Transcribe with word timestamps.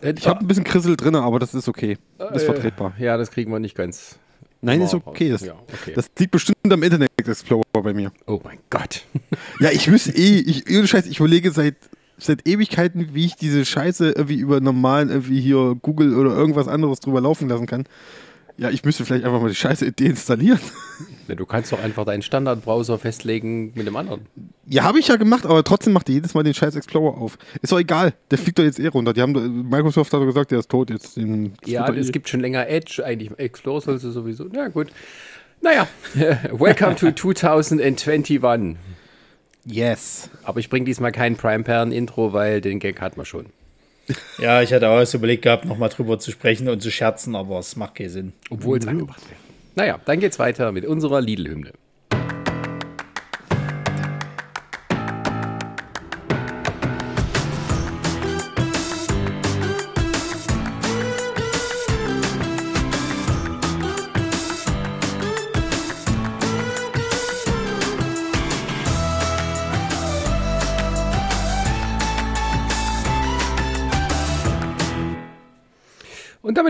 Äh, 0.00 0.14
ich 0.16 0.26
habe 0.26 0.40
ein 0.40 0.46
bisschen 0.46 0.64
Krissel 0.64 0.96
drin, 0.96 1.14
aber 1.14 1.38
das 1.38 1.54
ist 1.54 1.68
okay. 1.68 1.98
Das 2.18 2.36
ist 2.36 2.42
Äh, 2.42 2.46
vertretbar. 2.52 2.94
Ja, 2.98 3.16
das 3.16 3.30
kriegen 3.30 3.50
wir 3.52 3.58
nicht 3.58 3.76
ganz. 3.76 4.18
Nein, 4.60 4.80
ist 4.80 4.94
okay. 4.94 5.28
Das, 5.28 5.42
Ja, 5.44 5.54
okay. 5.72 5.92
das 5.94 6.06
liegt 6.18 6.30
bestimmt 6.30 6.56
am 6.72 6.82
Internet 6.82 7.10
Explorer 7.18 7.62
bei 7.72 7.92
mir. 7.92 8.12
Oh 8.26 8.40
mein 8.42 8.58
Gott. 8.70 9.04
Ja, 9.60 9.70
ich 9.70 9.88
müsste 9.88 10.12
eh, 10.12 10.38
ich, 10.38 10.68
ohne 10.70 10.88
Scheiß, 10.88 11.06
ich 11.06 11.18
überlege 11.20 11.50
seit, 11.50 11.76
seit 12.16 12.48
Ewigkeiten, 12.48 13.10
wie 13.12 13.26
ich 13.26 13.36
diese 13.36 13.64
Scheiße 13.64 14.12
irgendwie 14.12 14.36
über 14.36 14.60
normalen, 14.60 15.10
irgendwie 15.10 15.40
hier 15.40 15.76
Google 15.82 16.16
oder 16.16 16.34
irgendwas 16.34 16.66
anderes 16.66 17.00
drüber 17.00 17.20
laufen 17.20 17.48
lassen 17.48 17.66
kann. 17.66 17.84
Ja, 18.56 18.70
ich 18.70 18.84
müsste 18.84 19.04
vielleicht 19.04 19.24
einfach 19.24 19.40
mal 19.40 19.48
die 19.48 19.54
Scheiße 19.56 19.90
deinstallieren. 19.90 20.60
Ja, 21.26 21.34
du 21.36 21.44
kannst 21.44 21.72
doch 21.72 21.82
einfach 21.82 22.04
deinen 22.04 22.22
Standardbrowser 22.22 22.98
festlegen 22.98 23.72
mit 23.74 23.86
dem 23.86 23.96
anderen. 23.96 24.26
Ja, 24.66 24.84
habe 24.84 25.00
ich 25.00 25.08
ja 25.08 25.16
gemacht, 25.16 25.44
aber 25.44 25.64
trotzdem 25.64 25.92
macht 25.92 26.08
er 26.08 26.14
jedes 26.14 26.34
Mal 26.34 26.44
den 26.44 26.54
scheiß 26.54 26.76
Explorer 26.76 27.18
auf. 27.20 27.36
Ist 27.62 27.72
doch 27.72 27.80
egal, 27.80 28.14
der 28.30 28.38
fliegt 28.38 28.58
doch 28.58 28.62
jetzt 28.62 28.78
eh 28.78 28.86
runter. 28.86 29.12
Die 29.12 29.22
haben, 29.22 29.68
Microsoft 29.68 30.12
hat 30.12 30.20
doch 30.20 30.26
gesagt, 30.26 30.52
der 30.52 30.60
ist 30.60 30.70
tot 30.70 30.90
jetzt. 30.90 31.18
Ja, 31.66 31.92
es 31.92 32.08
eh- 32.08 32.12
gibt 32.12 32.28
schon 32.28 32.40
länger 32.40 32.68
Edge, 32.68 33.02
eigentlich 33.04 33.36
Explorer 33.38 33.80
sollst 33.80 34.04
du 34.04 34.10
sowieso. 34.12 34.46
Na 34.52 34.68
gut. 34.68 34.92
Naja, 35.60 35.88
welcome 36.52 36.94
to 36.94 37.10
2021. 37.10 38.76
Yes. 39.64 40.30
Aber 40.44 40.60
ich 40.60 40.68
bringe 40.68 40.84
diesmal 40.84 41.10
kein 41.10 41.36
Prime 41.36 41.64
Pern 41.64 41.90
Intro, 41.90 42.32
weil 42.32 42.60
den 42.60 42.78
Gag 42.78 43.00
hat 43.00 43.16
man 43.16 43.26
schon. 43.26 43.46
Ja, 44.38 44.62
ich 44.62 44.72
hatte 44.72 44.88
auch 44.88 44.98
erst 44.98 45.14
überlegt 45.14 45.42
gehabt, 45.42 45.64
nochmal 45.64 45.88
drüber 45.88 46.18
zu 46.18 46.30
sprechen 46.30 46.68
und 46.68 46.80
zu 46.82 46.90
scherzen, 46.90 47.34
aber 47.36 47.58
es 47.58 47.76
macht 47.76 47.96
keinen 47.96 48.10
Sinn. 48.10 48.32
Obwohl 48.50 48.78
es 48.78 48.86
angebracht 48.86 49.22
wäre. 49.28 49.40
Naja, 49.76 50.00
dann 50.04 50.20
geht's 50.20 50.38
weiter 50.38 50.72
mit 50.72 50.84
unserer 50.84 51.20
Lidl-Hymne. 51.20 51.72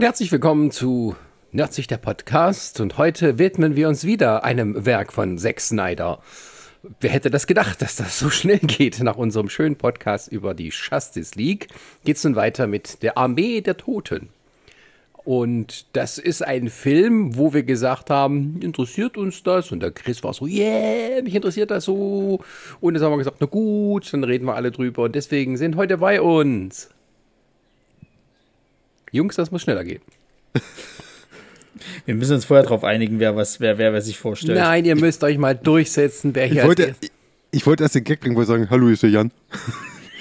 Herzlich 0.05 0.31
willkommen 0.33 0.71
zu 0.71 1.17
Nerdsich 1.51 1.87
der 1.87 1.97
Podcast. 1.97 2.79
Und 2.79 2.99
heute 2.99 3.39
widmen 3.39 3.75
wir 3.75 3.89
uns 3.89 4.05
wieder 4.05 4.45
einem 4.45 4.85
Werk 4.85 5.15
von 5.15 5.39
Zack 5.39 5.61
Snyder. 5.61 6.19
Wer 7.01 7.09
hätte 7.09 7.31
das 7.31 7.47
gedacht, 7.47 7.81
dass 7.81 7.97
das 7.97 8.19
so 8.19 8.29
schnell 8.29 8.59
geht? 8.59 9.01
Nach 9.01 9.17
unserem 9.17 9.49
schönen 9.49 9.77
Podcast 9.77 10.31
über 10.31 10.53
die 10.53 10.69
Justice 10.69 11.39
League 11.39 11.69
geht 12.05 12.19
es 12.19 12.25
nun 12.25 12.37
weiter 12.37 12.67
mit 12.67 13.03
der 13.03 13.17
Armee 13.17 13.63
der 13.63 13.79
Toten. 13.79 14.29
Und 15.25 15.87
das 15.97 16.19
ist 16.19 16.43
ein 16.43 16.69
Film, 16.69 17.39
wo 17.39 17.55
wir 17.55 17.63
gesagt 17.63 18.11
haben, 18.11 18.61
interessiert 18.61 19.17
uns 19.17 19.43
das? 19.43 19.73
Und 19.73 19.81
der 19.81 19.91
Chris 19.91 20.23
war 20.23 20.35
so, 20.35 20.47
yeah, 20.47 21.23
mich 21.23 21.35
interessiert 21.35 21.71
das 21.71 21.87
so. 21.87 22.45
Und 22.83 22.95
jetzt 22.95 23.03
haben 23.03 23.13
wir 23.13 23.17
gesagt, 23.17 23.39
na 23.41 23.47
gut, 23.47 24.13
dann 24.13 24.23
reden 24.23 24.45
wir 24.45 24.55
alle 24.55 24.71
drüber. 24.71 25.05
Und 25.05 25.15
deswegen 25.15 25.57
sind 25.57 25.77
heute 25.77 25.97
bei 25.97 26.21
uns 26.21 26.91
Jungs, 29.15 29.37
das 29.37 29.51
muss 29.53 29.62
schneller 29.62 29.84
gehen. 29.84 30.03
Wir 32.07 32.15
müssen 32.15 32.34
uns 32.34 32.45
vorher 32.45 32.65
darauf 32.65 32.83
einigen, 32.84 33.19
wer 33.20 33.37
was, 33.37 33.61
wer, 33.61 33.79
wer, 33.79 33.93
wer 33.93 34.01
sich 34.03 34.19
vorstellt. 34.19 34.59
Nein, 34.59 34.84
ihr 34.84 34.97
müsst 34.97 35.23
euch 35.23 35.39
mal 35.39 35.55
durchsetzen, 35.55 36.34
wer 36.34 36.47
Ich 36.47 36.53
hier 36.53 36.65
wollte, 36.65 36.83
erstes- 36.89 37.11
ich, 37.51 37.59
ich 37.61 37.67
wollte 37.67 37.83
erst 37.85 37.95
den 37.95 38.05
Gag 38.05 38.20
bringen, 38.20 38.35
wollte 38.37 38.48
sagen, 38.53 38.69
hallo, 38.70 38.89
ist 38.89 39.03
der 39.05 39.11
Jan. 39.11 39.31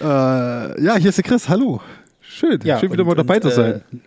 äh, 0.00 0.82
ja, 0.82 0.96
hier 0.96 1.08
ist 1.08 1.16
der 1.18 1.24
Chris, 1.24 1.48
hallo. 1.48 1.80
Schön, 2.20 2.58
Ja, 2.64 2.78
schön 2.80 2.92
wieder 2.92 3.02
und- 3.02 3.08
mal 3.08 3.14
dabei 3.14 3.36
und, 3.36 3.42
zu 3.42 3.50
sein. 3.50 3.72
Äh, 3.92 3.98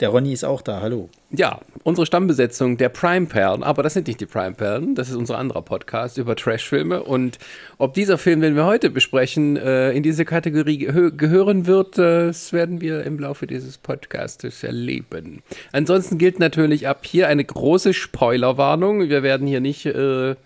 der 0.00 0.10
Ronny 0.10 0.32
ist 0.32 0.44
auch 0.44 0.60
da, 0.60 0.80
hallo. 0.80 1.08
Ja, 1.30 1.60
unsere 1.82 2.06
Stammbesetzung 2.06 2.76
der 2.76 2.88
Prime-Perlen, 2.90 3.62
aber 3.62 3.82
das 3.82 3.94
sind 3.94 4.06
nicht 4.06 4.20
die 4.20 4.26
Prime-Perlen, 4.26 4.94
das 4.94 5.08
ist 5.08 5.16
unser 5.16 5.38
anderer 5.38 5.62
Podcast 5.62 6.18
über 6.18 6.36
Trash-Filme. 6.36 7.02
Und 7.02 7.38
ob 7.78 7.94
dieser 7.94 8.18
Film, 8.18 8.40
den 8.40 8.56
wir 8.56 8.66
heute 8.66 8.90
besprechen, 8.90 9.56
äh, 9.56 9.92
in 9.92 10.02
diese 10.02 10.24
Kategorie 10.24 10.78
gehö 10.78 11.10
gehören 11.10 11.66
wird, 11.66 11.98
äh, 11.98 12.26
das 12.26 12.52
werden 12.52 12.80
wir 12.80 13.04
im 13.04 13.18
Laufe 13.18 13.46
dieses 13.46 13.78
Podcastes 13.78 14.62
erleben. 14.62 15.42
Ansonsten 15.72 16.18
gilt 16.18 16.38
natürlich 16.38 16.88
ab 16.88 17.06
hier 17.06 17.28
eine 17.28 17.44
große 17.44 17.94
Spoilerwarnung. 17.94 19.08
Wir 19.08 19.22
werden 19.22 19.46
hier 19.46 19.60
nicht, 19.60 19.86
äh, 19.86 20.36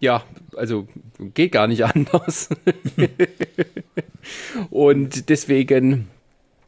ja, 0.00 0.24
also 0.56 0.88
geht 1.34 1.52
gar 1.52 1.68
nicht 1.68 1.84
anders. 1.94 2.48
Und 4.70 5.28
deswegen 5.28 6.08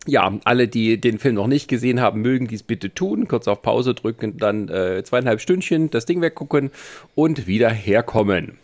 ja, 0.07 0.33
alle, 0.45 0.69
die 0.69 1.01
den 1.01 1.19
Film 1.19 1.35
noch 1.35 1.47
nicht 1.47 1.69
gesehen 1.69 2.01
haben, 2.01 2.23
mögen 2.23 2.47
dies 2.47 2.63
bitte 2.63 2.93
tun. 2.93 3.29
Kurz 3.29 3.49
auf 3.49 3.63
Pause 3.63 3.95
drücken, 3.95 4.39
dann 4.39 4.69
äh, 4.69 5.03
zweieinhalb 5.05 5.41
Stündchen 5.41 5.91
das 5.91 6.07
Ding 6.07 6.23
weggucken 6.23 6.71
und 7.15 7.47
wieder 7.47 7.71
herkommen. 7.71 8.59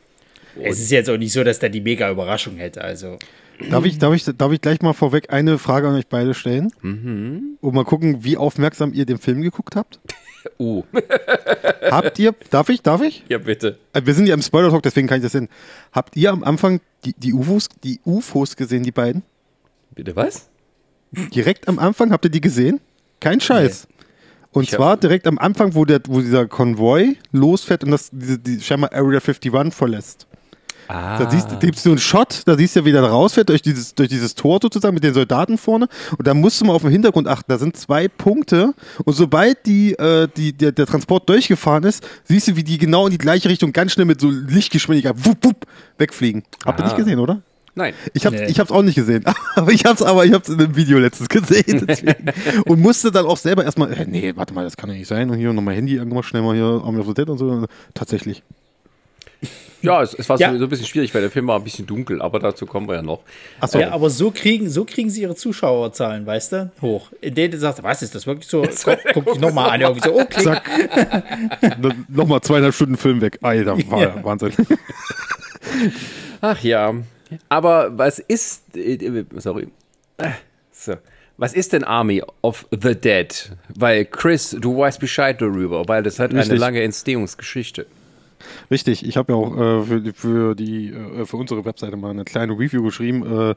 Es 0.63 0.81
ist 0.81 0.91
jetzt 0.91 1.11
auch 1.11 1.19
nicht 1.19 1.33
so, 1.33 1.45
dass 1.45 1.59
der 1.59 1.69
die 1.69 1.83
mega 1.83 2.11
Überraschung 2.11 2.57
hätte, 2.57 2.83
also. 2.83 3.19
Darf 3.71 3.85
ich, 3.85 3.99
darf, 3.99 4.15
ich, 4.15 4.25
darf 4.25 4.53
ich 4.53 4.61
gleich 4.61 4.81
mal 4.83 4.93
vorweg 4.93 5.33
eine 5.33 5.59
Frage 5.59 5.89
an 5.89 5.95
euch 5.95 6.07
beide 6.09 6.35
stellen? 6.35 6.71
Mhm. 6.83 7.59
Und 7.61 7.75
mal 7.75 7.85
gucken, 7.85 8.25
wie 8.25 8.37
aufmerksam 8.37 8.93
ihr 8.93 9.07
den 9.07 9.19
Film 9.19 9.43
geguckt 9.43 9.77
habt? 9.77 10.01
Uh, 10.61 10.85
Habt 11.91 12.21
ihr, 12.21 12.33
darf 12.51 12.69
ich, 12.69 12.81
darf 12.81 13.03
ich? 13.03 13.25
ja 13.29 13.39
bitte. 13.39 13.79
Äh, 13.93 14.03
Wir 14.05 14.15
sind 14.15 14.29
ja 14.29 14.35
im 14.35 14.43
Spoiler-Talk, 14.43 14.81
deswegen 14.81 15.09
kann 15.09 15.17
ich 15.17 15.25
das 15.25 15.33
sehen. 15.33 15.49
Habt 15.91 16.17
ihr 16.17 16.31
am 16.31 16.45
Anfang 16.45 16.81
die, 17.05 17.15
die 17.19 17.33
UFOs, 17.33 17.69
die 17.83 17.99
UFOs 18.05 18.55
gesehen, 18.55 18.85
die 18.85 18.93
beiden? 18.93 19.25
Bitte 19.97 20.15
was? 20.15 20.49
Direkt 21.35 21.69
am 21.69 21.79
Anfang 21.79 22.13
habt 22.13 22.25
ihr 22.25 22.31
die 22.31 22.41
gesehen? 22.41 22.81
Kein 23.21 23.41
Scheiß. 23.41 23.89
Und 24.53 24.65
Ich 24.65 24.71
zwar 24.71 24.97
direkt 24.97 25.27
am 25.27 25.39
Anfang, 25.39 25.75
wo, 25.75 25.85
der, 25.85 26.01
wo 26.09 26.21
dieser 26.21 26.47
Konvoi 26.47 27.17
losfährt 27.33 27.85
und 27.85 27.91
das 27.91 28.09
diese, 28.11 28.39
die 28.39 28.61
scheinbar 28.61 28.93
Area 28.93 29.21
51 29.21 29.75
verlässt. 29.75 30.27
Ah, 30.89 31.19
Da 31.19 31.31
siehst 31.31 31.49
gibst 31.61 31.85
du 31.85 31.91
einen 31.91 31.99
Shot, 31.99 32.43
da 32.47 32.57
siehst 32.57 32.77
du, 32.77 32.85
wie 32.85 32.93
der 32.93 33.03
rausfährt 33.03 33.49
durch 33.49 33.61
dieses, 33.61 33.95
durch 33.95 34.09
dieses 34.09 34.35
Tor 34.35 34.59
sozusagen 34.63 34.95
mit 34.95 35.03
den 35.03 35.15
Soldaten 35.15 35.59
vorne. 35.59 35.89
Und 36.17 36.27
da 36.27 36.33
musst 36.33 36.61
du 36.61 36.65
mal 36.65 36.75
auf 36.75 36.83
den 36.83 36.93
Hintergrund 36.93 37.27
achten. 37.29 37.45
Da 37.49 37.59
sind 37.59 37.77
zwei 37.77 38.09
Punkte. 38.09 38.73
Und 39.05 39.15
sobald 39.15 39.67
die, 39.67 39.93
äh, 39.95 40.29
die, 40.37 40.53
der, 40.53 40.73
der 40.73 40.87
Transport 40.87 41.29
durchgefahren 41.29 41.85
ist, 41.85 42.07
siehst 42.25 42.49
du, 42.49 42.57
wie 42.57 42.63
die 42.63 42.79
genau 42.79 43.07
in 43.07 43.11
die 43.11 43.19
gleiche 43.19 43.49
Richtung 43.49 43.73
ganz 43.73 43.93
schnell 43.93 44.07
mit 44.07 44.21
so 44.21 44.31
Lichtgeschwindigkeit 44.31 45.17
wupp, 45.25 45.45
wupp, 45.45 45.67
wegfliegen. 45.99 46.45
Habt 46.65 46.81
ihr 46.81 46.85
nicht 46.85 46.97
gesehen, 46.97 47.19
oder? 47.19 47.43
Nein. 47.77 47.95
Ich 48.13 48.27
hab's, 48.27 48.37
Nee. 48.41 48.47
ich 48.47 48.59
hab's 48.59 48.73
auch 48.73 48.83
nicht 48.83 48.97
gesehen. 48.97 49.25
Aber 49.55 49.71
ich 49.71 49.85
hab's, 49.85 50.03
aber 50.03 50.25
ich 50.27 50.33
hab's 50.33 50.49
in 50.49 50.59
einem 50.59 50.75
Video 50.75 50.99
letztens 50.99 51.29
gesehen. 51.29 51.87
Und 52.67 52.81
musste 52.81 53.13
dann 53.13 53.25
auch 53.27 53.37
selber 53.39 53.65
erstmal, 53.65 53.93
äh, 53.93 54.05
nee, 54.07 54.33
warte 54.35 54.53
mal, 54.53 54.65
das 54.65 54.77
kann 54.77 54.91
ja 54.91 54.97
nicht 54.97 55.07
sein. 55.07 55.31
Und 55.31 55.39
hier 55.39 55.53
nochmal 55.53 55.75
Handy 55.77 55.95
irgendwann 55.95 56.25
schnell 56.25 56.43
mal 56.43 56.55
hier 56.57 56.83
Army 56.85 56.99
of 56.99 57.07
the 57.07 57.15
Dead 57.15 57.29
und 57.29 57.39
so. 57.39 57.67
Tatsächlich. 57.95 58.43
Ja, 59.83 60.03
es, 60.03 60.15
es 60.15 60.29
war 60.29 60.39
Ja. 60.41 60.51
so, 60.53 60.59
so 60.59 60.65
ein 60.65 60.71
bisschen 60.71 60.87
schwierig, 60.87 61.15
weil 61.15 61.21
der 61.21 61.31
Film 61.31 61.47
war 61.47 61.57
ein 61.59 61.63
bisschen 61.63 61.87
dunkel, 61.87 62.21
aber 62.23 62.41
dazu 62.41 62.65
kommen 62.67 62.89
wir 62.89 62.97
ja 62.97 63.03
noch. 63.03 63.21
Achso. 63.61 63.79
Ja, 63.79 63.93
aber 63.93 64.09
so 64.11 64.31
kriegen, 64.33 64.69
so 64.71 64.85
kriegen 64.85 65.11
sie 65.11 65.23
ihre 65.23 65.37
Zuschauerzahlen, 65.37 66.27
weißt 66.27 66.53
du, 66.53 66.71
hoch. 66.83 67.11
In 67.21 67.35
denen 67.35 67.53
du 67.53 67.59
sagst, 67.59 67.83
was 67.83 68.03
ist 68.03 68.15
das 68.15 68.27
wirklich 68.27 68.49
so? 68.49 68.63
Guck, 68.85 68.99
guck 69.13 69.25
dich 69.27 69.39
nochmal 69.41 69.71
an, 69.71 69.81
irgendwie 69.83 70.09
so, 70.09 70.15
oh, 70.19 70.25
klick. 70.25 70.45
Zack. 70.45 70.65
Nochmal 72.09 72.41
zweieinhalb 72.41 72.75
Stunden 72.75 72.97
Film 72.97 73.21
weg. 73.21 73.39
Alter, 73.43 73.77
war 73.91 74.01
Ja. 74.01 74.25
Wahnsinn. 74.25 74.53
Ach 76.41 76.61
ja. 76.63 76.95
Aber 77.49 77.97
was 77.99 78.19
ist. 78.19 78.77
Äh, 78.77 79.25
sorry. 79.37 79.69
So. 80.73 80.95
Was 81.39 81.53
ist 81.53 81.73
denn 81.75 81.85
Army 81.85 82.23
of 82.43 82.67
the 82.71 82.95
Dead? 82.95 83.51
Weil 83.75 84.07
Chris, 84.07 84.57
du 84.59 84.79
weißt 84.79 84.99
Bescheid 85.01 85.41
darüber, 85.41 85.87
weil 85.87 86.03
das 86.03 86.19
hat 86.19 86.31
eine 86.31 86.41
Richtig. 86.41 86.59
lange 86.59 86.83
Entstehungsgeschichte. 86.83 87.87
Richtig, 88.71 89.05
ich 89.07 89.17
habe 89.17 89.33
ja 89.33 89.39
auch 89.39 89.53
äh, 89.55 89.85
für, 89.85 90.01
die- 90.01 90.13
für, 90.13 90.55
die, 90.55 90.89
äh, 90.91 91.27
für 91.27 91.37
unsere 91.37 91.65
Webseite 91.65 91.97
mal 91.97 92.11
eine 92.11 92.25
kleine 92.25 92.53
Review 92.53 92.83
geschrieben, 92.83 93.51
äh, 93.51 93.55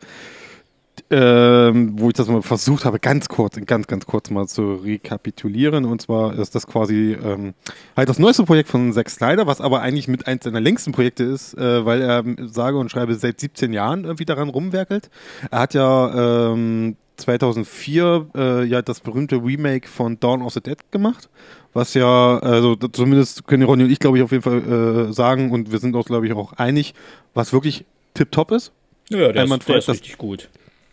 ähm, 1.09 1.99
wo 1.99 2.09
ich 2.09 2.13
das 2.13 2.27
mal 2.27 2.41
versucht 2.41 2.85
habe, 2.85 2.99
ganz 2.99 3.29
kurz, 3.29 3.59
ganz, 3.65 3.87
ganz 3.87 4.05
kurz 4.05 4.29
mal 4.29 4.47
zu 4.47 4.75
rekapitulieren. 4.75 5.85
Und 5.85 6.01
zwar 6.01 6.37
ist 6.37 6.55
das 6.55 6.67
quasi 6.67 7.17
ähm, 7.23 7.53
halt 7.95 8.09
das 8.09 8.19
neueste 8.19 8.43
Projekt 8.43 8.69
von 8.69 8.93
Zack 8.93 9.09
Snyder, 9.09 9.47
was 9.47 9.61
aber 9.61 9.81
eigentlich 9.81 10.07
mit 10.07 10.27
eins 10.27 10.43
seiner 10.43 10.59
längsten 10.59 10.91
Projekte 10.91 11.23
ist, 11.23 11.57
äh, 11.57 11.85
weil 11.85 12.01
er 12.01 12.19
ähm, 12.19 12.49
sage 12.49 12.77
und 12.77 12.91
schreibe 12.91 13.15
seit 13.15 13.39
17 13.39 13.73
Jahren 13.73 14.03
irgendwie 14.03 14.25
daran 14.25 14.49
rumwerkelt. 14.49 15.09
Er 15.51 15.59
hat 15.59 15.73
ja 15.73 16.51
ähm, 16.53 16.95
2004 17.17 18.27
äh, 18.35 18.63
ja 18.63 18.81
das 18.81 19.01
berühmte 19.01 19.37
Remake 19.37 19.87
von 19.87 20.19
Dawn 20.19 20.41
of 20.41 20.53
the 20.53 20.61
Dead 20.61 20.77
gemacht, 20.91 21.29
was 21.73 21.93
ja, 21.93 22.39
also 22.39 22.75
zumindest 22.75 23.45
können 23.47 23.63
Ronny 23.63 23.83
und 23.83 23.91
ich, 23.91 23.99
glaube 23.99 24.17
ich, 24.17 24.23
auf 24.23 24.31
jeden 24.31 24.43
Fall 24.43 25.09
äh, 25.09 25.13
sagen 25.13 25.51
und 25.51 25.71
wir 25.71 25.79
sind 25.79 25.95
uns, 25.95 26.05
glaube 26.05 26.27
ich, 26.27 26.33
auch 26.33 26.53
einig, 26.53 26.93
was 27.33 27.53
wirklich 27.53 27.85
tipptopp 28.13 28.51
ist. 28.51 28.71
Ja, 29.09 29.31
der, 29.31 29.43
ist, 29.43 29.67
der 29.67 29.77
ist 29.77 29.89
richtig 29.89 30.17
gut. 30.17 30.49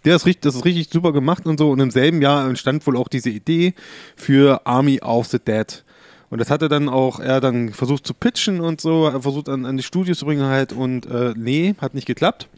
Der 0.07 0.17
ist 0.17 0.25
richtig, 0.25 0.43
das 0.43 0.55
ist 0.55 0.65
richtig 0.65 0.89
super 0.91 1.13
gemacht 1.13 1.47
und 1.47 1.59
so. 1.59 1.71
Und 1.71 1.81
im 1.81 1.91
selben 1.91 2.23
Jahr 2.23 2.49
entstand 2.49 2.87
wohl 2.87 2.97
auch 2.97 3.09
diese 3.09 3.29
Idee 3.29 3.75
für 4.17 4.65
Army 4.65 5.01
of 5.03 5.27
the 5.27 5.39
Dead. 5.39 5.85
Und 6.31 6.41
das 6.41 6.49
hatte 6.51 6.69
dann 6.69 6.89
auch 6.89 7.21
er 7.21 7.41
dann 7.41 7.73
versucht 7.73 8.07
zu 8.07 8.15
pitchen 8.15 8.61
und 8.61 8.81
so, 8.81 9.07
er 9.07 9.21
versucht 9.21 9.49
an, 9.49 9.65
an 9.67 9.77
die 9.77 9.83
Studios 9.83 10.19
zu 10.19 10.25
bringen 10.27 10.45
halt 10.47 10.73
und 10.73 11.07
äh, 11.07 11.35
nee, 11.37 11.75
hat 11.81 11.95
nicht 11.95 12.07
geklappt. 12.07 12.49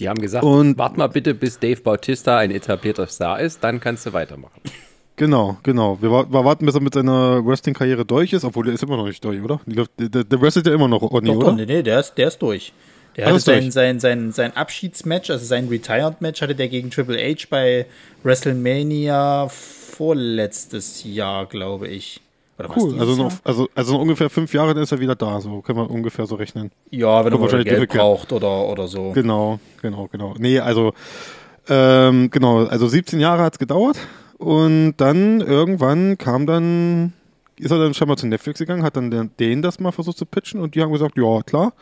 Die 0.00 0.08
haben 0.08 0.20
gesagt, 0.20 0.44
Und- 0.44 0.78
wart 0.78 0.96
mal 0.96 1.08
bitte, 1.08 1.34
bis 1.34 1.58
Dave 1.58 1.80
Bautista 1.80 2.38
ein 2.38 2.50
etablierter 2.50 3.06
Star 3.06 3.38
ist, 3.40 3.62
dann 3.62 3.78
kannst 3.80 4.06
du 4.06 4.12
weitermachen. 4.12 4.60
Genau, 5.16 5.58
genau. 5.62 5.98
Wir, 6.00 6.10
wir 6.10 6.44
warten, 6.44 6.66
bis 6.66 6.74
er 6.74 6.80
mit 6.80 6.94
seiner 6.94 7.44
Wrestling-Karriere 7.44 8.04
durch 8.04 8.32
ist, 8.32 8.44
obwohl 8.44 8.64
der 8.64 8.74
ist 8.74 8.82
immer 8.82 8.96
noch 8.96 9.06
nicht 9.06 9.22
durch, 9.24 9.40
oder? 9.42 9.60
Der, 9.66 9.86
der, 10.08 10.24
der 10.24 10.40
wrestelt 10.40 10.66
ja 10.66 10.74
immer 10.74 10.88
noch, 10.88 11.02
Ronny, 11.02 11.28
Doch, 11.28 11.36
oder? 11.36 11.46
doch, 11.48 11.56
nee, 11.56 11.66
nee, 11.66 11.82
der 11.82 12.00
ist, 12.00 12.14
der 12.14 12.28
ist 12.28 12.38
durch. 12.40 12.72
Der 13.16 13.26
Ah, 13.26 13.30
hatte 13.30 13.40
sein, 13.40 13.70
sein, 13.70 14.00
sein, 14.00 14.32
sein 14.32 14.56
Abschiedsmatch, 14.56 15.30
also 15.30 15.44
sein 15.44 15.68
Retired-Match, 15.68 16.40
hatte 16.40 16.54
der 16.54 16.68
gegen 16.68 16.90
Triple 16.90 17.18
H 17.18 17.46
bei 17.50 17.86
WrestleMania 18.22 19.48
vorletztes 19.48 21.04
Jahr, 21.04 21.46
glaube 21.46 21.88
ich. 21.88 22.20
Oder 22.58 22.70
Cool, 22.76 22.98
also 22.98 23.16
noch, 23.16 23.32
also, 23.44 23.68
also 23.74 23.92
noch 23.94 24.00
ungefähr 24.00 24.30
fünf 24.30 24.52
Jahre, 24.54 24.74
dann 24.74 24.82
ist 24.82 24.92
er 24.92 25.00
wieder 25.00 25.14
da, 25.14 25.40
so 25.40 25.60
können 25.62 25.78
wir 25.78 25.90
ungefähr 25.90 26.26
so 26.26 26.36
rechnen. 26.36 26.70
Ja, 26.90 27.24
wenn 27.24 27.32
er 27.32 27.40
wahrscheinlich 27.40 27.68
Geld 27.68 27.88
braucht 27.90 28.32
oder, 28.32 28.68
oder 28.68 28.86
so. 28.88 29.12
Genau, 29.12 29.58
genau, 29.80 30.08
genau. 30.10 30.34
Nee, 30.38 30.58
also, 30.58 30.92
ähm, 31.68 32.30
genau, 32.30 32.66
also 32.66 32.88
17 32.88 33.20
Jahre 33.20 33.42
hat 33.42 33.54
es 33.54 33.58
gedauert 33.58 33.98
und 34.38 34.94
dann 34.98 35.40
irgendwann 35.40 36.18
kam 36.18 36.46
dann, 36.46 37.12
ist 37.58 37.70
er 37.70 37.78
dann 37.78 37.94
schon 37.94 38.08
mal 38.08 38.16
zu 38.16 38.26
Netflix 38.26 38.58
gegangen, 38.58 38.82
hat 38.82 38.96
dann 38.96 39.10
den, 39.10 39.30
denen 39.38 39.62
das 39.62 39.78
mal 39.78 39.92
versucht 39.92 40.18
zu 40.18 40.26
pitchen 40.26 40.60
und 40.60 40.74
die 40.74 40.82
haben 40.82 40.92
gesagt, 40.92 41.16
ja, 41.16 41.42
klar, 41.42 41.72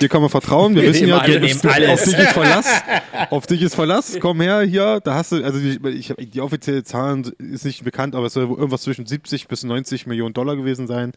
dir 0.00 0.08
kann 0.08 0.20
man 0.20 0.30
vertrauen, 0.30 0.74
wir, 0.74 0.82
Wir 0.82 0.90
wissen 0.90 1.08
ja, 1.08 1.18
alle, 1.18 1.40
du 1.40 1.46
alles. 1.46 1.88
auf 1.88 2.04
dich 2.04 2.18
ist 2.18 2.32
Verlass, 2.32 2.82
auf 3.30 3.46
dich 3.46 3.62
ist 3.62 3.74
Verlass, 3.74 4.18
komm 4.20 4.40
her, 4.40 4.62
hier, 4.62 5.00
da 5.02 5.14
hast 5.14 5.32
du, 5.32 5.42
also 5.42 5.58
die, 5.58 5.80
ich 5.88 6.14
die 6.18 6.40
offizielle 6.40 6.84
Zahlen 6.84 7.32
ist 7.38 7.64
nicht 7.64 7.84
bekannt, 7.84 8.14
aber 8.14 8.26
es 8.26 8.34
soll 8.34 8.44
irgendwas 8.44 8.82
zwischen 8.82 9.06
70 9.06 9.48
bis 9.48 9.64
90 9.64 10.06
Millionen 10.06 10.34
Dollar 10.34 10.56
gewesen 10.56 10.86
sein, 10.86 11.12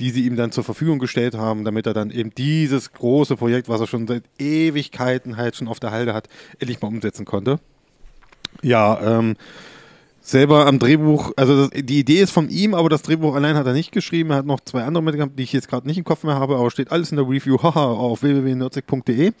die 0.00 0.10
sie 0.10 0.26
ihm 0.26 0.36
dann 0.36 0.50
zur 0.50 0.64
Verfügung 0.64 0.98
gestellt 0.98 1.36
haben, 1.36 1.64
damit 1.64 1.86
er 1.86 1.94
dann 1.94 2.10
eben 2.10 2.34
dieses 2.34 2.92
große 2.92 3.36
Projekt, 3.36 3.68
was 3.68 3.80
er 3.80 3.86
schon 3.86 4.06
seit 4.06 4.24
Ewigkeiten 4.38 5.36
halt 5.36 5.56
schon 5.56 5.68
auf 5.68 5.78
der 5.78 5.92
Halde 5.92 6.14
hat, 6.14 6.28
endlich 6.58 6.80
mal 6.80 6.88
umsetzen 6.88 7.24
konnte. 7.24 7.60
Ja, 8.62 9.18
ähm, 9.18 9.36
selber 10.26 10.66
am 10.66 10.78
Drehbuch, 10.78 11.32
also 11.36 11.66
das, 11.66 11.70
die 11.84 11.98
Idee 12.00 12.22
ist 12.22 12.30
von 12.30 12.48
ihm, 12.48 12.74
aber 12.74 12.88
das 12.88 13.02
Drehbuch 13.02 13.34
allein 13.34 13.56
hat 13.56 13.66
er 13.66 13.74
nicht 13.74 13.92
geschrieben. 13.92 14.30
Er 14.30 14.36
hat 14.38 14.46
noch 14.46 14.60
zwei 14.60 14.82
andere 14.82 15.02
mitgehabt, 15.04 15.38
die 15.38 15.42
ich 15.42 15.52
jetzt 15.52 15.68
gerade 15.68 15.86
nicht 15.86 15.98
im 15.98 16.04
Kopf 16.04 16.24
mehr 16.24 16.34
habe, 16.36 16.56
aber 16.56 16.70
steht 16.70 16.90
alles 16.90 17.10
in 17.10 17.16
der 17.18 17.28
Review 17.28 17.58
haha, 17.62 17.84
auf 17.84 18.22
www.nerdzig.de. 18.22 19.32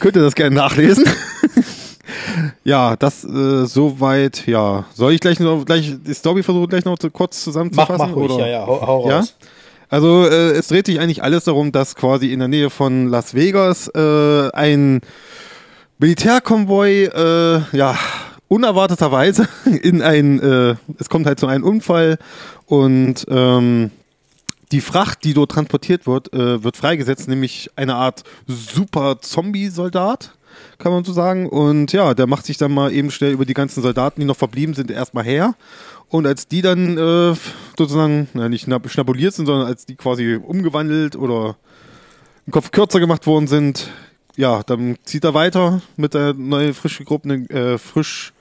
Könnt 0.00 0.16
ihr 0.16 0.22
das 0.22 0.34
gerne 0.34 0.56
nachlesen. 0.56 1.04
ja, 2.64 2.96
das 2.96 3.24
äh, 3.24 3.66
soweit, 3.66 4.46
ja. 4.46 4.86
Soll 4.94 5.12
ich 5.12 5.20
gleich 5.20 5.38
noch 5.38 5.64
gleich 5.66 5.94
die 6.04 6.14
Story 6.14 6.42
versuchen, 6.42 6.68
gleich 6.68 6.86
noch 6.86 6.98
zu, 6.98 7.10
kurz 7.10 7.36
Mach, 7.36 7.44
zusammenzufassen? 7.44 7.96
mach 7.98 8.16
ruhig, 8.16 8.30
oder? 8.30 8.46
ja, 8.46 8.60
ja, 8.60 8.66
hau, 8.66 8.86
hau 8.86 9.08
Ja? 9.08 9.18
raus. 9.18 9.34
Also 9.90 10.24
äh, 10.26 10.52
es 10.52 10.68
dreht 10.68 10.86
sich 10.86 10.98
eigentlich 10.98 11.22
alles 11.22 11.44
darum, 11.44 11.70
dass 11.70 11.94
quasi 11.94 12.32
in 12.32 12.38
der 12.38 12.48
Nähe 12.48 12.70
von 12.70 13.08
Las 13.08 13.34
Vegas 13.34 13.88
äh, 13.88 14.50
ein 14.52 15.02
Militärkonvoi, 15.98 17.04
äh, 17.04 17.60
ja, 17.76 17.98
unerwarteterweise 18.52 19.48
in 19.64 20.02
ein, 20.02 20.38
äh, 20.40 20.76
es 20.98 21.08
kommt 21.08 21.26
halt 21.26 21.40
zu 21.40 21.46
einem 21.46 21.64
Unfall 21.64 22.18
und 22.66 23.24
ähm, 23.28 23.90
die 24.72 24.82
Fracht, 24.82 25.24
die 25.24 25.32
dort 25.32 25.52
transportiert 25.52 26.06
wird, 26.06 26.32
äh, 26.34 26.62
wird 26.62 26.76
freigesetzt, 26.76 27.28
nämlich 27.28 27.70
eine 27.76 27.94
Art 27.94 28.24
super 28.46 29.20
Zombie-Soldat, 29.20 30.34
kann 30.78 30.92
man 30.92 31.04
so 31.04 31.12
sagen. 31.12 31.48
Und 31.48 31.92
ja, 31.92 32.14
der 32.14 32.26
macht 32.26 32.46
sich 32.46 32.56
dann 32.58 32.72
mal 32.72 32.92
eben 32.92 33.10
schnell 33.10 33.32
über 33.32 33.44
die 33.44 33.54
ganzen 33.54 33.82
Soldaten, 33.82 34.20
die 34.20 34.26
noch 34.26 34.36
verblieben 34.36 34.74
sind, 34.74 34.90
erstmal 34.90 35.24
her. 35.24 35.54
Und 36.08 36.26
als 36.26 36.46
die 36.46 36.60
dann 36.62 36.98
äh, 36.98 37.34
sozusagen, 37.76 38.28
na, 38.34 38.48
nicht 38.48 38.66
schna- 38.66 38.86
schnabuliert 38.88 39.34
sind, 39.34 39.46
sondern 39.46 39.66
als 39.66 39.86
die 39.86 39.94
quasi 39.94 40.36
umgewandelt 40.42 41.16
oder 41.16 41.56
einen 42.46 42.52
Kopf 42.52 42.70
kürzer 42.70 43.00
gemacht 43.00 43.26
worden 43.26 43.46
sind, 43.46 43.90
ja, 44.36 44.62
dann 44.62 44.96
zieht 45.04 45.24
er 45.24 45.34
weiter 45.34 45.80
mit 45.96 46.14
der 46.14 46.34
neuen 46.34 46.74
frisch 46.74 46.98
gegruppten, 46.98 47.48
äh, 47.50 47.78
frisch, 47.78 48.32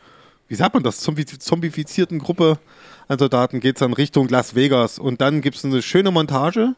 wie 0.52 0.56
sagt 0.56 0.74
man 0.74 0.84
das, 0.84 1.00
Zombi 1.00 1.26
zombifizierten 1.26 2.20
Gruppe 2.20 2.60
an 3.08 3.18
Soldaten 3.18 3.62
geht 3.62 3.78
es 3.78 3.80
dann 3.80 3.94
Richtung 3.94 4.28
Las 4.28 4.54
Vegas. 4.54 5.00
Und 5.00 5.22
dann 5.22 5.40
gibt 5.40 5.56
es 5.56 5.64
eine 5.64 5.82
schöne 5.82 6.12
Montage 6.12 6.76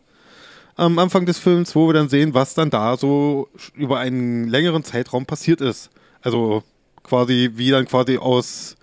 am 0.76 1.00
Anfang 1.00 1.26
des 1.26 1.40
Films, 1.40 1.76
wo 1.76 1.88
wir 1.88 1.96
dann 1.96 2.08
sehen, 2.08 2.36
was 2.36 2.54
dann 2.54 2.70
da 2.70 2.98
so 2.98 3.50
über 3.74 3.98
einen 3.98 4.48
längeren 4.48 4.84
Zeitraum 4.84 5.26
passiert 5.26 5.60
ist. 5.60 5.90
Also 6.22 6.62
quasi, 7.02 7.54
wie 7.56 7.72
dann 7.72 7.88
quasi 7.88 8.20
aus 8.20 8.76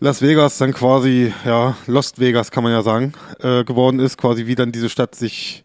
Las 0.00 0.20
Vegas 0.20 0.58
dann 0.58 0.74
quasi, 0.74 1.32
ja, 1.46 1.78
Lost 1.86 2.20
Vegas 2.20 2.50
kann 2.50 2.62
man 2.62 2.74
ja 2.74 2.82
sagen, 2.82 3.14
äh, 3.40 3.64
geworden 3.64 4.00
ist, 4.00 4.18
quasi 4.18 4.46
wie 4.46 4.54
dann 4.54 4.70
diese 4.70 4.90
Stadt 4.90 5.14
sich 5.14 5.64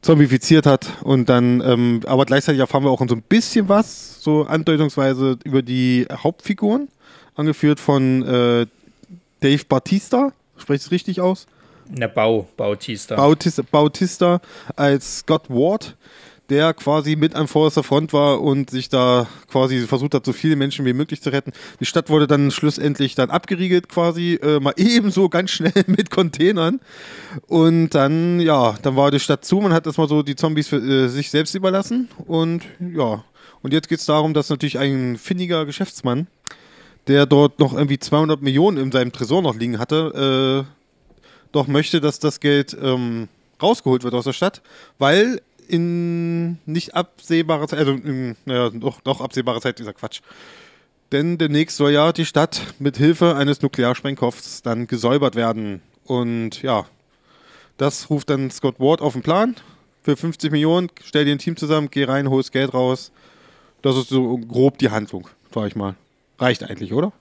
zombifiziert 0.00 0.64
hat 0.64 0.86
und 1.02 1.28
dann, 1.28 1.60
ähm, 1.60 2.00
aber 2.06 2.24
gleichzeitig 2.24 2.60
erfahren 2.60 2.84
wir 2.84 2.90
auch 2.90 3.06
so 3.06 3.14
ein 3.14 3.20
bisschen 3.20 3.68
was, 3.68 4.22
so 4.22 4.44
andeutungsweise 4.44 5.36
über 5.44 5.60
die 5.60 6.06
Hauptfiguren, 6.10 6.88
angeführt 7.40 7.80
von 7.80 8.22
äh, 8.22 8.66
Dave 9.40 9.64
Bautista, 9.68 10.32
spreche 10.56 10.76
ich 10.76 10.86
es 10.86 10.90
richtig 10.90 11.20
aus? 11.20 11.46
Ne, 11.88 12.08
Bau, 12.08 12.48
Bautista. 12.56 13.16
Bautista, 13.16 13.62
Bautista 13.68 14.40
als 14.76 15.18
Scott 15.18 15.50
Ward, 15.50 15.96
der 16.50 16.74
quasi 16.74 17.16
mit 17.16 17.34
an 17.34 17.48
vorderster 17.48 17.82
Front 17.82 18.12
war 18.12 18.40
und 18.40 18.70
sich 18.70 18.88
da 18.88 19.26
quasi 19.50 19.80
versucht 19.86 20.14
hat, 20.14 20.24
so 20.24 20.32
viele 20.32 20.56
Menschen 20.56 20.84
wie 20.84 20.92
möglich 20.92 21.22
zu 21.22 21.30
retten. 21.30 21.52
Die 21.80 21.86
Stadt 21.86 22.10
wurde 22.10 22.26
dann 22.26 22.50
schlussendlich 22.50 23.14
dann 23.14 23.30
abgeriegelt 23.30 23.88
quasi, 23.88 24.38
äh, 24.42 24.60
mal 24.60 24.74
ebenso 24.76 25.28
ganz 25.28 25.50
schnell 25.50 25.84
mit 25.86 26.10
Containern. 26.10 26.80
Und 27.46 27.90
dann, 27.90 28.40
ja, 28.40 28.76
dann 28.82 28.96
war 28.96 29.10
die 29.10 29.20
Stadt 29.20 29.44
zu, 29.44 29.60
man 29.60 29.72
hat 29.72 29.86
erstmal 29.86 30.08
so 30.08 30.22
die 30.22 30.36
Zombies 30.36 30.68
für 30.68 30.76
äh, 30.76 31.08
sich 31.08 31.30
selbst 31.30 31.54
überlassen 31.54 32.08
und 32.26 32.64
ja. 32.94 33.24
Und 33.62 33.72
jetzt 33.74 33.88
geht 33.88 33.98
es 33.98 34.06
darum, 34.06 34.32
dass 34.32 34.48
natürlich 34.48 34.78
ein 34.78 35.18
findiger 35.18 35.66
Geschäftsmann, 35.66 36.28
der 37.06 37.26
dort 37.26 37.58
noch 37.58 37.72
irgendwie 37.72 37.98
200 37.98 38.42
Millionen 38.42 38.76
in 38.76 38.92
seinem 38.92 39.12
Tresor 39.12 39.42
noch 39.42 39.56
liegen 39.56 39.78
hatte, 39.78 40.66
äh, 40.66 40.70
doch 41.52 41.66
möchte, 41.66 42.00
dass 42.00 42.18
das 42.18 42.40
Geld 42.40 42.76
ähm, 42.80 43.28
rausgeholt 43.60 44.04
wird 44.04 44.14
aus 44.14 44.24
der 44.24 44.32
Stadt, 44.32 44.62
weil 44.98 45.40
in 45.68 46.58
nicht 46.66 46.94
absehbarer 46.94 47.68
Zeit, 47.68 47.78
also 47.80 47.92
in, 47.92 48.36
naja, 48.44 48.70
doch, 48.70 49.00
doch 49.00 49.20
absehbarer 49.20 49.60
Zeit 49.60 49.78
dieser 49.78 49.92
Quatsch. 49.92 50.20
Denn 51.12 51.38
demnächst 51.38 51.76
soll 51.76 51.90
ja 51.90 52.12
die 52.12 52.24
Stadt 52.24 52.60
mit 52.78 52.96
Hilfe 52.96 53.36
eines 53.36 53.62
Nuklearsprengkopfs 53.62 54.62
dann 54.62 54.86
gesäubert 54.86 55.34
werden. 55.34 55.82
Und 56.04 56.62
ja, 56.62 56.86
das 57.78 58.10
ruft 58.10 58.30
dann 58.30 58.50
Scott 58.50 58.78
Ward 58.78 59.00
auf 59.00 59.14
den 59.14 59.22
Plan. 59.22 59.56
Für 60.02 60.16
50 60.16 60.50
Millionen, 60.50 60.88
stell 61.04 61.24
dir 61.24 61.32
ein 61.32 61.38
Team 61.38 61.56
zusammen, 61.56 61.88
geh 61.90 62.04
rein, 62.04 62.30
hol 62.30 62.40
das 62.40 62.52
Geld 62.52 62.74
raus. 62.74 63.12
Das 63.82 63.96
ist 63.96 64.08
so 64.08 64.38
grob 64.38 64.78
die 64.78 64.90
Handlung, 64.90 65.28
sag 65.52 65.66
ich 65.66 65.76
mal. 65.76 65.94
Reicht 66.40 66.62
eigentlich, 66.68 66.92
oder? 66.92 67.12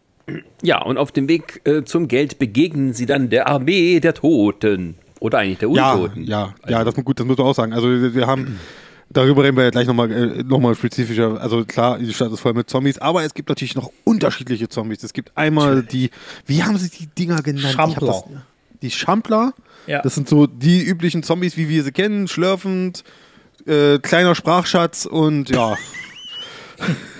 Ja, 0.62 0.82
und 0.84 0.98
auf 0.98 1.12
dem 1.12 1.28
Weg 1.28 1.62
äh, 1.66 1.84
zum 1.84 2.08
Geld 2.08 2.40
begegnen 2.40 2.94
sie 2.94 3.06
dann 3.06 3.30
der 3.30 3.48
Armee 3.48 4.00
der 4.00 4.14
Toten. 4.14 4.96
Oder 5.20 5.40
eigentlich 5.40 5.58
der 5.60 5.70
Ja, 5.72 5.94
Untoten. 5.94 6.24
ja, 6.24 6.54
ja, 6.68 6.84
das 6.84 6.96
gut, 6.96 7.20
das 7.20 7.26
muss 7.26 7.38
man 7.38 7.48
auch 7.48 7.54
sagen. 7.56 7.74
Also 7.74 7.90
wir, 7.90 8.14
wir 8.14 8.28
haben, 8.28 8.60
darüber 9.10 9.44
reden 9.44 9.58
wir 9.58 9.66
ja 9.66 9.70
gleich 9.72 9.88
nochmal 9.88 10.12
äh, 10.12 10.44
noch 10.44 10.60
mal 10.60 10.76
spezifischer. 10.76 11.42
Also 11.42 11.66
klar, 11.66 11.98
die 12.00 12.14
Stadt 12.14 12.32
ist 12.32 12.40
voll 12.40 12.54
mit 12.54 12.70
Zombies, 12.70 13.00
aber 13.00 13.24
es 13.24 13.34
gibt 13.34 13.50
natürlich 13.50 13.76
noch 13.76 13.92
unterschiedliche 14.06 14.70
Zombies. 14.70 15.04
Es 15.04 15.12
gibt 15.14 15.36
einmal 15.36 15.84
die, 15.84 16.10
wie 16.46 16.64
haben 16.64 16.78
sie 16.78 16.90
die 16.90 17.08
Dinger 17.08 17.42
genannt? 17.42 17.74
Schampler. 17.74 18.08
Das, 18.08 18.24
die 18.82 18.92
Schampler. 18.92 19.54
Ja. 19.88 20.02
Das 20.04 20.16
sind 20.16 20.30
so 20.30 20.46
die 20.48 20.84
üblichen 20.84 21.24
Zombies, 21.24 21.58
wie 21.58 21.68
wir 21.68 21.84
sie 21.84 21.92
kennen, 21.92 22.28
schlürfend, 22.28 23.04
äh, 23.66 23.98
kleiner 24.00 24.36
Sprachschatz 24.36 25.06
und 25.06 25.50
ja, 25.50 25.76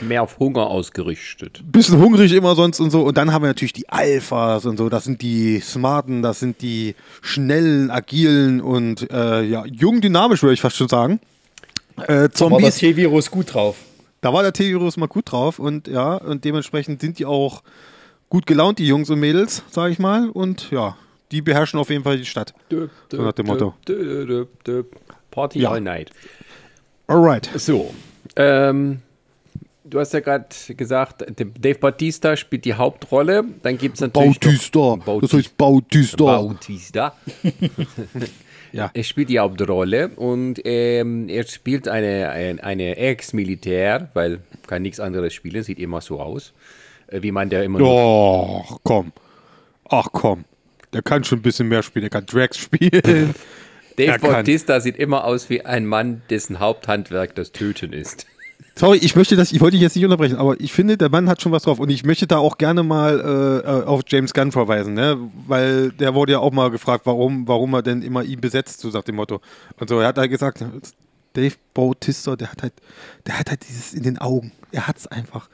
Mehr 0.00 0.22
auf 0.22 0.38
Hunger 0.38 0.66
ausgerichtet. 0.66 1.62
bisschen 1.64 1.98
hungrig 1.98 2.32
immer 2.32 2.54
sonst 2.54 2.80
und 2.80 2.90
so. 2.90 3.02
Und 3.02 3.16
dann 3.16 3.32
haben 3.32 3.42
wir 3.42 3.48
natürlich 3.48 3.72
die 3.72 3.88
Alphas 3.88 4.66
und 4.66 4.76
so. 4.76 4.88
Das 4.88 5.04
sind 5.04 5.22
die 5.22 5.60
Smarten, 5.60 6.22
das 6.22 6.40
sind 6.40 6.60
die 6.62 6.94
schnellen, 7.22 7.90
agilen 7.90 8.60
und 8.60 9.10
äh, 9.10 9.42
ja, 9.42 9.64
jung, 9.66 10.00
dynamisch, 10.00 10.42
würde 10.42 10.54
ich 10.54 10.60
fast 10.60 10.76
schon 10.76 10.88
sagen. 10.88 11.20
Äh, 11.96 12.08
War 12.08 12.28
das 12.28 12.32
Zombies. 12.38 12.76
T-Virus 12.76 13.30
gut 13.30 13.54
drauf. 13.54 13.76
Da 14.20 14.32
war 14.32 14.42
der 14.42 14.52
T-Virus 14.52 14.96
mal 14.96 15.08
gut 15.08 15.30
drauf 15.32 15.58
und 15.58 15.88
ja, 15.88 16.14
und 16.16 16.44
dementsprechend 16.44 17.00
sind 17.00 17.18
die 17.18 17.26
auch 17.26 17.62
gut 18.28 18.46
gelaunt, 18.46 18.78
die 18.78 18.86
Jungs 18.86 19.10
und 19.10 19.20
Mädels, 19.20 19.62
sage 19.70 19.92
ich 19.92 19.98
mal. 19.98 20.28
Und 20.30 20.70
ja, 20.70 20.96
die 21.32 21.42
beherrschen 21.42 21.80
auf 21.80 21.90
jeden 21.90 22.04
Fall 22.04 22.18
die 22.18 22.24
Stadt. 22.24 22.54
So 23.10 23.22
nach 23.22 23.32
dem 23.32 23.46
Motto. 23.46 23.74
Party 25.30 25.60
Ja. 25.60 25.70
all 25.72 25.80
night. 25.80 26.10
Alright. 27.08 27.50
So, 27.56 27.92
ähm, 28.36 29.00
du 29.92 30.00
hast 30.00 30.12
ja 30.14 30.20
gerade 30.20 30.46
gesagt, 30.68 31.24
Dave 31.36 31.78
Bautista 31.78 32.36
spielt 32.36 32.64
die 32.64 32.74
Hauptrolle. 32.74 33.44
Dann 33.62 33.76
gibt 33.76 33.96
es 33.96 34.00
natürlich 34.00 34.40
Bautista. 34.40 34.78
noch 34.78 35.20
Das 35.20 35.32
heißt 35.32 35.56
Bautista. 35.56 36.16
Bautista. 36.24 37.16
Ja. 38.74 38.90
Er 38.94 39.04
spielt 39.04 39.28
die 39.28 39.38
Hauptrolle 39.38 40.08
und 40.16 40.58
ähm, 40.64 41.28
er 41.28 41.46
spielt 41.46 41.88
eine, 41.88 42.30
ein, 42.30 42.58
eine 42.58 42.96
Ex-Militär, 42.96 44.08
weil 44.14 44.40
kann 44.66 44.80
nichts 44.80 44.98
anderes 44.98 45.34
spielen, 45.34 45.62
sieht 45.62 45.78
immer 45.78 46.00
so 46.00 46.20
aus, 46.20 46.54
äh, 47.08 47.20
wie 47.20 47.32
man 47.32 47.50
der 47.50 47.64
immer 47.64 47.80
noch 47.80 48.64
Ach, 48.66 48.78
komm. 48.82 49.12
Ach, 49.90 50.08
komm. 50.10 50.46
Der 50.94 51.02
kann 51.02 51.22
schon 51.22 51.40
ein 51.40 51.42
bisschen 51.42 51.68
mehr 51.68 51.82
spielen. 51.82 52.04
Der 52.04 52.08
kann 52.08 52.24
Drags 52.24 52.56
spielen. 52.56 53.34
Dave. 53.98 54.18
Bautista 54.20 54.80
sieht 54.80 54.96
immer 54.96 55.24
aus 55.24 55.50
wie 55.50 55.66
ein 55.66 55.84
Mann, 55.84 56.22
dessen 56.30 56.58
Haupthandwerk 56.58 57.34
das 57.34 57.52
Töten 57.52 57.92
ist. 57.92 58.26
Sorry, 58.74 58.98
ich 58.98 59.14
möchte 59.16 59.36
das, 59.36 59.52
ich 59.52 59.60
wollte 59.60 59.72
dich 59.72 59.82
jetzt 59.82 59.96
nicht 59.96 60.04
unterbrechen, 60.04 60.36
aber 60.36 60.58
ich 60.58 60.72
finde, 60.72 60.96
der 60.96 61.10
Mann 61.10 61.28
hat 61.28 61.42
schon 61.42 61.52
was 61.52 61.64
drauf 61.64 61.78
und 61.78 61.90
ich 61.90 62.04
möchte 62.04 62.26
da 62.26 62.38
auch 62.38 62.56
gerne 62.56 62.82
mal 62.82 63.62
äh, 63.64 63.86
auf 63.86 64.00
James 64.08 64.32
Gunn 64.32 64.50
verweisen, 64.50 64.94
ne? 64.94 65.18
Weil 65.46 65.90
der 65.92 66.14
wurde 66.14 66.32
ja 66.32 66.38
auch 66.38 66.52
mal 66.52 66.70
gefragt, 66.70 67.04
warum, 67.04 67.46
warum 67.46 67.74
er 67.74 67.82
denn 67.82 68.00
immer 68.00 68.22
ihn 68.22 68.40
besetzt, 68.40 68.80
so 68.80 68.88
nach 68.88 69.02
dem 69.02 69.16
Motto. 69.16 69.40
Und 69.78 69.88
so, 69.90 69.98
er 70.00 70.08
hat 70.08 70.18
halt 70.18 70.30
gesagt, 70.30 70.64
Dave 71.34 71.54
Bautista, 71.74 72.34
der 72.34 72.50
hat 72.50 72.62
halt, 72.62 72.72
der 73.26 73.38
hat 73.38 73.50
halt 73.50 73.66
dieses 73.68 73.92
in 73.92 74.02
den 74.02 74.18
Augen. 74.18 74.52
Er 74.70 74.86
hat's 74.86 75.06
einfach. 75.06 75.48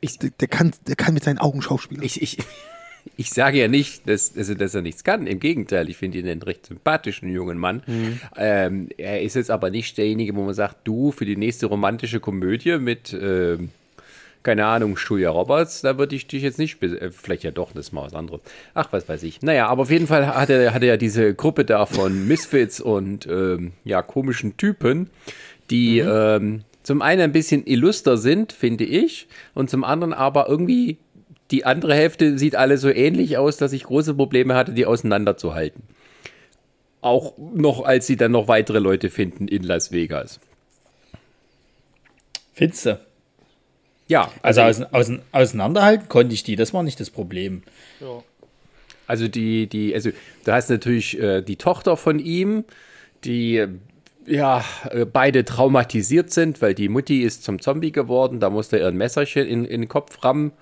Ich, 0.00 0.18
der, 0.18 0.30
der, 0.30 0.48
kann, 0.48 0.72
der 0.86 0.96
kann 0.96 1.14
mit 1.14 1.24
seinen 1.24 1.38
Augen 1.38 1.62
schauspielen. 1.62 2.02
Ich, 2.02 2.20
ich, 2.20 2.38
ich 3.16 3.30
sage 3.30 3.58
ja 3.58 3.68
nicht, 3.68 4.08
dass, 4.08 4.36
also, 4.36 4.54
dass 4.54 4.74
er 4.74 4.82
nichts 4.82 5.04
kann. 5.04 5.26
Im 5.26 5.40
Gegenteil, 5.40 5.90
ich 5.90 5.96
finde 5.96 6.18
ihn 6.18 6.28
einen 6.28 6.42
recht 6.42 6.66
sympathischen 6.66 7.30
jungen 7.30 7.58
Mann. 7.58 7.82
Mhm. 7.86 8.20
Ähm, 8.36 8.88
er 8.96 9.22
ist 9.22 9.36
jetzt 9.36 9.50
aber 9.50 9.70
nicht 9.70 9.98
derjenige, 9.98 10.34
wo 10.34 10.42
man 10.42 10.54
sagt, 10.54 10.78
du 10.84 11.12
für 11.12 11.24
die 11.26 11.36
nächste 11.36 11.66
romantische 11.66 12.20
Komödie 12.20 12.78
mit, 12.78 13.12
äh, 13.12 13.58
keine 14.42 14.64
Ahnung, 14.64 14.96
Julia 14.96 15.30
Roberts, 15.30 15.82
da 15.82 15.98
würde 15.98 16.16
ich 16.16 16.26
dich 16.26 16.42
jetzt 16.42 16.58
nicht, 16.58 16.82
äh, 16.82 17.10
vielleicht 17.10 17.42
ja 17.42 17.50
doch, 17.50 17.72
das 17.72 17.88
ist 17.88 17.92
mal 17.92 18.06
was 18.06 18.14
anderes. 18.14 18.40
Ach, 18.72 18.88
was 18.90 19.08
weiß 19.08 19.22
ich. 19.24 19.42
Naja, 19.42 19.66
aber 19.66 19.82
auf 19.82 19.90
jeden 19.90 20.06
Fall 20.06 20.26
hat 20.26 20.48
er, 20.48 20.72
hat 20.72 20.82
er 20.82 20.88
ja 20.88 20.96
diese 20.96 21.34
Gruppe 21.34 21.64
da 21.66 21.84
von 21.84 22.26
Misfits 22.26 22.80
und 22.80 23.26
ähm, 23.26 23.72
ja, 23.84 24.00
komischen 24.00 24.56
Typen, 24.56 25.10
die 25.68 26.00
mhm. 26.02 26.08
ähm, 26.10 26.64
zum 26.82 27.02
einen 27.02 27.20
ein 27.20 27.32
bisschen 27.32 27.66
illuster 27.66 28.16
sind, 28.16 28.52
finde 28.52 28.84
ich, 28.84 29.28
und 29.54 29.68
zum 29.68 29.84
anderen 29.84 30.14
aber 30.14 30.48
irgendwie 30.48 30.96
die 31.50 31.64
andere 31.64 31.94
Hälfte 31.94 32.38
sieht 32.38 32.56
alle 32.56 32.78
so 32.78 32.88
ähnlich 32.88 33.38
aus, 33.38 33.56
dass 33.56 33.72
ich 33.72 33.84
große 33.84 34.14
Probleme 34.14 34.54
hatte, 34.54 34.72
die 34.72 34.86
auseinanderzuhalten. 34.86 35.82
Auch 37.00 37.34
noch, 37.38 37.84
als 37.84 38.06
sie 38.06 38.16
dann 38.16 38.32
noch 38.32 38.46
weitere 38.46 38.78
Leute 38.78 39.10
finden 39.10 39.48
in 39.48 39.62
Las 39.62 39.90
Vegas. 39.90 40.38
Findest 42.52 42.96
Ja. 44.06 44.30
Also, 44.42 44.60
also 44.60 44.84
außen, 44.84 44.94
außen, 44.94 45.22
auseinanderhalten 45.32 46.08
konnte 46.08 46.34
ich 46.34 46.42
die, 46.42 46.56
das 46.56 46.74
war 46.74 46.82
nicht 46.82 47.00
das 47.00 47.10
Problem. 47.10 47.62
Ja. 48.00 48.22
Also 49.06 49.26
die, 49.26 49.66
die, 49.66 49.94
also 49.94 50.10
du 50.44 50.52
hast 50.52 50.70
natürlich 50.70 51.18
äh, 51.18 51.42
die 51.42 51.56
Tochter 51.56 51.96
von 51.96 52.18
ihm, 52.18 52.64
die 53.24 53.66
ja, 54.26 54.64
äh, 54.90 55.04
beide 55.04 55.44
traumatisiert 55.44 56.30
sind, 56.30 56.62
weil 56.62 56.74
die 56.74 56.88
Mutti 56.88 57.22
ist 57.22 57.42
zum 57.42 57.60
Zombie 57.60 57.90
geworden, 57.90 58.38
da 58.38 58.50
musste 58.50 58.78
er 58.78 58.88
ein 58.88 58.96
Messerchen 58.96 59.46
in, 59.46 59.64
in 59.64 59.80
den 59.82 59.88
Kopf 59.88 60.22
rammen 60.22 60.52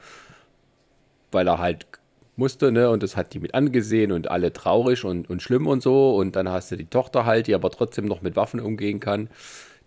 weil 1.32 1.46
er 1.48 1.58
halt 1.58 1.86
musste, 2.36 2.72
ne? 2.72 2.88
Und 2.90 3.02
das 3.02 3.16
hat 3.16 3.34
die 3.34 3.40
mit 3.40 3.54
angesehen 3.54 4.12
und 4.12 4.30
alle 4.30 4.52
traurig 4.52 5.04
und, 5.04 5.28
und 5.28 5.42
schlimm 5.42 5.66
und 5.66 5.82
so. 5.82 6.14
Und 6.16 6.36
dann 6.36 6.48
hast 6.48 6.70
du 6.70 6.76
die 6.76 6.86
Tochter 6.86 7.26
halt, 7.26 7.48
die 7.48 7.54
aber 7.54 7.70
trotzdem 7.70 8.06
noch 8.06 8.22
mit 8.22 8.36
Waffen 8.36 8.60
umgehen 8.60 9.00
kann, 9.00 9.28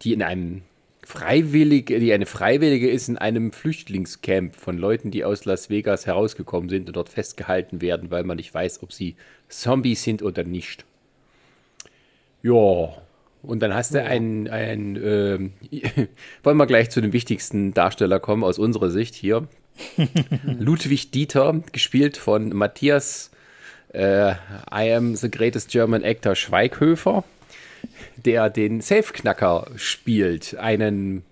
die 0.01 0.13
in 0.13 0.21
einem 0.21 0.61
Freiwillige, 1.03 1.99
die 1.99 2.13
eine 2.13 2.25
Freiwillige 2.25 2.89
ist 2.89 3.09
in 3.09 3.17
einem 3.17 3.51
Flüchtlingscamp 3.51 4.55
von 4.55 4.77
Leuten, 4.77 5.09
die 5.11 5.25
aus 5.25 5.45
Las 5.45 5.69
Vegas 5.69 6.05
herausgekommen 6.05 6.69
sind 6.69 6.87
und 6.87 6.95
dort 6.95 7.09
festgehalten 7.09 7.81
werden, 7.81 8.11
weil 8.11 8.23
man 8.23 8.37
nicht 8.37 8.53
weiß, 8.53 8.83
ob 8.83 8.93
sie 8.93 9.15
Zombies 9.49 10.03
sind 10.03 10.21
oder 10.21 10.43
nicht. 10.43 10.85
Ja, 12.43 12.93
und 13.43 13.59
dann 13.61 13.73
hast 13.73 13.93
du 13.93 13.97
ja. 13.97 14.05
einen, 14.05 14.47
einen 14.47 14.95
äh, 14.95 15.49
wollen 16.43 16.57
wir 16.57 16.67
gleich 16.67 16.91
zu 16.91 17.01
dem 17.01 17.13
wichtigsten 17.13 17.73
Darsteller 17.73 18.19
kommen 18.19 18.43
aus 18.43 18.59
unserer 18.59 18.91
Sicht 18.91 19.15
hier. 19.15 19.47
Ludwig 20.43 21.11
Dieter, 21.11 21.61
gespielt 21.71 22.17
von 22.17 22.49
Matthias 22.49 23.31
äh, 23.93 24.31
I 24.71 24.93
am 24.93 25.15
the 25.15 25.29
greatest 25.29 25.69
German 25.69 26.03
actor 26.03 26.35
Schweighöfer, 26.35 27.23
der 28.15 28.49
den 28.49 28.81
Safe-Knacker 28.81 29.67
spielt. 29.75 30.57
Einen, 30.57 31.23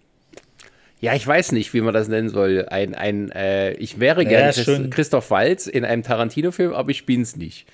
ja, 1.00 1.13
ich 1.13 1.25
weiß 1.25 1.53
nicht, 1.53 1.74
wie 1.74 1.81
man 1.81 1.93
das 1.93 2.08
nennen 2.08 2.29
soll. 2.29 2.67
Ein, 2.69 2.96
ein 2.96 3.31
äh, 3.31 3.74
ich 3.74 4.00
wäre 4.00 4.25
gerne 4.25 4.51
ja, 4.53 4.88
Christoph 4.89 5.31
Walz 5.31 5.67
in 5.67 5.86
einem 5.86 6.03
Tarantino-Film, 6.03 6.74
aber 6.74 6.89
ich 6.89 7.05
bin's 7.05 7.36
nicht. 7.36 7.65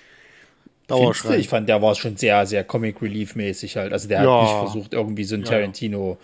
Dauerschrei. 0.88 1.38
Ich 1.38 1.48
fand, 1.50 1.68
der 1.68 1.82
war 1.82 1.96
schon 1.96 2.16
sehr, 2.16 2.46
sehr 2.46 2.64
Comic 2.64 3.02
Relief-mäßig 3.02 3.78
halt. 3.78 3.92
Also 3.92 4.08
der 4.08 4.24
ja. 4.24 4.30
hat 4.30 4.44
nicht 4.44 4.72
versucht, 4.72 4.94
irgendwie 4.94 5.24
so 5.24 5.36
ein 5.36 5.44
Tarantino 5.44 6.20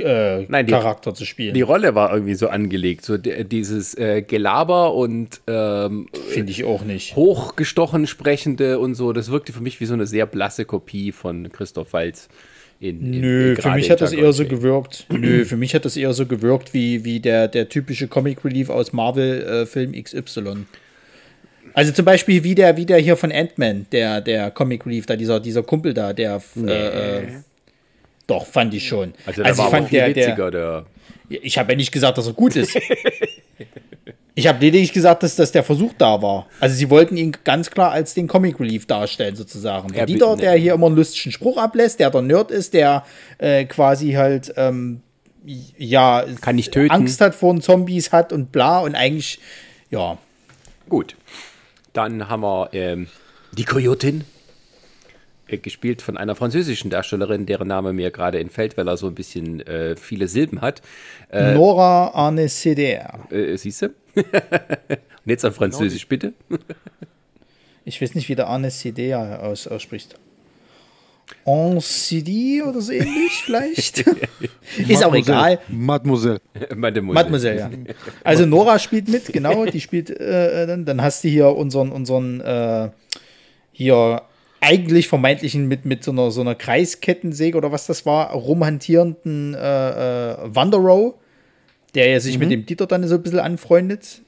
äh, 0.00 0.46
Nein, 0.48 0.66
die, 0.66 0.72
Charakter 0.72 1.14
zu 1.14 1.24
spielen. 1.24 1.54
Die 1.54 1.62
Rolle 1.62 1.94
war 1.94 2.12
irgendwie 2.12 2.34
so 2.34 2.48
angelegt, 2.48 3.04
so 3.04 3.16
dieses 3.18 3.96
äh, 3.96 4.22
Gelaber 4.22 4.94
und 4.94 5.40
ähm, 5.46 6.08
finde 6.28 6.52
ich 6.52 6.64
auch 6.64 6.84
nicht 6.84 7.16
hochgestochen 7.16 8.06
sprechende 8.06 8.78
und 8.78 8.94
so. 8.94 9.12
Das 9.12 9.30
wirkte 9.30 9.52
für 9.52 9.62
mich 9.62 9.80
wie 9.80 9.86
so 9.86 9.94
eine 9.94 10.06
sehr 10.06 10.26
blasse 10.26 10.64
Kopie 10.64 11.12
von 11.12 11.50
Christoph 11.52 11.92
Waltz. 11.92 12.28
In, 12.80 13.12
in, 13.12 13.20
Nö, 13.20 13.56
für 13.56 13.72
mich 13.72 13.90
hat 13.90 14.00
das 14.00 14.12
eher 14.12 14.32
so 14.32 14.46
gewirkt. 14.46 15.06
Nö, 15.12 15.44
für 15.44 15.56
mich 15.56 15.74
hat 15.74 15.84
das 15.84 15.96
eher 15.96 16.14
so 16.14 16.24
gewirkt 16.24 16.72
wie, 16.72 17.04
wie 17.04 17.20
der, 17.20 17.46
der 17.46 17.68
typische 17.68 18.08
Comic 18.08 18.42
Relief 18.44 18.70
aus 18.70 18.92
Marvel-Film 18.94 19.92
äh, 19.92 20.02
XY. 20.02 20.64
Also 21.74 21.92
zum 21.92 22.04
Beispiel 22.04 22.42
wie 22.42 22.54
der, 22.54 22.76
wie 22.76 22.86
der 22.86 22.98
hier 22.98 23.16
von 23.16 23.30
Ant-Man, 23.30 23.86
der, 23.92 24.20
der 24.20 24.50
Comic 24.50 24.86
Relief, 24.86 25.06
da 25.06 25.16
dieser, 25.16 25.40
dieser 25.40 25.62
Kumpel 25.62 25.94
da, 25.94 26.12
der 26.12 26.42
nee. 26.54 26.72
äh, 26.72 27.22
doch, 28.30 28.46
fand 28.46 28.72
ich 28.74 28.86
schon. 28.86 29.14
Also, 29.26 29.42
also 29.42 29.62
ich 29.64 29.68
fand 29.68 29.92
der, 29.92 30.08
witziger, 30.08 30.50
der, 30.50 30.84
der, 31.28 31.40
Ich 31.42 31.58
habe 31.58 31.72
ja 31.72 31.76
nicht 31.76 31.90
gesagt, 31.90 32.16
dass 32.16 32.26
er 32.26 32.32
gut 32.32 32.54
ist. 32.56 32.78
ich 34.34 34.46
habe 34.46 34.60
lediglich 34.60 34.92
gesagt, 34.92 35.22
dass, 35.22 35.36
dass 35.36 35.52
der 35.52 35.64
Versuch 35.64 35.92
da 35.98 36.22
war. 36.22 36.46
Also 36.60 36.76
sie 36.76 36.88
wollten 36.90 37.16
ihn 37.16 37.36
ganz 37.44 37.70
klar 37.70 37.90
als 37.90 38.14
den 38.14 38.28
Comic 38.28 38.60
Relief 38.60 38.86
darstellen, 38.86 39.34
sozusagen. 39.34 39.92
Der 39.92 40.06
Dieter, 40.06 40.36
der 40.36 40.54
hier 40.54 40.74
immer 40.74 40.86
einen 40.86 40.96
lustigen 40.96 41.32
Spruch 41.32 41.56
ablässt, 41.56 41.98
der 41.98 42.10
der 42.10 42.22
Nerd 42.22 42.50
ist, 42.50 42.72
der 42.72 43.04
äh, 43.38 43.64
quasi 43.64 44.12
halt 44.12 44.52
ähm, 44.56 45.00
ja 45.76 46.24
Kann 46.40 46.56
nicht 46.56 46.72
töten. 46.72 46.92
Angst 46.92 47.20
hat 47.20 47.34
vor 47.34 47.52
den 47.52 47.62
Zombies 47.62 48.12
hat 48.12 48.32
und 48.32 48.52
bla 48.52 48.78
und 48.78 48.94
eigentlich, 48.94 49.40
ja. 49.90 50.18
Gut. 50.88 51.16
Dann 51.92 52.28
haben 52.28 52.42
wir 52.42 52.70
ähm, 52.72 53.08
die 53.52 53.64
Kojotin 53.64 54.24
gespielt 55.58 56.02
von 56.02 56.16
einer 56.16 56.34
französischen 56.34 56.90
Darstellerin, 56.90 57.46
deren 57.46 57.68
Name 57.68 57.92
mir 57.92 58.10
gerade 58.10 58.38
entfällt, 58.40 58.76
weil 58.76 58.88
er 58.88 58.96
so 58.96 59.06
ein 59.06 59.14
bisschen 59.14 59.60
äh, 59.66 59.96
viele 59.96 60.28
Silben 60.28 60.60
hat. 60.60 60.82
Äh, 61.30 61.54
Nora 61.54 62.08
Arne 62.08 62.48
Ceder. 62.48 63.20
Äh, 63.30 63.56
siehst 63.56 63.82
du? 63.82 63.86
Und 64.14 65.26
jetzt 65.26 65.44
auf 65.44 65.54
Französisch, 65.54 66.06
bitte. 66.08 66.32
ich 67.84 68.00
weiß 68.00 68.14
nicht, 68.14 68.28
wie 68.28 68.34
der 68.34 68.48
Arne 68.48 68.70
Ceder 68.70 69.42
aus, 69.42 69.66
ausspricht. 69.66 70.16
En 71.44 71.80
CD 71.80 72.62
oder 72.62 72.80
so 72.80 72.92
ähnlich 72.92 73.32
vielleicht. 73.44 74.04
ist 74.88 75.04
auch 75.04 75.14
egal. 75.14 75.60
Mademoiselle. 75.68 76.40
Mademoiselle. 76.74 77.14
Mademoiselle, 77.14 77.58
ja. 77.58 77.70
Also 78.24 78.46
Nora 78.46 78.78
spielt 78.78 79.08
mit, 79.08 79.32
genau, 79.32 79.64
die 79.64 79.80
spielt 79.80 80.10
äh, 80.10 80.66
dann, 80.66 80.84
dann 80.84 81.00
hast 81.00 81.24
du 81.24 81.28
hier 81.28 81.48
unseren, 81.50 81.92
unseren 81.92 82.40
äh, 82.40 82.90
hier 83.72 84.22
eigentlich 84.60 85.08
vermeintlichen 85.08 85.68
mit, 85.68 85.84
mit 85.84 86.04
so 86.04 86.10
einer, 86.10 86.30
so 86.30 86.42
einer 86.42 86.54
Kreiskettensäge 86.54 87.56
oder 87.56 87.72
was 87.72 87.86
das 87.86 88.04
war, 88.04 88.30
rumhantierenden 88.32 89.54
äh, 89.54 90.30
äh, 90.32 90.36
Wanderow, 90.44 91.14
der 91.94 92.10
ja 92.10 92.20
sich 92.20 92.34
mhm. 92.34 92.40
mit 92.40 92.50
dem 92.50 92.66
Dieter 92.66 92.86
dann 92.86 93.06
so 93.08 93.14
ein 93.14 93.22
bisschen 93.22 93.38
anfreundet, 93.38 94.20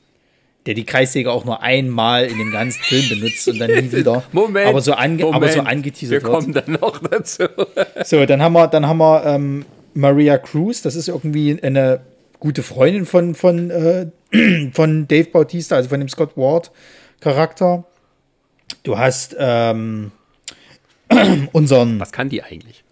der 0.65 0.75
die 0.75 0.85
Kreissäge 0.85 1.31
auch 1.31 1.45
nur 1.45 1.63
einmal 1.63 2.25
in 2.25 2.39
dem 2.39 2.51
ganzen 2.51 2.83
Film 2.83 3.09
benutzt 3.09 3.47
und 3.49 3.59
dann 3.59 3.71
nie 3.71 3.93
wieder. 3.97 4.25
Moment, 4.33 4.69
aber 4.69 4.81
so, 4.81 4.95
ange 4.95 5.25
Moment, 5.25 5.35
aber 5.35 5.49
so 5.49 5.61
angeteasert 5.61 6.23
wir 6.23 6.29
kommen 6.29 6.53
dann 6.53 6.79
noch 6.81 6.99
dazu. 6.99 7.45
so, 8.05 8.25
dann 8.25 8.41
haben 8.41 8.55
wir, 8.55 8.69
dann 8.69 8.87
haben 8.87 8.99
wir 8.99 9.27
ähm, 9.27 9.67
Maria 9.95 10.39
Cruz, 10.39 10.81
das 10.81 10.95
ist 10.95 11.09
irgendwie 11.09 11.59
eine 11.63 12.01
gute 12.41 12.63
Freundin 12.63 13.05
von, 13.05 13.35
von, 13.35 13.71
äh, 13.71 14.07
von 14.73 15.07
Dave 15.09 15.29
Bautista, 15.29 15.77
also 15.77 15.91
von 15.91 16.01
dem 16.01 16.09
Scott 16.09 16.37
Ward 16.37 16.71
Charakter. 17.21 17.85
Du 18.83 18.99
hast 18.99 19.37
ähm, 19.39 20.11
unseren. 21.53 22.01
Was 22.01 22.13
kann 22.13 22.29
die 22.29 22.43
eigentlich? 22.43 22.85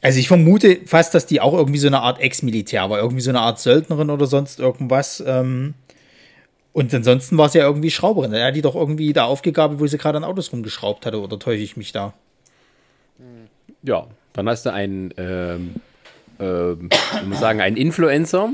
Also 0.00 0.18
ich 0.18 0.28
vermute 0.28 0.80
fast, 0.86 1.14
dass 1.14 1.26
die 1.26 1.40
auch 1.40 1.52
irgendwie 1.52 1.78
so 1.78 1.88
eine 1.88 2.00
Art 2.00 2.20
Ex-Militär 2.20 2.88
war, 2.88 2.98
irgendwie 2.98 3.20
so 3.20 3.30
eine 3.30 3.40
Art 3.40 3.58
Söldnerin 3.58 4.10
oder 4.10 4.26
sonst 4.26 4.60
irgendwas. 4.60 5.22
Ähm, 5.26 5.74
und 6.72 6.94
ansonsten 6.94 7.36
war 7.38 7.48
sie 7.48 7.58
ja 7.58 7.64
irgendwie 7.64 7.90
Schrauberin. 7.90 8.32
Er 8.32 8.46
hat 8.46 8.56
die 8.56 8.62
doch 8.62 8.76
irgendwie 8.76 9.12
da 9.12 9.24
Aufgabe, 9.24 9.80
wo 9.80 9.86
sie 9.86 9.98
gerade 9.98 10.18
an 10.18 10.24
Autos 10.24 10.52
rumgeschraubt 10.52 11.06
hatte, 11.06 11.20
oder 11.20 11.38
täusche 11.38 11.62
ich 11.62 11.76
mich 11.76 11.92
da? 11.92 12.14
Ja, 13.82 14.06
dann 14.32 14.48
hast 14.48 14.64
du 14.64 14.72
einen, 14.72 15.12
ähm, 15.16 15.74
ähm, 16.38 16.88
muss 17.26 17.40
sagen, 17.40 17.60
einen 17.60 17.76
Influencer, 17.76 18.50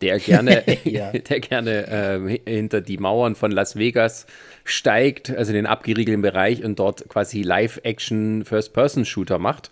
der 0.00 0.18
gerne, 0.18 0.64
ja. 0.84 1.12
der 1.12 1.40
gerne 1.40 2.38
äh, 2.46 2.50
hinter 2.50 2.80
die 2.80 2.98
Mauern 2.98 3.34
von 3.34 3.50
Las 3.50 3.76
Vegas 3.76 4.26
steigt, 4.64 5.30
also 5.30 5.52
den 5.52 5.66
abgeriegelten 5.66 6.22
Bereich 6.22 6.64
und 6.64 6.78
dort 6.78 7.08
quasi 7.08 7.42
Live-Action 7.42 8.44
First-Person-Shooter 8.44 9.38
macht. 9.38 9.70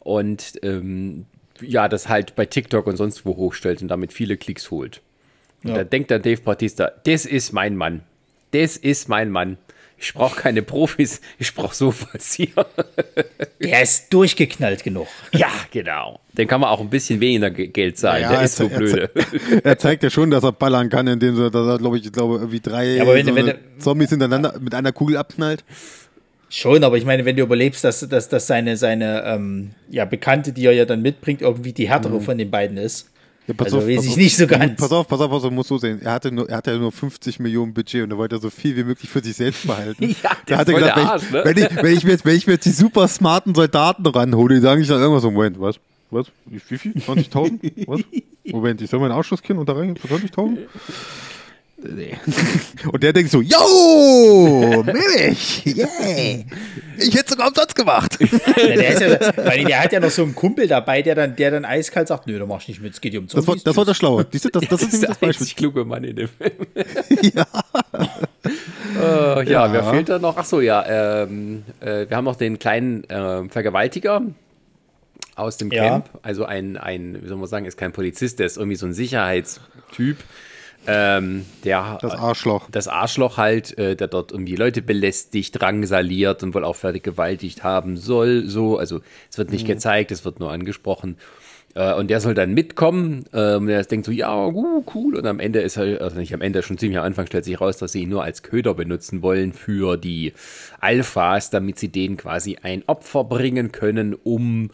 Und 0.00 0.58
ähm, 0.62 1.26
ja, 1.60 1.88
das 1.88 2.08
halt 2.08 2.34
bei 2.34 2.46
TikTok 2.46 2.86
und 2.86 2.96
sonst 2.96 3.24
wo 3.24 3.36
hochstellt 3.36 3.82
und 3.82 3.88
damit 3.88 4.12
viele 4.12 4.36
Klicks 4.36 4.70
holt. 4.70 5.00
Und 5.62 5.70
ja. 5.70 5.76
da 5.76 5.84
denkt 5.84 6.10
dann 6.10 6.22
Dave 6.22 6.40
Bautista, 6.40 6.90
das 7.04 7.24
ist 7.24 7.52
mein 7.52 7.76
Mann. 7.76 8.02
Das 8.50 8.76
ist 8.76 9.08
mein 9.08 9.30
Mann. 9.30 9.58
Ich 10.02 10.14
brauche 10.14 10.34
keine 10.34 10.62
Profis, 10.62 11.20
ich 11.38 11.54
brauche 11.54 11.76
Sofas 11.76 12.32
hier. 12.34 12.48
Der 13.62 13.82
ist 13.82 14.12
durchgeknallt 14.12 14.82
genug. 14.82 15.06
Ja, 15.32 15.48
genau. 15.70 16.18
Den 16.32 16.48
kann 16.48 16.60
man 16.60 16.70
auch 16.70 16.80
ein 16.80 16.90
bisschen 16.90 17.20
weniger 17.20 17.50
Geld 17.50 17.98
zahlen. 17.98 18.22
Ja, 18.22 18.32
Der 18.32 18.42
ist 18.42 18.56
so 18.56 18.64
er, 18.64 18.78
blöde. 18.78 19.10
Er 19.62 19.78
zeigt 19.78 20.02
ja 20.02 20.10
schon, 20.10 20.32
dass 20.32 20.42
er 20.42 20.50
ballern 20.50 20.88
kann, 20.88 21.06
indem 21.06 21.40
er, 21.40 21.50
dass 21.50 21.68
er 21.68 21.78
glaube 21.78 21.98
ich, 21.98 22.10
glaube 22.10 22.38
irgendwie 22.38 22.58
drei 22.58 22.96
ja, 22.96 23.06
wenn, 23.06 23.26
so 23.26 23.34
wenn, 23.36 23.54
Zombies 23.78 24.10
hintereinander 24.10 24.58
mit 24.58 24.74
einer 24.74 24.90
Kugel 24.90 25.16
abknallt. 25.16 25.62
Schon, 26.48 26.82
aber 26.82 26.96
ich 26.96 27.04
meine, 27.04 27.24
wenn 27.24 27.36
du 27.36 27.44
überlebst, 27.44 27.84
dass, 27.84 28.00
dass, 28.00 28.28
dass 28.28 28.48
seine, 28.48 28.76
seine 28.76 29.22
ähm, 29.24 29.70
ja, 29.88 30.04
Bekannte, 30.04 30.52
die 30.52 30.66
er 30.66 30.72
ja 30.72 30.84
dann 30.84 31.00
mitbringt, 31.00 31.42
irgendwie 31.42 31.72
die 31.72 31.88
härtere 31.88 32.14
mhm. 32.14 32.22
von 32.22 32.38
den 32.38 32.50
beiden 32.50 32.76
ist. 32.76 33.11
Ja, 33.46 33.54
pass 33.54 33.66
also 33.66 33.78
auf, 33.78 33.86
weiß 33.86 34.04
ich 34.04 34.10
auf, 34.12 34.16
nicht 34.16 34.36
so 34.36 34.46
ganz. 34.46 34.80
Pass 34.80 34.92
auf, 34.92 35.08
pass 35.08 35.20
auf, 35.20 35.30
pass 35.30 35.44
auf, 35.44 35.50
muss 35.50 35.68
so 35.68 35.78
sehen. 35.78 36.00
Er 36.00 36.12
hatte 36.12 36.30
nur, 36.30 36.48
er 36.48 36.58
hatte 36.58 36.70
ja 36.70 36.78
nur 36.78 36.92
50 36.92 37.40
Millionen 37.40 37.74
Budget 37.74 38.04
und 38.04 38.12
er 38.12 38.18
wollte 38.18 38.38
so 38.38 38.50
viel 38.50 38.76
wie 38.76 38.84
möglich 38.84 39.10
für 39.10 39.22
sich 39.22 39.34
selbst 39.34 39.66
behalten. 39.66 40.14
ja, 40.22 40.30
der 40.46 40.58
hat 40.58 40.68
gesagt, 40.68 40.96
Arsch, 40.96 41.22
wenn, 41.30 41.36
ich, 41.36 41.42
ne? 41.42 41.44
wenn, 41.44 41.56
ich, 41.56 41.82
wenn, 41.82 41.96
ich 41.96 42.04
mir 42.04 42.10
jetzt, 42.12 42.24
wenn 42.24 42.36
ich 42.36 42.46
mir 42.46 42.52
jetzt 42.54 42.66
die 42.66 42.70
super 42.70 43.08
smarten 43.08 43.54
Soldaten 43.54 44.06
ranhole, 44.06 44.54
die 44.54 44.60
sagen 44.60 44.80
ich 44.80 44.88
dann 44.88 45.00
irgendwas 45.00 45.22
so, 45.22 45.30
Moment, 45.30 45.60
was? 45.60 45.80
Was? 46.10 46.26
Wie 46.44 46.60
viel? 46.60 46.92
20.000? 46.92 47.86
Was? 47.86 48.00
Moment, 48.52 48.82
ich 48.82 48.90
soll 48.90 49.00
meinen 49.00 49.12
Ausschusskind 49.12 49.58
unter 49.58 49.76
rein 49.76 49.96
für 49.96 50.08
20.000? 50.08 50.58
Nee. 51.84 52.16
Und 52.92 53.02
der 53.02 53.12
denkt 53.12 53.30
so, 53.30 53.40
yo, 53.40 54.82
Milch, 54.84 55.62
yeah. 55.66 56.44
Ich 56.98 57.14
hätte 57.14 57.30
sogar 57.30 57.48
umsonst 57.48 57.74
gemacht. 57.74 58.18
Ja, 58.62 58.98
der, 58.98 59.10
ja, 59.10 59.36
weil 59.36 59.64
der 59.64 59.82
hat 59.82 59.92
ja 59.92 60.00
noch 60.00 60.10
so 60.10 60.22
einen 60.22 60.34
Kumpel 60.34 60.66
dabei, 60.68 61.02
der 61.02 61.14
dann, 61.14 61.36
der 61.36 61.50
dann 61.50 61.64
eiskalt 61.64 62.08
sagt, 62.08 62.26
nö, 62.26 62.38
da 62.38 62.46
mach 62.46 62.60
ich 62.62 62.68
nicht 62.68 62.82
mit, 62.82 62.92
es 62.92 63.00
geht 63.00 63.16
um 63.16 63.28
Zombies. 63.28 63.44
Das 63.44 63.48
war, 63.48 63.56
das 63.64 63.76
war 63.76 63.84
der 63.84 63.94
Schlaue. 63.94 64.24
Das, 64.24 64.42
das, 64.42 64.50
das, 64.52 64.68
das 64.68 64.82
ist, 64.82 64.92
ist 64.94 65.02
der 65.02 65.14
Beispiel. 65.14 65.46
kluge 65.48 65.84
Mann 65.84 66.04
in 66.04 66.16
dem 66.16 66.28
Film. 66.28 66.52
ja. 67.34 67.46
uh, 68.44 69.40
ja, 69.40 69.42
ja, 69.42 69.72
wer 69.72 69.84
fehlt 69.84 70.08
da 70.08 70.18
noch? 70.18 70.36
Ach 70.36 70.44
so, 70.44 70.60
ja, 70.60 71.22
ähm, 71.22 71.64
äh, 71.80 72.08
wir 72.08 72.16
haben 72.16 72.24
noch 72.24 72.36
den 72.36 72.58
kleinen 72.58 73.04
äh, 73.04 73.48
Vergewaltiger 73.48 74.22
aus 75.34 75.56
dem 75.56 75.70
Camp. 75.70 76.08
Also 76.22 76.44
ein, 76.44 76.76
ein, 76.76 77.22
wie 77.22 77.28
soll 77.28 77.38
man 77.38 77.48
sagen, 77.48 77.66
ist 77.66 77.76
kein 77.76 77.92
Polizist, 77.92 78.38
der 78.38 78.46
ist 78.46 78.56
irgendwie 78.56 78.76
so 78.76 78.86
ein 78.86 78.92
Sicherheitstyp 78.92 80.18
ähm, 80.86 81.46
der, 81.64 81.98
das 82.00 82.12
Arschloch. 82.12 82.68
Das 82.70 82.88
Arschloch 82.88 83.36
halt, 83.36 83.76
äh, 83.78 83.94
der 83.96 84.08
dort 84.08 84.32
irgendwie 84.32 84.56
Leute 84.56 84.82
belästigt, 84.82 85.60
drangsaliert 85.60 86.42
und 86.42 86.54
wohl 86.54 86.64
auch 86.64 86.76
vergewaltigt 86.76 87.62
haben 87.62 87.96
soll. 87.96 88.46
So, 88.46 88.78
also 88.78 89.00
es 89.30 89.38
wird 89.38 89.50
nicht 89.50 89.64
mhm. 89.64 89.72
gezeigt, 89.72 90.10
es 90.10 90.24
wird 90.24 90.40
nur 90.40 90.50
angesprochen. 90.50 91.16
Äh, 91.74 91.94
und 91.94 92.08
der 92.08 92.20
soll 92.20 92.34
dann 92.34 92.52
mitkommen. 92.52 93.24
Äh, 93.32 93.56
und 93.56 93.68
er 93.68 93.82
denkt 93.84 94.06
so, 94.06 94.12
ja, 94.12 94.46
uh, 94.46 94.84
cool. 94.94 95.16
Und 95.16 95.26
am 95.26 95.40
Ende 95.40 95.60
ist 95.60 95.76
er, 95.76 96.00
also 96.00 96.18
nicht 96.18 96.34
am 96.34 96.40
Ende, 96.40 96.62
schon 96.62 96.78
ziemlich 96.78 96.98
am 96.98 97.04
Anfang 97.04 97.26
stellt 97.26 97.44
sich 97.44 97.60
raus, 97.60 97.76
dass 97.78 97.92
sie 97.92 98.02
ihn 98.02 98.08
nur 98.08 98.24
als 98.24 98.42
Köder 98.42 98.74
benutzen 98.74 99.22
wollen 99.22 99.52
für 99.52 99.96
die 99.96 100.32
Alphas, 100.80 101.50
damit 101.50 101.78
sie 101.78 101.88
denen 101.88 102.16
quasi 102.16 102.58
ein 102.62 102.82
Opfer 102.86 103.24
bringen 103.24 103.72
können, 103.72 104.14
um 104.14 104.70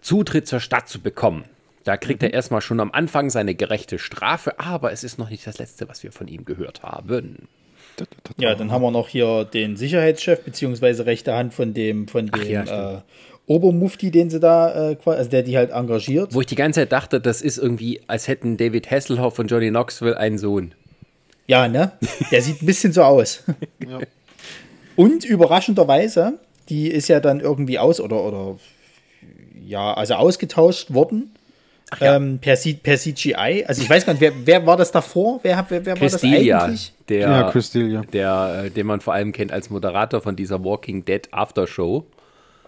Zutritt 0.00 0.46
zur 0.46 0.60
Stadt 0.60 0.88
zu 0.88 1.00
bekommen. 1.00 1.44
Da 1.88 1.96
kriegt 1.96 2.20
mhm. 2.20 2.28
er 2.28 2.34
erstmal 2.34 2.60
schon 2.60 2.80
am 2.80 2.92
Anfang 2.92 3.30
seine 3.30 3.54
gerechte 3.54 3.98
Strafe, 3.98 4.60
aber 4.60 4.92
es 4.92 5.04
ist 5.04 5.18
noch 5.18 5.30
nicht 5.30 5.46
das 5.46 5.56
Letzte, 5.56 5.88
was 5.88 6.02
wir 6.02 6.12
von 6.12 6.28
ihm 6.28 6.44
gehört 6.44 6.82
haben. 6.82 7.48
Ja, 8.36 8.54
dann 8.54 8.70
haben 8.70 8.82
wir 8.82 8.90
noch 8.90 9.08
hier 9.08 9.46
den 9.46 9.74
Sicherheitschef, 9.74 10.42
beziehungsweise 10.42 11.06
rechte 11.06 11.34
Hand 11.34 11.54
von 11.54 11.72
dem, 11.72 12.06
von 12.06 12.26
dem 12.26 12.46
ja, 12.46 12.96
äh, 12.96 13.00
Obermufti, 13.46 14.10
den 14.10 14.28
sie 14.28 14.38
da, 14.38 14.90
äh, 14.90 14.96
also 15.06 15.30
der 15.30 15.42
die 15.42 15.56
halt 15.56 15.70
engagiert. 15.70 16.34
Wo 16.34 16.42
ich 16.42 16.46
die 16.46 16.56
ganze 16.56 16.80
Zeit 16.80 16.92
dachte, 16.92 17.22
das 17.22 17.40
ist 17.40 17.56
irgendwie, 17.56 18.02
als 18.06 18.28
hätten 18.28 18.58
David 18.58 18.90
Hasselhoff 18.90 19.38
und 19.38 19.50
Johnny 19.50 19.70
Knoxville 19.70 20.18
einen 20.18 20.36
Sohn. 20.36 20.74
Ja, 21.46 21.68
ne? 21.68 21.92
Der 22.30 22.42
sieht 22.42 22.60
ein 22.60 22.66
bisschen 22.66 22.92
so 22.92 23.02
aus. 23.02 23.44
ja. 23.88 24.00
Und 24.94 25.24
überraschenderweise, 25.24 26.34
die 26.68 26.88
ist 26.88 27.08
ja 27.08 27.20
dann 27.20 27.40
irgendwie 27.40 27.78
aus 27.78 27.98
oder, 27.98 28.22
oder 28.22 28.58
ja, 29.64 29.94
also 29.94 30.16
ausgetauscht 30.16 30.92
worden 30.92 31.32
ja. 32.00 32.16
ähm, 32.16 32.38
per, 32.38 32.56
C 32.56 32.74
per 32.74 32.96
CGI. 32.96 33.64
Also 33.66 33.82
ich 33.82 33.90
weiß 33.90 34.04
gar 34.06 34.12
nicht, 34.12 34.20
wer, 34.20 34.32
wer 34.44 34.66
war 34.66 34.76
das 34.76 34.92
davor? 34.92 35.40
Wer, 35.42 35.64
wer, 35.68 35.86
wer 35.86 36.00
war 36.00 36.08
das 36.08 36.22
eigentlich? 36.22 36.92
Der, 37.08 37.20
ja, 37.20 37.50
Christilia. 37.50 38.02
Der, 38.12 38.64
äh, 38.66 38.70
den 38.70 38.86
man 38.86 39.00
vor 39.00 39.14
allem 39.14 39.32
kennt 39.32 39.52
als 39.52 39.70
Moderator 39.70 40.20
von 40.20 40.36
dieser 40.36 40.62
Walking 40.62 41.04
Dead 41.04 41.26
After 41.30 41.66
Show. 41.66 42.06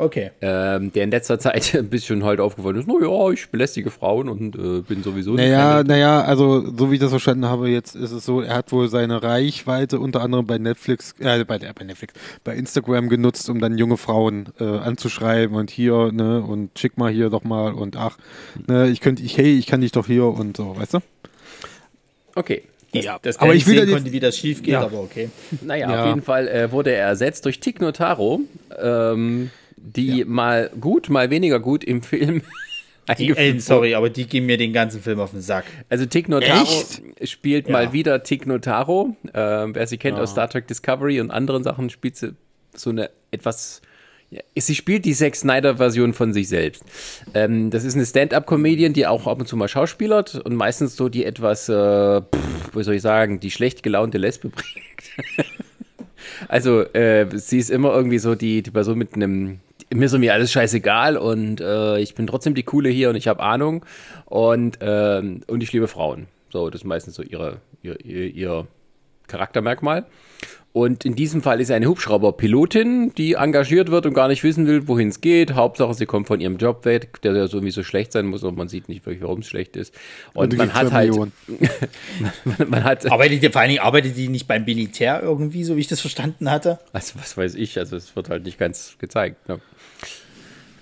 Okay. 0.00 0.30
Ähm, 0.40 0.92
der 0.94 1.04
in 1.04 1.10
letzter 1.10 1.38
Zeit 1.38 1.74
ein 1.78 1.90
bisschen 1.90 2.24
halt 2.24 2.40
aufgefallen 2.40 2.76
ist, 2.76 2.88
naja, 2.88 3.30
ich 3.30 3.50
belästige 3.50 3.90
Frauen 3.90 4.30
und 4.30 4.56
äh, 4.56 4.80
bin 4.80 5.02
sowieso 5.02 5.32
nicht. 5.32 5.44
Naja, 5.44 5.84
naja, 5.84 6.22
also 6.22 6.64
so 6.74 6.90
wie 6.90 6.94
ich 6.94 7.00
das 7.00 7.10
verstanden 7.10 7.44
habe, 7.44 7.68
jetzt 7.68 7.94
ist 7.94 8.10
es 8.10 8.24
so, 8.24 8.40
er 8.40 8.54
hat 8.54 8.72
wohl 8.72 8.88
seine 8.88 9.22
Reichweite 9.22 10.00
unter 10.00 10.22
anderem 10.22 10.46
bei 10.46 10.56
Netflix, 10.56 11.14
äh, 11.18 11.44
bei, 11.44 11.56
äh, 11.56 11.72
bei 11.78 11.84
Netflix, 11.84 12.14
bei 12.44 12.56
Instagram 12.56 13.10
genutzt, 13.10 13.50
um 13.50 13.60
dann 13.60 13.76
junge 13.76 13.98
Frauen 13.98 14.48
äh, 14.58 14.64
anzuschreiben 14.64 15.54
und 15.54 15.70
hier, 15.70 16.10
ne, 16.12 16.40
und 16.40 16.78
schick 16.78 16.96
mal 16.96 17.12
hier 17.12 17.28
doch 17.28 17.44
mal 17.44 17.74
und 17.74 17.96
ach, 17.96 18.16
ne, 18.66 18.88
ich 18.88 19.02
könnte, 19.02 19.22
ich, 19.22 19.36
hey, 19.36 19.58
ich 19.58 19.66
kann 19.66 19.82
dich 19.82 19.92
doch 19.92 20.06
hier 20.06 20.24
und 20.24 20.56
so, 20.56 20.78
weißt 20.78 20.94
du? 20.94 20.98
Okay. 22.36 22.62
Das, 22.92 23.04
ja, 23.04 23.18
das 23.20 23.36
aber 23.38 23.54
ich 23.54 23.66
will 23.66 23.84
sehen 23.84 23.92
konnte, 23.92 24.12
wie 24.12 24.18
das 24.18 24.36
schief 24.36 24.62
geht, 24.62 24.72
ja. 24.72 24.80
aber 24.80 25.00
okay. 25.00 25.28
Naja, 25.60 25.90
ja. 25.90 26.00
auf 26.00 26.08
jeden 26.08 26.22
Fall 26.22 26.48
äh, 26.48 26.72
wurde 26.72 26.90
er 26.90 27.06
ersetzt 27.06 27.44
durch 27.44 27.60
Tig 27.60 27.80
Notaro. 27.80 28.40
Ähm, 28.82 29.50
die 29.82 30.18
ja. 30.18 30.24
mal 30.26 30.70
gut, 30.80 31.08
mal 31.08 31.30
weniger 31.30 31.60
gut 31.60 31.84
im 31.84 32.02
Film 32.02 32.42
die, 33.18 33.36
ey, 33.36 33.58
sorry, 33.60 33.94
aber 33.94 34.10
die 34.10 34.26
geben 34.26 34.46
mir 34.46 34.56
den 34.56 34.72
ganzen 34.72 35.00
Film 35.00 35.20
auf 35.20 35.32
den 35.32 35.40
Sack. 35.40 35.64
Also 35.88 36.06
Tig 36.06 36.28
Notaro 36.28 36.62
Echt? 36.62 37.28
spielt 37.28 37.66
ja. 37.66 37.72
mal 37.72 37.92
wieder 37.92 38.22
Tig 38.22 38.46
Notaro. 38.46 39.16
Ähm, 39.34 39.74
wer 39.74 39.86
sie 39.86 39.98
kennt 39.98 40.16
ja. 40.16 40.22
aus 40.22 40.32
Star 40.32 40.48
Trek 40.48 40.66
Discovery 40.66 41.20
und 41.20 41.30
anderen 41.30 41.64
Sachen, 41.64 41.90
spielt 41.90 42.16
sie 42.16 42.34
so 42.74 42.90
eine 42.90 43.10
etwas. 43.30 43.82
Ja, 44.30 44.42
sie 44.54 44.76
spielt 44.76 45.06
die 45.06 45.12
Zack 45.12 45.34
Snyder-Version 45.34 46.12
von 46.12 46.32
sich 46.32 46.48
selbst. 46.48 46.84
Ähm, 47.34 47.70
das 47.70 47.82
ist 47.82 47.96
eine 47.96 48.06
Stand-up-Comedian, 48.06 48.92
die 48.92 49.08
auch 49.08 49.26
ab 49.26 49.40
und 49.40 49.46
zu 49.46 49.56
mal 49.56 49.66
schauspielert 49.66 50.36
und 50.36 50.54
meistens 50.54 50.94
so 50.94 51.08
die 51.08 51.24
etwas, 51.24 51.68
äh, 51.68 52.20
pff, 52.20 52.76
wie 52.76 52.84
soll 52.84 52.94
ich 52.94 53.02
sagen, 53.02 53.40
die 53.40 53.50
schlecht 53.50 53.82
gelaunte 53.82 54.18
Lesbe 54.18 54.50
bringt. 54.50 55.48
also 56.48 56.82
äh, 56.92 57.26
sie 57.34 57.58
ist 57.58 57.70
immer 57.70 57.92
irgendwie 57.92 58.20
so 58.20 58.36
die, 58.36 58.62
die 58.62 58.70
Person 58.70 58.98
mit 58.98 59.14
einem 59.14 59.58
mir 59.92 60.06
ist 60.06 60.16
mir 60.16 60.32
alles 60.32 60.52
scheißegal 60.52 61.16
und 61.16 61.60
äh, 61.60 61.98
ich 61.98 62.14
bin 62.14 62.26
trotzdem 62.26 62.54
die 62.54 62.62
Coole 62.62 62.88
hier 62.88 63.10
und 63.10 63.16
ich 63.16 63.28
habe 63.28 63.42
Ahnung 63.42 63.84
und, 64.26 64.78
ähm, 64.80 65.42
und 65.46 65.62
ich 65.62 65.72
liebe 65.72 65.88
Frauen. 65.88 66.26
So, 66.50 66.70
das 66.70 66.82
ist 66.82 66.84
meistens 66.84 67.14
so 67.14 67.22
ihre, 67.22 67.58
ihr, 67.82 68.04
ihr, 68.04 68.26
ihr 68.34 68.66
Charaktermerkmal. 69.26 70.06
Und 70.72 71.04
in 71.04 71.16
diesem 71.16 71.42
Fall 71.42 71.60
ist 71.60 71.66
sie 71.66 71.74
eine 71.74 71.88
Hubschrauberpilotin, 71.88 73.12
die 73.16 73.32
engagiert 73.32 73.90
wird 73.90 74.06
und 74.06 74.14
gar 74.14 74.28
nicht 74.28 74.44
wissen 74.44 74.68
will, 74.68 74.86
wohin 74.86 75.08
es 75.08 75.20
geht. 75.20 75.54
Hauptsache, 75.54 75.94
sie 75.94 76.06
kommt 76.06 76.28
von 76.28 76.40
ihrem 76.40 76.58
Job 76.58 76.84
weg, 76.84 77.20
der 77.22 77.34
ja 77.34 77.48
sowieso 77.48 77.82
schlecht 77.82 78.12
sein 78.12 78.26
muss, 78.26 78.44
aber 78.44 78.56
man 78.56 78.68
sieht 78.68 78.88
nicht 78.88 79.04
wirklich, 79.04 79.22
warum 79.22 79.40
es 79.40 79.48
schlecht 79.48 79.76
ist. 79.76 79.92
Und, 80.32 80.52
und 80.52 80.58
man 80.58 80.72
hat 80.72 80.92
halt. 80.92 81.16
man, 81.16 81.32
man, 82.68 82.84
hat. 82.84 83.10
Arbeitet 83.10 83.42
die, 83.42 83.48
vor 83.48 83.62
allen 83.62 83.70
Dingen 83.70 83.82
arbeitet 83.82 84.16
die 84.16 84.28
nicht 84.28 84.46
beim 84.46 84.64
Militär 84.64 85.20
irgendwie, 85.20 85.64
so 85.64 85.74
wie 85.74 85.80
ich 85.80 85.88
das 85.88 86.00
verstanden 86.00 86.48
hatte? 86.48 86.78
Also, 86.92 87.18
was 87.18 87.36
weiß 87.36 87.56
ich, 87.56 87.76
also 87.76 87.96
es 87.96 88.14
wird 88.14 88.28
halt 88.28 88.44
nicht 88.44 88.58
ganz 88.58 88.94
gezeigt. 88.98 89.48
Ne? 89.48 89.60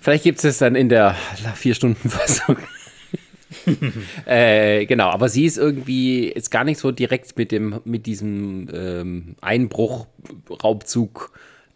Vielleicht 0.09 0.23
gibt 0.23 0.39
es 0.39 0.43
es 0.43 0.57
dann 0.57 0.73
in 0.73 0.89
der 0.89 1.15
Vier-Stunden-Fassung. 1.53 2.57
äh, 4.25 4.87
genau, 4.87 5.09
aber 5.09 5.29
sie 5.29 5.45
ist 5.45 5.59
irgendwie 5.59 6.33
jetzt 6.33 6.49
gar 6.49 6.63
nicht 6.63 6.79
so 6.79 6.89
direkt 6.89 7.37
mit 7.37 7.51
dem 7.51 7.79
mit 7.85 8.07
diesem 8.07 8.67
ähm, 8.73 9.35
Einbruch 9.39 10.07
Raubzug 10.63 11.31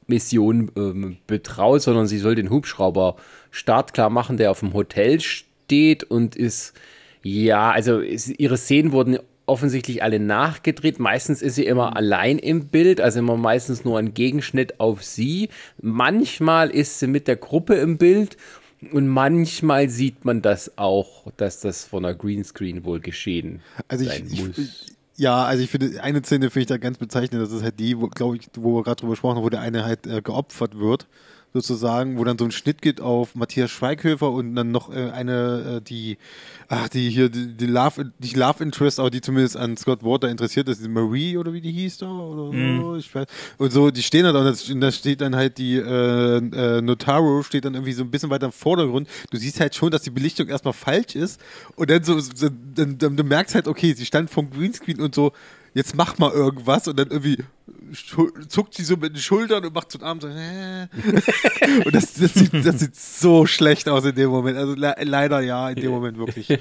Mission 0.08 0.72
ähm, 0.76 1.18
betraut, 1.28 1.84
sondern 1.84 2.08
sie 2.08 2.18
soll 2.18 2.34
den 2.34 2.50
Hubschrauber 2.50 3.18
startklar 3.52 4.10
machen, 4.10 4.38
der 4.38 4.50
auf 4.50 4.62
dem 4.62 4.74
Hotel 4.74 5.20
steht 5.20 6.04
und 6.04 6.36
ist 6.36 6.74
ja, 7.22 7.70
also 7.70 8.00
ist, 8.00 8.30
ihre 8.40 8.58
Szenen 8.58 8.94
wurden 8.94 9.20
offensichtlich 9.46 10.04
alle 10.04 10.20
nachgedreht. 10.20 11.00
Meistens 11.00 11.42
ist 11.42 11.56
sie 11.56 11.66
immer 11.66 11.96
allein 11.96 12.40
im 12.40 12.68
Bild, 12.68 13.02
also 13.02 13.20
immer 13.20 13.38
meistens 13.38 13.84
nur 13.84 14.00
ein 14.00 14.14
Gegenschnitt 14.14 14.80
auf 14.80 15.04
sie. 15.04 15.50
Manchmal 15.82 16.70
ist 16.70 17.00
sie 17.00 17.08
mit 17.08 17.28
der 17.28 17.36
Gruppe 17.36 17.76
im 17.76 17.98
Bild 17.98 18.38
und 18.92 19.08
manchmal 19.08 19.90
sieht 19.90 20.26
man 20.26 20.42
das 20.42 20.78
auch, 20.78 21.32
dass 21.38 21.62
das 21.62 21.84
von 21.86 22.06
einer 22.06 22.16
Greenscreen 22.16 22.84
wohl 22.84 23.00
geschehen 23.00 23.62
also 23.88 24.06
sein 24.06 24.28
ich, 24.30 24.42
muss. 24.42 24.58
Ich, 24.58 24.94
ja, 25.16 25.44
also 25.44 25.64
ich 25.64 25.70
finde, 25.70 26.02
eine 26.02 26.24
Szene 26.24 26.50
finde 26.50 26.62
ich 26.62 26.68
da 26.68 26.78
ganz 26.78 26.98
bezeichnend. 26.98 27.42
Das 27.42 27.52
ist 27.52 27.64
halt 27.64 27.80
die, 27.80 28.00
wo, 28.00 28.08
glaube 28.08 28.38
ich, 28.38 28.48
wo 28.56 28.78
wir 28.78 28.84
gerade 28.84 29.00
drüber 29.00 29.14
gesprochen 29.14 29.38
haben, 29.38 29.44
wo 29.44 29.50
der 29.50 29.62
eine 29.62 29.86
halt 29.86 30.08
äh, 30.08 30.22
geopfert 30.22 30.78
wird 30.80 31.08
sozusagen, 31.54 32.18
wo 32.18 32.24
dann 32.24 32.38
so 32.38 32.46
ein 32.46 32.52
Schnitt 32.52 32.82
geht 32.82 33.00
auf 33.00 33.36
Matthias 33.36 33.70
Schweighöfer 33.70 34.32
und 34.32 34.56
dann 34.56 34.72
noch 34.72 34.94
äh, 34.94 35.12
eine, 35.12 35.78
äh, 35.78 35.82
die, 35.82 36.18
ach, 36.68 36.90
die 36.90 37.10
hier, 37.10 37.30
die, 37.30 37.54
die 37.54 37.68
Love, 37.68 38.12
die 38.18 38.34
Love 38.34 38.64
Interest, 38.64 39.00
aber 39.00 39.12
die 39.12 39.22
zumindest 39.22 39.56
an 39.56 39.78
Scott 39.78 40.04
Water 40.04 40.30
interessiert 40.30 40.68
ist, 40.68 40.84
die 40.84 40.90
Marie 40.90 41.38
oder 41.38 41.54
wie 41.54 41.62
die 41.62 41.72
hieß 41.72 42.00
da 42.00 42.10
oder 42.10 42.52
mm. 42.52 42.82
so, 42.82 42.96
ich 42.96 43.14
weiß. 43.14 43.28
Und 43.60 43.72
so, 43.72 43.92
die 43.92 44.02
stehen 44.02 44.24
da 44.24 44.32
und 44.32 44.82
da 44.82 44.92
steht 44.92 45.22
dann 45.22 45.36
halt 45.36 45.60
die 45.60 45.76
äh, 45.76 46.38
äh, 46.38 46.82
Notaro, 46.82 47.44
steht 47.44 47.66
dann 47.66 47.76
irgendwie 47.76 47.94
so 47.94 48.04
ein 48.04 48.10
bisschen 48.10 48.32
weiter 48.32 48.48
im 48.48 48.52
Vordergrund. 48.52 49.08
Du 49.30 49.38
siehst 49.38 49.60
halt 49.60 49.76
schon, 49.76 49.92
dass 49.92 50.02
die 50.02 50.10
Belichtung 50.10 50.48
erstmal 50.48 50.74
falsch 50.74 51.16
ist 51.16 51.40
und 51.76 51.90
dann 51.90 52.04
so, 52.04 52.20
so 52.20 52.50
dann, 52.76 52.98
dann, 52.98 53.16
du 53.16 53.24
merkst 53.24 53.54
halt, 53.54 53.68
okay, 53.68 53.94
sie 53.94 54.06
stand 54.06 54.32
vom 54.32 54.50
Greenscreen 54.50 55.00
und 55.00 55.14
so, 55.14 55.34
jetzt 55.74 55.96
mach 55.96 56.18
mal 56.18 56.32
irgendwas 56.32 56.88
und 56.88 56.98
dann 56.98 57.10
irgendwie 57.10 57.38
zuckt 58.48 58.74
sie 58.74 58.84
so 58.84 58.98
mit 58.98 59.16
den 59.16 59.22
Schultern 59.22 59.66
und 59.66 59.74
macht 59.74 59.92
so 59.92 60.00
einen 60.00 60.08
Arm 60.08 60.22
so. 60.22 60.28
Äh. 60.28 60.88
und 61.86 61.94
das, 61.94 62.14
das, 62.14 62.34
sieht, 62.34 62.54
das 62.66 62.80
sieht 62.80 62.96
so 62.96 63.46
schlecht 63.46 63.88
aus 63.90 64.06
in 64.06 64.16
dem 64.16 64.30
Moment. 64.30 64.58
Also 64.58 64.76
le 64.76 64.96
leider 65.04 65.42
ja, 65.42 65.70
in 65.70 65.76
dem 65.76 65.92
Moment 65.92 66.18
wirklich. 66.18 66.48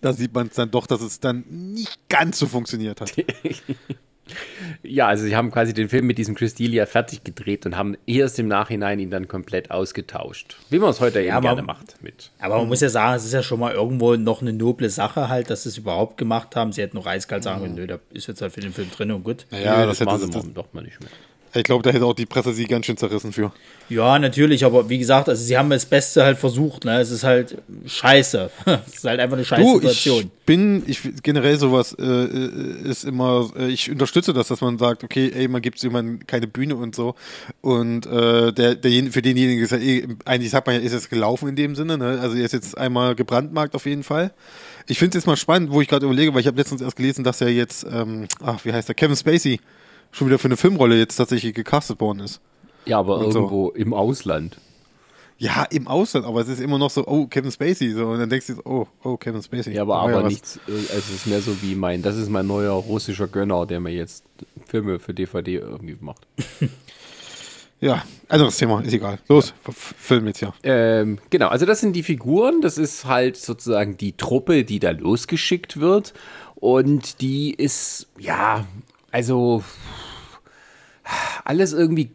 Da 0.00 0.12
sieht 0.12 0.34
man 0.34 0.48
es 0.48 0.54
dann 0.54 0.70
doch, 0.70 0.86
dass 0.86 1.00
es 1.00 1.20
dann 1.20 1.44
nicht 1.48 2.08
ganz 2.08 2.38
so 2.38 2.46
funktioniert 2.46 3.00
hat. 3.00 3.12
Ja, 4.82 5.08
also 5.08 5.24
sie 5.24 5.36
haben 5.36 5.50
quasi 5.50 5.74
den 5.74 5.88
Film 5.88 6.06
mit 6.06 6.16
diesem 6.18 6.34
Chris 6.34 6.56
D'Elia 6.56 6.86
fertig 6.86 7.24
gedreht 7.24 7.66
und 7.66 7.76
haben 7.76 7.96
erst 8.06 8.38
im 8.38 8.48
Nachhinein 8.48 8.98
ihn 8.98 9.10
dann 9.10 9.28
komplett 9.28 9.70
ausgetauscht. 9.70 10.56
Wie 10.70 10.78
man 10.78 10.90
es 10.90 11.00
heute 11.00 11.20
ja, 11.20 11.26
eben 11.26 11.46
aber, 11.46 11.56
gerne 11.56 11.62
macht. 11.62 12.02
Mit. 12.02 12.30
Aber 12.38 12.58
man 12.58 12.68
muss 12.68 12.80
ja 12.80 12.88
sagen, 12.88 13.16
es 13.16 13.24
ist 13.24 13.32
ja 13.32 13.42
schon 13.42 13.60
mal 13.60 13.74
irgendwo 13.74 14.14
noch 14.16 14.40
eine 14.40 14.52
noble 14.52 14.90
Sache 14.90 15.28
halt, 15.28 15.50
dass 15.50 15.64
sie 15.64 15.70
es 15.70 15.78
überhaupt 15.78 16.18
gemacht 16.18 16.56
haben. 16.56 16.72
Sie 16.72 16.82
hätten 16.82 16.96
noch 16.96 17.06
eiskalt 17.06 17.42
sagen 17.42 17.62
können, 17.62 17.74
nö, 17.74 17.86
da 17.86 17.98
ist 18.10 18.28
jetzt 18.28 18.40
halt 18.42 18.52
für 18.52 18.60
den 18.60 18.72
Film 18.72 18.90
drin 18.90 19.10
und 19.12 19.24
gut. 19.24 19.46
Ja, 19.50 19.58
ja 19.58 19.86
das, 19.86 19.98
das 19.98 20.06
machen 20.06 20.32
sie 20.32 20.52
doch 20.52 20.72
mal 20.72 20.82
nicht 20.82 21.00
mehr. 21.00 21.10
Ich 21.54 21.64
glaube, 21.64 21.82
da 21.82 21.90
hätte 21.90 22.06
auch 22.06 22.14
die 22.14 22.24
Presse 22.24 22.54
sie 22.54 22.64
ganz 22.64 22.86
schön 22.86 22.96
zerrissen 22.96 23.32
für. 23.32 23.52
Ja, 23.90 24.18
natürlich, 24.18 24.64
aber 24.64 24.88
wie 24.88 24.98
gesagt, 24.98 25.28
also 25.28 25.42
sie 25.42 25.58
haben 25.58 25.68
das 25.68 25.84
Beste 25.84 26.24
halt 26.24 26.38
versucht, 26.38 26.86
ne? 26.86 26.98
Es 26.98 27.10
ist 27.10 27.24
halt 27.24 27.58
scheiße. 27.84 28.50
es 28.86 28.94
ist 28.94 29.04
halt 29.04 29.20
einfach 29.20 29.36
eine 29.36 29.44
scheiße 29.44 29.62
du, 29.62 29.74
Situation. 29.74 30.20
Ich 30.22 30.46
bin, 30.46 30.82
ich 30.86 31.00
generell 31.22 31.58
sowas 31.58 31.94
äh, 31.98 32.04
äh, 32.04 32.88
ist 32.88 33.04
immer, 33.04 33.50
äh, 33.58 33.68
ich 33.68 33.90
unterstütze 33.90 34.32
das, 34.32 34.48
dass 34.48 34.62
man 34.62 34.78
sagt, 34.78 35.04
okay, 35.04 35.30
ey, 35.34 35.46
man 35.46 35.60
gibt 35.60 35.82
jemandem 35.82 36.26
keine 36.26 36.46
Bühne 36.46 36.76
und 36.76 36.94
so. 36.94 37.16
Und 37.60 38.06
äh, 38.06 38.52
der, 38.52 38.74
der 38.74 39.12
für 39.12 39.20
denjenigen 39.20 39.62
ist 39.62 39.72
ja 39.72 39.78
eh, 39.78 40.08
eigentlich 40.24 40.50
sagt 40.50 40.66
man 40.66 40.76
ja, 40.76 40.80
ist 40.80 40.94
es 40.94 41.10
gelaufen 41.10 41.50
in 41.50 41.56
dem 41.56 41.74
Sinne, 41.74 41.98
ne? 41.98 42.18
Also 42.22 42.36
er 42.36 42.46
ist 42.46 42.52
jetzt 42.52 42.78
einmal 42.78 43.14
gebrandmarkt 43.14 43.74
auf 43.74 43.84
jeden 43.84 44.04
Fall. 44.04 44.32
Ich 44.86 44.98
finde 44.98 45.18
es 45.18 45.22
jetzt 45.22 45.26
mal 45.26 45.36
spannend, 45.36 45.70
wo 45.70 45.82
ich 45.82 45.88
gerade 45.88 46.06
überlege, 46.06 46.32
weil 46.32 46.40
ich 46.40 46.46
habe 46.46 46.56
letztens 46.56 46.80
erst 46.80 46.96
gelesen, 46.96 47.24
dass 47.24 47.42
er 47.42 47.50
jetzt, 47.50 47.84
ähm, 47.92 48.26
ach, 48.42 48.64
wie 48.64 48.72
heißt 48.72 48.88
der, 48.88 48.94
Kevin 48.94 49.16
Spacey 49.16 49.60
schon 50.12 50.28
wieder 50.28 50.38
für 50.38 50.48
eine 50.48 50.56
Filmrolle 50.56 50.96
jetzt 50.96 51.16
tatsächlich 51.16 51.54
gecastet 51.54 52.00
worden 52.00 52.20
ist. 52.20 52.40
Ja, 52.84 52.98
aber 52.98 53.18
und 53.18 53.34
irgendwo 53.34 53.68
so. 53.68 53.74
im 53.74 53.94
Ausland. 53.94 54.58
Ja, 55.38 55.64
im 55.64 55.88
Ausland, 55.88 56.24
aber 56.24 56.40
es 56.40 56.48
ist 56.48 56.60
immer 56.60 56.78
noch 56.78 56.90
so, 56.90 57.04
oh, 57.04 57.26
Kevin 57.26 57.50
Spacey, 57.50 57.90
so, 57.90 58.06
und 58.06 58.20
dann 58.20 58.30
denkst 58.30 58.46
du, 58.46 58.60
oh, 58.64 58.86
oh, 59.02 59.16
Kevin 59.16 59.42
Spacey. 59.42 59.74
Ja, 59.74 59.82
aber, 59.82 59.96
aber 59.96 60.20
ja 60.20 60.28
nichts, 60.28 60.60
äh, 60.68 60.72
es 60.72 61.10
ist 61.10 61.26
mehr 61.26 61.40
so 61.40 61.60
wie 61.62 61.74
mein, 61.74 62.00
das 62.00 62.16
ist 62.16 62.30
mein 62.30 62.46
neuer 62.46 62.74
russischer 62.74 63.26
Gönner, 63.26 63.66
der 63.66 63.80
mir 63.80 63.90
jetzt 63.90 64.24
Filme 64.68 65.00
für 65.00 65.14
DVD 65.14 65.56
irgendwie 65.56 65.96
macht. 66.00 66.28
ja, 67.80 68.04
anderes 68.28 68.56
Thema, 68.56 68.82
ist 68.82 68.92
egal. 68.92 69.18
Los, 69.28 69.52
ja. 69.66 69.72
Film 69.72 70.28
jetzt 70.28 70.42
ja. 70.42 70.54
Ähm, 70.62 71.18
genau, 71.30 71.48
also 71.48 71.66
das 71.66 71.80
sind 71.80 71.94
die 71.94 72.04
Figuren, 72.04 72.60
das 72.60 72.78
ist 72.78 73.06
halt 73.06 73.36
sozusagen 73.36 73.96
die 73.96 74.16
Truppe, 74.16 74.62
die 74.62 74.78
da 74.78 74.90
losgeschickt 74.90 75.80
wird. 75.80 76.14
Und 76.54 77.20
die 77.20 77.52
ist, 77.52 78.06
ja, 78.16 78.64
also 79.12 79.62
alles 81.44 81.72
irgendwie 81.72 82.10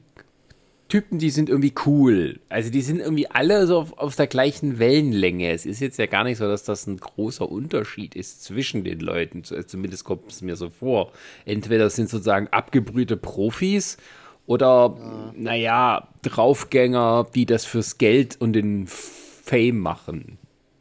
Typen, 0.89 1.19
die 1.19 1.29
sind 1.29 1.49
irgendwie 1.49 1.73
cool. 1.85 2.39
Also 2.47 2.69
die 2.71 2.81
sind 2.81 2.99
irgendwie 2.99 3.29
alle 3.29 3.67
so 3.67 3.77
auf, 3.77 3.97
auf, 3.97 4.15
der 4.15 4.27
gleichen 4.27 4.79
Wellenlänge. 4.79 5.51
Es 5.51 5.65
ist 5.65 5.81
jetzt 5.81 5.99
ja 5.99 6.05
gar 6.05 6.23
nicht 6.23 6.37
so, 6.37 6.47
dass 6.47 6.63
das 6.63 6.87
ein 6.87 6.97
großer 6.97 7.49
Unterschied 7.49 8.15
ist 8.15 8.43
zwischen 8.43 8.83
den 8.85 9.01
Leuten. 9.01 9.43
Zumindest 9.43 10.05
kommt 10.05 10.31
es 10.31 10.41
mir 10.41 10.55
so 10.55 10.69
vor. 10.69 11.11
Entweder 11.45 11.89
sind 11.89 12.09
sozusagen 12.09 12.47
abgebrühte 12.47 13.17
Profis 13.17 13.97
oder, 14.45 14.95
ja. 14.97 15.33
naja, 15.35 16.07
Draufgänger, 16.21 17.27
die 17.35 17.45
das 17.45 17.65
fürs 17.65 17.97
Geld 17.97 18.39
und 18.39 18.53
den 18.53 18.87
Fame 18.87 19.79
machen. 19.79 20.37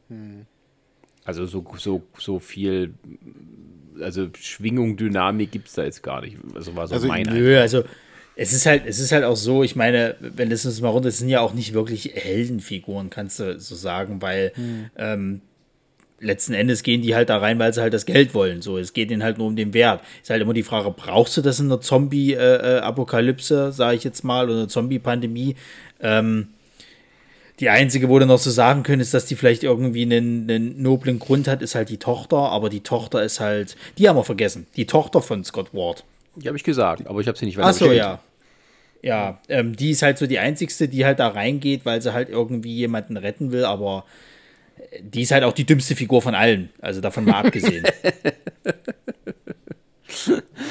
Hm. 0.08 0.46
Also 1.24 1.46
so, 1.46 1.64
so, 1.76 2.02
so 2.16 2.38
viel 2.38 2.94
also 4.00 4.28
Schwingung, 4.38 4.96
Dynamik 4.96 5.50
gibt 5.50 5.68
es 5.68 5.74
da 5.74 5.84
jetzt 5.84 6.02
gar 6.02 6.20
nicht. 6.20 6.36
Also 6.54 6.74
war 6.76 6.86
so 6.86 6.94
also, 6.94 7.08
mein 7.08 7.26
Nö, 7.26 7.58
also 7.58 7.84
es 8.36 8.52
ist 8.52 8.66
halt, 8.66 8.82
es 8.86 8.98
ist 9.00 9.12
halt 9.12 9.24
auch 9.24 9.36
so, 9.36 9.62
ich 9.62 9.76
meine, 9.76 10.16
wenn 10.20 10.50
das 10.50 10.66
uns 10.66 10.80
mal 10.80 10.90
runter, 10.90 11.08
es 11.08 11.18
sind 11.18 11.28
ja 11.28 11.40
auch 11.40 11.54
nicht 11.54 11.72
wirklich 11.72 12.12
Heldenfiguren, 12.14 13.08
kannst 13.08 13.40
du 13.40 13.58
so 13.58 13.74
sagen, 13.74 14.20
weil 14.20 14.52
hm. 14.54 14.90
ähm, 14.96 15.40
letzten 16.20 16.54
Endes 16.54 16.82
gehen 16.82 17.02
die 17.02 17.14
halt 17.14 17.30
da 17.30 17.38
rein, 17.38 17.58
weil 17.58 17.72
sie 17.72 17.80
halt 17.80 17.94
das 17.94 18.06
Geld 18.06 18.34
wollen. 18.34 18.62
So, 18.62 18.78
es 18.78 18.92
geht 18.92 19.10
ihnen 19.10 19.22
halt 19.22 19.38
nur 19.38 19.46
um 19.46 19.56
den 19.56 19.74
Wert. 19.74 20.02
Ist 20.22 20.30
halt 20.30 20.42
immer 20.42 20.54
die 20.54 20.62
Frage, 20.62 20.90
brauchst 20.90 21.36
du 21.36 21.42
das 21.42 21.60
in 21.60 21.68
der 21.68 21.80
Zombie-Apokalypse, 21.80 23.68
äh, 23.68 23.72
sage 23.72 23.96
ich 23.96 24.04
jetzt 24.04 24.22
mal, 24.22 24.50
oder 24.50 24.68
Zombie-Pandemie? 24.68 25.56
Ähm, 26.00 26.48
die 27.60 27.70
einzige, 27.70 28.08
wo 28.08 28.18
du 28.18 28.26
noch 28.26 28.38
so 28.38 28.50
sagen 28.50 28.82
können, 28.82 29.00
ist, 29.00 29.14
dass 29.14 29.26
die 29.26 29.34
vielleicht 29.34 29.62
irgendwie 29.62 30.02
einen, 30.02 30.50
einen 30.50 30.82
noblen 30.82 31.18
Grund 31.18 31.48
hat, 31.48 31.62
ist 31.62 31.74
halt 31.74 31.88
die 31.88 31.98
Tochter, 31.98 32.36
aber 32.36 32.68
die 32.68 32.80
Tochter 32.80 33.22
ist 33.22 33.40
halt, 33.40 33.76
die 33.98 34.08
haben 34.08 34.16
wir 34.16 34.24
vergessen, 34.24 34.66
die 34.76 34.86
Tochter 34.86 35.22
von 35.22 35.42
Scott 35.44 35.72
Ward. 35.72 36.04
Die 36.36 36.48
habe 36.48 36.56
ich 36.56 36.64
gesagt, 36.64 37.06
aber 37.06 37.20
ich 37.20 37.28
habe 37.28 37.38
sie 37.38 37.46
nicht 37.46 37.56
weiter 37.56 37.68
Ach 37.68 37.74
so, 37.74 37.92
ja. 37.92 38.20
Ja, 39.02 39.40
ähm, 39.48 39.76
die 39.76 39.90
ist 39.90 40.02
halt 40.02 40.18
so 40.18 40.26
die 40.26 40.38
einzigste, 40.38 40.88
die 40.88 41.04
halt 41.04 41.18
da 41.18 41.28
reingeht, 41.28 41.84
weil 41.84 42.02
sie 42.02 42.12
halt 42.12 42.28
irgendwie 42.28 42.74
jemanden 42.74 43.16
retten 43.16 43.52
will, 43.52 43.64
aber 43.64 44.04
die 45.00 45.22
ist 45.22 45.30
halt 45.30 45.44
auch 45.44 45.52
die 45.52 45.64
dümmste 45.64 45.96
Figur 45.96 46.22
von 46.22 46.34
allen, 46.34 46.70
also 46.80 47.00
davon 47.00 47.24
mal 47.24 47.44
abgesehen. 47.44 47.84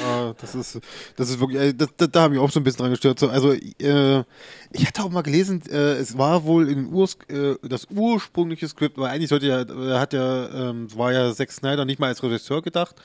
ah, 0.04 0.34
das 0.40 0.54
ist, 0.54 0.80
das 1.16 1.30
ist 1.30 1.40
wirklich, 1.40 1.60
äh, 1.60 1.74
das, 1.74 1.88
da, 2.10 2.22
habe 2.22 2.34
ich 2.34 2.40
auch 2.40 2.50
so 2.50 2.60
ein 2.60 2.64
bisschen 2.64 2.78
dran 2.78 2.90
gestört. 2.90 3.18
So, 3.18 3.28
also, 3.28 3.52
äh, 3.52 4.24
ich 4.72 4.86
hatte 4.86 5.02
auch 5.02 5.10
mal 5.10 5.22
gelesen, 5.22 5.62
äh, 5.70 5.94
es 5.94 6.16
war 6.18 6.44
wohl 6.44 6.68
in 6.68 6.92
Urs, 6.92 7.18
äh, 7.28 7.54
das 7.62 7.86
ursprüngliche 7.90 8.68
Skript, 8.68 8.98
weil 8.98 9.10
eigentlich 9.10 9.28
sollte 9.28 9.46
ja, 9.46 9.62
äh, 9.62 9.98
hat 9.98 10.12
ja, 10.12 10.70
ähm, 10.70 10.88
war 10.96 11.12
ja 11.12 11.32
Zack 11.32 11.52
Snyder 11.52 11.84
nicht 11.84 11.98
mal 11.98 12.08
als 12.08 12.22
Regisseur 12.22 12.62
gedacht, 12.62 12.96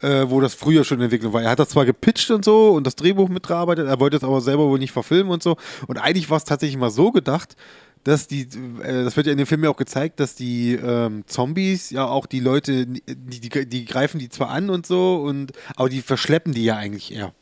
äh, 0.00 0.26
wo 0.28 0.40
das 0.40 0.54
früher 0.54 0.84
schon 0.84 1.00
entwickelt 1.00 1.32
war. 1.32 1.42
Er 1.42 1.50
hat 1.50 1.58
das 1.58 1.70
zwar 1.70 1.84
gepitcht 1.84 2.30
und 2.30 2.44
so 2.44 2.70
und 2.70 2.86
das 2.86 2.96
Drehbuch 2.96 3.28
mitgearbeitet, 3.28 3.86
er 3.86 4.00
wollte 4.00 4.16
es 4.16 4.24
aber 4.24 4.40
selber 4.40 4.68
wohl 4.68 4.78
nicht 4.78 4.92
verfilmen 4.92 5.32
und 5.32 5.42
so. 5.42 5.56
Und 5.86 5.98
eigentlich 5.98 6.30
war 6.30 6.36
es 6.36 6.44
tatsächlich 6.44 6.78
mal 6.78 6.90
so 6.90 7.12
gedacht, 7.12 7.56
dass 8.08 8.26
die, 8.26 8.48
äh, 8.82 9.04
das 9.04 9.16
wird 9.16 9.26
ja 9.26 9.32
in 9.32 9.38
dem 9.38 9.46
Film 9.46 9.62
ja 9.62 9.70
auch 9.70 9.76
gezeigt, 9.76 10.18
dass 10.18 10.34
die 10.34 10.72
ähm, 10.74 11.24
Zombies 11.26 11.90
ja 11.90 12.06
auch 12.06 12.24
die 12.24 12.40
Leute, 12.40 12.86
die, 12.86 13.02
die, 13.06 13.68
die 13.68 13.84
greifen 13.84 14.18
die 14.18 14.30
zwar 14.30 14.48
an 14.48 14.70
und 14.70 14.86
so, 14.86 15.16
und 15.16 15.52
aber 15.76 15.90
die 15.90 16.00
verschleppen 16.00 16.54
die 16.54 16.64
ja 16.64 16.76
eigentlich 16.76 17.12
eher. 17.14 17.34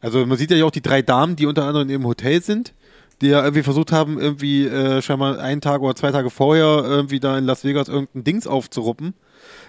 Also 0.00 0.24
man 0.24 0.38
sieht 0.38 0.50
ja 0.52 0.64
auch 0.64 0.70
die 0.70 0.80
drei 0.80 1.02
Damen, 1.02 1.34
die 1.34 1.46
unter 1.46 1.64
anderem 1.64 1.90
im 1.90 2.06
Hotel 2.06 2.40
sind, 2.40 2.72
die 3.20 3.28
ja 3.28 3.42
irgendwie 3.42 3.64
versucht 3.64 3.90
haben, 3.90 4.20
irgendwie 4.20 4.66
äh, 4.66 5.02
scheinbar 5.02 5.40
einen 5.40 5.60
Tag 5.60 5.80
oder 5.82 5.96
zwei 5.96 6.12
Tage 6.12 6.30
vorher 6.30 6.84
irgendwie 6.84 7.18
da 7.18 7.36
in 7.36 7.44
Las 7.44 7.64
Vegas 7.64 7.88
irgendein 7.88 8.24
Dings 8.24 8.46
aufzuruppen. 8.46 9.14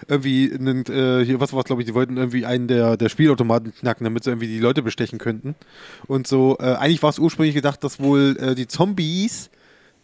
Irgendwie, 0.06 0.52
einen, 0.52 0.86
äh, 0.86 1.24
hier, 1.24 1.40
was 1.40 1.52
war 1.52 1.64
glaube 1.64 1.82
ich, 1.82 1.86
die 1.86 1.94
wollten 1.94 2.16
irgendwie 2.16 2.46
einen 2.46 2.68
der, 2.68 2.96
der 2.96 3.08
Spielautomaten 3.08 3.74
knacken, 3.74 4.04
damit 4.04 4.22
sie 4.22 4.30
irgendwie 4.30 4.46
die 4.46 4.60
Leute 4.60 4.82
bestechen 4.82 5.18
könnten. 5.18 5.56
Und 6.06 6.28
so, 6.28 6.58
äh, 6.60 6.74
eigentlich 6.74 7.02
war 7.02 7.10
es 7.10 7.18
ursprünglich 7.18 7.56
gedacht, 7.56 7.82
dass 7.82 7.98
wohl 7.98 8.36
äh, 8.38 8.54
die 8.54 8.68
Zombies 8.68 9.50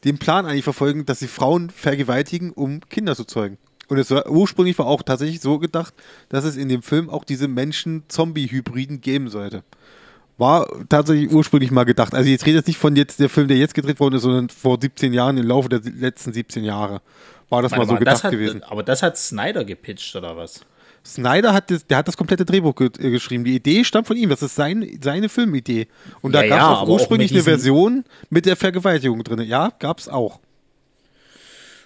den 0.05 0.19
Plan 0.19 0.47
eigentlich 0.47 0.65
verfolgen, 0.65 1.07
dass 1.07 1.19
sie 1.19 1.29
Frauen 1.29 1.71
vergewaltigen, 1.71 2.53
um 2.53 2.81
Kinder 2.89 3.15
zu 3.17 3.25
zeugen. 3.25 3.59
Und 3.89 3.99
es 3.99 4.11
war 4.11 4.31
ursprünglich 4.31 4.79
war 4.79 4.87
auch 4.87 5.03
tatsächlich 5.03 5.41
so 5.41 5.59
gedacht, 5.59 5.93
dass 6.29 6.45
es 6.45 6.57
in 6.57 6.69
dem 6.69 6.83
Film 6.83 7.11
auch 7.11 7.25
diese 7.25 7.49
Menschen-Zombie-Hybriden 7.49 9.01
geben 9.01 9.29
sollte. 9.29 9.65
War 10.39 10.69
tatsächlich 10.89 11.31
ursprünglich 11.33 11.71
mal 11.71 11.85
gedacht. 11.85 12.15
Also 12.15 12.31
jetzt 12.31 12.47
redet 12.47 12.61
jetzt 12.61 12.69
nicht 12.69 12.79
von 12.79 12.95
jetzt 12.97 13.21
der 13.21 13.29
Film, 13.29 13.49
der 13.49 13.57
jetzt 13.57 13.75
gedreht 13.75 14.01
worden 14.01 14.15
ist, 14.15 14.23
sondern 14.23 14.49
vor 14.49 14.79
17 14.81 15.13
Jahren, 15.13 15.37
im 15.37 15.47
Laufe 15.47 15.69
der 15.69 15.81
letzten 15.81 16.33
17 16.33 16.65
Jahre. 16.65 17.03
War 17.51 17.63
das 17.63 17.73
Meine 17.73 17.85
mal 17.85 17.89
so 17.91 17.99
gedacht 17.99 18.25
hat, 18.25 18.31
gewesen. 18.31 18.63
Aber 18.63 18.85
das 18.85 19.03
hat 19.03 19.19
Snyder 19.19 19.65
gepitcht, 19.65 20.15
oder 20.15 20.37
was? 20.37 20.61
Snyder 21.05 21.53
hat 21.53 21.71
das, 21.71 21.87
der 21.87 21.99
hat 21.99 22.09
das 22.09 22.17
komplette 22.17 22.45
Drehbuch 22.45 22.75
ge 22.75 22.91
äh, 22.99 23.11
geschrieben. 23.11 23.45
Die 23.45 23.57
Idee 23.57 23.85
stammt 23.85 24.07
von 24.07 24.17
ihm. 24.17 24.31
Das 24.31 24.43
ist 24.43 24.55
sein, 24.55 24.99
seine 25.03 25.29
Filmidee. 25.29 25.89
Und 26.21 26.33
da 26.33 26.43
ja, 26.43 26.49
gab 26.49 26.59
es 26.59 26.65
ja, 26.65 26.81
auch 26.83 26.89
ursprünglich 26.89 27.31
auch 27.31 27.37
eine 27.37 27.43
Version 27.43 28.05
mit 28.29 28.47
der 28.47 28.57
Vergewaltigung 28.57 29.23
drin. 29.25 29.41
Ja, 29.43 29.73
gab 29.79 29.99
es 29.99 30.09
auch. 30.09 30.41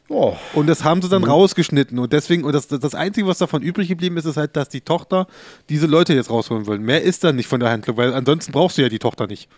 Oh. 0.09 0.37
Und 0.53 0.66
das 0.66 0.85
haben 0.85 1.00
sie 1.00 1.09
dann 1.09 1.22
mhm. 1.22 1.29
rausgeschnitten. 1.29 1.98
Und 1.98 2.12
deswegen, 2.12 2.44
und 2.44 2.53
das, 2.53 2.68
das 2.68 2.94
Einzige, 2.94 3.27
was 3.27 3.38
davon 3.38 3.62
übrig 3.62 3.88
geblieben 3.88 4.16
ist, 4.16 4.27
ist 4.27 4.37
halt, 4.37 4.57
dass 4.57 4.68
die 4.68 4.83
Tochter 4.83 5.27
diese 5.68 5.87
Leute 5.87 6.12
jetzt 6.12 6.31
rausholen 6.31 6.66
wollen. 6.66 6.83
Mehr 6.83 7.03
ist 7.03 7.24
dann 7.24 7.37
nicht 7.37 7.48
von 7.48 7.61
der 7.61 7.70
Handlung, 7.70 7.96
weil 7.96 8.12
ansonsten 8.12 8.53
brauchst 8.53 8.77
du 8.77 8.83
ja 8.83 8.88
die 8.88 8.98
Tochter 8.98 9.27
nicht. 9.27 9.48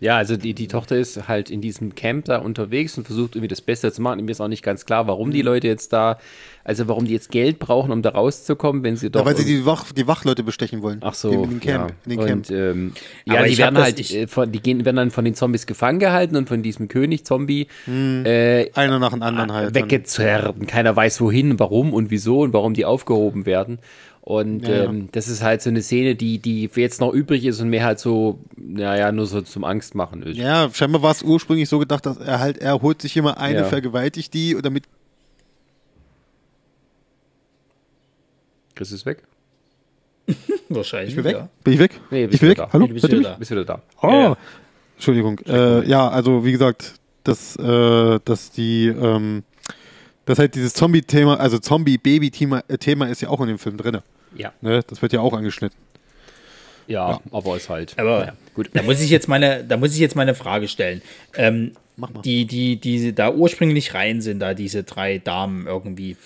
Ja, 0.00 0.16
also 0.16 0.38
die, 0.38 0.54
die 0.54 0.66
Tochter 0.66 0.96
ist 0.96 1.28
halt 1.28 1.50
in 1.50 1.60
diesem 1.60 1.94
Camp 1.94 2.24
da 2.24 2.38
unterwegs 2.38 2.96
und 2.96 3.04
versucht 3.06 3.36
irgendwie 3.36 3.48
das 3.48 3.60
Beste 3.60 3.92
zu 3.92 4.00
machen. 4.00 4.24
Mir 4.24 4.30
ist 4.30 4.40
auch 4.40 4.48
nicht 4.48 4.62
ganz 4.62 4.86
klar, 4.86 5.06
warum 5.06 5.30
die 5.30 5.40
mhm. 5.40 5.48
Leute 5.48 5.66
jetzt 5.68 5.92
da, 5.92 6.18
also 6.64 6.88
warum 6.88 7.04
die 7.04 7.12
jetzt 7.12 7.30
Geld 7.30 7.58
brauchen, 7.58 7.92
um 7.92 8.00
da 8.00 8.10
rauszukommen, 8.10 8.82
wenn 8.82 8.96
sie 8.96 9.10
doch. 9.10 9.20
Ja, 9.20 9.26
weil 9.26 9.36
sie 9.36 9.44
die, 9.44 9.66
Wach, 9.66 9.92
die 9.92 10.06
Wachleute 10.06 10.42
bestechen 10.42 10.80
wollen. 10.80 11.00
Ach 11.02 11.12
so. 11.12 11.30
In, 11.30 11.52
in 11.52 11.60
Camp. 11.60 11.90
Ja. 11.90 11.96
In 12.06 12.10
den 12.10 12.26
Camp. 12.26 12.50
Und, 12.50 12.50
ähm, 12.50 12.92
ja, 13.26 13.42
die 13.42 13.58
werden 13.58 13.78
halt, 13.78 14.00
ich, 14.00 14.16
äh, 14.16 14.26
von, 14.26 14.50
die 14.50 14.60
gehen, 14.60 14.86
werden 14.86 14.96
dann 14.96 15.10
von 15.10 15.26
den 15.26 15.34
Zombies 15.34 15.66
gefangen 15.66 15.98
gehalten 15.98 16.34
und 16.34 16.48
von 16.48 16.62
diesem 16.62 16.88
König-Zombie. 16.88 17.66
Hm, 17.84 18.24
äh, 18.24 18.70
einer 18.72 18.98
nach 18.98 19.10
dem 19.10 19.22
anderen 19.22 19.52
halt. 19.52 19.74
Weggezerrt. 19.74 20.66
Keiner 20.66 20.96
weiß 20.96 21.20
wohin, 21.20 21.58
warum 21.58 21.92
und 21.92 22.10
wieso 22.10 22.40
und 22.40 22.54
warum 22.54 22.72
die 22.72 22.86
aufgehoben 22.86 23.44
werden. 23.44 23.78
Und 24.30 24.68
ja, 24.68 24.84
ähm, 24.84 25.08
das 25.10 25.26
ist 25.26 25.42
halt 25.42 25.60
so 25.60 25.70
eine 25.70 25.82
Szene, 25.82 26.14
die, 26.14 26.38
die 26.38 26.70
jetzt 26.76 27.00
noch 27.00 27.12
übrig 27.12 27.44
ist 27.44 27.60
und 27.60 27.68
mehr 27.68 27.82
halt 27.82 27.98
so, 27.98 28.38
naja, 28.56 29.10
nur 29.10 29.26
so 29.26 29.40
zum 29.40 29.64
Angstmachen 29.64 30.22
ist. 30.22 30.36
Ja, 30.36 30.70
scheinbar 30.72 31.02
war 31.02 31.10
es 31.10 31.24
ursprünglich 31.24 31.68
so 31.68 31.80
gedacht, 31.80 32.06
dass 32.06 32.16
er 32.18 32.38
halt, 32.38 32.58
er 32.58 32.80
holt 32.80 33.02
sich 33.02 33.16
immer 33.16 33.38
eine, 33.38 33.58
ja. 33.58 33.64
vergewaltigt 33.64 34.32
die 34.32 34.54
und 34.54 34.64
damit. 34.64 34.84
Chris 38.76 38.92
ist 38.92 39.04
weg. 39.04 39.24
Wahrscheinlich. 40.68 41.08
Ich 41.08 41.16
bin 41.16 41.24
weg? 41.24 41.34
Ja. 41.34 41.48
Bin 41.64 41.74
ich 41.74 41.80
weg? 41.80 42.00
Nee, 42.12 42.24
ich 42.26 42.30
bist 42.30 42.40
bin 42.40 42.50
wieder 42.50 42.62
weg? 42.62 42.68
da. 42.68 42.72
Hallo? 42.72 42.84
Nee, 42.84 42.88
du 42.88 42.94
bist 42.94 43.08
ihr 43.08 43.18
wieder 43.18 43.30
da. 43.30 43.36
Bist 43.36 43.50
wieder 43.50 43.64
da. 43.64 43.82
Oh, 44.00 44.06
Ja, 44.06 44.20
ja. 44.20 44.36
Entschuldigung. 44.94 45.40
Äh, 45.40 45.88
ja, 45.88 46.08
also 46.08 46.44
wie 46.44 46.52
gesagt, 46.52 46.94
dass, 47.24 47.56
äh, 47.56 48.20
dass 48.24 48.52
die, 48.52 48.86
ähm, 48.86 49.42
dass 50.24 50.38
halt 50.38 50.54
dieses 50.54 50.72
Zombie-Thema, 50.74 51.40
also 51.40 51.58
Zombie-Baby-Thema 51.58 52.62
äh, 52.68 52.78
Thema 52.78 53.06
ist 53.08 53.22
ja 53.22 53.28
auch 53.28 53.40
in 53.40 53.48
dem 53.48 53.58
Film 53.58 53.76
drin. 53.76 53.98
Ja. 54.36 54.52
Ne? 54.60 54.80
Das 54.86 55.02
wird 55.02 55.12
ja 55.12 55.20
auch 55.20 55.32
angeschnitten. 55.32 55.76
Ja, 56.86 57.20
aber 57.30 57.56
ist 57.56 57.68
halt. 57.68 57.94
Aber 57.98 58.20
naja, 58.20 58.32
gut. 58.54 58.70
da 58.72 58.82
muss 58.82 59.00
ich 59.00 59.10
jetzt 59.10 59.28
meine, 59.28 59.62
da 59.64 59.76
muss 59.76 59.92
ich 59.92 60.00
jetzt 60.00 60.16
meine 60.16 60.34
Frage 60.34 60.66
stellen. 60.66 61.02
Ähm, 61.36 61.72
Mach 61.96 62.10
mal. 62.10 62.22
Die, 62.22 62.46
die, 62.46 62.76
die 62.76 63.14
da 63.14 63.30
ursprünglich 63.32 63.94
rein 63.94 64.20
sind, 64.20 64.40
da 64.40 64.54
diese 64.54 64.82
drei 64.82 65.18
Damen 65.18 65.66
irgendwie, 65.66 66.16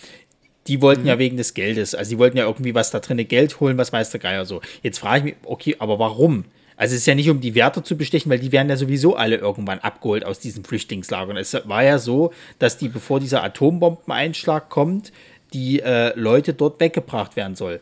die 0.67 0.81
wollten 0.81 1.03
Mhm. 1.03 1.09
ja 1.09 1.19
wegen 1.19 1.37
des 1.37 1.53
Geldes, 1.53 1.95
also 1.95 2.11
die 2.11 2.19
wollten 2.19 2.39
ja 2.39 2.47
irgendwie 2.47 2.75
was 2.75 2.91
da 2.91 3.01
drin 3.01 3.17
Geld 3.29 3.61
holen, 3.61 3.77
was 3.77 3.93
weiß 3.93 4.11
der 4.11 4.21
Geier 4.21 4.47
so. 4.47 4.63
Jetzt 4.83 4.99
frage 5.01 5.19
ich 5.19 5.25
mich, 5.25 5.35
okay, 5.45 5.77
aber 5.81 5.99
warum? 5.99 6.45
Also 6.77 6.95
es 6.95 7.03
ist 7.03 7.07
ja 7.07 7.15
nicht, 7.15 7.29
um 7.29 7.41
die 7.41 7.55
Wärter 7.55 7.85
zu 7.85 7.97
bestechen, 7.97 8.31
weil 8.31 8.39
die 8.39 8.51
werden 8.51 8.69
ja 8.69 8.77
sowieso 8.77 9.17
alle 9.17 9.37
irgendwann 9.37 9.81
abgeholt 9.81 10.25
aus 10.25 10.41
diesen 10.41 10.65
Flüchtlingslagern. 10.65 11.37
Es 11.37 11.55
war 11.65 11.85
ja 11.85 11.99
so, 11.99 12.33
dass 12.59 12.79
die, 12.79 12.89
bevor 12.89 13.21
dieser 13.21 13.45
Atombombeneinschlag 13.45 14.71
kommt, 14.71 15.13
die 15.53 15.81
äh, 15.81 16.19
Leute 16.19 16.55
dort 16.55 16.81
weggebracht 16.81 17.37
werden 17.37 17.55
soll. 17.55 17.81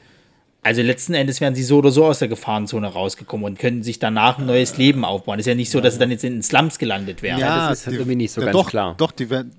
Also 0.65 0.81
letzten 0.81 1.15
Endes 1.15 1.41
werden 1.41 1.57
sie 1.57 1.65
so 1.65 1.79
oder 1.79 1.91
so 1.91 2.05
aus 2.05 2.21
der 2.21 2.29
Gefahrenzone 2.29 2.87
rausgekommen 2.87 3.45
und 3.45 3.59
können 3.59 3.83
sich 3.83 3.99
danach 3.99 4.39
ein 4.39 4.47
neues 4.47 4.77
Leben 4.77 5.05
aufbauen. 5.05 5.41
ist 5.41 5.47
ja 5.47 5.57
nicht 5.57 5.71
so, 5.71 5.81
dass 5.81 5.95
sie 5.95 5.99
dann 6.01 6.13
jetzt 6.13 6.23
in 6.23 6.35
den 6.35 6.43
Slums 6.43 6.79
gelandet 6.79 7.21
wären. 7.21 7.41
Ja, 7.41 7.69
das 7.69 7.81
ist 7.81 7.87
halt 7.89 7.97
irgendwie 7.97 8.15
nicht 8.15 8.31
so 8.31 8.41
ganz 8.41 8.53
doch, 8.53 8.71
klar. 8.71 8.95
Doch, 8.97 9.11
die 9.11 9.29
werden. 9.29 9.57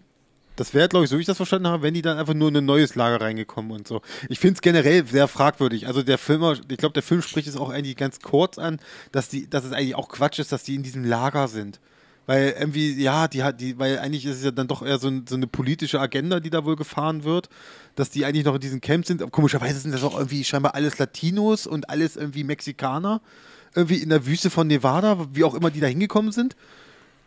Das 0.55 0.73
wäre, 0.73 0.87
glaube 0.87 1.03
ich, 1.03 1.09
so 1.09 1.17
wie 1.17 1.21
ich 1.21 1.27
das 1.27 1.37
verstanden 1.37 1.67
habe, 1.67 1.81
wenn 1.81 1.95
die 1.95 2.03
dann 2.03 2.19
einfach 2.19 2.35
nur 2.35 2.47
in 2.49 2.57
ein 2.57 2.65
neues 2.65 2.95
Lager 2.95 3.19
reingekommen 3.19 3.71
und 3.71 3.87
so. 3.87 4.01
Ich 4.29 4.39
finde 4.39 4.53
es 4.55 4.61
generell 4.61 5.05
sehr 5.05 5.27
fragwürdig. 5.27 5.87
Also 5.87 6.03
der 6.03 6.19
Film, 6.19 6.43
ich 6.69 6.77
glaube, 6.77 6.93
der 6.93 7.01
Film 7.01 7.23
spricht 7.23 7.47
es 7.47 7.57
auch 7.57 7.71
eigentlich 7.71 7.97
ganz 7.97 8.19
kurz 8.19 8.59
an, 8.59 8.79
dass 9.11 9.29
die, 9.29 9.49
dass 9.49 9.65
es 9.65 9.71
eigentlich 9.71 9.95
auch 9.95 10.09
Quatsch 10.09 10.39
ist, 10.39 10.51
dass 10.51 10.63
die 10.63 10.75
in 10.75 10.83
diesem 10.83 11.03
Lager 11.03 11.47
sind. 11.47 11.79
Weil 12.25 12.55
irgendwie, 12.57 12.93
ja, 13.01 13.27
die 13.27 13.43
hat, 13.43 13.59
die, 13.59 13.77
weil 13.77 13.99
eigentlich 13.99 14.25
ist 14.25 14.37
es 14.37 14.43
ja 14.43 14.51
dann 14.51 14.67
doch 14.67 14.81
eher 14.81 14.97
so, 14.97 15.09
ein, 15.09 15.25
so 15.27 15.35
eine 15.35 15.47
politische 15.47 15.99
Agenda, 15.99 16.39
die 16.39 16.49
da 16.49 16.63
wohl 16.63 16.77
gefahren 16.77 17.23
wird, 17.25 17.49
dass 17.95 18.09
die 18.09 18.23
eigentlich 18.23 18.45
noch 18.45 18.55
in 18.55 18.61
diesem 18.61 18.79
Camp 18.79 19.05
sind. 19.05 19.21
Aber 19.21 19.31
komischerweise 19.31 19.79
sind 19.79 19.93
das 19.93 20.03
auch 20.03 20.17
irgendwie 20.17 20.43
scheinbar 20.43 20.75
alles 20.75 20.97
Latinos 20.99 21.67
und 21.67 21.89
alles 21.89 22.15
irgendwie 22.15 22.43
Mexikaner. 22.43 23.21
Irgendwie 23.75 23.97
in 23.97 24.09
der 24.09 24.25
Wüste 24.25 24.49
von 24.49 24.67
Nevada, 24.67 25.27
wie 25.33 25.43
auch 25.43 25.55
immer 25.55 25.71
die 25.71 25.79
da 25.79 25.87
hingekommen 25.87 26.31
sind. 26.31 26.55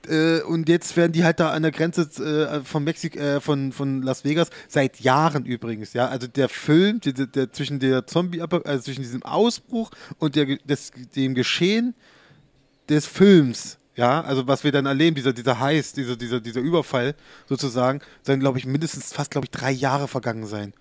Äh, 0.09 0.40
und 0.42 0.68
jetzt 0.68 0.96
werden 0.96 1.12
die 1.12 1.24
halt 1.24 1.40
da 1.40 1.50
an 1.50 1.62
der 1.62 1.72
Grenze 1.72 2.02
äh, 2.22 2.64
von 2.64 2.85
Mexik, 2.85 3.16
äh, 3.16 3.40
von, 3.40 3.72
von 3.72 4.02
Las 4.02 4.24
Vegas 4.24 4.50
seit 4.68 5.00
Jahren 5.00 5.44
übrigens, 5.44 5.92
ja. 5.92 6.09
Also 6.09 6.26
der 6.26 6.48
Film, 6.48 7.00
der, 7.00 7.12
der, 7.12 7.26
der 7.26 7.52
zwischen 7.52 7.80
der 7.80 8.06
Zombie, 8.06 8.40
also 8.40 8.85
zwischen 8.85 9.02
diesem 9.02 9.22
Ausbruch 9.24 9.90
und 10.18 10.37
der, 10.37 10.56
des, 10.64 10.92
dem 11.14 11.35
Geschehen 11.35 11.94
des 12.88 13.06
Films, 13.06 13.76
ja, 13.96 14.20
also 14.20 14.46
was 14.46 14.62
wir 14.62 14.72
dann 14.72 14.87
erleben, 14.87 15.16
dieser, 15.16 15.32
dieser 15.32 15.59
Heiß, 15.59 15.94
dieser, 15.94 16.16
dieser, 16.16 16.40
dieser 16.40 16.61
Überfall 16.61 17.14
sozusagen, 17.48 18.00
sollen, 18.22 18.40
glaube 18.40 18.59
ich, 18.59 18.66
mindestens 18.66 19.12
fast, 19.12 19.30
glaube 19.30 19.46
ich, 19.46 19.50
drei 19.50 19.70
Jahre 19.72 20.06
vergangen 20.06 20.46
sein. 20.46 20.74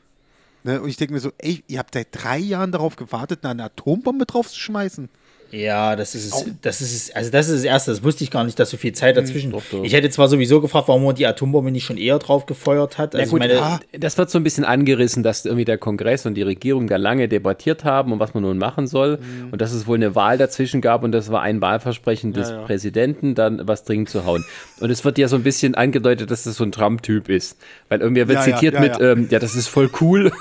Ne? 0.63 0.82
Und 0.82 0.89
ich 0.89 0.97
denke 0.97 1.13
mir 1.13 1.21
so, 1.21 1.32
ey, 1.38 1.63
ihr 1.67 1.80
habt 1.80 1.93
seit 1.93 2.10
drei 2.12 2.38
Jahren 2.38 2.73
darauf 2.73 2.97
gewartet, 2.97 3.45
eine 3.45 3.63
Atombombe 3.63 4.25
drauf 4.25 4.49
zu 4.49 4.60
schmeißen. 4.60 5.10
Ja, 5.56 5.96
das 5.96 6.15
ist 6.15 6.26
es. 6.26 6.46
Das 6.62 6.82
ist 6.82 6.94
es. 6.94 7.15
Also 7.15 7.32
das 7.32 7.48
ist 7.48 7.56
das 7.56 7.63
Erste. 7.63 7.91
Das 7.91 8.04
wusste 8.04 8.24
ich 8.26 8.32
gar 8.32 8.44
nicht, 8.44 8.60
dass 8.60 8.70
so 8.70 8.78
viel 8.78 8.91
Zeit 8.91 9.15
dazwischen. 9.15 9.52
doch, 9.52 9.62
doch. 9.72 9.84
Ich 9.84 9.94
hätte 9.94 10.10
zwar 10.10 10.28
sowieso 10.28 10.60
gefragt, 10.60 10.89
warum 10.89 11.06
man 11.06 11.15
die 11.15 11.26
Atombombe 11.26 11.72
nicht 11.72 11.86
schon 11.86 11.98
eher 11.98 12.20
drauf 12.20 12.46
gefeuert 12.46 12.98
hat. 12.98 13.13
Ja, 13.13 13.22
Also 13.22 13.32
gut, 13.32 13.39
meine, 13.39 13.62
ah, 13.62 13.80
das 13.94 14.18
wird 14.18 14.30
so 14.30 14.38
ein 14.38 14.44
bisschen 14.44 14.65
angerissen, 14.65 15.24
dass 15.24 15.46
irgendwie 15.46 15.63
der 15.63 15.78
Kongress 15.78 16.26
und 16.26 16.34
die 16.36 16.41
Regierung 16.41 16.88
da 16.88 16.98
lange 16.98 17.30
debattiert 17.30 17.86
haben 17.86 18.12
und 18.12 18.20
was 18.20 18.34
man 18.34 18.44
nun 18.44 18.58
machen 18.58 18.88
soll 18.88 19.20
und 19.52 19.62
dass 19.62 19.72
es 19.72 19.88
wohl 19.88 19.96
eine 19.96 20.13
Wahl 20.13 20.38
dazwischen 20.38 20.82
gab 20.82 21.04
und 21.04 21.13
das 21.13 21.32
war 21.32 21.41
ein 21.41 21.62
Wahlversprechen 21.62 22.34
des 22.34 22.50
ja. 22.50 22.63
Präsidenten, 22.63 23.34
dann 23.34 23.62
was 23.65 23.86
dringend 23.86 24.10
zu 24.10 24.26
hauen. 24.26 24.44
Und 24.82 24.89
es 24.89 25.06
wird 25.06 25.18
ja 25.18 25.30
so 25.30 25.38
ein 25.38 25.44
bisschen 25.44 25.76
angedeutet, 25.76 26.32
dass 26.32 26.44
das 26.44 26.56
so 26.56 26.65
ein 26.65 26.74
Trump-Typ 26.74 27.30
ist, 27.30 27.58
weil 27.88 28.02
irgendwie 28.02 28.28
wird 28.28 28.39
Ja, 28.39 28.48
ja, 28.48 28.56
zitiert 28.56 28.74
ja, 28.74 28.80
mit, 28.82 29.00
ja. 29.00 29.12
Ähm, 29.12 29.28
ja, 29.32 29.39
das 29.39 29.56
ist 29.56 29.68
voll 29.68 29.89
cool, 30.02 30.32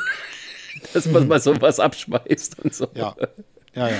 dass 0.92 1.06
man 1.06 1.28
mal 1.28 1.40
sowas 1.40 1.78
abschmeißt 1.78 2.58
und 2.64 2.74
so. 2.74 2.88
Ja. 2.94 3.14
Ja, 3.74 3.88
ja. 3.88 3.96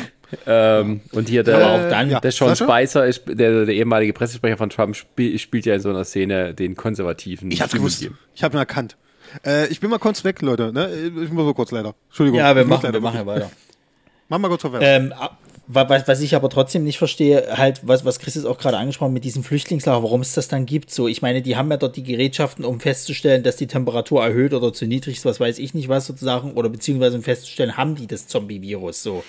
Ähm, 0.46 1.00
und 1.12 1.28
hier 1.28 1.42
der, 1.42 1.66
auch 1.66 1.88
dann- 1.88 2.08
der 2.08 2.32
Sean 2.32 2.54
Sascha? 2.54 2.64
Spicer, 2.64 3.06
ist, 3.06 3.22
der, 3.26 3.64
der 3.64 3.74
ehemalige 3.74 4.12
Pressesprecher 4.12 4.56
von 4.56 4.70
Trump, 4.70 4.96
spiel, 4.96 5.38
spielt 5.38 5.66
ja 5.66 5.74
in 5.74 5.80
so 5.80 5.90
einer 5.90 6.04
Szene 6.04 6.54
den 6.54 6.74
konservativen. 6.74 7.50
Ich 7.50 7.60
hab's 7.60 7.72
gewusst. 7.72 8.08
Ich 8.34 8.42
hab 8.42 8.52
ihn 8.54 8.58
erkannt. 8.58 8.96
Äh, 9.44 9.66
ich 9.68 9.80
bin 9.80 9.90
mal 9.90 9.98
kurz 9.98 10.24
weg, 10.24 10.42
Leute. 10.42 10.72
Ne? 10.72 10.90
Ich 11.24 11.32
muss 11.32 11.44
mal 11.44 11.54
kurz 11.54 11.70
leider. 11.70 11.94
Entschuldigung. 12.08 12.38
ja, 12.38 12.54
wir 12.54 12.64
machen, 12.64 12.92
wir 12.92 13.00
machen 13.00 13.16
ja 13.18 13.26
weiter. 13.26 13.50
Mach 14.28 14.38
mal 14.38 14.48
kurz 14.48 14.62
vorwärts. 14.62 14.84
Ähm, 14.86 15.12
was, 15.66 16.06
was 16.06 16.20
ich 16.20 16.34
aber 16.34 16.50
trotzdem 16.50 16.84
nicht 16.84 16.98
verstehe, 16.98 17.56
halt, 17.56 17.80
was, 17.84 18.04
was 18.04 18.18
Chris 18.18 18.34
jetzt 18.34 18.44
auch 18.44 18.58
gerade 18.58 18.76
angesprochen 18.76 19.08
hat 19.08 19.14
mit 19.14 19.24
diesem 19.24 19.42
Flüchtlingslager, 19.44 20.02
warum 20.02 20.20
es 20.20 20.34
das 20.34 20.48
dann 20.48 20.66
gibt. 20.66 20.90
So, 20.90 21.08
ich 21.08 21.22
meine, 21.22 21.40
die 21.40 21.56
haben 21.56 21.70
ja 21.70 21.78
dort 21.78 21.96
die 21.96 22.02
Gerätschaften, 22.02 22.64
um 22.64 22.80
festzustellen, 22.80 23.42
dass 23.42 23.56
die 23.56 23.66
Temperatur 23.66 24.22
erhöht 24.22 24.52
oder 24.52 24.72
zu 24.72 24.86
niedrig 24.86 25.16
ist, 25.16 25.24
was 25.24 25.40
weiß 25.40 25.58
ich 25.58 25.72
nicht 25.72 25.88
was 25.88 26.06
sozusagen, 26.06 26.52
oder 26.52 26.68
beziehungsweise 26.68 27.16
um 27.16 27.22
festzustellen, 27.22 27.76
haben 27.76 27.94
die 27.94 28.06
das 28.06 28.26
Zombie-Virus 28.26 29.02
so. 29.02 29.24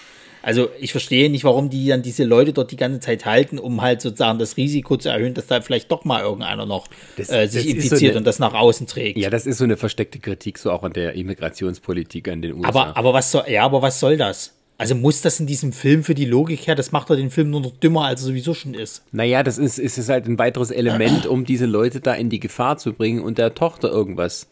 Also 0.46 0.70
ich 0.80 0.92
verstehe 0.92 1.30
nicht, 1.32 1.44
warum 1.44 1.72
die 1.72 1.88
dann 1.88 2.04
diese 2.04 2.24
Leute 2.24 2.54
dort 2.54 2.70
die 2.72 2.76
ganze 2.78 3.00
Zeit 3.00 3.26
halten, 3.26 3.58
um 3.58 3.82
halt 3.82 4.00
sozusagen 4.02 4.38
das 4.38 4.58
Risiko 4.58 4.96
zu 4.96 5.10
erhöhen, 5.10 5.34
dass 5.34 5.48
da 5.48 5.60
vielleicht 5.62 5.92
doch 5.92 6.06
mal 6.06 6.22
irgendeiner 6.22 6.68
noch 6.68 6.88
Das- 7.18 7.32
äh, 7.32 7.48
sich 7.48 7.66
ist 7.66 7.72
so 7.72 7.76
infiziert 7.96 8.12
eine- 8.12 8.20
und 8.20 8.28
das 8.28 8.38
nach 8.38 8.54
außen 8.54 8.86
trägt. 8.86 9.18
Ja, 9.18 9.32
das 9.32 9.48
ist 9.48 9.58
so 9.58 9.64
eine 9.64 9.76
versteckte 9.76 10.20
Kritik 10.20 10.60
so 10.60 10.72
auch 10.72 10.84
an 10.84 10.94
der 10.94 11.14
Immigrationspolitik 11.14 12.28
an 12.28 12.42
den 12.44 12.54
USA. 12.54 12.68
Aber, 12.68 12.98
aber 12.98 13.14
was 13.14 13.32
soll, 13.32 13.44
ja, 13.50 13.64
aber 13.64 13.82
was 13.82 14.00
soll 14.00 14.18
das? 14.18 14.54
Also 14.78 14.94
muss 14.94 15.22
das 15.22 15.40
in 15.40 15.48
diesem 15.48 15.72
Film 15.72 16.04
für 16.04 16.16
die 16.16 16.26
Logik 16.26 16.68
her, 16.68 16.76
das 16.76 16.92
macht 16.92 17.10
doch 17.10 17.16
den 17.16 17.32
Film 17.32 17.50
nur 17.50 17.62
noch 17.62 17.72
dümmer, 17.78 18.06
als 18.06 18.22
er 18.22 18.28
sowieso 18.28 18.54
schon 18.54 18.74
ist. 18.74 19.04
naja, 19.14 19.42
das 19.42 19.58
ist, 19.58 19.80
ist 19.80 20.10
halt 20.10 20.28
ein 20.28 20.38
weiteres 20.38 20.70
Element, 20.70 21.26
um 21.28 21.46
diese 21.46 21.66
Leute 21.66 22.02
da 22.02 22.14
in 22.14 22.30
die 22.30 22.40
Gefahr 22.42 22.78
zu 22.78 22.92
bringen 22.94 23.22
und 23.22 23.38
der 23.38 23.56
Tochter 23.56 23.88
irgendwas 23.90 24.48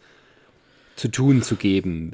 zu 0.96 1.08
tun 1.08 1.42
zu 1.42 1.56
geben. 1.56 2.12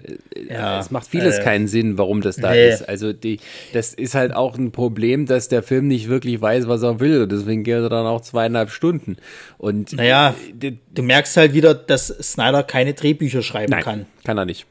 Ja, 0.50 0.80
es 0.80 0.90
macht 0.90 1.08
vieles 1.08 1.40
äh, 1.40 1.44
keinen 1.44 1.68
Sinn, 1.68 1.98
warum 1.98 2.22
das 2.22 2.38
da 2.38 2.52
nee. 2.52 2.70
ist. 2.70 2.88
Also 2.88 3.12
die, 3.12 3.40
das 3.74 3.94
ist 3.94 4.16
halt 4.16 4.34
auch 4.34 4.58
ein 4.58 4.72
Problem, 4.72 5.26
dass 5.26 5.50
der 5.50 5.64
Film 5.64 5.88
nicht 5.88 6.08
wirklich 6.08 6.42
weiß, 6.42 6.68
was 6.68 6.82
er 6.84 7.00
will. 7.00 7.24
Und 7.24 7.32
deswegen 7.32 7.64
geht 7.64 7.76
er 7.76 7.90
dann 7.90 8.06
auch 8.06 8.22
zweieinhalb 8.22 8.70
Stunden. 8.70 9.18
Und 9.58 9.94
Naja, 9.94 10.34
du 10.54 11.04
merkst 11.04 11.36
halt 11.38 11.54
wieder, 11.54 11.74
dass 11.74 12.08
Snyder 12.08 12.64
keine 12.64 12.94
Drehbücher 12.94 13.42
schreiben 13.42 13.72
nein, 13.72 13.84
kann. 13.84 14.06
kann 14.24 14.38
er 14.38 14.46
nicht. 14.46 14.66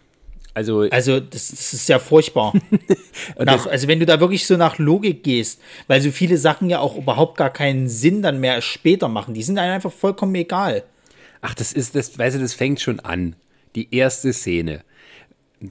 Also, 0.54 0.80
Also, 0.90 1.20
das, 1.20 1.48
das 1.50 1.72
ist 1.72 1.88
ja 1.88 2.00
furchtbar. 2.00 2.52
nach, 3.38 3.66
also, 3.66 3.86
wenn 3.86 4.00
du 4.00 4.06
da 4.06 4.18
wirklich 4.18 4.46
so 4.46 4.56
nach 4.56 4.78
Logik 4.78 5.22
gehst, 5.22 5.60
weil 5.86 6.00
so 6.00 6.10
viele 6.10 6.36
Sachen 6.36 6.68
ja 6.68 6.80
auch 6.80 6.96
überhaupt 6.96 7.36
gar 7.36 7.52
keinen 7.52 7.88
Sinn 7.88 8.22
dann 8.22 8.40
mehr 8.40 8.60
später 8.60 9.06
machen. 9.06 9.34
Die 9.34 9.42
sind 9.44 9.58
einem 9.58 9.74
einfach 9.74 9.92
vollkommen 9.92 10.34
egal. 10.34 10.82
Ach, 11.42 11.54
das 11.54 11.72
ist, 11.72 11.94
das, 11.94 12.18
weißt 12.18 12.36
du, 12.36 12.40
das 12.40 12.54
fängt 12.54 12.80
schon 12.80 12.98
an. 12.98 13.36
Die 13.74 13.94
erste 13.94 14.32
Szene. 14.32 14.82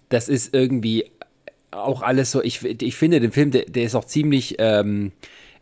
Das 0.09 0.29
ist 0.29 0.53
irgendwie 0.53 1.11
auch 1.71 2.01
alles 2.01 2.31
so, 2.31 2.41
ich, 2.41 2.63
ich 2.63 2.95
finde 2.95 3.19
den 3.19 3.31
Film, 3.31 3.51
der, 3.51 3.65
der 3.65 3.83
ist 3.83 3.95
auch 3.95 4.05
ziemlich, 4.05 4.55
ähm, 4.59 5.11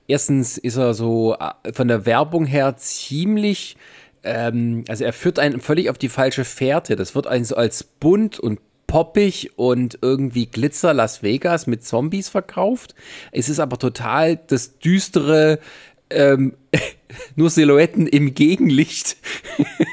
erstens 0.08 0.58
ist 0.58 0.78
er 0.78 0.94
so 0.94 1.36
äh, 1.36 1.74
von 1.74 1.88
der 1.88 2.06
Werbung 2.06 2.46
her 2.46 2.78
ziemlich, 2.78 3.76
ähm, 4.24 4.84
also 4.88 5.04
er 5.04 5.14
führt 5.14 5.40
einen 5.40 5.62
völlig 5.62 5.90
auf 5.90 5.98
die 5.98 6.10
falsche 6.10 6.46
Fährte. 6.46 6.96
Das 6.96 7.16
wird 7.16 7.28
einen 7.28 7.46
so 7.46 7.56
als 7.56 7.84
bunt 7.84 8.40
und 8.40 8.60
poppig 8.88 9.52
und 9.56 10.00
irgendwie 10.02 10.48
Glitzer 10.48 10.94
Las 10.94 11.24
Vegas 11.24 11.68
mit 11.68 11.84
Zombies 11.84 12.30
verkauft. 12.30 12.96
Es 13.32 13.50
ist 13.50 13.60
aber 13.60 13.78
total 13.78 14.36
das 14.36 14.80
düstere, 14.80 15.60
ähm, 16.10 16.56
nur 17.36 17.50
Silhouetten 17.50 18.08
im 18.08 18.34
Gegenlicht. 18.34 19.18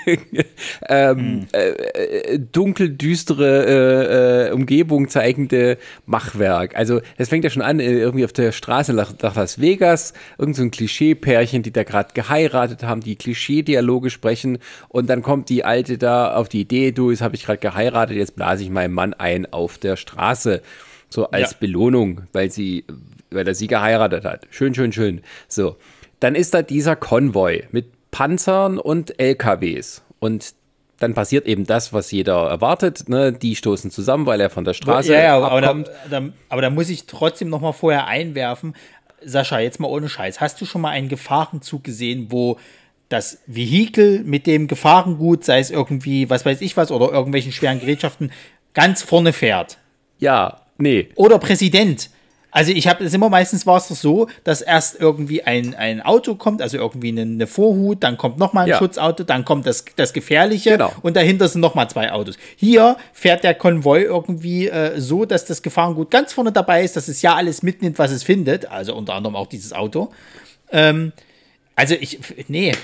ähm, 0.88 1.46
äh, 1.52 1.70
äh, 1.70 2.38
dunkel 2.38 2.90
düstere 2.90 4.48
äh, 4.48 4.48
äh, 4.48 4.52
Umgebung 4.52 5.08
zeigende 5.08 5.78
Machwerk. 6.06 6.76
Also 6.76 7.00
das 7.18 7.28
fängt 7.28 7.44
ja 7.44 7.50
schon 7.50 7.62
an, 7.62 7.80
äh, 7.80 7.92
irgendwie 7.92 8.24
auf 8.24 8.32
der 8.32 8.52
Straße 8.52 8.92
nach, 8.92 9.14
nach 9.22 9.36
Las 9.36 9.60
Vegas, 9.60 10.12
irgend 10.38 10.56
so 10.56 10.62
ein 10.62 10.70
Klischee-Pärchen, 10.70 11.62
die 11.62 11.72
da 11.72 11.84
gerade 11.84 12.14
geheiratet 12.14 12.82
haben, 12.82 13.00
die 13.00 13.16
Klischee-Dialoge 13.16 14.10
sprechen 14.10 14.58
und 14.88 15.08
dann 15.08 15.22
kommt 15.22 15.48
die 15.48 15.64
Alte 15.64 15.98
da 15.98 16.34
auf 16.34 16.48
die 16.48 16.60
Idee, 16.60 16.92
du, 16.92 17.10
jetzt 17.10 17.22
habe 17.22 17.34
ich 17.36 17.44
gerade 17.44 17.58
geheiratet, 17.58 18.16
jetzt 18.16 18.36
blase 18.36 18.64
ich 18.64 18.70
meinem 18.70 18.92
Mann 18.92 19.14
ein 19.14 19.52
auf 19.52 19.78
der 19.78 19.96
Straße. 19.96 20.62
So 21.08 21.30
als 21.30 21.50
Ja. 21.52 21.56
Belohnung, 21.60 22.22
weil 22.32 22.50
sie, 22.50 22.84
weil 23.30 23.46
er 23.46 23.54
sie 23.54 23.66
geheiratet 23.66 24.24
hat. 24.24 24.46
Schön, 24.50 24.74
schön, 24.74 24.92
schön. 24.92 25.20
So. 25.46 25.76
Dann 26.22 26.36
ist 26.36 26.54
da 26.54 26.62
dieser 26.62 26.94
Konvoi 26.94 27.64
mit 27.72 28.10
Panzern 28.12 28.78
und 28.78 29.18
LKWs. 29.18 30.02
Und 30.20 30.54
dann 31.00 31.14
passiert 31.14 31.48
eben 31.48 31.66
das, 31.66 31.92
was 31.92 32.12
jeder 32.12 32.48
erwartet. 32.48 33.08
Ne? 33.08 33.32
Die 33.32 33.56
stoßen 33.56 33.90
zusammen, 33.90 34.24
weil 34.24 34.40
er 34.40 34.48
von 34.48 34.64
der 34.64 34.74
Straße 34.74 35.12
ja, 35.12 35.20
ja, 35.20 35.38
aber, 35.40 35.60
da, 35.60 35.74
da, 36.08 36.28
aber 36.48 36.62
da 36.62 36.70
muss 36.70 36.90
ich 36.90 37.06
trotzdem 37.06 37.48
noch 37.48 37.60
mal 37.60 37.72
vorher 37.72 38.06
einwerfen. 38.06 38.76
Sascha, 39.24 39.58
jetzt 39.58 39.80
mal 39.80 39.88
ohne 39.88 40.08
Scheiß. 40.08 40.40
Hast 40.40 40.60
du 40.60 40.64
schon 40.64 40.82
mal 40.82 40.90
einen 40.90 41.08
Gefahrenzug 41.08 41.82
gesehen, 41.82 42.28
wo 42.30 42.56
das 43.08 43.40
Vehikel 43.48 44.22
mit 44.22 44.46
dem 44.46 44.68
Gefahrengut, 44.68 45.44
sei 45.44 45.58
es 45.58 45.72
irgendwie, 45.72 46.30
was 46.30 46.46
weiß 46.46 46.60
ich 46.60 46.76
was, 46.76 46.92
oder 46.92 47.10
irgendwelchen 47.10 47.50
schweren 47.50 47.80
Gerätschaften, 47.80 48.30
ganz 48.74 49.02
vorne 49.02 49.32
fährt? 49.32 49.78
Ja, 50.20 50.60
nee. 50.78 51.08
Oder 51.16 51.40
Präsident. 51.40 52.10
Also 52.52 52.70
ich 52.70 52.86
habe 52.86 53.02
es 53.02 53.14
immer 53.14 53.30
meistens 53.30 53.66
war 53.66 53.78
es 53.78 53.88
so, 53.88 54.28
dass 54.44 54.60
erst 54.60 55.00
irgendwie 55.00 55.42
ein, 55.42 55.74
ein 55.74 56.02
Auto 56.02 56.34
kommt, 56.34 56.60
also 56.62 56.76
irgendwie 56.76 57.08
eine, 57.08 57.22
eine 57.22 57.46
Vorhut, 57.46 58.02
dann 58.04 58.18
kommt 58.18 58.38
nochmal 58.38 58.64
ein 58.64 58.68
Ja. 58.70 58.78
Schutzauto, 58.78 59.24
dann 59.24 59.44
kommt 59.44 59.66
das, 59.66 59.84
das 59.96 60.12
Gefährliche 60.12 60.72
Genau. 60.72 60.92
und 61.02 61.16
dahinter 61.16 61.48
sind 61.48 61.62
nochmal 61.62 61.88
zwei 61.88 62.12
Autos. 62.12 62.36
Hier 62.56 62.96
fährt 63.14 63.42
der 63.42 63.54
Konvoi 63.54 64.02
irgendwie 64.02 64.68
äh, 64.68 65.00
so, 65.00 65.24
dass 65.24 65.46
das 65.46 65.62
Gefahrengut 65.62 66.10
ganz 66.10 66.32
vorne 66.34 66.52
dabei 66.52 66.84
ist, 66.84 66.94
dass 66.94 67.08
es 67.08 67.22
ja 67.22 67.34
alles 67.34 67.62
mitnimmt, 67.62 67.98
was 67.98 68.10
es 68.12 68.22
findet, 68.22 68.70
also 68.70 68.94
unter 68.94 69.14
anderem 69.14 69.34
auch 69.34 69.46
dieses 69.46 69.72
Auto. 69.72 70.12
Ähm, 70.70 71.12
also 71.76 71.94
ich, 71.98 72.18
nee. 72.48 72.72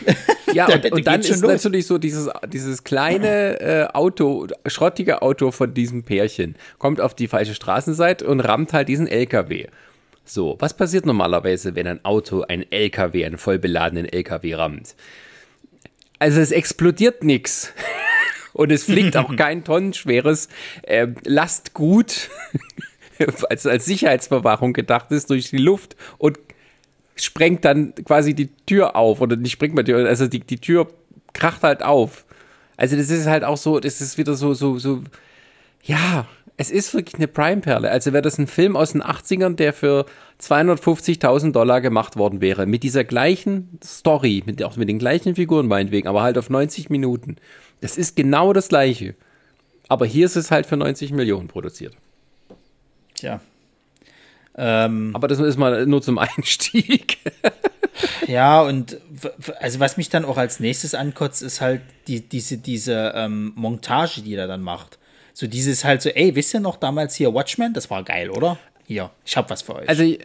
Ja, 0.55 0.65
und, 0.65 0.83
da 0.83 0.89
und 0.89 1.07
dann 1.07 1.21
ist 1.21 1.43
los. 1.43 1.53
natürlich 1.53 1.87
so 1.87 1.99
dieses, 1.99 2.31
dieses 2.47 2.83
kleine 2.83 3.61
äh, 3.61 3.87
Auto, 3.93 4.47
schrottige 4.67 5.21
Auto 5.21 5.51
von 5.51 5.75
diesem 5.75 6.05
Pärchen, 6.05 6.57
kommt 6.79 7.03
auf 7.03 7.15
die 7.15 7.29
falsche 7.29 7.55
Straßenseite 7.55 8.27
und 8.27 8.41
rammt 8.41 8.73
halt 8.73 8.89
diesen 8.89 9.07
LKW. 9.07 9.67
So, 10.25 10.57
was 10.59 10.75
passiert 10.75 11.05
normalerweise, 11.05 11.75
wenn 11.75 11.87
ein 11.87 12.03
Auto 12.03 12.43
einen 12.43 12.65
LKW, 12.71 13.27
einen 13.27 13.37
voll 13.37 13.59
beladenen 13.59 14.07
LKW 14.07 14.55
rammt? 14.55 14.95
Also 16.19 16.41
es 16.41 16.51
explodiert 16.51 17.25
nichts. 17.25 17.73
Und 18.55 18.73
es 18.73 18.85
fliegt 18.85 19.17
auch 19.17 19.37
kein 19.37 19.63
tonnenschweres 19.63 20.49
äh, 20.83 21.07
Lastgut, 21.25 22.29
als 23.49 23.67
als 23.67 23.85
Sicherheitsverwahrung 23.85 24.73
gedacht 24.73 25.13
ist, 25.13 25.31
durch 25.31 25.51
die 25.51 25.59
Luft 25.59 25.95
und 26.17 26.39
sprengt 27.19 27.65
dann 27.65 27.95
quasi 28.05 28.35
die 28.35 28.49
Tür 28.67 28.97
auf 28.97 29.21
oder 29.21 29.37
nicht 29.37 29.53
sprengt 29.53 29.75
man 29.75 29.85
die, 29.85 29.95
also 29.95 30.27
die, 30.27 30.41
die 30.41 30.59
Tür 30.59 30.89
kracht 31.33 31.63
halt 31.63 31.83
auf. 31.83 32.25
Also 32.77 32.97
das 32.97 33.11
ist 33.11 33.27
halt 33.27 33.45
auch 33.45 33.57
so, 33.57 33.81
das 33.81 34.01
ist 34.01 34.19
wieder 34.19 34.35
so, 34.35 34.55
so, 34.55 34.79
so, 34.79 35.03
ja, 35.83 36.27
es 36.57 36.71
ist 36.71 36.93
wirklich 36.93 37.17
eine 37.17 37.29
Prime-Perle. 37.29 37.91
Also 37.91 38.13
wäre 38.13 38.23
das 38.23 38.39
ein 38.39 38.49
Film 38.49 38.77
aus 38.77 38.93
den 38.93 39.03
80ern, 39.03 39.55
der 39.55 39.73
für 39.73 40.07
250.000 40.41 41.53
Dollar 41.53 41.81
gemacht 41.81 42.17
worden 42.17 42.41
wäre, 42.41 42.67
mit 42.67 42.83
dieser 42.83 43.05
gleichen 43.05 43.79
Story, 43.83 44.43
mit, 44.45 44.63
auch 44.63 44.77
mit 44.77 44.89
den 44.89 44.99
gleichen 44.99 45.37
Figuren 45.37 45.69
meinetwegen, 45.69 46.09
aber 46.09 46.23
halt 46.23 46.37
auf 46.37 46.51
90 46.51 46.91
Minuten. 46.91 47.37
Das 47.81 47.97
ist 47.97 48.17
genau 48.17 48.53
das 48.53 48.69
gleiche. 48.69 49.15
Aber 49.89 50.05
hier 50.05 50.27
ist 50.27 50.37
es 50.37 50.51
halt 50.51 50.67
für 50.67 50.77
90 50.77 51.13
Millionen 51.13 51.49
produziert. 51.49 51.95
Tja. 53.15 53.41
Ähm, 54.59 55.13
Aber 55.15 55.29
das 55.29 55.39
ist 55.39 55.57
mal 55.57 55.87
nur 55.87 56.03
zum 56.03 56.19
Einstieg. 56.19 57.19
Ja, 58.29 58.61
und 58.63 58.99
also 59.61 59.81
was 59.81 59.97
mich 59.97 60.09
dann 60.09 60.25
auch 60.25 60.37
als 60.37 60.61
nächstes 60.61 60.95
ankotzt, 60.95 61.43
ist 61.43 61.61
halt 61.61 61.81
die, 62.07 62.21
diese, 62.21 62.59
diese 62.59 63.13
ähm, 63.17 63.53
Montage, 63.57 64.23
die 64.23 64.35
er 64.35 64.47
dann 64.47 64.63
macht. 64.63 64.99
So 65.33 65.47
dieses 65.47 65.85
halt 65.85 66.03
so, 66.03 66.11
ey, 66.11 66.35
wisst 66.37 66.55
ihr 66.55 66.61
noch 66.61 66.77
damals 66.77 67.15
hier 67.15 67.35
Watchmen? 67.35 67.75
Das 67.75 67.91
war 67.91 68.05
geil, 68.05 68.31
oder? 68.31 68.59
Hier, 68.87 69.11
ich 69.25 69.37
hab 69.37 69.51
was 69.51 69.63
für 69.63 69.77
euch. 69.77 69.89
Also, 69.89 70.03
äh, 70.03 70.19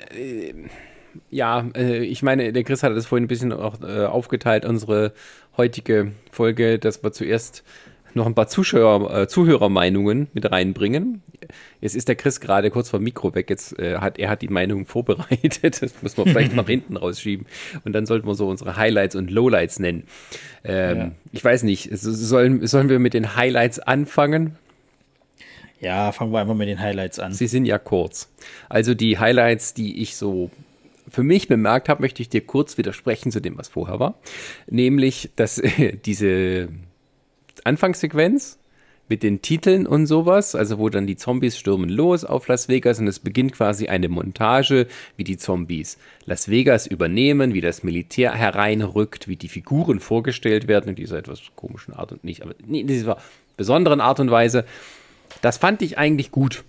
ja, 1.30 1.66
äh, 1.76 2.04
ich 2.04 2.24
meine, 2.24 2.54
der 2.54 2.64
Chris 2.64 2.84
hat 2.84 2.96
das 2.96 3.08
vorhin 3.08 3.26
ein 3.26 3.28
bisschen 3.28 3.54
auch 3.54 3.82
äh, 3.82 4.06
aufgeteilt, 4.06 4.66
unsere 4.66 5.14
heutige 5.58 6.12
Folge, 6.32 6.80
dass 6.80 7.04
wir 7.04 7.12
zuerst 7.12 7.64
noch 8.16 8.26
ein 8.26 8.36
paar 8.36 8.48
Zuschauer, 8.48 9.14
äh, 9.16 9.28
Zuhörermeinungen 9.28 10.28
mit 10.34 10.52
reinbringen. 10.52 11.22
Jetzt 11.82 11.96
ist 11.96 12.08
der 12.08 12.16
Chris 12.16 12.40
gerade 12.40 12.72
kurz 12.72 12.90
vom 12.90 13.04
Mikro 13.04 13.36
weg. 13.36 13.50
Jetzt 13.50 13.78
äh, 13.80 13.98
hat 13.98 14.18
er 14.20 14.30
hat 14.30 14.42
die 14.42 14.48
Meinung 14.48 14.86
vorbereitet. 14.88 15.82
Das 15.82 16.02
muss 16.02 16.18
man 16.18 16.28
vielleicht 16.28 16.56
nach 16.56 16.68
hinten 16.68 16.98
rausschieben. 16.98 17.46
Und 17.84 17.94
dann 17.94 18.06
sollten 18.06 18.28
wir 18.28 18.36
so 18.36 18.48
unsere 18.48 18.78
Highlights 18.78 19.16
und 19.16 19.32
Lowlights 19.32 19.80
nennen. 19.80 20.04
Ähm, 20.64 20.98
Ja. 20.98 21.12
Ich 21.32 21.44
weiß 21.44 21.64
nicht, 21.64 21.90
sollen, 21.92 22.66
sollen 22.68 22.90
wir 22.90 23.00
mit 23.00 23.14
den 23.14 23.36
Highlights 23.36 23.80
anfangen? 23.80 24.58
ja, 25.84 26.14
fangen 26.14 26.32
wir 26.32 26.40
einfach 26.40 26.56
mit 26.56 26.70
den 26.70 26.80
Highlights 26.80 27.20
an. 27.20 27.34
Sie 27.34 27.48
sind 27.48 27.66
ja 27.66 27.78
kurz. 27.78 28.32
Also 28.70 28.94
die 28.94 29.20
Highlights, 29.20 29.74
die 29.74 30.02
ich 30.02 30.16
so 30.16 30.50
für 31.10 31.24
mich 31.24 31.48
bemerkt 31.48 31.90
habe, 31.90 32.02
möchte 32.02 32.22
ich 32.22 32.30
dir 32.30 32.42
kurz 32.42 32.78
widersprechen 32.78 33.32
zu 33.32 33.42
dem, 33.42 33.58
was 33.58 33.68
vorher 33.68 34.00
war. 34.00 34.16
Nämlich, 34.68 35.32
dass 35.36 35.60
äh, 35.60 35.98
diese 36.06 36.70
Anfangssequenz 37.64 38.58
mit 39.10 39.22
den 39.22 39.42
Titeln 39.42 39.86
und 39.86 40.08
sowas, 40.08 40.56
also 40.56 40.80
wo 40.80 40.90
dann 40.90 41.08
die 41.08 41.18
Zombies 41.18 41.58
stürmen 41.58 41.90
los 41.90 42.24
auf 42.24 42.48
Las 42.48 42.70
Vegas 42.70 43.00
und 43.00 43.08
es 43.08 43.20
beginnt 43.20 43.52
quasi 43.52 43.88
eine 43.88 44.08
Montage, 44.08 44.88
wie 45.18 45.26
die 45.26 45.38
Zombies 45.38 45.98
Las 46.26 46.50
Vegas 46.50 46.88
übernehmen, 46.88 47.54
wie 47.54 47.62
das 47.62 47.84
Militär 47.84 48.34
hereinrückt, 48.34 49.28
wie 49.28 49.36
die 49.36 49.50
Figuren 49.50 50.00
vorgestellt 50.00 50.68
werden 50.68 50.90
in 50.90 50.96
dieser 50.96 51.18
etwas 51.18 51.42
komischen 51.56 51.94
Art 51.94 52.14
und 52.14 52.24
nicht, 52.24 52.42
aber 52.44 52.56
in 52.68 52.88
dieser 52.88 53.18
besonderen 53.58 54.00
Art 54.00 54.20
und 54.20 54.32
Weise. 54.32 54.66
Das 55.42 55.58
fand 55.58 55.82
ich 55.82 55.98
eigentlich 55.98 56.32
gut. 56.32 56.64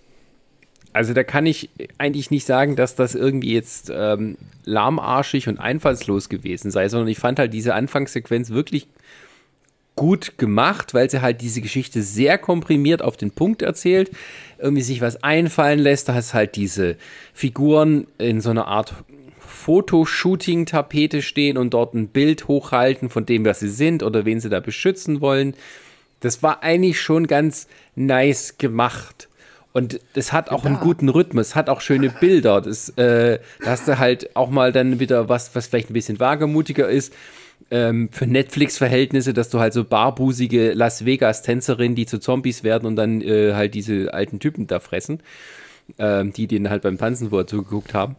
Also 0.93 1.13
da 1.13 1.25
kann 1.25 1.47
ich 1.47 1.71
eigentlich 1.99 2.31
nicht 2.31 2.47
sagen, 2.47 2.77
dass 2.77 2.95
das 2.95 3.15
irgendwie 3.15 3.53
jetzt 3.53 3.91
ähm, 3.95 4.37
lahmarschig 4.65 5.49
und 5.49 5.59
einfallslos 5.59 6.29
gewesen 6.29 6.71
sei, 6.71 6.89
sondern 6.89 7.09
ich 7.09 7.19
fand 7.19 7.39
halt 7.39 7.53
diese 7.53 7.75
Anfangssequenz 7.75 8.51
wirklich 8.51 8.85
gut 8.85 9.04
gemacht, 9.97 10.95
weil 10.95 11.09
sie 11.09 11.23
halt 11.23 11.41
diese 11.41 11.61
Geschichte 11.61 12.03
sehr 12.03 12.39
komprimiert 12.39 13.03
auf 13.03 13.17
den 13.17 13.31
Punkt 13.31 13.63
erzählt, 13.63 14.11
irgendwie 14.59 14.83
sich 14.83 15.01
was 15.01 15.23
einfallen 15.23 15.79
lässt. 15.79 16.09
Da 16.09 16.15
hast 16.15 16.35
halt 16.35 16.57
diese 16.57 16.97
Figuren 17.33 18.07
in 18.19 18.41
so 18.41 18.51
einer 18.51 18.67
Art 18.67 18.95
Fotoshooting-Tapete 19.39 21.23
stehen 21.23 21.57
und 21.57 21.75
dort 21.75 21.95
ein 21.95 22.09
Bild 22.09 22.49
hochhalten 22.49 23.09
von 23.09 23.25
dem, 23.25 23.45
was 23.45 23.61
sie 23.61 23.69
sind 23.69 24.03
oder 24.03 24.25
wen 24.25 24.41
sie 24.41 24.49
da 24.51 24.61
beschützen 24.61 25.21
wollen. 25.21 25.55
Das 26.21 26.43
war 26.43 26.63
eigentlich 26.63 27.01
schon 27.01 27.27
ganz 27.27 27.69
nice 27.95 28.59
gemacht. 28.59 29.29
Und 29.73 30.01
es 30.15 30.33
hat 30.33 30.51
auch 30.51 30.65
einen 30.65 30.79
guten 30.79 31.09
Rhythmus, 31.09 31.57
hat 31.57 31.69
auch 31.69 31.81
schöne 31.81 32.09
Bilder. 32.09 32.61
Das, 32.61 32.91
äh, 32.91 33.41
da 33.61 33.71
hast 33.71 33.89
du 33.89 33.99
halt 33.99 34.37
auch 34.37 34.49
mal 34.49 34.71
dann 34.71 35.01
wieder 35.01 35.29
was, 35.29 35.55
was 35.57 35.67
vielleicht 35.67 35.91
ein 35.91 35.95
bisschen 35.95 36.21
wagemutiger 36.21 36.89
ist. 36.89 37.13
Ähm, 37.71 38.09
für 38.13 38.27
Netflix-Verhältnisse, 38.27 39.33
dass 39.33 39.49
du 39.49 39.59
halt 39.59 39.73
so 39.73 39.85
barbusige 39.85 40.73
Las 40.75 41.05
Vegas-Tänzerinnen, 41.05 41.97
die 41.97 42.07
zu 42.07 42.19
Zombies 42.19 42.63
werden 42.63 42.87
und 42.87 42.97
dann 42.97 43.21
äh, 43.21 43.55
halt 43.55 43.75
diese 43.75 44.13
alten 44.13 44.39
Typen 44.39 44.67
da 44.67 44.81
fressen, 44.81 45.21
ähm, 45.99 46.33
die 46.33 46.47
denen 46.47 46.71
halt 46.71 46.83
beim 46.83 46.99
Tanzen 46.99 47.31
vorher 47.31 47.47
zugeguckt 47.47 47.95
haben. 47.95 48.17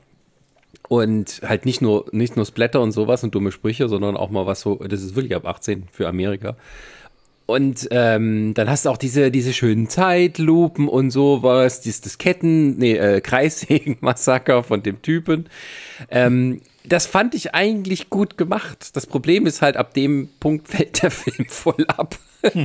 Und 0.87 1.41
halt 1.43 1.65
nicht 1.65 1.81
nur, 1.81 2.05
nicht 2.11 2.35
nur 2.35 2.45
Splatter 2.45 2.81
und 2.81 2.91
sowas 2.91 3.23
und 3.23 3.33
dumme 3.33 3.51
Sprüche, 3.51 3.87
sondern 3.89 4.17
auch 4.17 4.29
mal 4.29 4.45
was 4.45 4.61
so, 4.61 4.75
das 4.75 5.01
ist 5.01 5.15
wirklich 5.15 5.35
ab 5.35 5.45
18 5.45 5.85
für 5.91 6.07
Amerika. 6.07 6.55
Und 7.47 7.87
ähm, 7.91 8.53
dann 8.55 8.69
hast 8.69 8.85
du 8.85 8.89
auch 8.89 8.97
diese, 8.97 9.29
diese 9.29 9.53
schönen 9.53 9.87
Zeitlupen 9.87 10.87
und 10.87 11.11
sowas, 11.11 11.81
dieses 11.81 12.17
Ketten, 12.17 12.77
nee, 12.77 12.95
äh, 12.95 13.21
Kreissägen-Massaker 13.23 14.63
von 14.63 14.81
dem 14.81 15.01
Typen. 15.01 15.45
Ähm, 16.09 16.61
das 16.87 17.05
fand 17.07 17.35
ich 17.35 17.53
eigentlich 17.53 18.09
gut 18.09 18.37
gemacht. 18.37 18.95
Das 18.95 19.05
Problem 19.05 19.45
ist 19.45 19.61
halt, 19.61 19.77
ab 19.77 19.93
dem 19.93 20.29
Punkt 20.39 20.67
fällt 20.69 21.01
der 21.03 21.11
Film 21.11 21.47
voll 21.47 21.85
ab. 21.87 22.17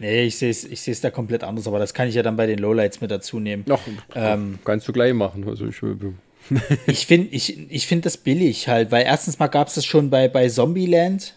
Nee, 0.00 0.26
ich 0.26 0.38
sehe 0.38 0.50
es 0.50 0.64
ich 0.64 0.80
seh's 0.80 1.00
da 1.00 1.10
komplett 1.10 1.42
anders, 1.42 1.66
aber 1.66 1.78
das 1.80 1.92
kann 1.92 2.08
ich 2.08 2.14
ja 2.14 2.22
dann 2.22 2.36
bei 2.36 2.46
den 2.46 2.58
Lowlights 2.58 3.00
mit 3.00 3.10
dazu 3.10 3.40
nehmen. 3.40 3.64
Noch, 3.66 3.82
Ähm, 4.14 4.58
kannst 4.64 4.86
du 4.86 4.92
gleich 4.92 5.12
machen. 5.12 5.46
Also 5.48 5.66
ich, 5.66 5.80
Ich 6.86 7.06
finde 7.06 7.34
ich, 7.34 7.70
ich 7.70 7.86
find 7.86 8.06
das 8.06 8.16
billig 8.16 8.68
halt, 8.68 8.90
weil 8.92 9.04
erstens 9.04 9.38
mal 9.38 9.48
gab 9.48 9.68
es 9.68 9.74
das 9.74 9.84
schon 9.84 10.08
bei, 10.10 10.28
bei 10.28 10.48
Zombieland. 10.48 11.34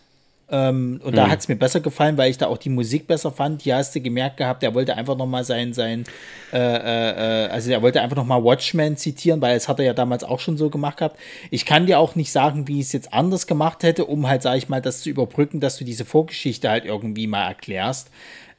Ähm, 0.53 0.99
und 1.01 1.15
da 1.15 1.29
hat 1.29 1.39
es 1.39 1.47
mir 1.47 1.55
besser 1.55 1.79
gefallen, 1.79 2.17
weil 2.17 2.29
ich 2.29 2.37
da 2.37 2.47
auch 2.47 2.57
die 2.57 2.69
Musik 2.69 3.07
besser 3.07 3.31
fand. 3.31 3.61
Hier 3.61 3.77
hast 3.77 3.95
du 3.95 4.01
gemerkt 4.01 4.35
gehabt, 4.35 4.61
er 4.63 4.73
wollte 4.73 4.97
einfach 4.97 5.15
noch 5.15 5.25
mal 5.25 5.45
sein, 5.45 5.71
sein 5.71 6.03
äh, 6.51 6.57
äh, 6.57 7.45
äh, 7.45 7.47
also 7.47 7.71
er 7.71 7.81
wollte 7.81 8.01
einfach 8.01 8.17
noch 8.17 8.25
mal 8.25 8.43
Watchmen 8.43 8.97
zitieren, 8.97 9.41
weil 9.41 9.53
das 9.53 9.69
hat 9.69 9.79
er 9.79 9.85
ja 9.85 9.93
damals 9.93 10.25
auch 10.25 10.41
schon 10.41 10.57
so 10.57 10.69
gemacht 10.69 10.97
gehabt. 10.97 11.17
Ich 11.51 11.65
kann 11.65 11.85
dir 11.85 11.99
auch 11.99 12.15
nicht 12.15 12.33
sagen, 12.33 12.67
wie 12.67 12.81
ich 12.81 12.87
es 12.87 12.91
jetzt 12.91 13.13
anders 13.13 13.47
gemacht 13.47 13.83
hätte, 13.83 14.05
um 14.05 14.27
halt, 14.27 14.41
sag 14.41 14.57
ich 14.57 14.67
mal, 14.67 14.81
das 14.81 14.99
zu 14.99 15.09
überbrücken, 15.09 15.61
dass 15.61 15.77
du 15.77 15.85
diese 15.85 16.03
Vorgeschichte 16.03 16.69
halt 16.69 16.83
irgendwie 16.83 17.27
mal 17.27 17.47
erklärst. 17.47 18.09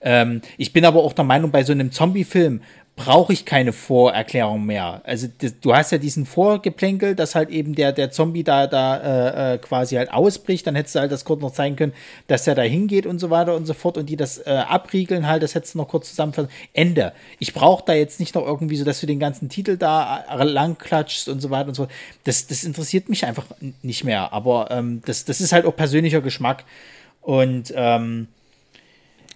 Ähm, 0.01 0.41
ich 0.57 0.73
bin 0.73 0.85
aber 0.85 1.03
auch 1.03 1.13
der 1.13 1.25
Meinung, 1.25 1.51
bei 1.51 1.63
so 1.63 1.73
einem 1.73 1.93
Zombie-Film 1.93 2.63
brauche 2.95 3.33
ich 3.33 3.47
keine 3.47 3.73
Vorerklärung 3.73 4.67
mehr. 4.67 5.01
Also 5.05 5.27
du 5.63 5.75
hast 5.75 5.93
ja 5.93 5.99
diesen 5.99 6.27
Vorgeplänkel, 6.27 7.15
dass 7.17 7.35
halt 7.35 7.49
eben 7.49 7.75
der, 7.75 7.91
der 7.93 8.11
Zombie 8.11 8.45
da, 8.45 8.67
da 8.67 8.97
äh, 8.99 9.55
äh, 9.55 9.59
quasi 9.59 9.97
halt 9.97 10.13
ausbricht, 10.13 10.67
dann 10.67 10.75
hättest 10.75 10.95
du 10.95 11.01
halt 11.01 11.11
das 11.11 11.25
kurz 11.25 11.41
noch 11.41 11.53
zeigen 11.53 11.75
können, 11.77 11.95
dass 12.27 12.45
der 12.45 12.55
da 12.55 12.63
hingeht 12.63 13.07
und 13.07 13.19
so 13.19 13.31
weiter 13.31 13.57
und 13.57 13.65
so 13.65 13.73
fort 13.73 13.97
und 13.97 14.09
die 14.11 14.17
das 14.17 14.39
äh, 14.39 14.51
abriegeln 14.51 15.27
halt, 15.27 15.43
das 15.43 15.55
hättest 15.55 15.75
du 15.75 15.79
noch 15.79 15.89
kurz 15.89 16.11
zusammenfassen. 16.11 16.51
Ende. 16.75 17.13
Ich 17.39 17.55
brauche 17.55 17.83
da 17.87 17.95
jetzt 17.95 18.21
nicht 18.21 18.35
noch 18.35 18.47
irgendwie 18.47 18.77
so, 18.77 18.85
dass 18.85 19.01
du 19.01 19.07
den 19.07 19.19
ganzen 19.19 19.49
Titel 19.49 19.79
da 19.79 20.25
äh, 20.31 20.45
lang 20.45 20.77
klatschst 20.77 21.31
und 21.31 21.41
so 21.41 21.49
weiter 21.49 21.69
und 21.69 21.75
so. 21.75 21.89
Das, 22.25 22.47
das 22.47 22.63
interessiert 22.63 23.09
mich 23.09 23.25
einfach 23.25 23.47
nicht 23.81 24.05
mehr, 24.05 24.35
aber 24.35 24.71
ähm, 24.71 25.03
das, 25.07 25.25
das 25.25 25.41
ist 25.41 25.53
halt 25.53 25.65
auch 25.65 25.75
persönlicher 25.75 26.21
Geschmack 26.21 26.65
und 27.23 27.73
ähm, 27.75 28.29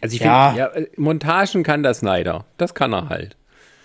also 0.02 0.14
ich 0.14 0.20
Ja. 0.22 0.48
finde, 0.48 0.60
ja, 0.60 0.66
äh, 0.68 0.88
Montagen 0.96 1.62
kann 1.62 1.82
das 1.82 2.00
Snyder. 2.00 2.44
Das 2.58 2.74
kann 2.74 2.92
er 2.92 3.08
halt. 3.08 3.34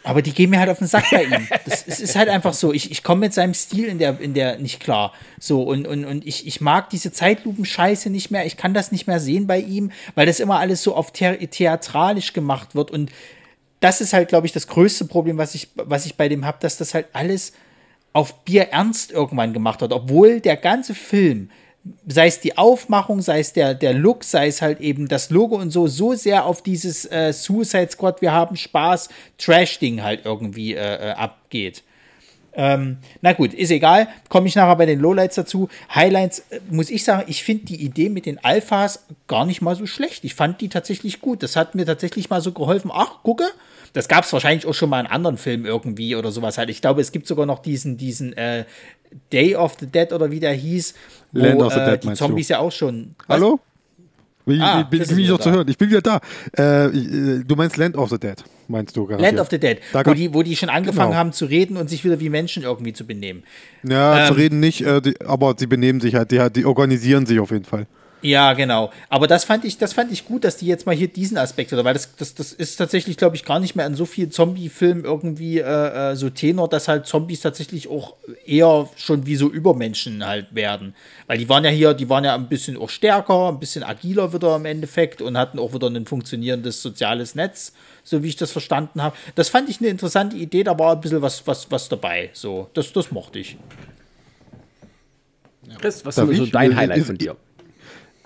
Aber 0.04 0.22
die 0.22 0.34
gehen 0.34 0.50
mir 0.50 0.60
halt 0.60 0.70
auf 0.70 0.80
den 0.80 0.88
Sack 0.88 1.06
bei 1.12 1.24
ihm. 1.26 1.48
Das, 1.66 1.86
es 1.88 2.00
ist 2.00 2.16
halt 2.16 2.28
einfach 2.28 2.54
so. 2.54 2.74
Ich, 2.74 2.92
ich 2.92 3.04
komme 3.04 3.22
mit 3.22 3.34
seinem 3.34 3.54
Stil 3.54 3.86
in 3.86 4.00
der, 4.00 4.20
in 4.20 4.34
der 4.34 4.58
nicht 4.58 4.80
klar. 4.80 5.14
So, 5.40 5.62
und, 5.64 5.88
und, 5.88 6.06
und 6.06 6.26
ich, 6.26 6.48
ich 6.48 6.60
mag 6.60 6.90
diese 6.90 7.12
Zeitlupen-Scheiße 7.12 8.10
nicht 8.10 8.32
mehr. 8.32 8.46
Ich 8.46 8.58
kann 8.58 8.74
das 8.74 8.92
nicht 8.92 9.08
mehr 9.08 9.20
sehen 9.20 9.48
bei 9.48 9.60
ihm, 9.60 9.92
weil 10.16 10.26
das 10.26 10.40
immer 10.40 10.60
alles 10.60 10.82
so 10.82 10.96
auf 10.96 11.12
the 11.16 11.48
theatralisch 11.48 12.34
gemacht 12.34 12.74
wird. 12.74 12.90
Und 12.90 13.12
das 13.80 14.02
ist 14.02 14.14
halt, 14.14 14.30
glaube 14.30 14.48
ich, 14.48 14.54
das 14.54 14.68
größte 14.68 15.06
Problem, 15.06 15.38
was 15.38 15.56
ich, 15.56 15.70
was 15.76 16.06
ich 16.06 16.16
bei 16.16 16.30
dem 16.30 16.46
habe, 16.46 16.58
dass 16.62 16.78
das 16.78 16.94
halt 16.94 17.08
alles 17.14 17.54
auf 18.14 18.44
Bier 18.44 18.70
ernst 18.70 19.12
irgendwann 19.12 19.54
gemacht 19.54 19.82
hat, 19.82 19.94
obwohl 19.94 20.42
der 20.42 20.58
ganze 20.58 20.96
Film 20.96 21.50
sei 22.08 22.28
es 22.28 22.40
die 22.40 22.58
Aufmachung, 22.58 23.22
sei 23.22 23.40
es 23.40 23.54
der, 23.54 23.74
der 23.74 23.94
Look, 23.94 24.24
sei 24.24 24.48
es 24.48 24.62
halt 24.62 24.80
eben 24.80 25.08
das 25.08 25.30
Logo 25.30 25.56
und 25.56 25.72
so, 25.72 25.88
so 25.88 26.14
sehr 26.14 26.46
auf 26.46 26.62
dieses 26.62 27.06
äh, 27.12 27.34
Suicide 27.34 27.90
Squad, 27.92 28.22
wir 28.22 28.32
haben 28.32 28.56
Spaß, 28.56 29.10
Trash-Ding 29.38 30.04
halt 30.04 30.22
irgendwie 30.26 30.76
äh, 30.76 31.10
äh 31.10 31.12
abgeht. 31.12 31.84
Ähm, 32.54 32.98
na 33.22 33.32
gut, 33.34 33.54
ist 33.54 33.72
egal. 33.72 34.10
Komme 34.28 34.48
ich 34.48 34.56
nachher 34.56 34.76
bei 34.76 34.86
den 34.86 35.00
Lowlights 35.00 35.36
dazu. 35.36 35.70
Highlights, 35.94 36.40
äh, 36.50 36.60
muss 36.70 36.90
ich 36.90 37.04
sagen, 37.04 37.24
ich 37.28 37.44
finde 37.44 37.66
die 37.66 37.82
Idee 37.82 38.10
mit 38.10 38.26
den 38.26 38.44
Alphas 38.44 39.06
gar 39.28 39.46
nicht 39.46 39.62
mal 39.62 39.76
so 39.76 39.86
schlecht. 39.86 40.26
Ich 40.26 40.36
fand 40.36 40.60
die 40.60 40.68
tatsächlich 40.68 41.22
gut. 41.22 41.44
Das 41.44 41.56
hat 41.56 41.76
mir 41.76 41.86
tatsächlich 41.86 42.30
mal 42.30 42.42
so 42.42 42.52
geholfen. 42.52 42.92
Ach, 42.94 43.24
gucke, 43.24 43.46
das 43.94 44.10
gab 44.10 44.26
es 44.26 44.34
wahrscheinlich 44.34 44.66
auch 44.66 44.74
schon 44.74 44.90
mal 44.90 45.00
in 45.00 45.08
anderen 45.08 45.38
Filmen 45.38 45.66
irgendwie 45.66 46.16
oder 46.16 46.32
sowas 46.32 46.58
halt. 46.58 46.70
Ich 46.70 46.82
glaube, 46.82 47.00
es 47.00 47.14
gibt 47.14 47.26
sogar 47.26 47.46
noch 47.46 47.60
diesen, 47.60 47.98
diesen 47.98 48.34
äh, 48.34 48.66
Day 49.32 49.56
of 49.56 49.76
the 49.80 49.88
Dead 49.88 50.12
oder 50.14 50.32
wie 50.32 50.40
der 50.40 50.54
hieß, 50.54 50.94
wo 51.32 51.40
Land 51.40 51.62
of 51.62 51.74
the 51.74 51.80
äh, 51.80 51.86
Dead, 51.92 52.04
die 52.04 52.14
Zombies 52.14 52.48
du? 52.48 52.54
ja 52.54 52.60
auch 52.60 52.72
schon. 52.72 53.16
Hallo? 53.28 53.60
Wie, 54.46 54.60
Ah, 54.60 54.82
bin, 54.84 55.02
ich 55.04 55.16
wieder 55.16 55.34
noch 55.34 55.40
zu 55.40 55.52
hören? 55.52 55.68
Ich 55.68 55.78
bin 55.78 55.90
wieder 55.90 56.02
da. 56.02 56.20
Äh, 56.58 56.86
äh, 56.88 57.44
du 57.46 57.56
meinst 57.56 57.78
Land 57.78 57.96
of 57.96 58.10
the 58.10 58.18
Dead, 58.18 58.44
meinst 58.68 58.98
du 58.98 59.06
garantiert. 59.06 59.34
Land 59.34 59.40
of 59.40 59.50
the 59.52 59.60
Dead, 59.60 59.78
Da 59.94 60.04
wo 60.04 60.14
die, 60.16 60.34
wo 60.34 60.42
die 60.42 60.56
schon 60.56 60.70
angefangen 60.70 61.12
Genau. 61.12 61.20
haben 61.20 61.32
zu 61.32 61.46
reden 61.46 61.78
und 61.78 61.90
sich 61.92 62.04
wieder 62.04 62.20
wie 62.20 62.30
Menschen 62.30 62.64
irgendwie 62.64 62.92
zu 62.92 63.06
benehmen. 63.06 63.44
Ja, 63.84 64.26
zu 64.26 64.34
Ähm, 64.34 64.40
reden 64.40 64.60
nicht, 64.60 64.82
äh, 64.82 65.00
die, 65.00 65.14
aber 65.22 65.54
sie 65.58 65.68
benehmen 65.68 66.02
sich 66.02 66.16
halt, 66.16 66.32
die, 66.32 66.42
die 66.56 66.66
organisieren 66.66 67.28
sich 67.28 67.40
auf 67.40 67.52
jeden 67.52 67.66
Fall. 67.66 67.86
Ja, 68.24 68.54
genau. 68.54 68.92
Aber 69.10 69.26
das 69.26 69.46
fand 69.46 69.66
ich, 69.66 69.80
das 69.80 69.94
fand 69.94 70.12
ich 70.12 70.26
gut, 70.26 70.44
dass 70.44 70.56
die 70.58 70.68
jetzt 70.68 70.86
mal 70.86 70.94
hier 70.96 71.08
diesen 71.08 71.38
Aspekt 71.38 71.74
oder 71.74 71.84
weil 71.84 71.94
das, 71.96 72.16
das, 72.18 72.36
das 72.36 72.54
ist 72.54 72.76
tatsächlich, 72.76 73.18
glaube 73.18 73.36
ich, 73.36 73.44
gar 73.46 73.60
nicht 73.60 73.76
mehr 73.76 73.88
in 73.88 73.96
so 73.96 74.06
vielen 74.06 74.30
Zombie-Filmen 74.30 75.06
irgendwie 75.06 75.58
äh, 75.58 76.12
äh, 76.12 76.16
so 76.16 76.30
Tenor, 76.30 76.70
dass 76.70 76.88
halt 76.88 77.08
Zombies 77.08 77.42
tatsächlich 77.42 77.88
auch 77.90 78.14
eher 78.46 78.88
schon 78.96 79.26
wie 79.26 79.36
so 79.36 79.50
Übermenschen 79.50 80.24
halt 80.26 80.54
werden. 80.54 80.94
Weil 81.26 81.40
die 81.40 81.50
waren 81.50 81.64
ja 81.64 81.72
hier, 81.72 81.96
die 81.96 82.10
waren 82.10 82.24
ja 82.24 82.36
ein 82.36 82.48
bisschen 82.48 82.78
auch 82.78 82.90
stärker, 82.92 83.50
ein 83.50 83.60
bisschen 83.60 83.84
agiler 83.84 84.32
wieder 84.34 84.56
im 84.56 84.66
Endeffekt 84.66 85.24
und 85.24 85.36
hatten 85.36 85.58
auch 85.58 85.74
wieder 85.74 85.88
ein 85.90 86.06
funktionierendes 86.06 86.82
soziales 86.84 87.34
Netz, 87.34 87.74
so 88.04 88.22
wie 88.22 88.28
ich 88.28 88.36
das 88.36 88.52
verstanden 88.52 89.02
habe. 89.02 89.16
Das 89.34 89.50
fand 89.50 89.68
ich 89.68 89.80
eine 89.80 89.90
interessante 89.90 90.36
Idee, 90.38 90.64
da 90.64 90.78
war 90.78 90.94
ein 90.94 91.02
bisschen 91.02 91.24
was, 91.24 91.48
was, 91.48 91.72
was 91.72 91.90
dabei. 91.90 92.30
So, 92.34 92.70
das, 92.76 92.94
das 92.94 93.10
mochte 93.12 93.40
ich. 93.40 93.58
Chris, 95.80 96.06
was 96.06 96.16
Darf 96.16 96.30
ist 96.30 96.38
so 96.38 96.46
dein 96.46 96.72
Äh, 96.72 96.76
Highlight 96.76 96.98
ist- 97.00 97.08
von 97.08 97.18
dir? 97.18 97.36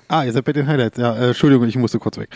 Ah, 0.07 0.23
ihr 0.23 0.33
seid 0.33 0.45
bei 0.45 0.53
den 0.53 0.67
Highlights. 0.67 0.97
Ja, 0.97 1.15
äh, 1.15 1.27
Entschuldigung, 1.27 1.67
ich 1.67 1.77
musste 1.77 1.99
kurz 1.99 2.17
weg. 2.17 2.29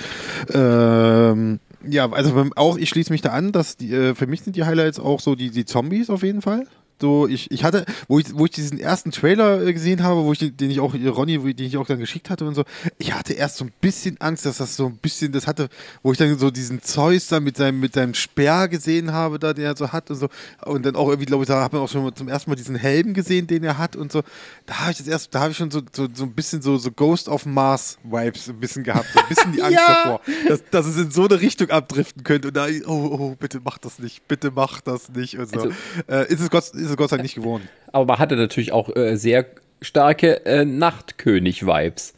Ähm, 0.54 1.60
ja, 1.88 2.12
also 2.12 2.46
auch 2.56 2.78
ich 2.78 2.90
schließe 2.90 3.12
mich 3.12 3.22
da 3.22 3.30
an, 3.30 3.52
dass 3.52 3.78
die, 3.78 3.94
äh, 3.94 4.16
für 4.16 4.28
mich 4.28 4.42
sind 4.42 4.56
die 4.56 4.66
Highlights 4.66 5.00
auch 5.00 5.20
so 5.20 5.36
die, 5.36 5.52
die 5.52 5.66
Zombies 5.66 6.10
auf 6.10 6.24
jeden 6.24 6.42
Fall. 6.42 6.66
So, 7.02 7.28
ich, 7.28 7.50
ich 7.52 7.64
hatte, 7.64 7.86
wo 8.08 8.20
ich, 8.20 8.26
wo 8.34 8.46
ich 8.46 8.52
diesen 8.52 8.80
ersten 8.80 9.12
Trailer 9.12 9.62
äh, 9.66 9.72
gesehen 9.74 10.04
habe, 10.04 10.24
wo 10.24 10.34
ich 10.34 10.40
den, 10.40 10.70
ich 10.70 10.80
auch, 10.82 10.94
Ronny, 10.94 11.42
wo 11.42 11.48
ich- 11.48 11.56
den 11.56 11.68
ich 11.68 11.78
auch 11.78 11.88
dann 11.88 12.00
geschickt 12.00 12.30
hatte 12.30 12.46
und 12.46 12.56
so, 12.56 12.64
ich 12.98 13.14
hatte 13.14 13.34
erst 13.34 13.58
so 13.58 13.66
ein 13.66 13.72
bisschen 13.80 14.20
Angst, 14.20 14.46
dass 14.46 14.58
das 14.58 14.76
so 14.76 14.86
ein 14.88 14.98
bisschen, 14.98 15.32
das 15.32 15.48
hatte, 15.48 15.70
wo 16.04 16.12
ich 16.12 16.18
dann 16.18 16.38
so 16.38 16.52
diesen 16.52 16.82
Zeus 16.82 17.28
da 17.28 17.40
mit 17.40 17.56
seinem, 17.58 17.80
mit 17.80 17.94
seinem 17.94 18.14
Speer 18.14 18.68
gesehen 18.68 19.14
habe, 19.14 19.40
da, 19.40 19.54
den 19.54 19.64
er 19.66 19.78
so 19.78 19.92
hat 19.92 20.10
und 20.12 20.18
so, 20.18 20.28
und 20.66 20.86
dann 20.86 20.96
auch 20.96 21.08
irgendwie, 21.08 21.26
glaube 21.26 21.44
ich, 21.44 21.48
da 21.48 21.64
hat 21.64 21.72
man 21.74 21.82
auch 21.82 21.90
schon 21.90 22.04
mal 22.04 22.14
zum 22.14 22.28
ersten 22.28 22.50
Mal 22.50 22.56
diesen 22.56 22.76
Helm 22.76 23.14
gesehen, 23.14 23.48
den 23.48 23.64
er 23.64 23.78
hat 23.78 23.96
und 23.96 24.12
so, 24.12 24.22
da 24.66 24.80
habe 24.82 24.92
ich 24.92 24.98
das 24.98 25.08
erst, 25.08 25.34
da 25.34 25.40
habe 25.42 25.52
ich 25.52 25.58
schon 25.58 25.72
so, 25.72 25.82
so, 25.94 26.08
so 26.14 26.24
ein 26.26 26.34
bisschen 26.34 26.62
so, 26.62 26.78
so 26.78 26.92
Ghost 26.92 27.30
of 27.30 27.46
Mars 27.46 27.98
Vibes 28.04 28.50
ein 28.50 28.60
bisschen 28.60 28.84
gehabt, 28.84 29.08
so 29.14 29.20
ein 29.22 29.28
bisschen 29.30 29.52
die 29.54 29.62
Angst 29.64 29.78
Ja. 29.80 30.04
davor, 30.04 30.22
dass, 30.50 30.62
dass 30.72 30.86
es 30.86 30.98
in 30.98 31.12
so 31.12 31.26
eine 31.28 31.40
Richtung 31.40 31.70
abdriften 31.70 32.24
könnte 32.24 32.50
und 32.50 32.58
da, 32.58 32.68
oh, 32.88 32.92
oh, 33.20 33.36
bitte 33.40 33.62
mach 33.64 33.78
das 33.78 34.00
nicht, 34.00 34.28
bitte 34.28 34.52
mach 34.52 34.82
das 34.82 35.10
nicht 35.10 35.38
und 35.40 35.50
so. 35.50 35.60
Also- 35.62 35.72
äh, 36.08 36.32
ist 36.32 36.42
es 36.42 36.50
Gott, 36.50 36.64
ist 36.74 36.89
es 36.90 36.98
Gott 36.98 37.10
sei 37.10 37.18
Dank 37.18 37.24
nicht 37.24 37.36
geworden. 37.36 37.68
Aber 37.92 38.06
man 38.06 38.20
hatte 38.20 38.36
natürlich 38.36 38.72
auch 38.72 38.96
äh, 38.96 39.16
sehr 39.16 39.46
starke 39.82 40.46
äh, 40.46 40.66
Nachtkönig-Vibes. 40.66 42.14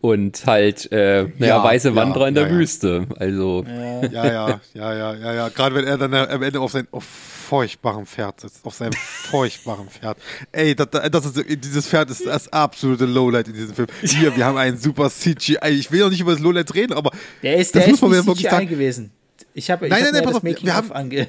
Und 0.00 0.44
halt, 0.46 0.92
äh, 0.92 1.22
naja, 1.38 1.56
Ja, 1.56 1.64
weiße 1.64 1.88
ja, 1.88 1.94
Wanderer 1.96 2.28
in 2.28 2.34
der 2.34 2.44
ja, 2.44 2.50
ja. 2.50 2.54
Wüste. 2.56 3.06
Also, 3.16 3.64
Ja, 3.66 4.26
ja, 4.26 4.60
ja, 4.74 4.94
ja, 4.94 5.14
ja, 5.14 5.34
ja. 5.34 5.48
Gerade 5.48 5.74
wenn 5.76 5.86
er 5.86 5.96
dann 5.96 6.12
am 6.12 6.42
Ende 6.42 6.60
auf 6.60 6.72
sein 6.72 6.86
auf 6.90 7.04
furchtbarem 7.04 8.04
Pferd 8.04 8.40
sitzt, 8.40 8.66
auf 8.66 8.74
seinem 8.74 8.92
furchtbaren 8.92 9.88
Pferd. 9.88 10.18
Ey, 10.52 10.74
das, 10.74 10.88
das 10.90 11.24
ist, 11.26 11.44
dieses 11.64 11.86
Pferd 11.88 12.10
ist 12.10 12.26
das 12.26 12.52
absolute 12.52 13.06
Lowlight 13.06 13.48
in 13.48 13.54
diesem 13.54 13.74
Film. 13.74 13.88
Hier, 14.02 14.36
wir 14.36 14.44
haben 14.44 14.58
einen 14.58 14.76
super 14.76 15.08
CGI. 15.08 15.58
Ich 15.70 15.90
will 15.90 16.00
noch 16.00 16.10
nicht 16.10 16.20
über 16.20 16.32
das 16.32 16.40
Lowlight 16.40 16.74
reden, 16.74 16.92
aber 16.92 17.10
Der 17.42 17.56
ist, 17.56 17.74
Das 17.74 17.84
der 17.84 17.90
muss 17.90 17.98
ist 17.98 18.02
man 18.02 18.10
nicht 18.10 18.20
mir 18.20 18.26
wirklich 18.26 18.44
CGI 18.46 18.50
sagen. 18.56 18.68
gewesen. 18.68 19.10
Ich 19.54 19.70
habe 19.70 19.86
ich 19.86 19.90
Nein, 19.90 20.00
hab 20.00 20.12
nein, 20.12 20.14
nein, 20.14 20.22
pass 20.24 20.42
das 20.42 20.54
auf, 20.56 20.62
wir 20.64 20.74
haben- 20.74 20.92
ange... 20.92 21.26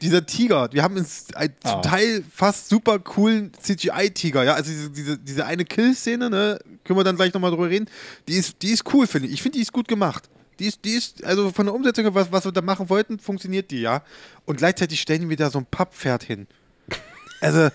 dieser 0.00 0.26
Tiger, 0.26 0.68
wir 0.72 0.82
haben 0.82 0.96
ins, 0.96 1.26
ein, 1.34 1.54
Ah. 1.62 1.72
zum 1.72 1.82
Teil 1.82 2.24
fast 2.34 2.68
super 2.68 2.98
coolen 2.98 3.52
CGI-Tiger, 3.60 4.44
ja, 4.44 4.54
also 4.54 4.70
diese, 4.70 4.90
diese, 4.90 5.18
diese 5.18 5.46
eine 5.46 5.64
Kill-Szene, 5.64 6.28
ne, 6.30 6.58
können 6.84 6.98
wir 6.98 7.04
dann 7.04 7.16
gleich 7.16 7.32
nochmal 7.32 7.50
drüber 7.50 7.68
reden, 7.70 7.86
die 8.28 8.34
ist, 8.34 8.62
die 8.62 8.70
ist 8.70 8.84
cool, 8.92 9.06
finde 9.06 9.28
ich. 9.28 9.34
Ich 9.34 9.42
finde, 9.42 9.56
die 9.56 9.62
ist 9.62 9.72
gut 9.72 9.88
gemacht. 9.88 10.28
Die 10.58 10.66
ist, 10.66 10.84
die 10.84 10.92
ist, 10.92 11.22
also 11.24 11.50
von 11.50 11.66
der 11.66 11.74
Umsetzung, 11.74 12.14
was, 12.14 12.32
was 12.32 12.44
wir 12.44 12.52
da 12.52 12.62
machen 12.62 12.88
wollten, 12.88 13.18
funktioniert 13.18 13.70
die, 13.70 13.80
ja. 13.80 14.02
Und 14.46 14.56
gleichzeitig 14.56 15.00
stellen 15.00 15.28
wir 15.28 15.36
da 15.36 15.50
so 15.50 15.58
ein 15.58 15.66
Papppferd 15.66 16.22
hin. 16.22 16.46
Also, 17.40 17.68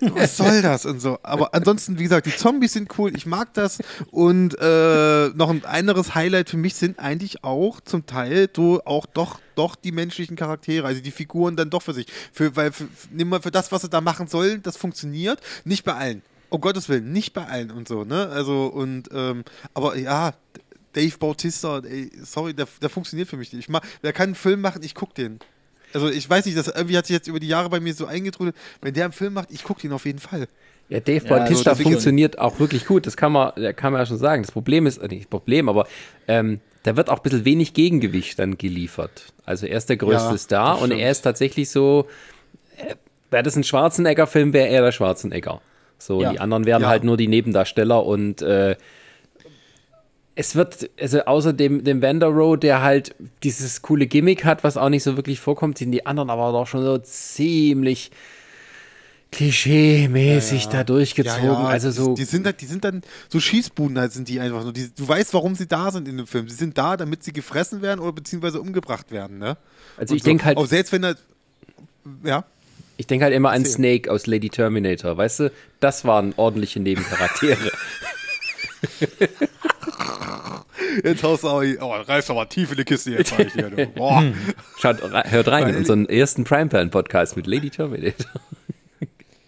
was 0.00 0.36
soll 0.36 0.62
das 0.62 0.86
und 0.86 1.00
so. 1.00 1.18
Aber 1.22 1.54
ansonsten, 1.54 1.98
wie 1.98 2.04
gesagt, 2.04 2.26
die 2.26 2.36
Zombies 2.36 2.72
sind 2.72 2.98
cool, 2.98 3.14
ich 3.16 3.26
mag 3.26 3.52
das. 3.54 3.78
Und 4.10 4.56
äh, 4.58 5.28
noch 5.28 5.50
ein 5.50 5.64
anderes 5.64 6.14
Highlight 6.14 6.50
für 6.50 6.56
mich 6.56 6.74
sind 6.74 6.98
eigentlich 6.98 7.44
auch 7.44 7.80
zum 7.80 8.06
Teil 8.06 8.48
so 8.54 8.82
auch 8.84 9.06
doch, 9.06 9.40
doch 9.54 9.76
die 9.76 9.92
menschlichen 9.92 10.36
Charaktere, 10.36 10.86
also 10.86 11.00
die 11.00 11.10
Figuren 11.10 11.56
dann 11.56 11.70
doch 11.70 11.82
für 11.82 11.94
sich. 11.94 12.06
Für, 12.32 12.54
weil 12.56 12.72
für, 12.72 12.88
nimm 13.10 13.28
mal 13.28 13.42
für 13.42 13.50
das, 13.50 13.72
was 13.72 13.82
sie 13.82 13.88
da 13.88 14.00
machen 14.00 14.26
sollen, 14.26 14.62
das 14.62 14.76
funktioniert. 14.76 15.40
Nicht 15.64 15.84
bei 15.84 15.94
allen. 15.94 16.22
Um 16.48 16.60
Gottes 16.60 16.88
Willen, 16.88 17.12
nicht 17.12 17.32
bei 17.32 17.46
allen 17.46 17.70
und 17.70 17.86
so, 17.86 18.04
ne? 18.04 18.28
Also, 18.28 18.66
und, 18.66 19.08
ähm, 19.12 19.44
aber 19.72 19.96
ja, 19.96 20.34
Dave 20.92 21.16
Bautista, 21.18 21.78
ey, 21.78 22.10
sorry, 22.22 22.54
der, 22.54 22.66
der 22.82 22.90
funktioniert 22.90 23.28
für 23.28 23.36
mich 23.36 23.52
nicht. 23.52 23.60
Ich 23.60 23.68
mag, 23.68 23.84
wer 24.02 24.12
kann 24.12 24.30
einen 24.30 24.34
Film 24.34 24.60
machen, 24.60 24.82
ich 24.82 24.94
guck 24.94 25.14
den. 25.14 25.38
Also 25.92 26.08
ich 26.08 26.28
weiß 26.28 26.44
nicht, 26.46 26.56
das 26.56 26.68
irgendwie 26.68 26.96
hat 26.96 27.06
sich 27.06 27.14
jetzt 27.14 27.28
über 27.28 27.40
die 27.40 27.48
Jahre 27.48 27.68
bei 27.68 27.80
mir 27.80 27.94
so 27.94 28.06
eingetrudelt. 28.06 28.54
Wenn 28.80 28.94
der 28.94 29.04
einen 29.04 29.12
Film 29.12 29.34
macht, 29.34 29.50
ich 29.50 29.64
gucke 29.64 29.80
den 29.82 29.92
auf 29.92 30.04
jeden 30.06 30.18
Fall. 30.18 30.46
ja, 30.88 31.00
Dave 31.00 31.24
Ja, 31.26 31.38
Bautista 31.38 31.70
also, 31.70 31.82
funktioniert 31.82 32.38
auch 32.38 32.58
wirklich 32.60 32.86
gut. 32.86 33.06
Das 33.06 33.16
kann 33.16 33.32
man, 33.32 33.52
kann 33.76 33.92
man 33.92 34.02
ja 34.02 34.06
schon 34.06 34.18
sagen. 34.18 34.42
Das 34.42 34.52
Problem 34.52 34.86
ist, 34.86 34.98
äh, 34.98 35.08
nicht 35.08 35.30
Problem, 35.30 35.68
aber 35.68 35.86
ähm, 36.28 36.60
da 36.82 36.96
wird 36.96 37.10
auch 37.10 37.16
ein 37.18 37.22
bisschen 37.22 37.44
wenig 37.44 37.74
Gegengewicht 37.74 38.38
dann 38.38 38.56
geliefert. 38.56 39.32
Also 39.44 39.66
er 39.66 39.76
ist 39.78 39.88
der 39.88 39.96
größte 39.96 40.32
Ja, 40.32 40.38
Star 40.38 40.80
und 40.80 40.92
er 40.92 41.10
ist 41.10 41.22
tatsächlich 41.22 41.70
so, 41.70 42.06
äh, 42.76 42.94
wäre 43.30 43.42
das 43.42 43.56
ein 43.56 43.64
Schwarzenegger-Film, 43.64 44.52
wäre 44.52 44.68
er 44.68 44.82
der 44.82 44.92
Schwarzenegger. 44.92 45.60
So, 45.98 46.22
Ja. 46.22 46.32
die 46.32 46.40
anderen 46.40 46.64
wären 46.66 46.82
Ja. 46.82 46.88
halt 46.88 47.04
nur 47.04 47.16
die 47.16 47.28
Nebendarsteller 47.28 48.04
und 48.06 48.40
äh, 48.42 48.76
es 50.36 50.54
wird, 50.54 50.88
also 50.98 51.20
außer 51.24 51.52
dem, 51.52 51.84
dem 51.84 52.00
Vanderow, 52.02 52.58
der 52.58 52.82
halt 52.82 53.14
dieses 53.42 53.82
coole 53.82 54.06
Gimmick 54.06 54.44
hat, 54.44 54.64
was 54.64 54.76
auch 54.76 54.88
nicht 54.88 55.02
so 55.02 55.16
wirklich 55.16 55.40
vorkommt, 55.40 55.78
sind 55.78 55.92
die 55.92 56.06
anderen 56.06 56.30
aber 56.30 56.52
doch 56.52 56.66
schon 56.66 56.82
so 56.82 56.96
ziemlich 56.98 58.10
klischee-mäßig 59.32 60.68
da 60.68 60.82
durchgezogen. 60.84 61.48
also 61.50 61.90
so. 61.90 62.14
Die, 62.14 62.22
die, 62.22 62.24
sind, 62.24 62.46
halt- 62.46 62.60
die 62.60 62.66
sind 62.66 62.84
dann 62.84 63.02
so 63.28 63.38
Schießbuden, 63.40 63.98
halt 63.98 64.12
sind 64.12 64.28
die 64.28 64.40
einfach 64.40 64.62
so. 64.62 64.72
Die, 64.72 64.90
du 64.94 65.06
weißt, 65.06 65.32
warum 65.34 65.54
sie 65.54 65.66
da 65.66 65.90
sind 65.92 66.08
in 66.08 66.16
dem 66.16 66.26
Film. 66.26 66.48
Sie 66.48 66.56
sind 66.56 66.76
da, 66.78 66.96
damit 66.96 67.22
sie 67.22 67.32
gefressen 67.32 67.80
werden 67.82 68.00
oder 68.00 68.12
beziehungsweise 68.12 68.60
umgebracht 68.60 69.10
werden, 69.12 69.38
ne? 69.38 69.56
Also 69.96 70.12
Und 70.12 70.16
ich 70.18 70.22
denk 70.22 70.44
halt- 70.44 70.56
Auch 70.58 70.66
selbst 70.66 70.92
wenn 70.92 71.04
er. 71.04 71.14
Ja. 72.24 72.44
Ich 72.96 73.06
denke 73.06 73.24
halt 73.24 73.34
immer 73.34 73.50
an. 73.50 73.64
Snake 73.64 74.10
aus 74.10 74.26
Lady 74.26 74.50
Terminator, 74.50 75.16
weißt 75.16 75.40
du? 75.40 75.52
Das 75.80 76.04
waren 76.04 76.34
ordentliche 76.36 76.80
Nebencharaktere. 76.80 77.70
Jetzt 81.04 81.22
haust 81.22 81.44
du 81.44 81.48
auch. 81.48 81.62
Oh, 81.80 81.92
reißt 81.92 82.30
aber 82.30 82.48
tief 82.48 82.70
in 82.72 82.78
die 82.78 82.84
Kiste 82.84 83.10
jetzt, 83.12 83.32
ich 83.38 83.52
du. 83.52 83.86
Boah. 83.94 84.24
Schaut, 84.78 85.02
re- 85.02 85.24
hört 85.30 85.48
rein 85.48 85.68
in 85.68 85.76
unseren 85.76 86.08
ersten 86.08 86.44
Primetime-Podcast 86.44 87.36
mit 87.36 87.46
Lady 87.46 87.70
Terminator. 87.70 88.26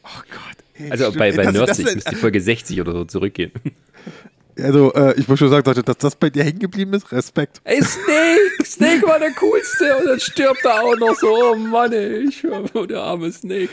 Oh 0.05 0.09
Gott. 0.31 0.57
Ey, 0.85 0.91
Also 0.91 1.05
stimmt. 1.05 1.19
bei, 1.19 1.31
bei 1.33 1.45
das- 1.45 1.55
das- 1.55 1.79
Nerdsig 1.79 1.95
müsst 1.95 2.11
ihr 2.13 2.19
Folge 2.19 2.41
60 2.41 2.81
oder 2.81 2.93
so 2.93 3.05
zurückgehen. 3.05 3.53
Also, 4.59 4.93
äh, 4.95 5.15
ich 5.19 5.29
muss 5.29 5.39
schon 5.39 5.49
sagen, 5.49 5.65
Leute, 5.65 5.83
dass 5.85 5.97
das 5.99 6.17
bei 6.17 6.29
dir 6.29 6.43
hängen 6.45 6.59
geblieben 6.59 6.93
ist, 6.93 7.11
Respekt. 7.13 7.61
Ey, 7.65 7.81
Snake! 7.83 8.41
Snake 8.65 9.07
war 9.07 9.19
der 9.21 9.31
coolste 9.33 9.97
und 9.97 10.07
dann 10.07 10.21
stirbt 10.21 10.63
er 10.65 10.83
auch 10.83 10.97
noch 10.99 11.15
so. 11.15 11.53
Oh 11.53 11.57
Mann, 11.57 11.93
ey, 11.93 12.29
ich 12.29 12.43
der 12.89 13.01
arme 13.01 13.31
Snake. 13.33 13.69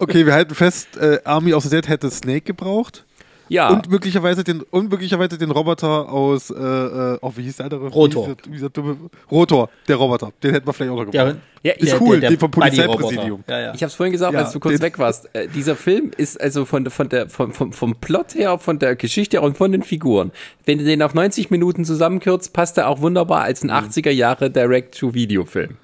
Okay, 0.00 0.26
wir 0.26 0.34
halten 0.34 0.54
fest, 0.54 0.96
äh, 0.98 1.20
Army 1.24 1.54
of 1.54 1.62
the 1.62 1.70
Dead 1.70 1.88
hätte 1.88 2.10
Snake 2.10 2.42
gebraucht. 2.42 3.04
Ja, 3.52 3.68
Und 3.68 3.90
möglicherweise 3.90 4.42
den, 4.44 4.62
und 4.62 4.90
möglicherweise 4.90 5.36
den 5.36 5.50
Roboter 5.50 6.10
aus, 6.10 6.48
äh, 6.50 6.54
äh, 6.54 7.18
oh, 7.20 7.32
wie 7.36 7.42
hieß 7.42 7.56
der 7.58 7.64
andere? 7.66 7.88
Rotor. 7.88 8.28
Wie 8.28 8.28
hieß 8.30 8.36
der, 8.44 8.52
wie 8.54 8.58
der 8.60 8.68
dumme, 8.70 8.96
Rotor, 9.30 9.68
der 9.88 9.96
Roboter. 9.96 10.32
Den 10.42 10.52
hätten 10.54 10.66
wir 10.66 10.72
vielleicht 10.72 10.90
auch 10.92 10.96
noch 10.96 11.04
gebraucht. 11.10 11.12
Der, 11.14 11.36
Ja, 11.64 11.72
ist 11.78 11.92
der- 11.92 12.00
cool, 12.02 12.18
den 12.18 12.38
vom. 12.38 12.50
Polizeipräsidium. 12.50 13.44
Ja, 13.48 13.60
ja. 13.60 13.74
Ich 13.74 13.82
habe 13.82 13.88
es 13.88 13.94
vorhin 13.94 14.12
gesagt, 14.12 14.32
Ja, 14.32 14.40
als 14.40 14.52
du 14.52 14.58
kurz 14.60 14.80
weg 14.80 14.98
warst. 14.98 15.28
Äh, 15.34 15.48
dieser 15.48 15.76
Film 15.76 16.10
ist 16.16 16.40
also 16.40 16.64
von, 16.64 16.88
von 16.90 17.08
der, 17.10 17.28
vom, 17.28 17.52
vom, 17.52 17.72
vom 17.72 17.94
Plot 17.96 18.34
her, 18.34 18.58
von 18.58 18.78
der 18.78 18.96
Geschichte 18.96 19.36
her 19.36 19.42
und 19.42 19.56
von 19.58 19.70
den 19.70 19.82
Figuren. 19.82 20.32
Wenn 20.64 20.78
du 20.78 20.84
den 20.84 21.02
auf 21.02 21.12
90 21.14 21.50
Minuten 21.50 21.84
zusammenkürzt, 21.84 22.52
passt 22.54 22.78
er 22.78 22.88
auch 22.88 23.00
wunderbar 23.00 23.42
als 23.42 23.62
ein 23.62 23.70
80er 23.70 24.10
Jahre 24.10 24.50
Direct-to-Video-Film. 24.50 25.76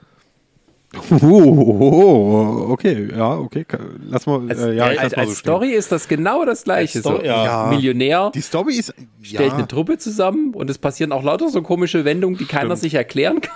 Oh, 0.95 2.67
okay, 2.71 3.09
ja, 3.15 3.37
okay. 3.37 3.65
Lass 4.09 4.27
mal. 4.27 4.49
Als, 4.49 4.59
äh, 4.61 4.73
ja, 4.75 4.85
als, 4.87 5.13
als 5.15 5.29
so 5.31 5.35
Story 5.37 5.71
ist 5.73 5.93
das 5.93 6.09
genau 6.09 6.45
das 6.47 6.65
gleiche. 6.65 7.01
Story, 7.01 7.19
so. 7.19 7.25
ja. 7.25 7.67
Millionär 7.69 8.33
Die 8.35 8.41
Story 8.41 8.75
ist. 8.77 8.95
stellt 9.23 9.51
Ja, 9.51 9.55
eine 9.59 9.69
Truppe 9.69 9.99
zusammen 9.99 10.55
und 10.55 10.71
es 10.71 10.79
passieren 10.79 11.13
auch 11.13 11.23
lauter 11.23 11.51
so 11.51 11.61
komische 11.63 12.05
Wendungen, 12.07 12.39
die 12.39 12.47
keiner 12.47 12.69
Stimmt. 12.77 12.79
sich 12.81 12.95
erklären 12.95 13.41
kann. 13.41 13.55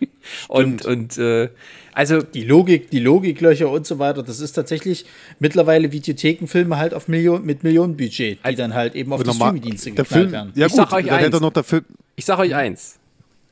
Und, 0.48 0.84
und 0.86 1.18
äh, 1.18 1.50
also 1.92 2.22
Die 2.22 2.44
Logik, 2.44 2.90
die 2.90 2.98
Logiklöcher 2.98 3.70
und 3.70 3.86
so 3.86 3.98
weiter, 3.98 4.22
das 4.22 4.40
ist 4.40 4.52
tatsächlich 4.52 5.04
mittlerweile 5.38 5.92
Videothekenfilme 5.92 6.78
halt 6.78 6.94
auf 6.94 7.08
Million, 7.08 7.44
mit 7.44 7.62
Millionenbudget, 7.62 8.38
die 8.48 8.54
dann 8.54 8.72
halt 8.74 8.94
eben 8.94 9.12
auf 9.12 9.22
die 9.22 9.30
Streamingdienste 9.32 9.90
der 9.92 10.04
geknallt 10.04 10.22
Film. 10.22 10.32
werden. 10.32 10.52
Ja, 10.56 10.66
Ich 10.66 10.72
gut, 10.72 10.80
sag 10.80 10.92
euch 10.94 11.12
eins. 11.12 11.40
noch 11.40 11.52
der 11.52 11.62
Film. 11.62 11.84
ich 12.16 12.24
sag 12.24 12.38
euch 12.38 12.54
eins. 12.54 12.98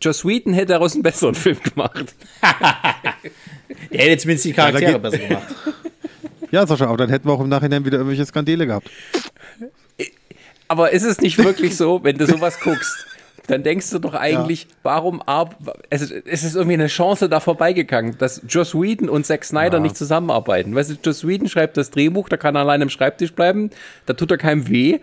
Joss 0.03 0.25
Whedon 0.25 0.53
hätte 0.53 0.73
daraus 0.73 0.95
einen 0.95 1.03
besseren 1.03 1.35
Film 1.35 1.59
gemacht. 1.63 2.15
Der 3.93 4.01
hätte 4.01 4.19
zumindest 4.19 4.45
die 4.47 4.53
Charaktere 4.53 4.93
geht- 4.93 5.03
besser 5.03 5.19
gemacht. 5.19 5.55
Ja, 6.51 6.67
Sascha, 6.67 6.87
aber 6.87 6.99
dann 6.99 7.09
hätten 7.11 7.27
wir 7.29 7.33
auch 7.33 7.41
im 7.41 7.49
Nachhinein 7.49 7.85
wieder 7.85 7.97
irgendwelche 7.99 8.27
Skandale 8.27 8.67
gehabt. 8.67 8.91
Aber 10.69 10.91
ist 10.93 11.03
es 11.03 11.21
nicht 11.21 11.39
wirklich 11.39 11.77
so, 11.77 12.03
wenn 12.03 12.17
du 12.19 12.27
sowas 12.27 12.59
guckst, 12.61 13.07
dann 13.47 13.63
denkst 13.63 13.91
du 13.91 13.99
doch 13.99 14.15
eigentlich, 14.15 14.67
warum 14.83 15.23
ar- 15.27 15.51
es, 15.91 16.03
ist- 16.03 16.13
es 16.27 16.45
ist 16.45 16.55
irgendwie 16.55 16.75
eine 16.75 16.87
Chance 16.89 17.29
da 17.29 17.41
vorbeigegangen, 17.41 18.17
dass 18.19 18.43
Joss 18.49 18.75
Whedon 18.75 19.09
und 19.09 19.27
Zack 19.27 19.45
Snyder 19.45 19.81
nicht 19.81 19.97
zusammenarbeiten. 19.97 20.75
Weißt 20.75 20.91
du, 20.91 20.95
Joss 21.03 21.27
Whedon 21.27 21.49
schreibt 21.49 21.77
das 21.77 21.91
Drehbuch, 21.91 22.29
da 22.29 22.37
kann 22.37 22.55
er 22.55 22.61
allein 22.63 22.83
am 22.83 22.89
Schreibtisch 22.91 23.33
bleiben, 23.33 23.71
da 24.07 24.15
tut 24.15 24.31
er 24.31 24.39
keinem 24.39 24.69
weh. 24.69 25.01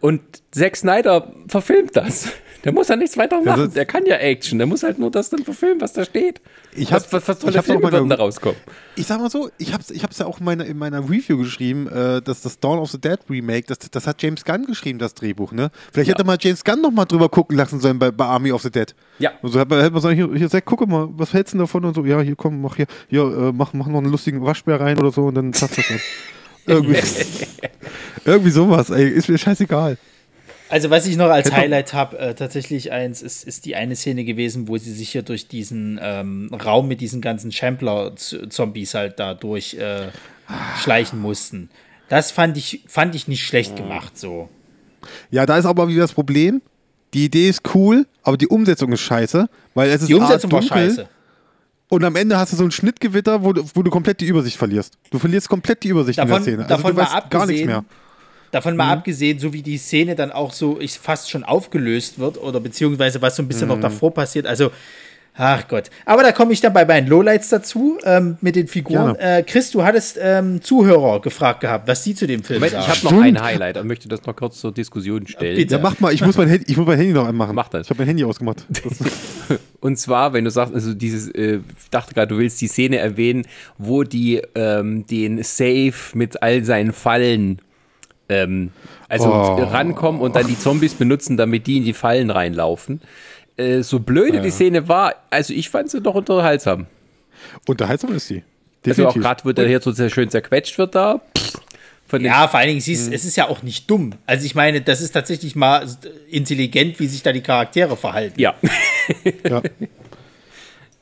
Und 0.00 0.20
Zack 0.52 0.76
Snyder 0.76 1.32
verfilmt 1.48 1.96
das. 1.96 2.28
Der 2.64 2.72
muss 2.72 2.88
ja 2.88 2.96
nichts 2.96 3.16
weiter 3.18 3.40
machen. 3.42 3.64
das- 3.66 3.74
der 3.74 3.84
kann 3.84 4.06
ja 4.06 4.16
Action. 4.16 4.58
Der 4.58 4.66
muss 4.66 4.82
halt 4.82 4.98
nur 4.98 5.10
das 5.10 5.28
dann 5.30 5.44
verfilmen, 5.44 5.80
was 5.80 5.92
da 5.92 6.04
steht. 6.04 6.40
Ich 6.74 6.90
was, 6.90 7.04
hab's- 7.04 7.12
was, 7.28 7.42
was 7.44 7.50
ich 7.54 7.58
auch 7.58 7.64
Filme 7.64 7.82
mal 7.82 7.92
würden 7.92 8.08
da 8.08 8.16
rauskommen. 8.16 8.56
Ich 8.96 9.06
sag 9.06 9.20
mal 9.20 9.28
so, 9.30 9.50
ich 9.58 9.72
hab's, 9.74 9.90
ich 9.90 10.02
hab's 10.02 10.18
ja 10.18 10.26
auch 10.26 10.38
in 10.38 10.44
meiner, 10.46 10.64
in 10.64 10.78
meiner 10.78 11.00
Review 11.08 11.36
geschrieben, 11.38 11.88
äh, 11.88 12.22
dass 12.22 12.42
das 12.42 12.58
Dawn 12.60 12.78
of 12.78 12.90
the 12.90 12.98
Dead 13.00 13.18
Remake, 13.28 13.66
das, 13.66 13.78
das 13.78 14.06
hat 14.06 14.22
James 14.22 14.44
Gunn 14.44 14.64
geschrieben, 14.66 14.98
das 14.98 15.14
Drehbuch, 15.14 15.52
ne? 15.52 15.70
Vielleicht 15.92 16.08
Ja. 16.08 16.14
hätte 16.14 16.24
mal 16.24 16.38
James 16.40 16.64
Gunn 16.64 16.80
noch 16.80 16.90
mal 16.90 17.04
drüber 17.04 17.28
gucken 17.28 17.56
lassen 17.56 17.80
sollen 17.80 17.98
bei, 17.98 18.10
bei 18.10 18.24
Army 18.24 18.50
of 18.50 18.62
the 18.62 18.70
Dead. 18.70 18.94
Ja. 19.18 19.32
Und 19.42 19.52
so 19.52 19.60
hätte 19.60 19.68
man, 19.68 19.80
hätte 19.80 19.92
man 19.92 20.02
sagen, 20.02 20.16
hier, 20.16 20.30
hier 20.34 20.48
Zack, 20.50 20.64
guck 20.64 20.86
mal, 20.88 21.08
was 21.12 21.32
hältst 21.32 21.52
du 21.52 21.58
denn 21.58 21.66
davon? 21.66 21.84
Und 21.84 21.94
so, 21.94 22.04
ja, 22.04 22.20
hier, 22.20 22.34
komm, 22.34 22.60
mach 22.62 22.76
hier, 22.76 22.86
hier, 23.08 23.22
äh, 23.22 23.52
mach, 23.52 23.72
mach 23.74 23.86
noch 23.88 23.98
einen 23.98 24.10
lustigen 24.10 24.42
Waschbär 24.44 24.80
rein 24.80 24.98
oder 24.98 25.12
so 25.12 25.26
und 25.26 25.34
dann 25.34 25.50
passt 25.52 25.76
das 25.76 25.84
schon. 25.84 26.00
irgendwie, 26.66 26.96
irgendwie 28.24 28.50
sowas, 28.50 28.90
ey, 28.90 29.08
ist 29.08 29.28
mir 29.28 29.38
scheißegal. 29.38 29.98
Also 30.70 30.90
was 30.90 31.06
ich 31.06 31.16
noch 31.16 31.28
als 31.28 31.52
Highlight 31.52 31.92
habe, 31.92 32.18
äh, 32.18 32.34
tatsächlich 32.34 32.90
eins, 32.90 33.22
ist, 33.22 33.44
ist 33.44 33.64
die 33.66 33.76
eine 33.76 33.96
Szene 33.96 34.24
gewesen, 34.24 34.66
wo 34.66 34.76
sie 34.78 34.92
sich 34.92 35.10
hier 35.10 35.22
durch 35.22 35.46
diesen 35.46 36.00
ähm, 36.02 36.50
Raum 36.52 36.88
mit 36.88 37.00
diesen 37.00 37.20
ganzen 37.20 37.52
Champler-Zombies 37.52 38.94
halt 38.94 39.18
da 39.20 39.34
durch 39.34 39.74
äh, 39.74 40.08
schleichen 40.82 41.20
mussten. 41.20 41.70
Das 42.08 42.30
fand 42.30 42.56
ich, 42.56 42.82
fand 42.86 43.14
ich 43.14 43.28
nicht 43.28 43.44
schlecht 43.44 43.76
gemacht 43.76 44.18
so. 44.18 44.48
Ja, 45.30 45.46
da 45.46 45.58
ist 45.58 45.66
aber 45.66 45.88
wieder 45.88 46.00
das 46.02 46.12
Problem, 46.12 46.62
die 47.12 47.26
Idee 47.26 47.48
ist 47.48 47.62
cool, 47.74 48.06
aber 48.22 48.36
die 48.36 48.48
Umsetzung 48.48 48.90
ist 48.92 49.00
scheiße, 49.02 49.48
weil 49.74 49.90
es 49.90 50.02
ist 50.02 50.08
Die 50.08 50.14
Umsetzung 50.14 50.50
war 50.50 50.62
scheiße. 50.62 51.08
Und 51.90 52.02
am 52.02 52.16
Ende 52.16 52.38
hast 52.38 52.52
du 52.52 52.56
so 52.56 52.64
ein 52.64 52.70
Schnittgewitter, 52.70 53.44
wo, 53.44 53.52
du- 53.52 53.64
wo 53.74 53.82
du 53.82 53.90
komplett 53.90 54.20
die 54.20 54.26
Übersicht 54.26 54.56
verlierst. 54.56 54.94
Du 55.10 55.18
verlierst 55.18 55.48
komplett 55.48 55.82
die 55.84 55.88
Übersicht 55.88 56.18
Davon- 56.18 56.30
in 56.30 56.36
der 56.36 56.42
Szene. 56.42 56.62
Also 56.64 56.74
davon 56.76 56.96
du 56.96 57.02
weißt 57.02 57.30
gar 57.30 57.46
nichts 57.46 57.66
mehr. 57.66 57.84
Davon 58.54 58.74
Mhm. 58.74 58.78
mal 58.78 58.92
abgesehen, 58.92 59.38
so 59.40 59.52
wie 59.52 59.62
die 59.62 59.78
Szene 59.78 60.14
dann 60.14 60.30
auch 60.30 60.52
so 60.52 60.78
ich, 60.80 60.98
fast 60.98 61.28
schon 61.30 61.42
aufgelöst 61.42 62.18
wird 62.20 62.38
oder 62.40 62.60
beziehungsweise 62.60 63.20
was 63.20 63.34
so 63.36 63.42
ein 63.42 63.48
bisschen 63.48 63.66
Mhm. 63.68 63.74
noch 63.74 63.80
davor 63.80 64.14
passiert. 64.14 64.46
Also, 64.46 64.70
ach 65.36 65.66
Gott. 65.66 65.90
Aber 66.06 66.22
da 66.22 66.30
komme 66.30 66.52
ich 66.52 66.60
dann 66.60 66.72
bei 66.72 66.84
meinen 66.84 67.08
Lowlights 67.08 67.48
dazu 67.48 67.98
ähm, 68.04 68.36
mit 68.40 68.54
den 68.54 68.68
Figuren. 68.68 69.14
Gerne. 69.16 69.38
Äh, 69.38 69.42
Chris, 69.42 69.72
du 69.72 69.82
hattest 69.82 70.16
ähm, 70.22 70.62
Zuhörer 70.62 71.20
gefragt 71.20 71.60
gehabt, 71.62 71.88
was 71.88 72.04
die 72.04 72.14
zu 72.14 72.28
dem 72.28 72.44
Film 72.44 72.60
Moment, 72.60 72.78
ich 72.78 72.86
sagen. 72.86 73.02
habe 73.06 73.14
noch 73.16 73.22
ein 73.24 73.42
Highlight 73.42 73.76
und 73.78 73.88
möchte 73.88 74.08
das 74.08 74.24
noch 74.24 74.36
kurz 74.36 74.60
zur 74.60 74.72
Diskussion 74.72 75.26
stellen. 75.26 75.56
Bitte. 75.56 75.74
Ja, 75.74 75.80
mach 75.82 75.98
mal, 75.98 76.14
ich 76.14 76.24
muss 76.24 76.36
mein 76.36 76.48
Handy, 76.48 76.66
ich 76.70 76.76
muss 76.76 76.86
mein 76.86 76.98
Handy 76.98 77.12
noch 77.12 77.26
anmachen. 77.26 77.56
Mach 77.56 77.68
das. 77.68 77.86
Ich 77.86 77.90
habe 77.90 77.98
mein 77.98 78.06
Handy 78.06 78.22
ausgemacht. 78.24 78.64
Und 79.80 79.98
zwar, 79.98 80.32
wenn 80.32 80.44
du 80.44 80.50
sagst, 80.50 80.72
also 80.74 80.94
dieses, 80.94 81.28
äh, 81.28 81.56
ich 81.56 81.90
dachte 81.90 82.14
gerade, 82.14 82.28
du 82.28 82.38
willst 82.38 82.60
die 82.60 82.68
Szene 82.68 82.98
erwähnen, 82.98 83.46
wo 83.76 84.02
die 84.04 84.40
ähm, 84.54 85.06
den 85.06 85.42
Safe 85.42 85.92
mit 86.14 86.42
all 86.42 86.64
seinen 86.64 86.92
Fallen 86.92 87.58
ähm, 88.28 88.70
also 89.08 89.26
Oh. 89.32 89.54
rankommen 89.62 90.20
und 90.20 90.34
dann 90.36 90.46
die 90.46 90.58
Zombies 90.58 90.94
benutzen, 90.94 91.36
damit 91.36 91.66
die 91.66 91.76
in 91.78 91.84
die 91.84 91.92
Fallen 91.92 92.30
reinlaufen. 92.30 93.00
Äh, 93.56 93.82
so 93.82 94.00
blöde 94.00 94.40
die 94.40 94.50
Szene 94.50 94.88
war, 94.88 95.14
also 95.30 95.52
ich 95.52 95.70
fand 95.70 95.90
sie 95.90 96.00
doch 96.00 96.14
unterhaltsam. 96.14 96.86
unterhaltsam 97.68 98.12
ist 98.14 98.30
die. 98.30 98.42
Also 98.86 99.02
auch 99.06 99.12
Definitiv. 99.14 99.22
gerade, 99.22 99.44
wo 99.44 99.52
der 99.52 99.66
hier 99.68 99.80
so 99.80 99.92
sehr 99.92 100.10
schön 100.10 100.28
zerquetscht 100.30 100.76
wird 100.78 100.94
da. 100.94 101.20
Ja, 102.20 102.46
vor 102.48 102.60
allen 102.60 102.68
Dingen, 102.68 102.80
sie 102.80 102.92
Mhm. 102.92 102.98
ist, 102.98 103.12
es 103.12 103.24
ist 103.24 103.36
ja 103.36 103.48
auch 103.48 103.62
nicht 103.62 103.90
dumm. 103.90 104.12
Also 104.26 104.44
ich 104.46 104.54
meine, 104.54 104.80
das 104.82 105.00
ist 105.00 105.12
tatsächlich 105.12 105.56
mal 105.56 105.84
intelligent, 106.30 107.00
wie 107.00 107.06
sich 107.06 107.22
da 107.22 107.32
die 107.32 107.40
Charaktere 107.40 107.96
verhalten. 107.96 108.38
ja. 108.40 108.54
ja. 109.48 109.62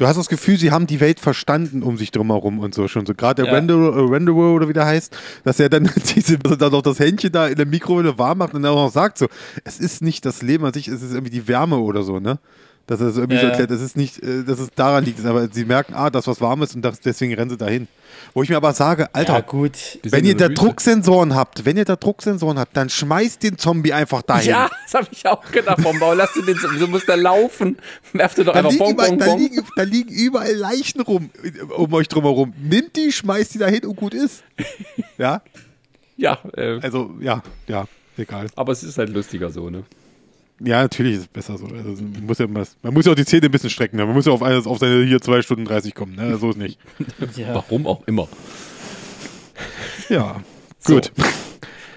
Du 0.02 0.08
hast 0.08 0.16
das 0.16 0.28
Gefühl, 0.28 0.58
sie 0.58 0.72
haben 0.72 0.88
die 0.88 0.98
Welt 0.98 1.20
verstanden 1.20 1.84
um 1.84 1.96
sich 1.96 2.10
drumherum 2.10 2.58
und 2.58 2.74
so 2.74 2.88
schon. 2.88 3.06
So 3.06 3.14
gerade 3.14 3.44
der 3.44 3.52
Ja. 3.52 3.56
Renderer, 3.56 3.96
äh, 3.98 4.30
oder 4.32 4.68
wie 4.68 4.72
der 4.72 4.84
heißt, 4.84 5.16
dass 5.44 5.60
er 5.60 5.68
dann 5.68 5.88
diese, 6.16 6.38
dann 6.38 6.72
noch 6.72 6.82
das 6.82 6.98
Händchen 6.98 7.30
da 7.30 7.46
in 7.46 7.54
der 7.54 7.66
Mikrowelle 7.66 8.18
warm 8.18 8.38
macht 8.38 8.52
und 8.52 8.64
dann 8.64 8.72
auch 8.72 8.86
noch 8.86 8.92
sagt 8.92 9.16
so, 9.16 9.28
es 9.62 9.78
ist 9.78 10.02
nicht 10.02 10.26
das 10.26 10.42
Leben 10.42 10.64
an 10.64 10.72
sich, 10.72 10.88
es 10.88 11.02
ist 11.02 11.12
irgendwie 11.12 11.30
die 11.30 11.46
Wärme 11.46 11.76
oder 11.76 12.02
so, 12.02 12.18
ne? 12.18 12.40
Dass 12.86 13.00
er 13.00 13.06
das 13.06 13.16
irgendwie 13.16 13.36
so 13.38 13.44
Ja. 13.44 13.50
erklärt, 13.50 13.70
es 13.70 13.80
ist 13.80 13.96
nicht, 13.96 14.22
äh, 14.22 14.42
dass 14.44 14.58
es 14.58 14.68
daran 14.74 15.04
liegt, 15.04 15.24
aber 15.24 15.48
sie 15.50 15.64
merken, 15.64 15.94
ah, 15.94 16.10
das 16.10 16.26
was 16.26 16.40
warm 16.40 16.62
ist 16.62 16.74
und 16.74 16.82
das, 16.82 17.00
deswegen 17.00 17.32
rennen 17.34 17.50
sie 17.50 17.56
dahin. 17.56 17.86
Wo 18.34 18.42
ich 18.42 18.48
mir 18.48 18.56
aber 18.56 18.72
sage, 18.72 19.08
Alter, 19.14 19.34
Ja, 19.34 19.40
gut. 19.40 19.72
Wenn 20.02 20.24
ihr 20.24 20.36
da 20.36 20.48
Wüste. 20.48 20.54
Drucksensoren 20.54 21.34
habt, 21.34 21.64
wenn 21.64 21.76
ihr 21.76 21.84
da 21.84 21.96
Drucksensoren 21.96 22.58
habt, 22.58 22.76
dann 22.76 22.88
schmeißt 22.90 23.42
den 23.42 23.56
Zombie 23.56 23.92
einfach 23.92 24.22
dahin. 24.22 24.50
Ja, 24.50 24.70
das 24.84 24.94
habe 24.94 25.06
ich 25.12 25.26
auch 25.26 25.42
gedacht. 25.50 25.78
Warum 25.82 25.98
Bau, 26.00 26.12
lass 26.12 26.32
den, 26.34 26.56
so 26.78 26.86
muss 26.88 27.06
der 27.06 27.16
laufen. 27.18 27.76
Werft 28.12 28.38
du 28.38 28.44
doch 28.44 28.52
Da 28.52 28.58
einfach 28.58 28.72
liegen, 28.72 28.90
überall, 28.90 29.08
Bong, 29.10 29.18
da, 29.18 29.26
Bong. 29.26 29.38
liegen, 29.38 29.62
da 29.76 29.82
liegen 29.84 30.10
überall 30.10 30.54
Leichen 30.54 31.00
rum, 31.02 31.30
um 31.76 31.92
euch 31.94 32.08
drumherum. 32.08 32.52
Nimmt 32.60 32.96
die, 32.96 33.12
schmeißt 33.12 33.54
die 33.54 33.58
dahin 33.58 33.86
und 33.86 33.96
gut 33.96 34.12
ist. 34.14 34.42
Ja, 35.18 35.40
Ja, 36.16 36.38
äh, 36.56 36.78
also, 36.82 37.14
ja, 37.20 37.42
ja, 37.66 37.86
egal. 38.18 38.46
aber 38.54 38.72
es 38.72 38.82
ist 38.82 38.98
halt 38.98 39.08
lustiger 39.10 39.50
so, 39.50 39.70
ne? 39.70 39.84
Ja, 40.64 40.82
natürlich 40.82 41.14
ist 41.14 41.20
es 41.22 41.28
besser 41.28 41.58
so. 41.58 41.66
Also, 41.66 42.02
man, 42.02 42.26
muss 42.26 42.38
ja, 42.38 42.46
man 42.46 42.94
muss 42.94 43.06
ja 43.06 43.12
auch 43.12 43.16
die 43.16 43.24
Zähne 43.24 43.46
ein 43.46 43.50
bisschen 43.50 43.70
strecken. 43.70 43.96
Ne? 43.96 44.06
Man 44.06 44.14
muss 44.14 44.26
ja 44.26 44.32
auf, 44.32 44.42
auf 44.42 44.78
seine 44.78 45.04
hier 45.04 45.20
2 45.20 45.42
Stunden 45.42 45.64
30 45.64 45.94
kommen. 45.94 46.14
Ne? 46.16 46.36
So 46.38 46.50
ist 46.50 46.58
nicht. 46.58 46.78
Ja. 47.36 47.54
Warum 47.54 47.86
auch 47.86 48.02
immer. 48.06 48.28
Ja, 50.08 50.40
So. 50.80 50.94
gut. 50.94 51.12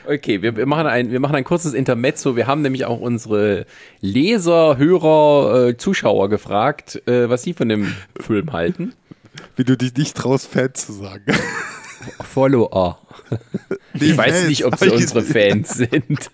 Okay, 0.08 0.42
wir, 0.42 0.56
wir, 0.56 0.66
machen 0.68 0.86
ein, 0.86 1.12
wir 1.12 1.20
machen 1.20 1.36
ein 1.36 1.44
kurzes 1.44 1.74
Intermezzo. 1.74 2.36
Wir 2.36 2.46
haben 2.48 2.62
nämlich 2.62 2.86
auch 2.86 3.00
unsere 3.00 3.66
Leser, 4.02 4.78
Hörer, 4.78 5.70
äh, 5.70 5.78
Zuschauer 5.78 6.30
gefragt, 6.30 7.02
äh, 7.08 7.28
was 7.28 7.42
sie 7.44 7.54
von 7.54 7.70
dem 7.70 7.96
Film 8.20 8.54
halten. 8.54 8.94
Wie 9.56 9.64
du 9.64 9.76
dich 9.76 9.96
nicht 9.96 10.16
traust, 10.16 10.48
Fan 10.48 10.74
zu 10.74 10.94
sagen. 10.94 11.26
Follower. 12.22 13.00
Nee, 13.94 14.06
Ich 14.12 14.18
weiß 14.18 14.36
Fans. 14.38 14.48
nicht, 14.50 14.66
ob 14.66 14.76
sie 14.78 14.90
unsere. 14.90 15.22
Fans 15.22 15.70
sind. 15.70 16.32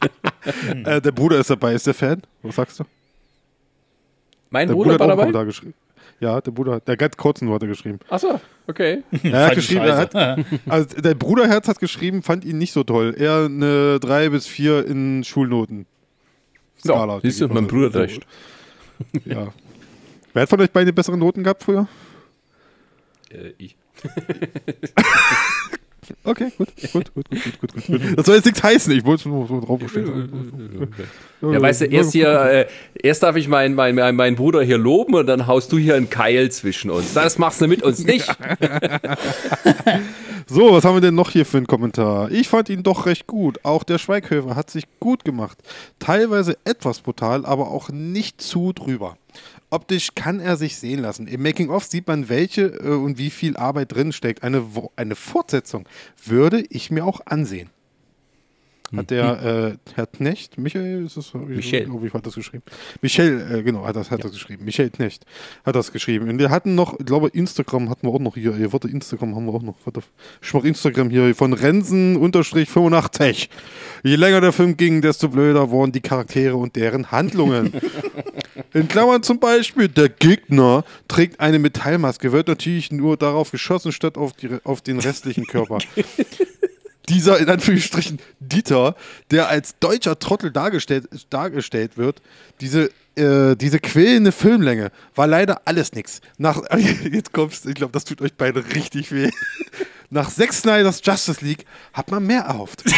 Äh, 0.85 1.01
der 1.01 1.11
Bruder 1.11 1.39
ist 1.39 1.49
dabei. 1.49 1.73
Ist 1.73 1.87
der 1.87 1.93
Fan? 1.93 2.21
Was 2.43 2.55
sagst 2.55 2.79
du? 2.79 2.83
Mein 4.49 4.67
Der 4.67 4.73
Bruder, 4.75 4.91
Bruder, 4.91 4.99
war 4.99 5.05
hat 5.07 5.11
dabei? 5.11 5.21
Kommentar 5.23 5.45
geschrieben. 5.45 5.73
Ja, 6.19 6.39
der 6.41 6.51
Bruder, 6.51 6.79
der 6.81 6.97
ganz 6.97 7.17
kurzen 7.17 7.49
hat 7.51 7.61
er 7.63 7.67
geschrieben. 7.69 7.99
Achso, 8.09 8.39
okay. 8.67 9.01
Er 9.23 9.45
hat 9.47 9.55
geschrieben, 9.55 9.81
er 9.85 9.97
hat, 9.97 10.13
also 10.67 11.01
der 11.01 11.15
Bruderherz 11.15 11.67
hat 11.67 11.79
geschrieben, 11.79 12.21
fand 12.21 12.45
ihn 12.45 12.57
nicht 12.59 12.73
so 12.73 12.83
toll. 12.83 13.15
Eher 13.17 13.45
eine 13.45 13.99
3 13.99 14.29
bis 14.29 14.45
4 14.45 14.85
in 14.85 15.23
Schulnoten. 15.23 15.87
Ja, 16.83 17.19
siehst 17.21 17.41
du, 17.41 17.47
die- 17.47 17.53
mein 17.53 17.65
Bruder 17.67 17.87
hat 17.87 17.95
recht. 17.95 18.25
Ja. 19.25 19.47
Wer 20.33 20.41
hat 20.43 20.49
von 20.49 20.61
euch 20.61 20.69
beide 20.71 20.93
bessere 20.93 21.17
Noten 21.17 21.43
gehabt 21.43 21.63
früher? 21.63 21.87
Äh, 23.31 23.53
ich. 23.57 23.75
Okay, 26.23 26.51
gut, 26.57 26.67
gut, 26.93 27.13
gut, 27.13 27.29
gut, 27.29 27.41
gut, 27.41 27.59
gut, 27.59 27.85
gut. 27.87 28.01
Das 28.15 28.25
soll 28.25 28.35
jetzt 28.35 28.45
nichts 28.45 28.63
heißen, 28.63 28.91
ich 28.93 29.05
wollte 29.05 29.21
es 29.21 29.25
nur 29.25 29.47
so 29.47 29.59
draufstehen. 29.59 30.89
Ja, 31.41 31.61
weißt 31.61 31.81
du, 31.81 31.85
erst 31.85 32.11
hier, 32.11 32.29
äh, 32.29 32.65
erst 33.01 33.23
darf 33.23 33.35
ich 33.35 33.47
meinen 33.47 33.75
mein, 33.75 33.95
mein, 33.95 34.15
meinen 34.15 34.35
Bruder 34.35 34.61
hier 34.61 34.77
loben 34.77 35.15
und 35.15 35.25
dann 35.25 35.47
haust 35.47 35.71
du 35.71 35.77
hier 35.77 35.95
einen 35.95 36.09
Keil 36.09 36.51
zwischen 36.51 36.91
uns. 36.91 37.13
Das 37.13 37.37
machst 37.37 37.61
du 37.61 37.67
mit 37.67 37.83
uns 37.83 37.99
nicht. 38.05 38.27
So, 40.47 40.73
was 40.73 40.83
haben 40.83 40.95
wir 40.95 41.01
denn 41.01 41.15
noch 41.15 41.29
hier 41.29 41.45
für 41.45 41.57
einen 41.57 41.67
Kommentar? 41.67 42.29
Ich 42.29 42.49
fand 42.49 42.67
ihn 42.67 42.83
doch 42.83 43.05
recht 43.05 43.25
gut. 43.25 43.59
Auch 43.63 43.83
der 43.83 43.97
Schweighöfer 43.97 44.53
hat 44.55 44.69
sich 44.69 44.83
gut 44.99 45.23
gemacht. 45.23 45.57
Teilweise 45.99 46.57
etwas 46.65 46.99
brutal, 46.99 47.45
aber 47.45 47.71
auch 47.71 47.89
nicht 47.89 48.41
zu 48.41 48.73
drüber. 48.73 49.15
Optisch 49.71 50.09
kann 50.15 50.41
er 50.41 50.57
sich 50.57 50.75
sehen 50.75 50.99
lassen. 50.99 51.27
Im 51.27 51.41
Making-of 51.43 51.85
sieht 51.85 52.05
man, 52.05 52.27
welche 52.27 52.63
äh, 52.63 52.89
und 52.89 53.17
wie 53.17 53.29
viel 53.29 53.55
Arbeit 53.55 53.95
drin 53.95 54.11
steckt. 54.11 54.43
Eine, 54.43 54.65
eine 54.97 55.15
Fortsetzung 55.15 55.87
würde 56.25 56.61
ich 56.69 56.91
mir 56.91 57.05
auch 57.05 57.21
ansehen. 57.25 57.69
hat 58.93 59.11
der 59.11 59.77
äh, 59.87 59.93
Herr 59.95 60.07
Knecht, 60.07 60.57
Michael, 60.57 61.05
ist 61.05 61.15
das, 61.15 61.33
Michel. 61.33 61.85
Glaube 61.85 62.05
ich, 62.05 62.13
hat 62.13 62.25
das 62.25 62.35
geschrieben. 62.35 62.63
Michel, 63.01 63.47
äh, 63.49 63.63
genau, 63.63 63.85
hat 63.85 63.95
das, 63.95 64.11
hat 64.11 64.21
das 64.25 64.33
geschrieben. 64.33 64.65
Michel 64.65 64.89
Knecht 64.89 65.25
hat 65.63 65.73
das 65.77 65.93
geschrieben. 65.93 66.27
Und 66.27 66.37
wir 66.37 66.49
hatten 66.49 66.75
noch, 66.75 66.99
ich 66.99 67.05
glaube, 67.05 67.29
Instagram 67.29 67.89
hatten 67.89 68.05
wir 68.05 68.13
auch 68.13 68.19
noch 68.19 68.35
hier. 68.35 68.53
Hier, 68.53 68.73
warte, 68.73 68.89
Instagram 68.89 69.37
haben 69.37 69.45
wir 69.45 69.53
auch 69.53 69.61
noch. 69.61 69.77
Warte, 69.85 70.01
ich 70.41 70.53
mach 70.53 70.65
Instagram 70.65 71.09
hier 71.09 71.33
von 71.33 71.53
Rensen-85. 71.53 73.47
Je 74.03 74.15
länger 74.17 74.41
der 74.41 74.51
Film 74.51 74.75
ging, 74.75 75.01
desto 75.01 75.29
blöder 75.29 75.69
wurden 75.69 75.93
die 75.93 76.01
Charaktere 76.01 76.57
und 76.57 76.75
deren 76.75 77.09
Handlungen. 77.09 77.71
In 78.73 78.87
Klammern 78.87 79.23
zum 79.23 79.39
Beispiel, 79.39 79.87
der 79.87 80.09
Gegner 80.09 80.83
trägt 81.07 81.39
eine 81.39 81.59
Metallmaske, 81.59 82.31
wird 82.31 82.47
natürlich 82.47 82.91
nur 82.91 83.17
darauf 83.17 83.51
geschossen, 83.51 83.91
statt 83.91 84.17
auf, 84.17 84.33
die, 84.33 84.49
auf 84.63 84.81
den 84.81 84.99
restlichen 84.99 85.45
Körper. 85.45 85.79
Dieser, 87.09 87.39
in 87.39 87.49
Anführungsstrichen, 87.49 88.19
Dieter, 88.39 88.95
der 89.31 89.49
als 89.49 89.77
deutscher 89.79 90.19
Trottel 90.19 90.51
dargestellt, 90.51 91.07
dargestellt 91.29 91.97
wird, 91.97 92.21
diese, 92.61 92.89
äh, 93.15 93.55
diese 93.55 93.79
quälende 93.79 94.31
Filmlänge 94.31 94.91
war 95.15 95.27
leider 95.27 95.61
alles 95.65 95.93
nix. 95.93 96.21
Nach, 96.37 96.61
jetzt 97.11 97.33
kommst 97.33 97.65
ich 97.65 97.75
glaube, 97.75 97.91
das 97.91 98.05
tut 98.05 98.21
euch 98.21 98.33
beide 98.35 98.63
richtig 98.75 99.11
weh. 99.11 99.29
Nach 100.09 100.29
Zack 100.29 100.53
Snyders 100.53 101.01
Justice 101.03 101.43
League 101.43 101.65
hat 101.93 102.11
man 102.11 102.25
mehr 102.25 102.41
erhofft. 102.41 102.83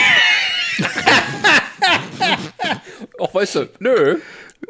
Ach, 3.19 3.33
weißt 3.33 3.55
du, 3.55 3.69
nö, 3.79 4.17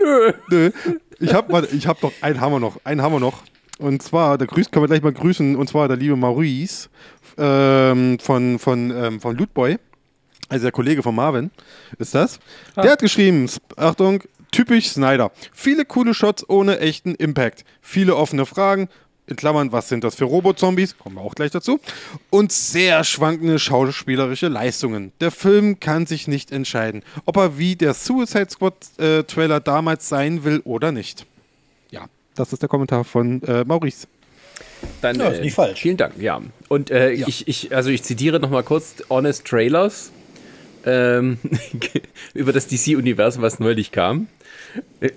nö. 0.04 0.34
Nö. 0.50 0.72
Ich 1.20 1.30
ich 1.30 1.88
habe 1.88 2.02
noch 2.02 2.14
einen 2.22 2.42
haben 2.42 2.52
wir 2.54 2.60
noch, 2.60 2.80
einen 2.84 3.02
haben 3.02 3.14
wir 3.14 3.20
noch. 3.20 3.44
Und 3.80 4.04
zwar, 4.04 4.38
da 4.38 4.46
grüßt, 4.46 4.72
können 4.72 4.84
wir 4.84 4.88
gleich 4.88 5.02
mal 5.02 5.14
grüßen, 5.14 5.56
und 5.56 5.68
zwar 5.68 5.88
der 5.88 5.98
liebe 5.98 6.16
Maurice 6.16 6.90
ähm, 7.38 8.20
von, 8.20 8.60
von, 8.60 8.92
ähm, 8.92 9.20
von 9.20 9.36
Lootboy, 9.36 9.78
also 10.50 10.64
der 10.64 10.72
Kollege 10.72 11.02
von 11.02 11.16
Marvin, 11.16 11.50
ist 11.98 12.14
das. 12.14 12.40
Der 12.76 12.92
hat 12.92 13.00
geschrieben, 13.00 13.50
Achtung, 13.76 14.24
typisch 14.52 14.90
Snyder. 14.90 15.32
Viele 15.52 15.86
coole 15.86 16.14
Shots 16.14 16.48
ohne 16.48 16.80
echten 16.80 17.16
Impact. 17.16 17.66
Viele 17.82 18.16
offene 18.16 18.46
Fragen, 18.46 18.90
in 19.28 19.36
Klammern, 19.36 19.72
was 19.72 19.90
sind 19.90 20.04
das 20.04 20.16
für 20.16 20.26
Robozombies? 20.26 20.98
Kommen 20.98 21.16
wir 21.16 21.22
auch 21.22 21.36
gleich 21.36 21.52
dazu. 21.52 21.80
Und 22.30 22.52
sehr 22.52 23.04
schwankende 23.04 23.58
schauspielerische 23.58 24.48
Leistungen. 24.48 25.12
Der 25.22 25.32
Film 25.32 25.80
kann 25.80 26.06
sich 26.06 26.28
nicht 26.28 26.52
entscheiden, 26.52 27.04
ob 27.26 27.38
er 27.38 27.58
wie 27.58 27.76
der 27.76 27.94
Suicide 27.94 28.50
Squad 28.50 28.74
äh, 28.98 29.24
Trailer 29.24 29.60
damals 29.60 30.10
sein 30.10 30.44
will 30.44 30.62
oder 30.66 30.92
nicht. 30.92 31.26
Ja, 31.92 32.06
das 32.36 32.52
ist 32.54 32.62
der 32.62 32.70
Kommentar 32.70 33.04
von 33.06 33.42
äh, 33.44 33.64
Maurice. 33.64 34.08
Dann, 35.02 35.18
Ja, 35.18 35.30
ist 35.30 35.42
nicht 35.42 35.54
falsch. 35.56 35.82
Vielen 35.82 35.98
Dank, 35.98 36.16
ja. 36.20 36.42
Und 36.68 36.92
äh, 36.92 37.14
Ja. 37.14 37.28
Ich, 37.28 37.48
ich, 37.48 37.74
also 37.74 37.90
ich 37.90 38.04
zitiere 38.04 38.40
noch 38.40 38.50
mal 38.50 38.64
kurz 38.64 38.96
Honest 39.10 39.46
Trailers 39.46 40.12
ähm, 40.86 41.38
über 42.34 42.54
das 42.54 42.68
DC-Universum, 42.68 43.42
was 43.42 43.60
neulich 43.60 43.92
kam. 43.92 44.28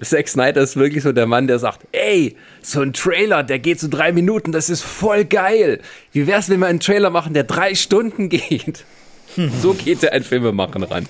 Zack 0.02 0.28
Snyder 0.28 0.60
ist 0.60 0.76
wirklich 0.76 1.02
so 1.02 1.12
der 1.12 1.26
Mann, 1.26 1.46
der 1.46 1.58
sagt, 1.58 1.86
ey, 1.92 2.36
so 2.60 2.80
ein 2.80 2.92
Trailer, 2.92 3.42
der 3.42 3.58
geht 3.58 3.80
so 3.80 3.88
drei 3.88 4.12
Minuten, 4.12 4.52
das 4.52 4.68
ist 4.68 4.82
voll 4.82 5.24
geil. 5.24 5.80
Wie 6.12 6.26
wär's, 6.26 6.50
wenn 6.50 6.60
wir 6.60 6.66
einen 6.66 6.80
Trailer 6.80 7.10
machen, 7.10 7.34
der 7.34 7.44
drei 7.44 7.74
Stunden 7.74 8.28
geht? 8.28 8.84
So 9.60 9.74
geht 9.74 10.02
er 10.02 10.12
an 10.12 10.22
Filmemachen 10.22 10.82
ran. 10.82 11.06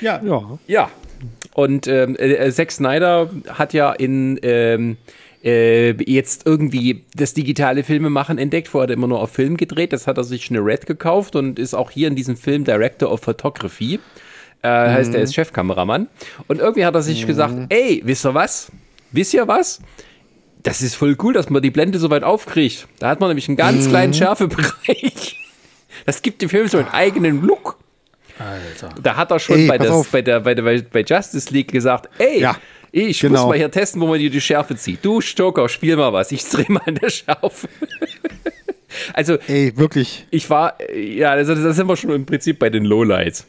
Ja. 0.00 0.20
Ja. 0.22 0.58
Ja. 0.66 0.90
Und 1.54 1.86
ähm, 1.86 2.16
äh, 2.18 2.50
Zack 2.50 2.72
Snyder 2.72 3.30
hat 3.48 3.72
ja 3.74 3.92
in 3.92 4.38
ähm, 4.42 4.96
äh, 5.44 5.90
jetzt 6.04 6.46
irgendwie 6.46 7.04
das 7.14 7.34
digitale 7.34 7.82
Filmemachen 7.84 8.38
entdeckt. 8.38 8.68
Vorher 8.68 8.84
hat 8.84 8.90
er 8.90 8.94
immer 8.94 9.08
nur 9.08 9.20
auf 9.20 9.30
Film 9.30 9.56
gedreht. 9.56 9.92
Das 9.92 10.06
hat 10.06 10.18
er 10.18 10.24
sich 10.24 10.50
eine 10.50 10.60
Red 10.60 10.86
gekauft 10.86 11.36
und 11.36 11.58
ist 11.58 11.74
auch 11.74 11.90
hier 11.90 12.08
in 12.08 12.16
diesem 12.16 12.36
Film 12.36 12.64
Director 12.64 13.10
of 13.10 13.20
Photography. 13.20 13.98
Äh, 14.62 14.68
Heißt, 14.68 15.14
er 15.14 15.22
ist 15.22 15.34
Chefkameramann. 15.34 16.08
Und 16.46 16.60
irgendwie 16.60 16.84
hat 16.84 16.94
er 16.94 17.02
sich 17.02 17.26
gesagt, 17.26 17.54
ey, 17.70 18.00
wisst 18.04 18.24
ihr 18.24 18.34
was? 18.34 18.70
Wisst 19.10 19.34
ihr 19.34 19.48
was? 19.48 19.80
Das 20.62 20.80
ist 20.80 20.94
voll 20.94 21.16
cool, 21.22 21.32
dass 21.32 21.50
man 21.50 21.60
die 21.60 21.72
Blende 21.72 21.98
so 21.98 22.08
weit 22.10 22.22
aufkriegt. 22.22 22.86
Da 23.00 23.08
hat 23.08 23.18
man 23.18 23.28
nämlich 23.30 23.48
einen 23.48 23.56
ganz 23.56 23.88
kleinen 23.88 24.14
Schärfebereich. 24.14 25.38
Das 26.06 26.22
gibt 26.22 26.42
dem 26.42 26.48
Film 26.48 26.66
so 26.68 26.78
einen 26.78 26.88
eigenen 26.88 27.42
Look. 27.42 27.78
Alter. 28.38 28.94
Da 29.00 29.14
hat 29.16 29.30
er 29.30 29.38
schon 29.38 29.58
Ey, 29.58 29.68
bei, 29.68 29.78
das, 29.78 30.06
bei, 30.06 30.22
der, 30.22 30.40
bei, 30.40 30.54
der, 30.54 30.62
bei 30.82 31.02
Justice 31.02 31.52
League 31.52 31.70
gesagt, 31.70 32.08
ey, 32.18 32.40
Ja, 32.40 32.56
ich 32.92 33.20
genau. 33.20 33.40
muss 33.40 33.48
mal 33.48 33.56
hier 33.56 33.70
testen, 33.70 34.00
wo 34.00 34.06
man 34.06 34.18
dir 34.18 34.30
die 34.30 34.40
Schärfe 34.40 34.76
zieht. 34.76 35.02
Du 35.02 35.20
Stoker, 35.20 35.68
spiel 35.68 35.96
mal 35.96 36.12
was. 36.12 36.30
Ich 36.30 36.44
dreh 36.44 36.66
mal 36.68 36.82
an 36.86 36.96
der 36.96 37.08
Schärfe. 37.08 37.68
also, 39.14 39.38
Ey, 39.48 39.76
wirklich. 39.76 40.26
ich 40.30 40.48
war, 40.50 40.76
ja, 40.94 41.30
also 41.30 41.54
da 41.54 41.72
sind 41.72 41.86
wir 41.86 41.96
schon 41.96 42.10
im 42.10 42.26
Prinzip 42.26 42.58
bei 42.58 42.68
den 42.68 42.84
Lowlights. 42.84 43.46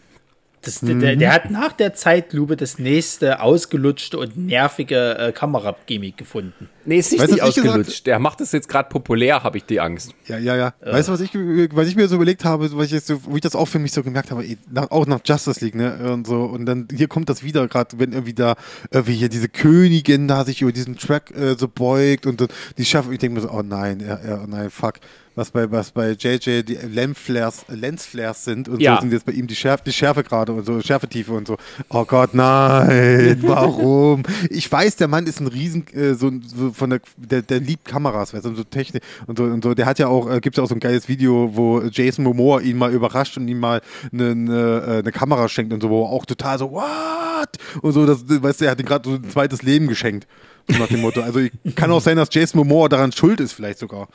Das, 0.62 0.80
der, 0.80 1.18
der 1.18 1.34
hat 1.34 1.52
nach 1.52 1.74
der 1.74 1.94
Zeitlupe 1.94 2.56
das 2.56 2.80
nächste 2.80 3.42
ausgelutschte 3.42 4.18
und 4.18 4.38
nervige 4.38 5.18
äh, 5.18 5.32
Kameragimmick 5.34 6.16
gefunden. 6.16 6.70
Nee, 6.86 7.00
ist 7.00 7.12
nicht, 7.12 7.22
Weißt 7.22 7.32
nicht 7.32 7.42
was 7.42 7.50
ich 7.50 7.56
gesagt- 7.56 7.70
ausgelutscht. 7.80 8.08
Der 8.08 8.20
macht 8.20 8.42
das 8.42 8.52
jetzt 8.52 8.68
gerade 8.68 8.90
populär, 8.90 9.44
habe 9.44 9.58
ich 9.58 9.66
die 9.66 9.80
Angst. 9.80 10.14
Ja, 10.28 10.38
ja, 10.38 10.56
ja. 10.56 10.74
Weißt 10.82 11.08
du, 11.08 11.14
was 11.14 11.22
ich, 11.22 11.34
was 11.34 11.88
ich 11.88 11.96
mir 11.96 12.08
so 12.08 12.16
überlegt 12.16 12.44
habe, 12.46 12.72
was 12.76 12.86
ich 12.88 12.92
jetzt 12.92 13.08
so, 13.08 13.20
wo 13.26 13.36
ich 13.36 13.42
das 13.42 13.56
auch 13.56 13.68
für 13.68 13.80
mich 13.80 13.92
so 13.94 14.04
gemerkt 14.04 14.32
habe, 14.32 14.44
ey, 14.44 14.58
nach, 14.72 14.92
auch 14.92 15.06
nach 15.08 15.20
Justice 15.24 15.64
League, 15.64 15.76
ne, 15.76 16.12
und 16.12 16.28
so, 16.28 16.44
und 16.44 16.66
dann 16.66 16.88
hier 16.94 17.08
kommt 17.08 17.30
das 17.30 17.44
wieder, 17.44 17.68
gerade 17.68 18.00
wenn 18.00 18.12
irgendwie 18.12 18.34
da, 18.34 18.56
irgendwie 18.92 19.14
hier 19.16 19.30
diese 19.30 19.50
Königin 19.50 20.28
da 20.28 20.44
sich 20.46 20.62
über 20.62 20.72
diesen 20.72 20.98
Track 20.98 21.32
äh, 21.36 21.56
so 21.58 21.68
beugt 21.68 22.26
und 22.26 22.42
dann 22.42 22.48
die 22.78 22.86
Schaffe, 22.86 23.14
ich 23.14 23.20
denke 23.20 23.36
mir 23.36 23.42
so, 23.48 23.52
oh 23.52 23.62
nein, 23.64 24.00
ja, 24.00 24.20
ja, 24.28 24.42
oh 24.44 24.48
nein, 24.48 24.70
fuck. 24.70 24.96
Was 25.36 25.50
bei, 25.50 25.72
was 25.72 25.90
bei 25.90 26.12
JJ 26.12 26.62
die 26.62 26.76
Lensflares, 26.76 27.66
Lensflares 27.68 28.44
sind 28.46 28.70
und 28.70 28.80
Ja. 28.80 28.98
so 28.98 29.02
sind 29.02 29.14
jetzt 29.14 29.26
bei 29.26 29.32
ihm 29.32 29.48
die 29.48 29.56
Schärfe, 29.56 29.84
die 29.84 29.92
Schärfe 29.92 30.24
gerade 30.24 30.52
und 30.54 30.64
so, 30.64 30.80
Schärfetiefe 30.80 31.34
und 31.34 31.48
so. 31.48 31.58
Oh 31.90 32.06
Gott, 32.06 32.36
nein, 32.36 33.40
warum? 33.42 34.22
Ich 34.52 34.72
weiß, 34.72 34.96
der 34.98 35.08
Mann 35.08 35.26
ist 35.26 35.40
ein 35.40 35.48
Riesen, 35.48 35.86
äh, 35.94 36.14
so, 36.14 36.32
so 36.56 36.72
von 36.74 36.90
der, 36.90 37.00
der, 37.18 37.42
der 37.42 37.60
liebt 37.60 37.86
Kameras, 37.86 38.34
weißt 38.34 38.46
du, 38.46 38.50
und 38.50 38.56
so 38.56 38.64
Technik 38.64 39.04
und 39.28 39.38
so, 39.38 39.44
und 39.46 39.64
so. 39.64 39.74
Der 39.74 39.86
hat 39.86 40.00
ja 40.00 40.08
auch, 40.08 40.30
äh, 40.30 40.40
gibt 40.40 40.58
ja 40.58 40.64
auch 40.64 40.68
so 40.68 40.76
ein 40.76 40.80
geiles 40.80 41.08
Video, 41.08 41.52
wo 41.56 41.82
Jason 41.82 42.24
Momoa 42.26 42.60
ihn 42.62 42.78
mal 42.78 42.92
überrascht 42.94 43.38
und 43.38 43.48
ihm 43.48 43.60
mal 43.60 43.82
eine, 44.12 44.32
eine, 44.32 44.84
äh, 44.88 45.00
eine 45.00 45.12
Kamera 45.12 45.48
schenkt 45.50 45.72
und 45.74 45.82
so, 45.82 45.90
wo 45.90 46.04
er 46.04 46.10
auch 46.10 46.26
total 46.26 46.58
so, 46.60 46.72
what? 46.72 47.50
Und 47.82 47.92
so, 47.94 48.06
das, 48.06 48.24
weißt 48.28 48.62
du, 48.62 48.66
er 48.66 48.72
hat 48.72 48.80
ihm 48.80 48.86
gerade 48.86 49.10
so 49.10 49.16
ein 49.16 49.30
zweites 49.30 49.62
Leben 49.64 49.88
geschenkt. 49.88 50.28
So 50.68 50.78
nach 50.80 50.88
dem 50.88 51.02
Motto. 51.02 51.22
Also 51.22 51.42
kann 51.76 51.92
auch 51.92 52.02
sein, 52.02 52.18
dass 52.18 52.30
Jason 52.32 52.60
Momoa 52.60 52.88
daran 52.88 53.12
schuld 53.12 53.40
ist, 53.42 53.52
vielleicht 53.54 53.80
sogar. 53.80 54.08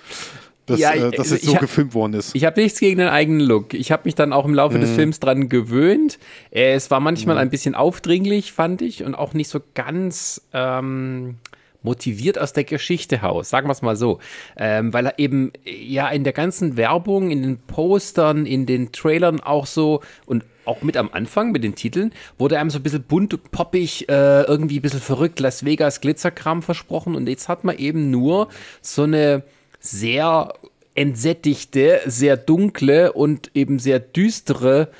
Dass, 0.64 0.80
Ja, 0.80 0.92
äh, 0.92 1.11
dass 1.11 1.30
es 1.30 1.42
so 1.42 1.54
hab- 1.54 1.61
gefilmt 1.61 1.94
worden 1.94 2.12
ist. 2.14 2.34
Ich 2.34 2.44
habe 2.44 2.61
nichts 2.61 2.78
gegen 2.78 2.98
den 2.98 3.09
eigenen 3.09 3.40
Look. 3.40 3.72
Ich 3.72 3.90
habe 3.90 4.02
mich 4.04 4.14
dann 4.14 4.34
auch 4.34 4.44
im 4.44 4.52
Laufe 4.52 4.76
Mhm. 4.76 4.82
des 4.82 4.90
Films 4.90 5.18
dran 5.18 5.48
gewöhnt. 5.48 6.18
Es 6.50 6.90
war 6.90 7.00
manchmal 7.00 7.38
ein 7.38 7.48
bisschen 7.48 7.74
aufdringlich, 7.74 8.52
fand 8.52 8.82
ich, 8.82 9.02
und 9.02 9.14
auch 9.14 9.32
nicht 9.32 9.48
so 9.48 9.61
ganz 9.74 10.42
ähm, 10.52 11.36
motiviert 11.82 12.38
aus 12.38 12.52
der 12.52 12.64
Geschichte 12.64 13.22
heraus, 13.22 13.50
sagen 13.50 13.68
wir 13.68 13.72
es 13.72 13.82
mal 13.82 13.96
so. 13.96 14.18
Ähm, 14.56 14.92
weil 14.92 15.06
er 15.06 15.18
eben 15.18 15.52
äh, 15.64 15.74
ja 15.74 16.08
in 16.08 16.24
der 16.24 16.32
ganzen 16.32 16.76
Werbung, 16.76 17.30
in 17.30 17.42
den 17.42 17.58
Postern, 17.58 18.46
in 18.46 18.66
den 18.66 18.92
Trailern 18.92 19.40
auch 19.40 19.66
so 19.66 20.02
und 20.26 20.44
auch 20.64 20.82
mit 20.82 20.96
am 20.96 21.08
Anfang 21.12 21.50
mit 21.50 21.64
den 21.64 21.74
Titeln 21.74 22.12
wurde 22.36 22.58
einem 22.58 22.68
so 22.68 22.78
ein 22.78 22.82
bisschen 22.82 23.02
bunt 23.02 23.50
poppig, 23.50 24.08
äh, 24.08 24.42
irgendwie 24.42 24.78
ein 24.78 24.82
bisschen 24.82 25.00
verrückt, 25.00 25.40
Las 25.40 25.64
Vegas 25.64 26.00
Glitzerkram 26.00 26.62
versprochen 26.62 27.14
und 27.14 27.28
jetzt 27.28 27.48
hat 27.48 27.64
man 27.64 27.78
eben 27.78 28.10
nur 28.10 28.48
so 28.82 29.04
eine 29.04 29.44
sehr 29.80 30.52
entsättigte, 30.94 32.00
sehr 32.06 32.36
dunkle 32.36 33.12
und 33.12 33.50
eben 33.54 33.78
sehr 33.78 34.00
düstere 34.00 34.90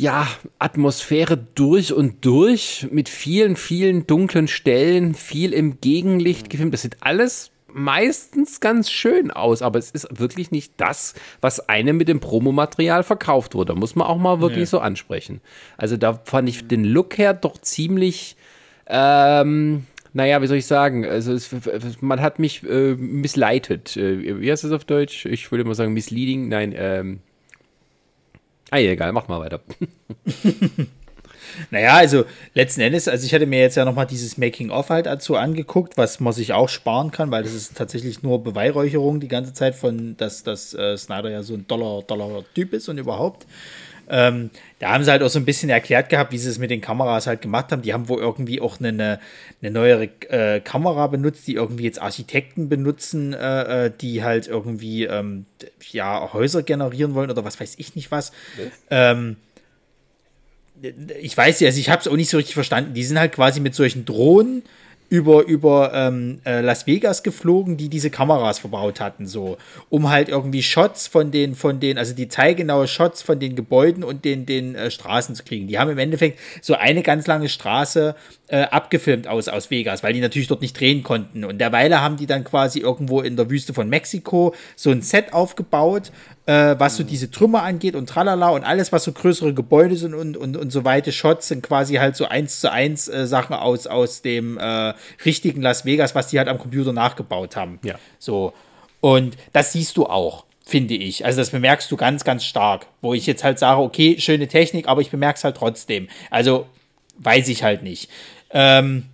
ja, 0.00 0.26
Atmosphäre 0.58 1.36
durch 1.36 1.92
und 1.92 2.24
durch 2.24 2.88
mit 2.90 3.10
vielen, 3.10 3.54
vielen 3.54 4.06
dunklen 4.06 4.48
Stellen, 4.48 5.12
viel 5.12 5.52
im 5.52 5.78
Gegenlicht 5.82 6.48
gefilmt. 6.48 6.72
Das 6.72 6.82
sieht 6.82 6.96
alles 7.00 7.50
meistens 7.68 8.60
ganz 8.60 8.90
schön 8.90 9.30
aus, 9.30 9.60
aber 9.60 9.78
es 9.78 9.90
ist 9.90 10.08
wirklich 10.18 10.50
nicht 10.52 10.72
das, 10.78 11.14
was 11.42 11.68
einem 11.68 11.98
mit 11.98 12.08
dem 12.08 12.18
Promomaterial 12.18 13.02
verkauft 13.02 13.54
wurde. 13.54 13.74
Muss 13.74 13.94
man 13.94 14.06
auch 14.06 14.16
mal 14.16 14.40
wirklich 14.40 14.70
so 14.70 14.80
ansprechen. 14.80 15.42
Also 15.76 15.98
da 15.98 16.14
fand 16.24 16.48
ich 16.48 16.66
den 16.66 16.84
Look 16.84 17.18
her 17.18 17.34
doch 17.34 17.58
ziemlich, 17.58 18.36
ähm, 18.86 19.84
naja, 20.14 20.40
wie 20.40 20.46
soll 20.46 20.56
ich 20.56 20.66
sagen? 20.66 21.04
Also 21.04 21.34
es, 21.34 21.50
man 22.00 22.22
hat 22.22 22.38
mich 22.38 22.62
äh, 22.62 22.94
missleitet. 22.94 23.98
Äh, 23.98 24.40
wie 24.40 24.50
heißt 24.50 24.64
das 24.64 24.72
auf 24.72 24.86
Deutsch? 24.86 25.26
Ich 25.26 25.52
würde 25.52 25.64
mal 25.64 25.74
sagen 25.74 25.92
misleading. 25.92 26.48
Nein, 26.48 26.74
ähm, 26.74 27.20
Ah, 28.70 28.78
egal, 28.78 29.12
mach 29.12 29.28
mal 29.28 29.40
weiter. 29.40 29.60
Naja, 31.70 31.96
also 31.96 32.24
letzten 32.54 32.80
Endes, 32.80 33.08
also 33.08 33.26
ich 33.26 33.34
hatte 33.34 33.46
mir 33.46 33.60
jetzt 33.60 33.76
ja 33.76 33.84
nochmal 33.84 34.06
dieses 34.06 34.38
Making-of 34.38 34.90
halt 34.90 35.06
dazu 35.06 35.36
angeguckt, 35.36 35.96
was 35.96 36.20
man 36.20 36.32
sich 36.32 36.52
auch 36.52 36.68
sparen 36.68 37.10
kann, 37.10 37.30
weil 37.30 37.42
das 37.42 37.52
ist 37.52 37.76
tatsächlich 37.76 38.22
nur 38.22 38.42
Beweihräucherung 38.42 39.20
die 39.20 39.28
ganze 39.28 39.52
Zeit 39.52 39.74
von, 39.74 40.16
dass, 40.16 40.42
dass 40.42 40.74
äh, 40.74 40.96
Snyder 40.96 41.30
ja 41.30 41.42
so 41.42 41.54
ein 41.54 41.66
Dollar, 41.66 42.02
Dollar 42.02 42.44
Typ 42.54 42.72
ist 42.72 42.88
und 42.88 42.98
überhaupt. 42.98 43.46
Ähm, 44.10 44.50
da 44.80 44.90
haben 44.90 45.04
sie 45.04 45.10
halt 45.10 45.22
auch 45.22 45.28
so 45.28 45.38
ein 45.38 45.44
bisschen 45.44 45.70
erklärt 45.70 46.08
gehabt, 46.08 46.32
wie 46.32 46.38
sie 46.38 46.50
es 46.50 46.58
mit 46.58 46.70
den 46.70 46.80
Kameras 46.80 47.26
halt 47.26 47.42
gemacht 47.42 47.70
haben. 47.70 47.82
Die 47.82 47.92
haben 47.92 48.08
wohl 48.08 48.20
irgendwie 48.20 48.60
auch 48.60 48.80
eine, 48.80 49.20
eine 49.62 49.70
neuere 49.70 50.04
äh, 50.28 50.60
Kamera 50.60 51.06
benutzt, 51.06 51.46
die 51.46 51.54
irgendwie 51.54 51.84
jetzt 51.84 52.02
Architekten 52.02 52.68
benutzen, 52.68 53.32
äh, 53.32 53.86
äh, 53.86 53.92
die 53.98 54.24
halt 54.24 54.48
irgendwie 54.48 55.04
ähm, 55.04 55.46
ja, 55.92 56.32
Häuser 56.32 56.64
generieren 56.64 57.14
wollen 57.14 57.30
oder 57.30 57.44
was 57.44 57.60
weiß 57.60 57.74
ich 57.78 57.94
nicht 57.94 58.10
was. 58.10 58.32
Ähm, 58.90 59.36
ich 61.20 61.36
weiß 61.36 61.60
ja, 61.60 61.68
also 61.68 61.78
ich 61.78 61.90
habe 61.90 62.00
es 62.00 62.08
auch 62.08 62.16
nicht 62.16 62.30
so 62.30 62.36
richtig 62.36 62.54
verstanden. 62.54 62.94
Die 62.94 63.04
sind 63.04 63.18
halt 63.18 63.32
quasi 63.32 63.60
mit 63.60 63.74
solchen 63.74 64.04
Drohnen 64.04 64.62
über, 65.10 65.44
über 65.44 65.92
ähm, 65.92 66.40
äh, 66.46 66.60
Las 66.60 66.86
Vegas 66.86 67.24
geflogen, 67.24 67.76
die 67.76 67.88
diese 67.88 68.10
Kameras 68.10 68.60
verbaut 68.60 69.00
hatten, 69.00 69.26
so, 69.26 69.58
um 69.88 70.08
halt 70.08 70.28
irgendwie 70.28 70.62
Shots 70.62 71.08
von 71.08 71.32
den, 71.32 71.56
von 71.56 71.80
den, 71.80 71.98
also 71.98 72.14
die 72.14 72.28
teilgenaue 72.28 72.86
Shots 72.86 73.20
von 73.20 73.40
den 73.40 73.56
Gebäuden 73.56 74.04
und 74.04 74.24
den, 74.24 74.46
den 74.46 74.76
äh, 74.76 74.88
Straßen 74.88 75.34
zu 75.34 75.42
kriegen. 75.42 75.66
Die 75.66 75.80
haben 75.80 75.90
im 75.90 75.98
Endeffekt 75.98 76.38
so 76.62 76.74
eine 76.74 77.02
ganz 77.02 77.26
lange 77.26 77.48
Straße 77.48 78.14
äh, 78.46 78.62
abgefilmt 78.62 79.26
aus, 79.26 79.48
aus 79.48 79.72
Vegas, 79.72 80.04
weil 80.04 80.12
die 80.12 80.20
natürlich 80.20 80.46
dort 80.46 80.62
nicht 80.62 80.78
drehen 80.78 81.02
konnten. 81.02 81.44
Und 81.44 81.58
derweile 81.58 82.00
haben 82.00 82.16
die 82.16 82.26
dann 82.26 82.44
quasi 82.44 82.78
irgendwo 82.78 83.20
in 83.20 83.36
der 83.36 83.50
Wüste 83.50 83.74
von 83.74 83.88
Mexiko 83.88 84.54
so 84.76 84.90
ein 84.90 85.02
Set 85.02 85.32
aufgebaut, 85.32 86.12
äh, 86.46 86.74
was 86.78 86.96
so 86.96 87.04
diese 87.04 87.30
Trümmer 87.30 87.62
angeht 87.62 87.94
und 87.94 88.08
tralala 88.08 88.48
und 88.50 88.64
alles, 88.64 88.92
was 88.92 89.04
so 89.04 89.12
größere 89.12 89.54
Gebäude 89.54 89.96
sind 89.96 90.14
und, 90.14 90.36
und, 90.36 90.56
und 90.56 90.70
so 90.70 90.84
weite 90.84 91.12
Shots 91.12 91.48
sind 91.48 91.62
quasi 91.62 91.94
halt 91.94 92.16
so 92.16 92.26
eins 92.26 92.60
zu 92.60 92.70
eins 92.72 93.08
äh, 93.08 93.26
Sachen 93.26 93.54
aus, 93.54 93.86
aus 93.86 94.22
dem 94.22 94.58
äh, 94.58 94.94
richtigen 95.24 95.62
Las 95.62 95.84
Vegas, 95.84 96.14
was 96.14 96.28
die 96.28 96.38
halt 96.38 96.48
am 96.48 96.58
Computer 96.58 96.92
nachgebaut 96.92 97.56
haben. 97.56 97.78
Ja. 97.82 97.96
So. 98.18 98.52
Und 99.00 99.36
das 99.52 99.72
siehst 99.72 99.96
du 99.96 100.06
auch, 100.06 100.44
finde 100.64 100.94
ich. 100.94 101.24
Also 101.24 101.38
das 101.38 101.50
bemerkst 101.50 101.90
du 101.90 101.96
ganz, 101.96 102.24
ganz 102.24 102.44
stark. 102.44 102.86
Wo 103.00 103.14
ich 103.14 103.26
jetzt 103.26 103.44
halt 103.44 103.58
sage, 103.58 103.80
okay, 103.80 104.16
schöne 104.18 104.48
Technik, 104.48 104.88
aber 104.88 105.00
ich 105.00 105.10
bemerke 105.10 105.36
es 105.36 105.44
halt 105.44 105.56
trotzdem. 105.56 106.08
Also 106.30 106.66
weiß 107.18 107.48
ich 107.48 107.62
halt 107.62 107.82
nicht. 107.82 108.10
Ähm, 108.50 109.04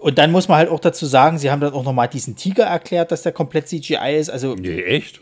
und 0.00 0.18
dann 0.18 0.30
muss 0.30 0.48
man 0.48 0.58
halt 0.58 0.70
auch 0.70 0.80
dazu 0.80 1.06
sagen, 1.06 1.38
sie 1.38 1.50
haben 1.50 1.60
dann 1.60 1.72
auch 1.72 1.84
nochmal 1.84 2.08
diesen 2.08 2.36
Tiger 2.36 2.64
erklärt, 2.64 3.10
dass 3.10 3.22
der 3.22 3.32
komplett 3.32 3.68
CGI 3.68 4.16
ist. 4.18 4.30
Also 4.30 4.54
Nee, 4.54 4.82
echt? 4.82 5.20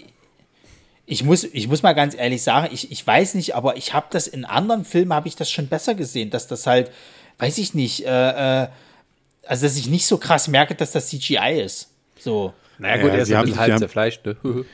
Ich 1.07 1.23
muss, 1.23 1.45
ich 1.45 1.69
muss 1.69 1.83
mal 1.83 1.93
ganz 1.93 2.17
ehrlich 2.17 2.43
sagen, 2.43 2.69
ich, 2.73 2.91
ich 2.91 3.07
weiß 3.07 3.35
nicht, 3.35 3.55
aber 3.55 3.77
ich 3.77 3.95
habe 3.95 4.07
das 4.11 4.27
in 4.27 4.45
anderen 4.45 4.85
Filmen, 4.85 5.13
habe 5.15 5.29
ich 5.29 5.37
das 5.37 5.51
schon 5.51 5.69
besser 5.69 5.95
gesehen, 5.95 6.31
dass 6.31 6.49
das 6.49 6.67
halt, 6.67 6.91
weiß 7.39 7.59
ich 7.59 7.75
nicht, 7.75 8.05
äh, 8.05 8.65
äh, 8.65 8.69
also 9.47 9.67
dass 9.67 9.77
ich 9.77 9.89
nicht 9.89 10.07
so 10.07 10.19
krass 10.19 10.49
merke, 10.49 10.75
dass 10.75 10.91
das 10.93 11.09
CGI 11.09 11.61
ist. 11.65 11.91
So. 12.19 12.53
Naja, 12.79 12.97
gut, 13.03 13.11
Ja, 13.11 13.15
er 13.17 13.23
ist 13.23 13.29
sie 13.29 13.37
ein 13.37 13.57
halb 13.57 13.71
haben- 13.73 13.79
zerfleischt. 13.79 14.27
Ne? 14.27 14.37
Sie 14.43 14.43
haben, 14.45 14.65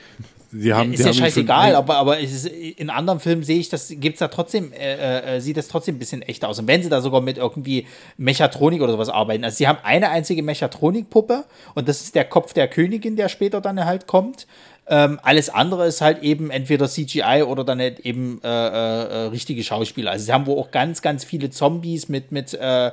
ist 0.50 0.60
sie 0.60 0.68
ja 0.68 0.76
haben 0.76 0.90
ihn 0.92 0.98
schon 1.02 1.14
scheißegal, 1.14 1.74
aber, 1.76 1.96
aber 1.96 2.18
ist, 2.18 2.46
in 2.46 2.88
anderen 2.90 3.20
Filmen 3.20 3.42
sehe 3.42 3.58
ich, 3.58 3.68
das 3.68 3.88
gibt's 3.90 4.18
da 4.20 4.28
trotzdem, 4.28 4.72
äh, 4.72 5.36
äh, 5.36 5.40
sieht 5.40 5.56
das 5.58 5.68
trotzdem 5.68 5.96
ein 5.96 5.98
bisschen 5.98 6.22
echter 6.22 6.48
aus. 6.48 6.58
Und 6.58 6.66
wenn 6.66 6.82
sie 6.82 6.88
da 6.88 7.00
sogar 7.02 7.20
mit 7.20 7.36
irgendwie 7.38 7.86
Mechatronik 8.16 8.80
oder 8.80 8.92
sowas 8.92 9.08
arbeiten, 9.10 9.44
also 9.44 9.56
sie 9.56 9.68
haben 9.68 9.78
eine 9.82 10.08
einzige 10.08 10.42
Mechatronikpuppe 10.42 11.44
und 11.74 11.88
das 11.88 12.00
ist 12.02 12.14
der 12.14 12.24
Kopf 12.24 12.54
der 12.54 12.68
Königin, 12.68 13.16
der 13.16 13.28
später 13.28 13.60
dann 13.60 13.84
halt 13.84 14.06
kommt. 14.06 14.46
Ähm, 14.88 15.20
alles 15.22 15.48
andere 15.48 15.86
ist 15.86 16.00
halt 16.00 16.22
eben 16.22 16.50
entweder 16.50 16.88
CGI 16.88 17.44
oder 17.46 17.62
dann 17.64 17.78
halt 17.78 18.00
eben 18.00 18.40
äh, 18.42 18.48
äh, 18.48 19.04
äh, 19.04 19.16
richtige 19.28 19.62
Schauspieler. 19.62 20.10
Also 20.10 20.24
sie 20.24 20.32
haben 20.32 20.46
wohl 20.46 20.58
auch 20.58 20.70
ganz, 20.70 21.02
ganz 21.02 21.24
viele 21.24 21.50
Zombies 21.50 22.08
mit, 22.08 22.32
mit 22.32 22.52
äh, 22.54 22.90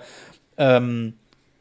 ähm, 0.57 1.13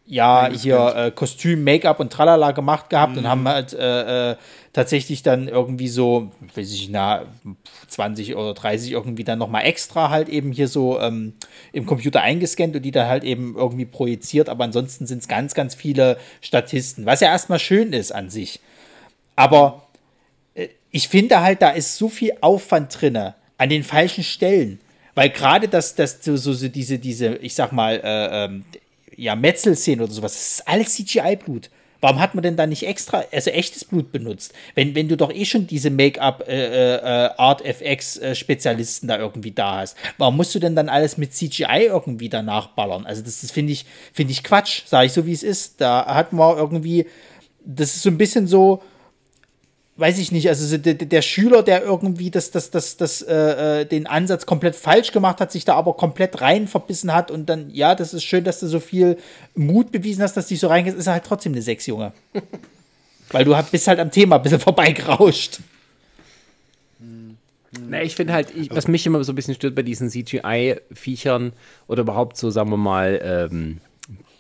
ja, 0.09 0.49
hier 0.51 0.95
äh, 0.97 1.11
Kostüm, 1.11 1.65
Make-up 1.65 2.01
und 2.01 2.11
Tralala 2.11 2.53
gemacht 2.53 2.89
gehabt 2.89 3.19
und 3.19 3.29
haben 3.29 3.47
halt 3.47 3.75
äh, 3.75 4.37
tatsächlich 4.73 5.23
dann 5.23 5.49
irgendwie 5.49 5.89
so, 5.89 6.31
weiß 6.55 6.73
ich, 6.73 6.89
na, 6.89 7.27
20 7.89 8.35
oder 8.35 8.55
30 8.55 8.93
irgendwie 8.93 9.25
dann 9.25 9.39
nochmal 9.39 9.65
extra 9.67 10.09
halt 10.09 10.31
eben 10.31 10.51
hier 10.51 10.69
so 10.69 10.99
ähm, 10.99 11.35
im 11.73 11.85
Computer 11.85 12.23
eingescannt 12.23 12.75
und 12.75 12.83
die 12.83 12.91
dann 12.91 13.07
halt 13.07 13.23
eben 13.23 13.55
irgendwie 13.55 13.85
projiziert. 13.85 14.49
Aber 14.49 14.65
ansonsten 14.65 15.07
sind 15.07 15.21
es 15.21 15.29
ganz, 15.29 15.53
ganz 15.53 15.75
viele 15.75 16.17
Statisten, 16.41 17.05
was 17.05 17.21
ja 17.21 17.29
erstmal 17.29 17.59
schön 17.59 17.93
ist 17.93 18.11
an 18.13 18.31
sich. 18.31 18.61
Aber 19.37 19.88
ich 20.91 21.09
finde 21.09 21.41
halt, 21.41 21.63
da 21.63 21.71
ist 21.71 21.97
so 21.97 22.09
viel 22.09 22.33
Aufwand 22.41 23.01
drinne 23.01 23.35
an 23.57 23.69
den 23.69 23.85
falschen 23.85 24.25
Stellen. 24.25 24.81
Weil 25.15 25.31
gerade 25.31 25.69
das, 25.69 25.95
das 25.95 26.19
so, 26.23 26.37
so, 26.37 26.69
diese, 26.69 26.99
diese, 26.99 27.37
ich 27.37 27.55
sag 27.55 27.73
mal, 27.73 28.01
äh, 28.03 28.45
ähm, 28.45 28.65
ja, 29.17 29.35
Metzelszenen 29.35 30.05
oder 30.05 30.13
sowas, 30.13 30.35
das 30.35 30.53
ist 30.53 30.69
alles 30.69 30.95
CGI-Blut. 30.95 31.71
Warum 32.01 32.21
hat 32.21 32.37
man 32.37 32.43
denn 32.43 32.57
da 32.57 32.67
nicht 32.67 32.87
extra, 32.87 33.25
also 33.33 33.51
echtes 33.51 33.85
Blut 33.85 34.13
benutzt? 34.13 34.55
Wenn, 34.77 34.95
wenn 34.95 35.09
du 35.09 35.17
doch 35.17 35.33
eh 35.33 35.45
schon 35.45 35.67
diese 35.67 35.91
Make-up, 35.91 36.45
äh, 36.47 36.95
äh, 36.95 37.31
äh, 37.33 38.35
Spezialisten 38.37 39.09
da 39.09 39.19
irgendwie 39.19 39.51
da 39.51 39.79
hast, 39.79 39.97
warum 40.17 40.37
musst 40.37 40.55
du 40.55 40.61
denn 40.61 40.77
dann 40.77 40.89
alles 40.89 41.19
mit 41.19 41.35
CGI 41.35 41.87
irgendwie 41.87 42.29
danach 42.29 42.69
ballern? 42.69 43.05
Also 43.05 43.23
das, 43.23 43.41
das 43.41 43.51
finde 43.51 43.73
ich, 43.73 43.85
finde 44.13 44.31
ich 44.31 44.45
Quatsch, 44.45 44.83
sage 44.87 45.07
ich 45.07 45.13
so 45.13 45.27
wie 45.27 45.33
es 45.33 45.43
ist. 45.43 45.81
Da 45.81 46.07
hat 46.07 46.33
man 46.33 46.57
irgendwie, 46.57 47.07
das 47.65 47.97
ist 47.97 48.03
so 48.03 48.11
ein 48.11 48.19
bisschen 48.19 48.47
so, 48.47 48.81
weiß 49.99 50.19
ich 50.19 50.31
nicht, 50.31 50.49
also 50.49 50.65
so 50.65 50.79
der, 50.79 50.95
der 50.95 51.23
Schüler, 51.23 51.65
der 51.65 51.83
irgendwie 51.83 52.31
das, 52.31 52.53
das, 52.53 52.71
das, 52.71 52.97
das, 52.97 53.21
äh, 53.21 53.81
äh, 53.81 53.85
den 53.85 54.07
Ansatz 54.07 54.47
komplett 54.47 54.77
falsch 54.77 55.11
gemacht 55.11 55.41
hat, 55.41 55.51
sich 55.51 55.65
da 55.65 55.75
aber 55.75 55.95
komplett 55.95 56.41
rein 56.41 56.69
verbissen 56.69 57.13
hat 57.13 57.33
und 57.33 57.49
dann, 57.49 57.71
ja, 57.71 57.97
das 57.97 58.15
ist 58.15 58.23
schön, 58.23 58.45
dass 58.45 58.61
du 58.61 58.69
so 58.69 58.79
viel 58.79 59.19
Mut 59.57 59.91
bewiesen 59.91 60.23
hast, 60.23 60.37
dass 60.37 60.47
du 60.47 60.55
dich 60.55 60.61
so 60.61 60.69
reingehst, 60.69 60.97
ist 60.97 61.09
er 61.09 61.15
halt 61.15 61.25
trotzdem 61.25 61.53
eine 61.53 61.63
Sechs, 61.63 61.87
Junge. 61.87 62.13
Weil 63.31 63.45
du 63.45 63.57
bist 63.71 63.89
halt 63.89 63.99
am 63.99 64.11
Thema 64.11 64.37
ein 64.37 64.43
bisschen 64.43 64.61
vorbeigerauscht. 64.61 65.59
Na, 67.89 68.03
ich 68.03 68.15
finde 68.15 68.33
halt, 68.33 68.55
ich, 68.55 68.71
was 68.71 68.89
mich 68.89 69.05
immer 69.05 69.23
so 69.25 69.33
ein 69.33 69.37
bisschen 69.37 69.55
stört 69.55 69.75
bei 69.75 69.83
diesen 69.83 70.09
CGI-Viechern 70.09 71.53
oder 71.87 72.03
überhaupt 72.03 72.37
so, 72.37 72.51
sagen 72.51 72.71
wir 72.71 72.79
mal, 72.79 73.21
ähm, 73.23 73.81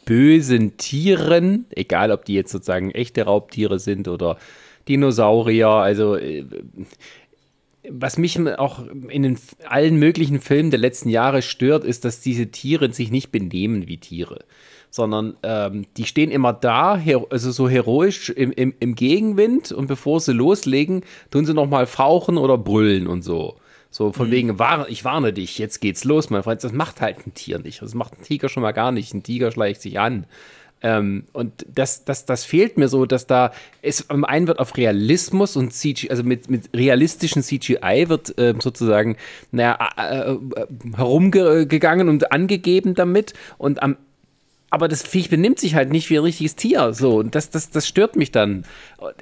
bösen 0.06 0.78
Tieren, 0.78 1.66
egal 1.70 2.12
ob 2.12 2.24
die 2.24 2.34
jetzt 2.34 2.52
sozusagen 2.52 2.92
echte 2.92 3.24
Raubtiere 3.24 3.78
sind 3.78 4.08
oder 4.08 4.38
Dinosaurier, 4.88 5.68
also 5.68 6.16
äh, 6.16 6.44
was 7.90 8.18
mich 8.18 8.38
auch 8.58 8.80
in 9.08 9.22
den 9.22 9.38
allen 9.66 9.98
möglichen 9.98 10.40
Filmen 10.40 10.70
der 10.70 10.80
letzten 10.80 11.08
Jahre 11.08 11.42
stört, 11.42 11.84
ist, 11.84 12.04
dass 12.04 12.20
diese 12.20 12.48
Tiere 12.48 12.92
sich 12.92 13.10
nicht 13.10 13.30
benehmen 13.30 13.88
wie 13.88 13.98
Tiere, 13.98 14.44
sondern 14.90 15.36
ähm, 15.42 15.86
die 15.96 16.04
stehen 16.04 16.30
immer 16.30 16.52
da, 16.52 17.00
also 17.30 17.50
so 17.50 17.68
heroisch 17.68 18.30
im, 18.30 18.52
im, 18.52 18.74
im 18.80 18.94
Gegenwind 18.94 19.72
und 19.72 19.86
bevor 19.86 20.20
sie 20.20 20.32
loslegen, 20.32 21.02
tun 21.30 21.46
sie 21.46 21.54
nochmal 21.54 21.86
fauchen 21.86 22.36
oder 22.36 22.58
brüllen 22.58 23.06
und 23.06 23.22
so. 23.22 23.56
So 23.90 24.12
von 24.12 24.30
wegen, 24.30 24.58
war, 24.58 24.88
ich 24.90 25.04
warne 25.04 25.32
dich, 25.32 25.56
jetzt 25.58 25.80
geht's 25.80 26.04
los, 26.04 26.28
mein 26.28 26.42
Freund. 26.42 26.62
Das 26.62 26.72
macht 26.72 27.00
halt 27.00 27.26
ein 27.26 27.32
Tier 27.32 27.58
nicht. 27.58 27.80
Das 27.80 27.94
macht 27.94 28.18
ein 28.18 28.22
Tiger 28.22 28.50
schon 28.50 28.62
mal 28.62 28.72
gar 28.72 28.92
nicht. 28.92 29.14
Ein 29.14 29.22
Tiger 29.22 29.50
schleicht 29.50 29.80
sich 29.80 29.98
an. 29.98 30.26
Ähm, 30.82 31.24
und 31.32 31.66
das, 31.72 32.04
das, 32.04 32.24
das 32.24 32.44
fehlt 32.44 32.78
mir 32.78 32.88
so, 32.88 33.04
dass 33.06 33.26
da 33.26 33.52
es 33.82 34.10
am 34.10 34.24
einen 34.24 34.46
wird 34.46 34.60
auf 34.60 34.76
Realismus 34.76 35.56
und 35.56 35.72
CGI, 35.72 36.10
also 36.10 36.22
mit, 36.22 36.48
mit 36.48 36.70
realistischen 36.74 37.42
CGI 37.42 38.04
wird 38.08 38.34
ähm, 38.38 38.60
sozusagen 38.60 39.16
naja, 39.50 39.76
äh, 39.96 40.32
äh, 40.32 40.38
herumgegangen 40.96 42.08
und 42.08 42.30
angegeben 42.30 42.94
damit 42.94 43.34
und 43.58 43.82
am 43.82 43.96
aber 44.70 44.88
das 44.88 45.02
Viech 45.02 45.30
benimmt 45.30 45.58
sich 45.58 45.74
halt 45.74 45.90
nicht 45.90 46.10
wie 46.10 46.18
ein 46.18 46.24
richtiges 46.24 46.54
Tier. 46.54 46.92
So, 46.92 47.16
und 47.20 47.34
das, 47.34 47.48
das, 47.48 47.70
das 47.70 47.88
stört 47.88 48.16
mich 48.16 48.32
dann. 48.32 48.64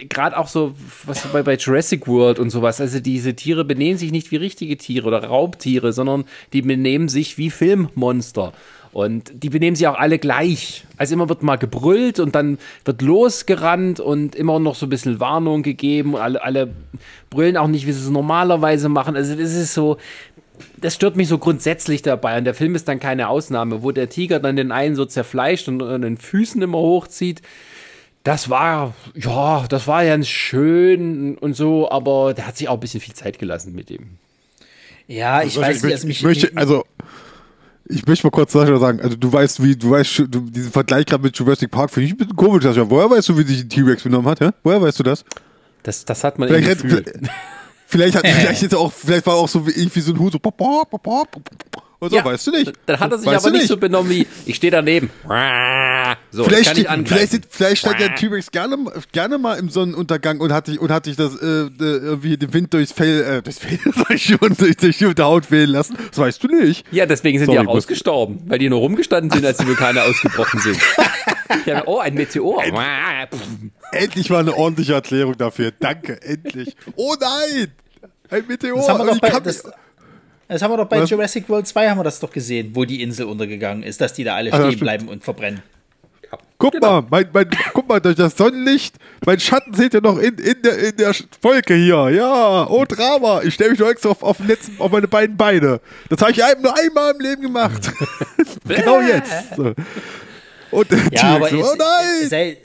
Gerade 0.08 0.36
auch 0.36 0.48
so, 0.48 0.74
was 1.04 1.24
bei, 1.28 1.42
bei 1.42 1.54
Jurassic 1.54 2.08
World 2.08 2.40
und 2.40 2.50
sowas. 2.50 2.80
Also 2.80 2.98
diese 2.98 3.34
Tiere 3.34 3.64
benehmen 3.64 3.96
sich 3.96 4.10
nicht 4.10 4.32
wie 4.32 4.36
richtige 4.36 4.76
Tiere 4.76 5.06
oder 5.06 5.22
Raubtiere, 5.24 5.92
sondern 5.92 6.24
die 6.52 6.62
benehmen 6.62 7.08
sich 7.08 7.38
wie 7.38 7.50
Filmmonster. 7.50 8.52
Und 8.96 9.42
die 9.42 9.50
benehmen 9.50 9.76
sich 9.76 9.86
auch 9.88 9.98
alle 9.98 10.18
gleich. 10.18 10.86
Also 10.96 11.12
immer 11.12 11.28
wird 11.28 11.42
mal 11.42 11.56
gebrüllt 11.56 12.18
und 12.18 12.34
dann 12.34 12.56
wird 12.86 13.02
losgerannt 13.02 14.00
und 14.00 14.34
immer 14.34 14.58
noch 14.58 14.74
so 14.74 14.86
ein 14.86 14.88
bisschen 14.88 15.20
Warnung 15.20 15.62
gegeben. 15.62 16.14
Und 16.14 16.20
alle, 16.22 16.42
alle 16.42 16.70
brüllen 17.28 17.58
auch 17.58 17.66
nicht, 17.66 17.86
wie 17.86 17.92
sie 17.92 18.00
es 18.00 18.08
normalerweise 18.08 18.88
machen. 18.88 19.14
Also 19.14 19.34
das 19.34 19.52
ist 19.52 19.74
so, 19.74 19.98
das 20.78 20.94
stört 20.94 21.14
mich 21.14 21.28
so 21.28 21.36
grundsätzlich 21.36 22.00
dabei. 22.00 22.38
Und 22.38 22.44
der 22.44 22.54
Film 22.54 22.74
ist 22.74 22.88
dann 22.88 22.98
keine 22.98 23.28
Ausnahme, 23.28 23.82
wo 23.82 23.92
der 23.92 24.08
Tiger 24.08 24.40
dann 24.40 24.56
den 24.56 24.72
einen 24.72 24.94
so 24.94 25.04
zerfleischt 25.04 25.68
und 25.68 25.82
an 25.82 26.00
den 26.00 26.16
Füßen 26.16 26.62
immer 26.62 26.78
hochzieht. 26.78 27.42
Das 28.24 28.48
war, 28.48 28.94
ja, 29.14 29.66
das 29.68 29.86
war 29.86 30.06
ganz 30.06 30.26
schön 30.26 31.36
und 31.36 31.52
so, 31.52 31.90
aber 31.90 32.32
der 32.32 32.46
hat 32.46 32.56
sich 32.56 32.70
auch 32.70 32.74
ein 32.74 32.80
bisschen 32.80 33.02
viel 33.02 33.14
Zeit 33.14 33.38
gelassen 33.38 33.74
mit 33.74 33.90
dem. 33.90 34.16
Ja, 35.06 35.42
ich 35.42 35.56
weiß 35.56 35.82
nicht, 35.82 35.92
also 35.92 36.08
ich 36.08 36.22
möchte, 36.22 36.50
also 36.56 36.84
ich 37.88 38.06
möchte 38.06 38.26
mal 38.26 38.30
kurz 38.30 38.52
sagen, 38.52 39.00
also 39.00 39.16
du 39.16 39.32
weißt, 39.32 39.62
wie, 39.62 39.76
du 39.76 39.90
weißt, 39.90 40.18
du, 40.18 40.40
diesen 40.40 40.72
Vergleich 40.72 41.06
gerade 41.06 41.22
mit 41.22 41.36
Jurassic 41.36 41.70
Park 41.70 41.90
finde 41.90 42.06
ich 42.08 42.14
ein 42.14 42.18
bisschen 42.18 42.36
komisch. 42.36 42.64
Sascha. 42.64 42.88
Woher 42.88 43.10
weißt 43.10 43.28
du, 43.28 43.38
wie 43.38 43.42
sich 43.42 43.62
ein 43.62 43.68
T-Rex 43.68 44.02
benommen 44.02 44.28
hat? 44.28 44.40
Hä? 44.40 44.50
Woher 44.62 44.82
weißt 44.82 44.98
du 44.98 45.02
das? 45.02 45.24
Das, 45.82 46.04
das 46.04 46.24
hat 46.24 46.38
man 46.38 46.48
Vielleicht, 46.48 46.82
Gefühl. 46.82 47.04
vielleicht, 47.86 48.16
hat, 48.16 48.26
vielleicht, 48.26 48.62
jetzt 48.62 48.74
auch, 48.74 48.92
vielleicht 48.92 49.26
war 49.26 49.34
auch 49.34 49.48
so 49.48 49.66
wie, 49.66 49.70
irgendwie 49.70 50.00
so 50.00 50.12
ein 50.12 50.18
Hut 50.18 50.32
so 50.32 50.38
und 51.98 52.10
so, 52.10 52.16
Ja, 52.16 52.24
weißt 52.24 52.46
du 52.46 52.50
nicht. 52.52 52.72
Dann 52.86 53.00
hat 53.00 53.10
er 53.12 53.18
sich 53.18 53.26
Weißt 53.26 53.46
aber 53.46 53.56
nicht 53.56 53.68
so 53.68 53.76
benommen 53.76 54.10
wie, 54.10 54.26
ich 54.44 54.56
stehe 54.56 54.70
daneben. 54.70 55.10
So, 56.30 56.44
Vielleicht, 56.44 56.64
kann 56.66 56.72
ich 56.76 56.80
steht, 56.80 56.86
angreifen. 56.88 57.28
vielleicht, 57.28 57.46
vielleicht 57.50 57.78
stand 57.78 58.00
der 58.00 58.14
T-Rex 58.14 58.50
gerne, 58.50 58.76
gerne 59.12 59.38
mal 59.38 59.58
im 59.58 59.70
Sonnenuntergang 59.70 60.40
und 60.40 60.52
hat 60.52 60.66
sich, 60.66 60.78
und 60.78 60.90
hat 60.90 61.06
sich 61.06 61.16
das, 61.16 61.34
äh, 61.40 61.46
äh, 61.46 61.70
irgendwie 61.78 62.36
den 62.36 62.52
Wind 62.52 62.74
durchs 62.74 62.92
Fell, 62.92 63.22
äh, 63.22 63.42
durchs 63.42 63.58
Fell, 63.58 63.78
sag 63.94 64.10
ich 64.10 64.24
schon, 64.24 64.56
durch, 64.56 64.76
durch 64.76 64.98
die 64.98 65.22
Haut 65.22 65.50
wählen 65.50 65.70
lassen. 65.70 65.96
Das 66.10 66.18
weißt 66.18 66.42
du 66.44 66.48
nicht. 66.48 66.84
Ja, 66.92 67.06
deswegen 67.06 67.38
sind 67.38 67.46
Sorry, 67.46 67.60
die 67.60 67.66
auch 67.66 67.72
ausgestorben, 67.74 68.42
weil 68.46 68.58
die 68.58 68.68
nur 68.68 68.80
rumgestanden 68.80 69.30
sind, 69.30 69.44
als 69.46 69.58
die 69.58 69.66
Vulkane 69.66 70.02
ausgebrochen 70.02 70.60
sind. 70.60 70.78
Ja, 71.64 71.82
oh, 71.86 71.98
ein 71.98 72.14
Meteor. 72.14 72.62
Endlich 73.92 74.30
mal 74.30 74.40
eine 74.40 74.54
ordentliche 74.56 74.94
Erklärung 74.94 75.36
dafür. 75.36 75.72
Danke, 75.78 76.20
endlich. 76.22 76.76
Oh 76.96 77.14
nein! 77.20 77.72
Ein 78.30 78.44
Meteor! 78.48 78.76
Das 78.76 78.88
haben 78.88 79.06
wir 79.06 79.12
doch 79.14 79.20
bei, 79.20 79.30
das, 79.40 79.64
mich- 79.64 79.72
Das 80.48 80.62
haben 80.62 80.70
wir 80.72 80.76
doch 80.76 80.86
bei 80.88 81.00
Was? 81.02 81.10
Jurassic 81.10 81.48
World 81.48 81.66
2 81.66 81.90
haben 81.90 81.98
wir 81.98 82.04
das 82.04 82.20
doch 82.20 82.30
gesehen, 82.30 82.70
wo 82.74 82.84
die 82.84 83.02
Insel 83.02 83.26
untergegangen 83.26 83.82
ist, 83.82 84.00
dass 84.00 84.12
die 84.14 84.24
da 84.24 84.36
alle 84.36 84.52
Ah, 84.52 84.60
ja, 84.60 84.66
stehen 84.70 84.80
bleiben 84.80 85.08
und 85.08 85.24
verbrennen. 85.24 85.62
Guck 86.58 86.72
Genau. 86.72 87.02
mal, 87.02 87.06
mein, 87.10 87.28
mein, 87.34 87.50
guck 87.74 87.86
mal, 87.86 88.00
durch 88.00 88.16
das 88.16 88.34
Sonnenlicht, 88.36 88.96
mein 89.26 89.38
Schatten 89.38 89.74
seht 89.74 89.92
ihr 89.92 90.00
noch 90.00 90.18
in, 90.18 90.38
in, 90.38 90.62
der, 90.62 90.78
in 90.78 90.96
der 90.96 91.14
Wolke 91.42 91.74
hier. 91.74 92.08
Ja, 92.10 92.66
oh 92.70 92.84
Drama. 92.86 93.42
Ich 93.42 93.54
stelle 93.54 93.70
mich 93.70 93.78
doch 93.78 93.90
extra 93.90 94.08
auf, 94.10 94.22
auf, 94.22 94.38
den 94.38 94.46
letzten, 94.46 94.80
auf 94.80 94.90
meine 94.90 95.06
beiden 95.06 95.36
Beine. 95.36 95.80
Das 96.08 96.20
habe 96.22 96.30
ich 96.32 96.42
einem 96.42 96.62
nur 96.62 96.74
einmal 96.78 97.12
im 97.12 97.20
Leben 97.20 97.42
gemacht. 97.42 97.92
genau 98.66 99.00
jetzt. 99.02 99.54
So. 99.56 99.74
Und 100.70 100.86
Ja, 101.12 101.36
aber 101.36 101.48
so, 101.50 101.60
es, 101.60 101.66
oh 101.68 101.74
nein. 101.78 102.28
sei, 102.28 102.56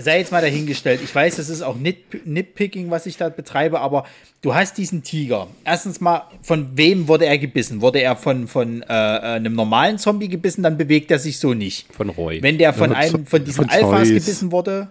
sei 0.00 0.18
jetzt 0.20 0.32
mal 0.32 0.40
dahingestellt. 0.40 1.00
Ich 1.02 1.14
weiß, 1.14 1.36
das 1.36 1.48
ist 1.48 1.60
auch 1.62 1.76
Nit, 1.76 2.24
Nitpicking, 2.26 2.90
was 2.90 3.04
ich 3.06 3.16
da 3.16 3.28
betreibe, 3.28 3.80
aber 3.80 4.04
du 4.42 4.54
hast 4.54 4.78
diesen 4.78 5.02
Tiger. 5.02 5.48
Erstens 5.64 6.00
mal, 6.00 6.22
von 6.42 6.68
wem 6.76 7.08
wurde 7.08 7.26
er 7.26 7.36
gebissen? 7.38 7.80
Wurde 7.80 8.00
er 8.00 8.14
von, 8.16 8.46
von 8.48 8.82
äh, 8.82 8.86
einem 8.86 9.54
normalen 9.54 9.98
Zombie 9.98 10.28
gebissen, 10.28 10.62
dann 10.62 10.78
bewegt 10.78 11.10
er 11.10 11.18
sich 11.18 11.38
so 11.38 11.52
nicht. 11.52 11.92
Von 11.92 12.10
Roy. 12.10 12.40
Wenn 12.42 12.58
der 12.58 12.72
von 12.72 12.90
Ja, 12.92 12.96
einem 12.98 13.26
von 13.26 13.44
diesen 13.44 13.64
von 13.64 13.70
Alphas 13.70 13.98
Zeus. 14.00 14.08
gebissen 14.08 14.52
wurde, 14.52 14.88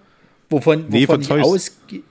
wovon, 0.50 0.84
wovon 0.84 0.90
Nee, 0.90 1.06
von 1.06 1.22
ich 1.22 1.28
Zeus. 1.28 1.46
ausgehe. 1.46 2.02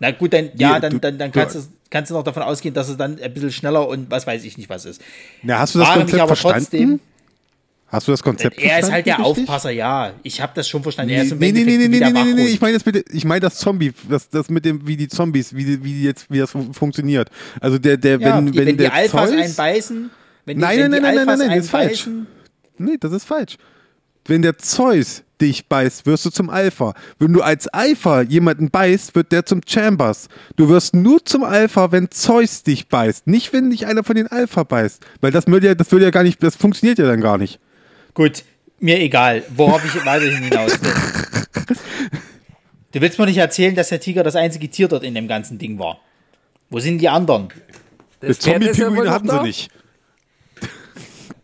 Na 0.00 0.10
gut, 0.10 0.32
dann, 0.32 0.50
ja, 0.56 0.80
dann, 0.80 1.00
dann, 1.00 1.16
dann 1.16 1.30
kannst, 1.30 1.54
du, 1.54 1.60
kannst 1.88 2.10
du 2.10 2.14
noch 2.16 2.24
davon 2.24 2.42
ausgehen, 2.42 2.74
dass 2.74 2.88
es 2.88 2.96
dann 2.96 3.20
ein 3.22 3.32
bisschen 3.32 3.52
schneller 3.52 3.86
und 3.88 4.10
was 4.10 4.26
weiß 4.26 4.42
ich 4.44 4.58
nicht 4.58 4.68
was 4.68 4.84
ist. 4.84 5.00
Na, 5.44 5.60
hast 5.60 5.74
du 5.76 5.78
das 5.78 5.88
mich 5.90 5.98
Konzept 5.98 6.20
aber 6.20 6.34
verstanden? 6.36 6.58
trotzdem- 6.70 7.00
Hast 7.94 8.08
du 8.08 8.12
das 8.12 8.22
Konzept 8.22 8.58
Er 8.60 8.80
ist 8.80 8.90
halt 8.90 9.06
der 9.06 9.18
richtig? 9.18 9.42
Aufpasser, 9.48 9.70
ja. 9.70 10.12
Ich 10.22 10.40
habe 10.40 10.52
das 10.54 10.68
schon 10.68 10.82
verstanden. 10.82 11.12
Er 11.12 11.20
Nee, 11.20 11.26
ist 11.26 11.32
im 11.32 11.38
nee, 11.38 11.52
nee, 11.52 11.64
nee, 11.64 11.76
nee, 11.76 11.88
nee, 11.88 12.10
nee, 12.10 12.32
nee, 12.34 12.46
ich 12.48 12.60
meine 12.60 12.74
das 12.74 12.84
mit, 12.84 13.04
ich 13.12 13.24
meine 13.24 13.40
das 13.40 13.56
Zombie, 13.56 13.92
das, 14.08 14.28
das 14.28 14.50
mit 14.50 14.64
dem, 14.64 14.86
wie 14.86 14.96
die 14.96 15.08
Zombies, 15.08 15.54
wie, 15.54 15.64
die, 15.64 15.84
wie 15.84 15.92
die 15.94 16.02
jetzt, 16.02 16.26
wie 16.30 16.38
das 16.38 16.50
fun- 16.50 16.74
funktioniert. 16.74 17.30
Also 17.60 17.78
der, 17.78 17.96
der, 17.96 18.18
Ja, 18.20 18.36
wenn, 18.38 18.46
die, 18.52 18.58
wenn, 18.58 18.66
wenn, 18.66 18.76
die 18.76 18.82
der 18.84 18.94
Alphas 18.94 19.30
Zeus, 19.30 19.40
einbeißen, 19.40 20.10
wenn 20.44 20.56
die, 20.56 20.60
Nein, 20.60 20.78
wenn 20.78 20.90
nein, 20.90 21.00
die 21.00 21.02
nein, 21.02 21.14
nein, 21.14 21.18
Alphas 21.28 21.38
nein, 21.38 21.48
nein, 21.48 21.56
das 21.58 21.64
ist 21.66 21.70
falsch. 21.70 22.08
Nee, 22.78 22.96
das 22.98 23.12
ist 23.12 23.24
falsch. 23.24 23.56
Wenn 24.26 24.42
der 24.42 24.56
Zeus 24.58 25.22
dich 25.40 25.68
beißt, 25.68 26.06
wirst 26.06 26.24
du 26.24 26.30
zum 26.30 26.48
Alpha. 26.48 26.94
Wenn 27.18 27.32
du 27.32 27.42
als 27.42 27.68
Alpha 27.68 28.22
jemanden 28.22 28.70
beißt, 28.70 29.14
wird 29.14 29.32
der 29.32 29.44
zum 29.44 29.60
Chambers. 29.66 30.28
Du 30.56 30.68
wirst 30.70 30.94
nur 30.94 31.22
zum 31.24 31.44
Alpha, 31.44 31.92
wenn 31.92 32.10
Zeus 32.10 32.62
dich 32.62 32.88
beißt. 32.88 33.26
Nicht, 33.26 33.52
wenn 33.52 33.68
dich 33.70 33.86
einer 33.86 34.02
von 34.02 34.16
den 34.16 34.26
Alpha 34.28 34.62
beißt. 34.62 35.04
Weil 35.20 35.30
das 35.32 35.46
würde 35.46 35.66
ja, 35.66 35.74
das 35.74 35.92
würde 35.92 36.06
ja 36.06 36.10
gar 36.10 36.22
nicht, 36.22 36.42
das 36.42 36.56
funktioniert 36.56 36.98
ja 36.98 37.06
dann 37.06 37.20
gar 37.20 37.36
nicht. 37.36 37.58
Gut, 38.14 38.44
mir 38.78 39.00
egal, 39.00 39.42
worauf 39.56 39.84
ich 39.84 40.04
weiterhin 40.04 40.44
hinaus 40.44 40.80
will. 40.82 40.94
Du 42.92 43.00
willst 43.00 43.18
mir 43.18 43.26
nicht 43.26 43.38
erzählen, 43.38 43.74
dass 43.74 43.88
der 43.88 44.00
Tiger 44.00 44.22
das 44.22 44.36
einzige 44.36 44.68
Tier 44.68 44.88
dort 44.88 45.02
in 45.02 45.14
dem 45.14 45.26
ganzen 45.26 45.58
Ding 45.58 45.78
war. 45.78 45.98
Wo 46.70 46.78
sind 46.78 46.98
die 46.98 47.08
anderen? 47.08 47.48
Das 48.20 48.44
noch 48.46 49.06
hatten 49.06 49.28
sie 49.28 49.42
nicht. 49.42 49.70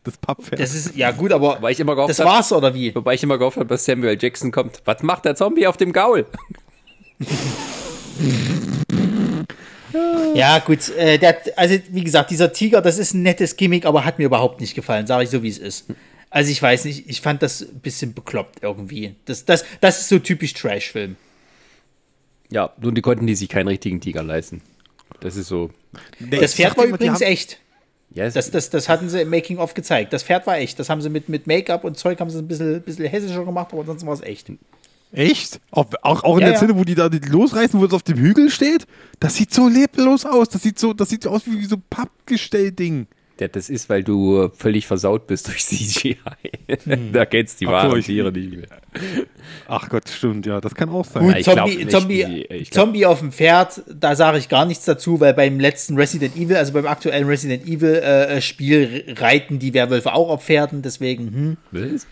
Das 0.02 0.16
Papppferd. 0.16 0.58
Das 0.58 0.74
ist, 0.74 0.96
ja 0.96 1.10
gut, 1.10 1.30
aber 1.30 1.60
Weil 1.60 1.72
ich 1.72 1.80
immer 1.80 1.94
gehofft 1.94 2.08
das 2.08 2.20
hab- 2.20 2.26
war's 2.26 2.52
oder 2.52 2.72
wie? 2.74 2.94
Wobei 2.94 3.12
ich 3.12 3.22
immer 3.22 3.36
gehofft 3.36 3.58
habe, 3.58 3.68
dass 3.68 3.84
Samuel 3.84 4.16
Jackson 4.18 4.50
kommt. 4.50 4.80
Was 4.86 5.02
macht 5.02 5.26
der 5.26 5.34
Zombie 5.34 5.66
auf 5.66 5.76
dem 5.76 5.92
Gaul? 5.92 6.24
Ja 10.34 10.60
gut, 10.60 10.88
äh, 10.90 11.18
der, 11.18 11.36
also 11.56 11.76
wie 11.90 12.04
gesagt, 12.04 12.30
dieser 12.30 12.52
Tiger, 12.52 12.80
das 12.80 12.98
ist 12.98 13.12
ein 13.12 13.22
nettes 13.22 13.56
Gimmick, 13.56 13.84
aber 13.84 14.04
hat 14.04 14.18
mir 14.18 14.26
überhaupt 14.26 14.60
nicht 14.60 14.74
gefallen, 14.74 15.06
sage 15.06 15.24
ich 15.24 15.30
so, 15.30 15.42
wie 15.42 15.48
es 15.48 15.58
ist. 15.58 15.86
Also 16.30 16.50
ich 16.52 16.62
weiß 16.62 16.84
nicht, 16.84 17.08
ich 17.10 17.20
fand 17.20 17.42
das 17.42 17.60
ein 17.62 17.80
bisschen 17.80 18.14
bekloppt 18.14 18.60
irgendwie. 18.62 19.16
Das, 19.24 19.44
das, 19.44 19.64
das 19.80 20.00
ist 20.00 20.08
so 20.08 20.18
typisch 20.20 20.54
Trash-Film. 20.54 21.16
Ja, 22.50 22.72
nun, 22.80 22.94
die 22.94 23.02
konnten 23.02 23.26
die 23.26 23.34
sich 23.34 23.48
keinen 23.48 23.68
richtigen 23.68 24.00
Tiger 24.00 24.22
leisten. 24.22 24.62
Das 25.20 25.36
ist 25.36 25.48
so. 25.48 25.70
Nee, 26.18 26.38
Das 26.40 26.54
Pferd 26.54 26.76
war 26.76 26.84
übrigens 26.84 27.16
haben- 27.20 27.22
echt. 27.22 27.58
Ja, 28.12 28.24
es- 28.24 28.34
Das, 28.34 28.50
das, 28.50 28.70
das 28.70 28.88
hatten 28.88 29.08
sie 29.08 29.20
im 29.20 29.30
Making-of 29.30 29.74
gezeigt. 29.74 30.12
Das 30.12 30.22
Pferd 30.24 30.46
war 30.46 30.58
echt. 30.58 30.78
Das 30.78 30.88
haben 30.88 31.00
sie 31.02 31.10
mit, 31.10 31.28
mit 31.28 31.46
Make-up 31.46 31.84
und 31.84 31.96
Zeug 31.98 32.18
haben 32.20 32.30
sie 32.30 32.38
ein 32.38 32.48
bisschen, 32.48 32.80
bisschen 32.82 33.06
hessischer 33.06 33.44
gemacht, 33.44 33.68
aber 33.72 33.80
ansonsten 33.82 34.06
war 34.06 34.14
es 34.14 34.20
echt. 34.22 34.50
Echt? 35.12 35.60
Auch, 35.72 35.86
auch, 36.02 36.22
auch 36.24 36.34
in 36.36 36.42
Ja, 36.42 36.46
der 36.46 36.52
ja. 36.54 36.58
Szene, 36.58 36.76
wo 36.76 36.84
die 36.84 36.94
da 36.94 37.06
losreißen, 37.06 37.78
wo 37.80 37.84
es 37.84 37.92
auf 37.92 38.02
dem 38.04 38.18
Hügel 38.18 38.50
steht? 38.50 38.86
Das 39.18 39.34
sieht 39.36 39.52
so 39.52 39.68
leblos 39.68 40.24
aus. 40.24 40.48
Das 40.48 40.62
sieht 40.62 40.78
so, 40.78 40.92
das 40.92 41.08
sieht 41.08 41.24
so 41.24 41.30
aus 41.30 41.42
wie 41.46 41.64
so 41.64 41.76
ein 41.76 41.82
Pappgestell-Ding. 41.90 43.06
Das 43.48 43.70
ist, 43.70 43.88
weil 43.88 44.02
du 44.02 44.50
völlig 44.56 44.86
versaut 44.86 45.26
bist 45.26 45.48
durch 45.48 45.58
CGI. 45.66 46.16
da 47.12 47.24
kennst 47.26 47.60
die 47.60 47.66
Ach 47.66 47.72
wahren 47.72 47.98
ich- 47.98 48.06
Tiere 48.06 48.30
nicht 48.32 48.50
mehr. 48.56 48.66
Ach 49.68 49.88
Gott, 49.88 50.08
stimmt, 50.08 50.46
ja, 50.46 50.60
das 50.60 50.74
kann 50.74 50.88
auch 50.88 51.04
sein. 51.04 51.22
Gut, 51.22 51.44
Zombie, 51.44 51.54
glaub 51.54 51.68
nicht, 51.68 51.90
Zombie, 51.90 52.46
die- 52.50 52.70
Zombie 52.70 53.06
auf 53.06 53.20
dem 53.20 53.32
Pferd, 53.32 53.82
da 53.92 54.14
sage 54.16 54.38
ich 54.38 54.48
gar 54.48 54.64
nichts 54.66 54.84
dazu, 54.84 55.20
weil 55.20 55.34
beim 55.34 55.60
letzten 55.60 55.96
Resident 55.96 56.36
Evil, 56.36 56.56
also 56.56 56.72
beim 56.72 56.86
aktuellen 56.86 57.26
Resident 57.26 57.66
Evil 57.66 57.94
äh, 57.96 58.40
Spiel, 58.40 59.04
reiten 59.18 59.58
die 59.58 59.72
Werwölfe 59.74 60.12
auch 60.14 60.28
auf 60.28 60.44
Pferden, 60.44 60.82
deswegen, 60.82 61.56
hm. 61.72 61.82
Was? 61.92 62.06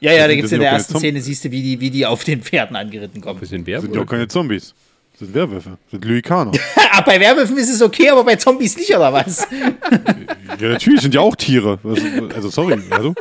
Ja, 0.00 0.12
ja, 0.12 0.26
da 0.26 0.34
gibt 0.34 0.46
es 0.46 0.52
in 0.52 0.58
der 0.58 0.70
ersten 0.70 0.96
Szene, 0.98 1.20
siehst 1.20 1.44
du, 1.44 1.52
wie 1.52 1.62
die, 1.62 1.78
wie 1.80 1.90
die 1.90 2.04
auf 2.06 2.24
den 2.24 2.42
Pferden 2.42 2.74
angeritten 2.74 3.20
kommen. 3.20 3.40
Wir 3.40 3.46
sind 3.46 3.68
Das 3.68 3.82
sind 3.82 3.94
ja 3.94 4.04
keine 4.04 4.26
Zombies. 4.26 4.74
Das 5.22 5.28
sind 5.28 5.36
Werwölfe. 5.36 5.70
Das 5.70 5.90
sind 5.92 6.04
Lykaner. 6.04 6.50
Ah, 6.94 7.00
bei 7.00 7.18
Werwölfen 7.18 7.56
ist 7.56 7.70
es 7.70 7.80
okay, 7.80 8.10
aber 8.10 8.22
bei 8.22 8.36
Zombies 8.36 8.76
nicht, 8.76 8.94
oder 8.94 9.14
was? 9.14 9.48
ja, 10.60 10.68
natürlich 10.68 11.00
sind 11.00 11.14
ja 11.14 11.22
auch 11.22 11.34
Tiere. 11.34 11.78
Also, 11.82 12.06
also 12.34 12.50
sorry. 12.50 12.78
Also. 12.90 13.14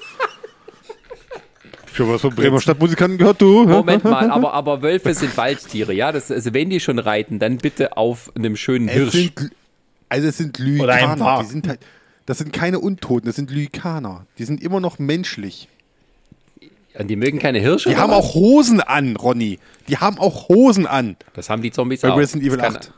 Ich 1.93 1.99
habe 1.99 2.12
was 2.12 2.20
von 2.20 2.36
Bremer 2.36 2.60
Stadtmusikanten 2.60 3.18
gehört, 3.18 3.41
du. 3.41 3.66
Moment 3.66 4.04
mal, 4.04 4.30
aber, 4.32 4.54
aber 4.54 4.82
Wölfe 4.82 5.14
sind 5.14 5.38
Waldtiere, 5.38 5.93
ja? 5.93 6.12
Das, 6.12 6.30
also 6.30 6.54
wenn 6.54 6.70
die 6.70 6.82
schon 6.82 6.99
reiten, 6.99 7.39
dann 7.39 7.60
bitte 7.60 7.95
auf 7.95 8.30
einem 8.36 8.58
schönen 8.58 8.89
Es 8.89 8.95
Hirsch. 8.95 9.14
sind, 9.14 9.52
also 10.10 10.28
es 10.28 10.38
sind 10.38 10.60
Oder 10.60 10.66
ein 10.66 11.02
Lykaner. 11.02 11.24
Paar. 11.24 11.43
Die 11.43 11.49
sind 11.49 11.68
halt, 11.70 11.80
das 12.26 12.39
sind 12.39 12.52
keine 12.52 12.80
Untoten, 12.80 13.28
das 13.28 13.38
sind 13.38 13.52
Lykaner. 13.52 14.26
Die 14.38 14.43
sind 14.43 14.62
immer 14.62 14.82
noch 14.82 14.99
menschlich. 14.99 15.70
Und 16.98 17.08
die 17.08 17.16
mögen 17.16 17.39
keine 17.39 17.60
Hirsche? 17.60 17.89
Die 17.89 17.96
haben 17.98 18.12
was? 18.12 18.18
auch 18.26 18.34
Hosen 18.36 18.82
an, 18.82 19.16
Ronny. 19.16 19.60
Die 19.88 19.98
haben 19.98 20.18
auch 20.20 20.50
Hosen 20.50 20.86
an. 20.88 21.16
Das 21.34 21.50
haben 21.50 21.62
die 21.62 21.72
Zombies 21.72 22.02
Bei 22.02 22.12
auch. 22.12 22.18
Resident 22.18 22.44
Evil 22.46 22.58
Das 22.58 22.68
kann- 22.68 22.76
8. 22.78 22.92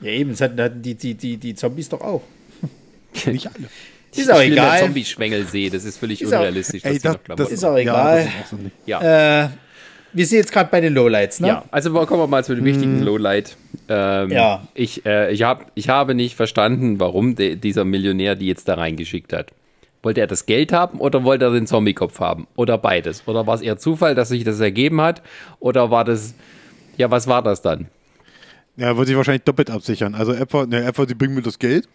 Ja, 0.00 0.10
eben, 0.10 0.30
das 0.30 0.40
hatten, 0.40 0.82
die, 0.82 0.94
die, 0.94 1.14
die, 1.14 1.36
die 1.36 1.54
Zombies 1.54 1.88
doch 1.88 2.00
auch. 2.00 2.22
Nicht 3.26 3.46
alle. 3.46 3.68
Ist 4.14 4.30
auch 4.30 4.40
ich 4.40 4.52
egal. 4.52 4.78
Zombie-Schwengel 4.80 5.44
sehe, 5.46 5.70
das 5.70 5.84
ist 5.84 5.98
völlig 5.98 6.22
Ist 6.22 6.32
auch- 6.32 6.38
unrealistisch. 6.38 6.82
dass 6.82 6.92
Ey, 6.92 6.98
das, 7.00 7.12
noch 7.14 7.24
Klamotten 7.24 7.52
ist 7.54 7.64
auch 7.64 7.72
ja, 7.74 7.78
egal. 7.78 8.16
das 8.16 8.26
ist 8.26 8.40
auch 8.42 8.46
so 8.46 8.56
nicht. 8.56 8.76
ja. 8.86 9.44
Äh, 9.44 9.48
wir 10.12 10.26
sind 10.26 10.38
jetzt 10.38 10.52
gerade 10.52 10.70
bei 10.70 10.80
den 10.80 10.94
Lowlights, 10.94 11.40
ne? 11.40 11.48
Ja, 11.48 11.64
also 11.72 11.92
kommen 12.06 12.20
wir 12.22 12.28
mal 12.28 12.44
zu 12.44 12.54
dem 12.54 12.64
wichtigen 12.64 13.00
Lowlight. 13.02 13.56
Ähm, 13.88 14.30
Ja. 14.30 14.68
Ich, 14.74 15.04
äh, 15.04 15.32
ich, 15.32 15.42
hab, 15.42 15.72
ich 15.74 15.88
habe 15.88 16.14
nicht 16.14 16.36
verstanden, 16.36 17.00
warum 17.00 17.34
de, 17.34 17.56
dieser 17.56 17.84
Millionär 17.84 18.36
die 18.36 18.46
jetzt 18.46 18.68
da 18.68 18.74
reingeschickt 18.74 19.32
hat. 19.32 19.50
Wollte 20.04 20.20
er 20.20 20.26
das 20.26 20.44
Geld 20.44 20.72
haben 20.72 21.00
oder 21.00 21.24
wollte 21.24 21.46
er 21.46 21.50
den 21.50 21.66
Zombie-Kopf 21.66 22.20
haben? 22.20 22.46
Oder 22.56 22.76
beides? 22.76 23.26
Oder 23.26 23.46
war 23.46 23.54
es 23.54 23.62
eher 23.62 23.78
Zufall, 23.78 24.14
dass 24.14 24.28
sich 24.28 24.44
das 24.44 24.60
ergeben 24.60 25.00
hat? 25.00 25.22
Oder 25.60 25.90
war 25.90 26.04
das, 26.04 26.34
ja, 26.98 27.10
was 27.10 27.26
war 27.26 27.42
das 27.42 27.62
dann? 27.62 27.88
Ja, 28.76 28.88
er 28.88 28.96
wird 28.98 29.06
sich 29.06 29.16
wahrscheinlich 29.16 29.44
doppelt 29.44 29.70
absichern. 29.70 30.14
Also 30.14 30.32
etwa, 30.32 30.66
ne, 30.66 30.84
etwa 30.84 31.06
sie 31.06 31.14
bringen 31.14 31.34
mir 31.34 31.42
das 31.42 31.58
Geld 31.58 31.88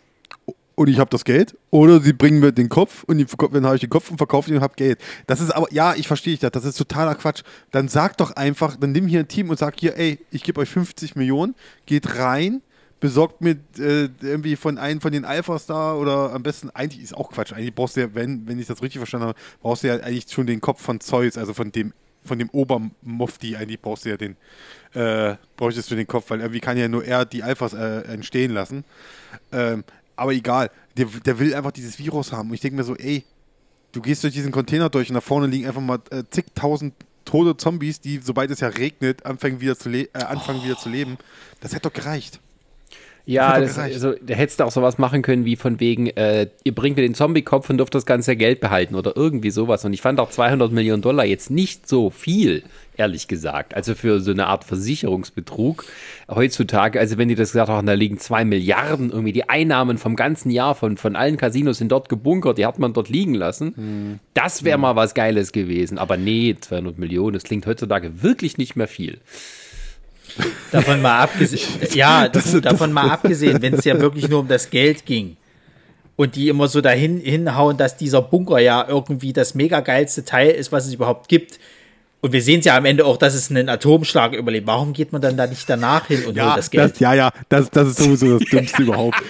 und 0.73 0.87
ich 0.87 0.97
habe 0.97 1.09
das 1.09 1.23
Geld. 1.23 1.55
Oder 1.69 1.99
sie 1.99 2.13
bringen 2.13 2.39
mir 2.39 2.51
den 2.51 2.69
Kopf 2.69 3.03
und 3.03 3.19
dann 3.53 3.65
habe 3.65 3.75
ich 3.75 3.81
den 3.81 3.89
Kopf 3.91 4.09
und 4.09 4.17
verkaufe 4.17 4.49
ihn 4.49 4.55
und 4.55 4.63
habe 4.63 4.73
Geld. 4.75 4.97
Das 5.27 5.39
ist 5.39 5.51
aber, 5.51 5.67
ja, 5.71 5.93
ich 5.93 6.07
verstehe 6.07 6.37
das. 6.37 6.51
Das 6.51 6.65
ist 6.65 6.77
totaler 6.77 7.15
Quatsch. 7.15 7.43
Dann 7.71 7.89
sag 7.89 8.17
doch 8.17 8.31
einfach, 8.31 8.75
dann 8.75 8.91
nimm 8.91 9.05
hier 9.05 9.19
ein 9.19 9.27
Team 9.27 9.49
und 9.49 9.59
sag 9.59 9.79
hier, 9.79 9.97
ey, 9.97 10.17
ich 10.31 10.41
gebe 10.41 10.61
euch 10.61 10.69
50 10.69 11.15
Millionen, 11.15 11.53
geht 11.85 12.17
rein, 12.17 12.61
besorgt 12.99 13.41
mir 13.41 13.57
äh, 13.77 14.09
irgendwie 14.21 14.55
von 14.55 14.77
einem 14.77 15.01
von 15.01 15.11
den 15.11 15.25
Alphas 15.25 15.65
da 15.65 15.93
oder 15.93 16.33
am 16.33 16.43
besten, 16.43 16.69
eigentlich 16.71 17.03
ist 17.03 17.15
auch 17.15 17.31
Quatsch. 17.31 17.53
Eigentlich 17.53 17.73
brauchst 17.73 17.95
du 17.95 18.01
ja, 18.01 18.13
wenn, 18.13 18.47
wenn 18.47 18.59
ich 18.59 18.67
das 18.67 18.81
richtig 18.81 18.99
verstanden 18.99 19.27
habe, 19.27 19.39
brauchst 19.61 19.83
du 19.83 19.87
ja 19.87 19.95
eigentlich 19.95 20.25
schon 20.29 20.47
den 20.47 20.61
Kopf 20.61 20.81
von 20.81 20.99
Zeus, 20.99 21.37
also 21.37 21.53
von 21.53 21.71
dem 21.71 21.93
von 22.23 22.37
dem 22.37 22.49
Obermufti, 22.49 23.55
eigentlich 23.55 23.81
brauchst 23.81 24.05
du 24.05 24.09
ja 24.09 24.17
den, 24.17 24.35
äh, 24.93 25.35
bräuchtest 25.55 25.89
du 25.89 25.95
den 25.95 26.05
Kopf, 26.05 26.29
weil 26.29 26.41
irgendwie 26.41 26.59
kann 26.59 26.77
ja 26.77 26.87
nur 26.87 27.03
er 27.05 27.25
die 27.25 27.43
Alphas 27.43 27.73
äh, 27.73 28.01
entstehen 28.01 28.51
lassen. 28.51 28.83
Ähm, 29.53 29.85
aber 30.17 30.33
egal, 30.33 30.69
der, 30.97 31.05
der 31.05 31.39
will 31.39 31.55
einfach 31.55 31.71
dieses 31.71 31.97
Virus 31.97 32.33
haben. 32.33 32.49
Und 32.49 32.55
ich 32.55 32.61
denke 32.61 32.75
mir 32.75 32.83
so, 32.83 32.95
ey, 32.97 33.23
du 33.93 34.01
gehst 34.01 34.23
durch 34.23 34.33
diesen 34.33 34.51
Container 34.51 34.89
durch 34.89 35.09
und 35.09 35.15
da 35.15 35.21
vorne 35.21 35.47
liegen 35.47 35.65
einfach 35.65 35.81
mal 35.81 35.99
äh, 36.11 36.23
zigtausend 36.29 36.93
tote 37.25 37.55
Zombies, 37.57 38.01
die, 38.01 38.19
sobald 38.19 38.51
es 38.51 38.59
ja 38.59 38.67
regnet, 38.67 39.25
anfangen 39.25 39.61
wieder 39.61 39.77
zu, 39.77 39.89
le 39.89 40.09
äh, 40.13 40.23
anfangen 40.23 40.63
wieder 40.63 40.77
zu 40.77 40.89
leben. 40.89 41.17
Das 41.61 41.71
hätte 41.73 41.89
doch 41.89 41.93
gereicht. 41.93 42.39
Ja, 43.29 43.59
das, 43.59 43.77
also, 43.77 44.13
da 44.13 44.33
hättest 44.33 44.59
du 44.59 44.63
auch 44.63 44.71
sowas 44.71 44.97
machen 44.97 45.21
können 45.21 45.45
wie 45.45 45.55
von 45.55 45.79
wegen, 45.79 46.07
äh, 46.07 46.47
ihr 46.63 46.73
bringt 46.73 46.97
mir 46.97 47.03
den 47.03 47.13
Zombie-Kopf 47.13 47.69
und 47.69 47.77
dürft 47.77 47.93
das 47.93 48.07
ganze 48.07 48.35
Geld 48.35 48.59
behalten 48.59 48.95
oder 48.95 49.15
irgendwie 49.15 49.51
sowas. 49.51 49.85
Und 49.85 49.93
ich 49.93 50.01
fand 50.01 50.19
auch 50.19 50.31
200 50.31 50.71
Millionen 50.71 51.03
Dollar 51.03 51.25
jetzt 51.25 51.51
nicht 51.51 51.87
so 51.87 52.09
viel, 52.09 52.63
ehrlich 52.97 53.27
gesagt. 53.27 53.75
Also 53.75 53.93
für 53.93 54.19
so 54.19 54.31
eine 54.31 54.47
Art 54.47 54.63
Versicherungsbetrug 54.63 55.85
heutzutage, 56.27 56.99
also 56.99 57.19
wenn 57.19 57.27
die 57.27 57.35
das 57.35 57.51
gesagt 57.51 57.69
haben, 57.69 57.85
da 57.85 57.93
liegen 57.93 58.17
zwei 58.17 58.43
Milliarden 58.45 59.11
irgendwie, 59.11 59.33
die 59.33 59.47
Einnahmen 59.47 59.99
vom 59.99 60.15
ganzen 60.15 60.49
Jahr 60.49 60.73
von, 60.73 60.97
von 60.97 61.15
allen 61.15 61.37
Casinos 61.37 61.77
sind 61.77 61.91
dort 61.91 62.09
gebunkert, 62.09 62.57
die 62.57 62.65
hat 62.65 62.79
man 62.79 62.93
dort 62.93 63.09
liegen 63.09 63.35
lassen. 63.35 64.19
Das 64.33 64.63
wäre 64.63 64.79
mal 64.79 64.95
was 64.95 65.13
Geiles 65.13 65.51
gewesen. 65.51 65.99
Aber 65.99 66.17
nee, 66.17 66.55
200 66.59 66.97
Millionen, 66.97 67.35
das 67.35 67.43
klingt 67.43 67.67
heutzutage 67.67 68.23
wirklich 68.23 68.57
nicht 68.57 68.75
mehr 68.75 68.87
viel. 68.87 69.19
Davon 70.71 71.01
mal 71.01 71.19
abgesehen, 71.19 71.67
ja, 71.93 72.27
das, 72.27 72.59
davon 72.61 72.91
mal 72.91 73.09
abgesehen, 73.09 73.61
wenn 73.61 73.73
es 73.73 73.85
ja 73.85 73.99
wirklich 73.99 74.27
nur 74.29 74.39
um 74.41 74.47
das 74.47 74.69
Geld 74.69 75.05
ging. 75.05 75.37
und 76.15 76.35
die 76.35 76.49
immer 76.49 76.67
so 76.67 76.81
dahin 76.81 77.19
hinhauen, 77.19 77.77
dass 77.77 77.95
dieser 77.97 78.21
Bunker 78.21 78.59
ja 78.59 78.85
irgendwie 78.87 79.31
das 79.33 79.55
mega 79.55 79.79
geilste 79.79 80.25
Teil 80.25 80.51
ist, 80.51 80.71
was 80.71 80.85
es 80.87 80.93
überhaupt 80.93 81.27
gibt. 81.29 81.59
Und 82.21 82.33
wir 82.33 82.41
sehen 82.41 82.59
es 82.59 82.65
ja 82.65 82.75
am 82.75 82.83
Ende 82.83 83.05
auch, 83.05 83.15
dass 83.15 83.33
es 83.33 83.49
einen 83.49 83.69
Atomschlag 83.69 84.33
überlebt. 84.33 84.67
Warum 84.67 84.91
geht 84.91 85.13
man 85.13 85.21
dann 85.21 85.37
da 85.37 85.47
nicht 85.47 85.69
danach 85.69 86.07
hin 86.07 86.25
und 86.25 86.35
Ja, 86.35 86.47
holt 86.49 86.57
das 86.57 86.69
Geld? 86.69 86.91
das, 86.91 86.99
ja, 86.99 87.13
ja, 87.13 87.31
das, 87.47 87.69
das 87.69 87.87
ist 87.89 87.99
sowieso 87.99 88.37
das 88.37 88.49
Dümmste 88.51 88.83
überhaupt. 88.83 89.21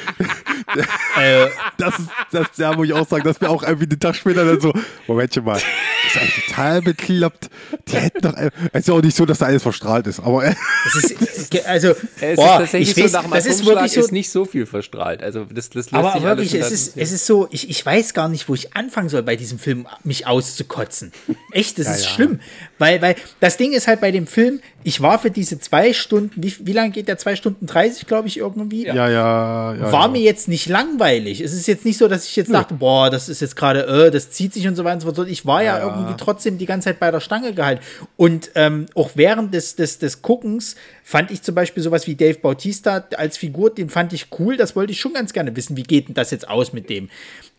äh, 1.21 1.45
Das 1.77 1.99
ist, 1.99 2.09
das, 2.31 2.47
ja, 2.57 2.75
wo 2.75 2.83
ich 2.83 2.93
auch 2.93 3.07
sagen, 3.07 3.23
dass 3.23 3.39
wir 3.39 3.51
auch 3.51 3.61
irgendwie 3.61 3.85
den 3.85 3.99
Tag 3.99 4.15
später 4.15 4.43
dann 4.43 4.59
so, 4.59 4.73
Momentchen 5.07 5.43
mal, 5.43 5.59
das 6.03 6.15
ist 6.15 6.21
eigentlich 6.21 6.45
total 6.45 6.81
bekloppt. 6.81 7.49
Die 7.87 7.95
hätten 7.95 8.21
doch, 8.21 8.33
es 8.73 8.81
ist 8.81 8.87
ja 8.87 8.93
auch 8.93 9.01
nicht 9.01 9.15
so, 9.15 9.25
dass 9.25 9.39
da 9.39 9.45
alles 9.45 9.63
verstrahlt 9.63 10.07
ist, 10.07 10.19
aber 10.19 10.43
es 10.85 10.95
ist, 10.95 11.67
also, 11.67 11.89
Es 12.19 12.35
boah, 12.35 12.45
ist 12.45 12.57
tatsächlich 12.57 12.97
ich 12.97 13.03
weiß, 13.03 13.11
so, 13.11 13.17
nach 13.21 13.31
das 13.31 13.45
ist 13.45 13.65
wirklich 13.65 13.91
so, 13.93 14.01
ist 14.01 14.11
nicht 14.11 14.29
so 14.29 14.45
viel 14.45 14.65
verstrahlt. 14.65 15.21
Also 15.21 15.45
das, 15.45 15.69
das 15.69 15.91
lässt 15.91 15.93
aber 15.93 16.13
sich 16.13 16.23
wirklich, 16.23 16.53
es 16.53 16.71
ist, 16.71 16.97
es 16.97 17.11
ist 17.11 17.25
so, 17.25 17.47
ich, 17.51 17.69
ich 17.69 17.85
weiß 17.85 18.13
gar 18.13 18.29
nicht, 18.29 18.49
wo 18.49 18.53
ich 18.53 18.75
anfangen 18.75 19.09
soll, 19.09 19.23
bei 19.23 19.35
diesem 19.35 19.59
Film 19.59 19.87
mich 20.03 20.27
auszukotzen. 20.27 21.11
Echt, 21.51 21.79
das 21.79 21.87
ist 21.87 22.05
ja. 22.05 22.09
schlimm. 22.09 22.39
Weil, 22.77 23.01
weil 23.01 23.15
das 23.39 23.57
Ding 23.57 23.73
ist 23.73 23.87
halt 23.87 24.01
bei 24.01 24.11
dem 24.11 24.27
Film, 24.27 24.61
ich 24.83 25.01
war 25.01 25.19
für 25.19 25.29
diese 25.29 25.59
zwei 25.59 25.93
Stunden, 25.93 26.41
wie, 26.41 26.55
wie 26.61 26.73
lange 26.73 26.91
geht 26.91 27.07
der? 27.07 27.17
Zwei 27.17 27.35
Stunden 27.35 27.65
30, 27.65 28.07
glaube 28.07 28.27
ich, 28.27 28.37
irgendwie. 28.37 28.85
ja, 28.85 28.95
ja, 28.95 29.09
ja. 29.09 29.91
war 29.91 30.03
ja. 30.03 30.07
mir 30.07 30.21
jetzt 30.21 30.47
nicht 30.47 30.67
langweilig. 30.67 31.41
Es 31.41 31.53
ist 31.53 31.67
jetzt 31.67 31.85
nicht 31.85 31.97
so, 31.97 32.07
dass 32.07 32.25
ich 32.25 32.35
jetzt 32.35 32.51
dachte, 32.51 32.75
boah, 32.75 33.09
das 33.09 33.27
ist 33.27 33.41
jetzt 33.41 33.55
gerade, 33.55 33.85
äh, 33.85 34.11
das 34.11 34.31
zieht 34.31 34.53
sich 34.53 34.67
und 34.67 34.75
so 34.75 34.83
weiter 34.83 34.95
und 34.95 35.01
so 35.01 35.13
fort. 35.13 35.27
Ich 35.27 35.45
war 35.45 35.61
ja, 35.61 35.77
Ja, 35.77 35.87
ja. 35.87 35.88
Irgendwie 35.95 36.17
trotzdem 36.17 36.57
die 36.57 36.65
ganze 36.65 36.85
Zeit 36.85 36.99
bei 36.99 37.11
der 37.11 37.19
Stange 37.19 37.53
gehalten. 37.53 37.83
Und 38.17 38.51
ähm, 38.55 38.87
auch 38.95 39.11
während 39.15 39.53
des, 39.53 39.75
des, 39.75 39.99
des 39.99 40.21
Guckens 40.21 40.75
fand 41.03 41.31
ich 41.31 41.41
zum 41.41 41.55
Beispiel 41.55 41.83
sowas 41.83 42.07
wie 42.07 42.15
Dave 42.15 42.39
Bautista 42.39 43.05
als 43.17 43.37
Figur, 43.37 43.73
den 43.73 43.89
fand 43.89 44.13
ich 44.13 44.27
cool. 44.39 44.57
Das 44.57 44.75
wollte 44.75 44.91
ich 44.91 44.99
schon 44.99 45.13
ganz 45.13 45.33
gerne 45.33 45.55
wissen, 45.55 45.77
wie 45.77 45.83
geht 45.83 46.07
denn 46.07 46.15
das 46.15 46.31
jetzt 46.31 46.47
aus 46.47 46.73
mit 46.73 46.89
dem. 46.89 47.09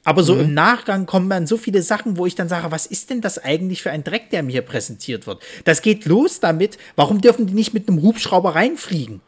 Aber 0.02 0.22
so 0.22 0.34
im 0.34 0.54
Nachgang 0.54 1.04
kommen 1.04 1.28
dann 1.28 1.46
so 1.46 1.58
viele 1.58 1.82
Sachen, 1.82 2.16
wo 2.16 2.24
ich 2.24 2.34
dann 2.34 2.48
sage, 2.48 2.70
was 2.70 2.86
ist 2.86 3.10
denn 3.10 3.20
das 3.20 3.38
eigentlich 3.38 3.82
für 3.82 3.90
ein 3.90 4.02
Dreck, 4.02 4.30
der 4.30 4.42
mir 4.42 4.52
hier 4.52 4.62
präsentiert 4.62 5.26
wird? 5.26 5.42
Das 5.64 5.82
geht 5.82 6.06
los 6.06 6.40
damit, 6.40 6.78
warum 6.96 7.20
dürfen 7.20 7.46
die 7.46 7.52
nicht 7.52 7.74
mit 7.74 7.86
einem 7.86 8.00
Hubschrauber 8.00 8.54
reinfliegen? 8.54 9.20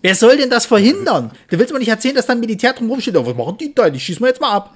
Wer 0.00 0.14
soll 0.14 0.36
denn 0.36 0.48
das 0.48 0.64
verhindern? 0.64 1.32
Da 1.50 1.58
willst 1.58 1.70
du 1.70 1.74
mir 1.74 1.80
nicht 1.80 1.88
erzählen, 1.88 2.14
dass 2.14 2.26
da 2.26 2.32
ein 2.32 2.40
Militär 2.40 2.72
drum 2.72 2.88
rumsteht. 2.88 3.16
Oh, 3.16 3.26
was 3.26 3.34
machen 3.34 3.58
die 3.58 3.74
da? 3.74 3.90
Die 3.90 4.00
schießen 4.00 4.22
wir 4.22 4.28
jetzt 4.28 4.40
mal 4.40 4.52
ab. 4.52 4.74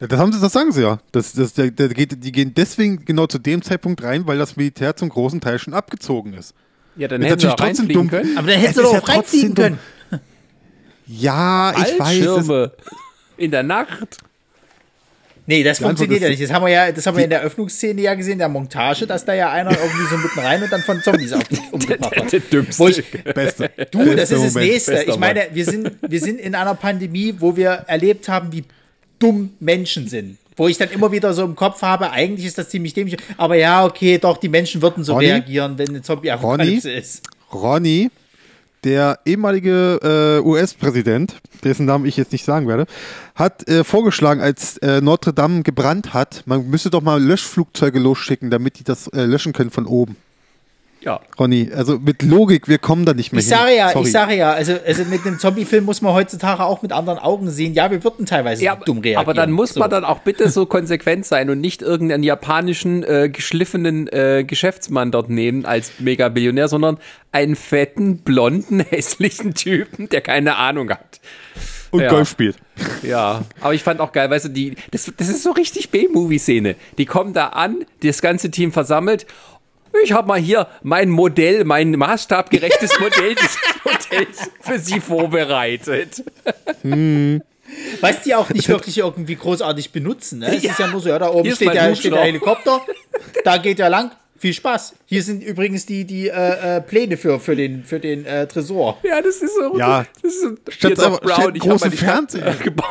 Ja, 0.00 0.06
Das, 0.06 0.18
haben 0.18 0.32
sie, 0.32 0.40
das 0.40 0.52
sagen 0.52 0.72
sie 0.72 0.82
ja. 0.82 0.98
Das, 1.12 1.32
das, 1.32 1.54
der, 1.54 1.70
der 1.70 1.88
geht, 1.88 2.22
die 2.24 2.32
gehen 2.32 2.52
deswegen 2.54 3.04
genau 3.04 3.26
zu 3.26 3.38
dem 3.38 3.62
Zeitpunkt 3.62 4.02
rein, 4.02 4.26
weil 4.26 4.38
das 4.38 4.56
Militär 4.56 4.96
zum 4.96 5.08
großen 5.08 5.40
Teil 5.40 5.58
schon 5.58 5.74
abgezogen 5.74 6.34
ist. 6.34 6.54
Ja, 6.96 7.08
dann 7.08 7.22
hätten 7.22 7.40
sie 7.40 7.48
auch 7.48 7.56
trotzdem 7.56 7.86
reinfliegen 7.86 7.94
dumm. 7.94 8.10
können. 8.10 8.38
Aber 8.38 8.46
dann 8.48 8.60
hättest 8.60 8.78
Es 8.78 8.82
du 8.82 8.88
doch 8.88 8.94
ja 8.94 9.00
auch 9.00 9.08
reinfliegen 9.08 9.54
können. 9.54 9.78
Ja, 11.06 11.74
ich 11.76 11.98
weiß. 11.98 12.70
In 13.36 13.50
der 13.50 13.62
Nacht. 13.62 14.18
Nee, 15.46 15.62
das 15.62 15.78
Die 15.78 15.84
funktioniert 15.84 16.22
ja 16.22 16.28
nicht. 16.30 16.42
Das 16.42 16.50
haben 16.50 16.64
wir 16.64 16.72
ja, 16.72 16.90
das 16.90 17.06
haben 17.06 17.16
wir 17.18 17.24
in 17.24 17.30
der 17.30 17.42
Öffnungsszene 17.42 18.00
ja 18.00 18.14
gesehen, 18.14 18.38
der 18.38 18.48
Montage, 18.48 19.06
dass 19.06 19.26
da 19.26 19.34
ja 19.34 19.50
einer 19.50 19.72
irgendwie 19.72 20.06
so 20.08 20.16
mitten 20.16 20.38
rein 20.38 20.62
und 20.62 20.72
dann 20.72 20.80
von 20.80 21.02
Zombies 21.02 21.34
auf, 21.34 21.42
umgebracht 21.72 22.32
wird. 22.32 22.52
Der. 22.52 22.78
Wo 22.78 22.88
ich, 22.88 23.04
Beste. 23.24 23.70
Du, 23.90 23.98
das 24.04 24.14
Bester 24.14 24.22
ist 24.22 24.30
das 24.30 24.38
Moment. 24.54 24.54
Nächste. 24.72 24.92
Bester 24.92 25.12
Ich 25.12 25.18
meine, 25.18 25.48
wir 25.52 25.64
sind, 25.66 25.90
wir 26.00 26.20
sind 26.20 26.40
in 26.40 26.54
einer 26.54 26.74
Pandemie, 26.74 27.34
wo 27.38 27.56
wir 27.56 27.70
erlebt 27.70 28.28
haben, 28.28 28.52
wie 28.52 28.64
dumm 29.24 29.50
Menschen 29.60 30.08
sind. 30.08 30.36
Wo 30.56 30.68
ich 30.68 30.78
dann 30.78 30.90
immer 30.90 31.10
wieder 31.10 31.34
so 31.34 31.44
im 31.44 31.56
Kopf 31.56 31.82
habe, 31.82 32.12
eigentlich 32.12 32.46
ist 32.46 32.58
das 32.58 32.68
ziemlich 32.68 32.94
dämlich. 32.94 33.16
Aber 33.36 33.56
ja, 33.56 33.84
okay, 33.84 34.18
doch, 34.18 34.36
die 34.36 34.48
Menschen 34.48 34.82
würden 34.82 35.02
so 35.02 35.14
Ronny? 35.14 35.26
reagieren, 35.26 35.78
wenn 35.78 35.88
eine 35.88 36.02
Zombie-Apokalypse 36.02 36.92
ist. 36.92 37.24
Ronny, 37.52 38.10
der 38.84 39.18
ehemalige 39.24 40.40
äh, 40.44 40.46
US-Präsident, 40.46 41.36
dessen 41.64 41.86
Namen 41.86 42.04
ich 42.04 42.16
jetzt 42.16 42.30
nicht 42.30 42.44
sagen 42.44 42.68
werde, 42.68 42.86
hat 43.34 43.66
äh, 43.66 43.82
vorgeschlagen, 43.82 44.40
als 44.40 44.76
äh, 44.78 45.00
Notre 45.00 45.32
Dame 45.32 45.62
gebrannt 45.62 46.14
hat, 46.14 46.42
man 46.46 46.68
müsste 46.68 46.90
doch 46.90 47.02
mal 47.02 47.20
Löschflugzeuge 47.20 47.98
losschicken, 47.98 48.50
damit 48.50 48.78
die 48.78 48.84
das 48.84 49.08
äh, 49.08 49.24
löschen 49.24 49.52
können 49.52 49.70
von 49.70 49.86
oben. 49.86 50.16
Ja. 51.04 51.20
Ronny, 51.38 51.70
also 51.74 51.98
mit 51.98 52.22
Logik, 52.22 52.66
wir 52.66 52.78
kommen 52.78 53.04
da 53.04 53.12
nicht 53.12 53.32
mehr 53.32 53.40
Ich 53.40 53.46
hin. 53.48 53.56
sage 53.58 53.76
ja, 53.76 53.90
Sorry. 53.90 54.06
ich 54.06 54.12
sage 54.12 54.34
ja, 54.36 54.52
also, 54.52 54.74
also 54.86 55.04
mit 55.04 55.26
einem 55.26 55.38
Zombie-Film 55.38 55.84
muss 55.84 56.00
man 56.00 56.14
heutzutage 56.14 56.64
auch 56.64 56.80
mit 56.82 56.92
anderen 56.92 57.18
Augen 57.18 57.50
sehen. 57.50 57.74
Ja, 57.74 57.90
wir 57.90 58.02
würden 58.02 58.24
teilweise 58.26 58.64
Ja, 58.64 58.76
dumm 58.76 58.98
reagieren. 58.98 59.20
aber 59.20 59.34
dann 59.34 59.50
muss 59.52 59.74
So. 59.74 59.80
man 59.80 59.90
dann 59.90 60.04
auch 60.04 60.20
bitte 60.20 60.48
so 60.48 60.64
konsequent 60.66 61.26
sein 61.26 61.50
und 61.50 61.60
nicht 61.60 61.82
irgendeinen 61.82 62.22
japanischen, 62.22 63.02
äh, 63.02 63.28
geschliffenen 63.30 64.08
äh, 64.08 64.44
Geschäftsmann 64.46 65.10
dort 65.10 65.28
nehmen 65.28 65.66
als 65.66 65.92
Megabillionär, 65.98 66.68
sondern 66.68 66.98
einen 67.32 67.56
fetten, 67.56 68.18
blonden, 68.18 68.80
hässlichen 68.90 69.54
Typen, 69.54 70.08
der 70.08 70.22
keine 70.22 70.56
Ahnung 70.56 70.88
hat. 70.90 71.20
Und 71.90 72.00
Ja. 72.00 72.08
Golf 72.08 72.28
spielt. 72.30 72.56
Ja, 73.02 73.42
aber 73.60 73.72
ich 73.74 73.82
fand 73.84 74.00
auch 74.00 74.10
geil, 74.10 74.28
weißt 74.28 74.46
du, 74.46 74.48
die, 74.48 74.74
das, 74.90 75.12
das 75.16 75.28
ist 75.28 75.44
so 75.44 75.52
richtig 75.52 75.90
B-Movie-Szene. 75.90 76.74
Die 76.98 77.04
kommen 77.06 77.34
da 77.34 77.48
an, 77.48 77.84
das 78.02 78.20
ganze 78.20 78.50
Team 78.50 78.72
versammelt. 78.72 79.26
Ich 80.02 80.12
habe 80.12 80.28
mal 80.28 80.40
hier 80.40 80.66
mein 80.82 81.08
Modell, 81.08 81.64
mein 81.64 81.92
maßstabgerechtes 81.92 82.98
Modell 83.00 83.34
des 83.34 83.58
Modells 83.84 84.50
für 84.60 84.78
Sie 84.78 85.00
vorbereitet. 85.00 86.24
Was 88.00 88.22
die 88.22 88.34
auch 88.34 88.50
nicht 88.50 88.68
wirklich 88.68 88.98
irgendwie 88.98 89.36
großartig 89.36 89.92
benutzen. 89.92 90.40
Ne? 90.40 90.56
Es 90.56 90.64
ist 90.64 90.78
ja 90.78 90.88
nur 90.88 91.00
so, 91.00 91.08
ja, 91.08 91.18
da 91.18 91.30
oben 91.30 91.50
steht 91.50 91.72
der, 91.72 91.94
steht 91.94 92.12
der 92.12 92.20
Hubschrauber. 92.20 92.24
Helikopter, 92.24 92.80
da 93.44 93.56
geht 93.58 93.80
er 93.80 93.90
lang. 93.90 94.10
Viel 94.36 94.52
Spaß. 94.52 94.94
Hier 95.06 95.22
sind 95.22 95.42
übrigens 95.42 95.86
die, 95.86 96.04
die 96.04 96.28
äh, 96.28 96.76
äh, 96.76 96.80
Pläne 96.82 97.16
für, 97.16 97.40
für 97.40 97.56
den, 97.56 97.82
für 97.84 97.98
den 97.98 98.26
äh, 98.26 98.46
Tresor. 98.46 98.98
Ja, 99.02 99.22
das 99.22 99.36
ist 99.36 99.54
so. 99.54 99.78
Ja. 99.78 100.04
das 100.22 100.34
ist 100.34 100.42
so. 100.42 100.48
Statt 100.68 100.92
statt 100.98 101.22
Brown, 101.22 101.54
ich 101.54 101.62
habe 101.62 101.70
große 101.70 101.90
Fernseher. 101.92 102.54
gebaut. 102.62 102.86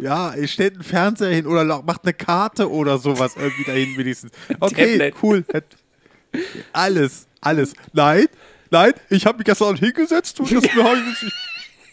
Ja, 0.00 0.34
ihr 0.34 0.48
stellt 0.48 0.74
einen 0.74 0.82
Fernseher 0.82 1.30
hin 1.30 1.46
oder 1.46 1.64
macht 1.82 2.04
eine 2.04 2.12
Karte 2.14 2.70
oder 2.70 2.98
sowas 2.98 3.34
irgendwie 3.36 3.64
dahin 3.64 3.96
wenigstens. 3.96 4.32
Okay, 4.60 5.12
cool. 5.22 5.44
Alles, 6.72 7.26
alles. 7.40 7.74
Nein, 7.92 8.26
nein, 8.70 8.92
ich 9.08 9.26
habe 9.26 9.38
mich 9.38 9.44
gestern 9.46 9.76
hingesetzt 9.76 10.38
und 10.40 10.50
das 10.52 10.64
habe 10.74 10.98
ich 10.98 11.22
nicht. 11.22 11.34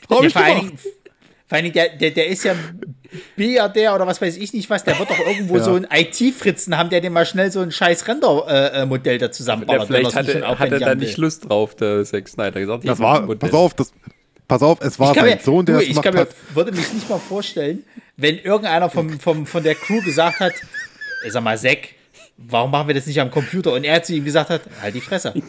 Hab 0.09 0.21
Ja, 0.21 0.27
ich 0.27 0.33
vor 0.33 0.41
allen 0.43 0.55
gemacht. 0.59 0.83
Dingen, 0.85 0.93
vor 1.47 1.55
allen 1.55 1.63
Dingen 1.63 1.73
der, 1.73 1.89
der, 1.97 2.11
der 2.11 2.27
ist 2.27 2.43
ja 2.43 2.55
Milliardär 3.35 3.95
oder 3.95 4.05
was 4.05 4.21
weiß 4.21 4.35
ich 4.37 4.53
nicht 4.53 4.69
was, 4.69 4.83
der 4.83 4.99
wird 4.99 5.09
doch 5.09 5.19
irgendwo 5.19 5.57
Ja. 5.57 5.63
so 5.63 5.75
ein 5.75 5.87
IT-Fritzen 5.91 6.77
haben, 6.77 6.89
der 6.89 6.99
dem 7.01 7.13
mal 7.13 7.25
schnell 7.25 7.51
so 7.51 7.61
ein 7.61 7.71
scheiß 7.71 8.07
Render-Modell 8.07 9.17
da 9.17 9.25
Ja, 9.27 9.31
zusammenbaut. 9.31 9.87
vielleicht 9.87 10.13
hat 10.15 10.27
er, 10.27 10.59
hat 10.59 10.71
er 10.71 10.79
da 10.79 10.95
nicht 10.95 11.17
Lust 11.17 11.49
drauf, 11.49 11.73
der 11.75 12.03
Zack 12.03 12.27
Snyder 12.27 12.59
gesagt. 12.59 12.87
Das 12.87 12.99
war, 12.99 13.25
pass 13.35 13.53
auf, 13.53 13.73
das, 13.73 13.91
pass 14.47 14.61
auf, 14.61 14.79
es 14.81 14.99
war 14.99 15.11
Ich, 15.11 15.15
sein 15.19 15.25
mir, 15.25 15.39
Sohn, 15.43 15.65
der 15.65 15.75
du, 15.77 15.81
es 15.81 15.87
ich 15.89 15.95
gemacht 16.01 16.13
mir, 16.13 16.19
hat. 16.21 16.29
würde 16.53 16.71
mich 16.71 16.91
nicht 16.93 17.09
mal 17.09 17.19
vorstellen, 17.19 17.83
wenn 18.15 18.37
irgendeiner 18.39 18.89
vom, 18.89 19.19
vom, 19.19 19.45
von 19.45 19.63
der 19.63 19.75
Crew 19.75 20.01
gesagt 20.01 20.39
hat, 20.39 20.53
ich 21.25 21.31
sag 21.33 21.43
mal, 21.43 21.57
Zack, 21.57 21.89
warum 22.37 22.71
machen 22.71 22.87
wir 22.87 22.95
das 22.95 23.05
nicht 23.07 23.19
am 23.19 23.29
Computer? 23.31 23.73
Und 23.73 23.83
er 23.83 24.01
zu 24.03 24.13
ihm 24.13 24.25
gesagt 24.25 24.49
hat, 24.49 24.61
halt 24.81 24.95
die 24.95 25.01
Fresse. 25.01 25.33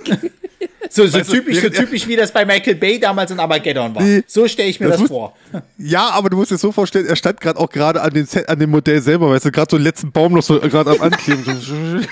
So, 0.90 1.06
so 1.06 1.18
Weißt 1.18 1.28
du, 1.30 1.34
typisch, 1.34 1.60
so 1.60 1.68
typisch, 1.68 2.06
wie 2.08 2.16
das 2.16 2.32
bei 2.32 2.46
Michael 2.46 2.76
Bay 2.76 2.98
damals 2.98 3.30
in 3.30 3.38
Armageddon 3.38 3.94
war. 3.94 4.02
Nee, 4.02 4.22
So 4.26 4.48
stelle 4.48 4.70
ich 4.70 4.80
mir 4.80 4.86
das 4.86 4.94
das, 4.94 5.00
muss- 5.02 5.08
vor. 5.10 5.36
Ja, 5.76 6.08
aber 6.08 6.30
du 6.30 6.38
musst 6.38 6.50
dir 6.50 6.56
so 6.56 6.72
vorstellen, 6.72 7.04
er 7.04 7.14
stand 7.14 7.42
gerade 7.42 7.58
auch 7.60 7.68
gerade 7.68 8.00
an, 8.00 8.24
Set- 8.24 8.48
an 8.48 8.58
dem 8.58 8.70
Modell 8.70 9.02
selber, 9.02 9.28
weißt 9.28 9.44
du, 9.44 9.50
gerade 9.52 9.70
so 9.70 9.76
den 9.76 9.84
letzten 9.84 10.10
Baum 10.12 10.32
noch 10.32 10.42
so 10.42 10.58
gerade 10.58 10.92
am 10.92 11.02
Ankleben. 11.02 11.44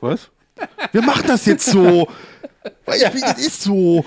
Was? 0.00 0.28
Wir 0.90 1.02
machen 1.02 1.22
das 1.28 1.46
jetzt 1.46 1.66
so. 1.66 2.08
Weil 2.84 3.00
ja, 3.00 3.10
das 3.10 3.38
ist 3.46 3.62
so. 3.62 4.04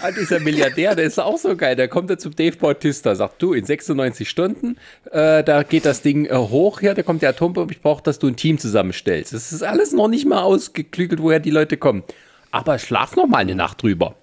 Ah, 0.00 0.12
dieser 0.12 0.38
Milliardär, 0.38 0.94
der 0.94 1.06
ist 1.06 1.18
auch 1.18 1.38
so 1.38 1.56
geil. 1.56 1.74
Der 1.74 1.88
kommt 1.88 2.08
da 2.08 2.18
zum 2.18 2.34
Dave 2.34 2.56
Bautista, 2.56 3.14
sagt, 3.14 3.42
du, 3.42 3.52
in 3.52 3.64
96 3.64 4.28
Stunden, 4.28 4.76
äh, 5.10 5.42
da 5.42 5.64
geht 5.64 5.84
das 5.84 6.02
Ding 6.02 6.26
äh, 6.26 6.34
hoch, 6.34 6.82
ja, 6.82 6.94
da 6.94 7.02
kommt 7.02 7.22
der 7.22 7.30
Atombombe, 7.30 7.72
ich 7.72 7.80
brauche, 7.80 8.02
dass 8.02 8.18
du 8.18 8.28
ein 8.28 8.36
Team 8.36 8.58
zusammenstellst. 8.58 9.32
Das 9.32 9.52
ist 9.52 9.62
alles 9.62 9.92
noch 9.92 10.08
nicht 10.08 10.26
mal 10.26 10.42
ausgeklügelt, 10.42 11.20
woher 11.20 11.40
die 11.40 11.50
Leute 11.50 11.76
kommen. 11.76 12.04
Aber 12.50 12.78
schlaf 12.78 13.16
noch 13.16 13.26
mal 13.26 13.38
eine 13.38 13.56
Nacht 13.56 13.82
drüber. 13.82 14.14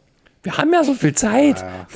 Wir 0.43 0.57
haben 0.57 0.71
ja 0.71 0.84
so 0.84 0.93
viel 0.93 1.13
Zeit. 1.13 1.59
Ja, 1.59 1.88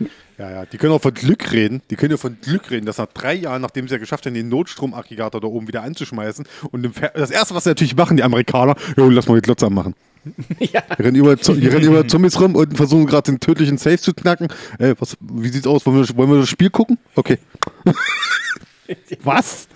ja, 0.38 0.66
die 0.66 0.78
können 0.78 0.92
auch 0.92 1.02
von 1.02 1.14
Glück 1.14 1.52
reden. 1.52 1.82
Die 1.90 1.96
können 1.96 2.10
ja 2.10 2.16
von 2.16 2.36
Glück 2.40 2.70
reden, 2.70 2.86
dass 2.86 2.98
nach 2.98 3.06
drei 3.06 3.34
Jahren, 3.34 3.62
nachdem 3.62 3.86
sie 3.86 3.94
ja 3.94 3.98
geschafft 3.98 4.26
haben, 4.26 4.34
den 4.34 4.48
Notstromaggregator 4.48 5.40
da 5.40 5.46
oben 5.46 5.68
wieder 5.68 5.82
anzuschmeißen 5.82 6.46
und 6.72 6.90
das 7.14 7.30
erste, 7.30 7.54
was 7.54 7.64
sie 7.64 7.70
natürlich 7.70 7.96
machen, 7.96 8.16
die 8.16 8.22
Amerikaner, 8.22 8.74
jo, 8.96 9.08
lass 9.08 9.28
mal 9.28 9.36
die 9.36 9.42
Glotze 9.42 9.66
anmachen. 9.66 9.94
Ja. 10.58 10.80
Die 10.98 11.02
rennen 11.02 11.16
über, 11.16 11.36
die 11.36 11.68
rennen 11.68 11.84
über 11.84 12.08
Zombies 12.08 12.40
rum 12.40 12.56
und 12.56 12.74
versuchen 12.74 13.04
gerade 13.04 13.30
den 13.30 13.40
tödlichen 13.40 13.76
Safe 13.76 13.98
zu 13.98 14.14
knacken. 14.14 14.48
Ey, 14.78 14.94
was, 14.98 15.18
wie 15.20 15.48
sieht's 15.48 15.66
aus? 15.66 15.84
Wollen 15.84 15.98
wir, 15.98 16.16
wollen 16.16 16.30
wir 16.30 16.40
das 16.40 16.48
Spiel 16.48 16.70
gucken? 16.70 16.96
Okay. 17.14 17.38
was? 19.22 19.68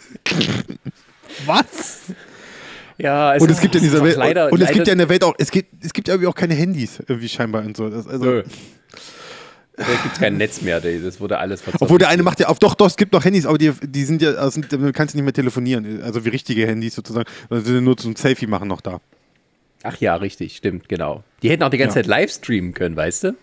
was? 1.44 2.00
Ja, 2.96 3.34
Und 3.36 3.50
es 3.50 3.60
gibt 3.60 3.74
ja 3.74 3.80
in 3.80 3.84
dieser 3.84 3.98
ist 3.98 4.04
Welt, 4.04 4.16
auch 4.16 4.20
leider, 4.20 4.52
und 4.52 4.60
es 4.60 4.72
gibt 4.72 4.86
ja 4.86 4.92
in 4.92 4.98
der 4.98 5.08
Welt 5.08 5.22
auch, 5.22 5.34
es 5.38 5.50
gibt, 5.50 5.84
es 5.84 5.92
gibt 5.92 6.08
ja 6.08 6.14
irgendwie 6.14 6.28
auch 6.28 6.34
keine 6.34 6.54
Handys, 6.54 6.98
irgendwie 7.06 7.28
scheinbar 7.28 7.64
und 7.64 7.76
so. 7.76 7.88
Das, 7.88 8.06
also, 8.06 8.24
Nö. 8.24 8.42
Da 9.78 9.84
gibt 10.02 10.14
es 10.14 10.18
kein 10.20 10.36
Netz 10.36 10.60
mehr, 10.60 10.80
das 10.80 11.20
wurde 11.20 11.38
alles 11.38 11.60
verzögert. 11.60 11.82
Obwohl 11.82 11.98
der 11.98 12.08
eine 12.08 12.24
macht 12.24 12.40
ja 12.40 12.48
auf, 12.48 12.58
doch, 12.58 12.74
doch, 12.74 12.88
es 12.88 12.96
gibt 12.96 13.12
noch 13.12 13.24
Handys, 13.24 13.46
aber 13.46 13.58
die, 13.58 13.72
die 13.82 14.04
sind 14.04 14.20
ja, 14.20 14.32
also, 14.32 14.60
damit 14.68 14.94
kannst 14.94 15.14
du 15.14 15.18
nicht 15.18 15.24
mehr 15.24 15.32
telefonieren. 15.32 16.02
Also 16.02 16.24
wie 16.24 16.30
richtige 16.30 16.66
Handys 16.66 16.94
sozusagen. 16.96 17.28
Also 17.48 17.72
nur 17.74 17.96
zum 17.96 18.16
Selfie 18.16 18.46
machen 18.46 18.68
noch 18.68 18.80
da. 18.80 19.00
Ach 19.84 19.96
ja, 19.98 20.16
richtig, 20.16 20.56
stimmt, 20.56 20.88
genau. 20.88 21.22
Die 21.42 21.50
hätten 21.50 21.62
auch 21.62 21.70
die 21.70 21.78
ganze 21.78 22.00
Ja. 22.00 22.02
Zeit 22.02 22.06
live 22.08 22.32
streamen 22.32 22.74
können, 22.74 22.96
weißt 22.96 23.24
du? 23.24 23.36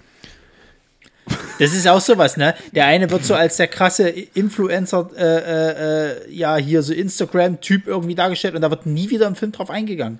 Das 1.57 1.73
ist 1.73 1.87
auch 1.87 2.01
sowas, 2.01 2.37
ne? 2.37 2.53
Der 2.73 2.85
eine 2.85 3.09
wird 3.09 3.23
so 3.23 3.33
als 3.33 3.57
der 3.57 3.67
krasse 3.67 4.09
Influencer, 4.09 5.09
äh, 5.17 5.23
äh, 5.23 6.11
äh, 6.27 6.31
ja, 6.31 6.57
hier 6.57 6.83
so 6.83 6.93
Instagram-Typ 6.93 7.87
irgendwie 7.87 8.13
dargestellt 8.13 8.55
und 8.55 8.61
da 8.61 8.69
wird 8.69 8.85
nie 8.85 9.09
wieder 9.09 9.25
im 9.25 9.35
Film 9.35 9.51
drauf 9.51 9.69
eingegangen. 9.69 10.19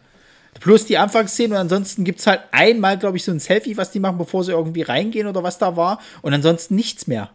Plus 0.60 0.86
die 0.86 0.98
Anfangsszene 0.98 1.54
und 1.56 1.62
ansonsten 1.62 2.04
gibt 2.04 2.20
es 2.20 2.28
halt 2.28 2.42
einmal, 2.52 2.98
glaube 2.98 3.18
ich, 3.18 3.24
so 3.24 3.32
ein 3.32 3.40
Selfie, 3.40 3.78
was 3.78 3.92
die 3.92 4.00
machen, 4.00 4.18
bevor 4.18 4.44
sie 4.44 4.52
irgendwie 4.52 4.84
reingehen 4.84 5.28
oder 5.28 5.44
was 5.44 5.58
da 5.58 5.76
war 5.76 6.00
und 6.22 6.34
ansonsten 6.34 6.76
nichts 6.76 7.08
mehr. 7.08 7.30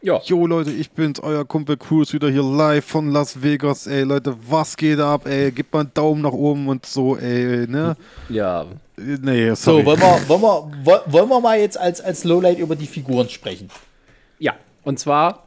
Ja. 0.00 0.20
Jo, 0.24 0.46
Leute, 0.46 0.70
ich 0.70 0.92
bin's, 0.92 1.18
euer 1.20 1.44
Kumpel 1.44 1.76
Cruz, 1.76 2.12
wieder 2.12 2.30
hier 2.30 2.42
live 2.42 2.84
von 2.84 3.10
Las 3.10 3.42
Vegas. 3.42 3.88
Ey, 3.88 4.04
Leute, 4.04 4.36
was 4.48 4.76
geht 4.76 5.00
ab, 5.00 5.26
ey? 5.26 5.50
Gebt 5.50 5.72
mal 5.72 5.80
einen 5.80 5.90
Daumen 5.92 6.22
nach 6.22 6.32
oben 6.32 6.68
und 6.68 6.86
so, 6.86 7.16
ey, 7.16 7.66
ne? 7.66 7.96
Ja. 8.28 8.66
Nee, 8.96 9.54
sorry. 9.54 9.80
So, 9.80 9.86
wollen 9.86 10.00
wir, 10.00 10.28
wollen 10.28 10.42
wir, 10.42 11.02
wollen 11.06 11.28
wir 11.28 11.40
mal 11.40 11.58
jetzt 11.58 11.78
als, 11.78 12.00
als 12.00 12.22
Lowlight 12.22 12.58
über 12.58 12.76
die 12.76 12.86
Figuren 12.86 13.28
sprechen? 13.28 13.70
Ja, 14.38 14.54
und 14.84 15.00
zwar, 15.00 15.44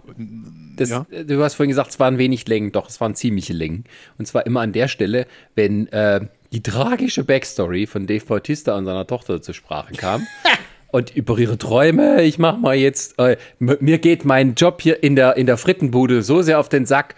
das, 0.75 0.89
ja. 0.89 1.05
du 1.09 1.41
hast 1.41 1.55
vorhin 1.55 1.69
gesagt, 1.69 1.91
es 1.91 1.99
waren 1.99 2.17
wenig 2.17 2.45
Längen, 2.47 2.73
doch, 2.73 2.89
es 2.89 2.99
waren 2.99 3.15
ziemliche 3.15 3.53
Längen. 3.53 3.85
Und 4.17 4.27
zwar 4.27 4.45
immer 4.45 4.59
an 4.59 4.73
der 4.73 4.89
Stelle, 4.89 5.27
wenn 5.55 5.87
äh, 5.87 6.27
die 6.51 6.61
tragische 6.61 7.23
Backstory 7.23 7.87
von 7.87 8.07
Dave 8.07 8.25
Bautista 8.25 8.77
und 8.77 8.85
seiner 8.85 9.07
Tochter 9.07 9.41
zur 9.41 9.53
Sprache 9.53 9.93
kam. 9.93 10.27
und 10.91 11.15
über 11.15 11.37
ihre 11.37 11.57
Träume. 11.57 12.21
Ich 12.23 12.37
mach 12.37 12.57
mal 12.57 12.75
jetzt, 12.75 13.17
äh, 13.17 13.37
mir 13.59 13.97
geht 13.97 14.25
mein 14.25 14.55
Job 14.55 14.81
hier 14.81 15.01
in 15.03 15.15
der, 15.15 15.37
in 15.37 15.45
der 15.45 15.57
Frittenbude 15.57 16.21
so 16.21 16.41
sehr 16.41 16.59
auf 16.59 16.69
den 16.69 16.85
Sack. 16.85 17.15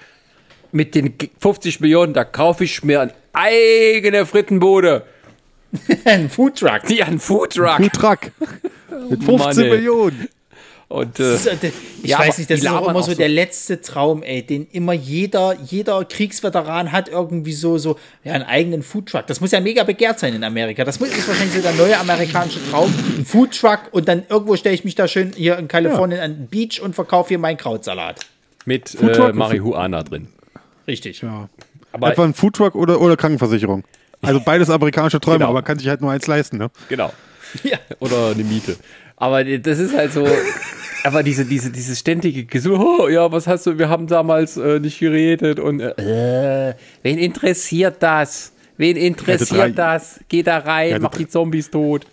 Mit 0.71 0.95
den 0.95 1.13
50 1.39 1.81
Millionen, 1.81 2.13
da 2.13 2.23
kaufe 2.23 2.63
ich 2.63 2.83
mir 2.83 3.01
eine 3.01 3.13
eigene 3.33 4.25
Frittenbude. 4.25 5.03
ein 6.05 6.29
Foodtruck. 6.29 6.89
Ja, 6.89 7.05
ein 7.05 7.19
Foodtruck. 7.19 7.77
Foodtruck. 7.77 8.19
Mit 9.09 9.23
15 9.23 9.37
Mann, 9.37 9.55
Millionen. 9.57 10.29
Und, 10.93 11.19
äh, 11.19 11.33
ist, 11.33 11.49
ich 12.03 12.09
ja, 12.11 12.19
weiß 12.19 12.37
nicht, 12.37 12.51
das 12.51 12.59
ist 12.59 12.67
auch 12.67 12.87
immer 12.87 12.99
auch 12.99 13.03
so, 13.03 13.15
der 13.15 13.27
letzte 13.27 13.81
Traum, 13.81 14.21
ey, 14.21 14.43
den 14.43 14.67
immer 14.71 14.93
jeder, 14.93 15.57
jeder 15.65 16.05
Kriegsveteran 16.05 16.91
hat 16.91 17.09
irgendwie 17.09 17.53
so, 17.53 17.79
so, 17.79 17.97
ja, 18.23 18.33
einen 18.33 18.43
eigenen 18.43 18.83
Foodtruck. 18.83 19.25
Das 19.25 19.41
muss 19.41 19.49
ja 19.49 19.59
mega 19.59 19.83
begehrt 19.85 20.19
sein 20.19 20.35
in 20.35 20.43
Amerika. 20.43 20.83
Das 20.83 20.97
ist 20.97 21.27
wahrscheinlich 21.27 21.55
so 21.55 21.61
der 21.63 21.73
neue 21.73 21.97
amerikanische 21.97 22.59
Traum. 22.69 22.93
Ein 23.17 23.25
Foodtruck 23.25 23.79
und 23.89 24.07
dann 24.07 24.21
irgendwo 24.29 24.55
stelle 24.55 24.75
ich 24.75 24.83
mich 24.83 24.93
da 24.93 25.07
schön 25.07 25.31
hier 25.35 25.57
in 25.57 25.67
Kalifornien 25.67 26.19
ja. 26.19 26.25
an 26.25 26.35
den 26.35 26.47
Beach 26.47 26.79
und 26.79 26.93
verkaufe 26.93 27.29
hier 27.29 27.39
meinen 27.39 27.57
Krautsalat. 27.57 28.27
Mit 28.65 28.93
äh, 29.01 29.33
Marihuana 29.33 30.03
drin. 30.03 30.27
Richtig. 30.87 31.23
Ja. 31.23 31.49
Aber 31.91 32.11
Etwa 32.11 32.23
ein 32.23 32.35
Foodtruck 32.35 32.75
oder, 32.75 33.01
oder 33.01 33.17
Krankenversicherung. 33.17 33.83
Also 34.21 34.39
beides 34.45 34.69
amerikanische 34.69 35.19
Träume, 35.19 35.39
genau. 35.39 35.49
aber 35.49 35.63
kann 35.63 35.79
sich 35.79 35.89
halt 35.89 36.01
nur 36.01 36.11
eins 36.11 36.27
leisten, 36.27 36.57
ne? 36.59 36.69
Genau. 36.87 37.11
Ja. 37.63 37.77
Oder 37.99 38.31
eine 38.31 38.43
Miete. 38.43 38.75
Aber 39.15 39.43
das 39.43 39.79
ist 39.79 39.95
halt 39.95 40.11
so, 40.11 40.27
aber 41.03 41.23
diese, 41.23 41.45
diese, 41.45 41.71
dieses 41.71 41.99
ständige 41.99 42.45
Gesuch, 42.45 42.79
oh, 42.79 43.07
ja, 43.07 43.31
was 43.31 43.47
hast 43.47 43.65
du, 43.65 43.77
wir 43.77 43.89
haben 43.89 44.07
damals 44.07 44.57
äh, 44.57 44.79
nicht 44.79 44.99
geredet 44.99 45.59
und 45.59 45.79
äh, 45.81 46.75
wen 47.01 47.17
interessiert 47.17 47.97
das? 47.99 48.53
Wen 48.77 48.97
interessiert 48.97 49.77
das? 49.77 50.19
Geh 50.29 50.43
da 50.43 50.59
rein, 50.59 51.01
mach 51.01 51.11
die 51.11 51.27
Zombies 51.27 51.69
tot. 51.69 52.07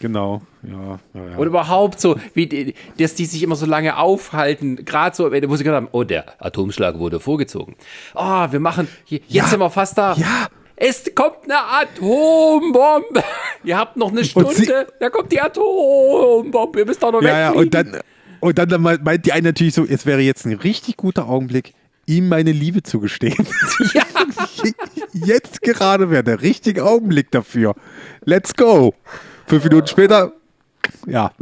Genau, 0.00 0.42
ja, 0.64 0.98
ja, 1.14 1.30
ja. 1.30 1.36
Und 1.36 1.46
überhaupt 1.46 2.00
so, 2.00 2.16
wie 2.34 2.46
die, 2.46 2.74
dass 2.98 3.14
die 3.14 3.24
sich 3.24 3.40
immer 3.42 3.54
so 3.54 3.66
lange 3.66 3.96
aufhalten, 3.98 4.84
gerade 4.84 5.14
so, 5.14 5.30
wo 5.30 5.56
sie 5.56 5.62
gesagt 5.62 5.76
haben, 5.76 5.88
oh, 5.92 6.02
der 6.02 6.42
Atomschlag 6.42 6.98
wurde 6.98 7.20
vorgezogen. 7.20 7.76
Oh, 8.14 8.46
wir 8.50 8.58
machen, 8.58 8.88
jetzt 9.06 9.26
ja, 9.28 9.44
sind 9.44 9.60
wir 9.60 9.70
fast 9.70 9.96
da. 9.96 10.14
Ja, 10.14 10.48
es 10.74 11.04
kommt 11.14 11.44
eine 11.44 11.58
Atombombe. 11.58 13.22
Ihr 13.62 13.78
habt 13.78 13.96
noch 13.96 14.10
eine 14.10 14.24
Stunde, 14.24 14.88
da 14.98 15.10
kommt 15.10 15.30
die 15.30 15.40
Atombombe. 15.40 16.80
Ihr 16.80 16.86
müsst 16.86 17.00
doch 17.00 17.12
noch 17.12 17.22
ja, 17.22 17.38
ja, 17.38 17.50
und 17.52 17.72
dann, 17.72 17.98
und 18.42 18.58
dann 18.58 18.82
meint 18.82 19.24
die 19.24 19.32
eine 19.32 19.50
natürlich 19.50 19.72
so, 19.72 19.86
es 19.86 20.04
wäre 20.04 20.20
jetzt 20.20 20.46
ein 20.46 20.54
richtig 20.54 20.96
guter 20.96 21.28
Augenblick, 21.28 21.74
ihm 22.06 22.28
meine 22.28 22.50
Liebe 22.50 22.82
zu 22.82 22.98
gestehen. 22.98 23.46
Ja. 23.94 24.02
jetzt 25.12 25.62
gerade 25.62 26.10
wäre 26.10 26.24
der 26.24 26.42
richtige 26.42 26.84
Augenblick 26.84 27.30
dafür. 27.30 27.74
Let's 28.24 28.54
go. 28.54 28.94
Fünf 29.46 29.64
Minuten 29.64 29.86
später, 29.86 30.32
ja. 31.06 31.32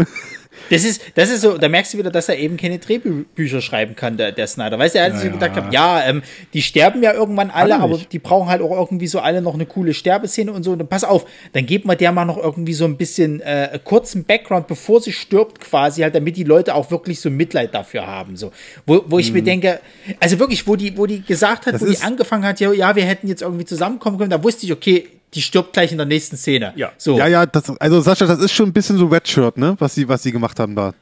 Das 0.71 0.85
ist, 0.85 1.03
das 1.17 1.31
ist 1.31 1.41
so, 1.41 1.59
da 1.59 1.69
merkst 1.69 1.93
du 1.95 1.99
wieder, 1.99 2.11
dass 2.11 2.29
er 2.29 2.39
eben 2.39 2.57
keine 2.57 2.79
Drehbücher 2.79 3.61
schreiben 3.61 3.97
kann, 3.97 4.17
der, 4.17 4.31
der 4.31 4.47
Snyder. 4.47 4.79
Weißt 4.79 4.95
du, 4.95 5.03
als 5.03 5.15
ja, 5.15 5.19
ich 5.19 5.25
ja. 5.27 5.33
gedacht 5.33 5.57
habe, 5.57 5.75
ja, 5.75 6.05
ähm, 6.05 6.23
die 6.55 6.63
sterben 6.63 7.03
ja 7.03 7.13
irgendwann 7.13 7.51
alle, 7.51 7.79
aber 7.79 7.99
die 7.99 8.19
brauchen 8.21 8.49
halt 8.49 8.63
auch 8.63 8.71
irgendwie 8.71 9.09
so 9.09 9.19
alle 9.19 9.43
noch 9.43 9.55
eine 9.55 9.67
coole 9.67 9.95
Sterbeszene 9.95 10.53
und 10.53 10.63
so. 10.63 10.73
Und 10.73 10.79
dann 10.79 10.89
pass 10.89 11.03
auf, 11.03 11.27
dann 11.53 11.67
gibt 11.67 11.87
man 11.87 11.99
der 11.99 12.13
mal 12.13 12.25
noch 12.25 12.39
irgendwie 12.39 12.73
so 12.73 12.85
ein 12.85 12.97
bisschen 12.97 13.41
äh, 13.41 13.79
kurzen 13.83 14.25
Background, 14.25 14.69
bevor 14.69 15.01
sie 15.01 15.13
stirbt, 15.13 15.61
quasi, 15.61 16.03
halt, 16.03 16.15
damit 16.15 16.37
die 16.37 16.45
Leute 16.45 16.77
auch 16.77 16.91
wirklich 16.93 17.21
so 17.21 17.31
Mitleid 17.31 17.75
dafür 17.75 18.07
haben. 18.07 18.37
So. 18.37 18.53
Wo, 18.87 19.03
wo 19.07 19.19
ich 19.19 19.27
hm. 19.27 19.35
mir 19.35 19.41
mhm. 19.41 19.47
denke, 19.47 19.81
also 20.21 20.39
wirklich, 20.39 20.67
wo 20.69 20.77
die, 20.77 20.97
wo 20.97 21.07
die 21.07 21.23
gesagt 21.23 21.67
hat, 21.67 21.75
das 21.75 21.83
wo 21.83 21.87
die 21.87 22.01
angefangen 22.01 22.45
hat, 22.45 22.61
ja, 22.61 22.73
ja, 22.73 22.95
wir 22.95 23.05
hätten 23.05 23.27
jetzt 23.27 23.43
irgendwie 23.43 23.65
zusammenkommen 23.65 24.19
können, 24.19 24.31
da 24.31 24.43
wusste 24.43 24.67
ich, 24.67 24.73
okay, 24.73 25.09
die 25.35 25.43
stirbt 25.43 25.73
gleich 25.73 25.93
in 25.93 25.99
der 25.99 26.07
nächsten 26.07 26.37
Szene. 26.37 26.73
Ja, 26.77 26.93
so. 26.99 27.17
ja, 27.17 27.27
ja 27.27 27.47
das, 27.47 27.71
also 27.79 28.01
Sascha, 28.01 28.27
das 28.27 28.41
ist 28.41 28.53
schon 28.53 28.69
ein 28.69 28.73
bisschen 28.73 28.99
so 28.99 29.07
Redshirt, 29.07 29.57
ne? 29.57 29.77
Was 29.79 29.95
sie, 29.95 30.09
was 30.09 30.23
sie 30.23 30.33
gemacht 30.33 30.59
haben 30.59 30.75
da. 30.75 30.93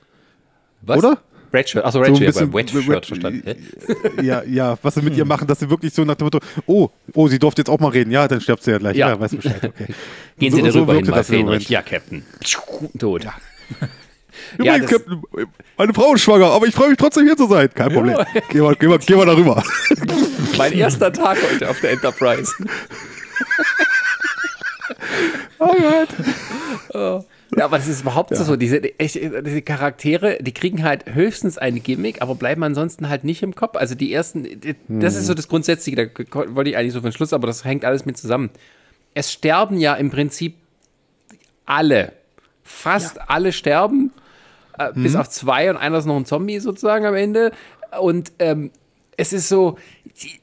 Was? 0.83 0.99
Oder? 0.99 1.19
Redshirt, 1.53 1.85
achso, 1.85 2.01
Redshirt, 2.01 2.35
so 2.35 2.41
beim 2.41 2.55
Redshirt 2.55 3.07
verstanden. 3.07 3.43
Ja, 4.23 4.43
ja, 4.43 4.77
was 4.83 4.95
sie 4.95 5.03
mit 5.03 5.17
ihr 5.17 5.25
machen, 5.25 5.47
dass 5.47 5.61
sie 5.61 5.71
wirklich 5.71 5.95
so 5.95 6.05
nach 6.05 6.17
dem 6.17 6.25
Motto, 6.25 6.41
oh, 6.67 6.91
oh, 7.15 7.29
sie 7.29 7.39
durfte 7.39 7.63
jetzt 7.63 7.71
auch 7.71 7.79
mal 7.79 7.89
reden, 7.89 8.11
ja, 8.11 8.29
dann 8.29 8.41
stirbt 8.41 8.63
sie 8.63 8.73
ja 8.73 8.79
gleich. 8.79 8.97
Ja, 8.97 9.09
ja 9.09 9.21
weißt 9.21 9.37
Bescheid, 9.37 9.65
okay. 9.65 9.87
Gehen 10.39 10.55
Sie 10.55 10.61
so, 10.61 10.67
darüber 10.67 10.93
so 10.93 10.99
hin, 11.01 11.11
mal 11.11 11.25
Fähnrich. 11.25 11.69
Ja, 11.69 11.83
Captain. 11.83 12.25
Tot. 12.99 13.25
Ja. 13.25 13.35
Übrigens, 14.59 14.91
ja, 14.91 14.99
Captain, 14.99 15.23
meine 15.77 15.95
Frau 15.95 16.15
ist 16.15 16.23
schwanger, 16.23 16.51
aber 16.51 16.67
ich 16.67 16.75
freue 16.75 16.91
mich 16.91 16.99
trotzdem 16.99 17.25
hier 17.25 17.37
zu 17.37 17.47
sein. 17.49 17.69
Kein 17.75 17.93
Problem. 17.93 18.17
Ja. 18.17 18.27
Geh, 18.51 18.61
mal, 18.61 18.77
geh, 18.77 18.87
mal, 18.87 18.99
geh 18.99 19.15
mal 19.15 19.27
darüber. 19.27 19.63
mein 20.59 20.73
erster 20.73 21.13
Tag 21.13 21.39
heute 21.51 21.71
auf 21.71 21.81
der 21.81 21.93
Enterprise. 21.93 22.53
oh 25.59 25.75
Gott. 25.75 26.09
Oh. 26.95 27.25
Ja, 27.57 27.65
aber 27.65 27.79
das 27.79 27.89
ist 27.89 28.03
überhaupt 28.03 28.31
ja. 28.31 28.37
so. 28.37 28.57
Diese, 28.57 28.81
diese 28.81 29.63
Charaktere, 29.63 30.39
die 30.41 30.53
kriegen 30.53 30.85
halt 30.85 31.15
höchstens 31.15 31.57
ein 31.57 31.83
Gimmick, 31.83 32.21
aber 32.21 32.35
bleiben 32.35 32.63
ansonsten 32.63 33.09
halt 33.09 33.25
nicht 33.25 33.43
im 33.43 33.55
Kopf. 33.55 33.77
Also 33.77 33.95
die 33.95 34.13
ersten, 34.13 34.47
das 34.89 35.17
ist 35.17 35.27
so 35.27 35.35
das 35.35 35.49
Grundsätzliche, 35.49 36.09
da 36.09 36.55
wollte 36.55 36.71
ich 36.71 36.77
eigentlich 36.77 36.93
so 36.93 37.01
für 37.01 37.09
den 37.09 37.13
Schluss, 37.13 37.33
aber 37.33 37.47
das 37.47 37.65
hängt 37.65 37.85
alles 37.85 38.05
mit 38.05 38.19
zusammen. 38.19 38.51
Es 39.15 39.33
sterben 39.33 39.79
ja 39.79 39.95
im 39.95 40.11
Prinzip 40.11 40.57
alle. 41.65 42.13
Fast 42.63 43.17
ja. 43.17 43.25
alle 43.29 43.53
sterben, 43.53 44.13
äh, 44.79 44.91
mhm. 44.95 45.03
bis 45.03 45.17
auf 45.17 45.31
zwei 45.31 45.71
und 45.71 45.79
einer 45.79 45.99
ist 45.99 46.05
noch 46.05 46.17
ein 46.17 46.27
Zombie 46.27 46.59
sozusagen 46.59 47.07
am 47.07 47.15
Ende. 47.15 47.53
Und 47.99 48.33
ähm, 48.41 48.71
es 49.17 49.33
ist 49.33 49.49
so, 49.49 49.79
die, 50.23 50.41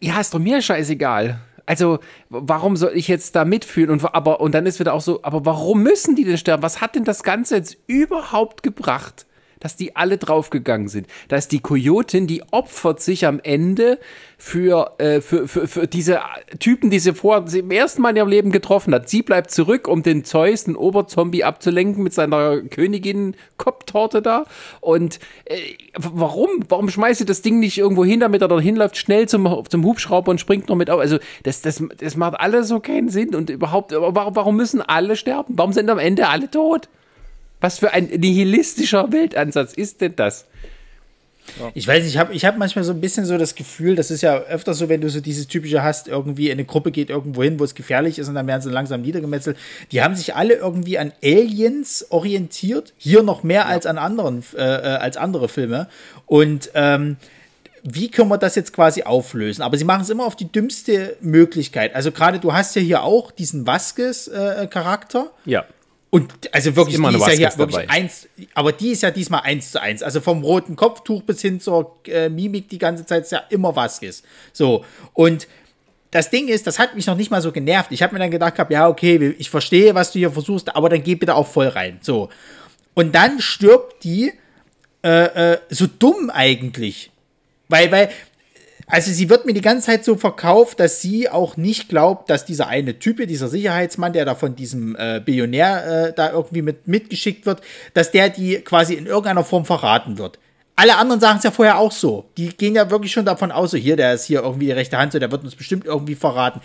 ja, 0.00 0.20
ist 0.20 0.32
doch 0.32 0.38
mir 0.38 0.62
scheißegal. 0.62 1.38
Also, 1.68 1.98
warum 2.30 2.78
soll 2.78 2.92
ich 2.94 3.08
jetzt 3.08 3.36
da 3.36 3.44
mitfühlen? 3.44 3.90
Und, 3.90 4.02
aber, 4.14 4.40
und 4.40 4.54
dann 4.54 4.64
ist 4.64 4.80
wieder 4.80 4.94
auch 4.94 5.02
so, 5.02 5.22
aber 5.22 5.44
warum 5.44 5.82
müssen 5.82 6.16
die 6.16 6.24
denn 6.24 6.38
sterben? 6.38 6.62
Was 6.62 6.80
hat 6.80 6.94
denn 6.94 7.04
das 7.04 7.22
Ganze 7.22 7.56
jetzt 7.56 7.76
überhaupt 7.86 8.62
gebracht? 8.62 9.26
Dass 9.60 9.76
die 9.76 9.96
alle 9.96 10.18
draufgegangen 10.18 10.88
sind. 10.88 11.06
Da 11.28 11.36
ist 11.36 11.52
die 11.52 11.60
Kojotin, 11.60 12.26
die 12.26 12.42
opfert 12.50 13.00
sich 13.00 13.26
am 13.26 13.40
Ende 13.42 13.98
für, 14.36 14.94
äh, 14.98 15.20
für, 15.20 15.48
für, 15.48 15.66
für 15.66 15.86
diese 15.88 16.20
Typen, 16.60 16.90
die 16.90 17.00
sie 17.00 17.12
vor 17.12 17.48
sie 17.48 17.58
im 17.58 17.70
ersten 17.70 18.02
Mal 18.02 18.10
in 18.10 18.16
ihrem 18.16 18.28
Leben 18.28 18.52
getroffen 18.52 18.94
hat. 18.94 19.08
Sie 19.08 19.22
bleibt 19.22 19.50
zurück, 19.50 19.88
um 19.88 20.02
den 20.02 20.24
Zeus, 20.24 20.64
den 20.64 20.76
Oberzombie, 20.76 21.42
abzulenken 21.42 22.02
mit 22.04 22.14
seiner 22.14 22.60
Königin 22.62 23.34
Kopftorte 23.56 24.22
da. 24.22 24.44
Und 24.80 25.18
äh, 25.44 25.56
warum? 25.96 26.48
Warum 26.68 26.88
schmeißt 26.88 27.18
sie 27.18 27.26
das 27.26 27.42
Ding 27.42 27.58
nicht 27.58 27.78
irgendwo 27.78 28.04
hin, 28.04 28.20
damit 28.20 28.42
er 28.42 28.48
da 28.48 28.60
hinläuft, 28.60 28.96
schnell 28.96 29.28
zum, 29.28 29.64
zum 29.68 29.84
Hubschrauber 29.84 30.30
und 30.30 30.40
springt 30.40 30.68
noch 30.68 30.76
mit 30.76 30.88
auf? 30.88 31.00
Also, 31.00 31.18
das, 31.42 31.60
das, 31.62 31.82
das 31.98 32.16
macht 32.16 32.38
alles 32.38 32.68
so 32.68 32.78
keinen 32.78 33.08
Sinn. 33.08 33.34
Und 33.34 33.50
überhaupt, 33.50 33.92
warum 33.92 34.56
müssen 34.56 34.80
alle 34.80 35.16
sterben? 35.16 35.54
Warum 35.56 35.72
sind 35.72 35.90
am 35.90 35.98
Ende 35.98 36.28
alle 36.28 36.50
tot? 36.50 36.88
Was 37.60 37.78
für 37.78 37.92
ein 37.92 38.04
nihilistischer 38.06 39.10
Weltansatz 39.12 39.72
ist 39.72 40.00
denn 40.00 40.14
das? 40.16 40.46
Ja. 41.58 41.70
Ich 41.74 41.86
weiß 41.86 42.04
nicht, 42.04 42.14
ich 42.14 42.18
habe 42.18 42.34
ich 42.34 42.44
hab 42.44 42.58
manchmal 42.58 42.84
so 42.84 42.92
ein 42.92 43.00
bisschen 43.00 43.24
so 43.24 43.38
das 43.38 43.54
Gefühl, 43.54 43.96
das 43.96 44.10
ist 44.10 44.22
ja 44.22 44.38
öfter 44.38 44.74
so, 44.74 44.88
wenn 44.88 45.00
du 45.00 45.08
so 45.08 45.20
dieses 45.20 45.48
typische 45.48 45.82
hast, 45.82 46.08
irgendwie 46.08 46.50
eine 46.50 46.64
Gruppe 46.64 46.90
geht 46.90 47.10
irgendwo 47.10 47.42
hin, 47.42 47.58
wo 47.58 47.64
es 47.64 47.74
gefährlich 47.74 48.18
ist 48.18 48.28
und 48.28 48.34
dann 48.34 48.46
werden 48.46 48.60
sie 48.60 48.70
langsam 48.70 49.02
niedergemetzelt. 49.02 49.56
Die 49.92 50.02
haben 50.02 50.14
sich 50.14 50.34
alle 50.34 50.54
irgendwie 50.54 50.98
an 50.98 51.12
Aliens 51.22 52.06
orientiert, 52.10 52.92
hier 52.96 53.22
noch 53.22 53.42
mehr 53.42 53.62
ja. 53.62 53.66
als 53.66 53.86
an 53.86 53.98
anderen, 53.98 54.44
äh, 54.56 54.62
äh, 54.62 54.96
als 54.98 55.16
andere 55.16 55.48
Filme. 55.48 55.88
Und 56.26 56.70
ähm, 56.74 57.16
wie 57.82 58.10
können 58.10 58.28
wir 58.28 58.38
das 58.38 58.54
jetzt 58.54 58.72
quasi 58.72 59.04
auflösen? 59.04 59.62
Aber 59.62 59.78
sie 59.78 59.84
machen 59.84 60.02
es 60.02 60.10
immer 60.10 60.26
auf 60.26 60.36
die 60.36 60.50
dümmste 60.50 61.16
Möglichkeit. 61.20 61.94
Also 61.94 62.12
gerade 62.12 62.38
du 62.38 62.52
hast 62.52 62.76
ja 62.76 62.82
hier 62.82 63.02
auch 63.02 63.30
diesen 63.30 63.66
Vasquez-Charakter. 63.66 65.30
Äh, 65.46 65.50
ja 65.50 65.64
und 66.10 66.54
also 66.54 66.74
wirklich, 66.74 66.96
die 66.96 67.16
ist 67.16 67.26
ja 67.26 67.32
hier 67.32 67.58
wirklich 67.58 67.90
eins, 67.90 68.28
aber 68.54 68.72
die 68.72 68.92
ist 68.92 69.02
ja 69.02 69.10
diesmal 69.10 69.42
eins 69.42 69.72
zu 69.72 69.80
eins. 69.80 70.02
Also 70.02 70.20
vom 70.20 70.42
roten 70.42 70.74
Kopftuch 70.74 71.22
bis 71.22 71.42
hin 71.42 71.60
zur 71.60 71.98
äh, 72.06 72.30
Mimik 72.30 72.70
die 72.70 72.78
ganze 72.78 73.04
Zeit 73.04 73.24
ist 73.24 73.32
ja 73.32 73.42
immer 73.50 73.76
Vasquez. 73.76 74.22
So. 74.54 74.84
Und 75.12 75.46
das 76.10 76.30
Ding 76.30 76.48
ist, 76.48 76.66
das 76.66 76.78
hat 76.78 76.94
mich 76.94 77.06
noch 77.06 77.16
nicht 77.16 77.30
mal 77.30 77.42
so 77.42 77.52
genervt. 77.52 77.92
Ich 77.92 78.02
habe 78.02 78.14
mir 78.14 78.20
dann 78.20 78.30
gedacht, 78.30 78.54
ja, 78.70 78.88
okay, 78.88 79.34
ich 79.38 79.50
verstehe, 79.50 79.94
was 79.94 80.12
du 80.12 80.18
hier 80.18 80.30
versuchst, 80.30 80.74
aber 80.74 80.88
dann 80.88 81.02
geh 81.02 81.14
bitte 81.14 81.34
auch 81.34 81.46
voll 81.46 81.68
rein. 81.68 81.98
So. 82.00 82.30
Und 82.94 83.14
dann 83.14 83.40
stirbt 83.40 84.02
die 84.04 84.32
äh, 85.04 85.52
äh, 85.52 85.58
so 85.68 85.86
dumm 85.86 86.30
eigentlich. 86.30 87.10
Weil, 87.68 87.92
weil, 87.92 88.08
also 88.88 89.12
sie 89.12 89.28
wird 89.28 89.44
mir 89.44 89.52
die 89.52 89.60
ganze 89.60 89.86
Zeit 89.86 90.04
so 90.04 90.16
verkauft, 90.16 90.80
dass 90.80 91.02
sie 91.02 91.28
auch 91.28 91.56
nicht 91.56 91.88
glaubt, 91.88 92.30
dass 92.30 92.44
dieser 92.44 92.68
eine 92.68 92.98
Typ, 92.98 93.26
dieser 93.26 93.48
Sicherheitsmann, 93.48 94.12
der 94.12 94.24
da 94.24 94.34
von 94.34 94.56
diesem 94.56 94.96
äh, 94.96 95.20
Billionär 95.24 96.08
äh, 96.08 96.12
da 96.14 96.32
irgendwie 96.32 96.62
mit, 96.62 96.88
mitgeschickt 96.88 97.44
wird, 97.44 97.60
dass 97.92 98.10
der 98.10 98.30
die 98.30 98.56
quasi 98.56 98.94
in 98.94 99.06
irgendeiner 99.06 99.44
Form 99.44 99.66
verraten 99.66 100.18
wird. 100.18 100.38
Alle 100.76 100.96
anderen 100.96 101.20
sagen 101.20 101.38
es 101.38 101.44
ja 101.44 101.50
vorher 101.50 101.78
auch 101.78 101.92
so. 101.92 102.30
Die 102.36 102.48
gehen 102.48 102.76
ja 102.76 102.90
wirklich 102.90 103.12
schon 103.12 103.24
davon 103.24 103.50
aus, 103.50 103.72
so 103.72 103.76
hier, 103.76 103.96
der 103.96 104.14
ist 104.14 104.24
hier 104.24 104.42
irgendwie 104.42 104.66
die 104.66 104.72
rechte 104.72 104.96
Hand, 104.96 105.12
so 105.12 105.18
der 105.18 105.32
wird 105.32 105.42
uns 105.42 105.56
bestimmt 105.56 105.86
irgendwie 105.86 106.14
verraten. 106.14 106.60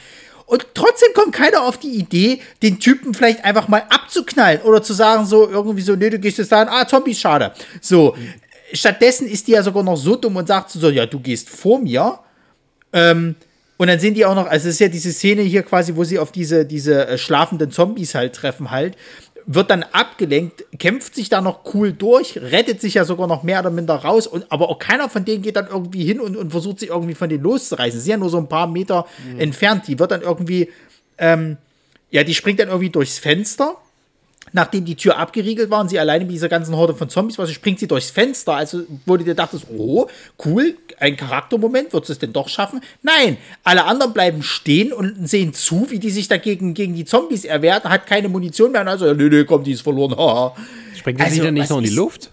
Und 0.45 0.67
trotzdem 0.73 1.13
kommt 1.13 1.33
keiner 1.33 1.63
auf 1.63 1.77
die 1.77 1.95
Idee, 1.95 2.41
den 2.61 2.79
Typen 2.79 3.13
vielleicht 3.13 3.43
einfach 3.43 3.67
mal 3.67 3.83
abzuknallen 3.89 4.61
oder 4.61 4.83
zu 4.83 4.93
sagen, 4.93 5.25
so 5.25 5.49
irgendwie 5.49 5.81
so, 5.81 5.95
nee, 5.95 6.09
du 6.09 6.19
gehst 6.19 6.37
jetzt 6.37 6.51
dahin, 6.51 6.67
ah, 6.69 6.85
Zombies, 6.87 7.19
schade. 7.19 7.53
So, 7.81 8.15
stattdessen 8.73 9.27
ist 9.27 9.47
die 9.47 9.51
ja 9.51 9.63
sogar 9.63 9.83
noch 9.83 9.95
so 9.95 10.15
dumm 10.15 10.35
und 10.35 10.47
sagt 10.47 10.71
so, 10.71 10.89
ja, 10.89 11.05
du 11.05 11.19
gehst 11.19 11.49
vor 11.49 11.79
mir. 11.79 12.19
Ähm, 12.91 13.35
und 13.77 13.87
dann 13.87 13.99
sind 13.99 14.15
die 14.15 14.25
auch 14.25 14.35
noch, 14.35 14.47
also 14.47 14.67
es 14.67 14.75
ist 14.75 14.79
ja 14.79 14.87
diese 14.87 15.11
Szene 15.11 15.41
hier 15.41 15.63
quasi, 15.63 15.95
wo 15.95 16.03
sie 16.03 16.19
auf 16.19 16.31
diese, 16.31 16.65
diese 16.65 17.07
äh, 17.07 17.17
schlafenden 17.17 17.71
Zombies 17.71 18.15
halt 18.15 18.33
treffen 18.33 18.71
halt, 18.71 18.97
wird 19.45 19.69
dann 19.69 19.83
abgelenkt, 19.83 20.63
kämpft 20.79 21.15
sich 21.15 21.27
da 21.27 21.41
noch 21.41 21.73
cool 21.73 21.91
durch, 21.91 22.37
rettet 22.37 22.79
sich 22.79 22.93
ja 22.93 23.03
sogar 23.03 23.27
noch 23.27 23.43
mehr 23.43 23.59
oder 23.59 23.71
minder 23.71 23.95
raus, 23.95 24.25
und, 24.25 24.49
aber 24.51 24.69
auch 24.69 24.79
keiner 24.79 25.09
von 25.09 25.25
denen 25.25 25.41
geht 25.41 25.57
dann 25.57 25.67
irgendwie 25.67 26.05
hin 26.05 26.21
und, 26.21 26.37
und 26.37 26.51
versucht 26.51 26.79
sich 26.79 26.89
irgendwie 26.89 27.15
von 27.15 27.29
denen 27.29 27.43
loszureißen. 27.43 27.99
Sie 27.99 28.05
sind 28.05 28.11
ja 28.11 28.17
nur 28.17 28.29
so 28.29 28.37
ein 28.37 28.47
paar 28.47 28.67
Meter 28.67 29.05
mhm. 29.33 29.39
entfernt. 29.39 29.87
Die 29.87 29.99
wird 29.99 30.11
dann 30.11 30.21
irgendwie, 30.21 30.69
ähm, 31.17 31.57
ja, 32.09 32.23
die 32.23 32.33
springt 32.33 32.59
dann 32.59 32.69
irgendwie 32.69 32.89
durchs 32.89 33.17
Fenster 33.17 33.77
nachdem 34.53 34.85
die 34.85 34.95
Tür 34.95 35.17
abgeriegelt 35.17 35.69
war 35.69 35.81
und 35.81 35.89
sie 35.89 35.99
alleine 35.99 36.25
mit 36.25 36.33
dieser 36.33 36.47
ganzen 36.47 36.75
Horde 36.75 36.93
von 36.93 37.09
Zombies 37.09 37.37
war, 37.37 37.47
springt 37.47 37.79
sie 37.79 37.87
durchs 37.87 38.11
Fenster. 38.11 38.53
Also, 38.53 38.83
wo 39.05 39.17
du 39.17 39.23
dir 39.23 39.35
dachtest, 39.35 39.65
oh, 39.75 40.07
cool, 40.45 40.77
ein 40.99 41.17
Charaktermoment, 41.17 41.91
wird 41.91 42.09
es 42.09 42.19
denn 42.19 42.31
doch 42.31 42.47
schaffen? 42.47 42.81
Nein, 43.01 43.37
alle 43.63 43.85
anderen 43.85 44.13
bleiben 44.13 44.43
stehen 44.43 44.93
und 44.93 45.27
sehen 45.27 45.53
zu, 45.53 45.87
wie 45.89 45.99
die 45.99 46.11
sich 46.11 46.27
dagegen 46.27 46.73
gegen 46.73 46.95
die 46.95 47.05
Zombies 47.05 47.45
erwehren, 47.45 47.83
hat 47.83 48.07
keine 48.07 48.29
Munition 48.29 48.71
mehr 48.71 48.81
und 48.81 48.87
also, 48.87 49.11
nee, 49.13 49.29
nee, 49.29 49.43
komm, 49.43 49.63
die 49.63 49.73
ist 49.73 49.81
verloren. 49.81 50.13
Springt 50.95 51.19
also, 51.19 51.35
sie 51.35 51.41
denn 51.41 51.55
nicht 51.55 51.69
noch 51.69 51.79
in 51.79 51.85
die 51.85 51.89
Luft? 51.89 52.29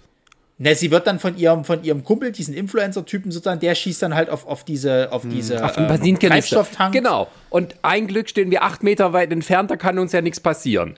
Ne, 0.58 0.74
sie 0.74 0.90
wird 0.90 1.06
dann 1.06 1.18
von 1.18 1.38
ihrem, 1.38 1.64
von 1.64 1.82
ihrem 1.82 2.04
Kumpel, 2.04 2.32
diesen 2.32 2.52
Influencer-Typen 2.52 3.32
sozusagen, 3.32 3.60
der 3.60 3.74
schießt 3.74 4.02
dann 4.02 4.14
halt 4.14 4.28
auf, 4.28 4.46
auf 4.46 4.62
diese, 4.62 5.10
auf 5.10 5.22
hm. 5.22 5.30
diese 5.30 5.64
auf 5.64 5.78
ähm, 5.78 6.18
Treibstofftank. 6.18 6.92
Genau. 6.92 7.28
Und 7.48 7.76
ein 7.80 8.06
Glück 8.06 8.28
stehen 8.28 8.50
wir 8.50 8.62
acht 8.62 8.82
Meter 8.82 9.14
weit 9.14 9.32
entfernt, 9.32 9.70
da 9.70 9.76
kann 9.76 9.98
uns 9.98 10.12
ja 10.12 10.20
nichts 10.20 10.38
passieren. 10.38 10.96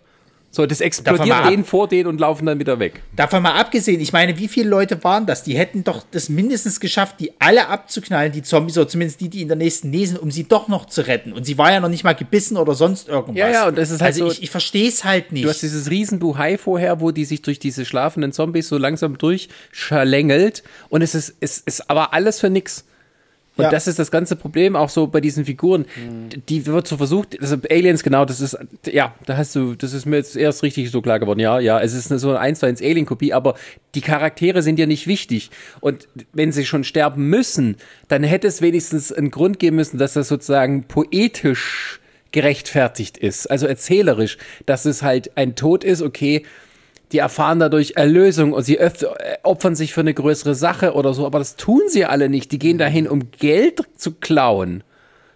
So, 0.55 0.67
das 0.67 0.83
explodiert 0.83 1.47
denen 1.49 1.65
vor 1.65 1.89
denen 1.89 2.07
und 2.07 2.21
laufen 2.21 2.45
dann 2.45 2.59
wieder 2.59 2.79
weg. 2.79 3.01
Davon 3.17 3.43
mal 3.43 3.59
abgesehen, 3.59 4.03
ich 4.03 4.13
meine, 4.13 4.39
wie 4.39 4.49
viele 4.49 4.69
Leute 4.69 5.03
waren 5.03 5.25
das? 5.25 5.45
Die 5.45 5.57
hätten 5.57 5.83
doch 5.83 6.05
das 6.11 6.29
mindestens 6.29 6.79
geschafft, 6.79 7.17
die 7.21 7.33
alle 7.39 7.69
abzuknallen, 7.69 8.33
die 8.33 8.43
Zombies, 8.43 8.77
oder 8.77 8.87
zumindest 8.87 9.23
die, 9.23 9.31
die 9.31 9.41
in 9.41 9.49
der 9.49 9.57
nächsten 9.57 9.91
sind, 9.91 10.19
um 10.19 10.31
sie 10.31 10.45
doch 10.45 10.69
noch 10.69 10.85
zu 10.85 11.07
retten. 11.07 11.33
Und 11.33 11.47
sie 11.47 11.57
war 11.57 11.73
ja 11.73 11.81
noch 11.81 11.89
nicht 11.89 12.05
mal 12.05 12.15
gebissen 12.15 12.59
oder 12.59 12.75
sonst 12.75 13.09
irgendwas. 13.09 13.39
Ja, 13.39 13.49
ja, 13.49 13.69
und 13.69 13.79
das 13.79 13.91
ist 13.91 14.03
halt 14.03 14.13
also 14.13 14.27
so, 14.27 14.33
ich, 14.33 14.43
ich 14.43 14.51
verstehe 14.51 14.89
es 14.89 15.05
halt 15.05 15.33
nicht. 15.33 15.47
Du 15.47 15.49
hast 15.49 15.63
dieses 15.63 15.89
Riesenbuhai 15.89 16.59
vorher, 16.59 17.01
wo 17.01 17.13
die 17.13 17.25
sich 17.25 17.41
durch 17.41 17.59
diese 17.59 17.87
schlafenden 17.87 18.33
Zombies 18.33 18.69
so 18.69 18.77
langsam 18.77 19.17
durchschlängelt. 19.17 20.65
Und 20.91 21.01
es 21.01 21.15
ist, 21.15 21.35
es 21.41 21.61
ist 21.61 21.89
aber 21.89 22.13
alles 22.13 22.41
für 22.41 22.51
nix. 22.51 22.85
Und 23.57 23.65
ja. 23.65 23.71
das 23.71 23.87
ist 23.87 23.99
das 23.99 24.11
ganze 24.11 24.35
Problem 24.35 24.77
auch 24.77 24.89
so 24.89 25.07
bei 25.07 25.21
diesen 25.21 25.45
Figuren. 25.45 25.85
Mhm. 25.97 26.47
Die 26.49 26.67
wird 26.67 26.87
so 26.87 26.97
versucht, 26.97 27.39
also 27.41 27.57
Aliens, 27.71 28.03
genau, 28.03 28.25
das 28.25 28.41
ist, 28.41 28.57
ja, 28.91 29.15
da 29.27 29.37
hast 29.37 29.55
du, 29.55 29.75
das 29.75 29.93
ist 29.93 30.07
mir 30.07 30.17
jetzt 30.17 30.37
erst 30.37 30.63
richtig 30.63 30.91
so 30.91 31.03
klar 31.03 31.19
geworden. 31.19 31.39
Ja, 31.39 31.59
ja, 31.61 31.79
es 31.79 31.93
ist 31.93 32.11
eine, 32.11 32.19
so 32.19 32.31
eine 32.31 32.41
1 32.41 32.61
zu 32.61 32.67
1 32.67 32.81
Alien-Kopie, 32.81 33.35
aber 33.35 33.55
die 33.95 34.01
Charaktere 34.01 34.63
sind 34.63 34.79
ja 34.79 34.87
nicht 34.87 35.07
wichtig. 35.07 35.51
Und 35.81 36.09
wenn 36.33 36.51
sie 36.51 36.65
schon 36.65 36.83
sterben 36.83 37.29
müssen, 37.29 37.77
dann 38.09 38.23
hätte 38.23 38.47
es 38.47 38.63
wenigstens 38.63 39.13
einen 39.13 39.31
Grund 39.31 39.59
geben 39.59 39.77
müssen, 39.77 39.99
dass 39.99 40.15
das 40.15 40.29
sozusagen 40.29 40.85
poetisch 40.85 42.01
gerechtfertigt 42.33 43.19
ist, 43.19 43.51
also 43.51 43.67
erzählerisch, 43.67 44.39
dass 44.65 44.87
es 44.87 45.03
halt 45.03 45.37
ein 45.37 45.55
Tod 45.55 45.85
ist, 45.85 46.01
okay, 46.01 46.45
die 47.13 47.19
erfahren 47.19 47.61
dadurch 47.61 47.95
Erlösung 47.97 48.53
und 48.53 48.63
sie 48.63 48.79
äh, 48.79 48.91
opfern 49.43 49.75
sich 49.75 49.93
für 49.93 50.01
eine 50.01 50.15
größere 50.15 50.55
Sache 50.55 50.95
oder 50.95 51.15
so, 51.15 51.27
aber 51.27 51.39
das 51.39 51.57
tun 51.57 51.83
sie 51.89 52.05
alle 52.05 52.29
nicht. 52.29 52.53
Die 52.53 52.59
gehen 52.59 52.79
dahin, 52.79 53.09
um 53.09 53.31
Geld 53.31 53.83
zu 53.97 54.13
klauen. 54.13 54.85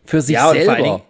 Für 0.04 0.22
sich 0.22 0.34
ja, 0.34 0.50
selber. 0.50 0.76
Dingen, 0.76 1.02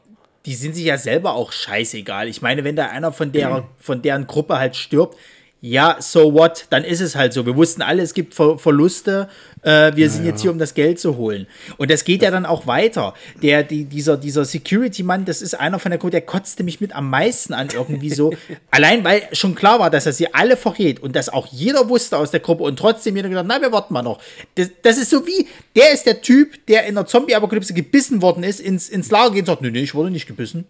die 0.46 0.54
sind 0.54 0.74
sich 0.74 0.84
ja 0.84 0.96
selber 0.96 1.34
auch 1.34 1.52
scheißegal. 1.52 2.28
Ich 2.28 2.40
meine, 2.40 2.64
wenn 2.64 2.76
da 2.76 2.86
einer 2.86 3.12
von, 3.12 3.32
der, 3.32 3.64
von 3.78 4.00
deren 4.00 4.26
Gruppe 4.26 4.58
halt 4.58 4.76
stirbt, 4.76 5.16
ja, 5.60 5.96
so 5.98 6.32
what, 6.34 6.66
dann 6.70 6.84
ist 6.84 7.00
es 7.00 7.16
halt 7.16 7.32
so. 7.32 7.44
Wir 7.44 7.56
wussten 7.56 7.82
alle, 7.82 8.02
es 8.02 8.14
gibt 8.14 8.34
Ver 8.34 8.58
Verluste. 8.58 9.28
Äh, 9.66 9.96
wir 9.96 10.06
ja, 10.06 10.10
sind 10.10 10.24
jetzt 10.24 10.42
hier, 10.42 10.52
um 10.52 10.58
das 10.60 10.74
Geld 10.74 11.00
zu 11.00 11.16
holen. 11.16 11.48
Und 11.76 11.90
das 11.90 12.04
geht 12.04 12.22
ja 12.22 12.30
dann 12.30 12.46
auch 12.46 12.68
weiter. 12.68 13.14
Der, 13.42 13.64
die, 13.64 13.84
dieser, 13.84 14.16
dieser 14.16 14.44
Security-Mann, 14.44 15.24
das 15.24 15.42
ist 15.42 15.54
einer 15.54 15.80
von 15.80 15.90
der 15.90 15.98
Gruppe, 15.98 16.12
der 16.12 16.20
kotzte 16.20 16.62
mich 16.62 16.80
mit 16.80 16.94
am 16.94 17.10
meisten 17.10 17.52
an 17.52 17.68
irgendwie 17.74 18.10
so. 18.10 18.32
Allein, 18.70 19.02
weil 19.02 19.28
schon 19.32 19.56
klar 19.56 19.80
war, 19.80 19.90
dass 19.90 20.06
er 20.06 20.12
sie 20.12 20.32
alle 20.32 20.56
verrät 20.56 21.02
und 21.02 21.16
dass 21.16 21.28
auch 21.28 21.48
jeder 21.48 21.88
wusste 21.88 22.16
aus 22.16 22.30
der 22.30 22.40
Gruppe 22.40 22.62
und 22.62 22.78
trotzdem 22.78 23.16
jeder 23.16 23.28
gesagt, 23.28 23.48
na, 23.48 23.60
wir 23.60 23.72
warten 23.72 23.92
mal 23.92 24.02
noch. 24.02 24.20
Das, 24.54 24.70
das 24.82 24.98
ist 24.98 25.10
so 25.10 25.26
wie, 25.26 25.48
der 25.74 25.92
ist 25.92 26.06
der 26.06 26.22
Typ, 26.22 26.64
der 26.66 26.86
in 26.86 26.94
der 26.94 27.06
Zombie-Apokalypse 27.06 27.74
gebissen 27.74 28.22
worden 28.22 28.44
ist, 28.44 28.60
ins, 28.60 28.88
ins 28.88 29.10
Lager 29.10 29.32
geht 29.34 29.42
und 29.42 29.46
sagt, 29.46 29.62
nee, 29.62 29.70
nee, 29.70 29.80
ich 29.80 29.96
wurde 29.96 30.10
nicht 30.10 30.28
gebissen. 30.28 30.64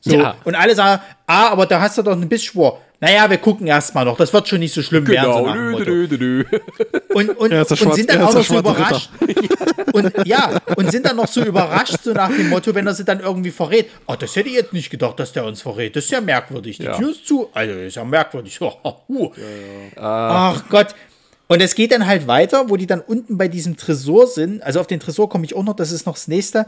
So. 0.00 0.16
Ja. 0.16 0.36
Und 0.44 0.54
alle 0.54 0.74
sagen, 0.74 1.02
ah, 1.26 1.48
aber 1.48 1.66
da 1.66 1.80
hast 1.80 1.98
du 1.98 2.02
doch 2.02 2.12
einen 2.12 2.28
Bissschwur. 2.28 2.80
Naja, 3.02 3.30
wir 3.30 3.38
gucken 3.38 3.66
erstmal 3.66 4.04
noch. 4.04 4.18
Das 4.18 4.30
wird 4.32 4.46
schon 4.46 4.60
nicht 4.60 4.74
so 4.74 4.82
schlimm 4.82 5.06
genau. 5.06 5.46
werden. 5.46 5.72
So 5.72 5.84
dö, 5.84 6.06
dö, 6.06 6.18
dö, 6.18 6.44
und, 7.14 7.30
und, 7.30 7.52
und 7.52 7.94
sind 7.94 8.10
dann 8.10 8.22
auch 8.22 8.34
noch 8.34 8.44
so 8.44 8.58
überrascht. 8.58 9.10
und 9.94 10.12
ja, 10.26 10.60
und 10.76 10.90
sind 10.90 11.06
dann 11.06 11.16
noch 11.16 11.26
so 11.26 11.42
überrascht, 11.42 11.96
so 12.02 12.12
nach 12.12 12.28
dem 12.28 12.50
Motto, 12.50 12.74
wenn 12.74 12.86
er 12.86 12.92
sie 12.94 13.04
dann 13.04 13.20
irgendwie 13.20 13.50
verrät. 13.50 13.86
Oh, 14.06 14.16
das 14.18 14.36
hätte 14.36 14.50
ich 14.50 14.54
jetzt 14.54 14.74
nicht 14.74 14.90
gedacht, 14.90 15.18
dass 15.18 15.32
der 15.32 15.46
uns 15.46 15.62
verrät. 15.62 15.96
Das 15.96 16.04
ist 16.04 16.10
ja 16.10 16.20
merkwürdig. 16.20 16.76
Die 16.76 16.84
ja. 16.84 16.96
Tür 16.98 17.10
ist 17.10 17.26
zu. 17.26 17.48
Also, 17.54 17.74
das 17.74 17.84
ist 17.84 17.96
ja 17.96 18.04
merkwürdig. 18.04 18.58
Oh, 18.82 18.94
uh. 19.08 19.32
ja. 19.96 20.52
Ach 20.56 20.64
Gott. 20.68 20.94
Und 21.48 21.60
es 21.60 21.74
geht 21.74 21.90
dann 21.90 22.06
halt 22.06 22.26
weiter, 22.26 22.68
wo 22.68 22.76
die 22.76 22.86
dann 22.86 23.00
unten 23.00 23.36
bei 23.36 23.48
diesem 23.48 23.76
Tresor 23.76 24.26
sind. 24.26 24.62
Also 24.62 24.78
auf 24.78 24.86
den 24.86 25.00
Tresor 25.00 25.28
komme 25.28 25.44
ich 25.44 25.56
auch 25.56 25.64
noch, 25.64 25.74
das 25.74 25.90
ist 25.90 26.06
noch 26.06 26.14
das 26.14 26.28
nächste. 26.28 26.66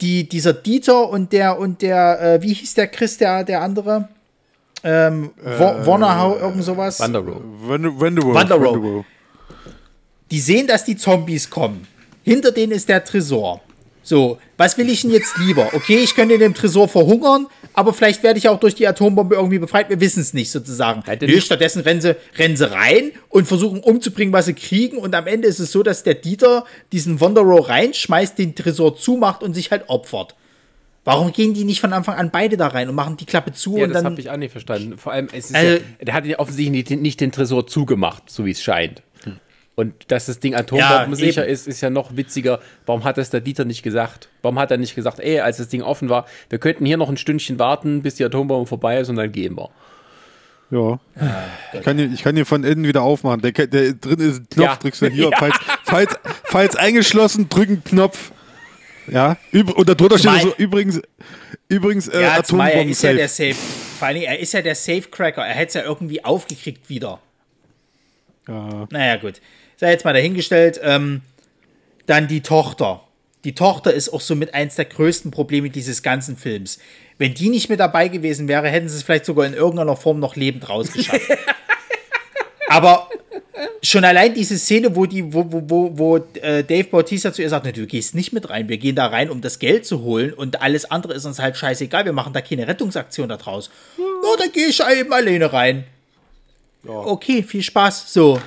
Die, 0.00 0.28
dieser 0.28 0.52
Dieter 0.52 1.08
und 1.08 1.32
der, 1.32 1.58
und 1.58 1.82
der, 1.82 2.20
äh, 2.20 2.42
wie 2.42 2.54
hieß 2.54 2.74
der 2.74 2.88
Chris, 2.88 3.18
der, 3.18 3.44
der 3.44 3.60
andere? 3.60 4.08
ähm, 4.82 5.30
äh, 5.44 5.86
Warner, 5.86 6.36
irgend 6.40 6.64
sowas. 6.64 7.00
Wanderow. 7.00 7.40
Wanderow. 7.66 8.34
Wanderow. 8.34 9.04
Die 10.30 10.40
sehen, 10.40 10.66
dass 10.66 10.84
die 10.84 10.96
Zombies 10.96 11.50
kommen. 11.50 11.86
Hinter 12.22 12.52
denen 12.52 12.72
ist 12.72 12.88
der 12.88 13.04
Tresor. 13.04 13.60
So, 14.02 14.38
was 14.56 14.78
will 14.78 14.88
ich 14.88 15.02
denn 15.02 15.10
jetzt 15.10 15.36
lieber? 15.38 15.68
Okay, 15.74 15.98
ich 15.98 16.14
könnte 16.14 16.34
in 16.34 16.40
dem 16.40 16.54
Tresor 16.54 16.88
verhungern, 16.88 17.46
aber 17.72 17.92
vielleicht 17.92 18.22
werde 18.22 18.38
ich 18.38 18.48
auch 18.48 18.58
durch 18.58 18.74
die 18.74 18.86
Atombombe 18.86 19.36
irgendwie 19.36 19.58
befreit. 19.58 19.88
Wir 19.88 20.00
wissen 20.00 20.20
es 20.20 20.34
nicht 20.34 20.50
sozusagen. 20.50 21.02
Nee, 21.20 21.40
stattdessen 21.40 21.82
rennen 21.82 22.00
sie, 22.00 22.16
rennen 22.36 22.56
sie 22.56 22.70
rein 22.70 23.12
und 23.28 23.46
versuchen 23.46 23.80
umzubringen, 23.80 24.32
was 24.32 24.46
sie 24.46 24.54
kriegen. 24.54 24.98
Und 24.98 25.14
am 25.14 25.26
Ende 25.26 25.48
ist 25.48 25.58
es 25.60 25.72
so, 25.72 25.82
dass 25.82 26.02
der 26.02 26.14
Dieter 26.14 26.64
diesen 26.92 27.20
Wanderow 27.20 27.68
reinschmeißt, 27.68 28.36
den 28.38 28.54
Tresor 28.54 28.96
zumacht 28.96 29.42
und 29.42 29.54
sich 29.54 29.70
halt 29.70 29.84
opfert. 29.88 30.34
Warum 31.04 31.32
gehen 31.32 31.54
die 31.54 31.64
nicht 31.64 31.80
von 31.80 31.92
Anfang 31.92 32.16
an 32.16 32.30
beide 32.30 32.56
da 32.56 32.68
rein 32.68 32.88
und 32.88 32.94
machen 32.94 33.16
die 33.16 33.24
Klappe 33.24 33.52
zu 33.52 33.78
ja, 33.78 33.84
und 33.84 33.94
dann. 33.94 34.04
Das 34.04 34.12
habe 34.12 34.20
ich 34.20 34.30
auch 34.30 34.36
nicht 34.36 34.52
verstanden. 34.52 34.98
Vor 34.98 35.12
allem, 35.12 35.28
es 35.32 35.46
ist 35.46 35.56
also, 35.56 35.72
ja, 35.76 35.80
der 36.02 36.14
hat 36.14 36.26
ja 36.26 36.38
offensichtlich 36.38 36.90
nicht, 36.90 37.00
nicht, 37.00 37.20
den 37.20 37.32
Tresor 37.32 37.66
zugemacht, 37.66 38.24
so 38.30 38.44
wie 38.44 38.50
es 38.50 38.62
scheint. 38.62 39.02
Und 39.76 39.94
dass 40.08 40.26
das 40.26 40.40
Ding 40.40 40.54
atombombensicher 40.54 41.46
ja, 41.46 41.50
ist, 41.50 41.66
ist 41.66 41.80
ja 41.80 41.90
noch 41.90 42.16
witziger. 42.16 42.60
Warum 42.86 43.04
hat 43.04 43.16
das 43.16 43.30
der 43.30 43.40
Dieter 43.40 43.64
nicht 43.64 43.82
gesagt? 43.82 44.28
Warum 44.42 44.58
hat 44.58 44.70
er 44.70 44.76
nicht 44.76 44.94
gesagt, 44.94 45.20
ey, 45.20 45.40
als 45.40 45.56
das 45.56 45.68
Ding 45.68 45.82
offen 45.82 46.08
war, 46.08 46.26
wir 46.50 46.58
könnten 46.58 46.84
hier 46.84 46.96
noch 46.96 47.08
ein 47.08 47.16
Stündchen 47.16 47.58
warten, 47.58 48.02
bis 48.02 48.16
die 48.16 48.24
Atombombe 48.24 48.66
vorbei 48.66 48.98
ist 48.98 49.08
und 49.08 49.16
dann 49.16 49.32
gehen 49.32 49.56
wir. 49.56 49.70
Ja. 50.70 51.00
ich, 51.72 51.82
kann 51.82 51.98
hier, 51.98 52.12
ich 52.12 52.22
kann 52.22 52.36
hier 52.36 52.46
von 52.46 52.62
innen 52.62 52.84
wieder 52.84 53.02
aufmachen. 53.02 53.40
Der, 53.40 53.52
der 53.52 53.94
drin 53.94 54.20
ist 54.20 54.40
ein 54.40 54.48
Knopf, 54.50 54.66
ja. 54.66 54.76
drückst 54.76 55.02
du 55.02 55.06
hier. 55.08 55.30
Falls, 55.38 55.56
falls, 55.84 56.14
falls 56.44 56.76
eingeschlossen, 56.76 57.48
drücken 57.48 57.82
Knopf. 57.82 58.32
Ja, 59.08 59.36
und 59.52 59.88
darunter 59.88 60.18
steht 60.18 60.42
so, 60.42 60.54
übrigens, 60.56 61.00
übrigens 61.68 62.06
äh, 62.06 62.22
ja, 62.22 62.34
Atombomben 62.34 62.72
er 62.72 62.86
ist 62.86 63.02
ja 63.02 63.12
der 63.12 63.28
Safe. 63.28 63.54
Vor 63.98 64.08
allem, 64.08 64.22
er 64.22 64.38
ist 64.38 64.52
ja 64.52 64.62
der 64.62 64.74
Safe-Cracker. 64.74 65.44
Er 65.44 65.54
hätte 65.54 65.68
es 65.68 65.74
ja 65.74 65.82
irgendwie 65.82 66.24
aufgekriegt 66.24 66.88
wieder. 66.88 67.20
Ja. 68.46 68.86
Naja, 68.90 69.16
gut. 69.16 69.40
Sei 69.80 69.92
jetzt 69.92 70.04
mal 70.04 70.12
dahingestellt. 70.12 70.78
Ähm, 70.84 71.22
dann 72.04 72.28
die 72.28 72.42
Tochter. 72.42 73.00
Die 73.44 73.54
Tochter 73.54 73.94
ist 73.94 74.10
auch 74.10 74.20
so 74.20 74.34
mit 74.36 74.52
eins 74.52 74.74
der 74.74 74.84
größten 74.84 75.30
Probleme 75.30 75.70
dieses 75.70 76.02
ganzen 76.02 76.36
Films. 76.36 76.78
Wenn 77.16 77.32
die 77.32 77.48
nicht 77.48 77.70
mit 77.70 77.80
dabei 77.80 78.08
gewesen 78.08 78.46
wäre, 78.46 78.68
hätten 78.68 78.90
sie 78.90 78.96
es 78.96 79.02
vielleicht 79.02 79.24
sogar 79.24 79.46
in 79.46 79.54
irgendeiner 79.54 79.96
Form 79.96 80.20
noch 80.20 80.36
lebend 80.36 80.68
rausgeschafft. 80.68 81.30
Aber 82.68 83.08
schon 83.82 84.04
allein 84.04 84.34
diese 84.34 84.58
Szene, 84.58 84.94
wo 84.96 85.06
die, 85.06 85.32
wo, 85.32 85.50
wo, 85.50 85.62
wo, 85.64 85.98
wo 85.98 86.16
äh, 86.42 86.62
Dave 86.62 86.84
Bautista 86.84 87.32
zu 87.32 87.40
ihr 87.40 87.48
sagt, 87.48 87.74
du 87.74 87.86
gehst 87.86 88.14
nicht 88.14 88.34
mit 88.34 88.50
rein, 88.50 88.68
wir 88.68 88.76
gehen 88.76 88.96
da 88.96 89.06
rein, 89.06 89.30
um 89.30 89.40
das 89.40 89.58
Geld 89.58 89.86
zu 89.86 90.02
holen 90.02 90.34
und 90.34 90.60
alles 90.60 90.90
andere 90.90 91.14
ist 91.14 91.24
uns 91.24 91.38
halt 91.38 91.56
scheißegal, 91.56 92.04
wir 92.04 92.12
machen 92.12 92.34
da 92.34 92.42
keine 92.42 92.68
Rettungsaktion 92.68 93.30
da 93.30 93.38
draus. 93.38 93.70
Ja. 93.96 94.04
Oh, 94.04 94.36
dann 94.38 94.52
gehe 94.52 94.66
ich 94.66 94.80
eben 94.80 95.10
alleine 95.10 95.50
rein. 95.50 95.84
okay, 96.86 97.42
viel 97.42 97.62
Spaß, 97.62 98.12
so. 98.12 98.38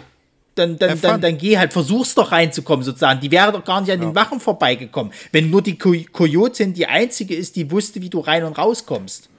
Dann, 0.55 0.77
dann, 0.77 1.01
dann, 1.01 1.19
dann 1.21 1.37
geh 1.39 1.57
halt, 1.57 1.73
versuch's 1.73 2.13
doch 2.13 2.31
reinzukommen, 2.31 2.85
sozusagen. 2.85 3.19
Die 3.21 3.31
wäre 3.31 3.51
doch 3.51 3.63
gar 3.63 3.81
nicht 3.81 3.91
an 3.91 3.99
den 4.01 4.13
Wachen 4.13 4.39
vorbeigekommen. 4.39 5.11
Wenn 5.31 5.49
nur 5.49 5.63
die 5.63 5.77
Ko 5.79 5.93
Kojotin 6.11 6.73
die 6.73 6.85
einzige 6.85 7.35
ist, 7.35 7.55
die 7.55 7.71
wusste, 7.71 8.01
wie 8.01 8.09
du 8.09 8.19
rein 8.19 8.43
und 8.43 8.57
rauskommst. 8.57 9.29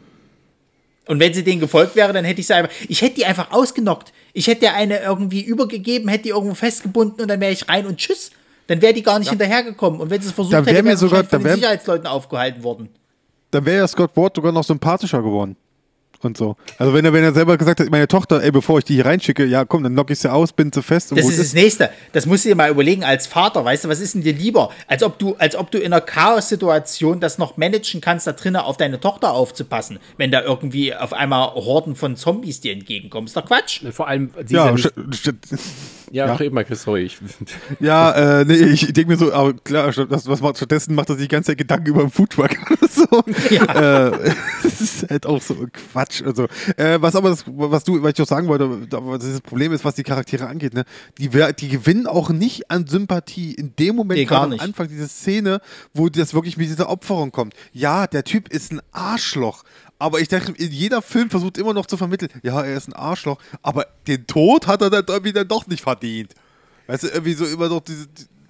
Und 1.07 1.21
wenn 1.21 1.33
sie 1.35 1.45
denen 1.45 1.61
gefolgt 1.61 1.95
wäre, 1.97 2.13
dann 2.13 2.25
hätte 2.25 2.41
ich 2.41 2.47
sie 2.49 2.55
einfach, 2.55 2.73
ich 2.89 3.03
hätte 3.03 3.17
die 3.17 3.27
einfach 3.27 3.53
ausgenockt. 3.53 4.13
Ich 4.33 4.47
hätte 4.49 4.63
der 4.63 4.75
eine 4.75 5.01
irgendwie 5.03 5.43
übergegeben, 5.43 6.09
hätte 6.09 6.25
die 6.25 6.29
irgendwo 6.31 6.55
festgebunden 6.55 7.21
und 7.23 7.29
dann 7.29 7.41
wäre 7.41 7.53
ich 7.53 7.69
rein 7.69 7.87
und 7.87 7.99
tschüss. 7.99 8.31
Dann 8.67 8.81
wäre 8.83 8.95
die 8.95 9.03
gar 9.03 9.19
nicht 9.19 9.29
hinterhergekommen. 9.29 10.01
Und 10.01 10.11
wenn 10.11 10.21
sie 10.21 10.29
es 10.29 10.35
versucht 10.35 10.55
Dann 10.55 10.65
hätte, 10.65 10.83
mir 10.83 10.89
wäre 10.89 10.97
sie 10.97 11.07
sogar- 11.07 11.25
von 11.25 11.43
den 11.45 11.55
Sicherheitsleuten 11.55 12.07
aufgehalten 12.07 12.63
worden. 12.65 12.89
Dann 13.51 13.65
wäre 13.67 13.77
ja 13.79 13.87
Scott 13.87 14.17
Ward 14.17 14.35
sogar 14.35 14.51
noch 14.51 14.65
sympathischer 14.65 15.23
geworden. 15.23 15.57
Und 16.25 16.37
so. 16.37 16.57
Also 16.79 16.95
wenn 16.95 17.05
er, 17.05 17.13
wenn 17.13 17.23
er 17.23 17.35
selber 17.35 17.57
gesagt 17.57 17.81
hat, 17.81 17.91
meine 17.91 18.09
Tochter, 18.09 18.43
ey, 18.43 18.51
bevor 18.51 18.79
ich 18.79 18.85
die 18.85 18.95
hier 18.95 19.07
reinschicke, 19.07 19.45
ja 19.45 19.65
komm, 19.65 19.83
dann 19.83 19.95
lock 19.95 20.11
ich 20.11 20.19
sie 20.19 20.33
aus, 20.33 20.53
bin 20.53 20.73
sie 20.73 20.83
fest 20.83 21.13
und 21.13 21.19
Das 21.19 21.29
ist 21.29 21.39
das 21.39 21.53
Nächste. 21.55 21.91
Das 22.13 22.27
musst 22.27 22.45
du 22.45 22.49
dir 22.49 22.55
mal 22.55 22.71
überlegen 22.71 23.05
als 23.05 23.27
Vater. 23.27 23.65
Weißt 23.65 23.85
du, 23.85 23.89
was 23.89 24.01
ist 24.01 24.15
denn 24.15 24.23
dir 24.23 24.33
lieber? 24.33 24.71
Als 24.87 25.03
ob 25.03 25.19
du, 25.19 25.37
als 25.37 25.57
ob 25.57 25.71
du 25.71 25.79
in 25.79 25.93
einer 25.93 26.01
Chaos-Situation 26.01 27.21
das 27.21 27.39
noch 27.39 27.57
managen 27.57 28.01
kannst, 28.01 28.27
da 28.27 28.33
drinnen 28.33 28.57
auf 28.57 28.77
deine 28.77 29.01
Tochter 29.01 29.33
aufzupassen, 29.33 29.99
wenn 30.17 30.31
da 30.31 30.43
irgendwie 30.43 30.95
auf 30.95 31.13
einmal 31.13 31.55
Horden 31.55 31.97
von 31.97 32.17
Zombies 32.17 32.61
dir 32.61 32.73
entgegenkommen. 32.73 33.27
Ist 33.27 33.37
doch 33.37 33.47
Quatsch. 33.47 33.83
Vor 33.93 34.09
allem, 34.09 34.31
sie 34.47 34.55
Ja, 34.55 34.71
ist 34.71 34.93
ja, 36.11 36.27
ja, 36.27 36.35
red 36.35 36.53
mal, 36.53 36.65
Chris, 36.65 36.83
sorry. 36.83 37.03
Ich, 37.03 37.19
ja, 37.81 38.41
äh, 38.41 38.45
nee, 38.45 38.55
ich 38.55 38.93
denke 38.93 39.11
mir 39.11 39.17
so, 39.17 39.33
aber 39.33 39.55
klar, 39.55 39.91
das, 39.91 40.27
was 40.27 40.41
macht, 40.41 40.57
stattdessen 40.57 40.95
macht 40.95 41.09
er 41.09 41.17
sich 41.17 41.29
die 41.29 41.33
ganze 41.35 41.53
Zeit 41.53 41.59
Gedanken 41.59 41.89
über 41.89 42.01
den 42.03 42.11
Foodtruck 42.11 42.51
oder 42.71 42.89
so. 42.89 43.07
Ja. 43.51 44.09
Äh, 44.09 44.35
das 44.63 44.81
ist 44.81 45.11
halt 45.11 45.27
auch 45.27 45.41
so 45.41 45.67
Quatsch. 45.73 46.23
Also, 46.23 46.47
äh, 46.77 47.01
was 47.01 47.17
aber 47.17 47.31
das, 47.31 47.45
was 47.47 47.85
du, 47.85 48.03
was 48.03 48.13
ich 48.15 48.23
auch 48.23 48.27
sagen 48.27 48.49
wollte, 48.49 48.87
das 48.89 49.41
Problem 49.41 49.73
ist, 49.73 49.85
was 49.85 49.95
die 49.95 50.03
Charaktere 50.03 50.47
angeht, 50.47 50.75
ne, 50.75 50.85
die, 51.19 51.29
die 51.29 51.69
gewinnen 51.69 52.07
auch 52.07 52.31
nicht 52.31 52.71
an 52.71 52.87
Sympathie 52.87 53.53
in 53.55 53.75
dem 53.77 53.97
Moment, 53.97 54.19
Nee, 54.19 54.27
gerade 54.27 54.55
am. 54.55 54.61
Anfang, 54.61 54.89
diese 54.89 55.09
Szene, 55.09 55.61
wo 55.93 56.09
das 56.09 56.35
wirklich 56.35 56.57
mit 56.57 56.69
dieser 56.69 56.89
Opferung 56.89 57.33
kommt. 57.33 57.55
Ja, 57.73 58.07
der 58.07 58.25
Typ 58.25 58.49
ist 58.49 58.73
ein 58.73 58.81
Arschloch. 58.93 59.65
Aber 59.99 60.21
ich 60.21 60.29
denke, 60.29 60.55
jeder 60.59 61.03
Film 61.03 61.31
versucht 61.31 61.57
immer 61.59 61.73
noch 61.73 61.87
zu 61.87 61.97
vermitteln, 61.97 62.31
ja, 62.43 62.63
er 62.63 62.77
ist 62.77 62.89
ein 62.89 62.95
Arschloch, 62.95 63.39
aber 63.63 63.87
den 64.07 64.27
Tod 64.27 64.67
hat 64.67 64.83
er 64.83 64.91
dann 64.91 65.05
irgendwie 65.07 65.33
dann 65.33 65.49
doch 65.49 65.67
nicht 65.67 65.83
verdient. 65.83 66.35
Weißt 66.87 67.05
du, 67.05 67.09
irgendwie 67.09 67.35
so 67.35 67.47
immer 67.47 67.69
noch 67.69 67.81
diese, 67.81 68.07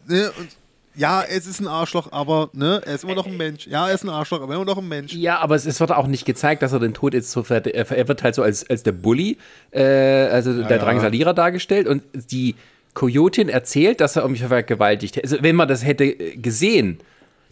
ne, 0.07 0.33
und 0.39 0.49
ja, 0.97 1.23
es 1.23 1.47
ist 1.47 1.61
ein 1.61 1.67
Arschloch, 1.67 2.13
aber, 2.13 2.51
ne, 2.53 2.81
er 2.85 2.95
ist 2.95 3.05
immer 3.05 3.15
noch 3.15 3.27
ein 3.27 3.37
Mensch. 3.37 3.67
Ja, 3.67 3.89
er 3.89 3.95
ist 3.95 4.05
ein 4.05 4.09
Arschloch, 4.09 4.41
aber 4.41 4.55
immer 4.55 4.65
noch 4.65 4.79
ein 4.79 4.89
Mensch. 4.89 5.13
ja, 5.13 5.39
aber 5.39 5.57
es, 5.57 5.67
es 5.67 5.81
wird 5.81 5.93
auch 5.93 6.07
nicht 6.07 6.25
gezeigt, 6.25 6.63
dass 6.63 6.73
er 6.73 6.79
den 6.79 6.95
Tod 6.95 7.15
jetzt 7.15 7.31
so 7.31 7.43
ver 7.43 7.67
er 7.67 7.91
er 7.91 8.09
wird 8.09 8.23
halt 8.23 8.35
so 8.35 8.43
als, 8.43 8.69
als 8.69 8.83
der 8.85 8.93
Bully, 8.93 9.39
äh, 9.73 9.83
also 9.83 10.63
der 10.63 10.79
ja. 10.79 10.79
Drangsalierer 10.79 11.35
dargestellt 11.35 11.89
und 11.89 12.05
die 12.31 12.55
Coyotin 12.95 13.49
erzählt, 13.49 14.01
dass 14.01 14.17
er 14.17 14.23
irgendwie 14.23 14.43
vergewaltigt 14.43 15.17
hätte. 15.17 15.25
Also 15.25 15.43
wenn 15.43 15.57
man 15.57 15.69
das 15.69 15.85
hätte 15.85 16.05
äh, 16.05 16.37
gesehen, 16.37 17.01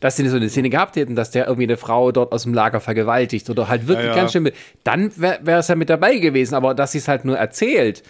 dass 0.03 0.17
sie 0.17 0.29
so 0.29 0.37
eine 0.37 0.49
Szene 0.49 0.69
gehabt 0.69 0.97
hätten, 0.97 1.15
dass 1.15 1.31
der 1.31 1.47
irgendwie 1.47 1.63
eine 1.63 1.77
Frau 1.77 2.11
dort 2.11 2.33
aus 2.33 2.43
dem 2.43 2.53
Lager 2.53 2.81
vergewaltigt 2.81 3.49
oder 3.49 3.69
halt 3.69 3.87
wirklich 3.87 4.09
Ja, 4.09 4.11
ja. 4.11 4.17
ganz 4.17 4.33
schön, 4.33 4.51
dann 4.83 5.13
wäre 5.17 5.61
es 5.61 5.69
ja 5.69 5.77
mit 5.77 5.89
dabei 5.89 6.17
gewesen, 6.19 6.57
aber 6.57 6.75
dass 6.75 6.91
sie 6.91 6.99
es 6.99 7.07
halt 7.07 7.25
nur 7.25 7.39
erzählt, 7.39 8.03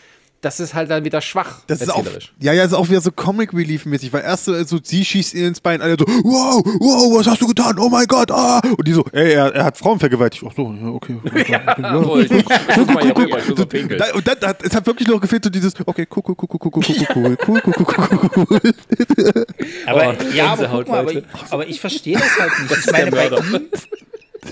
das 0.42 0.60
ist 0.60 0.74
halt 0.74 0.90
dann 0.90 1.04
wieder 1.04 1.20
schwach 1.22 1.60
Das 1.68 1.80
ist 1.80 1.88
auch, 1.88 2.04
ja, 2.40 2.52
ja, 2.52 2.64
ist 2.64 2.74
auch 2.74 2.88
wieder 2.90 3.00
so 3.00 3.10
Comic 3.12 3.54
Relief 3.54 3.86
mäßig, 3.86 4.12
weil 4.12 4.22
erst 4.22 4.44
so, 4.44 4.64
so 4.64 4.78
sie 4.82 5.04
schießt 5.04 5.32
ihn 5.34 5.46
ins 5.46 5.60
Bein, 5.60 5.80
alle 5.80 5.96
so, 5.98 6.04
wow, 6.06 6.62
wow, 6.64 7.18
was 7.18 7.26
hast 7.26 7.40
du 7.40 7.46
getan? 7.46 7.78
Oh 7.78 7.88
mein 7.88 8.06
Gott, 8.06 8.30
ah! 8.30 8.60
Und 8.76 8.86
die 8.86 8.92
so, 8.92 9.04
ey, 9.12 9.32
er, 9.32 9.54
er 9.54 9.64
hat 9.64 9.78
Frauen 9.78 9.98
vergewaltigt. 9.98 10.44
Ach 10.46 10.52
so, 10.54 10.74
ja, 10.78 10.88
okay. 10.88 11.16
ja, 11.48 12.02
Oh, 12.04 12.18
ich, 12.18 12.30
ich, 12.30 12.44
ich 12.68 12.76
muss 12.76 12.86
mal 12.88 13.02
hier 13.04 13.16
rüber, 13.16 13.38
ich 13.38 13.48
muss 13.48 13.58
so 13.58 13.66
pinkeln. 13.66 13.98
Da, 13.98 14.12
und 14.14 14.26
dann, 14.26 14.36
hat, 14.42 14.62
es 14.62 14.74
hat 14.74 14.84
wirklich 14.86 15.08
noch 15.08 15.20
gefehlt 15.20 15.44
so 15.44 15.50
dieses, 15.50 15.72
okay, 15.86 16.06
cool, 16.14 16.22
cool, 16.28 16.36
cool, 16.42 16.48
cool, 16.52 16.70
cool, 16.74 16.82
cool, 16.84 16.96
cool, 17.14 17.36
cool, 17.46 17.62
cool, 17.62 17.62
cool, 17.64 17.86
cool, 18.12 18.30
cool, 18.36 18.46
cool. 18.62 19.46
Aber, 19.86 20.08
Oh, 20.18 20.34
ja, 20.34 20.52
aber 20.52 20.66
guck 20.68 20.88
mal, 20.88 20.98
aber, 21.00 21.12
ich- 21.12 21.24
aber 21.50 21.66
ich 21.68 21.80
verstehe 21.80 22.18
das 22.18 22.38
halt 22.38 22.50
nicht. 22.60 22.70
ist 22.72 22.86
ich 22.86 22.92
meine, 22.92 23.10
bei 23.10 23.28
ihm, 23.28 23.60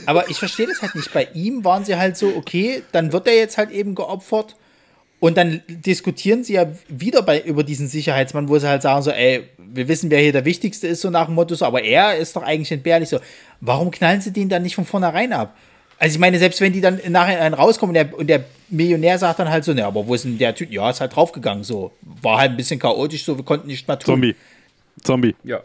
aber 0.07 0.31
ich 0.31 0.39
verstehe 0.39 0.67
das 0.67 0.81
halt 0.83 0.95
nicht. 0.95 1.12
Bei 1.12 1.27
ihm 1.35 1.65
waren 1.65 1.85
sie 1.85 1.97
halt 1.97 2.17
so, 2.17 2.29
okay, 2.37 2.83
dann 2.93 3.12
wird 3.12 3.27
er 3.27 3.35
jetzt 3.35 3.59
halt 3.59 3.71
eben 3.71 3.95
geopfert. 3.95 4.55
Und 5.20 5.36
dann 5.36 5.62
diskutieren 5.68 6.42
sie 6.44 6.55
ja 6.55 6.66
wieder 6.88 7.22
bei, 7.22 7.40
über 7.42 7.62
diesen 7.62 7.88
Sicherheitsmann, 7.88 8.48
wo 8.48 8.59
sie 8.59 8.68
halt 8.68 8.82
sagen 8.82 9.02
so, 9.02 9.10
ey, 9.10 9.44
wir 9.59 9.86
wissen, 9.86 10.10
wer 10.10 10.18
hier 10.18 10.32
der 10.32 10.47
Wichtigste 10.47 10.88
ist, 10.88 11.02
so 11.02 11.10
nach 11.10 11.26
dem 11.26 11.34
Motto 11.34 11.55
so, 11.55 11.66
aber 11.66 11.82
er 11.82 12.16
ist 12.16 12.34
doch 12.34 12.42
eigentlich 12.42 12.72
entbehrlich 12.72 13.10
so. 13.10 13.20
Warum 13.60 13.90
knallen 13.90 14.22
sie 14.22 14.32
den 14.32 14.48
dann 14.48 14.62
nicht 14.62 14.74
von 14.74 14.86
vornherein 14.86 15.32
ab? 15.34 15.55
Also 15.98 16.14
ich 16.14 16.18
meine, 16.18 16.38
selbst 16.38 16.62
wenn 16.62 16.72
die 16.72 16.80
dann 16.80 16.98
nachher 17.09 17.52
rauskommen 17.52 17.94
und 17.94 17.94
der, 17.94 18.18
und 18.18 18.26
der 18.26 18.44
Millionär 18.70 19.18
sagt 19.18 19.38
dann 19.38 19.51
halt 19.51 19.64
so, 19.64 19.74
ne, 19.74 19.84
aber 19.84 20.06
wo 20.06 20.14
ist 20.14 20.24
denn 20.24 20.38
der 20.38 20.55
Typ? 20.55 20.72
Ja, 20.72 20.88
ist 20.88 21.02
halt 21.02 21.14
draufgegangen 21.14 21.62
so. 21.62 21.92
War 22.22 22.38
halt 22.38 22.52
ein 22.52 22.56
bisschen 22.56 22.80
chaotisch 22.80 23.24
so, 23.24 23.36
wir 23.36 23.44
konnten 23.44 23.66
nicht 23.66 23.86
mal 23.86 23.97
tun. 23.97 24.14
Zombie. 24.14 24.34
Zombie. 25.02 25.36
Ja. 25.44 25.60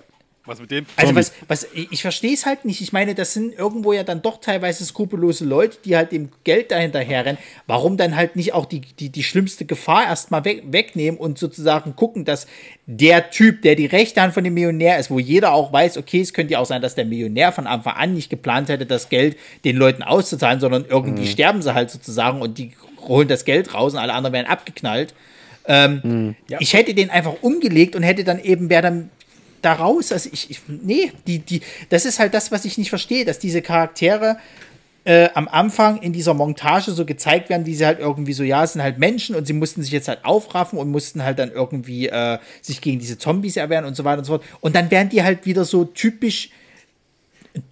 Was 0.46 0.60
mit 0.62 0.70
dem? 0.70 0.86
Also 0.96 1.16
was, 1.16 1.32
was, 1.48 1.68
ich 1.74 2.02
verstehe 2.02 2.34
es 2.34 2.46
halt 2.46 2.66
nicht. 2.66 2.82
Ich 2.82 2.94
meine, 2.94 3.16
das 3.16 3.34
sind 3.34 3.54
irgendwo 3.58 3.94
ja 3.94 4.04
dann 4.04 4.22
doch 4.22 4.40
teilweise 4.40 4.86
skrupellose 4.86 5.44
Leute, 5.44 5.78
die 5.84 5.96
halt 5.98 6.12
dem 6.12 6.30
Geld 6.44 6.72
dahinter 6.72 7.00
herrennen. 7.00 7.40
Warum 7.66 7.98
dann 7.98 8.16
halt 8.16 8.36
nicht 8.36 8.54
auch 8.54 8.66
die, 8.66 8.82
die, 8.82 9.10
die 9.10 9.24
schlimmste 9.24 9.66
Gefahr 9.66 10.06
erstmal 10.06 10.46
weg, 10.46 10.64
wegnehmen 10.68 11.20
und 11.20 11.40
sozusagen 11.40 11.96
gucken, 11.96 12.26
dass 12.26 12.46
der 12.86 13.32
Typ, 13.32 13.64
der 13.64 13.76
die 13.76 13.88
rechte 13.88 14.22
Hand 14.22 14.34
von 14.34 14.44
dem 14.44 14.54
Millionär 14.54 15.00
ist, 15.00 15.10
wo 15.10 15.18
jeder 15.18 15.54
auch 15.54 15.74
weiß, 15.74 15.98
okay, 15.98 16.22
es 16.22 16.34
könnte 16.34 16.54
ja 16.54 16.60
auch 16.60 16.66
sein, 16.66 16.82
dass 16.82 16.94
der 16.96 17.06
Millionär 17.06 17.52
von 17.52 17.66
Anfang 17.66 17.96
an 17.96 18.14
nicht 18.14 18.30
geplant 18.30 18.70
hätte, 18.70 18.86
das 18.86 19.10
Geld 19.10 19.38
den 19.64 19.78
Leuten 19.78 20.04
auszuzahlen, 20.04 20.60
sondern 20.60 20.86
irgendwie 20.88 21.26
sterben 21.28 21.62
sie 21.64 21.74
halt 21.74 21.90
sozusagen 21.90 22.42
und 22.42 22.58
die 22.58 22.72
holen 23.02 23.28
das 23.28 23.46
Geld 23.46 23.74
raus 23.74 23.94
und 23.94 24.00
alle 24.00 24.14
anderen 24.14 24.34
werden 24.34 24.48
abgeknallt. 24.48 25.14
Ähm, 25.68 26.36
Ich 26.60 26.74
hätte 26.74 26.94
den 26.94 27.10
einfach 27.10 27.34
umgelegt 27.42 27.96
und 27.96 28.04
hätte 28.04 28.24
dann 28.24 28.40
eben, 28.40 28.70
wer 28.70 28.84
dann 28.84 29.10
da 29.66 29.74
raus. 29.74 30.12
Also 30.12 30.30
ich, 30.32 30.50
ich 30.50 30.62
nee, 30.68 31.12
die, 31.28 31.40
die, 31.40 31.62
das 31.90 32.06
ist 32.06 32.20
halt 32.20 32.34
das, 32.34 32.52
was 32.52 32.66
ich 32.66 32.78
nicht 32.78 32.90
verstehe, 32.90 33.26
dass 33.26 33.40
diese 33.40 33.62
Charaktere 33.62 34.38
äh, 35.06 35.30
am 35.36 35.48
Anfang 35.48 36.02
in 36.02 36.14
dieser 36.14 36.34
Montage 36.34 36.92
so 36.92 37.06
gezeigt 37.06 37.50
werden, 37.50 37.66
wie 37.66 37.76
sie 37.76 37.86
halt 37.86 38.00
irgendwie 38.00 38.34
so, 38.34 38.44
ja, 38.44 38.64
es 38.64 38.74
sind 38.74 38.82
halt 38.82 38.98
Menschen 38.98 39.36
und 39.36 39.46
sie 39.46 39.54
mussten 39.54 39.84
sich 39.84 39.92
jetzt 39.92 40.08
halt 40.08 40.26
aufraffen 40.26 40.80
und 40.80 40.90
mussten 40.90 41.24
halt 41.24 41.38
dann 41.40 41.52
irgendwie 41.52 42.08
äh, 42.08 42.40
sich 42.62 42.82
gegen 42.82 43.00
diese 43.00 43.18
Zombies 43.18 43.56
erwehren 43.56 43.86
und 43.86 43.96
so 43.96 44.04
weiter 44.04 44.20
und 44.20 44.26
so 44.26 44.34
fort. 44.34 44.44
Und 44.62 44.76
dann 44.76 44.90
werden 44.92 45.10
die 45.10 45.24
halt 45.24 45.46
wieder 45.46 45.64
so 45.64 45.86
typisch 45.86 46.50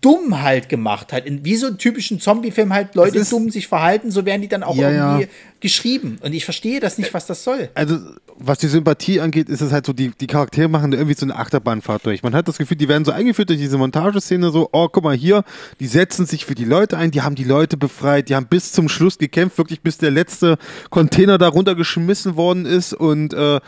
dumm 0.02 0.42
halt 0.42 0.70
gemacht 0.70 1.14
halt. 1.14 1.26
In, 1.26 1.44
wie 1.46 1.56
so 1.56 1.68
einen 1.68 1.78
typischen 1.78 2.20
Zombie-Film 2.20 2.74
halt 2.74 2.96
Leute 2.96 3.20
ist- 3.20 3.32
dumm 3.32 3.50
sich 3.50 3.68
verhalten, 3.68 4.12
so 4.12 4.26
werden 4.26 4.42
die 4.42 4.48
dann 4.48 4.64
auch 4.64 4.76
Ja, 4.76 4.90
irgendwie 4.90 5.24
ja. 5.24 5.30
geschrieben. 5.60 6.18
Und 6.22 6.34
ich 6.34 6.46
verstehe 6.46 6.80
das 6.80 6.98
nicht, 6.98 7.14
was 7.14 7.26
das 7.26 7.44
soll. 7.44 7.70
also 7.76 7.98
was 8.36 8.58
die 8.58 8.68
Sympathie 8.68 9.20
angeht, 9.22 9.48
ist 9.48 9.62
es 9.62 9.72
halt 9.72 9.86
so, 9.86 9.94
die, 9.94 10.10
die 10.10 10.26
Charaktere 10.26 10.68
machen 10.68 10.90
da 10.90 10.98
irgendwie 10.98 11.16
so 11.16 11.24
eine 11.26 11.36
Achterbahnfahrt 11.36 12.04
durch. 12.06 12.24
Man 12.24 12.34
hat 12.34 12.48
das 12.48 12.58
Gefühl, 12.58 12.78
die 12.78 12.88
werden 12.90 13.06
so 13.06 13.12
eingeführt 13.12 13.50
durch 13.50 13.60
diese 13.60 13.78
Montageszene, 13.78 14.50
so, 14.50 14.70
oh, 14.72 14.90
guck 14.92 15.04
mal 15.04 15.16
hier, 15.16 15.44
die 15.80 15.86
setzen 15.86 16.26
sich 16.26 16.44
für 16.46 16.56
die 16.56 16.66
Leute 16.66 16.98
ein, 16.98 17.12
die 17.12 17.22
haben 17.22 17.36
die 17.36 17.44
Leute 17.44 17.78
befreit, 17.78 18.30
die 18.30 18.36
haben 18.36 18.48
bis 18.48 18.72
zum 18.72 18.90
Schluss 18.90 19.20
gekämpft, 19.20 19.60
wirklich 19.60 19.82
bis 19.82 20.00
der 20.00 20.10
letzte 20.10 20.58
Container 20.90 21.38
da 21.38 21.48
runtergeschmissen 21.48 22.36
worden 22.36 22.66
ist 22.66 22.94
und 22.94 23.34
äh, 23.36 23.60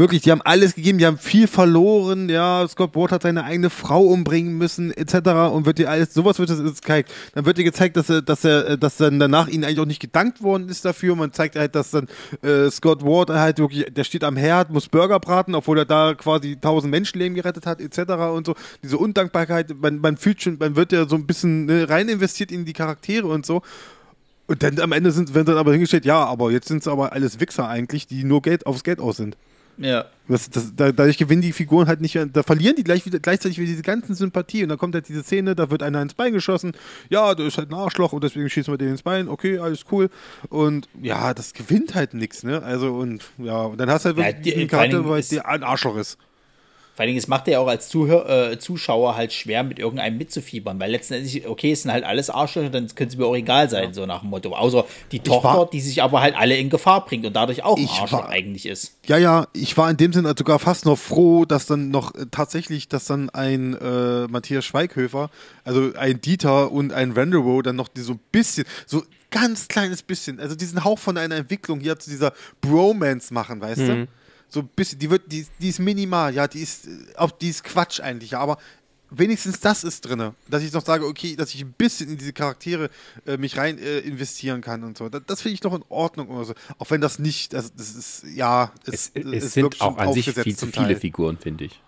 wirklich, 0.00 0.22
die 0.22 0.32
haben 0.32 0.42
alles 0.42 0.74
gegeben, 0.74 0.98
die 0.98 1.06
haben 1.06 1.18
viel 1.18 1.46
verloren, 1.46 2.28
ja, 2.28 2.66
Scott 2.66 2.96
Ward 2.96 3.12
hat 3.12 3.22
seine 3.22 3.44
eigene 3.44 3.70
Frau 3.70 4.02
umbringen 4.02 4.58
müssen, 4.58 4.92
etc. 4.92 5.30
und 5.52 5.66
wird 5.66 5.78
dir 5.78 5.88
alles, 5.88 6.12
sowas 6.12 6.38
wird 6.40 6.50
das 6.50 6.60
gezeigt. 6.62 7.12
Dann 7.34 7.46
wird 7.46 7.58
dir 7.58 7.64
gezeigt, 7.64 7.96
dass 7.96 8.10
er, 8.10 8.22
dass 8.22 8.44
er, 8.44 8.76
dass 8.76 8.96
dann 8.96 9.20
danach 9.20 9.46
ihnen 9.46 9.62
eigentlich 9.62 9.78
auch 9.78 9.86
nicht 9.86 10.00
gedankt 10.00 10.42
worden 10.42 10.68
ist 10.68 10.84
dafür. 10.84 11.14
Man 11.14 11.32
zeigt 11.32 11.54
halt, 11.54 11.74
dass 11.74 11.90
dann 11.90 12.08
äh, 12.42 12.70
Scott 12.70 13.04
Ward 13.04 13.30
halt 13.30 13.58
wirklich, 13.58 13.86
der 13.92 14.04
steht 14.04 14.24
am 14.24 14.36
Herd, 14.36 14.70
muss 14.70 14.88
Burger 14.88 15.20
braten, 15.20 15.54
obwohl 15.54 15.78
er 15.78 15.84
da 15.84 16.14
quasi 16.14 16.56
tausend 16.60 16.90
Menschenleben 16.90 17.36
gerettet 17.36 17.66
hat, 17.66 17.80
etc. 17.80 18.12
und 18.34 18.46
so. 18.46 18.54
Diese 18.82 18.98
Undankbarkeit, 18.98 19.74
man, 19.80 20.00
man 20.00 20.16
fühlt 20.16 20.42
schon, 20.42 20.56
man 20.58 20.74
wird 20.74 20.92
ja 20.92 21.06
so 21.06 21.14
ein 21.14 21.26
bisschen 21.26 21.66
ne, 21.66 21.88
rein 21.88 22.08
investiert 22.08 22.50
in 22.50 22.64
die 22.64 22.72
Charaktere 22.72 23.28
und 23.28 23.46
so. 23.46 23.62
Und 24.46 24.62
dann 24.64 24.80
am 24.80 24.90
Ende 24.90 25.12
sind, 25.12 25.34
wenn 25.34 25.44
dann 25.44 25.58
aber 25.58 25.72
hingestellt, 25.72 26.04
ja, 26.04 26.24
aber 26.24 26.50
jetzt 26.50 26.66
sind 26.66 26.78
es 26.78 26.88
aber 26.88 27.12
alles 27.12 27.38
Wichser 27.38 27.68
eigentlich, 27.68 28.08
die 28.08 28.24
nur 28.24 28.42
Geld 28.42 28.66
aufs 28.66 28.82
Geld 28.82 28.98
aus 28.98 29.18
sind. 29.18 29.36
Ja. 29.80 30.04
Das, 30.28 30.48
das, 30.50 30.76
da, 30.76 30.92
dadurch 30.92 31.16
gewinnen 31.18 31.42
die 31.42 31.52
Figuren 31.52 31.88
halt 31.88 32.00
nicht, 32.00 32.16
da 32.32 32.42
verlieren 32.44 32.76
die 32.76 32.84
gleich 32.84 33.04
wieder, 33.06 33.18
gleichzeitig 33.18 33.58
wieder 33.58 33.66
diese 33.68 33.82
ganzen 33.82 34.14
Sympathie 34.14 34.62
und 34.62 34.68
dann 34.68 34.78
kommt 34.78 34.94
halt 34.94 35.08
diese 35.08 35.22
Szene, 35.24 35.56
da 35.56 35.70
wird 35.70 35.82
einer 35.82 36.00
ins 36.02 36.14
Bein 36.14 36.32
geschossen, 36.32 36.72
ja, 37.08 37.34
der 37.34 37.46
ist 37.46 37.58
halt 37.58 37.70
ein 37.70 37.74
Arschloch 37.74 38.12
und 38.12 38.22
deswegen 38.22 38.48
schießen 38.48 38.72
wir 38.72 38.78
den 38.78 38.90
ins 38.90 39.02
Bein, 39.02 39.28
okay, 39.28 39.58
alles 39.58 39.84
cool 39.90 40.08
und 40.50 40.88
ja, 41.02 41.34
das 41.34 41.52
gewinnt 41.54 41.94
halt 41.96 42.14
nichts, 42.14 42.44
ne, 42.44 42.62
also 42.62 42.94
und 42.94 43.24
ja, 43.38 43.62
und 43.62 43.78
dann 43.80 43.90
hast 43.90 44.04
du 44.04 44.10
halt 44.10 44.18
Ja, 44.18 44.24
wirklich 44.26 44.42
die- 44.44 44.54
diesen 44.54 44.68
vor 44.70 44.78
allen 44.80 44.90
Charakter, 44.92 45.10
weil 45.10 45.22
der 45.22 45.48
ein 45.48 45.62
Arschloch 45.64 45.96
ist. 45.96 46.18
Vor 46.94 47.02
allen 47.04 47.08
Dingen, 47.08 47.18
es 47.18 47.28
macht 47.28 47.48
ja 47.48 47.60
auch 47.60 47.66
als 47.66 47.88
Zuhör, 47.88 48.28
äh, 48.52 48.58
Zuschauer 48.58 49.16
halt 49.16 49.32
schwer, 49.32 49.62
mit 49.62 49.78
irgendeinem 49.78 50.18
mitzufiebern, 50.18 50.78
weil 50.80 50.90
letztendlich, 50.90 51.46
okay, 51.46 51.72
es 51.72 51.82
sind 51.82 51.92
halt 51.92 52.04
alles 52.04 52.28
Arschlöcher, 52.28 52.68
dann 52.68 52.88
können 52.94 53.08
sie 53.10 53.16
mir 53.16 53.24
auch 53.26 53.34
egal 53.36 53.70
sein, 53.70 53.94
so 53.94 54.04
nach 54.06 54.20
dem 54.20 54.30
Motto. 54.30 54.54
Außer 54.54 54.84
die 55.10 55.20
Tochter, 55.20 55.48
war- 55.48 55.70
die 55.70 55.80
sich 55.80 56.02
aber 56.02 56.20
halt 56.20 56.36
alle 56.36 56.56
in 56.56 56.68
Gefahr 56.68 57.04
bringt 57.06 57.24
und 57.24 57.34
dadurch 57.34 57.62
auch 57.64 57.76
ein 57.78 57.84
Ich 57.84 57.90
Arschloch 57.90 58.18
war- 58.24 58.28
eigentlich 58.28 58.66
ist. 58.66 58.96
Ja, 59.06 59.16
ja, 59.16 59.46
ich 59.54 59.76
war 59.78 59.90
in 59.90 59.96
dem 59.96 60.12
Sinne 60.12 60.34
sogar 60.36 60.58
fast 60.58 60.84
noch 60.84 60.98
froh, 60.98 61.44
dass 61.46 61.66
dann 61.66 61.90
noch 61.90 62.14
äh, 62.14 62.26
tatsächlich, 62.30 62.88
dass 62.88 63.06
dann 63.06 63.30
ein 63.30 63.74
äh, 63.80 64.26
Matthias 64.28 64.64
Schweighöfer, 64.66 65.30
also 65.64 65.92
ein 65.98 66.20
Dieter 66.20 66.70
und 66.70 66.92
ein 66.92 67.12
Renderow 67.12 67.62
dann 67.62 67.76
noch 67.76 67.88
die 67.88 68.02
so 68.02 68.12
ein 68.14 68.20
bisschen, 68.30 68.64
so 68.86 69.02
ganz 69.30 69.68
kleines 69.68 70.02
bisschen, 70.02 70.40
also 70.40 70.56
diesen 70.56 70.82
Hauch 70.84 70.98
von 70.98 71.16
einer 71.16 71.36
Entwicklung 71.36 71.78
hier 71.80 71.96
zu 71.98 72.10
dieser 72.10 72.32
Bromance 72.60 73.32
machen, 73.32 73.60
weißt 73.60 73.80
du? 73.80 74.08
So 74.50 74.60
ein 74.60 74.68
bisschen, 74.68 74.98
die 74.98 75.08
wird, 75.08 75.30
die, 75.30 75.46
die 75.60 75.68
ist 75.68 75.78
minimal, 75.78 76.34
ja, 76.34 76.46
die 76.48 76.60
ist, 76.60 76.88
auch 77.16 77.30
die 77.30 77.48
ist 77.48 77.64
Quatsch 77.64 78.00
eigentlich, 78.00 78.32
ja, 78.32 78.40
aber 78.40 78.58
wenigstens 79.10 79.60
das 79.60 79.84
ist 79.84 80.02
drin, 80.02 80.32
dass 80.48 80.62
ich 80.62 80.72
noch 80.72 80.84
sage, 80.84 81.06
okay, 81.06 81.36
dass 81.36 81.54
ich 81.54 81.62
ein 81.62 81.72
bisschen 81.72 82.10
in 82.10 82.18
diese 82.18 82.32
Charaktere 82.32 82.90
äh, 83.26 83.36
mich 83.36 83.56
rein 83.56 83.78
äh, 83.78 83.98
investieren 84.00 84.60
kann 84.60 84.84
und 84.84 84.98
so. 84.98 85.08
Das, 85.08 85.22
das 85.26 85.42
finde 85.42 85.54
ich 85.54 85.62
noch 85.62 85.74
in 85.74 85.84
Ordnung 85.88 86.28
oder 86.28 86.44
so. 86.44 86.54
Auch 86.78 86.90
wenn 86.90 87.00
das 87.00 87.18
nicht, 87.18 87.52
das, 87.52 87.74
das 87.74 87.94
ist, 87.94 88.24
ja, 88.34 88.72
es, 88.86 89.10
es, 89.14 89.44
es 89.44 89.52
sind 89.54 89.80
auch 89.80 89.96
an 89.98 90.12
sich 90.12 90.30
viel 90.30 90.56
zu 90.56 90.66
viele 90.66 90.96
Figuren, 90.96 91.38
finde 91.38 91.64
ich. 91.66 91.80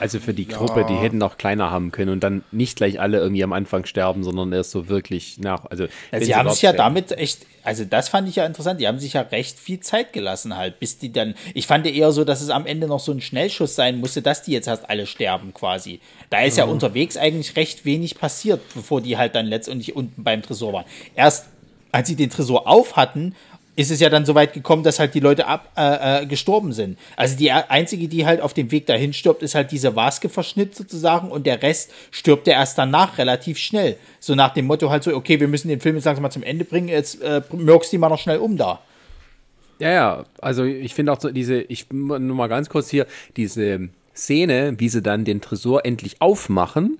Also 0.00 0.20
für 0.20 0.34
die 0.34 0.46
Gruppe, 0.46 0.80
ja. 0.80 0.86
die 0.86 0.94
hätten 0.94 1.22
auch 1.22 1.36
kleiner 1.38 1.70
haben 1.70 1.90
können 1.90 2.10
und 2.10 2.20
dann 2.20 2.44
nicht 2.52 2.76
gleich 2.76 3.00
alle 3.00 3.18
irgendwie 3.18 3.42
am 3.42 3.52
Anfang 3.52 3.84
sterben, 3.84 4.22
sondern 4.22 4.52
erst 4.52 4.70
so 4.70 4.88
wirklich 4.88 5.38
nach. 5.38 5.66
Also 5.66 5.86
ja, 6.12 6.20
sie 6.20 6.34
haben 6.34 6.50
sich 6.50 6.62
ja 6.62 6.72
damit 6.72 7.12
echt, 7.12 7.46
also 7.64 7.84
das 7.84 8.08
fand 8.08 8.28
ich 8.28 8.36
ja 8.36 8.46
interessant, 8.46 8.80
die 8.80 8.86
haben 8.86 8.98
sich 8.98 9.14
ja 9.14 9.22
recht 9.22 9.58
viel 9.58 9.80
Zeit 9.80 10.12
gelassen 10.12 10.56
halt, 10.56 10.78
bis 10.80 10.98
die 10.98 11.12
dann, 11.12 11.34
ich 11.54 11.66
fand 11.66 11.86
eher 11.86 12.12
so, 12.12 12.24
dass 12.24 12.40
es 12.40 12.50
am 12.50 12.66
Ende 12.66 12.86
noch 12.86 13.00
so 13.00 13.12
ein 13.12 13.20
Schnellschuss 13.20 13.74
sein 13.74 13.98
musste, 13.98 14.22
dass 14.22 14.42
die 14.42 14.52
jetzt 14.52 14.68
erst 14.68 14.88
alle 14.88 15.06
sterben 15.06 15.52
quasi. 15.52 16.00
Da 16.30 16.42
ist 16.42 16.54
mhm. 16.54 16.58
ja 16.58 16.64
unterwegs 16.66 17.16
eigentlich 17.16 17.56
recht 17.56 17.84
wenig 17.84 18.18
passiert, 18.18 18.60
bevor 18.74 19.00
die 19.00 19.16
halt 19.16 19.34
dann 19.34 19.46
letztendlich 19.46 19.96
unten 19.96 20.22
beim 20.22 20.42
Tresor 20.42 20.72
waren. 20.72 20.84
Erst 21.14 21.46
als 21.90 22.08
sie 22.08 22.16
den 22.16 22.30
Tresor 22.30 22.66
auf 22.66 22.96
hatten, 22.96 23.34
ist 23.78 23.92
es 23.92 24.00
ja 24.00 24.10
dann 24.10 24.26
so 24.26 24.34
weit 24.34 24.54
gekommen, 24.54 24.82
dass 24.82 24.98
halt 24.98 25.14
die 25.14 25.20
Leute 25.20 25.46
ab, 25.46 25.70
äh, 25.76 26.22
äh, 26.22 26.26
gestorben 26.26 26.72
sind. 26.72 26.98
Also 27.14 27.36
die 27.36 27.52
einzige, 27.52 28.08
die 28.08 28.26
halt 28.26 28.40
auf 28.40 28.52
dem 28.52 28.72
Weg 28.72 28.86
dahin 28.86 29.12
stirbt, 29.12 29.40
ist 29.40 29.54
halt 29.54 29.70
diese 29.70 29.94
Vaske-Verschnitt 29.94 30.74
sozusagen 30.74 31.30
und 31.30 31.46
der 31.46 31.62
Rest 31.62 31.92
stirbt 32.10 32.48
ja 32.48 32.54
erst 32.54 32.76
danach 32.76 33.18
relativ 33.18 33.56
schnell. 33.56 33.96
So 34.18 34.34
nach 34.34 34.52
dem 34.52 34.66
Motto 34.66 34.90
halt 34.90 35.04
so, 35.04 35.14
okay, 35.14 35.38
wir 35.38 35.46
müssen 35.46 35.68
den 35.68 35.78
Film 35.78 35.94
jetzt 35.94 36.06
langsam 36.06 36.24
mal 36.24 36.30
zum 36.30 36.42
Ende 36.42 36.64
bringen, 36.64 36.88
jetzt 36.88 37.22
äh, 37.22 37.40
mürkst 37.52 37.92
die 37.92 37.98
mal 37.98 38.08
noch 38.08 38.18
schnell 38.18 38.38
um 38.38 38.56
da. 38.56 38.80
Ja, 39.78 39.92
ja, 39.92 40.24
also 40.40 40.64
ich 40.64 40.92
finde 40.92 41.12
auch 41.12 41.20
so 41.20 41.30
diese, 41.30 41.60
ich 41.60 41.86
nur 41.92 42.18
mal 42.18 42.48
ganz 42.48 42.68
kurz 42.68 42.90
hier, 42.90 43.06
diese 43.36 43.90
Szene, 44.12 44.74
wie 44.78 44.88
sie 44.88 45.02
dann 45.02 45.24
den 45.24 45.40
Tresor 45.40 45.86
endlich 45.86 46.20
aufmachen 46.20 46.98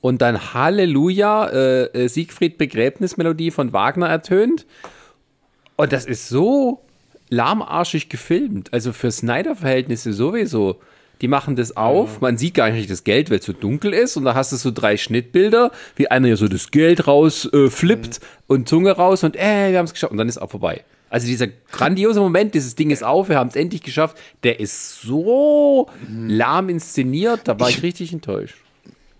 und 0.00 0.22
dann 0.22 0.54
Halleluja, 0.54 1.48
äh, 1.48 1.84
äh 1.86 2.08
Siegfried 2.08 2.58
Begräbnismelodie 2.58 3.50
von 3.50 3.72
Wagner 3.72 4.06
ertönt 4.06 4.66
und 5.76 5.92
das 5.92 6.06
ist 6.06 6.28
so 6.28 6.80
lahmarschig 7.28 8.08
gefilmt. 8.08 8.72
Also 8.72 8.92
für 8.92 9.10
Snyder-Verhältnisse 9.10 10.12
sowieso. 10.12 10.80
Die 11.22 11.28
machen 11.28 11.56
das 11.56 11.76
auf, 11.78 12.20
man 12.20 12.36
sieht 12.36 12.54
gar 12.54 12.68
nicht 12.70 12.90
das 12.90 13.02
Geld, 13.02 13.30
weil 13.30 13.38
es 13.38 13.46
so 13.46 13.54
dunkel 13.54 13.94
ist. 13.94 14.16
Und 14.18 14.24
da 14.24 14.34
hast 14.34 14.52
du 14.52 14.56
so 14.56 14.70
drei 14.70 14.98
Schnittbilder, 14.98 15.70
wie 15.96 16.10
einer 16.10 16.28
ja 16.28 16.36
so 16.36 16.46
das 16.46 16.70
Geld 16.70 17.06
raus 17.06 17.48
äh, 17.52 17.70
flippt 17.70 18.20
mhm. 18.20 18.26
und 18.48 18.68
Zunge 18.68 18.92
raus 18.92 19.24
und 19.24 19.34
äh, 19.34 19.70
wir 19.70 19.78
haben 19.78 19.86
es 19.86 19.94
geschafft. 19.94 20.12
Und 20.12 20.18
dann 20.18 20.28
ist 20.28 20.38
auch 20.38 20.50
vorbei. 20.50 20.84
Also 21.08 21.26
dieser 21.26 21.46
grandiose 21.70 22.20
Moment, 22.20 22.54
dieses 22.54 22.74
Ding 22.74 22.90
ist 22.90 23.02
auf, 23.02 23.28
wir 23.28 23.38
haben 23.38 23.48
es 23.48 23.56
endlich 23.56 23.82
geschafft, 23.82 24.18
der 24.42 24.60
ist 24.60 25.00
so 25.00 25.88
mhm. 26.06 26.28
lahm 26.28 26.68
inszeniert, 26.68 27.42
da 27.44 27.58
war 27.58 27.70
ich, 27.70 27.78
ich 27.78 27.82
richtig 27.82 28.12
enttäuscht. 28.12 28.56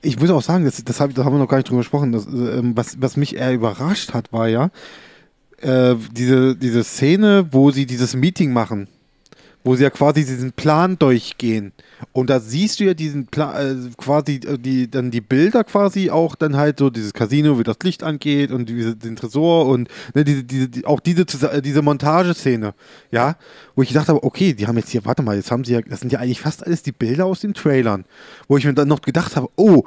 Ich 0.02 0.18
muss 0.18 0.30
auch 0.30 0.42
sagen, 0.42 0.64
das, 0.64 0.84
das, 0.84 1.00
hab, 1.00 1.14
da 1.14 1.24
haben 1.24 1.34
wir 1.34 1.38
noch 1.38 1.48
gar 1.48 1.56
nicht 1.56 1.68
drüber 1.68 1.80
gesprochen. 1.80 2.12
Das, 2.12 2.26
äh, 2.26 2.60
was, 2.74 3.00
was 3.00 3.16
mich 3.16 3.36
eher 3.36 3.54
überrascht 3.54 4.12
hat, 4.12 4.32
war 4.32 4.48
ja, 4.48 4.70
äh, 5.60 5.94
diese, 6.12 6.56
diese 6.56 6.84
Szene, 6.84 7.48
wo 7.50 7.70
sie 7.70 7.86
dieses 7.86 8.14
Meeting 8.14 8.52
machen, 8.52 8.88
wo 9.64 9.74
sie 9.74 9.82
ja 9.82 9.90
quasi 9.90 10.24
diesen 10.24 10.52
Plan 10.52 10.98
durchgehen. 10.98 11.72
Und 12.12 12.30
da 12.30 12.40
siehst 12.40 12.78
du 12.78 12.84
ja 12.84 12.94
diesen 12.94 13.26
Plan, 13.26 13.88
äh, 13.88 13.90
quasi 13.96 14.36
äh, 14.36 14.58
die, 14.58 14.90
dann 14.90 15.10
die 15.10 15.20
Bilder 15.20 15.64
quasi 15.64 16.10
auch 16.10 16.34
dann 16.34 16.56
halt 16.56 16.78
so 16.78 16.90
dieses 16.90 17.12
Casino, 17.12 17.58
wie 17.58 17.64
das 17.64 17.78
Licht 17.82 18.02
angeht 18.02 18.52
und 18.52 18.68
diese, 18.68 18.94
den 18.94 19.16
Tresor 19.16 19.66
und 19.66 19.88
ne, 20.14 20.24
diese, 20.24 20.44
diese, 20.44 20.68
die, 20.68 20.84
auch 20.84 21.00
diese, 21.00 21.22
äh, 21.50 21.62
diese 21.62 21.82
Montageszene, 21.82 22.74
ja, 23.10 23.36
wo 23.74 23.82
ich 23.82 23.88
gedacht 23.88 24.08
habe, 24.08 24.22
okay, 24.22 24.54
die 24.54 24.66
haben 24.66 24.76
jetzt 24.76 24.90
hier, 24.90 25.04
warte 25.04 25.22
mal, 25.22 25.36
jetzt 25.36 25.50
haben 25.50 25.64
sie 25.64 25.72
ja, 25.72 25.80
das 25.80 26.00
sind 26.00 26.12
ja 26.12 26.20
eigentlich 26.20 26.40
fast 26.40 26.64
alles 26.64 26.82
die 26.82 26.92
Bilder 26.92 27.26
aus 27.26 27.40
den 27.40 27.54
Trailern, 27.54 28.04
wo 28.46 28.56
ich 28.56 28.64
mir 28.64 28.74
dann 28.74 28.88
noch 28.88 29.00
gedacht 29.00 29.36
habe, 29.36 29.48
oh, 29.56 29.84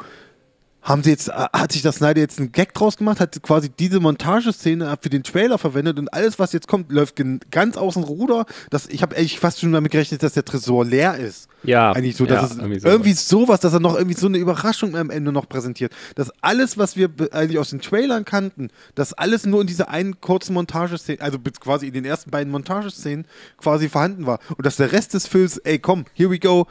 haben 0.90 1.04
sie 1.04 1.12
jetzt, 1.12 1.30
äh, 1.30 1.32
hat 1.54 1.72
sich 1.72 1.84
das 1.84 1.98
Snyder 1.98 2.20
jetzt 2.20 2.40
einen 2.40 2.52
Gag 2.52 2.74
draus 2.74 2.98
gemacht, 2.98 3.20
hat 3.20 3.42
quasi 3.44 3.70
diese 3.70 4.00
Montageszene 4.00 4.98
für 5.00 5.10
den 5.10 5.24
Trailer 5.24 5.60
verwendet 5.60 6.00
und 6.00 6.12
alles, 6.12 6.40
was 6.40 6.52
jetzt 6.52 6.68
kommt, 6.68 6.92
läuft 6.92 7.22
ganz 7.52 7.78
außen 7.78 8.04
Ruder. 8.04 8.46
Das, 8.72 8.88
ich 8.88 9.04
habe 9.04 9.16
eigentlich 9.16 9.40
fast 9.40 9.60
schon 9.60 9.72
damit 9.72 9.92
gerechnet, 9.92 10.24
dass 10.24 10.34
der 10.34 10.44
Tresor 10.44 10.84
leer 10.84 11.16
ist. 11.16 11.48
Ja. 11.64 11.92
Eigentlich 11.92 12.18
so, 12.18 12.26
dass 12.26 12.42
ja, 12.42 12.48
es 12.48 12.58
irgendwie, 12.58 12.88
irgendwie 12.88 13.14
sowas, 13.14 13.60
dass 13.60 13.74
er 13.74 13.80
noch 13.80 13.96
irgendwie 13.96 14.18
so 14.18 14.28
eine 14.28 14.38
Überraschung 14.40 14.96
am 14.96 15.12
Ende 15.12 15.32
noch 15.32 15.48
präsentiert. 15.48 15.94
Dass 16.16 16.32
alles, 16.42 16.78
was 16.78 16.96
wir 16.96 17.10
eigentlich 17.32 17.60
aus 17.60 17.70
den 17.70 17.82
Trailern 17.82 18.26
kannten, 18.26 18.70
dass 18.96 19.14
alles 19.14 19.46
nur 19.46 19.62
in 19.62 19.68
dieser 19.68 19.90
einen 19.90 20.20
kurzen 20.22 20.54
Montageszene, 20.54 21.22
also 21.22 21.38
quasi 21.60 21.88
in 21.88 21.94
den 21.94 22.06
ersten 22.06 22.32
beiden 22.32 22.52
Montageszenen 22.52 23.26
quasi 23.58 23.90
vorhanden 23.90 24.26
war. 24.26 24.40
Und 24.58 24.66
dass 24.66 24.78
der 24.78 24.92
Rest 24.92 25.14
des 25.14 25.28
Films, 25.28 25.58
ey 25.58 25.78
komm, 25.78 26.06
here 26.16 26.32
we 26.32 26.40
go, 26.40 26.66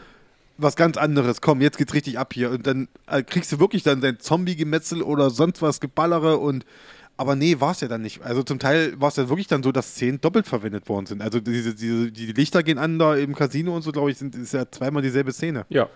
was 0.59 0.77
ganz 0.77 0.97
anderes. 0.97 1.41
Komm, 1.41 1.61
jetzt 1.61 1.79
geht's 1.79 1.95
richtig 1.95 2.19
ab 2.19 2.35
hier. 2.35 2.51
Und 2.51 2.67
dann 2.67 2.89
äh, 3.07 3.23
kriegst 3.23 3.51
du 3.53 3.61
wirklich 3.61 3.83
dann 3.83 4.01
dein 4.01 4.21
Zombie-Gemetzel 4.21 5.03
oder 5.03 5.31
sonst 5.31 5.63
was 5.63 5.81
Geballere 5.81 6.37
und 6.39 6.65
aber 7.17 7.35
nee, 7.35 7.57
war 7.59 7.73
es 7.73 7.81
ja 7.81 7.89
dann 7.89 8.03
nicht. 8.03 8.23
Also 8.23 8.45
zum 8.45 8.61
Teil 8.61 8.99
war 9.01 9.09
es 9.09 9.17
ja 9.17 9.29
wirklich 9.29 9.49
dann 9.49 9.65
so, 9.65 9.73
dass 9.73 9.91
Szenen 9.91 10.21
doppelt 10.21 10.47
verwendet 10.47 10.89
worden 10.89 11.07
sind. 11.07 11.21
Also 11.21 11.41
diese, 11.41 11.75
diese, 11.75 12.13
die 12.13 12.27
Lichter 12.27 12.63
gehen 12.63 12.79
an 12.79 12.97
da 13.01 13.17
im 13.17 13.35
Casino 13.35 13.75
und 13.75 13.83
so, 13.83 13.91
glaube 13.91 14.13
ich, 14.13 14.19
sind, 14.19 14.37
ist 14.37 14.55
ja 14.55 14.71
zweimal 14.71 15.03
dieselbe 15.03 15.33
Szene. 15.33 15.67
Ja. 15.69 15.89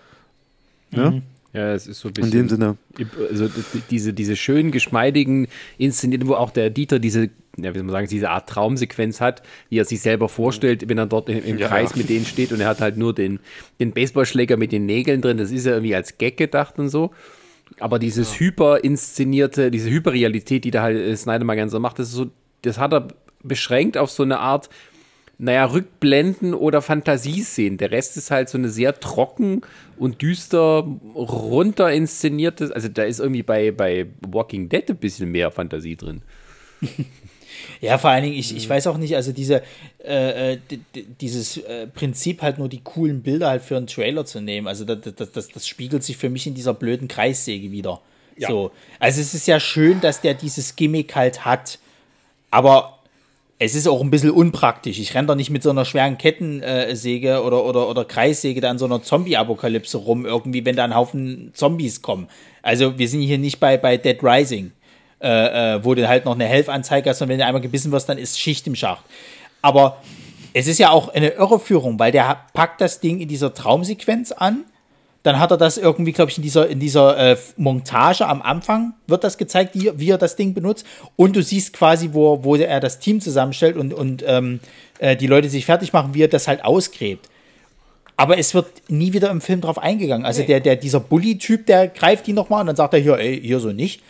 Ne? 0.91 1.11
Mhm. 1.11 1.21
Ja, 1.53 1.71
es 1.73 1.87
ist 1.87 2.01
so 2.01 2.09
ein 2.09 2.13
bisschen. 2.13 2.31
In 2.31 2.37
dem 2.39 2.49
Sinne. 2.49 2.77
Also 3.29 3.49
diese, 3.89 4.11
diese 4.11 4.35
schönen, 4.35 4.71
geschmeidigen 4.71 5.47
Inszenierten, 5.77 6.27
wo 6.27 6.33
auch 6.33 6.51
der 6.51 6.69
Dieter 6.69 6.99
diese, 6.99 7.29
ja, 7.57 7.73
wie 7.73 7.77
soll 7.77 7.85
man 7.85 7.93
sagen, 7.93 8.07
diese 8.07 8.29
Art 8.29 8.49
Traumsequenz 8.49 9.21
hat, 9.21 9.43
wie 9.69 9.77
er 9.77 9.85
sich 9.85 10.01
selber 10.01 10.27
vorstellt, 10.27 10.89
wenn 10.89 10.97
er 10.97 11.05
dort 11.05 11.29
im, 11.29 11.43
im 11.43 11.57
ja. 11.57 11.67
Kreis 11.67 11.95
mit 11.95 12.09
denen 12.09 12.25
steht 12.25 12.51
und 12.51 12.59
er 12.59 12.67
hat 12.67 12.81
halt 12.81 12.97
nur 12.97 13.13
den, 13.13 13.39
den 13.79 13.91
Baseballschläger 13.91 14.57
mit 14.57 14.71
den 14.71 14.85
Nägeln 14.85 15.21
drin. 15.21 15.37
Das 15.37 15.51
ist 15.51 15.65
ja 15.65 15.73
irgendwie 15.73 15.95
als 15.95 16.17
Gag 16.17 16.37
gedacht 16.37 16.79
und 16.79 16.89
so. 16.89 17.11
Aber 17.79 17.99
dieses 17.99 18.33
ja. 18.33 18.39
hyper 18.39 18.83
inszenierte, 18.83 19.69
diese 19.69 19.89
Hyperrealität, 19.89 20.65
die 20.65 20.71
da 20.71 20.81
halt 20.81 20.97
äh, 20.97 21.15
Snyder 21.15 21.45
mal 21.45 21.55
gerne 21.55 21.71
so 21.71 21.79
macht, 21.79 21.99
das 21.99 22.11
so, 22.11 22.27
das 22.63 22.79
hat 22.79 22.93
er 22.93 23.07
beschränkt 23.43 23.97
auf 23.97 24.09
so 24.09 24.23
eine 24.23 24.39
Art 24.39 24.69
naja, 25.37 25.65
Rückblenden 25.65 26.53
oder 26.53 26.81
Fantasieszenen. 26.81 27.77
Der 27.77 27.91
Rest 27.91 28.17
ist 28.17 28.31
halt 28.31 28.49
so 28.49 28.57
eine 28.57 28.69
sehr 28.69 28.99
trocken 28.99 29.61
und 29.97 30.21
düster 30.21 30.87
runter 31.15 31.91
inszenierte. 31.91 32.71
Also 32.73 32.87
da 32.87 33.03
ist 33.03 33.19
irgendwie 33.19 33.43
bei, 33.43 33.71
bei 33.71 34.07
Walking 34.25 34.69
Dead 34.69 34.89
ein 34.89 34.97
bisschen 34.97 35.31
mehr 35.31 35.51
Fantasie 35.51 35.97
drin. 35.97 36.21
Ja, 37.83 37.97
vor 37.97 38.11
allen 38.11 38.23
Dingen, 38.23 38.37
ich, 38.37 38.55
ich 38.55 38.67
weiß 38.69 38.87
auch 38.87 38.97
nicht, 38.97 39.15
also 39.15 39.33
diese, 39.33 39.61
äh, 40.03 40.53
äh 40.53 40.57
dieses 41.19 41.57
äh, 41.57 41.87
Prinzip 41.87 42.41
halt 42.41 42.57
nur 42.57 42.69
die 42.69 42.81
coolen 42.81 43.21
Bilder 43.21 43.49
halt 43.49 43.61
für 43.61 43.75
einen 43.75 43.87
Trailer 43.87 44.25
zu 44.25 44.39
nehmen, 44.39 44.67
also 44.67 44.85
das, 44.85 45.13
das, 45.15 45.31
das, 45.31 45.49
das 45.49 45.67
spiegelt 45.67 46.03
sich 46.03 46.15
für 46.15 46.29
mich 46.29 46.47
in 46.47 46.53
dieser 46.53 46.73
blöden 46.73 47.09
Kreissäge 47.09 47.71
wieder. 47.71 47.99
Ja. 48.37 48.47
So. 48.47 48.71
Also 48.99 49.19
es 49.19 49.33
ist 49.33 49.47
ja 49.47 49.59
schön, 49.59 49.99
dass 49.99 50.21
der 50.21 50.33
dieses 50.33 50.75
Gimmick 50.75 51.13
halt 51.15 51.43
hat, 51.43 51.79
aber 52.51 52.99
es 53.59 53.75
ist 53.75 53.87
auch 53.87 54.01
ein 54.01 54.11
bisschen 54.11 54.31
unpraktisch. 54.31 54.99
Ich 54.99 55.13
renne 55.13 55.27
da 55.27 55.35
nicht 55.35 55.49
mit 55.49 55.63
so 55.63 55.69
einer 55.69 55.85
schweren 55.85 56.17
Kettensäge 56.17 57.43
oder, 57.43 57.63
oder, 57.63 57.87
oder 57.87 58.05
Kreissäge 58.05 58.61
da 58.61 58.71
in 58.71 58.77
so 58.77 58.85
einer 58.85 59.01
Zombie-Apokalypse 59.01 59.97
rum, 59.97 60.25
irgendwie, 60.25 60.65
wenn 60.65 60.75
da 60.75 60.83
ein 60.83 60.95
Haufen 60.95 61.51
Zombies 61.53 62.01
kommen. 62.01 62.27
Also 62.61 62.97
wir 62.97 63.07
sind 63.07 63.21
hier 63.21 63.37
nicht 63.37 63.59
bei, 63.59 63.77
bei 63.77 63.97
Dead 63.97 64.17
Rising, 64.21 64.71
äh, 65.23 65.75
äh, 65.75 65.85
wo 65.85 65.95
du 65.95 66.07
halt 66.07 66.25
noch 66.25 66.35
eine 66.35 66.45
Helfanzeige 66.45 67.09
hast 67.09 67.21
und 67.21 67.29
wenn 67.29 67.39
du 67.39 67.45
einmal 67.45 67.61
gebissen 67.61 67.91
wirst, 67.91 68.09
dann 68.09 68.17
ist 68.17 68.39
Schicht 68.39 68.67
im 68.67 68.75
Schacht. 68.75 69.05
Aber 69.61 69.97
es 70.53 70.67
ist 70.67 70.77
ja 70.77 70.91
auch 70.91 71.09
eine 71.13 71.29
Irreführung, 71.29 71.97
weil 71.97 72.11
der 72.11 72.37
packt 72.53 72.81
das 72.81 72.99
Ding 72.99 73.19
in 73.19 73.27
dieser 73.27 73.53
Traumsequenz 73.53 74.31
an 74.31 74.65
dann 75.23 75.39
hat 75.39 75.51
er 75.51 75.57
das 75.57 75.77
irgendwie, 75.77 76.11
glaube 76.11 76.31
ich, 76.31 76.37
in 76.37 76.43
dieser, 76.43 76.67
in 76.67 76.79
dieser 76.79 77.17
äh, 77.17 77.37
Montage 77.55 78.27
am 78.27 78.41
Anfang 78.41 78.93
wird 79.07 79.23
das 79.23 79.37
gezeigt, 79.37 79.73
wie, 79.73 79.89
wie, 79.95 80.09
er 80.09 80.17
das 80.17 80.35
Ding 80.35 80.53
benutzt. 80.53 80.85
Und 81.15 81.37
du 81.37 81.41
siehst 81.41 81.71
quasi, 81.71 82.09
wo, 82.11 82.43
wo 82.43 82.57
er 82.57 82.81
das 82.81 82.99
Team 82.99 83.21
zusammenstellt 83.21 83.77
und, 83.77 83.93
und 83.93 84.23
ähm, 84.27 84.59
äh, 84.99 85.15
die 85.15 85.27
Leute 85.27 85.49
sich 85.49 85.65
fertig 85.65 85.93
machen, 85.93 86.13
wie 86.13 86.23
er 86.23 86.27
das 86.27 86.49
halt 86.49 86.65
ausgräbt. 86.65 87.29
Aber 88.17 88.37
es 88.37 88.53
wird 88.53 88.67
nie 88.89 89.13
wieder 89.13 89.31
im 89.31 89.39
Film 89.39 89.61
drauf 89.61 89.79
eingegangen. 89.79 90.25
Also 90.25 90.41
nee. 90.41 90.47
der, 90.47 90.59
der, 90.59 90.75
dieser 90.75 90.99
Bully-Typ, 90.99 91.65
der 91.67 91.87
greift 91.87 92.27
ihn 92.27 92.35
nochmal 92.35 92.59
und 92.61 92.67
dann 92.67 92.75
sagt 92.75 92.93
er 92.93 92.99
hier, 92.99 93.17
ey, 93.17 93.39
hier 93.39 93.61
so 93.61 93.71
nicht. 93.71 94.03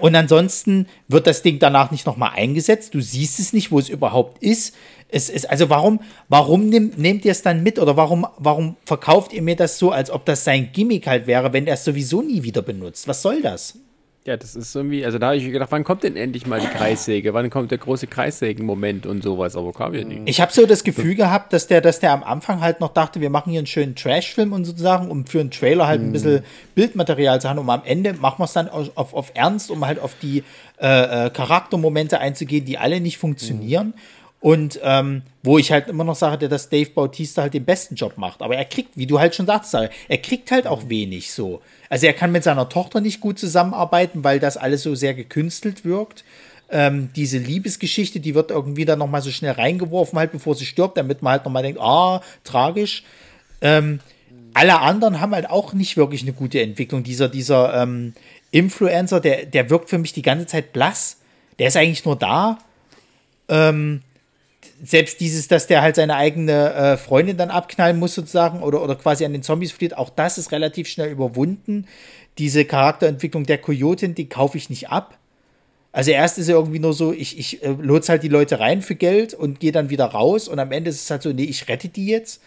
Und 0.00 0.14
ansonsten 0.14 0.86
wird 1.08 1.26
das 1.26 1.42
Ding 1.42 1.58
danach 1.58 1.90
nicht 1.90 2.06
nochmal 2.06 2.32
eingesetzt. 2.34 2.94
Du 2.94 3.00
siehst 3.00 3.38
es 3.38 3.52
nicht, 3.52 3.70
wo 3.70 3.78
es 3.78 3.88
überhaupt 3.88 4.42
ist. 4.42 4.74
Es 5.08 5.28
ist, 5.28 5.48
also 5.48 5.68
warum, 5.68 6.00
warum 6.28 6.68
nehm, 6.68 6.92
nehmt 6.96 7.24
ihr 7.24 7.32
es 7.32 7.42
dann 7.42 7.62
mit 7.62 7.78
oder 7.78 7.96
warum, 7.96 8.26
warum 8.38 8.76
verkauft 8.84 9.32
ihr 9.32 9.42
mir 9.42 9.56
das 9.56 9.78
so, 9.78 9.90
als 9.90 10.10
ob 10.10 10.24
das 10.24 10.44
sein 10.44 10.70
Gimmick 10.72 11.06
halt 11.06 11.26
wäre, 11.26 11.52
wenn 11.52 11.66
er 11.66 11.74
es 11.74 11.84
sowieso 11.84 12.22
nie 12.22 12.42
wieder 12.42 12.62
benutzt? 12.62 13.06
Was 13.08 13.20
soll 13.20 13.42
das? 13.42 13.78
Ja, 14.24 14.36
das 14.36 14.54
ist 14.54 14.72
irgendwie, 14.76 15.04
also 15.04 15.18
da 15.18 15.26
habe 15.26 15.36
ich 15.36 15.50
gedacht, 15.50 15.72
wann 15.72 15.82
kommt 15.82 16.04
denn 16.04 16.14
endlich 16.14 16.46
mal 16.46 16.60
die 16.60 16.68
Kreissäge? 16.68 17.34
Wann 17.34 17.50
kommt 17.50 17.72
der 17.72 17.78
große 17.78 18.06
Kreissägen-Moment 18.06 19.04
und 19.04 19.20
sowas? 19.20 19.56
Aber 19.56 19.72
kam 19.72 19.94
ja 19.94 20.04
nicht. 20.04 20.22
Ich 20.26 20.40
habe 20.40 20.52
so 20.52 20.64
das 20.64 20.84
Gefühl 20.84 21.16
gehabt, 21.16 21.52
dass 21.52 21.66
der, 21.66 21.80
dass 21.80 21.98
der 21.98 22.12
am 22.12 22.22
Anfang 22.22 22.60
halt 22.60 22.78
noch 22.78 22.92
dachte, 22.92 23.20
wir 23.20 23.30
machen 23.30 23.50
hier 23.50 23.58
einen 23.58 23.66
schönen 23.66 23.96
Trash-Film 23.96 24.52
und 24.52 24.64
sozusagen, 24.64 25.10
um 25.10 25.26
für 25.26 25.40
einen 25.40 25.50
Trailer 25.50 25.88
halt 25.88 26.02
ein 26.02 26.12
bisschen 26.12 26.44
Bildmaterial 26.76 27.40
zu 27.40 27.48
haben. 27.48 27.58
Und 27.58 27.68
am 27.68 27.82
Ende 27.84 28.12
machen 28.14 28.38
wir 28.38 28.44
es 28.44 28.52
dann 28.52 28.68
auf, 28.68 28.92
auf, 28.94 29.12
auf 29.12 29.32
Ernst, 29.34 29.72
um 29.72 29.84
halt 29.84 29.98
auf 29.98 30.14
die 30.22 30.44
äh, 30.80 31.26
äh, 31.26 31.30
Charaktermomente 31.30 32.20
einzugehen, 32.20 32.64
die 32.64 32.78
alle 32.78 33.00
nicht 33.00 33.18
funktionieren. 33.18 33.92
Und 34.38 34.80
ähm, 34.82 35.22
wo 35.44 35.58
ich 35.58 35.70
halt 35.70 35.88
immer 35.88 36.02
noch 36.02 36.16
sage, 36.16 36.48
dass 36.48 36.68
Dave 36.68 36.90
Bautista 36.90 37.42
halt 37.42 37.54
den 37.54 37.64
besten 37.64 37.94
Job 37.94 38.18
macht. 38.18 38.42
Aber 38.42 38.56
er 38.56 38.64
kriegt, 38.64 38.96
wie 38.96 39.06
du 39.06 39.20
halt 39.20 39.36
schon 39.36 39.46
sagst, 39.46 39.72
er 39.74 40.18
kriegt 40.18 40.50
halt 40.50 40.66
auch 40.66 40.88
wenig 40.88 41.32
so. 41.32 41.60
Also 41.92 42.06
er 42.06 42.14
kann 42.14 42.32
mit 42.32 42.42
seiner 42.42 42.70
Tochter 42.70 43.02
nicht 43.02 43.20
gut 43.20 43.38
zusammenarbeiten, 43.38 44.24
weil 44.24 44.40
das 44.40 44.56
alles 44.56 44.82
so 44.82 44.94
sehr 44.94 45.12
gekünstelt 45.12 45.84
wirkt. 45.84 46.24
Ähm, 46.70 47.10
diese 47.14 47.36
Liebesgeschichte, 47.36 48.18
die 48.18 48.34
wird 48.34 48.50
irgendwie 48.50 48.86
dann 48.86 48.98
nochmal 48.98 49.20
so 49.20 49.30
schnell 49.30 49.52
reingeworfen, 49.52 50.18
halt 50.18 50.32
bevor 50.32 50.54
sie 50.54 50.64
stirbt, 50.64 50.96
damit 50.96 51.20
man 51.20 51.32
halt 51.32 51.44
nochmal 51.44 51.62
denkt, 51.62 51.78
ah, 51.82 52.22
tragisch. 52.44 53.04
Ähm, 53.60 54.00
alle 54.54 54.80
anderen 54.80 55.20
haben 55.20 55.34
halt 55.34 55.50
auch 55.50 55.74
nicht 55.74 55.98
wirklich 55.98 56.22
eine 56.22 56.32
gute 56.32 56.62
Entwicklung. 56.62 57.02
Dieser, 57.02 57.28
dieser 57.28 57.82
ähm, 57.82 58.14
Influencer, 58.52 59.20
der, 59.20 59.44
der 59.44 59.68
wirkt 59.68 59.90
für 59.90 59.98
mich 59.98 60.14
die 60.14 60.22
ganze 60.22 60.46
Zeit 60.46 60.72
blass. 60.72 61.18
Der 61.58 61.68
ist 61.68 61.76
eigentlich 61.76 62.06
nur 62.06 62.16
da. 62.16 62.58
Ähm, 63.50 64.00
selbst 64.82 65.20
dieses, 65.20 65.46
dass 65.46 65.68
der 65.68 65.80
halt 65.80 65.94
seine 65.94 66.16
eigene 66.16 66.74
äh, 66.74 66.96
Freundin 66.96 67.36
dann 67.36 67.50
abknallen 67.50 67.98
muss, 67.98 68.14
sozusagen, 68.14 68.62
oder, 68.62 68.82
oder 68.82 68.96
quasi 68.96 69.24
an 69.24 69.32
den 69.32 69.42
Zombies 69.42 69.70
flieht, 69.70 69.96
auch 69.96 70.10
das 70.10 70.38
ist 70.38 70.50
relativ 70.50 70.88
schnell 70.88 71.10
überwunden. 71.10 71.86
Diese 72.38 72.64
Charakterentwicklung 72.64 73.44
der 73.44 73.58
Coyotin, 73.58 74.16
die 74.16 74.28
kaufe 74.28 74.58
ich 74.58 74.70
nicht 74.70 74.88
ab. 74.88 75.18
Also 75.92 76.10
erst 76.10 76.38
ist 76.38 76.48
er 76.48 76.56
irgendwie 76.56 76.80
nur 76.80 76.94
so, 76.94 77.12
ich, 77.12 77.38
ich 77.38 77.62
äh, 77.62 77.76
lotse 77.80 78.10
halt 78.12 78.22
die 78.24 78.28
Leute 78.28 78.58
rein 78.58 78.82
für 78.82 78.96
Geld 78.96 79.34
und 79.34 79.60
gehe 79.60 79.72
dann 79.72 79.88
wieder 79.90 80.06
raus 80.06 80.48
und 80.48 80.58
am 80.58 80.72
Ende 80.72 80.90
ist 80.90 81.02
es 81.02 81.10
halt 81.10 81.22
so, 81.22 81.32
nee, 81.32 81.44
ich 81.44 81.68
rette 81.68 81.88
die 81.88 82.06
jetzt. 82.06 82.42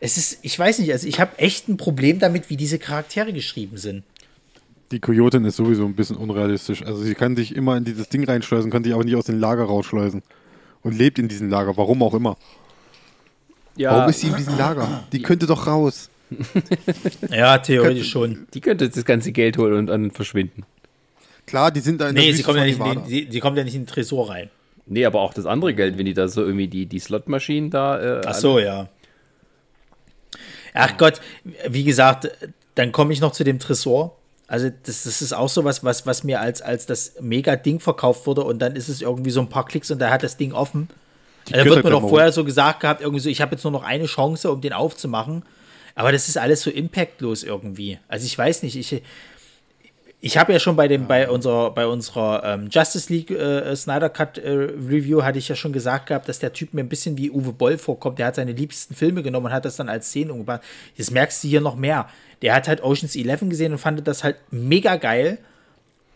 Es 0.00 0.16
ist, 0.16 0.38
ich 0.42 0.56
weiß 0.56 0.78
nicht, 0.78 0.92
also 0.92 1.08
ich 1.08 1.18
habe 1.18 1.38
echt 1.38 1.68
ein 1.68 1.76
Problem 1.76 2.20
damit, 2.20 2.50
wie 2.50 2.56
diese 2.56 2.78
Charaktere 2.78 3.32
geschrieben 3.32 3.78
sind. 3.78 4.04
Die 4.92 5.00
Coyotin 5.00 5.44
ist 5.44 5.56
sowieso 5.56 5.86
ein 5.86 5.94
bisschen 5.94 6.16
unrealistisch. 6.16 6.82
Also 6.82 7.02
sie 7.02 7.14
kann 7.14 7.36
sich 7.36 7.54
immer 7.54 7.76
in 7.76 7.84
dieses 7.84 8.08
Ding 8.08 8.24
reinschleusen, 8.24 8.70
kann 8.70 8.84
sich 8.84 8.94
auch 8.94 9.04
nicht 9.04 9.16
aus 9.16 9.26
dem 9.26 9.38
Lager 9.38 9.64
rausschleusen. 9.64 10.22
Und 10.82 10.96
lebt 10.96 11.18
in 11.18 11.28
diesem 11.28 11.50
Lager, 11.50 11.76
warum 11.76 12.02
auch 12.02 12.14
immer. 12.14 12.36
Ja, 13.76 13.92
Warum 13.96 14.10
ist 14.10 14.20
sie 14.20 14.28
in 14.28 14.36
diesem 14.36 14.56
Lager? 14.58 15.04
Die 15.12 15.22
könnte 15.22 15.46
doch 15.46 15.66
raus. 15.66 16.10
Ja, 17.30 17.58
theoretisch 17.58 18.10
schon. 18.10 18.46
die 18.54 18.60
könnte 18.60 18.88
das 18.88 19.04
ganze 19.04 19.32
Geld 19.32 19.58
holen 19.58 19.74
und 19.74 19.86
dann 19.88 20.10
verschwinden. 20.12 20.64
Klar, 21.46 21.72
die 21.72 21.80
sind 21.80 22.00
da 22.00 22.08
in 22.08 22.14
der 22.14 22.22
Nee, 22.22 22.28
Wüste 22.30 22.36
sie 22.38 22.42
kommt, 22.44 22.58
ja 22.58 22.64
nicht 22.64 22.78
in 22.78 23.04
die, 23.04 23.28
die 23.28 23.40
kommt 23.40 23.58
ja 23.58 23.64
nicht 23.64 23.74
in 23.74 23.82
den 23.82 23.86
Tresor 23.88 24.30
rein. 24.30 24.50
Nee, 24.86 25.04
aber 25.04 25.20
auch 25.20 25.34
das 25.34 25.46
andere 25.46 25.74
Geld, 25.74 25.98
wenn 25.98 26.06
die 26.06 26.14
da 26.14 26.28
so 26.28 26.42
irgendwie 26.42 26.68
die, 26.68 26.86
die 26.86 26.98
Slotmaschinen 27.00 27.70
da. 27.70 28.20
Äh, 28.20 28.22
Ach 28.26 28.34
so, 28.34 28.58
ja. 28.58 28.88
Ach 30.74 30.96
Gott, 30.96 31.20
wie 31.68 31.84
gesagt, 31.84 32.30
dann 32.76 32.92
komme 32.92 33.12
ich 33.12 33.20
noch 33.20 33.32
zu 33.32 33.42
dem 33.42 33.58
Tresor. 33.58 34.16
Also 34.50 34.68
das, 34.68 35.04
das 35.04 35.22
ist 35.22 35.32
auch 35.32 35.48
so 35.48 35.62
was, 35.62 35.84
was, 35.84 36.06
was 36.06 36.24
mir 36.24 36.40
als, 36.40 36.60
als 36.60 36.84
das 36.84 37.12
Mega-Ding 37.20 37.78
verkauft 37.78 38.26
wurde 38.26 38.42
und 38.42 38.58
dann 38.58 38.74
ist 38.74 38.88
es 38.88 39.00
irgendwie 39.00 39.30
so 39.30 39.40
ein 39.40 39.48
paar 39.48 39.64
Klicks 39.64 39.92
und 39.92 40.00
da 40.00 40.10
hat 40.10 40.24
das 40.24 40.36
Ding 40.36 40.52
offen. 40.52 40.88
Die 41.46 41.52
Da 41.52 41.64
wird 41.64 41.84
mir 41.84 41.90
doch 41.90 42.00
vorher 42.08 42.32
so 42.32 42.44
gesagt 42.44 42.80
gehabt, 42.80 43.00
irgendwie 43.00 43.20
so, 43.20 43.28
ich 43.28 43.40
habe 43.40 43.54
jetzt 43.54 43.62
nur 43.62 43.70
noch 43.70 43.84
eine 43.84 44.06
Chance, 44.06 44.50
um 44.50 44.60
den 44.60 44.72
aufzumachen. 44.72 45.44
Aber 45.94 46.10
das 46.10 46.28
ist 46.28 46.36
alles 46.36 46.62
so 46.62 46.70
impactlos 46.70 47.44
irgendwie. 47.44 48.00
Also 48.08 48.26
ich 48.26 48.36
weiß 48.36 48.64
nicht, 48.64 48.74
ich, 48.74 49.02
ich 50.22 50.36
habe 50.36 50.52
ja 50.52 50.58
schon 50.58 50.76
bei 50.76 50.86
dem, 50.86 51.06
bei 51.06 51.28
unserer, 51.28 51.70
bei 51.70 51.86
unserer 51.86 52.42
ähm, 52.44 52.68
Justice 52.70 53.10
League 53.10 53.30
äh, 53.30 53.74
Snyder 53.74 54.10
Cut 54.10 54.36
äh, 54.36 54.50
Review 54.50 55.22
hatte 55.22 55.38
ich 55.38 55.48
ja 55.48 55.56
schon 55.56 55.72
gesagt 55.72 56.06
gehabt, 56.06 56.28
dass 56.28 56.38
der 56.38 56.52
Typ 56.52 56.74
mir 56.74 56.82
ein 56.82 56.90
bisschen 56.90 57.16
wie 57.16 57.30
Uwe 57.30 57.52
Boll 57.52 57.78
vorkommt. 57.78 58.18
Der 58.18 58.26
hat 58.26 58.34
seine 58.34 58.52
liebsten 58.52 58.94
Filme 58.94 59.22
genommen 59.22 59.46
und 59.46 59.52
hat 59.52 59.64
das 59.64 59.76
dann 59.76 59.88
als 59.88 60.08
Szenen 60.08 60.30
umgebracht. 60.30 60.60
Jetzt 60.94 61.10
merkst 61.10 61.42
du 61.42 61.48
hier 61.48 61.62
noch 61.62 61.76
mehr. 61.76 62.06
Der 62.42 62.54
hat 62.54 62.68
halt 62.68 62.82
Oceans 62.82 63.16
11 63.16 63.48
gesehen 63.48 63.72
und 63.72 63.78
fand 63.78 64.06
das 64.06 64.22
halt 64.22 64.36
mega 64.50 64.96
geil 64.96 65.38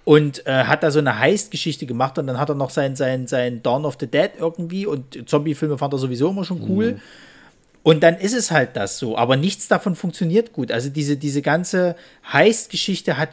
und 0.05 0.47
äh, 0.47 0.65
hat 0.65 0.83
da 0.83 0.91
so 0.91 0.99
eine 0.99 1.19
Heist-Geschichte 1.19 1.87
gemacht 1.87 2.19
und 2.19 2.27
dann 2.27 2.39
hat 2.39 2.51
er 2.51 2.55
noch 2.55 2.71
sein, 2.71 2.97
sein, 2.97 3.27
sein 3.27 3.63
Dawn 3.63 3.87
of 3.87 3.97
the 3.99 4.07
Dead 4.07 4.33
irgendwie 4.39 4.85
und 4.85 5.29
Zombie-Filme 5.29 5.79
fand 5.79 5.95
er 5.95 5.99
sowieso 5.99 6.29
immer 6.29 6.45
schon 6.45 6.63
cool. 6.69 7.01
Und 7.83 8.03
dann 8.03 8.17
ist 8.17 8.35
es 8.35 8.51
halt 8.51 8.77
das 8.77 8.99
so, 8.99 9.17
aber 9.17 9.37
nichts 9.37 9.69
davon 9.69 9.95
funktioniert 9.95 10.53
gut. 10.53 10.73
Also 10.73 10.89
diese, 10.89 11.17
diese 11.19 11.43
ganze 11.43 11.97
Heist-Geschichte 12.33 13.19
hat 13.19 13.31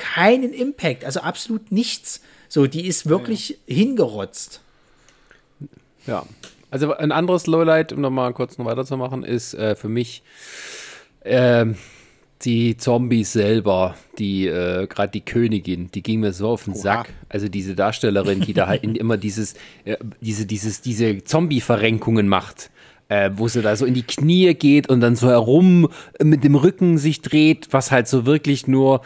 keinen 0.00 0.52
Impact, 0.52 1.04
also 1.04 1.20
absolut 1.20 1.70
nichts. 1.70 2.22
So, 2.48 2.66
die 2.66 2.86
ist 2.86 3.08
wirklich 3.08 3.58
hingerotzt. 3.66 4.60
Ja. 6.06 6.24
Also 6.70 6.94
ein 6.94 7.12
anderes 7.12 7.46
Lowlight, 7.46 7.92
um 7.92 8.00
nochmal 8.00 8.32
kurz 8.32 8.58
noch 8.58 8.64
weiterzumachen, 8.64 9.22
ist 9.22 9.54
äh, 9.54 9.74
für 9.74 9.88
mich 9.88 10.22
ähm, 11.24 11.76
die 12.42 12.76
Zombies 12.76 13.32
selber, 13.32 13.96
die 14.18 14.46
äh, 14.46 14.86
gerade 14.86 15.12
die 15.12 15.20
Königin, 15.20 15.90
die 15.90 16.02
ging 16.02 16.20
mir 16.20 16.32
so 16.32 16.48
auf 16.48 16.64
den 16.64 16.74
Sack. 16.74 17.12
Also 17.28 17.48
diese 17.48 17.74
Darstellerin, 17.74 18.40
die 18.40 18.54
da 18.54 18.66
halt 18.66 18.82
immer 18.96 19.16
dieses, 19.16 19.54
äh, 19.84 19.96
diese, 20.20 20.46
dieses, 20.46 20.80
diese 20.80 21.22
Zombie-Verrenkungen 21.22 22.28
macht. 22.28 22.70
Äh, 23.08 23.32
wo 23.34 23.48
sie 23.48 23.60
da 23.60 23.74
so 23.74 23.86
in 23.86 23.94
die 23.94 24.04
Knie 24.04 24.54
geht 24.54 24.88
und 24.88 25.00
dann 25.00 25.16
so 25.16 25.26
herum 25.26 25.88
mit 26.22 26.44
dem 26.44 26.54
Rücken 26.54 26.96
sich 26.96 27.22
dreht, 27.22 27.66
was 27.72 27.90
halt 27.90 28.06
so 28.06 28.24
wirklich 28.24 28.68
nur 28.68 29.00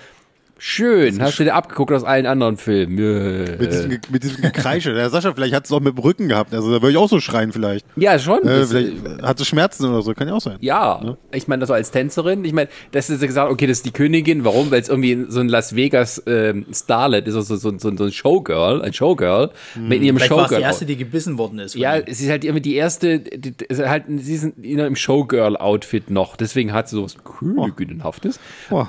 schön. 0.67 1.21
Hast 1.21 1.39
du 1.39 1.45
dir 1.45 1.55
abgeguckt 1.55 1.93
aus 1.93 2.05
allen 2.05 2.25
anderen 2.27 2.57
Filmen? 2.57 2.99
Yeah. 2.99 3.57
Mit 3.59 3.71
diesem, 3.73 3.91
Ge- 3.91 3.99
mit 4.11 4.23
diesem 4.23 4.41
Gekreische. 4.43 4.95
Der 4.95 5.11
Sascha, 5.11 5.35
vielleicht 5.35 5.53
hat 5.55 5.67
es 5.67 5.73
auch 5.73 5.81
mit 5.81 5.97
dem 5.97 6.03
Rücken 6.03 6.29
gehabt. 6.29 6.55
Also 6.55 6.69
da 6.73 6.81
würde 6.81 6.93
ich 6.93 6.97
auch 6.97 7.09
so 7.09 7.21
schreien 7.21 7.53
vielleicht. 7.53 7.85
Ja, 7.97 8.19
schon. 8.19 8.43
Äh, 8.47 8.65
vielleicht 8.65 8.93
hat 9.23 9.39
sie 9.39 9.45
Schmerzen 9.45 9.87
oder 9.87 10.01
so, 10.03 10.15
kann 10.15 10.27
ja 10.29 10.35
auch 10.35 10.41
sein. 10.41 10.57
Ja, 10.61 11.17
ich 11.33 11.49
meine, 11.49 11.61
das 11.61 11.69
so 11.69 11.75
als 11.75 11.91
Tänzerin. 11.91 12.45
Ich 12.47 12.53
meine, 12.55 12.69
das 12.93 13.11
ist 13.11 13.21
ja 13.21 13.27
gesagt, 13.27 13.53
okay, 13.53 13.67
das 13.67 13.79
ist 13.79 13.87
die 13.87 13.91
Königin. 13.93 14.45
Warum? 14.45 14.71
Weil 14.71 14.81
es 14.81 14.89
irgendwie 14.89 15.27
so 15.29 15.41
ein 15.41 15.49
Las 15.51 15.77
Vegas 15.77 16.23
ähm, 16.27 16.65
Starlet 16.73 17.29
ist, 17.29 17.35
also 17.35 17.57
so, 17.57 17.71
so, 17.79 17.95
so 17.97 18.05
ein 18.05 18.13
Showgirl, 18.13 18.81
ein 18.83 18.93
Showgirl 18.95 19.51
mit 19.77 20.03
ihrem 20.03 20.17
Vielleicht 20.17 20.31
war 20.31 20.39
es 20.45 20.49
die 20.49 20.55
Showgirl. 20.55 20.63
erste, 20.63 20.87
die 20.87 20.97
gebissen 20.97 21.37
worden 21.37 21.59
ist. 21.59 21.75
ja, 21.75 21.97
oder? 21.97 22.05
sie 22.13 22.25
ist 22.25 22.31
halt 22.31 22.45
immer 22.45 22.61
die 22.61 22.75
erste, 22.77 23.19
die, 23.19 23.53
die, 23.53 23.65
ist 23.69 23.87
halt, 23.87 24.05
sie 24.09 24.35
ist 24.35 24.45
in 24.63 24.81
einem 24.81 24.97
Showgirl-Outfit 24.97 26.11
noch. 26.11 26.37
Deswegen 26.37 26.73
hat 26.73 26.89
sie 26.89 26.97
sowas 26.97 27.17
Königinnenhaftes. 27.23 28.41
Boah. 28.71 28.89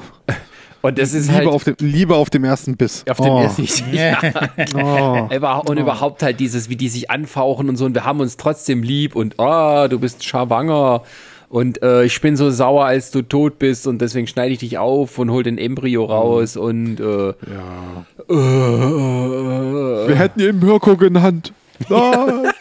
Und 0.85 0.99
das 0.99 1.15
ist 1.15 1.25
Liebe, 1.29 1.37
halt 1.37 1.47
auf 1.47 1.63
dem, 1.63 1.75
Liebe 1.79 2.15
auf 2.15 2.29
dem 2.29 2.43
ersten 2.43 2.77
Biss. 2.77 3.03
auf 3.09 3.17
dem 3.17 3.31
oh. 3.31 3.41
ersten. 3.41 3.65
Ja. 3.91 4.19
Oh. 4.75 5.27
Und 5.65 5.79
überhaupt 5.79 6.21
halt 6.21 6.39
dieses, 6.39 6.69
wie 6.69 6.75
die 6.75 6.89
sich 6.89 7.09
anfauchen 7.09 7.69
und 7.69 7.77
so, 7.77 7.85
und 7.85 7.95
wir 7.95 8.05
haben 8.05 8.19
uns 8.19 8.37
trotzdem 8.37 8.83
lieb 8.83 9.15
und 9.15 9.39
ah, 9.39 9.87
du 9.87 9.97
bist 9.97 10.23
schwanger 10.23 11.01
und 11.49 11.81
äh, 11.81 12.03
ich 12.03 12.21
bin 12.21 12.37
so 12.37 12.51
sauer, 12.51 12.85
als 12.85 13.09
du 13.09 13.23
tot 13.23 13.57
bist 13.57 13.87
und 13.87 13.99
deswegen 13.99 14.27
schneide 14.27 14.53
ich 14.53 14.59
dich 14.59 14.77
auf 14.77 15.17
und 15.17 15.31
hol 15.31 15.41
den 15.41 15.57
Embryo 15.57 16.05
raus 16.05 16.55
und 16.55 16.99
äh, 16.99 17.27
Ja. 17.29 17.33
äh, 18.29 18.33
Wir 20.07 20.15
hätten 20.17 20.39
ihn 20.39 20.59
Mirko 20.59 20.95
genannt. 20.97 21.51
Nein. 21.89 22.51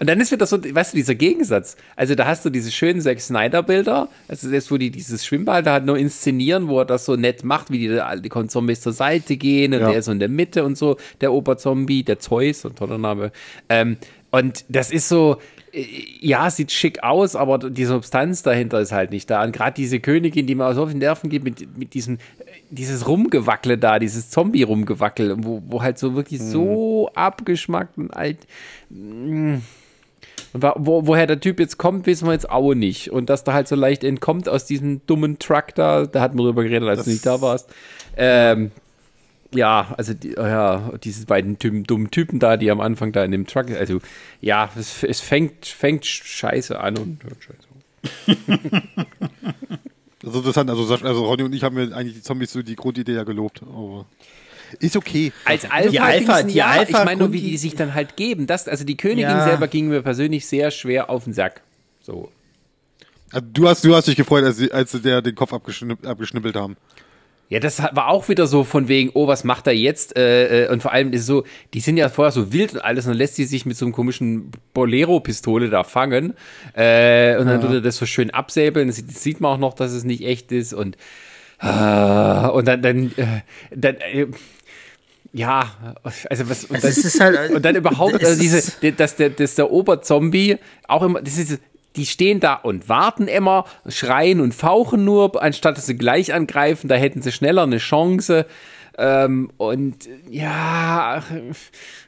Und 0.00 0.08
dann 0.08 0.18
ist 0.18 0.32
wieder 0.32 0.46
so, 0.46 0.56
weißt 0.62 0.94
du, 0.94 0.96
dieser 0.96 1.14
Gegensatz. 1.14 1.76
Also 1.94 2.14
da 2.14 2.26
hast 2.26 2.44
du 2.44 2.50
diese 2.50 2.70
schönen 2.70 3.00
Zack 3.02 3.20
Snyder-Bilder, 3.20 4.08
also 4.28 4.50
das, 4.50 4.70
wo 4.70 4.78
die 4.78 4.90
dieses 4.90 5.26
Schwimmbad 5.26 5.66
da 5.66 5.74
halt 5.74 5.84
nur 5.84 5.98
inszenieren, 5.98 6.68
wo 6.68 6.78
er 6.78 6.86
das 6.86 7.04
so 7.04 7.16
nett 7.16 7.44
macht, 7.44 7.70
wie 7.70 7.78
die, 7.80 8.00
die 8.22 8.48
Zombies 8.48 8.80
zur 8.80 8.92
Seite 8.94 9.36
gehen 9.36 9.74
und 9.74 9.80
Ja. 9.80 9.90
der 9.90 9.98
ist 9.98 10.06
so 10.06 10.12
in 10.12 10.18
der 10.18 10.30
Mitte 10.30 10.64
und 10.64 10.78
so, 10.78 10.96
der 11.20 11.32
Oberzombie, 11.34 12.02
der 12.02 12.18
Zeus, 12.18 12.64
ein 12.64 12.74
toller 12.74 12.96
Name. 12.96 13.30
Ähm, 13.68 13.98
und 14.30 14.64
das 14.70 14.90
ist 14.90 15.08
so, 15.08 15.36
äh, 15.72 15.84
ja, 16.20 16.48
sieht 16.50 16.72
schick 16.72 17.02
aus, 17.02 17.36
aber 17.36 17.58
die 17.58 17.84
Substanz 17.84 18.42
dahinter 18.42 18.80
ist 18.80 18.92
halt 18.92 19.10
nicht 19.10 19.28
da. 19.28 19.44
Und 19.44 19.52
gerade 19.52 19.74
diese 19.74 20.00
Königin, 20.00 20.46
die 20.46 20.54
mir 20.54 20.72
so 20.74 20.84
auf 20.84 20.90
den 20.90 20.98
Nerven 21.00 21.28
geht, 21.28 21.44
mit, 21.44 21.76
mit 21.76 21.92
diesem, 21.92 22.14
äh, 22.14 22.18
dieses 22.70 23.06
Rumgewackle 23.06 23.76
da, 23.76 23.98
dieses 23.98 24.30
Zombie-Rumgewackel, 24.30 25.34
wo, 25.44 25.62
wo 25.66 25.82
halt 25.82 25.98
so 25.98 26.14
wirklich 26.14 26.40
so 26.40 27.10
abgeschmackt 27.14 27.98
und 27.98 28.12
alt. 28.16 28.38
Und 28.88 29.56
wa- 29.56 29.60
wo, 30.52 31.06
woher 31.06 31.26
der 31.26 31.40
Typ 31.40 31.60
jetzt 31.60 31.78
kommt, 31.78 32.06
wissen 32.06 32.26
wir 32.26 32.32
jetzt 32.32 32.50
auch 32.50 32.74
nicht. 32.74 33.10
Und 33.10 33.30
dass 33.30 33.44
da 33.44 33.52
halt 33.52 33.68
so 33.68 33.76
leicht 33.76 34.04
entkommt 34.04 34.48
aus 34.48 34.64
diesem 34.64 35.04
dummen 35.06 35.38
Truck 35.38 35.74
da, 35.74 36.06
da 36.06 36.20
hatten 36.20 36.38
wir 36.38 36.44
drüber 36.44 36.64
geredet, 36.64 36.88
als 36.88 37.04
du 37.04 37.10
nicht 37.10 37.26
da 37.26 37.40
warst. 37.40 37.68
Ähm, 38.16 38.70
ja, 39.52 39.94
also 39.96 40.14
die, 40.14 40.32
ja, 40.32 40.92
diese 41.02 41.26
beiden 41.26 41.58
Typen, 41.58 41.84
dummen 41.84 42.10
Typen 42.10 42.38
da, 42.38 42.56
die 42.56 42.70
am 42.70 42.80
Anfang 42.80 43.12
da 43.12 43.24
in 43.24 43.32
dem 43.32 43.46
Truck, 43.46 43.70
also 43.70 44.00
ja, 44.40 44.70
es, 44.76 45.02
es 45.02 45.20
fängt, 45.20 45.66
fängt 45.66 46.06
scheiße 46.06 46.78
an 46.78 46.98
und 46.98 47.24
hört 47.24 47.42
scheiße 47.42 47.66
auf. 47.70 48.36
Das 50.22 50.32
ist 50.32 50.36
interessant. 50.36 50.68
Also, 50.68 50.82
also 50.94 51.24
Ronny 51.24 51.44
und 51.44 51.54
ich 51.54 51.62
haben 51.64 51.74
mir 51.74 51.96
eigentlich 51.96 52.14
die 52.14 52.22
Zombies 52.22 52.52
so 52.52 52.62
die 52.62 52.76
Grundidee 52.76 53.14
ja 53.14 53.24
gelobt. 53.24 53.62
Aber 53.62 54.06
ist 54.78 54.96
okay. 54.96 55.32
Als 55.44 55.70
Alpha, 55.70 55.90
Die 55.90 56.00
Alpha- 56.00 56.42
die 56.42 56.54
ja, 56.54 56.66
Alpha 56.66 56.98
ich 57.00 57.04
meine 57.04 57.18
nur, 57.18 57.32
wie 57.32 57.40
die 57.40 57.56
sich 57.56 57.74
dann 57.74 57.94
halt 57.94 58.16
geben. 58.16 58.46
Das, 58.46 58.68
also 58.68 58.84
die 58.84 58.96
Königin 58.96 59.22
Ja. 59.22 59.44
selber 59.44 59.68
ging 59.68 59.88
mir 59.88 60.02
persönlich 60.02 60.46
sehr 60.46 60.70
schwer 60.70 61.10
auf 61.10 61.24
den 61.24 61.32
Sack. 61.32 61.62
So. 62.02 62.30
Also, 63.32 63.46
du, 63.52 63.68
hast, 63.68 63.84
du 63.84 63.94
hast 63.94 64.08
dich 64.08 64.16
gefreut, 64.16 64.44
als 64.44 64.56
sie, 64.56 64.72
als 64.72 64.92
sie 64.92 65.00
der 65.00 65.22
den 65.22 65.34
Kopf 65.34 65.52
abgeschnipp, 65.52 66.06
abgeschnippelt 66.06 66.56
haben. 66.56 66.76
Ja, 67.48 67.58
das 67.58 67.82
war 67.82 68.06
auch 68.06 68.28
wieder 68.28 68.46
so 68.46 68.62
von 68.62 68.86
wegen, 68.86 69.10
oh, 69.14 69.26
was 69.26 69.42
macht 69.42 69.66
er 69.66 69.72
jetzt? 69.74 70.16
Äh, 70.16 70.66
äh, 70.66 70.68
und 70.70 70.82
vor 70.82 70.92
allem 70.92 71.12
ist 71.12 71.26
so, 71.26 71.42
die 71.74 71.80
sind 71.80 71.96
ja 71.96 72.08
vorher 72.08 72.30
so 72.30 72.52
wild 72.52 72.74
und 72.74 72.80
alles 72.80 73.06
und 73.06 73.10
dann 73.10 73.18
lässt 73.18 73.34
sie 73.34 73.44
sich 73.44 73.66
mit 73.66 73.76
so 73.76 73.84
einem 73.84 73.92
komischen 73.92 74.52
Bolero-Pistole 74.72 75.68
da 75.68 75.82
fangen. 75.82 76.34
Äh, 76.74 77.36
und 77.38 77.46
dann 77.46 77.60
ja. 77.60 77.66
tut 77.66 77.70
er 77.72 77.80
das 77.80 77.96
so 77.96 78.06
schön 78.06 78.30
absäbeln. 78.30 78.86
Das 78.86 78.98
sieht 78.98 79.40
man 79.40 79.52
auch 79.54 79.58
noch, 79.58 79.74
dass 79.74 79.90
es 79.90 80.04
nicht 80.04 80.24
echt 80.24 80.52
ist. 80.52 80.72
Und, 80.72 80.96
äh, 81.60 81.66
und 82.48 82.68
dann, 82.68 82.82
dann, 82.82 83.12
äh, 83.16 83.26
dann 83.74 83.96
äh, 83.96 84.26
ja, 85.32 85.70
also 86.28 86.48
was 86.48 86.64
und, 86.64 86.84
also 86.84 87.18
dann, 87.18 87.36
halt, 87.36 87.50
und 87.52 87.64
dann 87.64 87.76
überhaupt 87.76 88.24
also 88.24 88.40
diese, 88.40 88.92
dass 88.92 89.16
der, 89.16 89.30
dass 89.30 89.54
der 89.54 89.70
Oberzombie 89.70 90.58
auch 90.88 91.02
immer, 91.02 91.22
das 91.22 91.38
ist 91.38 91.60
die 91.96 92.06
stehen 92.06 92.40
da 92.40 92.54
und 92.54 92.88
warten 92.88 93.26
immer, 93.26 93.64
schreien 93.88 94.40
und 94.40 94.54
fauchen 94.54 95.04
nur, 95.04 95.42
anstatt 95.42 95.76
dass 95.76 95.86
sie 95.86 95.96
gleich 95.96 96.32
angreifen, 96.32 96.88
da 96.88 96.94
hätten 96.94 97.22
sie 97.22 97.32
schneller 97.32 97.64
eine 97.64 97.78
Chance. 97.78 98.46
Ähm, 98.98 99.50
und 99.56 100.08
ja, 100.28 101.22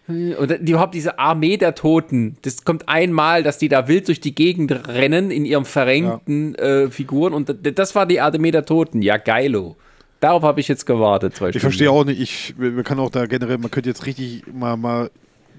und 0.07 0.51
überhaupt 0.69 0.94
diese 0.94 1.19
Armee 1.19 1.57
der 1.57 1.74
Toten, 1.74 2.36
das 2.43 2.65
kommt 2.65 2.89
einmal, 2.89 3.43
dass 3.43 3.59
die 3.59 3.69
da 3.69 3.89
wild 3.89 4.09
durch 4.09 4.20
die 4.20 4.35
Gegend 4.35 4.89
rennen 4.89 5.31
in 5.31 5.44
ihren 5.44 5.65
verrenkten 5.65 6.55
ja. 6.59 6.65
äh, 6.65 6.90
Figuren 6.90 7.32
und 7.32 7.55
das 7.78 7.94
war 7.94 8.07
die 8.07 8.20
Armee 8.20 8.51
der 8.51 8.65
Toten. 8.65 9.01
Ja, 9.01 9.16
geilo. 9.16 9.77
Darauf 10.23 10.44
habe 10.44 10.61
ich 10.61 10.69
jetzt 10.69 10.86
gewartet. 10.86 11.35
ich 11.53 11.61
verstehe 11.61 11.90
auch 11.90 12.05
nicht, 12.05 12.20
ich, 12.20 12.55
man 12.57 12.85
kann 12.85 13.01
auch 13.01 13.11
da 13.11 13.27
generell, 13.27 13.59
man 13.59 13.73
könnte 13.73 13.89
jetzt 13.89 14.07
richtig 14.07 14.44
mal, 14.55 14.77
mal 14.77 15.11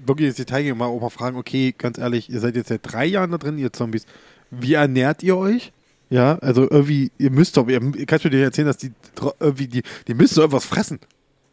wirklich 0.06 0.28
ins 0.28 0.36
Detail 0.36 0.62
gehen, 0.62 0.78
mal 0.78 0.86
auch 0.86 1.02
mal 1.02 1.10
fragen, 1.10 1.36
okay, 1.36 1.74
ganz 1.76 1.98
ehrlich, 1.98 2.30
ihr 2.30 2.40
seid 2.40 2.56
jetzt 2.56 2.68
seit 2.68 2.80
drei 2.82 3.04
Jahren 3.04 3.30
da 3.30 3.36
drin, 3.36 3.58
ihr 3.58 3.74
Zombies. 3.74 4.06
Wie 4.50 4.72
ernährt 4.72 5.22
ihr 5.22 5.36
euch? 5.36 5.70
Ja, 6.08 6.38
also 6.38 6.62
irgendwie, 6.62 7.12
ihr 7.18 7.30
müsst 7.30 7.58
doch, 7.58 7.68
ihr, 7.68 7.78
kannst 8.06 8.24
du 8.24 8.30
dir 8.30 8.42
erzählen, 8.42 8.66
dass 8.66 8.78
die 8.78 8.92
irgendwie, 9.38 9.66
die, 9.66 9.82
die 10.08 10.14
müssen 10.14 10.36
doch 10.36 10.44
irgendwas 10.44 10.64
fressen. 10.64 10.98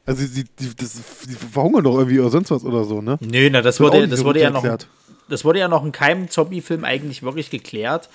Also 0.05 0.25
die, 0.25 0.45
die, 0.45 0.73
das, 0.73 1.01
die 1.27 1.33
verhungern 1.33 1.83
doch 1.83 1.97
irgendwie 1.97 2.21
oder 2.21 2.29
sonst 2.29 2.49
was 2.49 2.63
oder 2.63 2.85
so, 2.85 3.01
ne? 3.01 3.17
Nö, 3.19 3.49
na, 3.49 3.61
das, 3.61 3.75
das 3.75 3.85
wurde, 3.85 4.07
das 4.07 4.23
wurde 4.23 4.39
ja 4.39 4.51
noch, 4.51 4.65
das 5.27 5.43
wurde 5.43 5.59
ja 5.59 5.67
noch 5.67 5.83
in 5.83 5.91
keinem 5.91 6.29
Zombie-Film 6.29 6.85
eigentlich 6.85 7.23
wirklich 7.23 7.49
geklärt. 7.49 8.07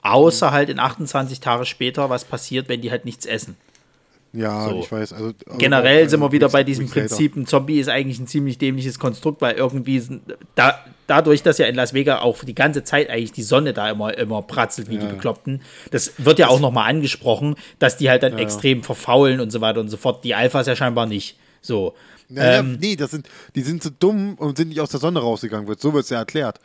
Außer 0.00 0.52
halt 0.52 0.70
in 0.70 0.78
28 0.78 1.40
Tage 1.40 1.66
später, 1.66 2.08
was 2.08 2.24
passiert, 2.24 2.70
wenn 2.70 2.80
die 2.80 2.90
halt 2.90 3.04
nichts 3.04 3.26
essen. 3.26 3.58
Ja, 4.32 4.68
so. 4.68 4.80
ich 4.80 4.92
weiß. 4.92 5.12
Also, 5.12 5.32
also 5.46 5.58
Generell 5.58 5.98
also, 5.98 6.10
sind 6.10 6.20
wir 6.20 6.32
wieder 6.32 6.48
bei 6.48 6.62
diesem 6.62 6.88
Prinzip, 6.88 7.36
ein 7.36 7.46
Zombie 7.46 7.80
ist 7.80 7.88
eigentlich 7.88 8.18
ein 8.18 8.26
ziemlich 8.26 8.58
dämliches 8.58 8.98
Konstrukt, 8.98 9.40
weil 9.40 9.56
irgendwie 9.56 10.02
da, 10.54 10.78
dadurch, 11.06 11.42
dass 11.42 11.58
ja 11.58 11.66
in 11.66 11.74
Las 11.74 11.94
Vegas 11.94 12.20
auch 12.20 12.44
die 12.44 12.54
ganze 12.54 12.84
Zeit 12.84 13.08
eigentlich 13.10 13.32
die 13.32 13.42
Sonne 13.42 13.72
da 13.72 13.90
immer, 13.90 14.16
immer 14.16 14.42
pratzelt 14.42 14.90
wie 14.90 14.96
ja. 14.96 15.00
die 15.00 15.06
Bekloppten, 15.06 15.62
das 15.90 16.12
wird 16.18 16.38
ja 16.38 16.46
das 16.46 16.54
auch 16.54 16.60
nochmal 16.60 16.90
angesprochen, 16.90 17.56
dass 17.78 17.96
die 17.96 18.10
halt 18.10 18.22
dann 18.22 18.34
ja. 18.34 18.38
extrem 18.38 18.82
verfaulen 18.82 19.40
und 19.40 19.50
so 19.50 19.60
weiter 19.60 19.80
und 19.80 19.88
so 19.88 19.96
fort. 19.96 20.24
Die 20.24 20.34
Alphas 20.34 20.66
ja 20.66 20.76
scheinbar 20.76 21.06
nicht. 21.06 21.38
So. 21.60 21.94
Ja, 22.28 22.58
ähm, 22.58 22.76
nee, 22.80 22.94
das 22.94 23.10
sind, 23.10 23.28
die 23.54 23.62
sind 23.62 23.82
so 23.82 23.90
dumm 23.90 24.34
und 24.34 24.58
sind 24.58 24.68
nicht 24.68 24.80
aus 24.80 24.90
der 24.90 25.00
Sonne 25.00 25.20
rausgegangen, 25.20 25.66
wird. 25.66 25.80
So 25.80 25.94
wird 25.94 26.04
es 26.04 26.10
ja 26.10 26.18
erklärt. 26.18 26.60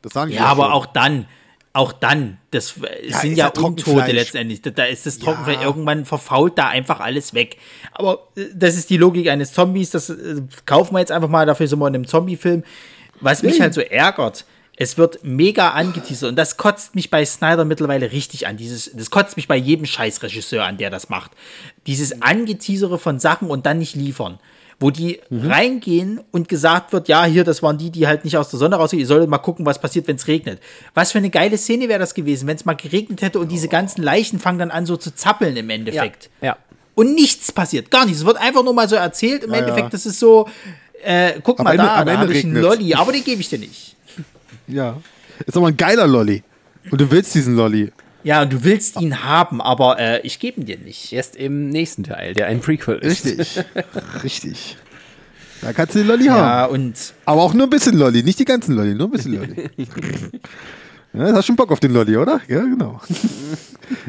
Das 0.00 0.14
sagen 0.14 0.32
ja, 0.32 0.46
aber 0.46 0.64
schon. 0.64 0.72
auch 0.72 0.86
dann, 0.86 1.26
auch 1.74 1.92
dann, 1.92 2.38
das 2.50 2.74
ja, 3.02 3.18
sind 3.18 3.36
ja 3.36 3.48
Untote 3.48 4.12
letztendlich. 4.12 4.60
Da 4.60 4.84
ist 4.84 5.06
das 5.06 5.18
Trockenfleisch, 5.18 5.56
ja. 5.56 5.62
irgendwann 5.62 6.04
verfault 6.04 6.58
da 6.58 6.68
einfach 6.68 7.00
alles 7.00 7.32
weg. 7.32 7.56
Aber 7.92 8.28
äh, 8.36 8.44
das 8.54 8.76
ist 8.76 8.90
die 8.90 8.98
Logik 8.98 9.28
eines 9.28 9.52
Zombies, 9.52 9.90
das 9.90 10.10
äh, 10.10 10.42
kaufen 10.66 10.94
wir 10.94 11.00
jetzt 11.00 11.12
einfach 11.12 11.30
mal, 11.30 11.46
dafür 11.46 11.66
sind 11.66 11.78
wir 11.78 11.88
in 11.88 11.94
einem 11.94 12.06
Zombie-Film. 12.06 12.62
Was 13.20 13.42
mich 13.42 13.60
halt 13.60 13.72
so 13.72 13.80
ärgert, 13.80 14.44
es 14.76 14.98
wird 14.98 15.22
mega 15.22 15.70
angeteasert 15.70 16.30
und 16.30 16.36
das 16.36 16.56
kotzt 16.56 16.94
mich 16.94 17.08
bei 17.08 17.24
Snyder 17.24 17.64
mittlerweile 17.64 18.10
richtig 18.10 18.46
an. 18.46 18.56
Dieses, 18.56 18.90
das 18.92 19.10
kotzt 19.10 19.36
mich 19.36 19.48
bei 19.48 19.56
jedem 19.56 19.86
Scheißregisseur 19.86 20.64
an, 20.64 20.76
der 20.76 20.90
das 20.90 21.08
macht. 21.08 21.30
Dieses 21.86 22.20
Angeteasere 22.20 22.98
von 22.98 23.18
Sachen 23.18 23.48
und 23.48 23.64
dann 23.64 23.78
nicht 23.78 23.94
liefern 23.94 24.40
wo 24.82 24.90
die 24.90 25.20
mhm. 25.30 25.50
reingehen 25.50 26.20
und 26.32 26.48
gesagt 26.48 26.92
wird, 26.92 27.08
ja, 27.08 27.24
hier, 27.24 27.44
das 27.44 27.62
waren 27.62 27.78
die, 27.78 27.90
die 27.90 28.06
halt 28.06 28.24
nicht 28.24 28.36
aus 28.36 28.50
der 28.50 28.58
Sonne 28.58 28.76
rausgehen, 28.76 29.00
ihr 29.00 29.06
solltet 29.06 29.30
mal 29.30 29.38
gucken, 29.38 29.64
was 29.64 29.80
passiert, 29.80 30.08
wenn 30.08 30.16
es 30.16 30.26
regnet. 30.26 30.60
Was 30.92 31.12
für 31.12 31.18
eine 31.18 31.30
geile 31.30 31.56
Szene 31.56 31.88
wäre 31.88 32.00
das 32.00 32.14
gewesen, 32.14 32.46
wenn 32.48 32.56
es 32.56 32.64
mal 32.64 32.74
geregnet 32.74 33.22
hätte 33.22 33.38
und 33.38 33.50
diese 33.50 33.68
ganzen 33.68 34.02
Leichen 34.02 34.38
fangen 34.38 34.58
dann 34.58 34.70
an 34.70 34.84
so 34.84 34.96
zu 34.96 35.14
zappeln 35.14 35.56
im 35.56 35.70
Endeffekt. 35.70 36.28
Ja. 36.40 36.48
ja. 36.48 36.56
Und 36.94 37.14
nichts 37.14 37.52
passiert, 37.52 37.90
gar 37.90 38.04
nichts. 38.04 38.20
Es 38.20 38.26
wird 38.26 38.36
einfach 38.36 38.62
nur 38.62 38.74
mal 38.74 38.88
so 38.88 38.96
erzählt. 38.96 39.44
Im 39.44 39.52
ja, 39.52 39.58
Endeffekt, 39.60 39.84
ja. 39.84 39.90
das 39.90 40.04
ist 40.04 40.18
so, 40.18 40.48
äh, 41.02 41.40
guck 41.42 41.60
am 41.60 41.64
mal 41.64 41.70
Ende, 41.70 41.84
da, 41.84 42.04
da 42.04 42.18
habe 42.18 42.34
ich 42.34 42.44
einen 42.44 42.56
Lolli, 42.56 42.92
aber 42.94 43.12
den 43.12 43.24
gebe 43.24 43.40
ich 43.40 43.48
dir 43.48 43.58
nicht. 43.58 43.96
Ja. 44.66 45.00
Ist 45.46 45.56
aber 45.56 45.68
ein 45.68 45.76
geiler 45.76 46.06
Lolli. 46.06 46.42
Und 46.90 47.00
du 47.00 47.10
willst 47.10 47.34
diesen 47.34 47.56
Lolli. 47.56 47.92
Ja, 48.24 48.44
du 48.44 48.62
willst 48.64 49.00
ihn 49.00 49.24
haben, 49.24 49.60
aber 49.60 49.98
äh, 49.98 50.20
ich 50.22 50.38
gebe 50.38 50.60
ihn 50.60 50.66
dir 50.66 50.78
nicht. 50.78 51.12
Erst 51.12 51.36
im 51.36 51.68
nächsten 51.68 52.04
Teil, 52.04 52.34
der 52.34 52.46
ein 52.46 52.60
Prequel 52.60 52.98
ist. 52.98 53.26
Richtig. 53.26 53.64
Richtig. 54.22 54.76
Da 55.60 55.72
kannst 55.72 55.94
du 55.94 56.00
den 56.00 56.08
Lolli 56.08 56.26
haben. 56.26 56.38
Ja, 56.38 56.64
und. 56.66 57.14
Aber 57.24 57.42
auch 57.42 57.54
nur 57.54 57.66
ein 57.66 57.70
bisschen 57.70 57.96
Lolli, 57.96 58.22
nicht 58.22 58.38
die 58.38 58.44
ganzen 58.44 58.74
Lolli, 58.74 58.94
nur 58.94 59.08
ein 59.08 59.12
bisschen 59.12 59.34
Lolli. 59.34 59.70
ja, 61.12 61.32
hast 61.32 61.46
schon 61.46 61.56
Bock 61.56 61.70
auf 61.70 61.80
den 61.80 61.92
Lolli, 61.92 62.16
oder? 62.16 62.40
Ja, 62.48 62.60
genau. 62.60 63.00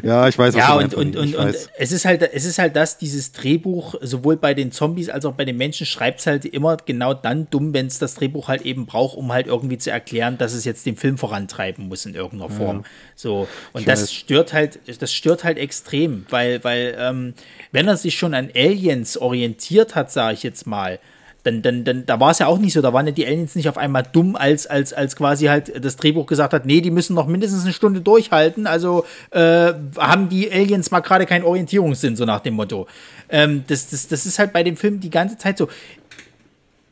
Ja, 0.02 0.28
ich 0.28 0.38
weiß. 0.38 0.54
Ja, 0.54 0.74
und, 0.74 0.94
und, 0.94 1.16
und, 1.16 1.34
und 1.34 1.56
es 1.76 1.92
ist 1.92 2.04
halt, 2.04 2.22
es 2.22 2.44
ist 2.44 2.58
halt 2.58 2.76
das, 2.76 2.98
dieses 2.98 3.32
Drehbuch, 3.32 3.94
sowohl 4.00 4.36
bei 4.36 4.54
den 4.54 4.72
Zombies 4.72 5.08
als 5.08 5.24
auch 5.24 5.32
bei 5.32 5.44
den 5.44 5.56
Menschen, 5.56 5.86
schreibt 5.86 6.20
es 6.20 6.26
halt 6.26 6.44
immer 6.44 6.76
genau 6.76 7.14
dann 7.14 7.48
dumm, 7.50 7.74
wenn 7.74 7.86
es 7.86 7.98
das 7.98 8.14
Drehbuch 8.14 8.48
halt 8.48 8.62
eben 8.62 8.86
braucht, 8.86 9.16
um 9.16 9.32
halt 9.32 9.46
irgendwie 9.46 9.78
zu 9.78 9.90
erklären, 9.90 10.38
dass 10.38 10.52
es 10.52 10.64
jetzt 10.64 10.86
den 10.86 10.96
Film 10.96 11.18
vorantreiben 11.18 11.88
muss 11.88 12.06
in 12.06 12.14
irgendeiner 12.14 12.50
Form. 12.50 12.78
Ja. 12.78 12.84
So. 13.16 13.48
Und 13.72 13.80
ich 13.80 13.86
das 13.86 14.02
weiß. 14.02 14.12
stört 14.12 14.52
halt, 14.52 14.80
das 15.00 15.12
stört 15.12 15.44
halt 15.44 15.58
extrem, 15.58 16.26
weil, 16.30 16.62
weil, 16.64 16.96
ähm, 16.98 17.34
wenn 17.72 17.88
er 17.88 17.96
sich 17.96 18.16
schon 18.16 18.34
an 18.34 18.50
Aliens 18.54 19.16
orientiert 19.16 19.94
hat, 19.94 20.10
sage 20.10 20.34
ich 20.34 20.42
jetzt 20.42 20.66
mal, 20.66 20.98
dann, 21.44 21.60
dann, 21.60 21.84
dann, 21.84 22.06
da 22.06 22.18
war 22.18 22.30
es 22.30 22.38
ja 22.38 22.46
auch 22.46 22.58
nicht 22.58 22.72
so, 22.72 22.80
da 22.80 22.92
waren 22.92 23.06
ja 23.06 23.12
die 23.12 23.26
Aliens 23.26 23.54
nicht 23.54 23.68
auf 23.68 23.76
einmal 23.76 24.02
dumm, 24.10 24.34
als, 24.34 24.66
als, 24.66 24.94
als 24.94 25.14
quasi 25.14 25.46
halt 25.46 25.84
das 25.84 25.96
Drehbuch 25.96 26.26
gesagt 26.26 26.54
hat, 26.54 26.64
nee, 26.64 26.80
die 26.80 26.90
müssen 26.90 27.14
noch 27.14 27.26
mindestens 27.26 27.64
eine 27.64 27.74
Stunde 27.74 28.00
durchhalten, 28.00 28.66
also 28.66 29.04
äh, 29.30 29.74
haben 29.98 30.30
die 30.30 30.50
Aliens 30.50 30.90
mal 30.90 31.00
gerade 31.00 31.26
keinen 31.26 31.44
Orientierungssinn, 31.44 32.16
so 32.16 32.24
nach 32.24 32.40
dem 32.40 32.54
Motto. 32.54 32.86
Ähm, 33.28 33.64
das, 33.66 33.90
das, 33.90 34.08
das 34.08 34.24
ist 34.24 34.38
halt 34.38 34.54
bei 34.54 34.62
dem 34.62 34.76
Film 34.76 35.00
die 35.00 35.10
ganze 35.10 35.36
Zeit 35.36 35.58
so. 35.58 35.68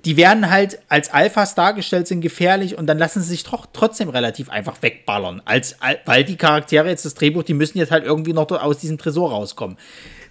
Die 0.05 0.17
werden 0.17 0.51
halt 0.51 0.81
als 0.89 1.13
Alphas 1.13 1.55
dargestellt, 1.55 2.09
sind 2.09 2.23
gefährlich 2.23 2.77
und 2.77 2.87
dann 2.87 2.99
lassen 2.99 3.23
sie 3.23 3.29
sich 3.29 3.45
tro 3.45 3.59
trotzdem 3.73 4.09
relativ 4.09 4.51
einfach 4.51 4.83
wegballern. 4.83 5.41
Als, 5.45 5.77
weil 6.05 6.25
die 6.25 6.37
Charaktere 6.37 6.89
jetzt 6.89 7.05
das 7.05 7.15
Drehbuch, 7.15 7.45
die 7.45 7.55
müssen 7.55 7.79
jetzt 7.79 7.93
halt 7.93 8.05
irgendwie 8.05 8.33
noch 8.33 8.51
aus 8.51 8.79
diesem 8.79 8.99
Tresor 8.99 9.31
rauskommen. 9.31 9.79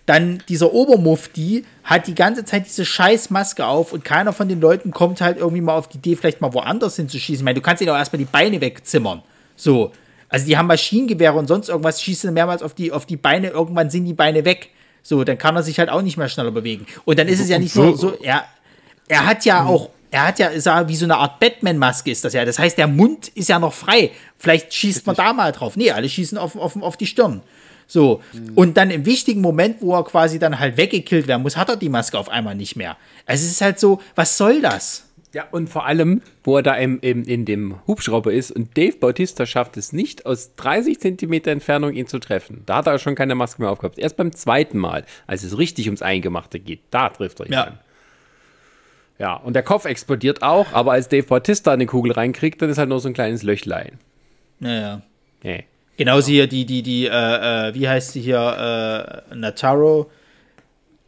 Dann 0.05 0.43
dieser 0.49 0.73
Obermufti 0.73 1.63
hat 1.83 2.07
die 2.07 2.15
ganze 2.15 2.43
Zeit 2.43 2.65
diese 2.65 2.85
scheiß 2.85 3.29
Maske 3.29 3.65
auf 3.65 3.93
und 3.93 4.03
keiner 4.03 4.33
von 4.33 4.49
den 4.49 4.59
Leuten 4.59 4.91
kommt 4.91 5.21
halt 5.21 5.37
irgendwie 5.37 5.61
mal 5.61 5.75
auf 5.75 5.87
die 5.87 5.97
Idee, 5.97 6.15
vielleicht 6.15 6.41
mal 6.41 6.53
woanders 6.53 6.95
hinzuschießen. 6.95 7.41
Ich 7.41 7.43
meine, 7.43 7.55
du 7.55 7.61
kannst 7.61 7.81
ihnen 7.81 7.91
auch 7.91 7.97
erstmal 7.97 8.19
die 8.19 8.25
Beine 8.25 8.59
wegzimmern. 8.61 9.21
So. 9.55 9.91
Also 10.27 10.45
die 10.45 10.57
haben 10.57 10.67
Maschinengewehre 10.67 11.37
und 11.37 11.47
sonst 11.47 11.69
irgendwas, 11.69 12.01
schießen 12.01 12.33
mehrmals 12.33 12.63
auf 12.63 12.73
die, 12.73 12.91
auf 12.91 13.05
die 13.05 13.17
Beine, 13.17 13.49
irgendwann 13.49 13.89
sind 13.89 14.05
die 14.05 14.13
Beine 14.13 14.45
weg. 14.45 14.69
So, 15.03 15.23
dann 15.23 15.37
kann 15.37 15.55
er 15.55 15.63
sich 15.63 15.77
halt 15.79 15.89
auch 15.89 16.01
nicht 16.01 16.17
mehr 16.17 16.29
schneller 16.29 16.51
bewegen. 16.51 16.85
Und 17.05 17.19
dann 17.19 17.27
ist 17.27 17.39
es 17.39 17.49
ja 17.49 17.59
nicht 17.59 17.73
so, 17.73 17.95
so 17.95 18.13
er, 18.21 18.45
er 19.07 19.25
hat 19.25 19.45
ja 19.45 19.65
auch 19.65 19.89
er 20.11 20.27
hat 20.27 20.39
ja, 20.39 20.47
ist 20.47 20.65
ja 20.65 20.87
wie 20.89 20.95
so 20.95 21.05
eine 21.05 21.17
Art 21.17 21.39
Batman-Maske 21.39 22.11
ist 22.11 22.25
das 22.25 22.33
ja. 22.33 22.43
Das 22.43 22.59
heißt, 22.59 22.77
der 22.77 22.87
Mund 22.87 23.29
ist 23.29 23.47
ja 23.47 23.59
noch 23.59 23.73
frei. 23.73 24.11
Vielleicht 24.37 24.73
schießt 24.73 25.07
man 25.07 25.15
da 25.15 25.31
mal 25.31 25.53
drauf. 25.53 25.77
Nee, 25.77 25.91
alle 25.91 26.09
schießen 26.09 26.37
auf, 26.37 26.57
auf, 26.57 26.79
auf 26.81 26.97
die 26.97 27.05
Stirn. 27.07 27.41
So. 27.91 28.21
Mhm. 28.31 28.53
Und 28.55 28.77
dann 28.77 28.89
im 28.89 29.05
wichtigen 29.05 29.41
Moment, 29.41 29.81
wo 29.81 29.93
er 29.93 30.05
quasi 30.05 30.39
dann 30.39 30.59
halt 30.59 30.77
weggekillt 30.77 31.27
werden 31.27 31.41
muss, 31.41 31.57
hat 31.57 31.67
er 31.67 31.75
die 31.75 31.89
Maske 31.89 32.17
auf 32.17 32.29
einmal 32.29 32.55
nicht 32.55 32.77
mehr. 32.77 32.95
Also 33.25 33.43
es 33.45 33.51
ist 33.51 33.59
halt 33.59 33.81
so, 33.81 33.99
was 34.15 34.37
soll 34.37 34.61
das? 34.61 35.09
Ja, 35.33 35.45
und 35.51 35.67
vor 35.69 35.85
allem, 35.85 36.21
wo 36.45 36.55
er 36.55 36.63
da 36.63 36.75
im, 36.75 36.99
im, 37.01 37.25
in 37.25 37.43
dem 37.43 37.75
Hubschrauber 37.87 38.31
ist 38.31 38.49
und 38.51 38.77
Dave 38.77 38.95
Bautista 38.95 39.45
schafft 39.45 39.75
es 39.75 39.91
nicht, 39.91 40.25
aus 40.25 40.55
30 40.55 41.01
Zentimeter 41.01 41.51
Entfernung 41.51 41.91
ihn 41.91 42.07
zu 42.07 42.19
treffen. 42.19 42.63
Da 42.65 42.77
hat 42.77 42.87
er 42.87 42.97
schon 42.97 43.15
keine 43.15 43.35
Maske 43.35 43.61
mehr 43.61 43.71
aufgehabt. 43.71 43.99
Erst 43.99 44.15
beim 44.15 44.31
zweiten 44.31 44.77
Mal, 44.77 45.05
als 45.27 45.43
es 45.43 45.57
richtig 45.57 45.87
ums 45.87 46.01
Eingemachte 46.01 46.61
geht, 46.61 46.79
da 46.91 47.09
trifft 47.09 47.41
er 47.41 47.45
ihn 47.47 47.53
ja. 47.53 47.63
an. 47.65 47.79
Ja, 49.19 49.35
und 49.35 49.53
der 49.53 49.63
Kopf 49.63 49.83
explodiert 49.83 50.43
auch, 50.43 50.71
aber 50.71 50.93
als 50.93 51.09
Dave 51.09 51.27
Bautista 51.27 51.73
eine 51.73 51.87
Kugel 51.87 52.13
reinkriegt, 52.13 52.61
dann 52.61 52.69
ist 52.69 52.77
halt 52.77 52.87
nur 52.87 53.01
so 53.01 53.09
ein 53.09 53.13
kleines 53.13 53.43
Löchlein. 53.43 53.99
Naja. 54.59 55.01
Nee. 55.43 55.65
Genauso 55.97 56.27
hier 56.27 56.47
die, 56.47 56.65
die, 56.65 56.81
die, 56.81 57.05
äh, 57.05 57.09
äh, 57.69 57.75
wie 57.75 57.87
heißt 57.87 58.13
sie 58.13 58.21
hier, 58.21 59.23
äh, 59.29 59.35
Nataro, 59.35 60.09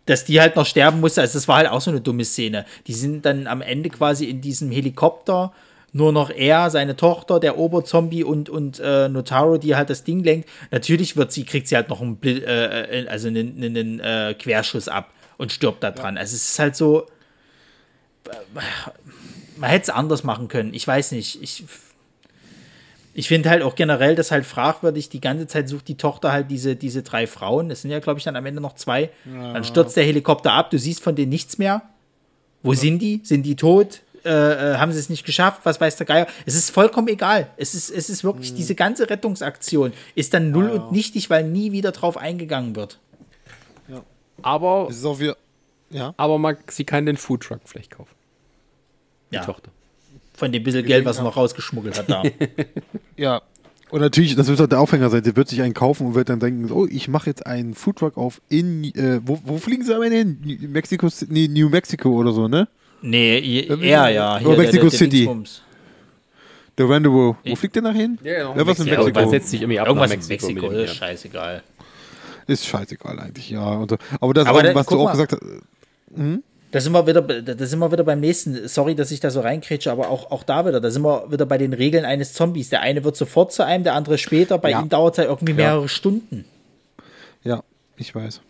dass 0.06 0.26
die 0.26 0.40
halt 0.40 0.56
noch 0.56 0.66
sterben 0.66 1.00
musste. 1.00 1.22
Also 1.22 1.38
das 1.38 1.48
war 1.48 1.58
halt 1.58 1.70
auch 1.70 1.82
so 1.82 1.92
eine 1.92 2.02
dumme 2.02 2.26
Szene. 2.26 2.66
Die 2.88 2.94
sind 2.94 3.26
dann 3.26 3.48
am 3.48 3.62
Ende 3.62 3.90
quasi 3.90 4.26
in 4.26 4.42
diesem 4.42 4.72
Helikopter, 4.72 5.54
nur 5.94 6.12
noch 6.12 6.30
er, 6.30 6.70
seine 6.70 6.96
Tochter, 6.96 7.40
der 7.40 7.58
Oberzombie 7.58 8.24
und, 8.24 8.50
und 8.50 8.80
äh, 8.80 9.08
Notaro, 9.08 9.58
die 9.58 9.76
halt 9.76 9.90
das 9.90 10.04
Ding 10.04 10.24
lenkt. 10.24 10.50
Natürlich 10.72 11.16
wird 11.16 11.32
sie, 11.32 11.46
kriegt 11.46 11.68
sie 11.68 11.76
halt 11.76 11.90
noch 11.90 12.02
einen, 12.02 12.22
äh, 12.24 13.02
äh, 13.02 13.08
also 13.08 13.28
einen, 13.28 13.64
einen 13.64 14.00
äh, 14.00 14.36
Querschuss 14.38 14.88
ab 14.88 15.12
und 15.38 15.52
stirbt 15.52 15.84
da 15.84 15.92
dran. 15.92 16.16
Ja. 16.16 16.22
Also 16.22 16.36
es 16.36 16.50
ist 16.50 16.60
halt 16.60 16.76
so, 16.76 17.08
man 19.58 19.70
hätte 19.70 19.84
es 19.84 19.90
anders 19.90 20.24
machen 20.24 20.48
können. 20.48 20.74
Ich 20.74 20.88
weiß 20.88 21.12
nicht. 21.12 21.42
Ich 21.42 21.64
Ich 23.14 23.28
finde 23.28 23.50
halt 23.50 23.62
auch 23.62 23.76
generell 23.76 24.16
das 24.16 24.32
halt 24.32 24.46
fragwürdig, 24.46 25.10
die 25.10 25.22
ganze 25.22 25.46
Zeit 25.46 25.70
sucht 25.70 25.88
die 25.88 25.98
Tochter 25.98 26.32
halt 26.32 26.50
diese, 26.50 26.76
diese 26.76 27.04
drei 27.04 27.28
Frauen. 27.28 27.70
Es 27.70 27.84
sind 27.84 27.92
ja, 27.92 28.00
glaube 28.00 28.18
ich, 28.18 28.24
dann 28.24 28.36
am 28.36 28.46
Ende 28.46 28.60
noch 28.60 28.74
zwei. 28.74 29.12
Ja. 29.32 29.54
Dann 29.54 29.64
stürzt 29.64 29.96
der 29.96 30.04
Helikopter 30.04 30.54
ab, 30.54 30.72
du 30.72 30.80
siehst 30.80 31.04
von 31.04 31.16
denen 31.16 31.30
nichts 31.30 31.58
mehr. 31.60 31.84
Wo 32.64 32.74
ja. 32.74 32.80
sind 32.80 33.00
die? 33.00 33.22
Sind 33.24 33.44
die 33.44 33.56
tot? 33.56 34.02
Äh, 34.26 34.30
äh, 34.30 34.78
haben 34.78 34.92
sie 34.92 35.00
es 35.00 35.10
nicht 35.10 35.26
geschafft? 35.26 35.62
Was 35.64 35.80
weiß 35.80 35.98
der 35.98 36.06
Geier? 36.08 36.28
Es 36.46 36.56
ist 36.56 36.72
vollkommen 36.72 37.10
egal. 37.10 37.50
Es 37.58 37.76
ist, 37.76 37.92
es 37.92 38.10
ist 38.10 38.24
wirklich, 38.24 38.54
mhm. 38.54 38.56
diese 38.56 38.74
ganze 38.74 39.10
Rettungsaktion 39.10 39.94
ist 40.16 40.34
dann 40.34 40.50
null 40.50 40.72
ja, 40.74 40.82
und 40.82 40.92
nichtig, 40.92 41.30
weil 41.30 41.44
nie 41.44 41.72
wieder 41.72 41.92
drauf 41.92 42.18
eingegangen 42.18 42.76
wird. 42.76 43.00
Ja. 43.90 44.02
Aber, 44.42 44.88
es 44.90 44.98
ist 44.98 45.06
auch 45.06 45.20
wieder, 45.20 45.36
ja. 45.92 46.14
aber 46.18 46.40
man, 46.40 46.58
sie 46.70 46.86
kann 46.86 47.06
den 47.06 47.18
Foodtruck 47.18 47.60
vielleicht 47.66 47.92
kaufen. 47.92 48.16
Die 49.32 49.36
ja. 49.36 49.46
Tochter 49.46 49.72
von 50.36 50.52
dem 50.52 50.64
bisschen 50.64 50.86
Geld, 50.86 51.06
was 51.06 51.18
er 51.18 51.24
noch 51.24 51.38
rausgeschmuggelt 51.38 51.98
hat 51.98 52.10
da. 52.10 52.24
ja. 53.18 53.42
Und 53.90 54.02
natürlich, 54.02 54.36
das 54.36 54.48
wird 54.48 54.60
auch 54.60 54.68
der 54.68 54.80
Aufhänger 54.80 55.12
sein. 55.12 55.22
Der 55.22 55.36
wird 55.36 55.48
sich 55.48 55.62
einen 55.62 55.76
kaufen 55.76 56.08
und 56.08 56.16
wird 56.16 56.30
dann 56.30 56.40
denken, 56.40 56.72
oh, 56.72 56.88
ich 56.90 57.08
mache 57.08 57.30
jetzt 57.30 57.46
einen 57.46 57.76
Foodtruck 57.76 58.18
auf 58.18 58.42
in, 58.50 58.86
äh, 58.96 59.22
wo, 59.24 59.40
wo 59.46 59.58
fliegen 59.60 59.84
sie 59.84 59.96
am 59.96 60.02
Ende 60.02 60.18
hin? 60.18 60.70
Mexico, 60.72 61.08
nee, 61.30 61.48
New 61.48 61.70
Mexico 61.70 62.10
oder 62.10 62.32
so, 62.32 62.48
ne? 62.48 62.68
Nee, 63.04 63.68
eher 63.68 64.10
ja. 64.10 64.40
Hier, 64.40 64.58
Mexico 64.58 64.90
der, 64.90 64.90
der, 64.90 64.98
City. 64.98 65.30
Der 66.78 66.90
Rendezvous. 66.90 67.36
Wo 67.46 67.56
fliegt 67.56 67.76
der 67.76 67.84
nach 67.84 67.94
hin? 67.94 68.18
Ja, 68.24 68.32
ja, 68.32 68.40
Irgendwas 68.48 68.80
in 68.80 68.86
Mexiko. 68.86 69.02
Irgendwas 69.06 69.30
setzt 69.30 69.50
sich 69.50 69.62
irgendwie 69.62 69.80
ab 69.80 69.88
Irgendwas 69.88 70.10
nach 70.10 70.18
Mexiko. 70.18 70.48
Mexiko 70.48 70.70
ist 70.72 70.96
scheißegal. 70.96 71.64
Ist 72.48 72.66
scheißegal 72.66 73.20
eigentlich, 73.20 73.50
ja. 73.52 73.86
So. 73.88 73.98
Aber 74.20 74.34
das, 74.34 74.48
Aber 74.48 74.60
auch, 74.60 74.76
was 74.76 74.88
du 74.88 75.00
auch 75.00 75.06
mal. 75.06 75.12
gesagt 75.12 75.34
hast. 75.34 75.42
Hm? 76.16 76.44
Da 76.74 76.80
sind 76.82 76.92
wir 76.92 77.06
wieder, 77.06 77.22
da 77.22 77.66
sind 77.68 77.78
wir 77.78 77.92
wieder 77.92 78.04
beim 78.04 78.20
nächsten. 78.20 78.68
Sorry, 78.68 78.96
dass 78.96 79.12
ich 79.12 79.20
da 79.20 79.30
so 79.30 79.42
reinkretsche, 79.42 79.92
aber 79.92 80.10
auch, 80.10 80.32
auch 80.32 80.42
da 80.42 80.66
wieder, 80.66 80.82
da 80.82 80.90
sind 80.90 81.04
wir 81.04 81.32
wieder 81.32 81.46
bei 81.46 81.60
den 81.60 81.72
Regeln 81.72 82.04
eines 82.04 82.34
Zombies. 82.34 82.70
Der 82.70 82.82
eine 82.82 83.04
wird 83.04 83.16
sofort 83.16 83.54
zu 83.54 83.64
einem, 83.64 83.84
der 83.84 83.94
andere 83.94 84.18
später. 84.18 84.58
Bei 84.58 84.72
ja. 84.72 84.82
ihm 84.82 84.90
dauert 84.90 85.14
es 85.14 85.20
halt 85.20 85.30
irgendwie 85.30 85.54
mehrere 85.54 85.84
ja. 85.84 85.88
Stunden. 85.88 86.46
Ja, 87.44 87.64
ich 87.96 88.16
weiß 88.16 88.42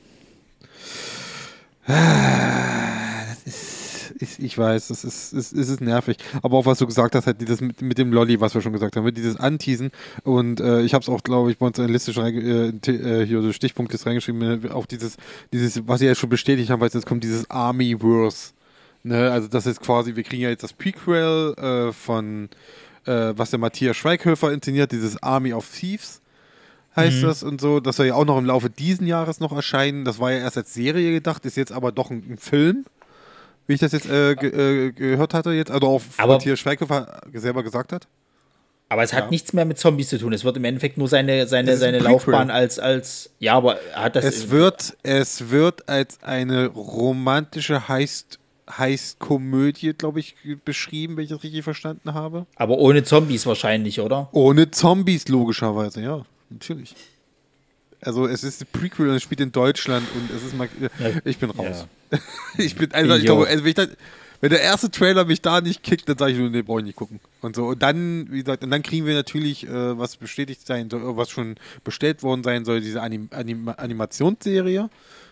ich, 4.23 4.39
ich 4.39 4.57
weiß, 4.57 4.87
das 4.87 5.03
ist, 5.03 5.33
ist, 5.33 5.53
ist, 5.53 5.69
ist 5.69 5.81
nervig. 5.81 6.17
Aber 6.41 6.57
auch 6.57 6.65
was 6.65 6.79
du 6.79 6.87
gesagt 6.87 7.15
hast, 7.15 7.27
halt 7.27 7.39
dieses 7.41 7.61
mit, 7.61 7.81
mit 7.81 7.97
dem 7.97 8.11
Lolly, 8.11 8.39
was 8.39 8.55
wir 8.55 8.61
schon 8.61 8.73
gesagt 8.73 8.95
haben, 8.95 9.03
mit 9.03 9.17
dieses 9.17 9.37
Anteasen. 9.37 9.91
Und 10.23 10.59
äh, 10.59 10.81
ich 10.81 10.93
habe 10.93 11.03
es 11.03 11.09
auch, 11.09 11.23
glaube 11.23 11.51
ich, 11.51 11.57
bei 11.57 11.67
uns 11.67 11.77
in 11.77 11.85
der 11.85 11.91
Liste 11.91 12.13
schon 12.13 12.25
äh, 12.25 12.69
äh, 12.69 13.25
hier 13.25 13.41
so 13.41 13.51
Stichpunkt 13.51 13.93
ist 13.93 14.05
reingeschrieben, 14.05 14.65
äh, 14.65 14.69
auch 14.69 14.85
dieses, 14.85 15.17
dieses, 15.51 15.87
was 15.87 15.99
sie 15.99 16.07
ja 16.07 16.15
schon 16.15 16.29
bestätigt 16.29 16.69
haben, 16.69 16.79
weil 16.81 16.89
jetzt 16.89 17.05
kommt 17.05 17.23
dieses 17.23 17.49
Army-Verse. 17.49 18.51
Ne? 19.03 19.31
Also 19.31 19.47
das 19.47 19.65
ist 19.65 19.81
quasi, 19.81 20.15
wir 20.15 20.23
kriegen 20.23 20.41
ja 20.41 20.49
jetzt 20.49 20.63
das 20.63 20.73
Prequel 20.73 21.53
äh, 21.57 21.91
von 21.91 22.49
äh, 23.05 23.33
was 23.35 23.49
der 23.49 23.59
Matthias 23.59 23.97
Schweighöfer 23.97 24.51
inszeniert, 24.51 24.91
dieses 24.91 25.21
Army 25.21 25.53
of 25.53 25.69
Thieves 25.69 26.21
heißt 26.95 27.21
mhm. 27.21 27.27
das 27.27 27.43
und 27.43 27.61
so. 27.61 27.79
Das 27.79 27.97
soll 27.97 28.07
ja 28.07 28.15
auch 28.15 28.25
noch 28.25 28.37
im 28.37 28.45
Laufe 28.45 28.69
diesen 28.69 29.07
Jahres 29.07 29.39
noch 29.39 29.51
erscheinen. 29.51 30.05
Das 30.05 30.19
war 30.19 30.31
ja 30.31 30.39
erst 30.39 30.57
als 30.57 30.73
Serie 30.73 31.11
gedacht, 31.11 31.45
ist 31.45 31.57
jetzt 31.57 31.71
aber 31.71 31.91
doch 31.91 32.11
ein, 32.11 32.23
ein 32.29 32.37
Film 32.37 32.85
wie 33.67 33.73
ich 33.73 33.79
das 33.79 33.91
jetzt 33.91 34.09
äh, 34.09 34.35
ge 34.35 34.87
äh, 34.87 34.91
gehört 34.91 35.33
hatte, 35.33 35.51
jetzt, 35.51 35.71
also 35.71 35.87
auch 35.87 36.01
aber, 36.17 36.33
Matthias 36.33 36.59
Schweighöfer 36.59 37.21
selber 37.33 37.63
gesagt 37.63 37.91
hat. 37.91 38.07
Aber 38.89 39.01
es 39.01 39.13
hat 39.13 39.25
ja. 39.25 39.29
nichts 39.31 39.53
mehr 39.53 39.65
mit 39.65 39.79
Zombies 39.79 40.09
zu 40.09 40.19
tun. 40.19 40.33
Es 40.33 40.43
wird 40.43 40.57
im 40.57 40.65
Endeffekt 40.65 40.97
nur 40.97 41.07
seine, 41.07 41.47
seine, 41.47 41.77
seine 41.77 41.97
Laufbahn 41.97 42.51
als, 42.51 42.77
als. 42.77 43.31
Ja, 43.39 43.55
aber 43.55 43.79
hat 43.93 44.15
das. 44.15 44.23
Es 44.23 44.51
wird, 44.51 44.95
es 45.01 45.49
wird 45.49 45.89
als 45.89 46.21
eine 46.21 46.67
romantische 46.67 47.87
Heist, 47.87 48.37
Heist-Komödie, 48.69 49.93
glaube 49.93 50.19
ich, 50.19 50.35
beschrieben, 50.63 51.17
wenn 51.17 51.23
ich 51.23 51.31
das 51.31 51.41
richtig 51.41 51.63
verstanden 51.63 52.13
habe. 52.13 52.45
Aber 52.55 52.77
ohne 52.77 53.03
Zombies 53.03 53.47
wahrscheinlich, 53.47 53.99
oder? 53.99 54.29
Ohne 54.31 54.69
Zombies, 54.69 55.27
logischerweise, 55.27 56.01
ja. 56.01 56.23
Natürlich. 56.51 56.95
Also 58.05 58.27
es 58.27 58.43
ist 58.43 58.61
ein 58.61 58.67
Prequel 58.71 59.09
und 59.09 59.15
es 59.15 59.23
spielt 59.23 59.41
in 59.41 59.51
Deutschland 59.51 60.05
und 60.15 60.35
es 60.35 60.43
ist 60.43 60.55
mal. 60.55 60.69
Ich 61.25 61.37
bin 61.37 61.49
raus. 61.49 61.87
Ja. 62.11 62.19
ich 62.57 62.75
bin 62.75 62.91
einfach, 62.91 63.17
ich 63.17 63.25
glaube, 63.25 63.47
also 63.47 63.63
wenn, 63.63 63.73
dann, 63.73 63.89
wenn, 64.41 64.49
der 64.49 64.61
erste 64.61 64.91
Trailer 64.91 65.25
mich 65.25 65.41
da 65.41 65.61
nicht 65.61 65.83
kickt, 65.83 66.07
dann 66.09 66.17
sage 66.17 66.33
ich 66.33 66.37
nur, 66.37 66.49
nee, 66.49 66.61
brauche 66.61 66.79
ich 66.79 66.85
nicht 66.85 66.95
gucken. 66.95 67.19
Und 67.41 67.55
so. 67.55 67.67
Und 67.67 67.81
dann, 67.81 68.27
wie 68.31 68.39
gesagt, 68.39 68.63
und 68.63 68.71
dann 68.71 68.83
kriegen 68.83 69.05
wir 69.05 69.13
natürlich, 69.13 69.67
äh, 69.67 69.97
was 69.97 70.17
bestätigt 70.17 70.65
sein 70.65 70.89
soll, 70.89 71.17
was 71.17 71.29
schon 71.29 71.55
bestellt 71.83 72.23
worden 72.23 72.43
sein 72.43 72.65
soll, 72.65 72.81
diese 72.81 73.01
Anim 73.01 73.29
Anim 73.31 73.69
Animationsserie. 73.69 74.89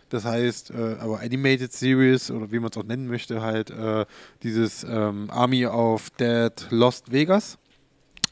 Das 0.10 0.26
heißt, 0.26 0.72
äh, 0.72 0.98
aber 1.00 1.22
Animated 1.22 1.72
Series 1.72 2.32
oder 2.32 2.52
wie 2.52 2.60
man 2.60 2.70
es 2.70 2.78
auch 2.78 2.84
nennen 2.84 3.08
möchte, 3.08 3.42
halt 3.42 3.70
äh, 3.70 4.06
dieses 4.44 4.84
ähm, 4.84 5.30
Army 5.30 5.66
of 5.66 6.10
Dead 6.12 6.52
Lost 6.70 7.12
Vegas 7.12 7.58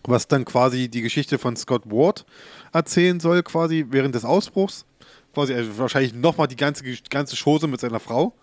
was 0.03 0.27
dann 0.27 0.45
quasi 0.45 0.89
die 0.89 1.01
Geschichte 1.01 1.37
von 1.37 1.55
Scott 1.55 1.83
Ward 1.85 2.25
erzählen 2.73 3.19
soll, 3.19 3.43
quasi 3.43 3.85
während 3.89 4.15
des 4.15 4.25
Ausbruchs. 4.25 4.85
Quasi 5.33 5.53
also 5.53 5.77
wahrscheinlich 5.77 6.13
nochmal 6.13 6.47
die 6.47 6.55
ganze, 6.55 6.83
ganze 7.09 7.35
Chose 7.35 7.67
mit 7.67 7.79
seiner 7.79 7.99
Frau. 7.99 8.33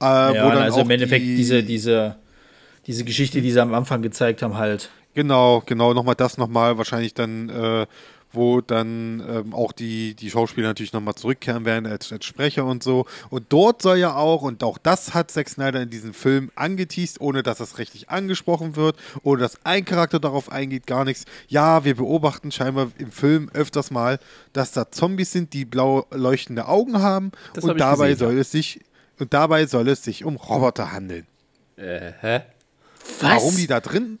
Äh, 0.00 0.04
ja, 0.04 0.48
also 0.48 0.80
im 0.80 0.90
Endeffekt 0.90 1.24
die, 1.24 1.36
diese, 1.36 1.62
diese, 1.62 2.16
diese 2.86 3.04
Geschichte, 3.04 3.40
die 3.40 3.50
sie 3.50 3.60
am 3.60 3.74
Anfang 3.74 4.02
gezeigt 4.02 4.42
haben, 4.42 4.56
halt. 4.56 4.90
Genau, 5.14 5.62
genau, 5.64 5.92
nochmal 5.92 6.14
das 6.14 6.38
nochmal, 6.38 6.78
wahrscheinlich 6.78 7.14
dann 7.14 7.50
äh, 7.50 7.86
wo 8.32 8.60
dann 8.60 9.22
ähm, 9.28 9.54
auch 9.54 9.72
die, 9.72 10.14
die 10.14 10.30
Schauspieler 10.30 10.68
natürlich 10.68 10.92
nochmal 10.92 11.14
zurückkehren 11.14 11.64
werden 11.64 11.86
als, 11.86 12.12
als, 12.12 12.24
Sprecher 12.24 12.64
und 12.64 12.82
so. 12.82 13.06
Und 13.30 13.46
dort 13.50 13.82
soll 13.82 13.98
ja 13.98 14.14
auch, 14.14 14.42
und 14.42 14.62
auch 14.64 14.78
das 14.78 15.14
hat 15.14 15.30
Zack 15.30 15.48
Snyder 15.48 15.82
in 15.82 15.90
diesem 15.90 16.14
Film 16.14 16.50
angeteased, 16.54 17.20
ohne 17.20 17.42
dass 17.42 17.58
das 17.58 17.78
richtig 17.78 18.10
angesprochen 18.10 18.76
wird, 18.76 18.96
oder 19.22 19.42
dass 19.42 19.58
ein 19.64 19.84
Charakter 19.84 20.20
darauf 20.20 20.50
eingeht, 20.50 20.86
gar 20.86 21.04
nichts. 21.04 21.24
Ja, 21.48 21.84
wir 21.84 21.96
beobachten 21.96 22.50
scheinbar 22.50 22.90
im 22.98 23.12
Film 23.12 23.50
öfters 23.52 23.90
mal, 23.90 24.18
dass 24.52 24.72
da 24.72 24.90
Zombies 24.90 25.32
sind, 25.32 25.52
die 25.52 25.64
blau 25.64 26.06
leuchtende 26.10 26.68
Augen 26.68 27.00
haben. 27.00 27.32
Das 27.54 27.64
und 27.64 27.70
hab 27.70 27.78
dabei 27.78 28.10
gesehen, 28.10 28.18
soll 28.18 28.34
ja. 28.34 28.40
es 28.40 28.50
sich 28.50 28.80
und 29.18 29.34
dabei 29.34 29.66
soll 29.66 29.88
es 29.88 30.02
sich 30.02 30.24
um 30.24 30.36
Roboter 30.36 30.92
handeln. 30.92 31.26
Äh, 31.76 32.12
hä? 32.20 32.40
Was? 33.20 33.22
Warum 33.22 33.56
die 33.56 33.66
da 33.66 33.80
drin? 33.80 34.18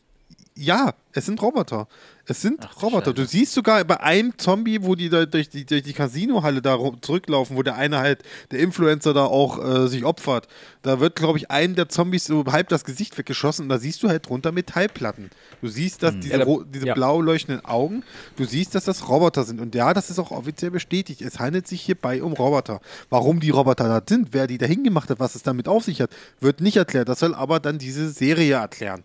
Ja, 0.54 0.92
es 1.12 1.26
sind 1.26 1.40
Roboter. 1.40 1.88
Es 2.26 2.42
sind 2.42 2.60
Ach, 2.62 2.82
Roboter. 2.82 3.14
Du 3.14 3.24
siehst 3.24 3.52
sogar 3.52 3.82
bei 3.84 4.00
einem 4.00 4.36
Zombie, 4.38 4.82
wo 4.82 4.94
die 4.94 5.08
da 5.08 5.24
durch 5.24 5.48
die, 5.48 5.64
durch 5.64 5.82
die 5.82 5.94
Casinohalle 5.94 6.60
da 6.60 6.78
zurücklaufen, 7.00 7.56
wo 7.56 7.62
der 7.62 7.76
eine 7.76 7.98
halt, 7.98 8.22
der 8.50 8.60
Influencer 8.60 9.14
da 9.14 9.24
auch 9.24 9.58
äh, 9.64 9.88
sich 9.88 10.04
opfert. 10.04 10.48
Da 10.82 11.00
wird, 11.00 11.16
glaube 11.16 11.38
ich, 11.38 11.50
einem 11.50 11.74
der 11.74 11.88
Zombies 11.88 12.26
so 12.26 12.44
halb 12.46 12.68
das 12.68 12.84
Gesicht 12.84 13.16
weggeschossen 13.16 13.64
und 13.64 13.68
da 13.70 13.78
siehst 13.78 14.02
du 14.02 14.08
halt 14.08 14.28
drunter 14.28 14.52
Metallplatten. 14.52 15.30
Du 15.62 15.68
siehst, 15.68 16.02
dass 16.02 16.14
hm. 16.14 16.20
diese, 16.20 16.38
ja, 16.38 16.46
diese 16.66 16.86
ja. 16.86 16.94
blau 16.94 17.22
leuchtenden 17.22 17.64
Augen, 17.64 18.04
du 18.36 18.44
siehst, 18.44 18.74
dass 18.74 18.84
das 18.84 19.08
Roboter 19.08 19.44
sind. 19.44 19.58
Und 19.58 19.74
ja, 19.74 19.94
das 19.94 20.10
ist 20.10 20.18
auch 20.18 20.32
offiziell 20.32 20.70
bestätigt. 20.70 21.22
Es 21.22 21.40
handelt 21.40 21.66
sich 21.66 21.80
hierbei 21.80 22.22
um 22.22 22.34
Roboter. 22.34 22.80
Warum 23.08 23.40
die 23.40 23.50
Roboter 23.50 23.88
da 23.88 24.02
sind, 24.06 24.28
wer 24.32 24.46
die 24.46 24.58
da 24.58 24.66
hingemacht 24.66 25.08
hat, 25.08 25.18
was 25.18 25.34
es 25.34 25.42
damit 25.42 25.66
auf 25.66 25.84
sich 25.84 26.02
hat, 26.02 26.10
wird 26.40 26.60
nicht 26.60 26.76
erklärt. 26.76 27.08
Das 27.08 27.20
soll 27.20 27.34
aber 27.34 27.58
dann 27.58 27.78
diese 27.78 28.10
Serie 28.10 28.56
erklären. 28.56 29.02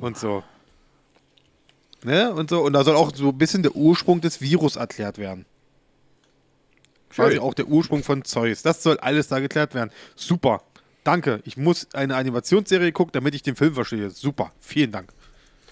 Und 0.00 0.18
so. 0.18 0.42
Ne? 2.06 2.32
Und 2.32 2.50
so. 2.50 2.62
Und 2.62 2.72
da 2.72 2.84
soll 2.84 2.94
auch 2.94 3.10
so 3.14 3.30
ein 3.30 3.38
bisschen 3.38 3.64
der 3.64 3.74
Ursprung 3.74 4.20
des 4.20 4.40
Virus 4.40 4.76
erklärt 4.76 5.18
werden. 5.18 5.44
Quasi 7.10 7.38
auch 7.38 7.52
der 7.52 7.66
Ursprung 7.66 8.04
von 8.04 8.24
Zeus. 8.24 8.62
Das 8.62 8.82
soll 8.82 8.96
alles 8.98 9.26
da 9.26 9.40
geklärt 9.40 9.74
werden. 9.74 9.90
Super. 10.14 10.62
Danke. 11.02 11.40
Ich 11.44 11.56
muss 11.56 11.88
eine 11.94 12.14
Animationsserie 12.14 12.92
gucken, 12.92 13.10
damit 13.12 13.34
ich 13.34 13.42
den 13.42 13.56
Film 13.56 13.74
verstehe. 13.74 14.10
Super. 14.10 14.52
Vielen 14.60 14.92
Dank. 14.92 15.12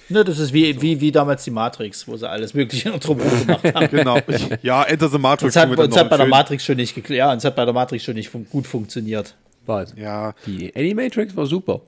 Ne, 0.09 0.24
das 0.24 0.40
ist 0.40 0.52
wie, 0.52 0.73
so. 0.73 0.82
wie, 0.82 1.01
wie 1.01 1.12
damals 1.12 1.44
die 1.44 1.51
Matrix, 1.52 2.09
wo 2.09 2.16
sie 2.16 2.28
alles 2.28 2.52
Mögliche 2.52 2.89
noch 2.90 2.98
drumherum 2.98 3.47
gemacht 3.47 3.73
haben. 3.73 3.89
genau. 3.90 4.19
Ja, 4.62 4.82
Enter 4.82 5.09
the 5.09 5.19
Matrix. 5.19 5.55
Es 5.55 5.62
hat, 5.62 5.78
uns 5.78 5.97
hat 5.97 6.11
bei 6.11 6.16
der 6.16 6.27
Matrix 6.27 6.65
schon 6.65 6.77
nicht 6.77 7.09
ja, 7.11 7.32
es 7.32 7.44
hat 7.44 7.55
bei 7.55 7.65
der 7.65 7.74
Matrix 7.74 8.02
schon 8.02 8.15
nicht 8.15 8.28
fun 8.28 8.47
gut 8.51 8.66
funktioniert. 8.66 9.36
Was? 9.66 9.94
Ja. 9.97 10.35
Die 10.47 10.74
Animatrix 10.74 11.36
war 11.36 11.47
super. 11.47 11.81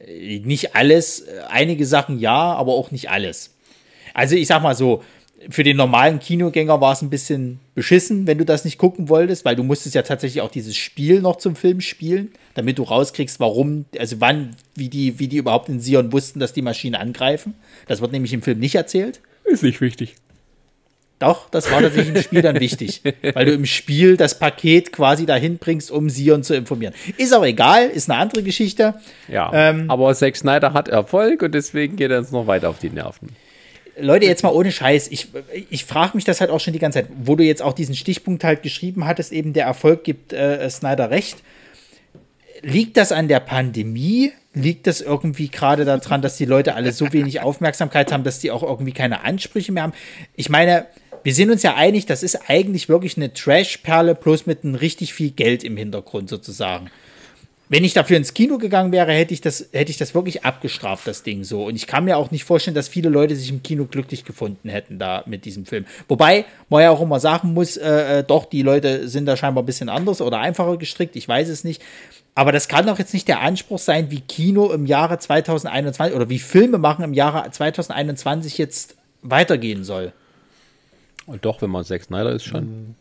Äh, 0.00 0.40
nicht 0.40 0.74
alles, 0.74 1.26
einige 1.48 1.86
Sachen 1.86 2.18
ja, 2.18 2.54
aber 2.54 2.72
auch 2.72 2.90
nicht 2.90 3.10
alles. 3.10 3.54
Also 4.14 4.34
ich 4.36 4.46
sag 4.46 4.62
mal 4.62 4.74
so, 4.74 5.02
für 5.50 5.62
den 5.62 5.76
normalen 5.76 6.18
Kinogänger 6.18 6.80
war 6.80 6.92
es 6.92 7.02
ein 7.02 7.10
bisschen 7.10 7.60
beschissen, 7.74 8.26
wenn 8.26 8.38
du 8.38 8.44
das 8.44 8.64
nicht 8.64 8.78
gucken 8.78 9.08
wolltest, 9.08 9.44
weil 9.44 9.54
du 9.54 9.62
musstest 9.62 9.94
ja 9.94 10.02
tatsächlich 10.02 10.40
auch 10.40 10.50
dieses 10.50 10.76
Spiel 10.76 11.20
noch 11.20 11.36
zum 11.36 11.56
Film 11.56 11.80
spielen, 11.80 12.32
damit 12.54 12.78
du 12.78 12.82
rauskriegst, 12.82 13.38
warum, 13.38 13.84
also 13.98 14.20
wann, 14.20 14.56
wie 14.74 14.88
die, 14.88 15.18
wie 15.18 15.28
die 15.28 15.36
überhaupt 15.36 15.68
in 15.68 15.80
Sion 15.80 16.12
wussten, 16.12 16.40
dass 16.40 16.52
die 16.52 16.62
Maschinen 16.62 16.94
angreifen. 16.94 17.54
Das 17.86 18.00
wird 18.00 18.12
nämlich 18.12 18.32
im 18.32 18.42
Film 18.42 18.58
nicht 18.58 18.74
erzählt. 18.74 19.20
Ist 19.44 19.62
nicht 19.62 19.80
wichtig. 19.80 20.16
Doch, 21.18 21.48
das 21.48 21.70
war 21.70 21.80
tatsächlich 21.80 22.14
im 22.14 22.22
Spiel 22.22 22.42
dann 22.42 22.60
wichtig, 22.60 23.00
weil 23.32 23.46
du 23.46 23.52
im 23.52 23.64
Spiel 23.64 24.18
das 24.18 24.38
Paket 24.38 24.92
quasi 24.92 25.24
dahin 25.24 25.56
bringst, 25.56 25.90
um 25.90 26.10
Sion 26.10 26.42
zu 26.42 26.54
informieren. 26.54 26.92
Ist 27.16 27.32
aber 27.32 27.46
egal, 27.46 27.86
ist 27.86 28.10
eine 28.10 28.20
andere 28.20 28.42
Geschichte. 28.42 28.94
Ja, 29.26 29.50
ähm, 29.54 29.90
aber 29.90 30.14
Zack 30.14 30.36
Snyder 30.36 30.74
hat 30.74 30.88
Erfolg 30.88 31.42
und 31.42 31.54
deswegen 31.54 31.96
geht 31.96 32.10
er 32.10 32.18
uns 32.18 32.32
noch 32.32 32.46
weiter 32.46 32.68
auf 32.68 32.78
die 32.78 32.90
Nerven. 32.90 33.30
Leute, 33.98 34.26
jetzt 34.26 34.42
mal 34.42 34.52
ohne 34.52 34.70
Scheiß, 34.70 35.08
ich, 35.08 35.28
ich 35.70 35.86
frage 35.86 36.12
mich 36.16 36.24
das 36.24 36.42
halt 36.42 36.50
auch 36.50 36.60
schon 36.60 36.74
die 36.74 36.78
ganze 36.78 37.00
Zeit, 37.00 37.08
wo 37.18 37.34
du 37.34 37.44
jetzt 37.44 37.62
auch 37.62 37.72
diesen 37.72 37.94
Stichpunkt 37.94 38.44
halt 38.44 38.62
geschrieben 38.62 39.06
hattest, 39.06 39.32
eben 39.32 39.54
der 39.54 39.64
Erfolg 39.64 40.04
gibt 40.04 40.34
äh, 40.34 40.68
Snyder 40.68 41.10
recht. 41.10 41.38
Liegt 42.60 42.98
das 42.98 43.10
an 43.10 43.28
der 43.28 43.40
Pandemie? 43.40 44.32
liegt 44.56 44.86
das 44.86 45.02
irgendwie 45.02 45.48
gerade 45.48 45.84
daran, 45.84 46.22
dass 46.22 46.38
die 46.38 46.46
Leute 46.46 46.74
alle 46.74 46.92
so 46.92 47.12
wenig 47.12 47.40
Aufmerksamkeit 47.42 48.10
haben, 48.10 48.24
dass 48.24 48.38
die 48.38 48.50
auch 48.50 48.62
irgendwie 48.62 48.92
keine 48.92 49.22
Ansprüche 49.22 49.70
mehr 49.70 49.82
haben? 49.82 49.92
Ich 50.34 50.48
meine, 50.48 50.86
wir 51.26 51.34
sind 51.34 51.50
uns 51.50 51.64
ja 51.64 51.74
einig, 51.74 52.06
das 52.06 52.22
ist 52.22 52.48
eigentlich 52.48 52.88
wirklich 52.88 53.16
eine 53.16 53.32
Trash-Perle, 53.32 54.14
bloß 54.14 54.46
mit 54.46 54.62
einem 54.62 54.76
richtig 54.76 55.12
viel 55.12 55.32
Geld 55.32 55.64
im 55.64 55.76
Hintergrund 55.76 56.30
sozusagen. 56.30 56.88
Wenn 57.68 57.82
ich 57.82 57.94
dafür 57.94 58.16
ins 58.16 58.32
Kino 58.32 58.58
gegangen 58.58 58.92
wäre, 58.92 59.10
hätte 59.10 59.34
ich 59.34 59.40
das, 59.40 59.70
hätte 59.72 59.90
ich 59.90 59.98
das 59.98 60.14
wirklich 60.14 60.44
abgestraft, 60.44 61.04
das 61.08 61.24
Ding 61.24 61.42
so. 61.42 61.64
Und 61.64 61.74
ich 61.74 61.88
kann 61.88 62.04
mir 62.04 62.16
auch 62.16 62.30
nicht 62.30 62.44
vorstellen, 62.44 62.76
dass 62.76 62.86
viele 62.86 63.08
Leute 63.08 63.34
sich 63.34 63.50
im 63.50 63.64
Kino 63.64 63.86
glücklich 63.86 64.24
gefunden 64.24 64.68
hätten 64.68 65.00
da 65.00 65.24
mit 65.26 65.44
diesem 65.44 65.66
Film. 65.66 65.84
Wobei 66.06 66.44
man 66.68 66.82
ja 66.82 66.90
auch 66.90 67.02
immer 67.02 67.18
sagen 67.18 67.54
muss, 67.54 67.76
äh, 67.76 68.20
äh 68.20 68.22
doch, 68.22 68.44
die 68.44 68.62
Leute 68.62 69.08
sind 69.08 69.26
da 69.26 69.36
scheinbar 69.36 69.64
ein 69.64 69.66
bisschen 69.66 69.88
anders 69.88 70.20
oder 70.20 70.38
einfacher 70.38 70.76
gestrickt, 70.76 71.16
ich 71.16 71.26
weiß 71.26 71.48
es 71.48 71.64
nicht. 71.64 71.82
Aber 72.36 72.52
das 72.52 72.68
kann 72.68 72.86
doch 72.86 73.00
jetzt 73.00 73.14
nicht 73.14 73.26
der 73.26 73.40
Anspruch 73.40 73.80
sein, 73.80 74.12
wie 74.12 74.20
Kino 74.20 74.70
im 74.70 74.86
Jahre 74.86 75.18
2021 75.18 76.14
oder 76.14 76.28
wie 76.28 76.38
Filme 76.38 76.78
machen 76.78 77.04
im 77.04 77.14
Jahre 77.14 77.50
2021 77.50 78.58
jetzt 78.58 78.94
weitergehen 79.22 79.82
soll. 79.82 80.12
Und 81.26 81.44
doch, 81.44 81.60
wenn 81.62 81.70
man 81.70 81.84
Zack 81.84 82.04
Snyder 82.04 82.32
ist, 82.32 82.44
schon. 82.44 82.94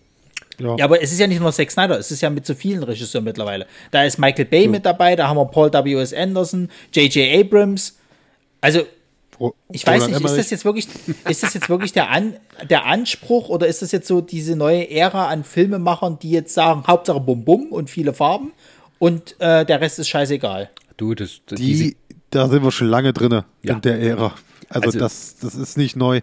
Ja. 0.59 0.75
ja. 0.77 0.85
aber 0.85 1.01
es 1.01 1.11
ist 1.11 1.19
ja 1.19 1.27
nicht 1.27 1.39
nur 1.39 1.51
Zack 1.51 1.71
Snyder, 1.71 1.99
es 1.99 2.11
ist 2.11 2.21
ja 2.21 2.29
mit 2.29 2.45
so 2.45 2.55
vielen 2.55 2.83
Regisseuren 2.83 3.23
mittlerweile. 3.23 3.67
Da 3.91 4.03
ist 4.03 4.17
Michael 4.17 4.45
Bay 4.45 4.63
ja. 4.63 4.69
mit 4.69 4.85
dabei, 4.85 5.15
da 5.15 5.27
haben 5.27 5.37
wir 5.37 5.45
Paul 5.45 5.71
W.S. 5.71 6.13
Anderson, 6.13 6.69
J.J. 6.93 7.39
Abrams. 7.39 7.97
Also, 8.61 8.83
ich 9.71 9.85
weiß 9.85 10.07
nicht, 10.07 10.21
ist 10.21 10.37
das 10.37 10.49
jetzt 10.49 10.65
wirklich, 10.65 10.87
ist 11.27 11.43
das 11.43 11.53
jetzt 11.53 11.69
wirklich 11.69 11.91
der, 11.91 12.09
An, 12.09 12.37
der 12.69 12.85
Anspruch 12.85 13.49
oder 13.49 13.67
ist 13.67 13.81
das 13.81 13.91
jetzt 13.91 14.07
so 14.07 14.21
diese 14.21 14.55
neue 14.55 14.89
Ära 14.89 15.27
an 15.27 15.43
Filmemachern, 15.43 16.19
die 16.19 16.31
jetzt 16.31 16.53
sagen, 16.53 16.83
Hauptsache 16.87 17.19
Bum 17.19 17.43
Bum 17.43 17.67
und 17.71 17.89
viele 17.89 18.13
Farben 18.13 18.53
und 18.97 19.39
äh, 19.39 19.65
der 19.65 19.81
Rest 19.81 19.99
ist 19.99 20.07
scheißegal? 20.07 20.69
Du, 20.97 21.13
das, 21.13 21.41
das 21.47 21.59
die, 21.59 21.97
da 22.29 22.47
sind 22.47 22.63
wir 22.63 22.71
schon 22.71 22.87
lange 22.87 23.11
drin 23.11 23.43
ja. 23.61 23.73
in 23.73 23.81
der 23.81 23.99
Ära. 23.99 24.33
Also, 24.69 24.87
also 24.87 24.99
das, 24.99 25.35
das 25.41 25.55
ist 25.55 25.77
nicht 25.77 25.95
neu. 25.95 26.21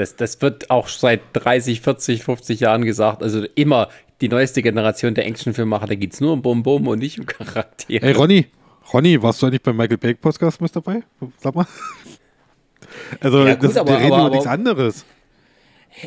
Das, 0.00 0.16
das 0.16 0.40
wird 0.40 0.70
auch 0.70 0.88
seit 0.88 1.20
30, 1.34 1.82
40, 1.82 2.24
50 2.24 2.60
Jahren 2.60 2.86
gesagt. 2.86 3.22
Also 3.22 3.44
immer 3.54 3.90
die 4.22 4.28
neueste 4.28 4.62
Generation 4.62 5.14
der 5.14 5.26
Actionfilmmacher, 5.26 5.88
da 5.88 5.94
geht 5.94 6.14
es 6.14 6.22
nur 6.22 6.32
um 6.32 6.40
Bum 6.40 6.62
Bum 6.62 6.88
und 6.88 7.00
nicht 7.00 7.20
um 7.20 7.26
Charaktere. 7.26 8.06
Hey 8.06 8.14
Ronny, 8.14 8.46
Ronny, 8.94 9.22
warst 9.22 9.42
du 9.42 9.46
eigentlich 9.46 9.62
beim 9.62 9.76
Michael 9.76 9.98
Bay 9.98 10.14
Podcast 10.14 10.58
mit 10.62 10.74
dabei? 10.74 11.02
Sag 11.38 11.54
mal. 11.54 11.66
Also, 13.20 13.46
ja, 13.46 13.56
gut, 13.56 13.68
das, 13.68 13.76
aber, 13.76 13.90
wir 13.90 13.98
reden 13.98 14.12
aber, 14.12 14.22
über 14.22 14.30
nichts 14.30 14.46
anderes. 14.46 15.04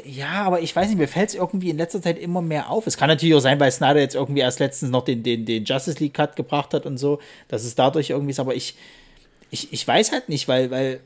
Ja, 0.05 0.41
aber 0.41 0.61
ich 0.61 0.75
weiß 0.75 0.87
nicht, 0.87 0.97
mir 0.97 1.07
fällt 1.07 1.29
es 1.29 1.35
irgendwie 1.35 1.69
in 1.69 1.77
letzter 1.77 2.01
Zeit 2.01 2.17
immer 2.17 2.41
mehr 2.41 2.71
auf. 2.71 2.87
Es 2.87 2.97
kann 2.97 3.09
natürlich 3.09 3.35
auch 3.35 3.41
sein, 3.41 3.59
weil 3.59 3.71
Snyder 3.71 3.99
jetzt 3.99 4.15
irgendwie 4.15 4.41
erst 4.41 4.59
letztens 4.59 4.89
noch 4.89 5.05
den, 5.05 5.21
den, 5.21 5.45
den 5.45 5.65
Justice 5.65 5.99
League 5.99 6.15
Cut 6.15 6.35
gebracht 6.35 6.73
hat 6.73 6.87
und 6.87 6.97
so, 6.97 7.19
dass 7.47 7.63
es 7.63 7.75
dadurch 7.75 8.09
irgendwie 8.09 8.31
ist, 8.31 8.39
aber 8.39 8.55
ich, 8.55 8.75
ich, 9.51 9.71
ich 9.71 9.87
weiß 9.87 10.11
halt 10.11 10.29
nicht, 10.29 10.47
weil, 10.47 10.71
weil 10.71 10.99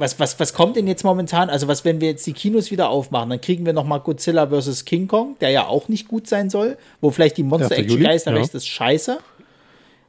was, 0.00 0.18
was, 0.18 0.40
was 0.40 0.54
kommt 0.54 0.76
denn 0.76 0.86
jetzt 0.86 1.04
momentan? 1.04 1.50
Also, 1.50 1.68
was, 1.68 1.84
wenn 1.84 2.00
wir 2.00 2.08
jetzt 2.08 2.26
die 2.26 2.32
Kinos 2.32 2.70
wieder 2.70 2.88
aufmachen, 2.88 3.30
dann 3.30 3.40
kriegen 3.40 3.66
wir 3.66 3.72
nochmal 3.72 4.00
Godzilla 4.00 4.48
vs. 4.48 4.84
King 4.84 5.06
Kong, 5.06 5.36
der 5.40 5.50
ja 5.50 5.66
auch 5.66 5.88
nicht 5.88 6.08
gut 6.08 6.26
sein 6.26 6.50
soll, 6.50 6.78
wo 7.00 7.10
vielleicht 7.10 7.36
die 7.36 7.42
Monster 7.42 7.76
Action 7.76 8.02
Geister 8.02 8.34
ja. 8.34 8.42
ist 8.42 8.66
scheiße. 8.66 9.18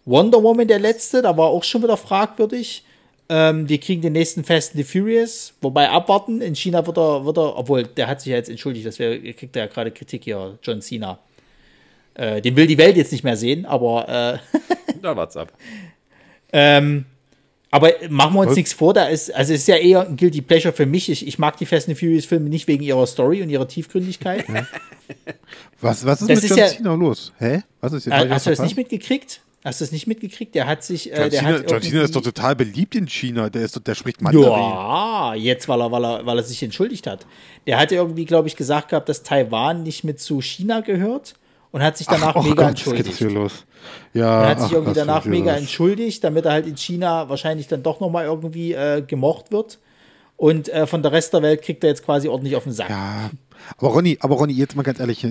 Wonder 0.06 0.42
Woman, 0.42 0.68
der 0.68 0.80
letzte, 0.80 1.22
da 1.22 1.38
war 1.38 1.48
auch 1.48 1.64
schon 1.64 1.84
wieder 1.84 1.98
fragwürdig. 1.98 2.84
Ähm, 3.30 3.70
wir 3.70 3.80
kriegen 3.80 4.02
den 4.02 4.14
nächsten 4.14 4.44
Fast 4.44 4.76
and 4.76 4.78
the 4.78 4.84
Furious, 4.84 5.54
wobei 5.62 5.90
abwarten. 5.90 6.42
In 6.42 6.56
China 6.56 6.86
wird 6.86 6.98
er, 6.98 7.26
wird 7.26 7.38
er 7.38 7.58
obwohl 7.58 7.84
der 7.84 8.08
hat 8.08 8.22
sich 8.22 8.32
ja 8.32 8.38
jetzt 8.38 8.50
entschuldigt, 8.50 8.86
dass 8.86 8.98
wir, 8.98 9.34
kriegt 9.34 9.56
ja 9.56 9.68
gerade 9.68 9.92
Kritik 9.92 10.24
hier, 10.24 10.58
John 10.64 10.82
Cena. 10.82 11.20
Äh, 12.14 12.42
den 12.42 12.56
will 12.56 12.68
die 12.68 12.78
Welt 12.78 12.98
jetzt 12.98 13.12
nicht 13.12 13.24
mehr 13.24 13.38
sehen, 13.38 13.66
aber. 13.66 14.40
Äh, 14.44 14.58
da 15.02 15.16
wart's 15.16 15.38
ab. 15.38 15.54
Ähm, 16.52 17.06
aber 17.74 17.94
machen 18.10 18.34
wir 18.34 18.42
uns 18.42 18.56
nichts 18.56 18.74
vor, 18.74 18.94
da 18.94 19.06
ist, 19.06 19.34
also 19.34 19.54
es 19.54 19.62
ist 19.62 19.68
ja 19.68 19.78
eher 19.78 20.06
ein 20.06 20.18
Guilty 20.18 20.42
Pleasure 20.42 20.74
für 20.74 20.86
mich. 20.86 21.10
Ich, 21.10 21.26
ich 21.26 21.40
mag 21.40 21.56
die 21.56 21.66
Fast 21.66 21.88
and 21.88 21.98
Furious 21.98 22.26
Filme 22.26 22.50
nicht 22.50 22.68
wegen 22.68 22.84
ihrer 22.84 23.08
Story 23.08 23.42
und 23.42 23.50
ihrer 23.50 23.68
Tiefgründigkeit. 23.68 24.46
was, 25.82 26.06
was 26.06 26.22
ist 26.22 26.30
das 26.30 26.42
mit 26.42 26.50
John 26.50 26.68
Cena 26.68 26.90
ja, 26.90 26.96
los? 26.96 27.32
Hä? 27.40 27.64
Was 27.80 27.94
ist 27.94 28.06
jetzt, 28.08 28.14
äh, 28.14 28.30
hast 28.30 28.46
du 28.46 28.50
das 28.50 28.60
nicht 28.60 28.76
mitgekriegt? 28.76 29.40
Hast 29.64 29.80
du 29.80 29.86
das 29.86 29.94
nicht 29.94 30.06
mitgekriegt? 30.06 30.54
Der 30.54 30.68
hat 30.68 30.84
sich. 30.84 31.14
Äh, 31.14 31.22
John, 31.22 31.32
Cena, 31.32 31.48
hat 31.60 31.72
John 31.72 31.82
Cena 31.82 32.04
ist 32.04 32.16
doch 32.16 32.22
total 32.22 32.58
beliebt 32.58 32.94
in 32.94 33.08
China. 33.08 33.50
Der, 33.50 33.62
ist, 33.62 33.80
der 33.88 33.96
spricht 33.96 34.22
Mandarin. 34.22 34.52
Ja, 34.52 35.34
jetzt, 35.36 35.70
weil 35.70 35.80
er, 35.80 35.92
weil, 35.94 36.04
er, 36.04 36.26
weil 36.26 36.38
er 36.40 36.44
sich 36.44 36.62
entschuldigt 36.64 37.08
hat. 37.08 37.26
Der 37.68 37.80
hatte 37.80 37.96
irgendwie, 37.96 38.26
glaube 38.26 38.50
ich, 38.50 38.58
gesagt 38.58 38.90
gehabt, 38.90 39.08
dass 39.08 39.24
Taiwan 39.24 39.84
nicht 39.84 40.04
mit 40.04 40.20
zu 40.20 40.42
China 40.42 40.82
gehört 40.82 41.36
und 41.72 41.84
hat 41.84 41.98
sich 41.98 42.08
danach 42.08 42.36
ach, 42.36 42.42
oh 42.42 42.44
mega 42.44 42.56
Gott, 42.56 42.70
entschuldigt. 42.70 43.18
hier 43.18 43.30
los. 43.32 43.66
Ja, 44.14 44.44
er 44.44 44.50
hat 44.50 44.60
sich 44.60 44.70
ach, 44.70 44.74
irgendwie 44.74 44.94
danach 44.94 45.26
mega 45.26 45.52
los. 45.52 45.62
entschuldigt, 45.62 46.24
damit 46.24 46.46
er 46.46 46.52
halt 46.52 46.68
in 46.68 46.78
China 46.78 47.30
wahrscheinlich 47.30 47.68
dann 47.68 47.84
doch 47.84 48.00
nochmal 48.00 48.26
irgendwie 48.26 48.74
äh, 48.74 49.02
gemocht 49.02 49.52
wird. 49.52 49.80
Und 50.38 50.70
äh, 50.70 50.88
von 50.88 51.04
der 51.04 51.12
Rest 51.12 51.34
der 51.34 51.44
Welt 51.44 51.62
kriegt 51.62 51.84
er 51.84 51.92
jetzt 51.92 52.04
quasi 52.04 52.28
ordentlich 52.28 52.56
auf 52.56 52.64
den 52.64 52.74
Sack. 52.74 52.90
Ja, 52.90 53.30
aber 53.78 53.90
Ronny, 53.90 54.18
aber 54.22 54.36
Ronny, 54.36 54.54
jetzt 54.54 54.76
mal 54.76 54.82
ganz 54.82 55.00
ehrlich, 55.00 55.28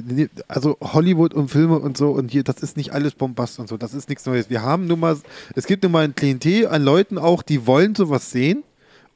also 0.47 0.77
Hollywood 0.81 1.35
und 1.35 1.49
Filme 1.49 1.81
und 1.81 1.97
so 1.97 2.11
und 2.11 2.31
hier, 2.31 2.45
das 2.45 2.59
ist 2.59 2.77
nicht 2.77 2.93
alles 2.93 3.15
Bombast 3.15 3.59
und 3.59 3.69
so, 3.69 3.77
das 3.77 3.93
ist 3.93 4.09
nichts 4.09 4.25
Neues. 4.25 4.51
Wir 4.51 4.63
haben 4.63 4.87
nun 4.87 5.01
mal, 5.01 5.17
es 5.57 5.67
gibt 5.67 5.83
nun 5.83 5.91
mal 5.91 6.05
ein 6.05 6.15
Klientel 6.15 6.69
an 6.69 6.85
Leuten 6.85 7.19
auch, 7.19 7.43
die 7.43 7.67
wollen 7.67 7.97
sowas 7.97 8.31
sehen 8.31 8.63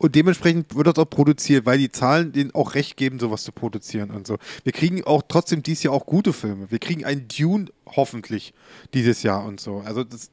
und 0.05 0.15
dementsprechend 0.15 0.77
wird 0.77 0.87
das 0.87 0.97
auch 0.97 1.09
produziert, 1.09 1.65
weil 1.65 1.79
die 1.79 1.91
Zahlen 1.91 2.31
denen 2.31 2.55
auch 2.55 2.75
recht 2.75 2.99
geben, 2.99 3.19
sowas 3.19 3.43
zu 3.43 3.53
produzieren 3.53 4.11
und 4.11 4.27
so. 4.27 4.37
Wir 4.63 4.73
kriegen 4.73 5.03
auch 5.05 5.23
trotzdem 5.27 5.63
dieses 5.63 5.83
Jahr 5.85 5.95
auch 5.95 6.05
gute 6.05 6.35
Filme. 6.35 6.71
Wir 6.71 6.79
kriegen 6.79 7.07
einen 7.07 7.27
Dune 7.27 7.71
hoffentlich 7.87 8.53
dieses 8.93 9.23
Jahr 9.23 9.47
und 9.47 9.61
so. 9.61 9.79
Also 9.79 10.05
das 10.05 10.29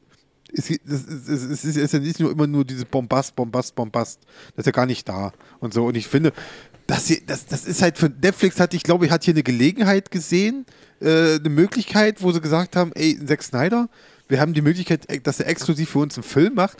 ist, 0.49 0.81
das 0.84 1.03
ist, 1.03 1.64
es 1.64 1.64
ist, 1.64 1.93
ja 1.93 1.99
nicht 1.99 2.19
nur 2.19 2.31
immer 2.31 2.48
nur 2.48 2.65
dieses 2.65 2.84
Bombast, 2.84 3.34
Bombast, 3.34 3.73
Bombast. 3.73 4.19
Das 4.57 4.64
ist 4.64 4.65
ja 4.65 4.73
gar 4.73 4.85
nicht 4.85 5.07
da 5.07 5.31
und 5.61 5.73
so. 5.73 5.85
Und 5.85 5.95
ich 5.95 6.10
finde, 6.10 6.34
das, 6.85 7.07
hier, 7.07 7.19
das, 7.26 7.45
das 7.45 7.64
ist 7.64 7.81
halt 7.81 7.98
für 7.98 8.10
Netflix 8.10 8.60
hat, 8.60 8.73
ich 8.73 8.84
glaube, 8.84 9.06
ich 9.06 9.11
hat 9.11 9.23
hier 9.23 9.34
eine 9.34 9.43
Gelegenheit 9.43 10.11
gesehen, 10.11 10.65
äh, 10.99 11.35
eine 11.35 11.49
Möglichkeit, 11.49 12.22
wo 12.22 12.34
sie 12.34 12.41
gesagt 12.41 12.76
haben, 12.76 12.91
ey, 12.93 13.18
Zack 13.26 13.41
Snyder, 13.41 13.88
wir 14.27 14.41
haben 14.41 14.53
die 14.53 14.61
Möglichkeit, 14.61 15.07
dass 15.26 15.39
er 15.39 15.48
exklusiv 15.48 15.91
für 15.91 15.99
uns 15.99 16.18
einen 16.18 16.23
Film 16.23 16.56
macht. 16.56 16.77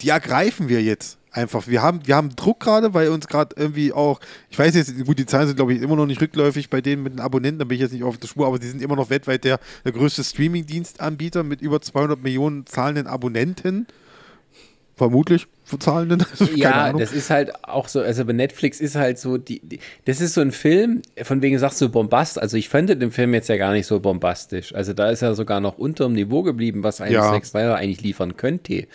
Die 0.00 0.08
ergreifen 0.08 0.70
wir 0.70 0.82
jetzt. 0.82 1.19
Einfach, 1.32 1.68
wir 1.68 1.80
haben, 1.80 2.00
wir 2.06 2.16
haben 2.16 2.34
Druck 2.34 2.60
gerade, 2.60 2.92
weil 2.92 3.08
uns 3.08 3.28
gerade 3.28 3.54
irgendwie 3.56 3.92
auch, 3.92 4.20
ich 4.48 4.58
weiß 4.58 4.74
jetzt, 4.74 5.04
gut, 5.04 5.18
die 5.18 5.26
Zahlen 5.26 5.46
sind, 5.46 5.56
glaube 5.56 5.72
ich, 5.72 5.80
immer 5.80 5.94
noch 5.94 6.06
nicht 6.06 6.20
rückläufig 6.20 6.70
bei 6.70 6.80
denen 6.80 7.04
mit 7.04 7.12
den 7.12 7.20
Abonnenten, 7.20 7.60
da 7.60 7.64
bin 7.64 7.76
ich 7.76 7.82
jetzt 7.82 7.92
nicht 7.92 8.02
auf 8.02 8.18
der 8.18 8.26
Spur, 8.26 8.46
aber 8.46 8.58
die 8.58 8.66
sind 8.66 8.82
immer 8.82 8.96
noch 8.96 9.10
weltweit 9.10 9.44
der, 9.44 9.60
der 9.84 9.92
größte 9.92 10.24
Streaming-Dienstanbieter 10.24 11.44
mit 11.44 11.60
über 11.60 11.80
200 11.80 12.20
Millionen 12.20 12.66
zahlenden 12.66 13.06
Abonnenten. 13.06 13.86
Vermutlich 14.96 15.46
zahlenden. 15.78 16.24
ja, 16.54 16.92
das 16.92 17.12
ist 17.12 17.30
halt 17.30 17.64
auch 17.64 17.88
so, 17.88 18.00
also 18.00 18.24
bei 18.24 18.32
Netflix 18.32 18.80
ist 18.80 18.96
halt 18.96 19.18
so, 19.18 19.38
die, 19.38 19.60
die, 19.60 19.78
das 20.04 20.20
ist 20.20 20.34
so 20.34 20.40
ein 20.40 20.52
Film, 20.52 21.02
von 21.22 21.42
wegen 21.42 21.58
sagst 21.58 21.80
du 21.80 21.88
Bombast, 21.88 22.40
also 22.40 22.56
ich 22.56 22.68
fand 22.68 22.88
den 22.90 23.10
Film 23.10 23.34
jetzt 23.34 23.48
ja 23.48 23.56
gar 23.56 23.72
nicht 23.72 23.86
so 23.86 24.00
bombastisch. 24.00 24.74
Also 24.74 24.92
da 24.92 25.10
ist 25.10 25.22
er 25.22 25.34
sogar 25.34 25.60
noch 25.60 25.78
unter 25.78 26.04
dem 26.04 26.14
Niveau 26.14 26.42
geblieben, 26.42 26.82
was 26.82 27.00
ein 27.00 27.12
ja. 27.12 27.30
Eigentlich 27.30 28.00
liefern 28.02 28.36
könnte. 28.36 28.86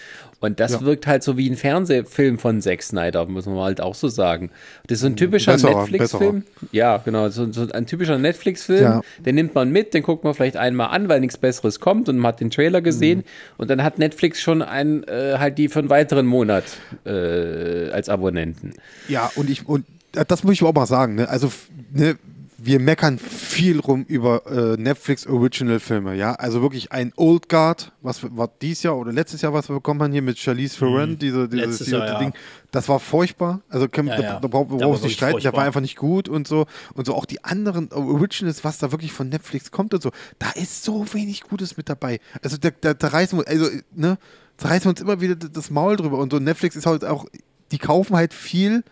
Und 0.45 0.59
das 0.59 0.73
ja. 0.73 0.81
wirkt 0.81 1.07
halt 1.07 1.23
so 1.23 1.37
wie 1.37 1.49
ein 1.49 1.57
Fernsehfilm 1.57 2.37
von 2.37 2.61
Zack 2.61 2.83
Snyder, 2.83 3.25
muss 3.25 3.47
man 3.47 3.57
halt 3.57 3.81
auch 3.81 3.95
so 3.95 4.07
sagen. 4.09 4.51
Das 4.85 4.97
ist 4.97 5.01
so 5.01 5.07
ein 5.07 5.15
typischer 5.15 5.57
Netflix-Film. 5.57 6.43
Ja, 6.71 6.97
genau, 6.97 7.29
so, 7.29 7.51
so 7.51 7.67
ein 7.71 7.87
typischer 7.87 8.19
Netflix-Film. 8.19 8.83
Ja. 8.83 9.01
Den 9.25 9.35
nimmt 9.35 9.55
man 9.55 9.71
mit, 9.71 9.95
den 9.95 10.03
guckt 10.03 10.23
man 10.23 10.35
vielleicht 10.35 10.55
einmal 10.55 10.89
an, 10.89 11.09
weil 11.09 11.19
nichts 11.19 11.37
Besseres 11.37 11.79
kommt 11.79 12.09
und 12.09 12.17
man 12.17 12.29
hat 12.29 12.41
den 12.41 12.51
Trailer 12.51 12.81
gesehen. 12.81 13.19
Mhm. 13.19 13.23
Und 13.57 13.69
dann 13.71 13.83
hat 13.83 13.97
Netflix 13.97 14.39
schon 14.39 14.61
einen, 14.61 15.03
äh, 15.05 15.37
halt 15.39 15.57
die 15.57 15.67
für 15.67 15.79
einen 15.79 15.89
weiteren 15.89 16.27
Monat 16.27 16.65
äh, 17.05 17.89
als 17.89 18.07
Abonnenten. 18.07 18.73
Ja, 19.07 19.31
und 19.35 19.49
ich, 19.49 19.67
und 19.67 19.85
das 20.11 20.43
muss 20.43 20.53
ich 20.53 20.63
auch 20.63 20.73
mal 20.73 20.85
sagen, 20.85 21.15
ne? 21.15 21.27
Also, 21.27 21.51
ne, 21.91 22.17
wir 22.65 22.79
meckern 22.79 23.19
viel 23.19 23.79
rum 23.79 24.05
über 24.07 24.45
äh, 24.47 24.81
Netflix 24.81 25.27
Original 25.27 25.79
Filme, 25.79 26.15
ja. 26.15 26.33
Also 26.33 26.61
wirklich 26.61 26.91
ein 26.91 27.13
Old 27.15 27.47
Guard, 27.47 27.91
was 28.01 28.21
war 28.35 28.49
dieses 28.61 28.83
Jahr 28.83 28.97
oder 28.97 29.11
letztes 29.11 29.41
Jahr, 29.41 29.53
was 29.53 29.69
wir 29.69 29.75
bekommen 29.75 30.01
haben 30.01 30.11
hier 30.11 30.21
mit 30.21 30.39
Charlize 30.39 30.77
Theron, 30.77 31.11
mhm. 31.11 31.19
diese, 31.19 31.47
dieses, 31.47 31.77
dieses 31.77 31.93
Jahr, 31.93 32.19
Ding, 32.19 32.29
ja. 32.29 32.39
das 32.71 32.89
war 32.89 32.99
furchtbar. 32.99 33.61
Also 33.69 33.87
können, 33.87 34.07
ja, 34.07 34.17
da, 34.17 34.23
ja. 34.23 34.39
da, 34.39 34.47
brauchen 34.47 35.01
nicht 35.03 35.15
streiten, 35.15 35.41
der 35.41 35.53
war 35.53 35.63
einfach 35.63 35.81
nicht 35.81 35.95
gut 35.95 36.27
und 36.27 36.47
so. 36.47 36.65
Und 36.93 37.05
so 37.05 37.13
auch 37.13 37.25
die 37.25 37.43
anderen 37.43 37.91
Originals, 37.91 38.63
was 38.63 38.79
da 38.79 38.91
wirklich 38.91 39.11
von 39.13 39.29
Netflix 39.29 39.71
kommt 39.71 39.93
und 39.93 40.01
so, 40.01 40.11
da 40.39 40.49
ist 40.51 40.83
so 40.83 41.05
wenig 41.13 41.41
Gutes 41.41 41.77
mit 41.77 41.87
dabei. 41.87 42.19
Also 42.41 42.57
da, 42.57 42.69
da, 42.81 42.93
da 42.93 43.07
reißen 43.07 43.37
wir, 43.39 43.47
also, 43.47 43.69
ne, 43.93 44.17
da 44.57 44.69
reißen 44.69 44.85
wir 44.85 44.89
uns 44.89 45.01
immer 45.01 45.21
wieder 45.21 45.35
das 45.35 45.69
Maul 45.69 45.97
drüber. 45.97 46.17
Und 46.17 46.31
so 46.31 46.39
Netflix 46.39 46.75
ist 46.75 46.85
halt 46.85 47.05
auch, 47.05 47.25
die 47.71 47.77
kaufen 47.77 48.15
halt 48.15 48.33
viel 48.33 48.83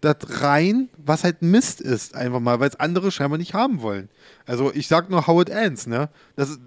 das 0.00 0.16
rein, 0.42 0.88
was 0.96 1.24
halt 1.24 1.42
Mist 1.42 1.80
ist, 1.80 2.14
einfach 2.14 2.40
mal, 2.40 2.60
weil 2.60 2.68
es 2.68 2.78
andere 2.78 3.10
scheinbar 3.10 3.38
nicht 3.38 3.54
haben 3.54 3.82
wollen. 3.82 4.08
Also 4.46 4.72
ich 4.72 4.88
sag 4.88 5.10
nur 5.10 5.26
How 5.26 5.42
It 5.42 5.50
Ends, 5.50 5.86
ne? 5.86 6.08
Das 6.36 6.50
ist 6.50 6.60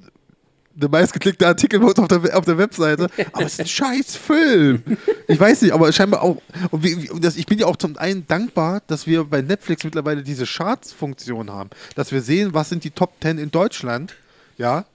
der 0.74 0.90
meistgeklickte 0.90 1.46
Artikel 1.46 1.84
auf 1.84 2.08
der, 2.08 2.38
auf 2.38 2.46
der 2.46 2.58
Webseite, 2.58 3.10
aber 3.34 3.46
es 3.46 3.54
ist 3.54 3.60
ein 3.60 3.68
scheiß 3.68 4.16
Film. 4.16 4.84
Ich 5.28 5.40
weiß 5.40 5.62
nicht, 5.64 5.74
aber 5.74 5.92
scheinbar 5.92 6.22
auch, 6.22 6.42
und 6.72 6.84
wie, 6.84 7.04
wie, 7.04 7.20
das, 7.20 7.36
ich 7.36 7.46
bin 7.46 7.60
ja 7.60 7.66
auch 7.66 7.76
zum 7.76 7.98
einen 7.98 8.26
dankbar, 8.28 8.82
dass 8.88 9.06
wir 9.06 9.26
bei 9.26 9.42
Netflix 9.42 9.84
mittlerweile 9.84 10.24
diese 10.24 10.46
Charts-Funktion 10.46 11.52
haben, 11.52 11.70
dass 11.96 12.12
wir 12.12 12.22
sehen, 12.22 12.54
was 12.54 12.70
sind 12.70 12.84
die 12.84 12.92
Top 12.92 13.14
10 13.22 13.38
in 13.38 13.52
Deutschland, 13.52 14.16
ja, 14.58 14.86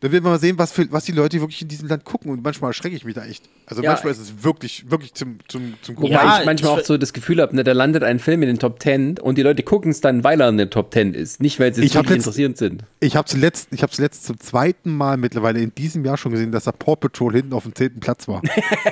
Dann 0.00 0.12
wird 0.12 0.22
man 0.22 0.32
mal 0.32 0.38
sehen, 0.38 0.58
was, 0.58 0.72
für, 0.72 0.90
was 0.92 1.04
die 1.04 1.12
Leute 1.12 1.40
wirklich 1.40 1.62
in 1.62 1.68
diesem 1.68 1.88
Land 1.88 2.04
gucken. 2.04 2.30
Und 2.30 2.42
manchmal 2.42 2.70
erschrecke 2.70 2.96
ich 2.96 3.04
mich 3.04 3.14
da 3.14 3.24
echt. 3.24 3.48
Also 3.70 3.82
Ja. 3.82 3.92
manchmal 3.92 4.12
ist 4.12 4.18
es 4.18 4.42
wirklich, 4.42 4.90
wirklich 4.90 5.12
zum, 5.14 5.38
zum, 5.46 5.74
zum 5.82 5.94
Gucken. 5.94 6.10
Wobei 6.12 6.24
Ja, 6.24 6.38
ich 6.40 6.46
manchmal 6.46 6.74
ich- 6.74 6.80
auch 6.80 6.86
so 6.86 6.96
das 6.96 7.12
Gefühl 7.12 7.40
habe, 7.42 7.54
ne, 7.54 7.64
da 7.64 7.72
landet 7.72 8.02
ein 8.02 8.18
Film 8.18 8.42
in 8.42 8.48
den 8.48 8.58
Top 8.58 8.80
Ten 8.80 9.18
und 9.18 9.36
die 9.38 9.42
Leute 9.42 9.62
gucken 9.62 9.90
es 9.90 10.00
dann, 10.00 10.24
weil 10.24 10.40
er 10.40 10.48
in 10.48 10.56
den 10.56 10.70
Top 10.70 10.90
Ten 10.90 11.12
ist. 11.14 11.40
Nicht, 11.42 11.60
weil 11.60 11.74
sie 11.74 11.82
letzt- 11.82 11.96
interessiert 12.10 12.56
sind. 12.56 12.84
Ich 13.00 13.14
habe 13.16 13.28
zuletzt, 13.28 13.68
ich 13.72 13.82
habe 13.82 13.92
zuletzt 13.92 14.24
zum 14.24 14.40
zweiten 14.40 14.96
Mal 14.96 15.16
mittlerweile 15.18 15.60
in 15.60 15.74
diesem 15.74 16.04
Jahr 16.04 16.16
schon 16.16 16.32
gesehen, 16.32 16.50
dass 16.52 16.64
da 16.64 16.72
Paw 16.72 16.96
Patrol 16.96 17.32
hinten 17.34 17.52
auf 17.52 17.64
dem 17.64 17.74
zehnten 17.74 18.00
Platz 18.00 18.26
war. 18.26 18.42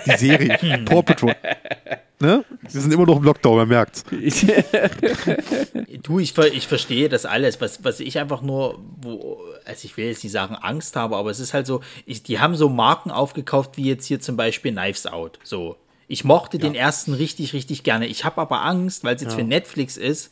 Die 0.07 0.17
Serie. 0.17 0.59
Paw 0.85 1.03
Patrol. 1.03 1.35
Ne? 2.19 2.45
Sie 2.69 2.81
sind 2.81 2.93
immer 2.95 3.05
noch 3.05 3.19
im 3.19 3.25
Lockdown, 3.25 3.57
man 3.57 3.69
merkt's. 3.69 4.03
Du, 6.03 6.19
ich, 6.21 6.33
ver 6.33 6.53
ich 6.53 6.67
verstehe 6.69 7.09
das 7.09 7.27
alles. 7.27 7.61
Was, 7.61 7.83
was 7.85 8.01
ich 8.01 8.19
einfach 8.19 8.43
nur, 8.43 8.79
wo, 9.01 9.39
also 9.65 9.85
ich 9.85 9.97
will 9.97 10.07
jetzt 10.07 10.23
nicht 10.23 10.33
sagen 10.33 10.55
Angst 10.55 10.97
habe, 10.97 11.17
aber 11.17 11.31
es 11.31 11.41
ist 11.41 11.53
halt 11.55 11.67
so, 11.67 11.81
ich, 12.05 12.23
die 12.23 12.39
haben 12.39 12.55
so 12.55 12.69
Marken 12.69 13.11
aufgekauft, 13.11 13.77
wie 13.77 13.85
jetzt 13.85 14.07
hier 14.07 14.21
zum 14.21 14.37
Beispiel 14.37 14.66
Knives 14.73 15.07
Out. 15.07 15.39
So. 15.43 15.77
Ich 16.09 16.23
mochte 16.25 16.59
den 16.59 16.75
ersten 16.77 17.15
richtig, 17.15 17.53
richtig 17.53 17.83
gerne. 17.83 18.07
Ich 18.07 18.25
habe 18.25 18.41
aber 18.41 18.63
Angst, 18.65 19.03
weil 19.03 19.17
es 19.17 19.23
jetzt 19.23 19.35
für 19.35 19.43
Netflix 19.43 19.97
ist 19.97 20.31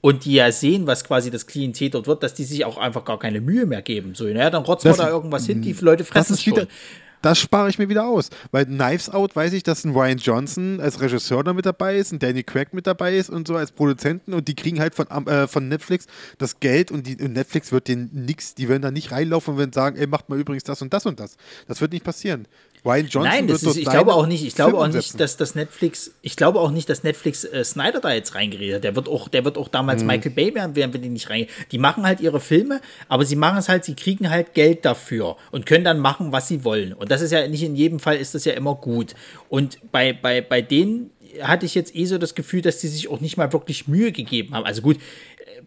und 0.00 0.24
die 0.24 0.34
ja 0.34 0.52
sehen, 0.52 0.86
was 0.86 1.02
quasi 1.04 1.32
das 1.32 1.48
Klientel 1.48 1.90
dort 1.90 2.06
wird, 2.06 2.22
dass 2.22 2.34
die 2.34 2.44
sich 2.44 2.64
auch 2.64 2.78
einfach 2.78 3.04
gar 3.04 3.18
keine 3.18 3.40
Mühe 3.40 3.66
mehr 3.66 3.82
geben. 3.82 4.14
So, 4.14 4.24
naja, 4.24 4.50
dann 4.50 4.62
rotzen 4.62 4.88
Das- 4.88 4.98
wir 4.98 5.04
da 5.06 5.10
irgendwas 5.10 5.46
hin, 5.46 5.62
die 5.62 5.72
Leute 5.72 6.04
Das 6.04 6.08
fressen 6.08 6.34
es 6.34 6.38
ist 6.38 6.44
schon. 6.44 6.56
wieder. 6.56 6.66
Das 7.22 7.40
spare 7.40 7.68
ich 7.68 7.78
mir 7.78 7.88
wieder 7.88 8.06
aus. 8.06 8.30
Weil 8.52 8.66
Knives 8.66 9.08
Out 9.10 9.34
weiß 9.34 9.52
ich, 9.54 9.64
dass 9.64 9.84
ein 9.84 9.90
Ryan 9.92 10.18
Johnson 10.18 10.80
als 10.80 11.00
Regisseur 11.00 11.42
da 11.42 11.54
mit 11.54 11.66
dabei 11.66 11.96
ist, 11.96 12.12
ein 12.12 12.20
Danny 12.20 12.44
Craig 12.44 12.72
mit 12.72 12.86
dabei 12.86 13.16
ist 13.16 13.30
und 13.30 13.48
so 13.48 13.56
als 13.56 13.72
Produzenten 13.72 14.32
und 14.32 14.46
die 14.46 14.54
kriegen 14.54 14.78
halt 14.78 14.94
von, 14.94 15.08
äh, 15.26 15.48
von 15.48 15.66
Netflix 15.66 16.06
das 16.38 16.60
Geld 16.60 16.92
und, 16.92 17.04
die, 17.06 17.16
und 17.16 17.32
Netflix 17.32 17.72
wird 17.72 17.88
denen 17.88 18.10
nix, 18.12 18.54
die 18.54 18.68
werden 18.68 18.82
da 18.82 18.92
nicht 18.92 19.10
reinlaufen 19.10 19.54
und 19.54 19.58
werden 19.58 19.72
sagen, 19.72 19.96
ey, 19.96 20.06
macht 20.06 20.28
mal 20.28 20.38
übrigens 20.38 20.62
das 20.62 20.82
und 20.82 20.92
das 20.92 21.04
und 21.04 21.18
das. 21.18 21.36
Das 21.66 21.80
wird 21.80 21.92
nicht 21.92 22.04
passieren. 22.04 22.46
Ryan 22.86 23.06
Johnson 23.08 23.22
Nein, 23.24 23.48
das 23.48 23.64
ist, 23.64 23.76
ich 23.76 23.84
glaube 23.84 24.14
auch 24.14 24.26
nicht, 24.26 24.46
ich 24.46 24.54
glaube 24.54 24.78
auch 24.78 24.86
nicht, 24.86 25.18
dass 25.18 25.36
das 25.36 25.54
Netflix, 25.56 26.12
ich 26.22 26.36
glaube 26.36 26.60
auch 26.60 26.70
nicht, 26.70 26.88
dass 26.88 27.02
Netflix 27.02 27.44
äh, 27.44 27.64
Snyder 27.64 28.00
da 28.00 28.12
jetzt 28.12 28.34
reingeredet 28.36 28.76
hat. 28.76 28.84
Der 28.84 28.94
wird 28.94 29.08
auch, 29.08 29.28
der 29.28 29.44
wird 29.44 29.58
auch 29.58 29.68
damals 29.68 30.02
Mhm. 30.02 30.06
Michael 30.08 30.30
Bay 30.30 30.54
werden, 30.54 30.76
werden 30.76 30.92
wir 30.92 31.00
die 31.00 31.08
nicht 31.08 31.28
rein. 31.28 31.46
Die 31.72 31.78
machen 31.78 32.06
halt 32.06 32.20
ihre 32.20 32.40
Filme, 32.40 32.80
aber 33.08 33.24
sie 33.24 33.36
machen 33.36 33.58
es 33.58 33.68
halt, 33.68 33.84
sie 33.84 33.96
kriegen 33.96 34.30
halt 34.30 34.54
Geld 34.54 34.84
dafür 34.84 35.36
und 35.50 35.66
können 35.66 35.84
dann 35.84 35.98
machen, 35.98 36.30
was 36.32 36.46
sie 36.48 36.64
wollen. 36.64 36.92
Und 36.92 37.10
das 37.10 37.20
ist 37.20 37.32
ja 37.32 37.46
nicht 37.48 37.64
in 37.64 37.74
jedem 37.74 37.98
Fall 37.98 38.16
ist 38.16 38.34
das 38.34 38.44
ja 38.44 38.52
immer 38.52 38.76
gut. 38.76 39.14
Und 39.48 39.78
bei, 39.90 40.12
bei, 40.12 40.40
bei 40.40 40.62
denen 40.62 41.10
hatte 41.42 41.66
ich 41.66 41.74
jetzt 41.74 41.94
eh 41.94 42.06
so 42.06 42.18
das 42.18 42.34
Gefühl, 42.34 42.62
dass 42.62 42.78
die 42.78 42.88
sich 42.88 43.08
auch 43.08 43.20
nicht 43.20 43.36
mal 43.36 43.52
wirklich 43.52 43.88
Mühe 43.88 44.12
gegeben 44.12 44.54
haben. 44.54 44.64
Also 44.64 44.80
gut, 44.80 44.98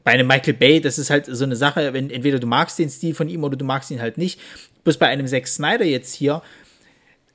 bei 0.03 0.11
einem 0.11 0.27
Michael 0.27 0.53
Bay, 0.53 0.79
das 0.81 0.97
ist 0.97 1.09
halt 1.09 1.25
so 1.27 1.43
eine 1.43 1.55
Sache, 1.55 1.93
wenn 1.93 2.09
entweder 2.09 2.39
du 2.39 2.47
magst 2.47 2.79
den 2.79 2.89
Stil 2.89 3.13
von 3.13 3.29
ihm 3.29 3.43
oder 3.43 3.57
du 3.57 3.65
magst 3.65 3.91
ihn 3.91 4.01
halt 4.01 4.17
nicht. 4.17 4.39
Bloß 4.83 4.97
bei 4.97 5.07
einem 5.07 5.27
Zack 5.27 5.47
Snyder 5.47 5.85
jetzt 5.85 6.13
hier, 6.13 6.41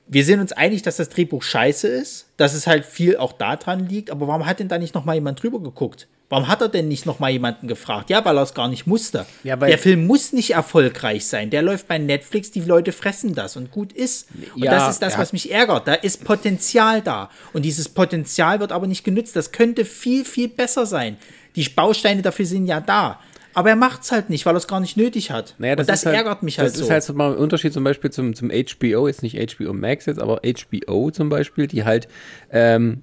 wir 0.07 0.23
sind 0.23 0.39
uns 0.39 0.51
einig, 0.51 0.81
dass 0.81 0.97
das 0.97 1.09
Drehbuch 1.09 1.43
scheiße 1.43 1.87
ist, 1.87 2.27
dass 2.37 2.53
es 2.53 2.67
halt 2.67 2.85
viel 2.85 3.17
auch 3.17 3.33
daran 3.33 3.87
liegt, 3.87 4.11
aber 4.11 4.27
warum 4.27 4.45
hat 4.45 4.59
denn 4.59 4.67
da 4.67 4.77
nicht 4.77 4.95
noch 4.95 5.05
mal 5.05 5.15
jemand 5.15 5.41
drüber 5.41 5.59
geguckt? 5.59 6.07
Warum 6.27 6.47
hat 6.47 6.61
er 6.61 6.69
denn 6.69 6.87
nicht 6.87 7.05
noch 7.05 7.19
mal 7.19 7.29
jemanden 7.29 7.67
gefragt? 7.67 8.09
Ja, 8.09 8.25
weil 8.25 8.37
er 8.37 8.41
es 8.41 8.55
gar 8.55 8.67
nicht 8.67 8.87
musste. 8.87 9.27
Ja, 9.43 9.55
der 9.55 9.77
Film 9.77 10.07
muss 10.07 10.33
nicht 10.33 10.51
erfolgreich 10.51 11.27
sein. 11.27 11.51
Der 11.51 11.61
läuft 11.61 11.87
bei 11.87 11.99
Netflix, 11.99 12.49
die 12.49 12.61
Leute 12.61 12.91
fressen 12.91 13.35
das 13.35 13.55
und 13.55 13.69
gut 13.69 13.93
ist. 13.93 14.27
Und 14.55 14.63
Ja, 14.63 14.71
das 14.71 14.89
ist 14.93 15.01
das, 15.03 15.13
ja. 15.13 15.19
was 15.19 15.33
mich 15.33 15.51
ärgert. 15.51 15.87
Da 15.87 15.93
ist 15.93 16.23
Potenzial 16.23 17.03
da. 17.03 17.29
Und 17.53 17.63
dieses 17.63 17.89
Potenzial 17.89 18.59
wird 18.59 18.71
aber 18.71 18.87
nicht 18.87 19.03
genützt. 19.03 19.35
Das 19.35 19.51
könnte 19.51 19.85
viel, 19.85 20.25
viel 20.25 20.47
besser 20.47 20.87
sein. 20.87 21.17
Die 21.55 21.69
Bausteine 21.69 22.23
dafür 22.23 22.45
sind 22.45 22.65
ja 22.65 22.81
da. 22.81 23.19
Aber 23.55 23.69
er 23.69 23.75
macht 23.75 24.03
es 24.03 24.11
halt 24.11 24.29
nicht, 24.29 24.45
weil 24.45 24.53
er 24.53 24.57
es 24.57 24.67
gar 24.67 24.79
nicht 24.79 24.97
nötig 24.97 25.31
hat. 25.31 25.55
Naja, 25.57 25.75
das 25.75 25.85
und 25.85 25.89
das 25.91 26.05
halt, 26.05 26.15
ärgert 26.15 26.43
mich 26.43 26.59
halt 26.59 26.69
das 26.69 26.77
so. 26.77 26.83
ist 26.83 26.91
halt 26.91 27.03
so 27.03 27.13
mal 27.13 27.31
ein 27.31 27.37
Unterschied 27.37 27.73
zum 27.73 27.83
Beispiel 27.83 28.11
zum, 28.11 28.35
zum 28.35 28.49
HBO, 28.49 29.07
jetzt 29.07 29.23
nicht 29.23 29.37
HBO 29.55 29.73
Max 29.73 30.05
jetzt, 30.05 30.19
aber 30.19 30.41
HBO 30.43 31.09
zum 31.09 31.29
Beispiel, 31.29 31.65
die 31.65 31.85
halt 31.85 32.07
ähm, 32.51 33.01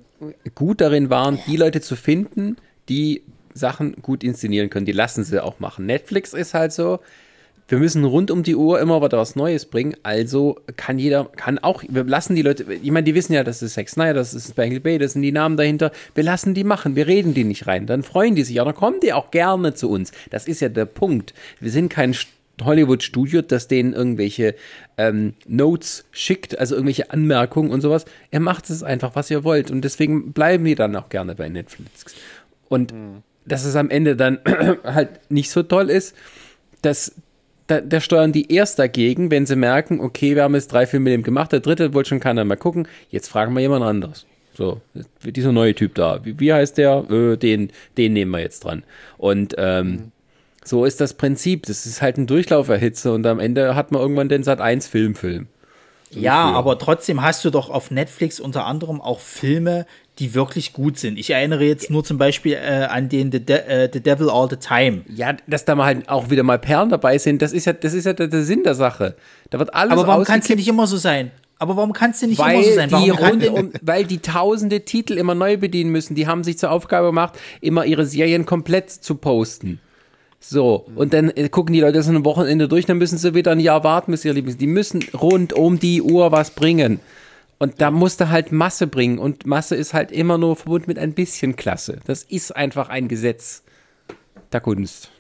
gut 0.55 0.81
darin 0.81 1.11
waren, 1.11 1.39
die 1.47 1.57
Leute 1.57 1.81
zu 1.81 1.97
finden, 1.97 2.57
die 2.89 3.23
Sachen 3.55 3.95
gut 4.03 4.23
inszenieren 4.23 4.71
können. 4.71 4.87
Die 4.87 4.93
lassen 4.93 5.25
sie 5.25 5.43
auch 5.43 5.59
machen. 5.59 5.87
Netflix 5.87 6.35
ist 6.35 6.55
halt 6.55 6.73
so, 6.73 7.01
wir 7.73 7.79
müssen 7.79 8.05
rund 8.05 8.31
um 8.31 8.43
die 8.43 8.55
Uhr 8.55 8.81
immer 8.81 9.01
was 9.01 9.35
Neues 9.35 9.65
bringen. 9.65 9.97
Also 10.03 10.61
kann 10.77 10.99
jeder, 10.99 11.25
kann 11.25 11.59
auch, 11.59 11.83
wir 11.89 12.05
lassen 12.05 12.35
die 12.35 12.43
Leute, 12.43 12.71
ich 12.71 12.91
meine, 12.91 13.05
die 13.05 13.15
wissen 13.15 13.33
ja, 13.33 13.45
das 13.45 13.63
ist 13.63 13.73
Zack 13.73 13.89
Snyder, 13.89 14.13
das 14.13 14.35
ist 14.35 14.51
Spangle 14.51 14.79
Bay, 14.79 14.99
das 14.99 15.15
sind 15.15 15.23
die 15.23 15.33
Namen 15.33 15.57
dahinter. 15.57 15.91
Wir 16.15 16.23
lassen 16.23 16.53
die 16.53 16.65
machen, 16.65 16.97
wir 16.97 17.07
reden 17.07 17.33
die 17.33 17.45
nicht 17.45 17.67
rein. 17.67 17.87
Dann 17.87 18.03
freuen 18.03 18.35
die 18.35 18.45
sich, 18.45 18.57
ja, 18.57 18.65
dann 18.67 18.75
kommen 18.75 19.01
die 19.01 19.15
auch 19.15 19.31
gerne 19.31 19.73
zu 19.73 19.89
uns. 19.89 20.13
Das 20.29 20.47
ist 20.47 20.61
ja 20.61 20.69
der 20.69 20.85
Punkt. 20.85 21.33
Wir 21.61 21.71
sind 21.71 21.89
kein 21.89 22.13
St- 22.13 22.27
Hollywood-Studio, 22.63 23.41
das 23.41 23.69
denen 23.69 23.95
irgendwelche 23.95 24.55
ähm, 24.99 25.33
Notes 25.49 26.05
schickt, 26.11 26.59
also 26.59 26.75
irgendwelche 26.75 27.11
Anmerkungen 27.11 27.71
und 27.71 27.81
sowas. 27.81 28.05
Er 28.31 28.41
macht 28.41 28.69
es 28.69 28.83
einfach, 28.83 29.17
was 29.17 29.31
ihr 29.31 29.45
wollt. 29.45 29.71
Und 29.71 29.81
deswegen 29.81 30.35
bleiben 30.35 30.67
die 30.67 30.75
dann 30.75 30.95
auch 30.95 31.09
gerne 31.09 31.35
bei 31.35 31.49
Netflix. 31.49 32.05
Und 32.69 32.93
dass 33.47 33.65
es 33.65 33.77
am 33.77 33.89
Ende 33.89 34.15
dann 34.15 34.41
halt 34.85 35.31
nicht 35.31 35.51
so 35.51 35.63
toll 35.63 35.89
ist, 35.89 36.15
dass 36.83 37.15
da, 37.73 37.81
da 37.81 38.01
steuern 38.01 38.33
die 38.33 38.53
erst 38.53 38.79
dagegen, 38.79 39.31
wenn 39.31 39.47
sie 39.47 39.57
merken, 39.57 40.01
okay, 40.01 40.35
wir 40.35 40.43
haben 40.43 40.55
jetzt 40.55 40.73
drei 40.73 40.87
Filme 40.87 41.05
mit 41.05 41.15
dem 41.15 41.23
gemacht, 41.23 41.53
der 41.53 41.61
dritte 41.61 41.95
wollte 41.95 42.11
schon 42.11 42.21
keiner 42.21 42.45
mehr 42.45 42.57
gucken, 42.57 42.87
jetzt 43.11 43.29
fragen 43.29 43.55
wir 43.55 43.61
jemand 43.61 43.85
anderes. 43.85 44.27
So, 44.55 44.83
dieser 45.25 45.53
neue 45.53 45.75
Typ 45.75 45.95
da, 45.95 46.25
wie, 46.25 46.39
wie 46.39 46.53
heißt 46.53 46.77
der? 46.77 47.11
Äh, 47.11 47.37
den, 47.37 47.71
den 47.97 48.13
nehmen 48.13 48.31
wir 48.33 48.41
jetzt 48.41 48.65
dran. 48.65 48.83
Und 49.17 49.55
ähm, 49.57 50.13
so 50.63 50.85
ist 50.85 51.01
das 51.01 51.15
Prinzip. 51.15 51.65
Das 51.67 51.87
ist 51.87 52.03
halt 52.03 52.19
ein 52.19 52.27
Durchlauferhitze 52.27 53.13
und 53.13 53.27
am 53.27 53.41
Ende 53.41 53.75
hat 53.75 53.93
man 53.93 54.03
irgendwann 54.03 54.29
den 54.29 54.43
Sat 54.43 54.61
1 54.61 54.87
Filmfilm. 54.87 55.49
Ja, 56.11 56.49
früher. 56.49 56.57
aber 56.57 56.79
trotzdem 56.79 57.23
hast 57.23 57.45
du 57.45 57.51
doch 57.51 57.71
auf 57.71 57.91
Netflix 57.91 58.39
unter 58.39 58.67
anderem 58.67 59.01
auch 59.01 59.21
Filme, 59.21 59.87
die 60.19 60.35
wirklich 60.35 60.73
gut 60.73 60.99
sind. 60.99 61.19
Ich 61.19 61.31
erinnere 61.31 61.65
jetzt 61.65 61.91
nur 61.91 62.05
zum 62.05 62.19
Beispiel 62.19 62.53
äh, 62.53 62.87
an 62.91 63.09
den 63.09 63.33
The, 63.33 63.41
De 63.41 63.57
äh, 63.57 63.91
The 63.93 64.01
Devil 64.01 64.29
All 64.29 64.49
the 64.49 64.57
Time. 64.57 65.03
Ja, 65.09 65.35
dass 65.47 65.65
da 65.65 65.75
mal 65.75 65.87
halt 65.87 66.09
auch 66.09 66.31
wieder 66.31 66.43
mal 66.43 66.59
Perlen 66.59 66.91
dabei 66.91 67.19
sind, 67.19 67.41
das 67.41 67.53
ist 67.53 67.65
ja, 67.65 67.73
das 67.73 67.95
ist 67.95 68.05
ja 68.05 68.13
der, 68.13 68.29
der 68.29 68.43
Sinn 68.43 68.63
der 68.63 68.75
Sache. 68.75 69.17
Da 69.51 69.59
wird 69.59 69.75
alles 69.75 69.93
Aber 69.93 70.07
warum 70.07 70.25
kann 70.25 70.41
es 70.41 70.47
denn 70.47 70.59
nicht 70.59 70.69
immer 70.69 70.87
so 70.87 70.97
sein? 70.99 71.31
Aber 71.59 71.77
warum 71.77 71.93
kann 71.93 72.11
es 72.11 72.21
denn 72.21 72.31
nicht 72.31 72.39
weil 72.39 72.57
immer 72.57 72.65
so 72.65 72.75
sein? 72.75 72.91
Warum 72.91 73.05
die 73.05 73.11
kann 73.11 73.31
rund 73.31 73.43
denn, 73.43 73.53
um, 73.53 73.73
weil 73.81 74.05
die 74.05 74.19
tausende 74.19 74.81
Titel 74.81 75.17
immer 75.17 75.35
neu 75.35 75.57
bedienen 75.57 75.93
müssen. 75.93 76.15
Die 76.15 76.27
haben 76.27 76.45
sich 76.45 76.59
zur 76.59 76.73
Aufgabe 76.73 77.07
gemacht, 77.07 77.39
immer 77.61 77.87
ihre 77.87 78.05
Serien 78.05 78.45
komplett 78.45 78.91
zu 78.91 79.15
posten. 79.15 79.81
So, 80.41 80.87
und 80.97 81.15
dann 81.15 81.31
äh, 81.31 81.49
gucken 81.49 81.73
die 81.73 81.81
Leute 81.81 81.99
das 81.99 82.09
ein 82.09 82.25
Wochenende 82.25 82.67
durch, 82.67 82.85
dann 82.85 82.99
müssen 82.99 83.17
sie 83.17 83.35
wieder 83.35 83.53
ein 83.53 83.61
Jahr 83.61 83.85
warten, 83.85 84.11
bis 84.11 84.25
ihre 84.25 84.35
Lieblings. 84.35 84.59
Die 84.59 84.67
müssen 84.67 85.05
rund 85.15 85.53
um 85.53 85.79
die 85.79 86.03
Uhr 86.03 86.33
was 86.33 86.51
bringen. 86.51 86.99
Und 87.63 87.81
da 87.81 87.93
musst 87.93 88.21
du 88.21 88.29
halt 88.29 88.51
Masse 88.51 88.89
bringen. 88.89 89.21
Und 89.21 89.47
Masse 89.47 89.77
ist 89.77 89.95
halt 89.95 90.11
immer 90.11 90.37
nur 90.37 90.57
verbunden 90.57 90.87
mit 90.89 90.99
ein 90.99 91.13
bisschen 91.13 91.55
Klasse. 91.55 92.01
Das 92.07 92.25
ist 92.25 92.57
einfach 92.57 92.89
ein 92.89 93.07
Gesetz 93.07 93.63
der 94.53 94.61
Kunst. 94.61 95.13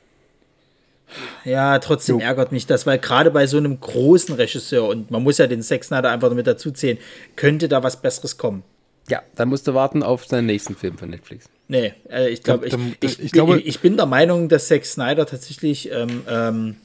Ja, 1.45 1.79
trotzdem 1.79 2.19
ärgert 2.19 2.51
mich 2.51 2.67
das, 2.67 2.85
weil 2.85 2.99
gerade 2.99 3.31
bei 3.31 3.47
so 3.47 3.59
einem 3.59 3.79
großen 3.79 4.35
Regisseur, 4.35 4.89
und 4.89 5.13
man 5.13 5.23
muss 5.23 5.39
ja 5.39 5.47
den 5.47 5.63
Snyder 5.63 6.11
einfach 6.11 6.35
mit 6.35 6.49
dazu 6.49 6.73
zählen, 6.73 6.99
könnte 7.37 7.69
da 7.69 7.85
was 7.85 8.03
Besseres 8.03 8.39
kommen. 8.39 8.65
Ja, 9.09 9.23
dann 9.37 9.49
musst 9.49 9.69
du 9.69 9.75
warten 9.75 10.03
auf 10.03 10.27
seinen 10.27 10.47
nächsten 10.47 10.75
Film 10.75 10.99
von 10.99 11.11
Netflix. 11.11 11.45
Nee, 11.69 11.95
äh, 12.11 12.29
ich 12.29 12.43
glaube, 12.43 12.67
ich, 12.67 12.75
ich, 12.75 12.81
ich 13.03 13.25
ich, 13.27 13.31
glaube- 13.31 13.61
ich 13.61 13.79
bin 13.79 13.97
der 13.97 14.07
Meinung, 14.07 14.49
dass 14.49 14.67
Zack 14.67 14.85
Snyder 14.85 15.27
tatsächlich, 15.27 15.93
ähm, 15.93 16.23
ähm, 16.29 16.77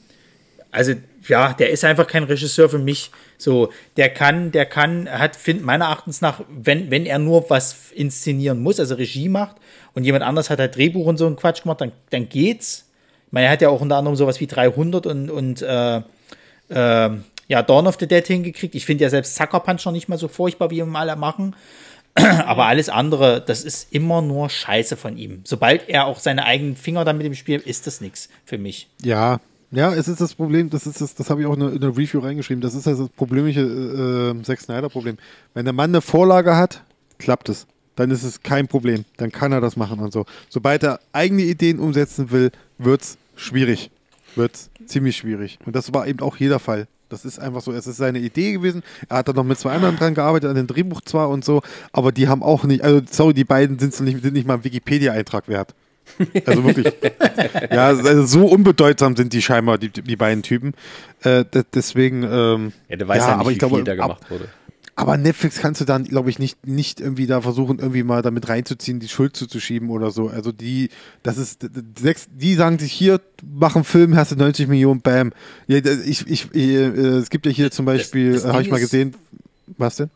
also 0.70 0.92
ja, 1.26 1.52
der 1.52 1.70
ist 1.70 1.84
einfach 1.84 2.06
kein 2.06 2.24
Regisseur 2.24 2.68
für 2.68 2.78
mich. 2.78 3.10
So, 3.36 3.72
der 3.96 4.08
kann, 4.10 4.52
der 4.52 4.66
kann, 4.66 5.08
hat, 5.10 5.36
find 5.36 5.64
meiner 5.64 5.86
Erachtens 5.86 6.20
nach, 6.20 6.42
wenn, 6.48 6.90
wenn 6.90 7.06
er 7.06 7.18
nur 7.18 7.48
was 7.50 7.90
inszenieren 7.92 8.62
muss, 8.62 8.80
also 8.80 8.94
Regie 8.94 9.28
macht 9.28 9.56
und 9.94 10.04
jemand 10.04 10.24
anders 10.24 10.50
hat 10.50 10.58
halt 10.58 10.76
Drehbuch 10.76 11.06
und 11.06 11.16
so 11.16 11.26
einen 11.26 11.36
Quatsch 11.36 11.62
gemacht, 11.62 11.80
dann, 11.80 11.92
dann 12.10 12.28
geht's. 12.28 12.86
Ich 13.26 13.32
meine, 13.32 13.46
er 13.46 13.52
hat 13.52 13.62
ja 13.62 13.68
auch 13.68 13.80
unter 13.80 13.96
anderem 13.96 14.16
sowas 14.16 14.40
wie 14.40 14.46
300 14.46 15.06
und, 15.06 15.30
und 15.30 15.62
äh, 15.62 16.02
ähm, 16.70 17.24
ja, 17.48 17.62
Dawn 17.62 17.86
of 17.86 17.96
the 17.98 18.06
Dead 18.06 18.26
hingekriegt. 18.26 18.74
Ich 18.74 18.86
finde 18.86 19.04
ja 19.04 19.10
selbst 19.10 19.34
Sucker 19.34 19.60
Punch 19.60 19.84
noch 19.84 19.92
nicht 19.92 20.08
mal 20.08 20.18
so 20.18 20.28
furchtbar, 20.28 20.70
wie 20.70 20.84
wir 20.84 20.98
alle 20.98 21.16
machen. 21.16 21.54
Aber 22.14 22.66
alles 22.66 22.88
andere, 22.88 23.42
das 23.44 23.64
ist 23.64 23.92
immer 23.92 24.22
nur 24.22 24.50
Scheiße 24.50 24.96
von 24.96 25.16
ihm. 25.16 25.42
Sobald 25.44 25.88
er 25.88 26.06
auch 26.06 26.18
seine 26.18 26.44
eigenen 26.44 26.76
Finger 26.76 27.04
damit 27.04 27.26
im 27.26 27.34
Spiel, 27.34 27.60
ist 27.60 27.86
das 27.86 28.00
nichts 28.00 28.28
für 28.44 28.58
mich. 28.58 28.88
Ja, 29.02 29.40
ja, 29.70 29.92
es 29.92 30.08
ist 30.08 30.20
das 30.20 30.34
Problem, 30.34 30.70
das 30.70 30.86
ist 30.86 31.00
das, 31.00 31.14
das 31.14 31.28
habe 31.28 31.42
ich 31.42 31.46
auch 31.46 31.54
in 31.54 31.80
der, 31.80 31.90
Review 31.90 32.20
reingeschrieben, 32.20 32.60
das 32.60 32.74
ist 32.74 32.86
das 32.86 33.08
problemische 33.10 33.60
äh, 33.60 34.42
Zack 34.42 34.60
Snyder-Problem. 34.60 35.18
Wenn 35.54 35.64
der 35.64 35.74
Mann 35.74 35.90
eine 35.90 36.00
Vorlage 36.00 36.56
hat, 36.56 36.82
klappt 37.18 37.48
es. 37.48 37.66
Dann 37.96 38.10
ist 38.10 38.22
es 38.22 38.42
kein 38.42 38.68
Problem. 38.68 39.04
Dann 39.16 39.32
kann 39.32 39.52
er 39.52 39.60
das 39.60 39.76
machen 39.76 39.98
und 39.98 40.12
so. 40.12 40.24
Sobald 40.48 40.84
er 40.84 41.00
eigene 41.12 41.42
Ideen 41.42 41.80
umsetzen 41.80 42.30
will, 42.30 42.52
wird 42.78 43.02
es 43.02 43.18
schwierig. 43.34 43.90
Wird 44.36 44.54
es 44.54 44.70
ziemlich 44.86 45.16
schwierig. 45.16 45.58
Und 45.66 45.74
das 45.74 45.92
war 45.92 46.06
eben 46.06 46.20
auch 46.20 46.36
jeder 46.36 46.60
Fall. 46.60 46.86
Das 47.08 47.24
ist 47.24 47.38
einfach 47.38 47.60
so. 47.60 47.72
Es 47.72 47.86
ist 47.86 47.96
seine 47.96 48.20
Idee 48.20 48.52
gewesen. 48.52 48.82
Er 49.08 49.18
hat 49.18 49.28
da 49.28 49.32
noch 49.32 49.42
mit 49.42 49.58
zwei 49.58 49.72
anderen 49.72 49.96
dran 49.96 50.14
gearbeitet, 50.14 50.48
an 50.48 50.56
dem 50.56 50.66
Drehbuch 50.66 51.00
zwar 51.00 51.28
und 51.28 51.44
so, 51.44 51.62
aber 51.92 52.12
die 52.12 52.28
haben 52.28 52.42
auch 52.42 52.64
nicht, 52.64 52.84
also 52.84 53.00
sorry, 53.10 53.34
die 53.34 53.44
beiden 53.44 53.78
sind 53.78 53.98
nicht, 54.00 54.22
sind 54.22 54.34
nicht 54.34 54.46
mal 54.46 54.54
ein 54.54 54.64
Wikipedia-Eintrag 54.64 55.48
wert. 55.48 55.74
Also 56.46 56.64
wirklich. 56.64 56.92
ja, 57.70 57.86
also 57.88 58.26
so 58.26 58.46
unbedeutsam 58.46 59.16
sind 59.16 59.32
die 59.32 59.42
scheinbar, 59.42 59.78
die, 59.78 59.90
die 59.90 60.16
beiden 60.16 60.42
Typen. 60.42 60.74
Äh, 61.22 61.44
deswegen. 61.74 62.22
Ähm, 62.22 62.72
ja, 62.88 62.96
der 62.96 63.08
weiß 63.08 63.18
ja, 63.18 63.28
ja 63.28 63.34
nicht, 63.34 63.40
aber 63.40 63.50
ich 63.52 63.58
glaube, 63.58 63.76
viel 63.76 63.84
da 63.84 63.94
gemacht 63.94 64.22
ab, 64.22 64.30
wurde. 64.30 64.48
Aber 64.98 65.16
Netflix 65.16 65.60
kannst 65.60 65.80
du 65.80 65.84
dann, 65.84 66.02
glaube 66.02 66.28
ich, 66.28 66.40
nicht, 66.40 66.66
nicht 66.66 67.00
irgendwie 67.00 67.28
da 67.28 67.40
versuchen, 67.40 67.78
irgendwie 67.78 68.02
mal 68.02 68.20
damit 68.20 68.48
reinzuziehen, 68.48 68.98
die 68.98 69.06
Schuld 69.06 69.36
zuzuschieben 69.36 69.90
oder 69.90 70.10
so. 70.10 70.26
Also 70.26 70.50
die, 70.50 70.90
das 71.22 71.38
ist, 71.38 71.68
die 71.70 72.54
sagen 72.54 72.80
sich 72.80 72.90
hier, 72.90 73.20
machen 73.44 73.84
Film, 73.84 74.16
hast 74.16 74.32
du 74.32 74.36
90 74.36 74.66
Millionen, 74.66 75.00
bam. 75.00 75.32
Ich, 75.68 75.86
ich, 75.86 76.26
ich, 76.26 76.54
äh, 76.56 76.88
es 76.88 77.30
gibt 77.30 77.46
ja 77.46 77.52
hier 77.52 77.70
zum 77.70 77.86
Beispiel, 77.86 78.42
habe 78.42 78.60
ich 78.60 78.72
mal 78.72 78.80
gesehen, 78.80 79.14
was 79.76 79.94
denn? 79.94 80.10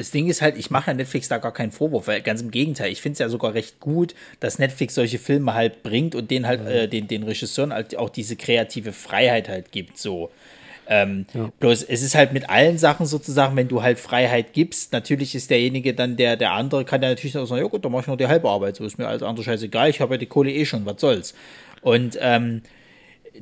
Das 0.00 0.10
Ding 0.10 0.28
ist 0.28 0.40
halt, 0.40 0.56
ich 0.56 0.70
mache 0.70 0.90
ja 0.90 0.94
Netflix 0.94 1.28
da 1.28 1.36
gar 1.36 1.52
keinen 1.52 1.72
Vorwurf, 1.72 2.06
weil 2.06 2.22
ganz 2.22 2.40
im 2.40 2.50
Gegenteil, 2.50 2.90
ich 2.90 3.02
finde 3.02 3.12
es 3.12 3.18
ja 3.18 3.28
sogar 3.28 3.52
recht 3.52 3.80
gut, 3.80 4.14
dass 4.40 4.58
Netflix 4.58 4.94
solche 4.94 5.18
Filme 5.18 5.52
halt 5.52 5.82
bringt 5.82 6.14
und 6.14 6.30
den 6.30 6.46
halt, 6.46 6.66
äh, 6.66 6.88
den, 6.88 7.06
den 7.06 7.22
Regisseuren 7.22 7.74
halt 7.74 7.94
auch 7.98 8.08
diese 8.08 8.34
kreative 8.36 8.92
Freiheit 8.92 9.50
halt 9.50 9.72
gibt, 9.72 9.98
so. 9.98 10.30
Ähm, 10.88 11.26
ja. 11.34 11.52
Bloß 11.60 11.82
es 11.82 12.00
ist 12.00 12.14
halt 12.14 12.32
mit 12.32 12.48
allen 12.48 12.78
Sachen 12.78 13.04
sozusagen, 13.04 13.54
wenn 13.56 13.68
du 13.68 13.82
halt 13.82 13.98
Freiheit 13.98 14.54
gibst, 14.54 14.94
natürlich 14.94 15.34
ist 15.34 15.50
derjenige 15.50 15.92
dann 15.92 16.16
der, 16.16 16.36
der 16.36 16.52
andere, 16.52 16.86
kann 16.86 17.02
ja 17.02 17.10
natürlich 17.10 17.36
auch 17.36 17.44
sagen, 17.44 17.60
ja 17.60 17.68
gut, 17.68 17.84
dann 17.84 17.92
mach 17.92 18.00
ich 18.00 18.06
nur 18.06 18.16
die 18.16 18.26
halbe 18.26 18.48
Arbeit, 18.48 18.76
so 18.76 18.86
ist 18.86 18.96
mir 18.96 19.06
alles 19.06 19.22
andere 19.22 19.44
scheißegal, 19.44 19.90
ich 19.90 20.00
habe 20.00 20.14
ja 20.14 20.18
die 20.18 20.26
Kohle 20.26 20.50
eh 20.50 20.64
schon, 20.64 20.86
was 20.86 20.98
soll's. 20.98 21.34
Und 21.82 22.18
ähm, 22.22 22.62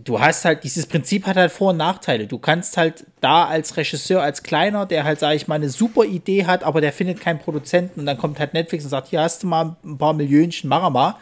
du 0.04 0.20
hast 0.20 0.44
halt, 0.44 0.64
dieses 0.64 0.86
Prinzip 0.86 1.26
hat 1.26 1.36
halt 1.36 1.52
Vor- 1.52 1.70
und 1.70 1.76
Nachteile. 1.76 2.26
Du 2.26 2.38
kannst 2.38 2.76
halt 2.76 3.04
da 3.20 3.46
als 3.46 3.76
Regisseur, 3.76 4.22
als 4.22 4.42
Kleiner, 4.42 4.86
der 4.86 5.04
halt, 5.04 5.18
sage 5.20 5.36
ich 5.36 5.48
mal, 5.48 5.56
eine 5.56 5.68
super 5.68 6.04
Idee 6.04 6.46
hat, 6.46 6.62
aber 6.64 6.80
der 6.80 6.92
findet 6.92 7.20
keinen 7.20 7.38
Produzenten 7.38 8.00
und 8.00 8.06
dann 8.06 8.18
kommt 8.18 8.38
halt 8.38 8.54
Netflix 8.54 8.84
und 8.84 8.90
sagt, 8.90 9.08
hier 9.08 9.20
hast 9.20 9.42
du 9.42 9.46
mal 9.46 9.76
ein 9.84 9.98
paar 9.98 10.12
Millionchen, 10.12 10.68
mach 10.68 10.88
mal 10.90 11.16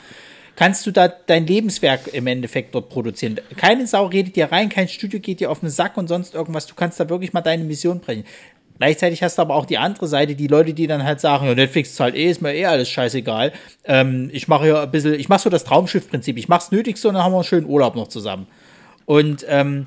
kannst 0.57 0.87
du 0.87 0.91
da 0.91 1.09
dein 1.09 1.47
Lebenswerk 1.47 2.13
im 2.13 2.27
Endeffekt 2.27 2.75
dort 2.75 2.89
produzieren. 2.89 3.39
Keine 3.57 3.87
Sau 3.87 4.07
redet 4.07 4.37
dir 4.37 4.51
rein, 4.51 4.69
kein 4.69 4.89
Studio 4.89 5.21
geht 5.21 5.41
dir 5.41 5.51
auf 5.51 5.61
den 5.61 5.69
Sack 5.69 5.97
und 5.97 6.09
sonst 6.09 6.35
irgendwas. 6.35 6.67
Du 6.67 6.75
kannst 6.75 6.99
da 6.99 7.09
wirklich 7.09 7.33
mal 7.33 7.43
deine 7.43 7.63
Mission 7.63 8.01
brechen. 8.01 8.25
Gleichzeitig 8.79 9.23
hast 9.23 9.39
du 9.39 9.43
aber 9.43 9.55
auch 9.55 9.65
die 9.65 9.79
andere 9.79 10.07
Seite, 10.07 10.35
die 10.35 10.49
Leute, 10.49 10.75
die 10.75 10.87
dann 10.87 11.05
halt 11.05 11.21
sagen, 11.21 11.47
ja, 11.47 11.55
Netflix 11.55 11.95
zahlt 11.95 12.15
eh, 12.15 12.29
ist 12.29 12.43
mir 12.43 12.55
eh 12.55 12.67
alles 12.67 12.91
scheißegal. 12.91 13.53
Ähm, 13.85 14.29
ich 14.33 14.49
mache 14.49 14.69
ja 14.69 14.83
ein 14.83 14.91
bisschen, 14.91 15.15
ich 15.15 15.29
mache 15.29 15.41
so 15.41 15.51
das 15.51 15.65
Traumschiff-Prinzip. 15.65 16.37
Ich 16.37 16.49
mache 16.49 16.61
das 16.61 16.73
Nötigste 16.73 17.09
und 17.09 17.15
dann 17.15 17.23
haben 17.23 17.33
wir 17.33 17.37
einen 17.37 17.45
schönen 17.45 17.67
Urlaub 17.67 17.97
noch 17.97 18.09
zusammen. 18.09 18.47
Und 19.07 19.47
ähm, 19.49 19.87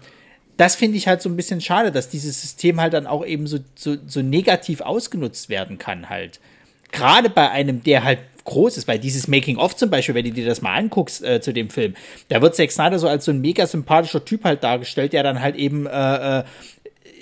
das 0.58 0.76
finde 0.76 0.98
ich 0.98 1.08
halt 1.08 1.22
so 1.22 1.30
ein 1.30 1.36
bisschen 1.36 1.62
schade, 1.62 1.92
dass 1.92 2.10
dieses 2.10 2.42
System 2.42 2.82
halt 2.82 2.94
dann 2.94 3.08
auch 3.08 3.26
eben 3.26 3.48
so, 3.48 3.60
so, 3.76 3.96
so 4.06 4.22
negativ 4.22 4.82
ausgenutzt 4.82 5.50
werden 5.50 5.78
kann 5.78 6.10
halt. 6.10 6.40
Gerade 6.92 7.30
bei 7.30 7.50
einem, 7.50 7.84
der 7.84 8.04
halt 8.04 8.20
groß 8.44 8.78
ist, 8.78 8.88
weil 8.88 9.00
dieses 9.00 9.28
Making-of 9.28 9.76
zum 9.76 9.90
Beispiel, 9.90 10.16
wenn 10.16 10.26
du 10.26 10.32
dir 10.32 10.46
das 10.46 10.62
mal 10.62 10.76
anguckst 10.76 11.24
äh, 11.24 11.40
zu 11.40 11.54
dem 11.54 11.70
Film, 11.70 11.94
da 12.30 12.42
wird 12.42 12.56
Zack 12.56 12.72
Snyder 12.72 13.00
so 13.00 13.08
als 13.08 13.26
so 13.26 13.32
ein 13.32 13.42
mega 13.42 13.68
sympathischer 13.68 14.26
Typ 14.26 14.44
halt 14.44 14.64
dargestellt, 14.64 15.14
der 15.14 15.24
dann 15.24 15.40
halt 15.40 15.56
eben 15.56 15.86
äh, 15.86 16.40
äh, 16.40 16.44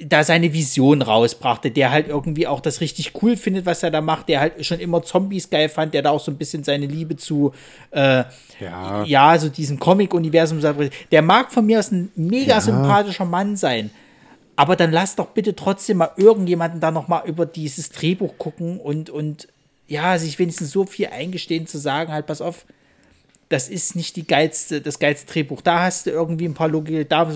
da 0.05 0.23
seine 0.23 0.53
Vision 0.53 1.01
rausbrachte, 1.01 1.71
der 1.71 1.91
halt 1.91 2.07
irgendwie 2.07 2.47
auch 2.47 2.59
das 2.59 2.81
richtig 2.81 3.13
cool 3.21 3.37
findet, 3.37 3.65
was 3.65 3.83
er 3.83 3.91
da 3.91 4.01
macht, 4.01 4.29
der 4.29 4.39
halt 4.39 4.65
schon 4.65 4.79
immer 4.79 5.03
Zombies 5.03 5.49
geil 5.49 5.69
fand, 5.69 5.93
der 5.93 6.01
da 6.01 6.11
auch 6.11 6.19
so 6.19 6.31
ein 6.31 6.37
bisschen 6.37 6.63
seine 6.63 6.85
Liebe 6.85 7.15
zu, 7.15 7.53
äh, 7.91 8.23
ja. 8.59 9.03
ja, 9.03 9.37
so 9.39 9.49
diesem 9.49 9.79
Comic-Universum, 9.79 10.59
der 11.11 11.21
mag 11.21 11.51
von 11.51 11.65
mir 11.65 11.79
aus 11.79 11.91
ein 11.91 12.11
mega 12.15 12.55
ja. 12.55 12.61
sympathischer 12.61 13.25
Mann 13.25 13.55
sein. 13.55 13.89
Aber 14.55 14.75
dann 14.75 14.91
lass 14.91 15.15
doch 15.15 15.27
bitte 15.27 15.55
trotzdem 15.55 15.97
mal 15.97 16.11
irgendjemanden 16.17 16.79
da 16.79 16.89
noch 16.91 17.07
mal 17.07 17.23
über 17.27 17.45
dieses 17.45 17.89
Drehbuch 17.89 18.37
gucken 18.37 18.79
und, 18.79 19.09
und 19.09 19.47
ja, 19.87 20.17
sich 20.17 20.39
wenigstens 20.39 20.71
so 20.71 20.85
viel 20.85 21.07
eingestehen 21.07 21.67
zu 21.67 21.77
sagen, 21.77 22.11
halt, 22.11 22.25
pass 22.25 22.41
auf, 22.41 22.65
das 23.49 23.69
ist 23.69 23.95
nicht 23.95 24.15
die 24.15 24.27
geilste, 24.27 24.81
das 24.81 24.99
geilste 24.99 25.31
Drehbuch. 25.31 25.61
Da 25.61 25.83
hast 25.83 26.05
du 26.05 26.09
irgendwie 26.09 26.45
ein 26.45 26.53
paar 26.53 26.67
Logik, 26.67 27.07
da 27.07 27.27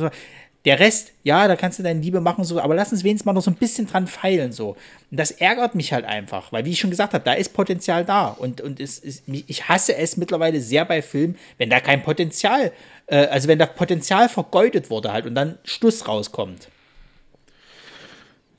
der 0.65 0.79
Rest, 0.79 1.11
ja, 1.23 1.47
da 1.47 1.55
kannst 1.55 1.79
du 1.79 1.83
deine 1.83 1.99
Liebe 1.99 2.21
machen, 2.21 2.43
so, 2.43 2.59
aber 2.59 2.75
lass 2.75 2.91
uns 2.91 3.03
wenigstens 3.03 3.25
mal 3.25 3.33
noch 3.33 3.41
so 3.41 3.49
ein 3.49 3.55
bisschen 3.55 3.87
dran 3.87 4.05
feilen, 4.05 4.51
so. 4.51 4.77
Und 5.09 5.19
das 5.19 5.31
ärgert 5.31 5.73
mich 5.73 5.91
halt 5.91 6.05
einfach, 6.05 6.51
weil, 6.51 6.65
wie 6.65 6.71
ich 6.71 6.79
schon 6.79 6.91
gesagt 6.91 7.13
habe, 7.13 7.23
da 7.23 7.33
ist 7.33 7.53
Potenzial 7.53 8.05
da. 8.05 8.27
Und, 8.27 8.61
und 8.61 8.79
es 8.79 8.99
ist, 8.99 9.23
ich 9.27 9.67
hasse 9.67 9.95
es 9.95 10.17
mittlerweile 10.17 10.61
sehr 10.61 10.85
bei 10.85 11.01
Filmen, 11.01 11.35
wenn 11.57 11.71
da 11.71 11.79
kein 11.79 12.03
Potenzial, 12.03 12.71
äh, 13.07 13.25
also 13.27 13.47
wenn 13.47 13.57
da 13.57 13.65
Potenzial 13.65 14.29
vergeudet 14.29 14.91
wurde 14.91 15.11
halt 15.11 15.25
und 15.25 15.33
dann 15.33 15.57
Schluss 15.63 16.07
rauskommt. 16.07 16.69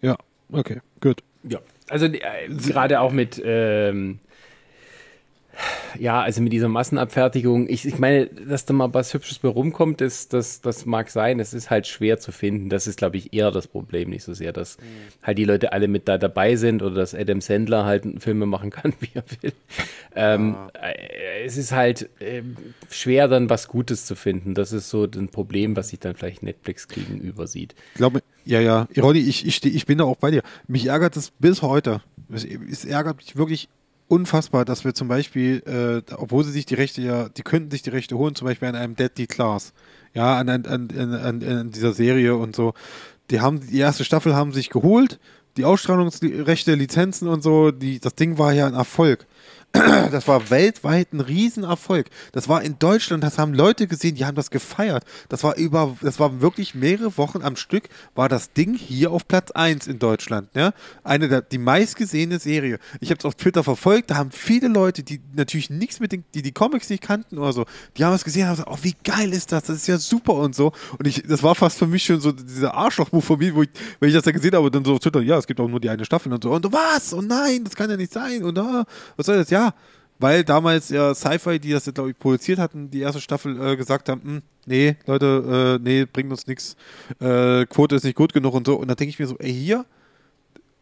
Ja, 0.01 0.17
okay, 0.51 0.81
gut. 1.01 1.23
Ja, 1.45 1.61
also 1.89 2.07
äh, 2.07 2.21
gerade 2.49 3.01
auch 3.01 3.13
mit, 3.13 3.41
ähm, 3.45 4.19
ja, 5.99 6.23
also 6.23 6.41
mit 6.41 6.53
dieser 6.53 6.69
Massenabfertigung, 6.69 7.69
ich, 7.69 7.87
ich 7.87 7.99
meine, 7.99 8.27
dass 8.27 8.65
da 8.65 8.73
mal 8.73 8.93
was 8.95 9.13
Hübsches 9.13 9.39
bei 9.39 9.49
rumkommt, 9.49 10.01
das, 10.01 10.29
das, 10.29 10.61
das 10.61 10.87
mag 10.87 11.11
sein, 11.11 11.41
es 11.41 11.53
ist 11.53 11.71
halt 11.71 11.87
schwer 11.87 12.19
zu 12.19 12.33
finden. 12.33 12.69
Das 12.71 12.87
ist, 12.87 12.97
glaube 12.99 13.19
ich, 13.19 13.33
eher 13.35 13.51
das 13.51 13.67
Problem, 13.67 14.11
nicht 14.11 14.25
so 14.25 14.33
sehr, 14.33 14.53
dass 14.53 14.79
mhm. 14.79 14.83
halt 15.23 15.39
die 15.39 15.45
Leute 15.45 15.73
alle 15.73 15.89
mit 15.89 16.09
da 16.09 16.19
dabei 16.19 16.57
sind 16.57 16.83
oder 16.83 16.95
dass 16.95 17.15
Adam 17.15 17.41
Sandler 17.41 17.85
halt 17.85 18.05
Filme 18.23 18.47
machen 18.47 18.71
kann, 18.71 18.95
wie 19.01 19.11
er 19.15 19.25
will. 19.43 19.53
Ähm, 20.15 20.57
äh, 20.81 21.45
es 21.45 21.57
ist 21.57 21.73
halt 21.73 22.09
äh, 22.21 22.43
schwer, 22.91 23.29
dann 23.29 23.51
was 23.51 23.69
Gutes 23.69 24.07
zu 24.07 24.15
finden. 24.15 24.55
Das 24.55 24.73
ist 24.73 24.89
so 24.89 25.05
ein 25.05 25.29
Problem, 25.29 25.77
was 25.77 25.89
sich 25.89 26.01
dann 26.01 26.17
vielleicht 26.17 26.43
Netflix 26.43 26.89
gegenüber 26.89 27.47
sieht. 27.47 27.75
Ich 27.93 27.99
glaube, 27.99 28.23
ja, 28.45 28.61
ja. 28.61 28.89
Ronny, 28.99 29.21
ich, 29.21 29.47
ich, 29.47 29.65
ich 29.65 29.87
bin 29.87 29.99
da 29.99 30.05
auch 30.05 30.17
bei 30.17 30.31
dir. 30.31 30.43
Mich 30.67 30.87
ärgert 30.87 31.17
es 31.17 31.31
bis 31.31 31.63
heute. 31.63 32.01
Es, 32.33 32.45
es 32.45 32.85
ärgert 32.85 33.19
mich 33.19 33.37
wirklich 33.37 33.69
unfassbar, 34.13 34.67
dass 34.67 34.85
wir 34.85 34.93
zum 34.93 35.09
Beispiel, 35.09 35.63
äh, 35.65 36.15
obwohl 36.17 36.45
sie 36.45 36.53
sich 36.53 36.67
die 36.67 36.75
Rechte 36.75 37.01
ja, 37.01 37.31
die 37.31 37.43
könnten 37.43 37.71
sich 37.71 37.81
die 37.81 37.91
Rechte 37.91 38.19
holen, 38.19 38.35
zum 38.35 38.47
Beispiel 38.47 38.69
an 38.69 38.75
einem 38.77 38.95
Deadly 38.95 39.27
Class, 39.27 39.73
ja, 40.13 40.39
an, 40.39 40.51
an, 40.51 40.67
an, 40.67 40.91
an, 41.15 41.43
an 41.43 41.71
dieser 41.71 41.95
Serie 41.95 42.37
und 42.37 42.55
so. 42.55 42.75
Die 43.31 43.41
haben 43.41 43.67
die 43.67 43.79
erste 43.79 44.05
Staffel 44.05 44.35
haben 44.35 44.53
sich 44.53 44.69
geholt, 44.69 45.19
die 45.57 45.65
Ausstrahlungsrechte, 45.65 46.75
Lizenzen 46.75 47.27
und 47.27 47.43
so, 47.43 47.71
die, 47.71 48.01
das 48.01 48.15
Ding 48.15 48.37
war 48.37 48.53
ja 48.53 48.67
ein 48.67 48.75
Erfolg. 48.75 49.27
Das 50.13 50.29
war 50.29 50.51
weltweit 50.51 51.13
ein 51.13 51.21
Riesenerfolg. 51.21 52.07
Das 52.33 52.49
war 52.49 52.63
in 52.63 52.79
Deutschland, 52.79 53.25
das 53.25 53.39
haben 53.39 53.55
Leute 53.55 53.87
gesehen, 53.87 54.15
die 54.15 54.25
haben 54.25 54.35
das 54.35 54.51
gefeiert. 54.51 55.05
Das 55.29 55.43
war 55.45 55.57
über, 55.57 55.97
das 56.03 56.21
war 56.21 56.41
wirklich 56.41 56.75
mehrere 56.75 57.17
Wochen 57.17 57.43
am 57.43 57.57
Stück, 57.57 57.89
war 58.15 58.29
das 58.29 58.53
Ding 58.53 58.75
hier 58.75 59.11
auf 59.11 59.27
Platz 59.27 59.51
1 59.51 59.87
in 59.87 59.99
Deutschland. 59.99 60.49
Ja? 60.55 60.73
Eine 61.05 61.29
der, 61.29 61.43
die 61.43 61.59
meistgesehene 61.59 62.39
Serie. 62.39 62.79
Ich 63.01 63.11
habe 63.11 63.19
es 63.19 63.25
auf 63.25 63.35
Twitter 63.35 63.65
verfolgt, 63.65 64.11
da 64.11 64.17
haben 64.17 64.31
viele 64.31 64.69
Leute, 64.69 65.03
die 65.03 65.21
natürlich 65.35 65.71
nichts 65.71 66.01
mit 66.01 66.13
den, 66.13 66.25
die 66.35 66.43
die 66.43 66.53
Comics 66.53 66.91
nicht 66.91 67.03
kannten 67.03 67.39
oder 67.39 67.53
so, 67.53 67.65
die 67.97 68.05
haben 68.05 68.15
es 68.15 68.25
gesehen 68.25 68.43
und 68.43 68.49
haben 68.49 68.57
gesagt, 68.57 68.71
oh, 68.71 68.79
wie 68.83 68.95
geil 69.05 69.33
ist 69.33 69.53
das, 69.53 69.65
das 69.65 69.77
ist 69.77 69.87
ja 69.87 69.99
super 69.99 70.35
und 70.35 70.55
so. 70.55 70.73
Und 70.99 71.07
ich, 71.07 71.23
das 71.23 71.43
war 71.43 71.55
fast 71.55 71.79
für 71.79 71.87
mich 71.87 72.05
schon 72.05 72.21
so 72.21 72.33
dieser 72.33 72.75
Arschloch-Move 72.75 73.23
von 73.23 73.39
mir, 73.39 73.55
wo 73.55 73.63
ich, 73.63 73.71
wenn 74.01 74.09
ich 74.09 74.15
das 74.15 74.25
da 74.25 74.33
gesehen 74.33 74.55
habe, 74.55 74.71
dann 74.71 74.85
so 74.85 74.95
auf 74.95 75.01
Twitter, 75.01 75.21
ja, 75.21 75.39
es 75.39 75.47
gibt 75.47 75.61
auch 75.61 75.69
nur 75.69 75.81
die 75.81 75.89
eine 75.89 76.05
Staffel 76.05 76.33
und 76.33 76.43
so. 76.43 76.51
Und 76.51 76.73
was? 76.73 77.13
Und 77.13 77.29
nein, 77.29 77.65
das 77.65 77.75
kann 77.75 77.89
ja 77.89 77.97
nicht 77.97 78.13
sein. 78.13 78.43
Und 78.43 78.59
ah, 78.59 78.85
was 79.17 79.27
soll 79.27 79.37
das? 79.37 79.51
Ja, 79.51 79.62
weil 80.19 80.45
damals 80.45 80.89
ja 80.89 81.15
Sci-Fi, 81.15 81.59
die 81.59 81.73
das, 81.73 81.93
glaube 81.93 82.11
ich, 82.11 82.19
produziert 82.19 82.59
hatten, 82.59 82.91
die 82.91 83.01
erste 83.01 83.21
Staffel 83.21 83.61
äh, 83.61 83.77
gesagt 83.77 84.09
haben, 84.09 84.23
hm, 84.23 84.43
nee, 84.67 84.97
Leute, 85.07 85.79
äh, 85.81 85.83
nee, 85.83 86.05
bringt 86.05 86.31
uns 86.31 86.47
nichts, 86.47 86.77
äh, 87.21 87.67
Quote 87.67 87.97
ist 87.97 88.05
nicht 88.05 88.17
gut 88.17 88.33
genug 88.33 88.55
und 88.55 88.67
so. 88.67 88.77
Und 88.77 88.89
da 88.89 88.95
denke 88.95 89.11
ich 89.11 89.19
mir 89.19 89.27
so, 89.27 89.37
ey, 89.39 89.53
hier, 89.53 89.85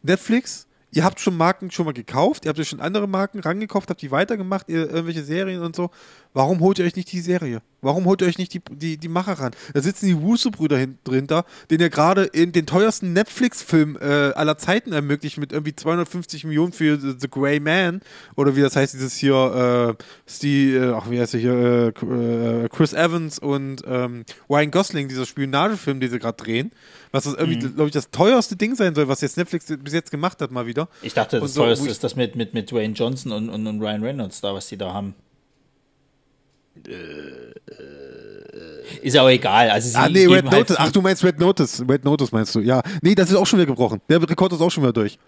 Netflix, 0.03 0.67
ihr 0.93 1.05
habt 1.05 1.21
schon 1.21 1.37
Marken 1.37 1.71
schon 1.71 1.87
mal 1.87 1.93
gekauft, 1.93 2.45
ihr 2.45 2.51
habt 2.51 2.59
euch 2.59 2.69
schon 2.69 2.81
andere 2.81 3.09
Marken 3.09 3.41
rangekauft, 3.41 3.91
habt 3.91 4.03
die 4.03 4.11
weitergemacht, 4.11 4.69
ihr, 4.69 4.91
irgendwelche 4.91 5.25
Serien 5.25 5.63
und 5.63 5.75
so. 5.75 5.91
Warum 6.35 6.61
holt 6.61 6.79
ihr 6.79 6.85
euch 6.85 6.97
nicht 6.97 7.11
die 7.11 7.21
Serie? 7.21 7.63
Warum 7.83 8.05
holt 8.05 8.21
ihr 8.23 8.29
euch 8.29 8.39
nicht 8.39 8.55
die, 8.55 8.61
die, 8.71 8.99
die 8.99 9.09
Macher 9.09 9.35
ran? 9.35 9.53
Da 9.75 9.81
sitzen 9.81 10.07
die 10.07 10.21
Wusu-Brüder 10.21 10.79
hinter, 10.79 11.45
den 11.71 11.81
ihr 11.81 11.91
gerade 11.91 12.25
in 12.25 12.53
den 12.53 12.67
teuersten 12.67 13.13
Netflix-Film 13.13 13.99
äh, 14.01 14.05
aller 14.05 14.59
Zeiten 14.59 14.93
ermöglicht, 14.93 15.39
mit 15.39 15.53
irgendwie 15.53 15.75
250 15.75 16.45
Millionen 16.45 16.73
für 16.73 16.99
The, 16.99 17.15
The 17.19 17.29
Grey 17.29 17.61
Man 17.61 18.01
oder 18.37 18.57
wie 18.57 18.61
das 18.61 18.77
heißt, 18.77 18.95
dieses 18.95 19.17
hier, 19.17 19.97
äh, 19.99 20.03
Steve, 20.31 20.87
äh, 20.87 20.93
ach, 20.93 21.11
wie 21.11 21.21
heißt 21.21 21.35
der 21.35 21.41
hier, 21.41 21.53
äh, 21.53 22.65
äh, 22.65 22.69
Chris 22.69 22.93
Evans 22.93 23.39
und 23.39 23.83
ähm, 23.87 24.25
Ryan 24.49 24.71
Gosling, 24.71 25.09
dieser 25.09 25.27
Spionagefilm, 25.27 26.01
den 26.01 26.11
sie 26.11 26.19
gerade 26.19 26.37
drehen. 26.43 26.73
Was 27.13 27.25
das 27.25 27.35
irgendwie, 27.35 27.67
mhm. 27.67 27.75
glaube 27.75 27.89
ich, 27.89 27.93
das 27.93 28.11
teuerste 28.11 28.57
Ding 28.57 28.77
sein 28.77 28.95
soll, 28.95 29.09
was 29.09 29.21
jetzt 29.21 29.37
Netflix 29.37 29.67
bis 29.67 29.93
jetzt 29.93 30.11
gemacht 30.11 30.41
hat, 30.41 30.51
mal 30.51 30.67
wieder. 30.67 30.89
Ich 31.03 31.15
dachte, 31.15 31.41
das 31.41 31.55
so, 31.55 31.63
teuerste 31.63 31.89
ist 31.89 32.05
das 32.05 32.15
mit, 32.15 32.37
mit, 32.37 32.55
mit 32.55 32.71
Dwayne 32.71 32.95
Johnson 32.95 33.33
und, 33.33 33.49
und, 33.49 33.67
und 33.67 33.81
Ryan 33.81 34.03
Reynolds 34.03 34.41
da, 34.41 34.55
was 34.55 34.69
die 34.69 34.77
da 34.77 34.93
haben. 34.93 35.15
Äh, 36.87 37.51
ist 39.03 39.15
ja 39.15 39.23
auch 39.23 39.29
egal. 39.29 39.71
Also 39.71 39.99
ah, 39.99 40.09
nee, 40.09 40.27
Red 40.27 40.45
halt 40.45 40.53
Notice. 40.53 40.77
Ach, 40.79 40.93
du 40.93 41.01
meinst 41.01 41.25
Red 41.25 41.39
Notice. 41.39 41.83
Red 41.89 42.05
Notice 42.05 42.33
meinst 42.33 42.55
du, 42.55 42.61
ja. 42.61 42.83
Nee, 43.03 43.15
das 43.15 43.31
ist 43.31 43.37
auch 43.37 43.47
schon 43.47 43.59
wieder 43.59 43.67
gebrochen. 43.67 44.01
Der 44.09 44.21
Rekord 44.23 44.53
ist 44.53 44.61
auch 44.61 44.71
schon 44.71 44.83
wieder 44.83 44.93
durch. 44.93 45.19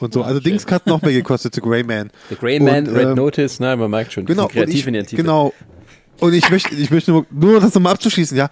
Und 0.00 0.14
so. 0.14 0.22
also 0.22 0.36
shit. 0.36 0.46
Dings 0.46 0.66
hat 0.66 0.86
noch 0.86 1.00
mehr 1.00 1.12
gekostet, 1.12 1.54
The 1.54 1.60
Grey 1.60 1.84
Man. 1.84 2.10
The 2.28 2.36
Grey 2.36 2.58
Man, 2.58 2.88
und, 2.88 2.94
Red 2.94 3.08
ähm, 3.08 3.14
Notice, 3.14 3.60
nein, 3.60 3.78
man 3.78 3.90
merkt 3.90 4.12
schon, 4.12 4.26
genau, 4.26 4.48
kreativ 4.48 4.74
ich, 4.74 4.86
in 4.86 4.94
der 4.94 5.06
Tiefe. 5.06 5.22
Genau. 5.22 5.52
Und 6.18 6.34
ich 6.34 6.50
möchte, 6.50 6.74
ich 6.74 6.90
möchte 6.90 7.12
nur, 7.12 7.26
nur 7.30 7.60
das 7.60 7.74
nochmal 7.74 7.92
abzuschließen, 7.94 8.36
ja. 8.36 8.48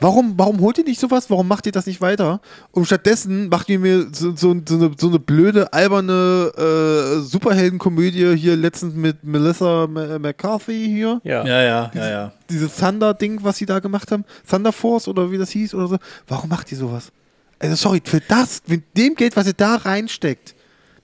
Warum, 0.00 0.34
warum 0.36 0.60
holt 0.60 0.78
ihr 0.78 0.84
nicht 0.84 1.00
sowas? 1.00 1.30
Warum 1.30 1.48
macht 1.48 1.66
ihr 1.66 1.72
das 1.72 1.86
nicht 1.86 2.00
weiter? 2.00 2.40
Und 2.70 2.84
stattdessen 2.86 3.48
macht 3.48 3.68
ihr 3.68 3.78
mir 3.78 4.08
so, 4.12 4.36
so, 4.36 4.54
so, 4.66 4.74
eine, 4.74 4.90
so 4.98 5.08
eine 5.08 5.18
blöde, 5.18 5.72
alberne 5.72 6.52
äh, 6.56 7.20
Superheldenkomödie 7.20 8.36
hier 8.36 8.56
letztens 8.56 8.94
mit 8.94 9.24
Melissa 9.24 9.86
McCarthy 9.86 10.86
hier. 10.86 11.20
Ja, 11.24 11.46
ja, 11.46 11.62
ja, 11.62 11.90
Dieses, 11.94 12.06
ja. 12.06 12.10
ja. 12.10 12.32
dieses 12.50 12.76
Thunder-Ding, 12.76 13.40
was 13.42 13.56
sie 13.56 13.66
da 13.66 13.78
gemacht 13.78 14.12
haben. 14.12 14.24
Thunder 14.48 14.72
Force 14.72 15.08
oder 15.08 15.30
wie 15.30 15.38
das 15.38 15.50
hieß 15.50 15.74
oder 15.74 15.88
so. 15.88 15.96
Warum 16.28 16.50
macht 16.50 16.70
ihr 16.72 16.78
sowas? 16.78 17.10
Also 17.58 17.74
sorry, 17.74 18.02
für 18.04 18.20
das, 18.20 18.62
mit 18.66 18.84
dem 18.96 19.14
Geld, 19.14 19.34
was 19.36 19.46
ihr 19.46 19.54
da 19.54 19.76
reinsteckt, 19.76 20.54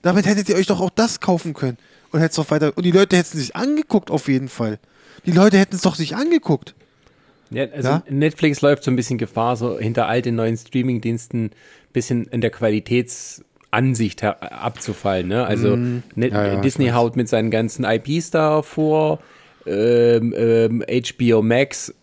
damit 0.03 0.27
hättet 0.27 0.49
ihr 0.49 0.55
euch 0.55 0.67
doch 0.67 0.81
auch 0.81 0.91
das 0.91 1.19
kaufen 1.19 1.53
können. 1.53 1.77
Und 2.11 2.19
hättet 2.19 2.37
doch 2.37 2.51
weiter. 2.51 2.73
Und 2.75 2.83
die 2.83 2.91
Leute 2.91 3.17
hätten 3.17 3.37
sich 3.37 3.55
angeguckt 3.55 4.11
auf 4.11 4.27
jeden 4.27 4.49
Fall. 4.49 4.77
Die 5.25 5.31
Leute 5.31 5.57
hätten 5.57 5.75
es 5.75 5.81
doch 5.81 5.95
sich 5.95 6.15
angeguckt. 6.15 6.75
Ja, 7.53 7.65
also 7.73 7.89
Ja? 7.89 8.03
Netflix 8.09 8.61
läuft 8.61 8.83
so 8.83 8.91
ein 8.91 8.95
bisschen 8.95 9.17
Gefahr, 9.17 9.55
so 9.55 9.77
hinter 9.77 10.07
all 10.07 10.21
den 10.21 10.35
neuen 10.35 10.57
Streaming-Diensten 10.57 11.45
ein 11.45 11.51
bisschen 11.93 12.25
in 12.25 12.41
der 12.41 12.49
Qualitätsansicht 12.49 14.21
her- 14.21 14.63
abzufallen. 14.63 15.27
Ne? 15.27 15.45
Also 15.45 15.75
Net 16.15 16.33
Ja, 16.33 16.45
ja, 16.45 16.53
ich 16.55 16.59
Disney 16.61 16.89
haut 16.89 17.15
mit 17.15 17.29
seinen 17.29 17.51
ganzen 17.51 17.85
IPs 17.85 18.31
da 18.31 18.61
vor, 18.61 19.19
ähm, 19.65 20.33
ähm, 20.37 20.83
HBO 20.87 21.41
Max, 21.41 21.93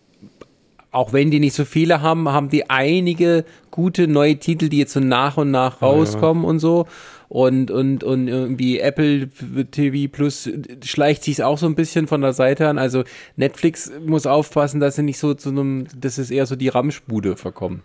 auch 0.91 1.13
wenn 1.13 1.31
die 1.31 1.39
nicht 1.39 1.55
so 1.55 1.63
viele 1.63 2.01
haben, 2.01 2.27
haben 2.29 2.49
die 2.49 2.69
einige 2.69 3.45
gute 3.69 4.07
neue 4.07 4.37
Titel, 4.37 4.67
die 4.67 4.79
jetzt 4.79 4.93
so 4.93 4.99
nach 4.99 5.37
und 5.37 5.51
nach 5.51 5.81
rauskommen 5.81 6.43
und 6.43 6.59
so. 6.59 6.87
Und, 7.31 7.71
und, 7.71 8.03
und 8.03 8.27
irgendwie 8.27 8.81
Apple 8.81 9.29
TV 9.71 10.11
Plus 10.11 10.49
schleicht 10.83 11.23
sich 11.23 11.41
auch 11.41 11.57
so 11.57 11.65
ein 11.65 11.75
bisschen 11.75 12.07
von 12.07 12.19
der 12.19 12.33
Seite 12.33 12.67
an. 12.67 12.77
Also 12.77 13.05
Netflix 13.37 13.89
muss 14.05 14.25
aufpassen, 14.25 14.81
dass 14.81 14.97
sie 14.97 15.03
nicht 15.03 15.17
so 15.17 15.33
zu 15.33 15.47
einem, 15.47 15.87
das 15.95 16.17
ist 16.17 16.29
eher 16.29 16.45
so 16.45 16.57
die 16.57 16.67
Ramschbude 16.67 17.37
verkommen. 17.37 17.83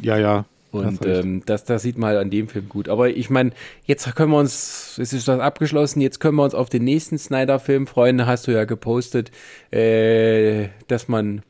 Ja, 0.00 0.16
ja. 0.16 0.46
Und 0.70 1.04
recht. 1.04 1.22
ähm, 1.22 1.42
das, 1.44 1.64
das 1.64 1.82
sieht 1.82 1.98
man 1.98 2.08
halt 2.08 2.18
an 2.18 2.30
dem 2.30 2.48
Film 2.48 2.70
gut. 2.70 2.88
Aber 2.88 3.10
ich 3.10 3.28
meine, 3.28 3.50
jetzt 3.84 4.16
können 4.16 4.32
wir 4.32 4.38
uns, 4.38 4.96
es 4.96 5.12
ist 5.12 5.28
das 5.28 5.38
abgeschlossen, 5.38 6.00
jetzt 6.00 6.18
können 6.18 6.36
wir 6.36 6.44
uns 6.44 6.54
auf 6.54 6.70
den 6.70 6.84
nächsten 6.84 7.18
Snyder-Film 7.18 7.86
freuen. 7.86 8.26
Hast 8.26 8.46
du 8.46 8.52
ja 8.52 8.64
gepostet, 8.64 9.30
äh, 9.70 10.68
dass 10.86 11.08
man, 11.08 11.42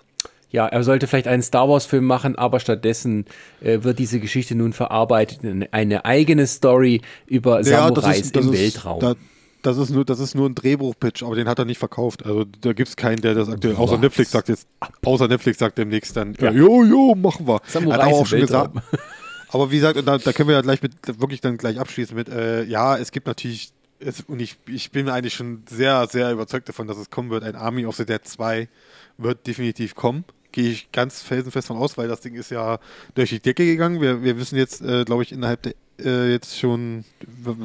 ja, 0.50 0.66
er 0.66 0.82
sollte 0.82 1.06
vielleicht 1.06 1.28
einen 1.28 1.42
Star 1.42 1.68
Wars-Film 1.68 2.04
machen, 2.04 2.36
aber 2.36 2.60
stattdessen 2.60 3.26
äh, 3.60 3.82
wird 3.82 3.98
diese 3.98 4.18
Geschichte 4.20 4.54
nun 4.54 4.72
verarbeitet 4.72 5.44
in 5.44 5.68
eine 5.72 6.04
eigene 6.04 6.46
Story 6.46 7.02
über 7.26 7.62
Samurais 7.62 8.30
im 8.30 8.52
Weltraum. 8.52 9.00
da, 9.00 9.14
das 9.62 9.76
ist 9.76 9.90
nur, 9.90 10.04
das 10.04 10.20
ist 10.20 10.34
nur 10.34 10.48
ein 10.48 10.54
Drehbuch-Pitch, 10.54 11.22
aber 11.22 11.34
den 11.34 11.48
hat 11.48 11.58
er 11.58 11.64
nicht 11.64 11.78
verkauft. 11.78 12.24
Also 12.24 12.44
da 12.44 12.72
gibt 12.72 12.88
es 12.88 12.96
keinen, 12.96 13.20
der 13.20 13.34
das 13.34 13.48
aktuell, 13.48 13.76
außer? 13.76 13.98
Netflix 13.98 14.30
sagt 14.30 14.48
jetzt, 14.48 14.68
außer 15.04 15.28
Netflix 15.28 15.58
sagt 15.58 15.78
demnächst 15.78 16.16
dann, 16.16 16.34
Ja. 16.40 16.50
ja. 16.50 16.52
jo, 16.52 16.84
jo, 16.84 17.14
machen 17.14 17.46
wir. 17.46 17.60
Samurais 17.66 17.98
Hat 17.98 18.08
er 18.08 18.14
auch 18.14 18.26
schon 18.26 18.40
gesagt. 18.40 18.76
Aber 19.50 19.70
wie 19.70 19.76
gesagt, 19.76 19.96
da, 20.06 20.18
da 20.18 20.32
können 20.32 20.48
wir 20.48 20.56
ja 20.56 20.60
gleich 20.60 20.82
mit, 20.82 20.92
wirklich 21.20 21.40
dann 21.40 21.56
gleich 21.56 21.80
abschließen 21.80 22.14
mit, 22.14 22.28
äh, 22.28 22.64
ja, 22.64 22.96
es 22.98 23.10
gibt 23.12 23.26
natürlich, 23.26 23.72
es, 23.98 24.20
und 24.20 24.40
ich, 24.40 24.56
ich 24.68 24.90
bin 24.92 25.08
eigentlich 25.08 25.34
schon 25.34 25.64
sehr, 25.68 26.06
sehr 26.06 26.32
überzeugt 26.32 26.68
davon, 26.68 26.86
dass 26.86 26.98
es 26.98 27.10
kommen 27.10 27.30
wird. 27.30 27.44
Ein 27.44 27.56
Army 27.56 27.86
of 27.86 27.96
the 27.96 28.04
Dead 28.04 28.20
2 28.22 28.68
wird 29.16 29.46
definitiv 29.46 29.94
kommen. 29.94 30.24
Gehe 30.52 30.70
ich 30.70 30.92
ganz 30.92 31.22
felsenfest 31.22 31.68
von 31.68 31.76
aus, 31.76 31.98
weil 31.98 32.08
das 32.08 32.20
Ding 32.20 32.34
ist 32.34 32.50
ja 32.50 32.78
durch 33.14 33.30
die 33.30 33.40
Decke 33.40 33.64
gegangen. 33.64 34.00
Wir, 34.00 34.22
wir 34.22 34.38
wissen 34.38 34.56
jetzt, 34.56 34.80
äh, 34.80 35.04
glaube 35.04 35.22
ich, 35.22 35.32
innerhalb 35.32 35.62
der, 35.62 35.74
äh, 36.00 36.30
jetzt 36.32 36.58
schon, 36.58 37.04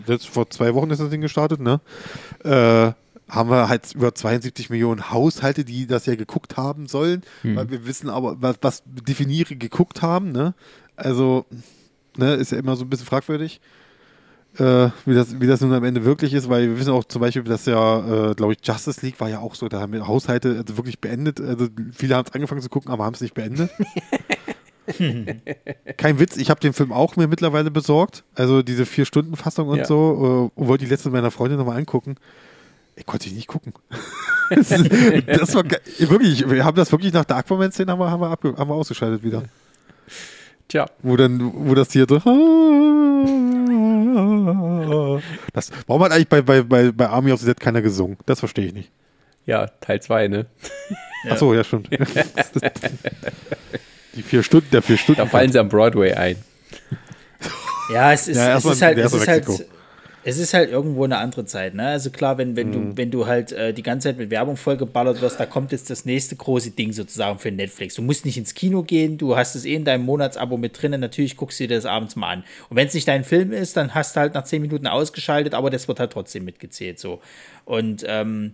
jetzt 0.07 0.27
vor 0.27 0.49
zwei 0.49 0.73
Wochen 0.73 0.89
ist 0.91 0.99
das 0.99 1.09
Ding 1.09 1.21
gestartet, 1.21 1.59
ne? 1.59 1.79
Äh, 2.43 2.91
haben 3.29 3.49
wir 3.49 3.69
halt 3.69 3.93
über 3.95 4.13
72 4.13 4.69
Millionen 4.69 5.09
Haushalte, 5.11 5.63
die 5.63 5.87
das 5.87 6.05
ja 6.05 6.15
geguckt 6.15 6.57
haben 6.57 6.87
sollen. 6.87 7.23
Weil 7.55 7.71
wir 7.71 7.85
wissen 7.85 8.09
aber, 8.09 8.41
was, 8.41 8.57
was 8.61 8.83
definiere 8.85 9.55
geguckt 9.55 10.01
haben, 10.01 10.31
ne? 10.31 10.53
Also, 10.95 11.45
ne, 12.17 12.33
ist 12.35 12.51
ja 12.51 12.59
immer 12.59 12.75
so 12.75 12.83
ein 12.83 12.89
bisschen 12.89 13.07
fragwürdig, 13.07 13.61
äh, 14.59 14.89
wie, 15.05 15.15
das, 15.15 15.39
wie 15.39 15.47
das 15.47 15.61
nun 15.61 15.73
am 15.73 15.83
Ende 15.83 16.05
wirklich 16.05 16.33
ist, 16.33 16.49
weil 16.49 16.67
wir 16.69 16.79
wissen 16.79 16.91
auch 16.91 17.03
zum 17.05 17.21
Beispiel, 17.21 17.43
dass 17.43 17.65
ja, 17.65 18.31
äh, 18.31 18.35
glaube 18.35 18.53
ich, 18.53 18.59
Justice 18.65 19.05
League 19.05 19.19
war 19.19 19.29
ja 19.29 19.39
auch 19.39 19.55
so, 19.55 19.67
da 19.69 19.79
haben 19.81 19.93
wir 19.93 20.07
Haushalte 20.07 20.57
also 20.61 20.77
wirklich 20.77 20.99
beendet. 20.99 21.39
Also 21.41 21.67
viele 21.91 22.15
haben 22.15 22.25
es 22.27 22.33
angefangen 22.33 22.61
zu 22.61 22.69
gucken, 22.69 22.91
aber 22.91 23.03
haben 23.05 23.13
es 23.15 23.21
nicht 23.21 23.33
beendet. 23.33 23.69
Kein 25.97 26.19
Witz, 26.19 26.35
ich 26.37 26.49
habe 26.49 26.59
den 26.59 26.73
Film 26.73 26.91
auch 26.91 27.15
mir 27.15 27.27
mittlerweile 27.27 27.71
besorgt. 27.71 28.23
Also 28.35 28.61
diese 28.61 28.85
Vier-Stunden-Fassung 28.85 29.67
und 29.69 29.77
Ja. 29.79 29.85
so. 29.85 30.51
Äh, 30.55 30.59
und 30.59 30.67
wollte 30.67 30.83
die 30.85 30.89
letzte 30.91 31.09
meiner 31.09 31.31
Freundin 31.31 31.57
nochmal 31.57 31.77
angucken. 31.77 32.15
Ich 32.95 33.05
konnte 33.05 33.27
ich 33.27 33.33
nicht 33.33 33.47
gucken. 33.47 33.73
das, 34.49 34.67
das 34.69 35.55
war 35.55 35.63
wirklich, 35.99 36.49
wir 36.49 36.63
haben 36.65 36.75
das 36.75 36.91
wirklich 36.91 37.13
nach 37.13 37.25
der 37.25 37.37
Aquaman-Szene 37.37 37.91
haben 37.91 37.99
wir, 37.99 38.11
haben, 38.11 38.21
wir 38.21 38.27
abge- 38.31 38.57
haben 38.57 38.69
wir 38.69 38.75
ausgeschaltet 38.75 39.23
wieder. 39.23 39.43
Tja, 40.73 40.89
Wo 41.03 41.15
dann, 41.15 41.51
wo 41.53 41.75
das 41.75 41.91
hier 41.91 42.07
so. 42.09 42.17
Das, 45.53 45.69
warum 45.85 46.03
hat 46.03 46.11
eigentlich 46.11 46.29
bei, 46.29 46.41
bei, 46.41 46.63
bei, 46.63 46.91
bei 46.91 47.07
Army 47.07 47.31
of 47.31 47.41
the 47.41 47.45
Dead 47.45 47.59
keiner 47.59 47.83
gesungen? 47.83 48.17
Das 48.25 48.39
verstehe 48.39 48.65
ich 48.65 48.73
nicht. 48.73 48.91
ja, 49.45 49.67
Teil 49.67 50.01
2, 50.01 50.29
ne? 50.29 50.47
Ach 51.29 51.37
so, 51.37 51.53
ja, 51.53 51.63
stimmt. 51.63 51.89
Die 54.15 54.23
vier 54.23 54.41
Stunden, 54.41 54.67
der 54.71 54.81
vier 54.81 54.97
Stunden. 54.97 55.21
Da 55.21 55.27
fallen 55.27 55.51
sie 55.51 55.59
am 55.59 55.69
Broadway 55.69 56.13
ein. 56.13 56.37
Ja, 57.93 58.11
es 58.11 58.27
ist, 58.27 58.37
Ja, 58.37 58.57
es 58.57 58.65
erstmal 58.65 58.73
ist 58.73 58.81
halt, 58.81 58.97
es 58.97 59.13
ist 59.13 59.27
halt. 59.27 59.45
Es 60.25 60.37
ist 60.37 60.53
halt 60.53 60.69
irgendwo 60.71 61.03
eine 61.03 61.17
andere 61.17 61.45
Zeit, 61.45 61.73
ne? 61.73 61.87
Also 61.87 62.09
klar, 62.09 62.37
wenn, 62.37 62.55
wenn 62.55 62.67
Mhm. 62.69 62.71
du, 62.71 62.97
wenn 62.97 63.11
du 63.11 63.27
halt 63.27 63.51
äh, 63.51 63.73
die 63.73 63.83
ganze 63.83 64.07
Zeit 64.09 64.17
mit 64.17 64.29
Werbung 64.29 64.55
vollgeballert 64.55 65.21
wirst, 65.21 65.39
da 65.39 65.45
kommt 65.45 65.71
jetzt 65.71 65.89
das 65.89 66.05
nächste 66.05 66.35
große 66.35 66.71
Ding 66.71 66.93
sozusagen 66.93 67.39
für 67.39 67.51
Netflix. 67.51 67.95
Du 67.95 68.01
musst 68.01 68.25
nicht 68.25 68.37
ins 68.37 68.53
Kino 68.53 68.83
gehen, 68.83 69.17
du 69.17 69.35
hast 69.35 69.55
es 69.55 69.65
eh 69.65 69.75
in 69.75 69.83
deinem 69.83 70.05
Monatsabo 70.05 70.57
mit 70.57 70.81
drinnen, 70.81 71.01
natürlich 71.01 71.35
guckst 71.35 71.59
du 71.59 71.67
dir 71.67 71.75
das 71.75 71.85
abends 71.85 72.15
mal 72.15 72.31
an. 72.31 72.43
Und 72.69 72.77
wenn 72.77 72.87
es 72.87 72.93
nicht 72.93 73.07
dein 73.07 73.23
Film 73.23 73.51
ist, 73.51 73.75
dann 73.75 73.93
hast 73.93 74.15
du 74.15 74.21
halt 74.21 74.33
nach 74.33 74.45
zehn 74.45 74.61
Minuten 74.61 74.87
ausgeschaltet, 74.87 75.53
aber 75.53 75.69
das 75.69 75.87
wird 75.87 75.99
halt 75.99 76.11
trotzdem 76.13 76.45
mitgezählt 76.45 76.99
so. 76.99 77.19
Und 77.65 78.05
ähm, 78.07 78.53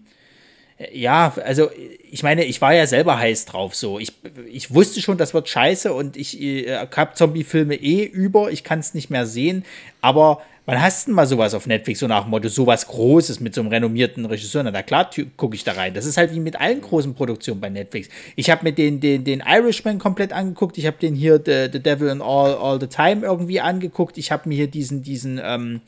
ja, 0.93 1.33
also 1.45 1.69
ich 2.09 2.23
meine, 2.23 2.45
ich 2.45 2.61
war 2.61 2.73
ja 2.73 2.87
selber 2.87 3.19
heiß 3.19 3.45
drauf 3.45 3.75
so. 3.75 3.99
Ich, 3.99 4.13
ich 4.49 4.73
wusste 4.73 5.01
schon, 5.01 5.17
das 5.17 5.33
wird 5.33 5.49
scheiße 5.49 5.93
und 5.93 6.15
ich 6.15 6.41
äh, 6.41 6.77
habe 6.95 7.13
Zombie-Filme 7.15 7.75
eh 7.75 8.05
über, 8.05 8.49
ich 8.49 8.63
kann 8.63 8.79
es 8.79 8.93
nicht 8.93 9.09
mehr 9.09 9.25
sehen, 9.25 9.65
aber 10.01 10.41
wann 10.69 10.81
hast 10.81 11.03
du 11.03 11.09
denn 11.09 11.15
mal 11.15 11.25
sowas 11.25 11.53
auf 11.53 11.67
Netflix, 11.67 11.99
so 11.99 12.07
nach 12.07 12.23
dem 12.23 12.31
Motto, 12.31 12.47
sowas 12.47 12.87
Großes 12.87 13.39
mit 13.39 13.55
so 13.55 13.61
einem 13.61 13.69
renommierten 13.69 14.25
Regisseur? 14.25 14.63
Na, 14.63 14.83
klar 14.83 15.09
gucke 15.37 15.55
ich 15.55 15.63
da 15.63 15.73
rein. 15.73 15.93
Das 15.93 16.05
ist 16.05 16.17
halt 16.17 16.33
wie 16.33 16.39
mit 16.39 16.59
allen 16.59 16.81
großen 16.81 17.15
Produktionen 17.15 17.59
bei 17.59 17.69
Netflix. 17.69 18.09
Ich 18.35 18.49
habe 18.49 18.63
mir 18.63 18.73
den, 18.73 18.99
den, 18.99 19.23
den 19.23 19.43
Irishman 19.45 19.99
komplett 19.99 20.33
angeguckt, 20.33 20.77
ich 20.77 20.85
habe 20.85 20.97
den 20.97 21.15
hier 21.15 21.41
The, 21.43 21.69
The 21.71 21.81
Devil 21.81 22.09
in 22.09 22.21
All, 22.21 22.55
All 22.55 22.79
the 22.79 22.87
Time 22.87 23.25
irgendwie 23.25 23.61
angeguckt, 23.61 24.17
ich 24.17 24.31
habe 24.31 24.47
mir 24.47 24.55
hier 24.55 24.67
diesen, 24.67 25.03
diesen, 25.03 25.39
ähm, 25.43 25.81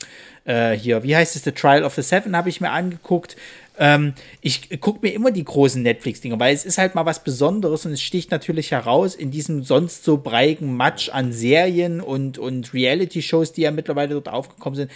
äh, 0.45 0.71
hier, 0.71 1.03
wie 1.03 1.15
heißt 1.15 1.35
es, 1.35 1.43
The 1.43 1.51
Trial 1.51 1.83
of 1.83 1.93
the 1.93 2.01
Seven 2.01 2.35
habe 2.35 2.49
ich 2.49 2.61
mir 2.61 2.71
angeguckt. 2.71 3.35
Ähm, 3.81 4.13
ich 4.41 4.79
gucke 4.79 4.99
mir 5.01 5.11
immer 5.11 5.31
die 5.31 5.43
großen 5.43 5.81
Netflix-Dinger, 5.81 6.39
weil 6.39 6.53
es 6.53 6.65
ist 6.65 6.77
halt 6.77 6.93
mal 6.93 7.07
was 7.07 7.23
Besonderes 7.23 7.83
und 7.83 7.93
es 7.93 8.01
sticht 8.01 8.29
natürlich 8.29 8.69
heraus 8.69 9.15
in 9.15 9.31
diesem 9.31 9.63
sonst 9.63 10.03
so 10.03 10.17
breigen 10.17 10.77
Matsch 10.77 11.09
an 11.09 11.33
Serien 11.33 11.99
und, 11.99 12.37
und 12.37 12.75
Reality-Shows, 12.75 13.53
die 13.53 13.61
ja 13.61 13.71
mittlerweile 13.71 14.13
dort 14.13 14.29
aufgekommen 14.29 14.75
sind. 14.75 14.91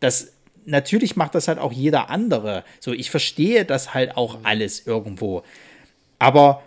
Das 0.00 0.32
natürlich 0.64 1.16
macht 1.16 1.34
das 1.34 1.48
halt 1.48 1.58
auch 1.58 1.70
jeder 1.70 2.08
andere. 2.08 2.64
So, 2.80 2.94
ich 2.94 3.10
verstehe 3.10 3.66
das 3.66 3.92
halt 3.92 4.16
auch 4.16 4.38
alles 4.42 4.86
irgendwo. 4.86 5.42
Aber 6.18 6.62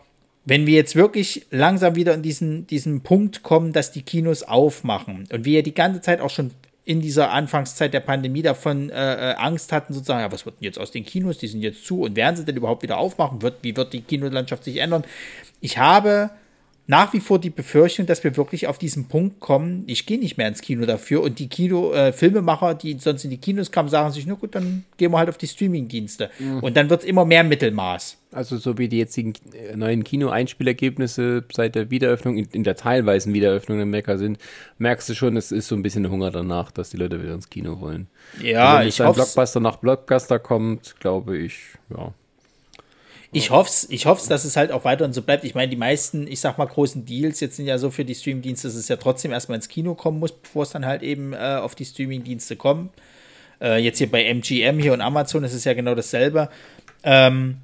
wenn 0.45 0.67
wir 0.67 0.75
jetzt 0.75 0.95
wirklich 0.95 1.47
langsam 1.49 1.95
wieder 1.95 2.13
in 2.13 2.21
diesen, 2.21 2.67
diesen 2.67 3.01
Punkt 3.01 3.41
kommen, 3.41 3.73
dass 3.73 3.91
die 3.91 4.03
Kinos 4.03 4.43
aufmachen 4.43 5.27
und 5.33 5.43
wir 5.43 5.53
ja 5.53 5.61
die 5.63 5.73
ganze 5.73 6.01
Zeit 6.01 6.21
auch 6.21 6.29
schon 6.29 6.51
in 6.85 7.01
dieser 7.01 7.31
Anfangszeit 7.31 7.93
der 7.93 8.01
Pandemie 8.01 8.41
davon 8.41 8.89
äh, 8.89 9.31
äh, 9.31 9.35
Angst 9.35 9.71
hatten, 9.71 9.93
sozusagen, 9.93 10.19
ja, 10.19 10.31
was 10.31 10.45
wird 10.45 10.59
denn 10.59 10.65
jetzt 10.65 10.79
aus 10.79 10.91
den 10.91 11.05
Kinos? 11.05 11.37
Die 11.37 11.47
sind 11.47 11.61
jetzt 11.61 11.85
zu 11.85 12.01
und 12.01 12.15
werden 12.15 12.35
sie 12.35 12.43
denn 12.43 12.57
überhaupt 12.57 12.83
wieder 12.83 12.97
aufmachen? 12.97 13.41
Wird, 13.41 13.59
wie 13.61 13.75
wird 13.75 13.93
die 13.93 14.01
Kinolandschaft 14.01 14.63
sich 14.65 14.77
ändern? 14.77 15.03
Ich 15.61 15.77
habe 15.77 16.31
nach 16.85 17.13
wie 17.13 17.21
vor 17.21 17.39
die 17.39 17.49
Befürchtung, 17.49 18.05
dass 18.05 18.23
wir 18.25 18.35
wirklich 18.35 18.67
auf 18.67 18.77
diesen 18.77 19.07
Punkt 19.07 19.39
kommen, 19.39 19.83
ich 19.87 20.05
gehe 20.05 20.19
nicht 20.19 20.37
mehr 20.37 20.49
ins 20.49 20.61
Kino 20.61 20.85
dafür 20.85 21.21
und 21.21 21.39
die 21.39 21.47
Kino, 21.47 21.93
äh, 21.93 22.11
Filmemacher, 22.11 22.75
die 22.75 22.97
sonst 22.99 23.23
in 23.23 23.29
die 23.29 23.37
Kinos 23.37 23.71
kamen, 23.71 23.87
sagen 23.87 24.11
sich, 24.11 24.25
na 24.25 24.33
gut, 24.33 24.53
dann 24.55 24.83
gehen 24.97 25.11
wir 25.11 25.17
halt 25.17 25.29
auf 25.29 25.37
die 25.37 25.47
Streaming-Dienste. 25.47 26.29
Und 26.61 26.75
dann 26.75 26.89
wird 26.89 27.03
es 27.03 27.07
immer 27.07 27.23
mehr 27.23 27.45
Mittelmaß. 27.45 28.17
Also 28.33 28.57
so 28.57 28.77
wie 28.77 28.87
die 28.87 28.97
jetzigen 28.97 29.33
äh, 29.53 29.75
neuen 29.75 30.03
Kino-Einspielergebnisse 30.03 31.43
seit 31.51 31.75
der 31.75 31.91
Wiederöffnung, 31.91 32.37
in, 32.37 32.63
der 32.63 32.75
teilweisen 32.75 33.33
Wiederöffnung 33.33 33.79
in 33.79 33.89
Mekka 33.89 34.17
sind, 34.17 34.37
merkst 34.77 35.09
du 35.09 35.13
schon, 35.13 35.37
es 35.37 35.51
ist 35.51 35.67
so 35.67 35.75
ein 35.75 35.83
bisschen 35.83 36.09
Hunger 36.09 36.31
danach, 36.31 36.71
dass 36.71 36.89
die 36.89 36.97
Leute 36.97 37.21
wieder 37.21 37.33
ins 37.33 37.49
Kino 37.49 37.79
wollen. 37.79 38.07
Ja, 38.41 38.79
Wenn 38.79 38.87
ich 38.87 39.01
ein 39.01 39.07
hoffe 39.07 39.21
Blockbuster 39.21 39.59
nach 39.59 39.77
Blockbuster 39.77 40.39
kommt, 40.39 40.99
glaube 40.99 41.37
ich, 41.37 41.59
ja. 41.95 42.13
Ich 43.35 43.49
hoffe 43.49 43.87
ich 43.89 44.05
hoff's, 44.05 44.27
dass 44.27 44.45
es 44.45 44.55
halt 44.55 44.71
auch 44.71 44.85
weiterhin 44.85 45.11
so 45.11 45.23
bleibt. 45.23 45.43
Ich 45.43 45.55
meine, 45.55 45.67
die 45.67 45.75
meisten, 45.75 46.27
ich 46.27 46.39
sag 46.39 46.59
mal, 46.59 46.65
großen 46.65 47.03
Deals 47.03 47.39
jetzt 47.39 47.55
sind 47.55 47.65
ja 47.65 47.79
so 47.79 47.89
für 47.89 48.05
die 48.05 48.13
Streamingdienste, 48.13 48.67
dass 48.67 48.75
es 48.75 48.87
ja 48.87 48.95
trotzdem 48.95 49.31
erstmal 49.31 49.55
ins 49.55 49.69
Kino 49.69 49.95
kommen 49.95 50.19
muss, 50.19 50.31
bevor 50.31 50.63
es 50.63 50.69
dann 50.69 50.85
halt 50.85 51.01
eben 51.01 51.33
äh, 51.33 51.57
auf 51.59 51.73
die 51.73 51.85
Streamingdienste 51.85 52.55
kommt. 52.55 52.91
Äh, 53.59 53.79
jetzt 53.79 53.97
hier 53.97 54.11
bei 54.11 54.23
MGM 54.23 54.77
hier 54.77 54.93
und 54.93 55.01
Amazon 55.01 55.43
ist 55.43 55.53
es 55.53 55.63
ja 55.63 55.73
genau 55.73 55.95
dasselbe. 55.95 56.49
Ähm, 57.03 57.57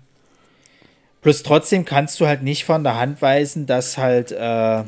plus 1.22 1.44
trotzdem 1.44 1.86
kannst 1.86 2.20
du 2.20 2.28
halt 2.28 2.44
nicht 2.44 2.66
von 2.66 2.84
der 2.84 2.96
Hand 2.96 3.22
weisen, 3.22 3.66
dass 3.66 3.98
halt, 3.98 4.32
äh, 4.32 4.84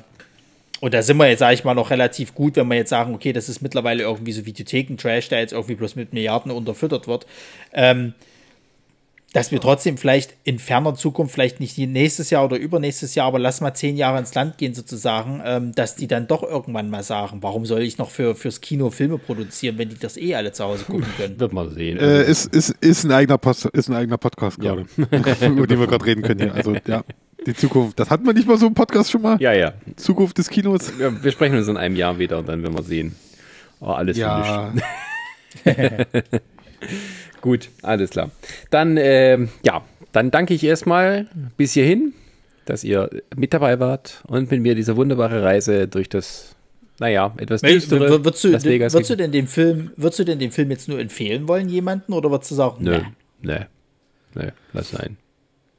und 0.80 0.94
da 0.94 1.02
sind 1.04 1.18
wir 1.18 1.28
jetzt, 1.30 1.40
sage 1.40 1.54
ich 1.54 1.64
mal, 1.64 1.76
noch 1.76 1.92
relativ 1.92 2.34
gut, 2.34 2.56
wenn 2.56 2.68
wir 2.68 2.76
jetzt 2.76 2.90
sagen, 2.90 3.14
okay, 3.14 3.34
das 3.34 3.50
ist 3.50 3.62
mittlerweile 3.62 4.04
irgendwie 4.04 4.32
so 4.32 4.46
Videotheken-Trash, 4.46 5.30
der 5.30 5.40
jetzt 5.40 5.54
irgendwie 5.54 5.76
bloß 5.76 5.96
mit 5.96 6.14
Milliarden 6.14 6.52
unterfüttert 6.52 7.08
wird. 7.08 7.28
Ähm, 7.74 8.14
dass 9.34 9.52
wir 9.52 9.62
trotzdem 9.62 9.98
vielleicht 9.98 10.36
in 10.44 10.60
ferner 10.60 10.94
Zukunft, 10.96 11.34
vielleicht 11.34 11.62
nicht 11.62 11.78
nächstes 11.78 12.30
Jahr 12.32 12.44
oder 12.44 12.58
übernächstes 12.58 13.16
Jahr, 13.16 13.28
aber 13.28 13.40
lass 13.40 13.62
mal 13.62 13.74
zehn 13.74 13.96
Jahre 13.96 14.20
ins 14.20 14.34
Land 14.36 14.58
gehen 14.58 14.74
sozusagen, 14.74 15.42
ähm, 15.46 15.74
dass 15.74 15.96
die 15.96 16.08
dann 16.08 16.28
doch 16.28 16.44
irgendwann 16.44 16.90
mal 16.90 17.04
sagen, 17.04 17.38
warum 17.42 17.66
soll 17.66 17.82
ich 17.82 17.98
noch 17.98 18.10
für, 18.10 18.36
fürs 18.36 18.60
Kino 18.60 18.90
Filme 18.90 19.18
produzieren, 19.18 19.78
wenn 19.78 19.88
die 19.88 19.98
das 19.98 20.18
eh 20.18 20.36
alle 20.36 20.52
zu 20.52 20.66
Hause 20.66 20.84
gucken 20.84 21.08
können. 21.16 21.40
Wird 21.40 21.54
man 21.54 21.74
sehen. 21.74 21.98
Äh, 21.98 22.24
ist, 22.24 22.54
ist, 22.54 22.72
ist, 22.82 23.06
ein 23.06 23.12
eigener 23.12 23.38
Post, 23.38 23.66
ist 23.66 23.90
ein 23.90 23.96
eigener 23.96 24.18
Podcast 24.18 24.60
gerade, 24.60 24.86
über 24.98 25.68
den 25.68 25.80
wir 25.80 25.88
gerade 25.88 26.06
reden 26.06 26.24
können 26.24 26.42
hier. 26.42 26.54
Also 26.54 26.76
ja, 26.86 27.04
die 27.48 27.54
Zukunft, 27.54 28.00
das 28.00 28.10
hatten 28.10 28.26
wir 28.26 28.34
nicht 28.34 28.48
mal 28.48 28.58
so 28.58 28.68
im 28.68 28.74
Podcast 28.74 29.12
schon 29.12 29.22
mal? 29.22 29.38
ja, 29.40 29.54
ja. 29.54 29.74
Zukunft 29.96 30.38
des 30.38 30.50
Kinos? 30.50 30.92
Ja, 31.00 31.24
Wir 31.24 31.32
sprechen 31.32 31.56
uns 31.58 31.70
in 31.70 31.78
einem 31.78 31.96
Jahr 31.96 32.20
wieder 32.20 32.40
und 32.40 32.50
dann 32.50 32.62
werden 32.64 32.76
wir 32.76 32.84
sehen. 32.84 33.16
Oh, 33.80 33.88
alles 33.88 34.18
Ja, 34.18 34.74
Gut, 37.42 37.70
alles 37.82 38.12
klar. 38.12 38.32
Dann, 38.70 38.98
ähm, 38.98 39.50
ja, 39.66 39.84
dann 40.12 40.32
danke 40.32 40.54
ich 40.54 40.64
erstmal 40.64 41.28
bis 41.58 41.74
hierhin, 41.74 42.14
dass 42.66 42.84
ihr 42.84 43.10
mit 43.36 43.54
dabei 43.54 43.80
wart 43.80 44.24
und 44.28 44.52
mit 44.52 44.62
mir 44.62 44.76
diese 44.76 44.96
wunderbare 44.96 45.42
Reise 45.44 45.88
durch 45.88 46.08
das, 46.08 46.56
naja, 47.00 47.34
etwas 47.38 47.62
düstere 47.62 48.08
Wür- 48.08 48.24
würdest, 48.26 48.44
du, 48.44 48.50
Las 48.50 48.64
Vegas. 48.66 48.94
würdest, 48.94 49.10
du 49.10 49.18
denn 49.18 49.32
den 49.32 49.48
Film, 49.48 49.92
würdest 49.98 50.20
du 50.20 50.24
denn 50.24 50.38
den 50.40 50.52
Film 50.52 50.70
jetzt 50.70 50.88
nur 50.88 51.00
empfehlen 51.00 51.48
wollen, 51.48 51.68
jemanden, 51.70 52.14
oder 52.14 52.30
würdest 52.30 52.52
du 52.52 52.56
sagen, 52.56 52.78
Nö, 52.84 53.00
nee? 53.00 53.06
nö, 53.42 53.60
nö, 54.36 54.50
lass 54.74 54.92
sein. 54.92 55.18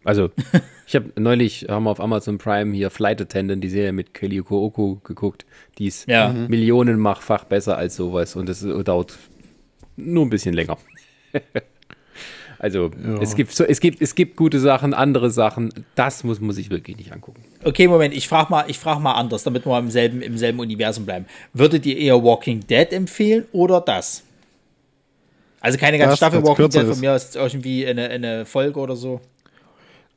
Also, 0.04 0.30
ich 0.88 0.96
habe 0.96 1.12
neulich, 1.20 1.66
haben 1.68 1.84
wir 1.84 1.90
auf 1.90 2.00
Amazon 2.00 2.38
Prime 2.38 2.74
hier 2.74 2.90
Flight 2.90 3.20
Attendant, 3.20 3.62
die 3.62 3.68
Serie 3.68 3.92
mit 3.92 4.14
Kelly 4.14 4.38
Kooko 4.40 5.00
geguckt. 5.04 5.46
Die 5.78 5.86
ist 5.86 6.08
Ja. 6.08 6.30
millionenfach 6.32 7.44
besser 7.44 7.76
als 7.78 7.94
sowas 7.94 8.34
und 8.34 8.48
es 8.48 8.66
dauert 8.84 9.16
nur 9.96 10.26
ein 10.26 10.30
bisschen 10.30 10.54
länger. 10.54 10.76
also, 12.58 12.90
es, 13.20 13.34
gibt 13.34 13.52
so, 13.52 13.64
es, 13.64 13.80
gibt, 13.80 14.00
es 14.00 14.14
gibt 14.14 14.36
gute 14.36 14.60
Sachen, 14.60 14.94
andere 14.94 15.30
Sachen, 15.30 15.72
das 15.94 16.24
muss 16.24 16.40
man 16.40 16.52
sich 16.52 16.70
wirklich 16.70 16.96
nicht 16.96 17.12
angucken. 17.12 17.42
Okay, 17.64 17.88
Moment, 17.88 18.14
ich 18.14 18.28
frage 18.28 18.50
mal, 18.50 18.64
ich 18.68 18.78
frag 18.78 19.00
mal 19.00 19.14
anders, 19.14 19.42
damit 19.44 19.66
wir 19.66 19.78
im 19.78 19.90
selben, 19.90 20.22
im 20.22 20.36
selben 20.38 20.58
Universum 20.60 21.04
bleiben. 21.04 21.26
Würdet 21.52 21.86
ihr 21.86 21.96
eher 21.96 22.22
Walking 22.22 22.66
Dead 22.66 22.92
empfehlen 22.92 23.46
oder 23.52 23.80
das? 23.80 24.22
Also 25.60 25.78
keine 25.78 25.96
ganze 25.96 26.10
Das, 26.10 26.18
Staffel 26.18 26.42
Walking 26.42 26.68
Dead, 26.70 26.82
von 26.82 26.90
ist. 26.90 27.00
mir 27.00 27.12
aus 27.12 27.34
irgendwie 27.36 27.86
eine, 27.86 28.08
eine 28.08 28.44
Folge 28.44 28.80
oder 28.80 28.96
so. 28.96 29.20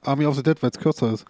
Army 0.01 0.25
of 0.25 0.35
the 0.35 0.43
Dead, 0.43 0.61
weil 0.61 0.71
es 0.71 0.79
kürzer 0.79 1.13
ist. 1.13 1.25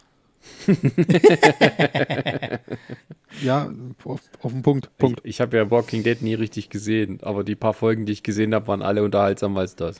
Ja, 3.41 3.71
auf, 4.03 4.21
auf 4.41 4.51
den 4.51 4.61
Punkt. 4.61 4.89
Punkt. 4.97 5.21
Ich 5.23 5.41
habe 5.41 5.57
ja 5.57 5.69
Walking 5.71 6.03
Dead 6.03 6.21
nie 6.21 6.33
richtig 6.33 6.69
gesehen, 6.69 7.19
aber 7.21 7.43
die 7.43 7.55
paar 7.55 7.73
Folgen, 7.73 8.05
die 8.05 8.13
ich 8.13 8.23
gesehen 8.23 8.53
habe, 8.53 8.67
waren 8.67 8.81
alle 8.81 9.03
unterhaltsamer 9.03 9.61
als 9.61 9.75
das. 9.75 9.99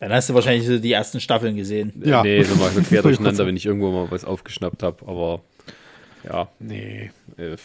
Dann 0.00 0.12
hast 0.12 0.28
du 0.28 0.34
wahrscheinlich 0.34 0.66
so 0.66 0.78
die 0.78 0.92
ersten 0.92 1.20
Staffeln 1.20 1.56
gesehen. 1.56 1.92
Ja. 2.04 2.22
Nee, 2.22 2.42
so 2.42 2.56
mal 2.56 2.70
so 2.70 2.82
quer 2.82 3.02
durcheinander, 3.04 3.46
wenn 3.46 3.56
ich 3.56 3.66
irgendwo 3.66 3.92
mal 3.92 4.10
was 4.10 4.24
aufgeschnappt 4.24 4.82
habe, 4.82 5.06
aber 5.06 5.42
ja. 6.24 6.48
Nee. 6.58 7.10
Äh. 7.36 7.56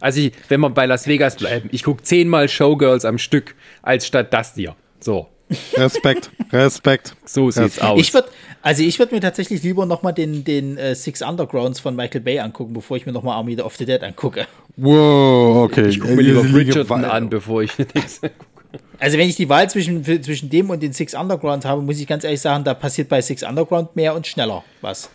Also, 0.00 0.20
ich, 0.20 0.32
wenn 0.48 0.60
wir 0.60 0.70
bei 0.70 0.86
Las 0.86 1.06
Vegas 1.06 1.36
bleiben, 1.36 1.68
ich 1.72 1.84
gucke 1.84 2.02
zehnmal 2.02 2.48
Showgirls 2.48 3.04
am 3.04 3.18
Stück, 3.18 3.54
als 3.82 4.06
statt 4.06 4.32
das 4.32 4.54
hier. 4.54 4.74
So, 5.00 5.28
Respekt, 5.74 6.30
Respekt. 6.52 7.14
so 7.24 7.50
sieht's 7.50 7.78
aus. 7.78 8.00
Ich 8.00 8.12
würde, 8.12 8.28
also 8.62 8.82
ich 8.82 8.98
würde 8.98 9.14
mir 9.14 9.20
tatsächlich 9.20 9.62
lieber 9.62 9.86
nochmal 9.86 10.12
den, 10.12 10.42
den 10.42 10.76
äh, 10.76 10.94
Six 10.94 11.22
Undergrounds 11.22 11.78
von 11.78 11.94
Michael 11.94 12.20
Bay 12.20 12.40
angucken, 12.40 12.72
bevor 12.72 12.96
ich 12.96 13.06
mir 13.06 13.12
nochmal 13.12 13.36
Army 13.36 13.60
of 13.60 13.76
the 13.76 13.84
Dead 13.84 14.02
angucke. 14.02 14.46
Wow, 14.76 15.64
okay. 15.64 15.86
ich 15.86 16.00
gucke 16.00 16.16
mir 16.16 16.22
lieber 16.22 16.42
Bridgerton 16.42 17.04
an, 17.04 17.30
bevor 17.30 17.62
ich 17.62 17.72
Also 18.98 19.18
wenn 19.18 19.28
ich 19.28 19.36
die 19.36 19.48
Wahl 19.48 19.70
zwischen, 19.70 20.04
zwischen 20.04 20.50
dem 20.50 20.70
und 20.70 20.82
den 20.82 20.92
Six 20.92 21.14
Underground 21.14 21.64
habe, 21.64 21.82
muss 21.82 22.00
ich 22.00 22.06
ganz 22.06 22.24
ehrlich 22.24 22.40
sagen, 22.40 22.64
da 22.64 22.74
passiert 22.74 23.08
bei 23.08 23.20
Six 23.20 23.42
Underground 23.42 23.94
mehr 23.94 24.14
und 24.14 24.26
schneller 24.26 24.64
was. 24.80 25.10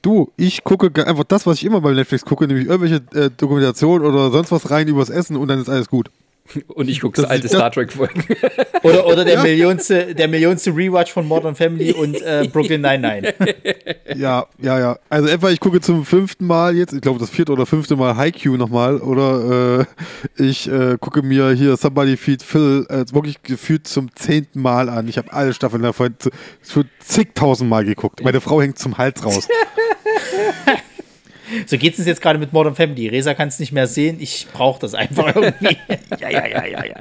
Du, 0.00 0.32
ich 0.36 0.64
gucke 0.64 1.06
einfach 1.06 1.24
das, 1.24 1.46
was 1.46 1.58
ich 1.58 1.64
immer 1.64 1.80
bei 1.80 1.92
Netflix 1.92 2.24
gucke, 2.24 2.46
nämlich 2.46 2.66
irgendwelche 2.66 3.02
äh, 3.14 3.30
Dokumentationen 3.36 4.04
oder 4.06 4.30
sonst 4.32 4.50
was 4.50 4.70
rein 4.70 4.88
übers 4.88 5.10
Essen 5.10 5.36
und 5.36 5.46
dann 5.48 5.60
ist 5.60 5.68
alles 5.68 5.88
gut. 5.88 6.10
Und 6.68 6.88
ich 6.88 7.00
gucke 7.00 7.20
Das- 7.20 7.30
alte 7.30 7.48
Star 7.48 7.70
Trek-Folgen. 7.70 8.24
Oder, 8.82 9.06
oder 9.06 9.24
der, 9.24 9.40
millionste, 9.42 10.12
der 10.14 10.26
millionste 10.26 10.70
Rewatch 10.70 11.12
von 11.12 11.26
Modern 11.28 11.54
Family 11.54 11.92
und 11.92 12.20
äh, 12.20 12.48
Brooklyn 12.52 12.80
Nine-Nine. 12.80 13.32
Ja, 14.16 14.46
ja, 14.58 14.78
ja. 14.80 14.98
Also 15.08 15.28
etwa 15.28 15.50
ich 15.50 15.60
gucke 15.60 15.80
zum 15.80 16.04
fünften 16.04 16.46
Mal 16.48 16.76
jetzt, 16.76 16.92
ich 16.92 17.00
glaube 17.00 17.20
das 17.20 17.30
vierte 17.30 17.52
oder 17.52 17.64
fünfte 17.64 17.94
Mal 17.94 18.16
Haikyuu 18.16 18.56
nochmal 18.56 18.96
oder 18.98 19.86
äh, 20.38 20.42
ich 20.42 20.68
äh, 20.68 20.96
gucke 20.98 21.22
mir 21.22 21.52
hier 21.52 21.76
Somebody 21.76 22.16
Feed 22.16 22.42
Phil 22.42 22.86
äh, 22.88 23.04
wirklich 23.12 23.40
gefühlt 23.44 23.86
zum 23.86 24.12
zehnten 24.16 24.60
Mal 24.60 24.88
an. 24.88 25.06
Ich 25.06 25.16
habe 25.16 25.32
alle 25.32 25.54
Staffeln 25.54 25.82
davon 25.84 26.16
zu- 26.18 26.30
schon 26.68 26.88
zigtausend 26.98 27.70
Mal 27.70 27.84
geguckt. 27.84 28.24
Meine 28.24 28.40
Frau 28.40 28.60
hängt 28.60 28.80
zum 28.80 28.98
Hals 28.98 29.24
raus. 29.24 29.46
So 31.66 31.78
geht 31.78 31.98
es 31.98 32.06
jetzt 32.06 32.20
gerade 32.20 32.38
mit 32.38 32.52
Modern 32.52 32.74
Family. 32.74 33.08
Resa 33.08 33.34
kann 33.34 33.48
es 33.48 33.58
nicht 33.58 33.72
mehr 33.72 33.86
sehen, 33.86 34.18
ich 34.20 34.46
brauche 34.52 34.80
das 34.80 34.94
einfach 34.94 35.26
irgendwie. 35.36 35.76
ja, 36.20 36.30
ja, 36.30 36.46
ja, 36.46 36.66
ja, 36.66 36.84
ja. 36.84 36.96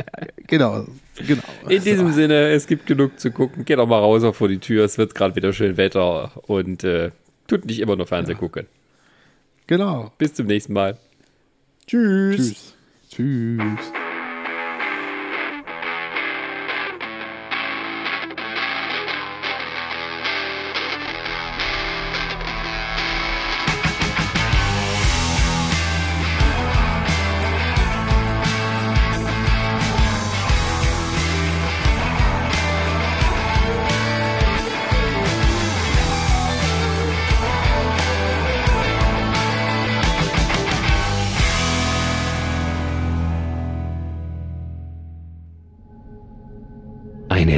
genau, 0.47 0.85
genau. 1.15 1.43
In 1.67 1.83
diesem 1.83 2.11
Sinne, 2.13 2.49
es 2.49 2.67
gibt 2.67 2.85
genug 2.85 3.19
zu 3.19 3.31
gucken. 3.31 3.65
Geht 3.65 3.79
doch 3.79 3.87
mal 3.87 3.99
raus 3.99 4.23
auch 4.23 4.35
vor 4.35 4.47
die 4.47 4.59
Tür. 4.59 4.85
Es 4.85 4.97
wird 4.97 5.15
gerade 5.15 5.35
wieder 5.35 5.53
schön 5.53 5.77
Wetter 5.77 6.31
und 6.47 6.83
äh, 6.83 7.11
tut 7.47 7.65
nicht 7.65 7.79
immer 7.79 7.95
nur 7.95 8.07
Fernsehen 8.07 8.37
gucken. 8.37 8.67
Genau. 9.67 10.11
Bis 10.17 10.33
zum 10.33 10.47
nächsten 10.47 10.73
Mal. 10.73 10.97
Tschüss. 11.87 12.35
Tschüss. 12.37 12.75
Tschüss. 13.09 14.00